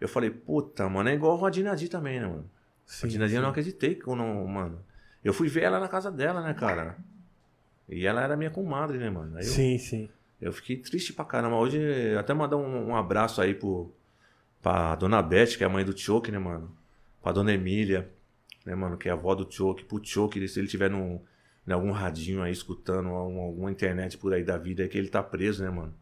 Eu 0.01 0.09
falei, 0.09 0.31
puta, 0.31 0.89
mano, 0.89 1.09
é 1.09 1.15
igual 1.15 1.45
a 1.45 1.51
Dinadi 1.51 1.89
também, 1.89 2.21
né, 2.21 2.27
mano? 2.27 2.51
Sim, 2.85 3.07
a 3.07 3.11
Dinadi 3.11 3.35
eu 3.35 3.43
não 3.43 3.51
acreditei 3.51 3.95
quando, 3.95 4.23
mano. 4.49 4.81
Eu 5.25 5.33
fui 5.33 5.49
ver 5.49 5.63
ela 5.63 5.79
na 5.81 5.89
casa 5.89 6.11
dela, 6.11 6.43
né, 6.43 6.53
cara? 6.55 6.97
E 7.89 8.07
ela 8.07 8.21
era 8.23 8.37
minha 8.37 8.51
comadre, 8.51 8.99
né, 8.99 9.09
mano? 9.11 9.39
Eu, 9.39 9.45
Sim, 9.45 9.79
sim. 9.79 10.09
eu 10.41 10.53
fiquei 10.53 10.77
triste 10.77 11.13
pra 11.13 11.25
caramba. 11.25 11.57
Hoje, 11.57 11.79
até 12.19 12.35
mandar 12.35 12.57
um, 12.57 12.89
um 12.89 12.97
abraço 12.97 13.41
aí 13.41 13.55
pro, 13.55 13.93
pra 14.61 14.95
dona 14.97 15.23
Beth, 15.23 15.57
que 15.57 15.63
é 15.63 15.67
a 15.67 15.71
mãe 15.71 15.85
do 15.85 15.97
Choke, 15.97 16.31
né, 16.33 16.39
mano? 16.39 16.77
Pra 17.23 17.33
dona 17.33 17.53
Emília, 17.53 18.11
né, 18.67 18.75
mano? 18.75 18.97
Que 18.97 19.09
é 19.09 19.13
a 19.13 19.15
avó 19.15 19.35
do 19.35 19.51
Choke. 19.51 19.85
Pro 19.85 20.01
Choke, 20.05 20.47
se 20.49 20.59
ele 20.59 20.69
tiver 20.69 20.91
num, 20.91 21.21
em 21.67 21.73
algum 21.73 21.93
radinho 21.93 22.43
aí, 22.43 22.53
escutando 22.53 23.09
algum- 23.11 23.41
alguma 23.41 23.71
internet 23.71 24.19
por 24.19 24.33
aí 24.35 24.43
da 24.43 24.59
vida, 24.59 24.85
é 24.85 24.89
que 24.89 24.99
ele 24.99 25.09
tá 25.09 25.23
preso, 25.23 25.63
né, 25.63 25.71
mano? 25.71 25.95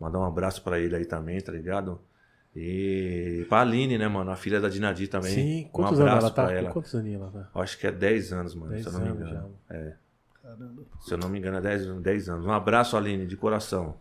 Mandar 0.00 0.18
um 0.18 0.24
abraço 0.24 0.62
pra 0.62 0.78
ele 0.78 0.96
aí 0.96 1.04
também, 1.04 1.38
tá 1.40 1.52
ligado? 1.52 2.00
E 2.56 3.46
pra 3.48 3.60
Aline, 3.60 3.98
né, 3.98 4.08
mano? 4.08 4.30
A 4.30 4.36
filha 4.36 4.60
da 4.60 4.68
Dinadi 4.68 5.06
também. 5.06 5.32
Sim, 5.32 5.64
um 5.66 5.68
quantos 5.68 6.00
anos 6.00 6.12
abraço 6.12 6.26
ela 6.26 6.34
tá? 6.34 6.44
pra 6.46 6.52
ela. 6.52 6.70
Quantos 6.70 6.94
aninhos 6.94 7.20
ela 7.22 7.30
tá? 7.30 7.50
Eu 7.54 7.60
Acho 7.60 7.78
que 7.78 7.86
é 7.86 7.92
10 7.92 8.32
anos, 8.32 8.54
mano, 8.54 8.72
10 8.72 8.82
se 8.82 8.88
eu 8.88 8.92
não 8.92 9.00
me 9.00 9.08
anos 9.08 9.20
engano. 9.20 9.54
É, 9.68 9.92
Caramba. 10.42 10.82
se 11.00 11.14
eu 11.14 11.18
não 11.18 11.28
me 11.28 11.38
engano, 11.38 11.58
é 11.58 11.60
10, 11.60 11.86
10 12.00 12.28
anos. 12.28 12.46
Um 12.46 12.50
abraço, 12.50 12.96
Aline, 12.96 13.26
de 13.26 13.36
coração. 13.36 13.96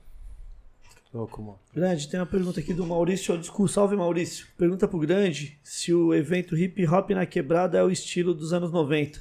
Louco, 1.13 1.41
mano. 1.41 1.59
Grande, 1.73 2.07
tem 2.07 2.19
uma 2.19 2.25
pergunta 2.25 2.59
aqui 2.59 2.73
do 2.73 2.85
Maurício 2.85 3.37
Discurso. 3.37 3.73
Salve 3.73 3.95
Maurício. 3.95 4.47
Pergunta 4.57 4.87
pro 4.87 4.99
Grande 4.99 5.59
se 5.63 5.93
o 5.93 6.13
evento 6.13 6.55
hip 6.55 6.87
hop 6.87 7.09
na 7.11 7.25
quebrada 7.25 7.77
é 7.77 7.83
o 7.83 7.91
estilo 7.91 8.33
dos 8.33 8.53
anos 8.53 8.71
90. 8.71 9.19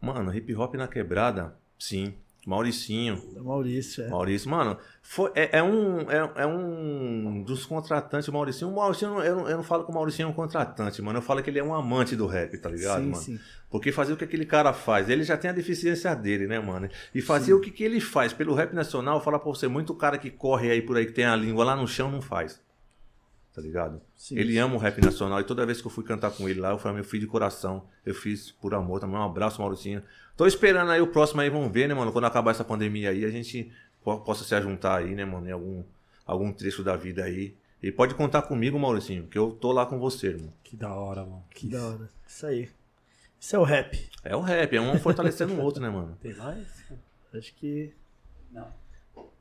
Mano, 0.00 0.34
hip 0.34 0.54
hop 0.54 0.74
na 0.74 0.88
quebrada, 0.88 1.56
sim. 1.78 2.14
Mauricinho. 2.46 3.22
Maurício, 3.42 4.04
é. 4.04 4.08
Maurício, 4.08 4.50
mano, 4.50 4.78
foi, 5.02 5.30
é, 5.34 5.58
é 5.58 5.62
um, 5.62 6.00
é, 6.10 6.32
é 6.36 6.46
um 6.46 7.42
dos 7.42 7.66
contratantes, 7.66 8.28
o 8.28 8.32
Mauricinho. 8.32 8.70
O 8.70 8.74
Mauricinho, 8.74 9.20
eu 9.20 9.36
não, 9.36 9.48
eu 9.48 9.56
não 9.58 9.64
falo 9.64 9.84
que 9.84 9.90
o 9.90 9.94
Mauricinho 9.94 10.26
é 10.26 10.30
um 10.30 10.34
contratante, 10.34 11.02
mano. 11.02 11.18
Eu 11.18 11.22
falo 11.22 11.42
que 11.42 11.50
ele 11.50 11.58
é 11.58 11.64
um 11.64 11.74
amante 11.74 12.16
do 12.16 12.26
rap, 12.26 12.56
tá 12.58 12.70
ligado, 12.70 13.02
sim, 13.02 13.10
mano? 13.10 13.22
sim. 13.22 13.38
Porque 13.68 13.92
fazer 13.92 14.12
o 14.12 14.16
que 14.16 14.24
aquele 14.24 14.46
cara 14.46 14.72
faz, 14.72 15.08
ele 15.08 15.22
já 15.22 15.36
tem 15.36 15.50
a 15.50 15.54
deficiência 15.54 16.14
dele, 16.14 16.46
né, 16.46 16.58
mano? 16.58 16.88
E 17.14 17.20
fazer 17.20 17.54
o 17.54 17.60
que, 17.60 17.70
que 17.70 17.84
ele 17.84 18.00
faz 18.00 18.32
pelo 18.32 18.54
rap 18.54 18.72
nacional, 18.72 19.22
falar 19.22 19.38
pra 19.38 19.48
você, 19.48 19.68
muito 19.68 19.94
cara 19.94 20.18
que 20.18 20.30
corre 20.30 20.70
aí 20.70 20.82
por 20.82 20.96
aí, 20.96 21.06
que 21.06 21.12
tem 21.12 21.24
a 21.24 21.36
língua 21.36 21.64
lá 21.64 21.76
no 21.76 21.86
chão, 21.86 22.10
não 22.10 22.20
faz. 22.20 22.60
Tá 23.52 23.60
ligado? 23.60 24.00
Sim. 24.16 24.38
Ele 24.38 24.56
ama 24.58 24.76
o 24.76 24.78
rap 24.78 25.00
nacional 25.04 25.40
e 25.40 25.44
toda 25.44 25.66
vez 25.66 25.80
que 25.80 25.86
eu 25.86 25.90
fui 25.90 26.04
cantar 26.04 26.30
com 26.30 26.48
ele 26.48 26.60
lá, 26.60 26.70
eu 26.70 26.78
falei, 26.78 26.96
meu 26.96 27.04
filho 27.04 27.22
de 27.22 27.26
coração, 27.26 27.84
eu 28.06 28.14
fiz 28.14 28.50
por 28.52 28.74
amor 28.74 29.00
também. 29.00 29.16
Um 29.16 29.22
abraço, 29.24 29.60
Mauricinho. 29.60 30.02
Tô 30.36 30.46
esperando 30.46 30.90
aí 30.90 31.00
o 31.00 31.08
próximo 31.08 31.40
aí, 31.40 31.50
vamos 31.50 31.72
ver, 31.72 31.88
né, 31.88 31.94
mano? 31.94 32.12
Quando 32.12 32.24
acabar 32.26 32.52
essa 32.52 32.64
pandemia 32.64 33.10
aí, 33.10 33.24
a 33.24 33.30
gente 33.30 33.70
po- 34.04 34.20
possa 34.20 34.44
se 34.44 34.54
ajuntar 34.54 34.98
aí, 35.00 35.14
né, 35.16 35.24
mano? 35.24 35.48
Em 35.48 35.52
algum, 35.52 35.82
algum 36.24 36.52
trecho 36.52 36.84
da 36.84 36.96
vida 36.96 37.24
aí. 37.24 37.56
E 37.82 37.90
pode 37.90 38.14
contar 38.14 38.42
comigo, 38.42 38.78
Mauricinho, 38.78 39.26
que 39.26 39.36
eu 39.38 39.50
tô 39.52 39.72
lá 39.72 39.84
com 39.84 39.98
você, 39.98 40.28
irmão. 40.28 40.52
Que 40.62 40.76
da 40.76 40.94
hora, 40.94 41.22
mano. 41.24 41.44
Que 41.50 41.68
Da 41.68 41.84
hora. 41.88 42.08
Isso 42.28 42.46
aí. 42.46 42.70
Isso 43.40 43.56
é 43.56 43.58
o 43.58 43.64
rap. 43.64 44.10
É 44.22 44.36
o 44.36 44.40
rap, 44.40 44.76
é 44.76 44.80
um 44.80 44.98
fortalecendo 44.98 45.54
o 45.54 45.60
outro, 45.64 45.82
né, 45.82 45.88
mano? 45.90 46.16
Tem 46.22 46.34
mais? 46.34 46.68
Acho 47.34 47.52
que. 47.54 47.92
Não. 48.52 48.68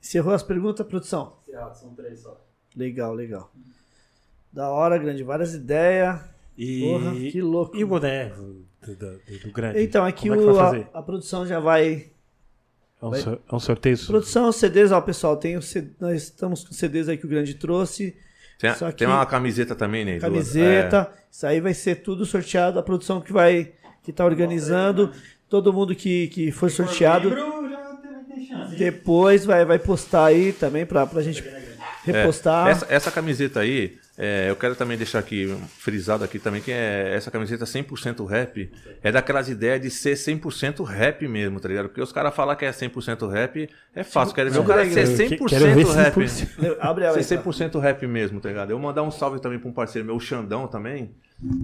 Encerrou 0.02 0.34
as 0.34 0.42
perguntas, 0.42 0.88
produção? 0.88 1.38
Encerrado, 1.44 1.78
são 1.78 1.94
três 1.94 2.22
só. 2.22 2.40
Legal, 2.76 3.14
legal. 3.14 3.52
Da 4.52 4.70
hora, 4.70 4.98
grande. 4.98 5.24
Várias 5.24 5.54
ideias. 5.54 6.20
E, 6.58 6.82
Porra, 6.82 7.16
que 7.16 7.42
louco. 7.42 7.78
e 7.78 7.84
o 7.84 7.88
boné 7.88 8.26
do, 8.30 8.66
do, 8.96 8.96
do- 9.46 9.52
grande? 9.54 9.82
Então, 9.82 10.04
aqui 10.04 10.28
Como 10.28 10.34
é 10.42 10.44
que 10.44 10.50
o, 10.50 10.54
vai 10.54 10.62
a, 10.64 10.70
fazer? 10.70 10.88
a 10.94 11.02
produção 11.02 11.46
já 11.48 11.60
vai. 11.60 12.08
É 13.02 13.06
um, 13.06 13.10
vai- 13.12 13.22
é 13.50 13.56
um 13.56 13.60
sorteio? 13.60 13.98
Produção, 14.06 14.52
CDs, 14.52 14.92
ó, 14.92 15.00
pessoal. 15.00 15.38
Tem 15.38 15.56
o 15.56 15.62
C- 15.62 15.88
Nós 16.00 16.24
estamos 16.24 16.64
com 16.66 16.74
CDs 16.74 17.08
aí 17.08 17.18
que 17.18 17.26
o 17.26 17.30
grande 17.30 17.54
trouxe. 17.54 18.16
Tem, 18.60 18.74
Só 18.76 18.92
que- 18.92 18.98
tem 18.98 19.08
uma 19.08 19.26
camiseta 19.26 19.74
também, 19.74 20.04
né? 20.04 20.20
Camiseta. 20.20 21.10
Isso 21.32 21.48
aí 21.48 21.62
vai 21.62 21.74
ser 21.74 21.96
tudo 22.02 22.26
sorteado. 22.26 22.78
A 22.78 22.84
produção 22.84 23.22
que 23.22 23.32
vai. 23.32 23.72
que 24.04 24.12
tá 24.12 24.26
organizando. 24.26 25.12
Todo 25.50 25.72
mundo 25.72 25.96
que, 25.96 26.28
que 26.28 26.52
for 26.52 26.70
sorteado. 26.70 27.30
Depois 28.78 29.46
vai, 29.46 29.66
vai 29.66 29.80
postar 29.80 30.26
aí 30.26 30.52
também 30.54 30.86
pra, 30.86 31.06
pra 31.06 31.22
gente 31.22 31.42
É, 32.10 32.20
repostar. 32.22 32.68
essa, 32.68 32.86
essa 32.90 33.12
camiseta 33.12 33.60
aí, 33.62 33.98
é, 34.18 34.50
eu 34.50 34.56
quero 34.56 34.76
também 34.76 34.98
deixar 34.98 35.20
aqui 35.20 35.56
frisado 35.78 36.24
aqui 36.24 36.38
também 36.40 36.62
que 36.62 36.72
é 36.72 37.14
essa 37.16 37.32
camiseta 37.32 37.66
100% 37.66 38.26
rap 38.28 38.70
é 39.02 39.12
daquelas 39.12 39.48
ideias 39.48 39.82
de 39.82 39.90
ser 39.90 40.16
100% 40.16 40.84
rap 40.84 41.28
mesmo, 41.28 41.60
tá 41.60 41.68
ligado? 41.70 41.88
Porque 41.88 42.02
os 42.02 42.12
caras 42.12 42.36
falar 42.36 42.56
que 42.56 42.66
é 42.66 42.72
100% 42.72 43.30
rap 43.30 43.70
é 43.96 44.04
fácil, 44.04 44.36
quero 44.36 44.52
ver 44.52 44.60
o 44.60 44.64
cara 44.64 44.86
ser 44.90 45.02
Eu 45.24 45.28
que- 45.30 45.46
quero 45.46 45.66
ver 45.66 45.86
100% 45.86 45.94
rap. 45.94 46.14
100%. 46.16 46.78
Abre 46.80 47.06
ela 47.06 47.18
aí. 47.18 47.24
Ser 47.24 47.38
tá? 47.38 47.44
100% 47.44 47.80
rap 47.80 48.08
mesmo, 48.08 48.40
tá 48.42 48.50
ligado? 48.50 48.72
Eu 48.72 48.78
vou 48.78 48.88
mandar 48.88 49.04
um 49.04 49.12
salve 49.12 49.40
também 49.40 49.58
pra 49.60 49.70
um 49.70 49.74
parceiro 49.74 50.06
meu, 50.06 50.16
o 50.16 50.20
Xandão 50.20 50.68
também, 50.68 51.12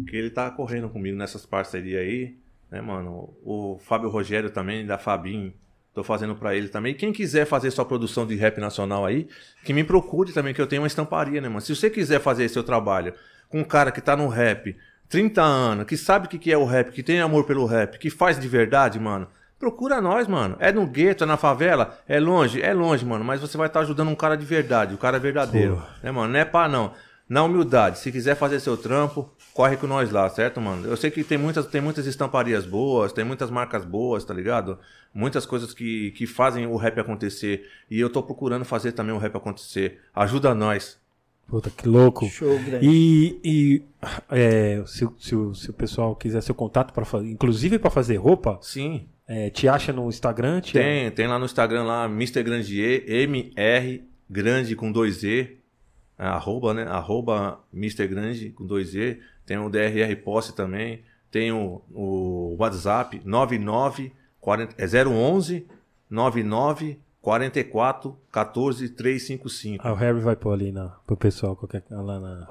que 0.08 0.16
ele 0.16 0.30
tá 0.30 0.50
correndo 0.50 0.88
comigo 0.90 1.18
nessas 1.18 1.46
parcerias 1.46 2.02
aí, 2.02 2.36
né, 2.72 2.80
mano? 2.82 3.34
O 3.44 3.78
Fábio 3.84 4.10
Rogério 4.10 4.50
também, 4.50 4.86
da 4.86 4.98
Fabim, 4.98 5.54
tô 5.96 6.04
fazendo 6.04 6.36
pra 6.36 6.54
ele 6.54 6.68
também. 6.68 6.94
Quem 6.94 7.14
quiser 7.14 7.46
fazer 7.46 7.72
sua 7.72 7.86
produção 7.86 8.28
de 8.28 8.36
rap 8.36 8.60
nacional 8.60 9.06
aí, 9.06 9.30
que 9.64 9.72
me 9.72 9.82
procure 9.82 10.34
também, 10.34 10.54
que 10.54 10.62
eu 10.62 10.68
tenho 10.68 10.82
uma 10.82 10.88
estamparia, 10.88 11.40
né, 11.40 11.48
mano? 11.48 11.62
Se 11.62 11.74
você 11.74 11.90
quiser 11.90 12.20
fazer 12.20 12.50
seu 12.50 12.64
trabalho 12.64 13.14
com 13.48 13.62
um 13.62 13.64
cara 13.64 13.92
que 13.92 14.02
tá 14.02 14.16
no 14.16 14.28
rap, 14.28 14.76
30 15.08 15.42
anos, 15.42 15.86
que 15.86 15.96
sabe 15.96 16.26
o 16.26 16.30
que 16.30 16.38
que 16.38 16.52
é 16.52 16.58
o 16.58 16.66
rap, 16.66 16.92
que 16.92 17.02
tem 17.02 17.22
amor 17.22 17.46
pelo 17.46 17.66
rap, 17.66 17.98
que 17.98 18.10
faz 18.10 18.38
de 18.38 18.48
verdade, 18.48 19.00
mano. 19.00 19.26
Procura 19.58 20.02
nós, 20.02 20.28
mano. 20.28 20.58
É 20.60 20.70
no 20.70 20.86
gueto, 20.86 21.24
é 21.24 21.28
na 21.28 21.38
favela, 21.38 21.98
é 22.10 22.20
longe, 22.20 22.62
é 22.62 22.74
longe, 22.74 23.06
mano. 23.06 23.24
Mas 23.24 23.40
você 23.40 23.58
vai 23.58 23.68
estar 23.68 23.80
ajudando 23.80 24.10
um 24.10 24.16
cara 24.16 24.36
de 24.36 24.46
verdade, 24.46 24.94
o 24.94 24.98
cara 24.98 25.16
é 25.16 25.20
verdadeiro. 25.20 25.82
Né, 26.04 26.12
mano? 26.12 26.34
Não 26.34 26.40
é 26.40 26.44
pá, 26.44 26.68
não. 26.68 26.92
Na 27.28 27.44
humildade, 27.44 27.98
se 28.00 28.12
quiser 28.12 28.36
fazer 28.36 28.60
seu 28.60 28.78
trampo, 28.78 29.30
corre 29.54 29.78
com 29.78 29.88
nós 29.88 30.12
lá, 30.12 30.30
certo, 30.30 30.62
mano? 30.62 30.86
Eu 30.88 30.96
sei 30.96 31.10
que 31.10 31.24
tem 31.24 31.38
muitas, 31.40 31.66
tem 31.66 31.82
muitas 31.82 32.06
estamparias 32.06 32.66
boas, 32.68 33.12
tem 33.12 33.26
muitas 33.26 33.50
marcas 33.50 33.84
boas, 33.84 34.24
tá 34.24 34.32
ligado? 34.34 34.78
Muitas 35.14 35.44
coisas 35.46 35.74
que, 35.74 36.12
que 36.12 36.28
fazem 36.28 36.68
o 36.68 36.76
rap 36.76 37.00
acontecer. 37.00 37.68
E 37.90 38.00
eu 38.00 38.10
tô 38.12 38.22
procurando 38.22 38.64
fazer 38.64 38.92
também 38.92 39.14
o 39.16 39.18
rap 39.18 39.36
acontecer. 39.36 40.00
Ajuda 40.14 40.54
nós. 40.54 41.00
Puta, 41.48 41.70
que 41.72 41.88
louco. 41.88 42.26
Show, 42.28 42.60
grande. 42.60 42.86
E, 42.88 43.40
e 43.44 43.82
é, 44.30 44.84
se, 44.86 45.06
o- 45.06 45.14
se, 45.20 45.36
o- 45.36 45.54
se 45.56 45.70
o 45.70 45.74
pessoal 45.74 46.16
quiser 46.16 46.42
seu 46.42 46.54
contato 46.56 46.94
para 46.94 47.06
inclusive 47.24 47.80
para 47.80 47.90
fazer 47.90 48.18
roupa, 48.18 48.60
Sim, 48.62 49.08
é, 49.28 49.50
te 49.50 49.68
acha 49.68 49.92
no 49.94 50.10
Instagram? 50.10 50.62
Te 50.62 50.74
Tem, 50.74 51.10
tem 51.12 51.28
lá 51.28 51.40
no 51.40 51.46
Instagram 51.46 51.84
lá, 51.84 52.06
Mr. 52.06 52.44
Grandier, 52.44 53.04
MR, 53.08 54.04
grande 54.30 54.76
com 54.76 54.92
dois 54.92 55.24
E, 55.24 55.58
arroba, 56.18 56.74
né? 56.74 56.84
Arroba 56.84 57.60
Mr. 57.74 58.08
Grande 58.08 58.50
com 58.52 58.66
dois 58.66 58.96
E. 58.96 59.20
Tem 59.46 59.58
o 59.58 59.70
DRR 59.70 60.16
Posse 60.24 60.56
também. 60.56 61.04
Tem 61.30 61.52
o, 61.52 61.82
o 61.92 62.56
WhatsApp 62.58 63.22
99 63.26 64.12
40, 64.40 64.76
é 64.78 65.04
011 65.06 65.68
99 66.10 67.00
44 67.22 68.16
14 68.32 68.90
355. 68.90 69.88
Ah, 69.88 69.92
o 69.92 69.96
Harry 69.96 70.20
vai 70.20 70.36
pôr 70.36 70.54
ali 70.54 70.72
na, 70.72 70.90
pro 71.08 71.18
pessoal 71.18 71.56
qualquer, 71.56 71.84
lá 71.90 72.20
na. 72.20 72.46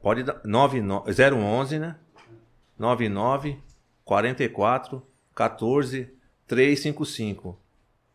Pode 0.00 0.22
dar 0.22 0.40
99 0.44 1.12
011, 1.12 1.78
né? 1.80 1.96
99 2.78 3.58
44 4.04 5.02
14 5.34 6.08
355. 6.46 7.58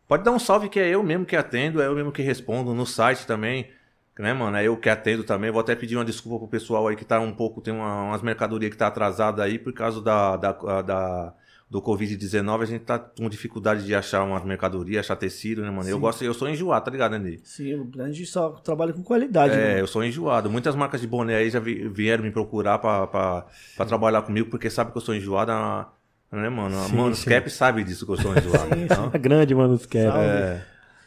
Pode 0.07 0.23
dar 0.23 0.31
um 0.31 0.39
salve 0.39 0.69
que 0.69 0.79
é 0.79 0.87
eu 0.87 1.03
mesmo 1.03 1.25
que 1.25 1.35
atendo, 1.35 1.81
é 1.81 1.87
eu 1.87 1.95
mesmo 1.95 2.11
que 2.11 2.21
respondo 2.21 2.73
no 2.73 2.85
site 2.85 3.27
também. 3.27 3.69
Né, 4.17 4.33
mano? 4.33 4.55
É 4.55 4.63
eu 4.65 4.77
que 4.77 4.89
atendo 4.89 5.23
também. 5.23 5.51
Vou 5.51 5.59
até 5.59 5.75
pedir 5.75 5.97
uma 5.97 6.05
desculpa 6.05 6.39
pro 6.39 6.47
pessoal 6.47 6.87
aí 6.87 6.95
que 6.95 7.03
tá 7.03 7.19
um 7.19 7.33
pouco, 7.33 7.59
tem 7.61 7.73
uma- 7.73 8.03
umas 8.03 8.21
mercadorias 8.21 8.71
que 8.71 8.77
tá 8.77 8.87
atrasada 8.87 9.43
aí 9.43 9.59
por 9.59 9.73
causa 9.73 10.01
da, 10.01 10.37
da, 10.37 10.51
da- 10.81 11.33
do 11.69 11.81
Covid-19. 11.81 12.61
A 12.61 12.65
gente 12.65 12.85
tá 12.85 12.97
com 12.97 13.27
dificuldade 13.27 13.83
de 13.85 13.93
achar 13.93 14.23
umas 14.23 14.45
mercadorias, 14.45 15.01
achar 15.05 15.15
tecido, 15.17 15.61
né, 15.63 15.69
mano? 15.69 15.89
Eu 15.89 15.99
gosto, 15.99 16.23
eu 16.23 16.33
sou 16.33 16.47
enjoado, 16.47 16.85
tá 16.85 16.91
ligado, 16.91 17.17
Ney? 17.17 17.39
Sim, 17.43 17.73
o 17.73 17.83
grande 17.83 18.25
só 18.25 18.51
trabalha 18.51 18.93
com 18.93 19.03
qualidade. 19.03 19.53
É, 19.53 19.57
né? 19.75 19.81
eu 19.81 19.87
sou 19.87 20.01
enjoado. 20.03 20.49
Muitas 20.49 20.75
marcas 20.75 21.01
de 21.01 21.07
boné 21.07 21.35
aí 21.35 21.49
já 21.49 21.59
vi- 21.59 21.85
vieram 21.89 22.23
me 22.23 22.31
procurar 22.31 22.77
pra, 22.77 23.07
pra, 23.07 23.45
pra 23.75 23.85
trabalhar 23.85 24.21
comigo, 24.21 24.49
porque 24.49 24.69
sabe 24.69 24.91
que 24.91 24.97
eu 24.97 25.01
sou 25.01 25.13
enjoado, 25.15 25.51
a- 25.51 25.91
né, 26.31 26.47
mano? 26.49 26.77
A 26.79 26.83
Sim, 26.83 26.95
Mano 26.95 27.15
sim. 27.15 27.29
Cap 27.29 27.49
sabe 27.49 27.83
disso 27.83 28.05
que 28.05 28.11
eu 28.13 28.17
sou 28.17 28.31
enjoado. 28.37 28.75
então, 28.79 29.11
A 29.13 29.17
grande. 29.17 29.53
Salve. 29.53 30.19
é, 30.19 30.61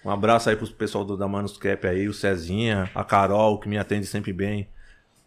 um 0.08 0.10
abraço 0.12 0.48
aí 0.48 0.56
pro 0.56 0.66
pessoal 0.68 1.04
do, 1.04 1.16
da 1.16 1.28
Manus 1.28 1.56
Cap 1.58 1.86
aí, 1.86 2.08
o 2.08 2.14
Cezinha, 2.14 2.90
a 2.94 3.04
Carol, 3.04 3.58
que 3.60 3.68
me 3.68 3.76
atende 3.78 4.06
sempre 4.06 4.32
bem 4.32 4.68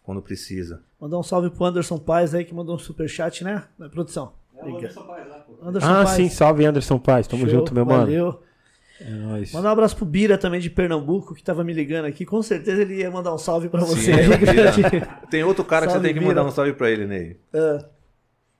quando 0.02 0.20
precisa. 0.20 0.82
Mandar 1.00 1.18
um 1.18 1.22
salve 1.22 1.50
pro 1.50 1.64
Anderson 1.64 1.98
Paz 1.98 2.34
aí, 2.34 2.44
que 2.44 2.52
mandou 2.54 2.74
um 2.74 2.78
superchat, 2.78 3.44
né? 3.44 3.64
Na 3.78 3.88
produção. 3.88 4.32
É 4.56 4.64
o 4.64 4.76
Anderson 4.76 5.00
lá, 5.06 5.16
pô. 5.46 5.56
Anderson 5.62 5.88
Ah, 5.88 6.04
Paz. 6.04 6.10
sim, 6.10 6.28
salve 6.28 6.64
Anderson 6.64 6.98
Paz. 6.98 7.26
Tamo 7.26 7.42
Show, 7.48 7.58
junto, 7.60 7.74
meu 7.74 7.86
mano. 7.86 8.00
Valeu. 8.06 8.42
É 9.00 9.10
nóis. 9.10 9.52
Mandar 9.52 9.68
um 9.70 9.72
abraço 9.72 9.96
pro 9.96 10.04
Bira 10.04 10.38
também 10.38 10.60
de 10.60 10.70
Pernambuco, 10.70 11.34
que 11.34 11.42
tava 11.42 11.64
me 11.64 11.72
ligando 11.72 12.04
aqui. 12.04 12.24
Com 12.24 12.40
certeza 12.42 12.82
ele 12.82 12.96
ia 12.96 13.10
mandar 13.10 13.34
um 13.34 13.38
salve 13.38 13.68
pra 13.68 13.80
você. 13.80 14.12
Sim, 14.22 14.28
grande. 14.38 14.82
Tem 15.30 15.42
outro 15.42 15.64
cara 15.64 15.86
que 15.86 15.92
Salve, 15.92 16.06
você 16.08 16.12
tem 16.12 16.14
que 16.14 16.26
Bira. 16.26 16.40
mandar 16.40 16.48
um 16.48 16.52
salve 16.52 16.72
pra 16.72 16.90
ele, 16.90 17.06
Ney. 17.06 17.36
Ah, 17.54 17.84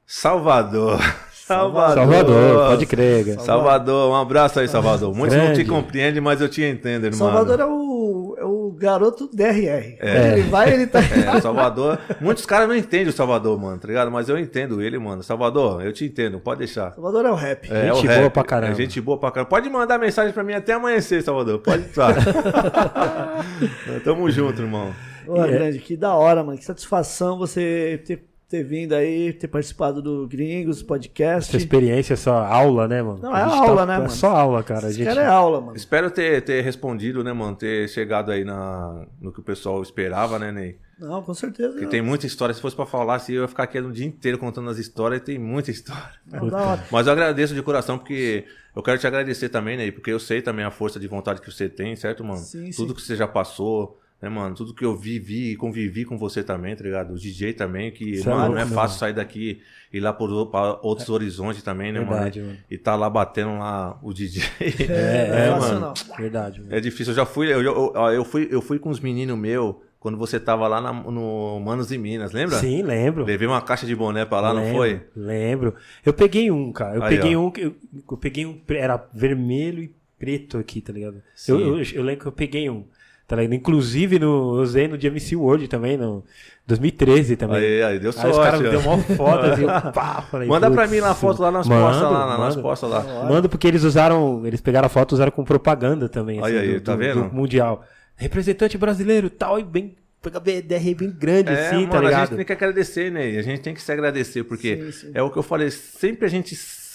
Salvador. 0.07 0.99
Salvador. 1.47 1.95
Salvador, 2.05 2.69
pode 2.71 2.87
crer. 2.87 3.41
Salvador, 3.41 4.11
um 4.11 4.15
abraço 4.15 4.61
aí, 4.61 4.69
Salvador. 4.69 5.15
Muitos 5.15 5.37
não 5.37 5.47
te 5.47 5.63
Grande. 5.63 5.65
compreendem, 5.71 6.21
mas 6.21 6.41
eu 6.41 6.49
te 6.49 6.63
entendo, 6.63 7.05
irmão. 7.05 7.19
Salvador 7.19 7.61
é 7.61 7.65
o, 7.65 8.37
é 8.39 8.45
o 8.45 8.71
garoto 8.79 9.29
DRR. 9.33 9.97
É. 10.01 10.33
Ele 10.39 10.43
vai, 10.43 10.73
ele 10.73 10.87
tá. 10.87 11.01
É, 11.01 11.41
Salvador. 11.41 11.99
Muitos 12.21 12.47
caras 12.47 12.69
não 12.69 12.77
entendem 12.77 13.09
o 13.09 13.13
Salvador, 13.13 13.59
mano, 13.59 13.77
tá 13.79 13.89
ligado? 13.89 14.11
Mas 14.11 14.29
eu 14.29 14.39
entendo 14.39 14.81
ele, 14.81 14.99
mano. 14.99 15.23
Salvador, 15.23 15.85
eu 15.85 15.93
te 15.93 16.05
entendo, 16.05 16.39
pode 16.39 16.61
deixar. 16.61 16.93
Salvador 16.93 17.27
é 17.27 17.31
o 17.31 17.35
rap. 17.35 17.69
É, 17.73 17.87
Gente 17.93 17.99
o 17.99 18.03
boa 18.09 18.15
rap. 18.23 18.33
pra 18.33 18.45
caramba. 18.45 18.73
É 18.73 18.77
gente 18.77 19.01
boa 19.01 19.19
pra 19.19 19.31
caramba. 19.33 19.51
Pode 19.51 19.69
mandar 19.69 19.99
mensagem 19.99 20.33
pra 20.33 20.45
mim 20.45 20.55
até 20.55 20.73
amanhecer, 20.75 21.23
Salvador. 21.23 21.59
Pode 21.59 21.83
entrar. 21.85 22.15
Tamo 24.05 24.31
junto, 24.31 24.63
irmão. 24.63 24.93
E 25.29 25.39
é- 25.39 25.47
grande, 25.49 25.79
que 25.79 25.97
da 25.97 26.15
hora, 26.15 26.43
mano. 26.43 26.59
Que 26.59 26.65
satisfação 26.65 27.39
você 27.39 28.01
ter, 28.07 28.25
ter 28.53 28.63
vindo 28.63 28.93
aí, 28.95 29.33
ter 29.33 29.49
participado 29.49 30.03
do 30.03 30.29
Gringos 30.29 30.83
Podcast. 30.83 31.49
Essa 31.49 31.57
experiência 31.57 32.13
é 32.13 32.17
só 32.17 32.35
aula, 32.35 32.87
né, 32.87 33.01
mano? 33.03 33.19
Não, 33.19 33.35
A 33.35 33.39
é 33.39 33.43
aula, 33.45 33.77
tá- 33.79 33.87
né, 33.87 33.95
É 33.95 33.97
mano? 33.97 34.11
só 34.11 34.29
aula, 34.37 34.63
cara. 34.63 34.89
A 34.89 34.91
Esse 34.91 34.99
gente... 34.99 35.07
cara 35.07 35.23
é 35.23 35.27
aula, 35.27 35.59
mano. 35.63 35.75
Espero 35.75 36.11
ter, 36.11 36.43
ter 36.43 36.61
respondido, 36.63 37.25
né, 37.25 37.33
mano? 37.33 37.57
Ter 37.57 37.89
chegado 37.89 38.31
aí 38.31 38.45
na, 38.45 39.07
no 39.19 39.33
que 39.33 39.41
o 39.41 39.43
pessoal 39.43 39.81
esperava, 39.81 40.39
né, 40.39 40.53
Ney? 40.53 40.77
Não, 40.99 41.23
com 41.23 41.33
certeza. 41.33 41.71
Porque 41.71 41.85
não. 41.85 41.91
tem 41.91 42.03
muita 42.03 42.27
história. 42.27 42.55
Se 42.55 42.61
fosse 42.61 42.77
pra 42.77 42.85
falar, 42.85 43.15
assim, 43.15 43.33
eu 43.33 43.41
ia 43.41 43.49
ficar 43.49 43.63
aqui 43.63 43.79
o 43.79 43.91
dia 43.91 44.05
inteiro 44.05 44.37
contando 44.37 44.69
as 44.69 44.77
histórias. 44.77 45.23
Tem 45.23 45.39
muita 45.39 45.71
história. 45.71 46.13
Não. 46.31 46.79
Mas 46.91 47.07
eu 47.07 47.13
agradeço 47.15 47.55
de 47.55 47.63
coração, 47.63 47.97
porque 47.97 48.45
eu 48.77 48.83
quero 48.83 48.99
te 48.99 49.07
agradecer 49.07 49.49
também, 49.49 49.79
Ney, 49.79 49.91
porque 49.91 50.13
eu 50.13 50.21
sei 50.21 50.43
também 50.43 50.63
a 50.63 50.71
força 50.71 51.01
de 51.01 51.09
vontade 51.09 51.41
que 51.41 51.51
você 51.51 51.71
tem, 51.71 51.97
certo, 51.97 52.23
mano? 52.23 52.37
Sim, 52.37 52.69
Tudo 52.77 52.91
sim. 52.91 52.95
que 52.97 53.01
você 53.03 53.17
já 53.17 53.27
passou, 53.27 53.99
né, 54.23 54.29
mano? 54.29 54.55
Tudo 54.55 54.73
que 54.73 54.85
eu 54.85 54.97
vivi 54.97 55.51
e 55.51 55.57
convivi 55.57 56.05
com 56.05 56.17
você 56.17 56.43
também, 56.45 56.77
tá 56.77 56.85
ligado? 56.85 57.13
O 57.13 57.19
DJ 57.19 57.53
também, 57.53 57.91
que, 57.91 58.21
é 58.21 58.25
mano, 58.25 58.37
louco, 58.39 58.53
não 58.55 58.61
é 58.61 58.65
meu 58.65 58.75
fácil 58.75 58.95
mano. 58.95 58.99
sair 59.01 59.13
daqui 59.13 59.61
e 59.93 59.97
ir 59.99 60.01
lá 60.01 60.13
por, 60.13 60.47
pra 60.47 60.79
outros 60.83 61.09
horizontes 61.11 61.63
também, 61.63 61.91
né, 61.93 61.99
Verdade, 62.01 62.39
mano? 62.41 62.53
mano. 62.53 62.65
E 62.71 62.79
tá 62.79 62.95
lá 62.95 63.11
batendo 63.11 63.59
lá 63.59 63.99
o 64.03 64.13
DJ. 64.15 64.43
É, 64.89 65.47
É, 65.49 65.51
fácil 65.51 65.75
mano. 65.75 65.81
não. 65.81 66.17
Verdade, 66.17 66.61
mano. 66.61 66.75
É 66.75 66.81
difícil. 66.81 67.11
Eu 67.13 67.17
já 67.17 67.27
fui, 67.27 67.53
eu, 67.53 67.61
eu, 67.61 67.93
eu 68.13 68.25
fui, 68.25 68.49
eu 68.51 68.63
fui 68.63 68.79
com 68.79 68.89
os 68.91 69.01
meninos 69.01 69.37
meus 69.37 69.75
quando 69.99 70.17
você 70.19 70.41
tava 70.41 70.67
lá 70.67 70.81
na- 70.81 70.93
no 70.93 71.61
Manos 71.61 71.93
e 71.93 71.99
Minas, 71.99 72.33
lembra? 72.33 72.57
Sim, 72.59 72.83
lembro. 72.83 73.25
Levei 73.25 73.47
uma 73.47 73.61
caixa 73.63 73.87
de 73.87 73.95
boné 73.95 74.25
pra 74.25 74.41
lá, 74.41 74.53
não 74.53 74.63
Lembro, 74.63 74.77
foi? 74.79 75.01
Lembro. 75.15 75.75
Eu 76.05 76.13
peguei 76.13 76.51
um, 76.51 76.73
cara. 76.73 76.97
Eu 76.97 77.03
Aí, 77.05 77.17
peguei 77.17 77.37
ó. 77.37 77.41
um. 77.41 77.51
que 77.53 77.61
Eu, 77.63 77.75
eu 78.11 78.17
peguei 78.17 78.45
um. 78.45 78.61
Era 78.69 78.97
vermelho 79.15 79.81
e 79.83 79.95
preto 80.19 80.59
aqui, 80.59 80.81
tá 80.81 80.93
ligado? 80.93 81.23
Eu, 81.47 81.61
eu, 81.79 81.83
eu 81.95 82.03
lembro 82.03 82.21
que 82.23 82.27
eu 82.29 82.33
peguei 82.33 82.69
um. 82.69 82.85
Tá 83.33 83.37
ligado? 83.37 83.55
Inclusive, 83.55 84.19
no, 84.19 84.57
eu 84.59 84.63
usei 84.63 84.87
no 84.87 84.99
DMC 84.99 85.35
World 85.37 85.67
também, 85.67 85.97
no 85.97 86.23
2013 86.67 87.35
também. 87.37 87.57
Aí, 87.57 87.83
aí, 87.83 87.99
deu 87.99 88.11
Aí 88.11 88.13
sorte. 88.13 88.31
os 88.31 88.37
caras 88.37 88.61
me 88.61 88.69
deu 88.69 88.81
uma 88.81 88.99
foto 88.99 89.47
assim, 89.47 89.65
pá, 89.95 90.21
falei, 90.31 90.47
Manda 90.47 90.71
pra 90.71 90.87
mim 90.87 91.01
lá 91.01 91.13
a 91.13 91.15
foto 91.15 91.41
lá 91.41 91.51
nas 91.51 91.67
costas, 91.67 92.03
lá, 92.03 92.37
nas 92.37 92.57
costas 92.57 92.91
lá. 92.91 93.03
Manda 93.27 93.49
porque 93.49 93.67
eles 93.67 93.85
usaram, 93.85 94.43
eles 94.47 94.61
pegaram 94.61 94.85
a 94.85 94.89
foto 94.91 95.13
e 95.13 95.15
usaram 95.15 95.33
com 95.33 95.45
propaganda 95.45 96.11
também. 96.11 96.45
Aí, 96.45 96.59
assim, 96.59 96.69
aí, 96.69 96.75
do, 96.75 96.81
tá 96.83 96.93
do- 96.93 96.99
vendo? 96.99 97.23
do 97.31 97.35
Mundial. 97.35 97.83
Representante 98.17 98.77
brasileiro 98.77 99.31
tal, 99.31 99.59
e 99.59 99.65
bem. 99.65 99.97
Pega 100.21 100.39
BDR 100.39 100.95
bem 100.95 101.11
grande, 101.11 101.49
É, 101.51 101.69
assim, 101.69 101.77
mano, 101.77 101.89
tá 101.91 101.99
a 101.99 102.01
ligado? 102.03 102.29
gente 102.29 102.37
tem 102.37 102.45
que 102.45 102.53
agradecer, 102.53 103.11
né? 103.11 103.25
A 103.39 103.43
gente 103.43 103.61
tem 103.63 103.73
que 103.73 103.81
se 103.81 103.91
agradecer, 103.91 104.45
porque 104.45 104.77
Sim, 104.77 104.93
sim. 104.93 105.11
é 105.15 105.23
o 105.23 105.31
que 105.31 105.39
eu 105.39 105.43
falei, 105.43 105.71
sempre 105.71 106.27
a 106.27 106.29
gente 106.29 106.55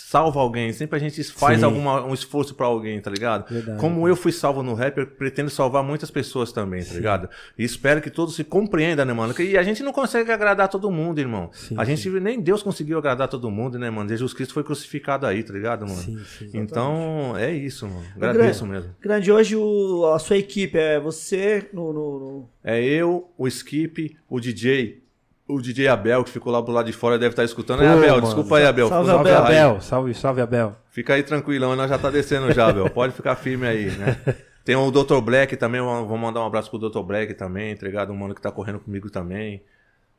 salva 0.09 0.39
alguém, 0.39 0.71
sempre 0.71 0.95
a 0.95 0.99
gente 0.99 1.21
faz 1.25 1.59
Sim. 1.59 1.65
alguma, 1.65 2.05
um 2.05 2.13
esforço 2.13 2.55
pra 2.55 2.65
alguém, 2.65 2.97
tá 3.01 3.11
ligado? 3.11 3.45
Verdade. 3.49 3.77
Como 3.77 4.07
eu 4.07 4.15
fui 4.15 4.31
salvo 4.31 4.63
no 4.63 4.73
rap, 4.73 4.97
eu 4.99 5.05
pretendo 5.05 5.49
salvar 5.49 5.83
muitas 5.83 6.09
pessoas 6.09 6.53
também, 6.53 6.81
tá 6.81 6.93
ligado? 6.93 7.27
E 7.57 7.63
espero 7.65 8.01
que 8.01 8.09
todos 8.09 8.33
se 8.33 8.45
compreendam, 8.45 9.05
né, 9.05 9.11
mano? 9.11 9.35
E 9.41 9.57
a 9.57 9.63
gente 9.63 9.83
não 9.83 9.91
consegue 9.91 10.31
agradar 10.31 10.69
todo 10.69 10.89
mundo, 10.89 11.19
irmão. 11.19 11.49
Sim, 11.51 11.75
a 11.77 11.83
gente, 11.83 12.09
nem 12.21 12.39
Deus 12.39 12.63
conseguiu 12.63 12.97
agradar 12.97 13.27
todo 13.27 13.51
mundo, 13.51 13.77
né, 13.77 13.89
mano? 13.89 14.07
Jesus 14.07 14.33
Cristo 14.33 14.53
foi 14.53 14.63
crucificado 14.63 15.25
aí, 15.25 15.43
tá 15.43 15.51
ligado, 15.51 15.81
mano? 15.85 15.99
Sim, 16.01 16.17
sim. 16.39 16.51
Então, 16.53 17.35
é 17.37 17.51
isso, 17.51 17.85
mano. 17.85 18.05
Agradeço 18.15 18.65
mesmo. 18.65 18.91
Grande, 19.01 19.29
hoje 19.29 19.57
o- 19.57 20.05
a 20.13 20.19
sua 20.19 20.37
equipe 20.37 20.77
é 20.77 21.01
você 21.01 21.67
no. 21.73 21.91
no- 21.91 22.19
no- 22.19 22.49
É 22.63 22.81
eu, 22.81 23.29
o 23.37 23.45
Skip, 23.47 24.15
o 24.29 24.39
DJ, 24.39 25.01
o 25.47 25.61
DJ 25.61 25.87
Abel, 25.87 26.23
que 26.23 26.29
ficou 26.29 26.51
lá 26.51 26.59
do 26.61 26.71
lado 26.71 26.85
de 26.85 26.93
fora, 26.93 27.17
deve 27.17 27.31
estar 27.33 27.43
escutando. 27.43 27.83
é, 27.83 27.87
Pô, 27.87 27.97
Abel, 27.97 28.09
mano. 28.15 28.21
desculpa 28.21 28.57
aí, 28.57 28.65
Abel. 28.65 28.89
Salve, 28.89 29.05
Ficou- 29.09 29.23
Salve, 29.25 29.31
Abel. 29.39 29.45
Abel. 29.69 29.81
Salve, 29.81 30.13
salve, 30.13 30.41
Abel. 30.41 30.75
Fica 30.89 31.13
aí 31.13 31.23
tranquilão, 31.23 31.75
nós 31.75 31.89
já 31.89 31.97
tá 31.97 32.09
descendo 32.09 32.51
já, 32.53 32.67
Abel. 32.69 32.89
Pode 32.89 33.13
ficar 33.13 33.35
firme 33.35 33.65
aí, 33.67 33.85
né? 33.91 34.17
Tem 34.65 34.75
o 34.75 34.91
Dr. 34.91 35.21
Black 35.21 35.55
também, 35.55 35.79
vou 35.79 36.17
mandar 36.17 36.41
um 36.41 36.45
abraço 36.45 36.69
pro 36.69 36.77
Dr. 36.89 36.99
Black 37.01 37.33
também, 37.35 37.71
entregado 37.71 38.11
um 38.11 38.17
mano 38.17 38.35
que 38.35 38.41
tá 38.41 38.51
correndo 38.51 38.79
comigo 38.79 39.09
também. 39.09 39.63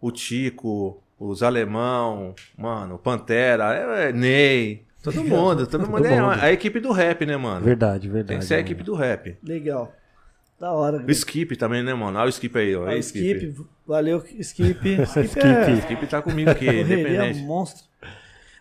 O 0.00 0.10
Tico, 0.10 1.02
os 1.20 1.42
Alemão, 1.42 2.34
mano, 2.56 2.96
Pantera, 2.98 3.74
é, 3.74 4.08
é, 4.08 4.12
Ney, 4.12 4.86
todo 5.02 5.20
mundo, 5.24 5.66
todo 5.66 5.86
mundo. 5.90 6.06
É 6.06 6.46
a 6.46 6.50
equipe 6.52 6.80
do 6.80 6.92
rap, 6.92 7.26
né, 7.26 7.36
mano? 7.36 7.62
Verdade, 7.62 8.08
verdade. 8.08 8.28
Tem 8.28 8.38
que 8.38 8.44
ser 8.46 8.54
a 8.54 8.60
equipe 8.60 8.82
do 8.82 8.94
rap. 8.94 9.36
Legal. 9.42 9.92
Da 10.58 10.72
hora. 10.72 11.04
O. 11.06 11.10
Skip 11.10 11.56
também, 11.56 11.82
né, 11.82 11.94
mano? 11.94 12.18
Olha 12.18 12.26
o 12.26 12.30
Skip 12.30 12.58
aí, 12.58 12.74
ó. 12.74 12.86
Ah, 12.86 12.90
Aí, 12.90 12.98
Skip. 13.00 13.54
Valeu, 13.86 14.24
Skip. 14.40 15.02
Skip, 15.02 15.24
Skip. 15.26 15.46
é 15.46 15.70
O 15.70 15.78
Skip 15.78 16.06
tá 16.06 16.20
comigo 16.20 16.50
aqui, 16.50 16.66
independente. 16.68 17.40
monstro. 17.40 17.84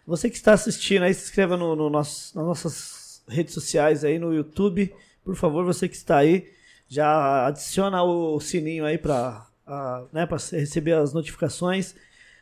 Você 0.06 0.30
que 0.30 0.36
está 0.38 0.54
assistindo 0.54 1.04
aí, 1.04 1.14
se 1.14 1.26
inscreva 1.26 1.58
no, 1.58 1.76
no 1.76 1.90
nosso, 1.90 2.38
nas 2.38 2.46
nossas 2.46 3.24
redes 3.28 3.54
sociais 3.54 4.04
aí, 4.04 4.18
no 4.20 4.34
YouTube. 4.34 4.94
Por 5.26 5.36
favor, 5.36 5.66
você 5.66 5.90
que 5.90 5.96
está 5.96 6.18
aí, 6.18 6.50
já 6.88 7.46
adiciona 7.48 8.02
o 8.04 8.40
sininho 8.40 8.86
aí 8.86 8.98
para 8.98 9.46
né, 10.14 10.26
pra 10.26 10.38
receber 10.38 10.94
as 10.94 11.14
notificações. 11.14 11.96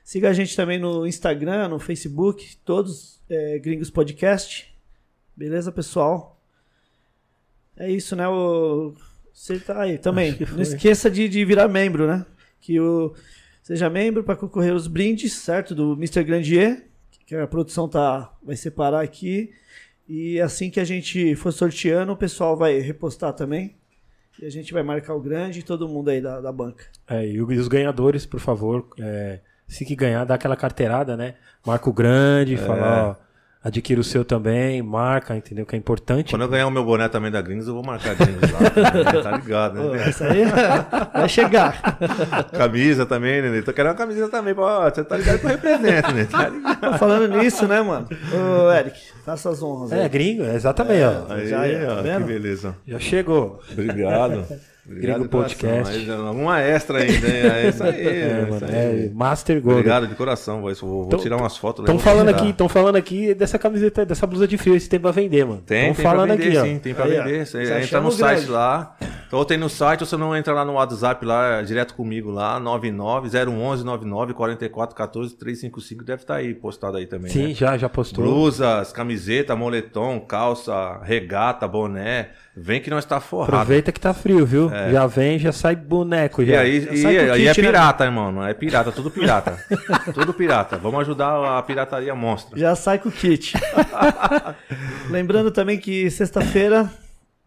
Siga 0.03 0.29
a 0.29 0.33
gente 0.33 0.55
também 0.55 0.77
no 0.77 1.07
Instagram, 1.07 1.67
no 1.69 1.79
Facebook, 1.79 2.57
todos 2.57 3.19
é, 3.27 3.57
Gringos 3.57 3.89
Podcast. 3.89 4.71
Beleza, 5.35 5.71
pessoal? 5.71 6.39
É 7.75 7.89
isso, 7.89 8.15
né? 8.15 8.27
O... 8.27 8.93
Você 9.35 9.59
tá 9.59 9.81
aí 9.81 9.97
também. 9.97 10.35
Não 10.53 10.61
esqueça 10.61 11.11
de, 11.11 11.27
de 11.27 11.43
virar 11.43 11.67
membro, 11.67 12.07
né? 12.07 12.25
Que 12.61 12.79
o 12.79 13.13
seja 13.61 13.89
membro 13.89 14.23
para 14.23 14.35
concorrer 14.35 14.71
aos 14.71 14.87
brindes, 14.87 15.33
certo? 15.33 15.75
Do 15.75 15.93
Mr. 15.93 16.23
Grandier, 16.23 16.87
que 17.25 17.35
a 17.35 17.45
produção 17.45 17.89
tá 17.89 18.33
vai 18.41 18.55
separar 18.55 19.03
aqui. 19.03 19.51
E 20.07 20.39
assim 20.39 20.69
que 20.69 20.79
a 20.79 20.85
gente 20.85 21.35
for 21.35 21.51
sorteando, 21.51 22.13
o 22.13 22.17
pessoal 22.17 22.55
vai 22.55 22.79
repostar 22.79 23.33
também. 23.33 23.75
E 24.41 24.45
a 24.45 24.49
gente 24.49 24.71
vai 24.71 24.83
marcar 24.83 25.13
o 25.13 25.21
grande 25.21 25.59
e 25.59 25.63
todo 25.63 25.87
mundo 25.87 26.09
aí 26.09 26.21
da, 26.21 26.39
da 26.39 26.51
banca. 26.51 26.85
É, 27.07 27.27
e 27.27 27.41
os 27.41 27.67
ganhadores, 27.67 28.25
por 28.25 28.39
favor, 28.39 28.87
é, 28.99 29.41
se 29.67 29.83
que 29.83 29.95
ganhar, 29.95 30.23
dá 30.23 30.35
aquela 30.35 30.55
carteirada, 30.55 31.17
né? 31.17 31.35
Marca 31.65 31.89
o 31.89 31.93
grande, 31.93 32.55
fala, 32.55 33.09
ó, 33.09 33.24
adquira 33.65 33.99
o 33.99 34.03
seu 34.03 34.23
também, 34.23 34.81
marca, 34.81 35.35
entendeu? 35.35 35.65
Que 35.65 35.75
é 35.75 35.79
importante. 35.79 36.29
Quando 36.29 36.43
eu 36.43 36.47
ganhar 36.47 36.67
o 36.67 36.71
meu 36.71 36.85
boné 36.85 37.09
também 37.09 37.31
da 37.31 37.41
Gringos, 37.41 37.67
eu 37.67 37.73
vou 37.73 37.83
marcar 37.83 38.13
Gringos 38.15 38.51
lá. 38.51 38.59
né? 38.59 39.21
tá 39.23 39.31
ligado, 39.37 39.81
Pô, 39.81 39.89
né? 39.89 40.09
Isso 40.09 40.23
aí 40.23 40.45
vai 41.13 41.27
chegar. 41.29 41.81
Camisa 42.55 43.05
também, 43.05 43.41
né? 43.41 43.61
Tô 43.63 43.73
querendo 43.73 43.91
uma 43.91 43.97
camisa 43.97 44.29
também. 44.29 44.53
Pô, 44.53 44.61
você 44.81 45.03
tá 45.03 45.17
ligado 45.17 45.39
que 45.39 45.45
eu 45.45 45.49
represento, 45.49 46.11
né? 46.13 46.25
Tá 46.25 46.47
ligado? 46.49 46.97
Falando 46.99 47.27
nisso, 47.39 47.67
né, 47.67 47.81
mano? 47.81 48.07
Ô, 48.33 48.71
Eric, 48.71 48.99
faça 49.25 49.49
as 49.49 49.63
honras 49.63 49.91
É, 49.91 50.03
aí. 50.03 50.09
gringo, 50.09 50.43
é 50.43 50.53
exatamente, 50.55 51.03
ó. 51.03 51.33
Aí, 51.33 51.47
Já 51.47 51.65
é, 51.67 51.85
tá 51.85 51.93
ó, 51.93 52.01
vendo? 52.03 52.17
que 52.21 52.33
beleza. 52.33 52.75
Já 52.87 52.99
chegou. 52.99 53.59
Obrigado. 53.71 54.45
Gringo 54.87 55.23
de 55.23 55.29
coração. 55.29 55.57
Podcast. 55.69 56.11
Aí, 56.11 56.11
Uma 56.11 56.61
extra 56.61 56.99
ainda, 56.99 57.27
hein? 57.27 57.33
É 57.65 57.69
isso 57.69 57.83
aí. 57.83 57.95
É, 58.05 58.19
é 58.19 58.41
mano, 58.41 58.55
isso 58.55 58.65
aí. 58.65 59.05
é 59.05 59.09
Master 59.13 59.61
Gold. 59.61 59.79
Obrigado 59.79 60.07
de 60.07 60.15
coração, 60.15 60.61
vou, 60.61 60.73
vou, 60.75 61.07
Tão- 61.07 61.19
tirar 61.19 61.37
umas 61.37 61.57
fotos. 61.57 61.81
Estão 61.83 61.95
levar 61.97 62.09
falando 62.11 62.29
aqui, 62.29 62.49
estão 62.49 62.69
falando 62.69 62.95
aqui 62.95 63.33
dessa 63.33 63.57
camiseta, 63.57 64.05
dessa 64.05 64.27
blusa 64.27 64.47
de 64.47 64.57
frio, 64.57 64.75
esse 64.75 64.87
tem 64.87 64.99
pra 64.99 65.11
vender, 65.11 65.43
mano. 65.45 65.61
Tem, 65.65 65.85
Tão 65.87 65.95
tem 65.95 66.03
falando 66.03 66.27
pra 66.27 66.35
vender, 66.35 66.47
aqui, 66.49 66.57
ó. 66.57 66.63
sim, 66.65 66.79
tem 66.79 66.93
pra 66.93 67.05
Aí, 67.05 67.19
ó. 67.19 67.23
vender. 67.23 67.45
Você 67.47 67.61
entra 67.63 67.81
chama 67.83 68.09
no 68.09 68.13
o 68.13 68.17
grande. 68.17 68.39
site 68.41 68.49
lá. 68.51 68.95
Ou 69.35 69.43
tem 69.43 69.57
no 69.57 69.69
site, 69.69 70.01
ou 70.01 70.07
você 70.07 70.15
não 70.15 70.35
entra 70.35 70.53
lá 70.53 70.63
no 70.63 70.73
WhatsApp 70.73 71.25
lá, 71.25 71.61
direto 71.61 71.93
comigo 71.93 72.31
lá, 72.31 72.59
99 72.59 73.27
011 73.27 73.83
99 73.83 74.33
44 74.33 74.95
14 74.95 75.35
355, 75.35 76.03
deve 76.05 76.21
estar 76.21 76.35
aí 76.35 76.53
postado 76.53 76.95
aí 76.95 77.05
também. 77.05 77.29
Sim, 77.29 77.47
né? 77.49 77.53
já, 77.53 77.77
já 77.77 77.89
postou. 77.89 78.23
Blusas, 78.23 78.93
camiseta, 78.93 79.55
moletom, 79.55 80.21
calça, 80.21 80.99
regata, 81.03 81.67
boné. 81.67 82.29
Vem 82.55 82.79
que 82.79 82.89
nós 82.89 83.03
tá 83.03 83.19
forrado. 83.19 83.55
Aproveita 83.55 83.91
que 83.91 83.99
tá 83.99 84.13
frio, 84.13 84.45
viu? 84.45 84.69
Já 84.69 85.05
vem, 85.05 85.37
já 85.37 85.51
sai 85.51 85.75
boneco 85.75 86.41
E 86.41 86.45
já. 86.45 86.61
aí, 86.61 86.81
Já 86.95 87.11
e, 87.11 87.31
aí 87.31 87.41
é 87.43 87.47
né? 87.47 87.53
pirata, 87.53 88.05
irmão. 88.05 88.41
É 88.45 88.53
pirata, 88.53 88.93
tudo 88.93 89.11
pirata. 89.11 89.59
tudo 90.13 90.33
pirata. 90.33 90.77
Vamos 90.77 91.01
ajudar 91.01 91.57
a 91.57 91.61
pirataria 91.61 92.15
monstra. 92.15 92.57
Já 92.57 92.73
sai 92.73 92.97
com 92.99 93.09
o 93.09 93.11
kit. 93.11 93.53
Lembrando 95.11 95.51
também 95.51 95.77
que 95.77 96.09
sexta-feira 96.09 96.89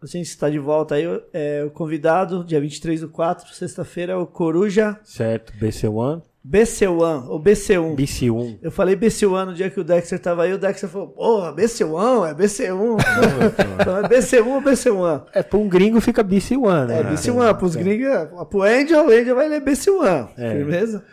a 0.01 0.05
gente 0.05 0.27
está 0.27 0.49
de 0.49 0.59
volta 0.59 0.95
aí. 0.95 1.03
É, 1.33 1.63
o 1.65 1.69
convidado, 1.71 2.43
dia 2.43 2.59
23 2.61 3.01
do 3.01 3.09
4, 3.09 3.53
sexta-feira, 3.53 4.13
é 4.13 4.15
o 4.15 4.25
Coruja 4.25 4.97
Certo, 5.03 5.51
BC1, 5.59 6.21
BC1, 6.47 7.27
ou 7.27 7.41
BC1. 7.41 7.95
BC1. 7.95 8.59
Eu 8.61 8.71
falei 8.71 8.95
BC1 8.95 9.45
no 9.45 9.53
dia 9.53 9.69
que 9.69 9.79
o 9.79 9.83
Dexter 9.83 10.17
tava 10.19 10.43
aí, 10.43 10.53
o 10.53 10.57
Dexter 10.57 10.89
falou, 10.89 11.09
porra, 11.09 11.53
BC1, 11.53 12.29
é 12.29 12.33
BC1. 12.33 12.97
então 13.81 13.97
é 13.97 14.07
BC1 14.07 14.47
ou 14.47 14.61
BC1? 14.61 15.23
É, 15.33 15.43
pra 15.43 15.59
um 15.59 15.67
gringo 15.67 15.99
fica 15.99 16.23
BC1, 16.23 16.85
né? 16.87 16.99
É 16.99 17.03
BC1, 17.03 17.57
pros 17.57 17.75
gringos, 17.75 18.07
é- 18.07 18.25
pro 18.49 18.61
Angel, 18.63 19.05
o 19.05 19.09
Angel 19.11 19.35
vai 19.35 19.49
ler 19.49 19.61
BC1. 19.61 20.29
É. 20.37 20.51
Firmeza? 20.55 21.03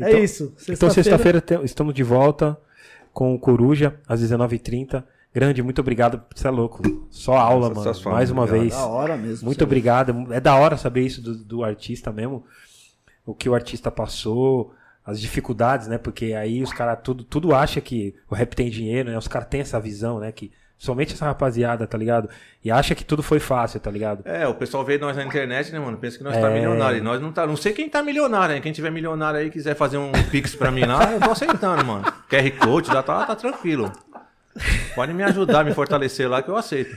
é 0.00 0.08
Então- 0.08 0.24
isso. 0.24 0.54
Então, 0.68 0.88
sexta-feira 0.90 1.42
estamos 1.62 1.92
de 1.94 2.02
volta 2.02 2.56
com 3.12 3.34
o 3.34 3.38
Coruja, 3.38 3.96
às 4.08 4.20
19h30. 4.22 5.04
Grande, 5.32 5.62
muito 5.62 5.80
obrigado. 5.80 6.20
Você 6.34 6.48
é 6.48 6.50
louco. 6.50 6.82
Só 7.10 7.36
aula, 7.36 7.70
mano. 7.72 7.92
Mais 8.06 8.30
uma 8.30 8.42
obrigado. 8.42 8.60
vez. 8.62 8.74
Da 8.74 8.86
hora 8.86 9.16
mesmo. 9.16 9.46
Muito 9.46 9.62
obrigado. 9.62 10.32
É 10.32 10.40
da 10.40 10.54
hora 10.56 10.76
saber 10.76 11.02
isso 11.02 11.22
do, 11.22 11.36
do 11.36 11.64
artista 11.64 12.10
mesmo. 12.10 12.44
O 13.24 13.34
que 13.34 13.48
o 13.48 13.54
artista 13.54 13.90
passou, 13.92 14.74
as 15.04 15.20
dificuldades, 15.20 15.86
né? 15.86 15.98
Porque 15.98 16.32
aí 16.34 16.62
os 16.62 16.72
caras 16.72 16.98
tudo, 17.02 17.22
tudo 17.22 17.54
acha 17.54 17.80
que 17.80 18.14
o 18.28 18.34
rap 18.34 18.54
tem 18.56 18.68
dinheiro, 18.70 19.10
né? 19.10 19.16
Os 19.18 19.28
caras 19.28 19.48
têm 19.48 19.60
essa 19.60 19.78
visão, 19.78 20.18
né? 20.18 20.32
Que 20.32 20.50
somente 20.76 21.12
essa 21.14 21.26
rapaziada, 21.26 21.86
tá 21.86 21.96
ligado? 21.96 22.28
E 22.64 22.70
acha 22.70 22.94
que 22.94 23.04
tudo 23.04 23.22
foi 23.22 23.38
fácil, 23.38 23.78
tá 23.78 23.90
ligado? 23.90 24.22
É, 24.24 24.48
o 24.48 24.54
pessoal 24.54 24.84
vê 24.84 24.98
nós 24.98 25.16
na 25.16 25.22
internet, 25.22 25.70
né, 25.70 25.78
mano? 25.78 25.96
Pensa 25.98 26.18
que 26.18 26.24
nós 26.24 26.34
É. 26.36 26.40
tá 26.40 26.50
milionário. 26.50 26.98
E 26.98 27.00
nós 27.02 27.20
não 27.20 27.30
tá. 27.30 27.46
Não 27.46 27.56
sei 27.56 27.72
quem 27.72 27.88
tá 27.88 28.02
milionário, 28.02 28.56
hein? 28.56 28.62
Quem 28.62 28.72
tiver 28.72 28.90
milionário 28.90 29.38
aí 29.38 29.50
quiser 29.50 29.76
fazer 29.76 29.98
um 29.98 30.10
pix 30.30 30.56
pra 30.56 30.72
mim 30.72 30.84
lá, 30.84 31.12
eu 31.12 31.20
tô 31.20 31.30
aceitando, 31.30 31.84
mano. 31.84 32.04
QR 32.28 32.50
Code, 32.58 32.88
já 32.88 33.02
tá, 33.02 33.26
tá 33.26 33.36
tranquilo. 33.36 33.92
Pode 34.94 35.12
me 35.14 35.22
ajudar, 35.22 35.64
me 35.64 35.72
fortalecer 35.72 36.28
lá 36.28 36.42
que 36.42 36.48
eu 36.50 36.56
aceito. 36.56 36.96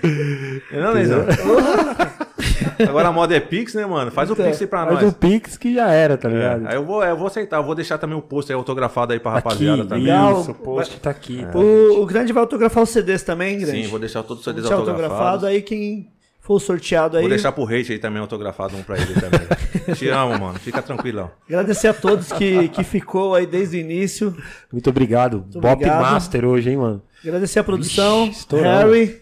Não, 0.71 0.91
Leizão? 0.91 1.23
Agora 2.87 3.09
a 3.09 3.11
moda 3.11 3.35
é 3.35 3.39
Pix, 3.39 3.73
né, 3.75 3.85
mano? 3.85 4.11
Faz 4.11 4.29
o 4.29 4.33
Então, 4.33 4.45
Pix 4.45 4.61
aí 4.61 4.67
pra 4.67 4.85
nós. 4.85 5.03
o 5.03 5.13
Pix 5.13 5.57
que 5.57 5.73
já 5.75 5.91
era, 5.91 6.17
tá 6.17 6.29
É, 6.29 6.33
ligado? 6.33 6.67
aí 6.67 6.75
eu 6.75 6.83
vou, 6.85 7.03
eu 7.03 7.15
vou 7.15 7.27
aceitar, 7.27 7.57
eu 7.57 7.63
vou 7.63 7.75
deixar 7.75 7.97
também 7.97 8.17
o 8.17 8.21
post 8.21 8.51
aí 8.51 8.55
autografado 8.57 9.13
aí 9.13 9.19
pra 9.19 9.33
Aqui, 9.33 9.43
rapaziada 9.43 9.85
também. 9.85 10.03
legal. 10.05 10.41
isso, 10.41 10.51
o 10.51 10.55
post 10.55 10.99
tá 10.99 11.09
aqui. 11.09 11.45
tá? 11.51 11.57
O, 11.57 12.01
o 12.01 12.05
Grande 12.05 12.33
vai 12.33 12.41
autografar 12.41 12.83
os 12.83 12.89
CDs 12.89 13.21
também, 13.23 13.59
Grande. 13.59 13.83
Sim, 13.83 13.87
vou 13.87 13.99
deixar 13.99 14.23
todos 14.23 14.39
os 14.39 14.45
CDs 14.45 14.63
Deixar 14.63 14.75
autografado. 14.75 15.13
autografados. 15.13 15.43
Aí 15.45 15.61
quem 15.61 16.09
for 16.39 16.59
sorteado 16.59 17.17
aí. 17.17 17.21
Vou 17.23 17.29
deixar 17.29 17.51
pro 17.51 17.63
Hate 17.65 17.91
aí 17.93 17.99
também 17.99 18.19
autografado 18.21 18.75
um 18.75 18.83
pra 18.83 18.97
ele 18.97 19.13
também. 19.13 19.41
Te 19.95 20.09
amo, 20.09 20.37
mano. 20.39 20.59
Fica 20.59 20.81
tranquilão. 20.81 21.29
Agradecer 21.47 21.87
a 21.89 21.93
todos 21.93 22.31
que, 22.31 22.67
que 22.69 22.83
ficou 22.83 23.35
aí 23.35 23.45
desde 23.45 23.77
o 23.77 23.79
início. 23.79 24.35
Muito 24.71 24.89
obrigado. 24.89 25.39
Bop 25.53 25.67
obrigado. 25.73 26.01
Master 26.01 26.45
hoje, 26.45 26.69
hein, 26.71 26.77
mano? 26.77 27.01
Agradecer 27.23 27.59
a 27.59 27.63
produção. 27.63 28.27
Ixi. 28.27 28.45
Harry, 28.61 29.21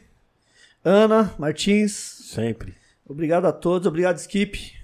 Ana, 0.83 1.33
Martins. 1.37 1.91
Sempre. 1.91 2.73
Obrigado 3.07 3.45
a 3.45 3.51
todos. 3.51 3.87
Obrigado, 3.87 4.17
Skip. 4.17 4.79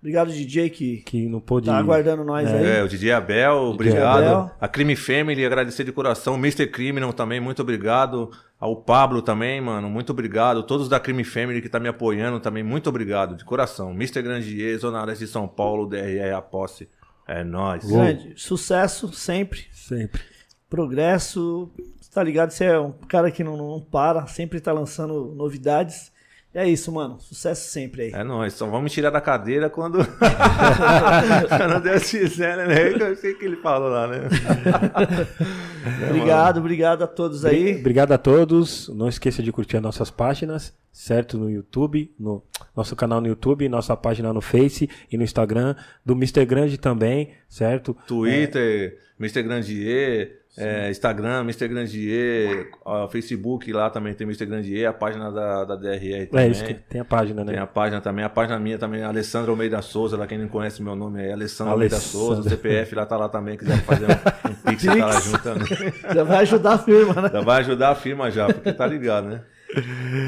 Obrigado, 0.00 0.32
DJ, 0.32 0.70
que 0.70 0.98
Que 1.02 1.28
não 1.28 1.40
pôde. 1.40 1.66
tá 1.66 1.76
aguardando 1.76 2.24
nós 2.24 2.48
aí. 2.50 2.64
É, 2.64 2.82
o 2.82 2.88
DJ 2.88 3.12
Abel, 3.12 3.54
obrigado. 3.54 4.22
Abel. 4.24 4.50
A 4.58 4.66
Crime 4.66 4.96
Family, 4.96 5.44
agradecer 5.44 5.84
de 5.84 5.92
coração. 5.92 6.36
Mr. 6.36 6.66
Criminal 6.68 7.12
também, 7.12 7.38
muito 7.38 7.60
obrigado. 7.60 8.30
Ao 8.58 8.74
Pablo 8.76 9.20
também, 9.20 9.60
mano, 9.60 9.90
muito 9.90 10.10
obrigado. 10.10 10.62
Todos 10.62 10.88
da 10.88 10.98
Crime 10.98 11.22
Family 11.22 11.60
que 11.60 11.68
tá 11.68 11.78
me 11.78 11.88
apoiando 11.88 12.40
também, 12.40 12.62
muito 12.62 12.88
obrigado, 12.88 13.36
de 13.36 13.44
coração. 13.44 13.90
Mr. 13.90 14.22
Grandier, 14.22 14.78
Zona 14.78 15.04
Leste 15.04 15.26
de 15.26 15.30
São 15.30 15.46
Paulo, 15.46 15.86
DRR 15.86 16.32
A 16.34 16.40
Posse. 16.40 16.88
É 17.28 17.44
nóis. 17.44 17.84
Grande. 17.84 18.32
Sucesso 18.36 19.12
sempre. 19.12 19.66
Sempre. 19.70 20.22
Progresso. 20.70 21.70
Tá 22.12 22.22
ligado? 22.22 22.50
Você 22.50 22.64
é 22.64 22.78
um 22.78 22.92
cara 22.92 23.30
que 23.30 23.44
não, 23.44 23.56
não 23.56 23.80
para. 23.80 24.26
Sempre 24.26 24.60
tá 24.60 24.72
lançando 24.72 25.32
novidades. 25.36 26.10
E 26.52 26.58
é 26.58 26.68
isso, 26.68 26.90
mano. 26.90 27.20
Sucesso 27.20 27.70
sempre 27.70 28.02
aí. 28.02 28.12
É 28.12 28.24
nóis, 28.24 28.54
só 28.54 28.66
vamos 28.66 28.82
me 28.82 28.90
tirar 28.90 29.10
da 29.10 29.20
cadeira 29.20 29.70
quando. 29.70 29.98
quando 31.48 31.80
Deus 31.80 32.10
quiser, 32.10 32.56
né? 32.66 32.92
Eu 33.08 33.14
sei 33.14 33.32
o 33.32 33.38
que 33.38 33.44
ele 33.44 33.56
falou 33.56 33.88
lá, 33.88 34.08
né? 34.08 34.18
Obrigado, 36.10 36.58
obrigado 36.58 37.02
a 37.02 37.06
todos 37.06 37.44
aí. 37.44 37.78
Obrigado 37.78 38.12
a 38.12 38.18
todos. 38.18 38.88
Não 38.88 39.08
esqueça 39.08 39.42
de 39.42 39.50
curtir 39.50 39.76
as 39.76 39.82
nossas 39.82 40.10
páginas, 40.10 40.74
certo? 40.92 41.38
No 41.38 41.48
YouTube, 41.48 42.12
no 42.18 42.42
nosso 42.76 42.94
canal 42.94 43.20
no 43.20 43.28
YouTube, 43.28 43.68
nossa 43.68 43.96
página 43.96 44.32
no 44.32 44.40
Face 44.40 44.90
e 45.10 45.16
no 45.16 45.22
Instagram, 45.22 45.74
do 46.04 46.12
Mr. 46.12 46.44
Grande 46.44 46.76
também, 46.76 47.30
certo? 47.48 47.96
Twitter, 48.06 48.98
Mr. 49.18 49.42
Grandier, 49.42 50.39
é, 50.56 50.90
Instagram, 50.90 51.40
Mr. 51.42 51.68
Grandier, 51.68 52.70
Facebook 53.10 53.72
lá 53.72 53.88
também 53.88 54.14
tem 54.14 54.26
Mr. 54.26 54.46
Grandier, 54.46 54.88
a 54.88 54.92
página 54.92 55.30
da, 55.30 55.64
da 55.64 55.76
DRR 55.76 56.26
também. 56.26 56.46
É 56.46 56.48
isso 56.48 56.64
que 56.64 56.74
tem 56.74 57.00
a 57.00 57.04
página, 57.04 57.44
né? 57.44 57.52
Tem 57.52 57.60
a 57.60 57.66
página 57.66 58.00
também, 58.00 58.24
a 58.24 58.28
página 58.28 58.58
minha 58.58 58.78
também, 58.78 59.02
Alessandra 59.02 59.50
Almeida 59.50 59.80
Souza, 59.80 60.16
lá 60.16 60.26
quem 60.26 60.38
não 60.38 60.48
conhece 60.48 60.82
meu 60.82 60.96
nome 60.96 61.22
é 61.22 61.32
Alessandra 61.32 61.74
Almeida. 61.74 61.96
Souza, 61.96 62.40
o 62.40 62.44
CPF 62.44 62.94
lá 62.94 63.06
tá 63.06 63.16
lá 63.16 63.28
também, 63.28 63.56
quiser 63.56 63.78
fazer 63.82 64.06
um, 64.06 64.50
um 64.50 64.54
pix, 64.66 64.84
tá 64.84 64.94
lá 64.94 65.20
junto 65.20 65.42
também. 65.42 65.92
Já 66.14 66.24
vai 66.24 66.38
ajudar 66.38 66.72
a 66.72 66.78
firma, 66.78 67.22
né? 67.22 67.30
Já 67.32 67.40
vai 67.40 67.60
ajudar 67.60 67.90
a 67.90 67.94
firma 67.94 68.30
já, 68.30 68.46
porque 68.46 68.72
tá 68.72 68.86
ligado, 68.86 69.28
né? 69.28 69.42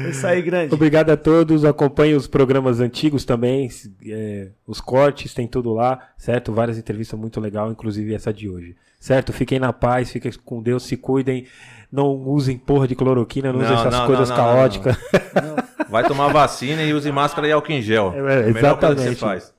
É 0.05 0.09
isso 0.09 0.25
aí, 0.25 0.41
grande. 0.41 0.73
Obrigado 0.73 1.09
a 1.09 1.17
todos. 1.17 1.65
Acompanhe 1.65 2.13
os 2.15 2.27
programas 2.27 2.79
antigos 2.79 3.25
também, 3.25 3.69
é, 4.07 4.49
os 4.65 4.79
cortes, 4.79 5.33
tem 5.33 5.47
tudo 5.47 5.73
lá, 5.73 5.99
certo? 6.17 6.51
Várias 6.53 6.77
entrevistas 6.77 7.19
muito 7.19 7.39
legal, 7.41 7.71
inclusive 7.71 8.13
essa 8.13 8.33
de 8.33 8.47
hoje. 8.49 8.75
Certo? 8.99 9.33
Fiquem 9.33 9.59
na 9.59 9.73
paz, 9.73 10.11
fiquem 10.11 10.31
com 10.45 10.61
Deus, 10.61 10.83
se 10.83 10.95
cuidem. 10.95 11.45
Não 11.91 12.07
usem 12.15 12.57
porra 12.57 12.87
de 12.87 12.95
cloroquina, 12.95 13.51
não, 13.51 13.59
usem 13.59 13.71
Não, 13.71 13.79
essas 13.81 13.93
não, 13.93 14.05
coisas 14.05 14.29
não, 14.29 14.37
não, 14.37 14.43
caóticas. 14.43 14.97
Vai 15.89 16.07
tomar 16.07 16.29
vacina 16.31 16.81
e 16.81 16.93
use 16.93 17.11
máscara 17.11 17.47
e 17.47 17.51
álcool 17.51 17.71
em 17.73 17.81
gel. 17.81 18.13
É, 18.15 18.47
É, 18.47 18.49
a 18.49 18.53
melhor 18.53 18.79
coisa 18.79 18.95
que 18.95 19.01
você 19.01 19.09
exatamente. 19.09 19.19
faz. 19.19 19.53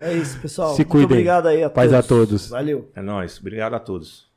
É 0.00 0.12
isso, 0.14 0.38
pessoal. 0.40 0.70
Se 0.74 0.78
Muito 0.80 0.90
cuidem. 0.90 1.06
obrigado 1.06 1.46
aí 1.48 1.62
a 1.62 1.68
Paz 1.70 1.90
todos. 1.90 2.04
a 2.04 2.08
todos. 2.08 2.48
Valeu. 2.48 2.90
É 2.96 3.02
nóis. 3.02 3.38
Obrigado 3.38 3.74
a 3.74 3.78
todos. 3.80 4.27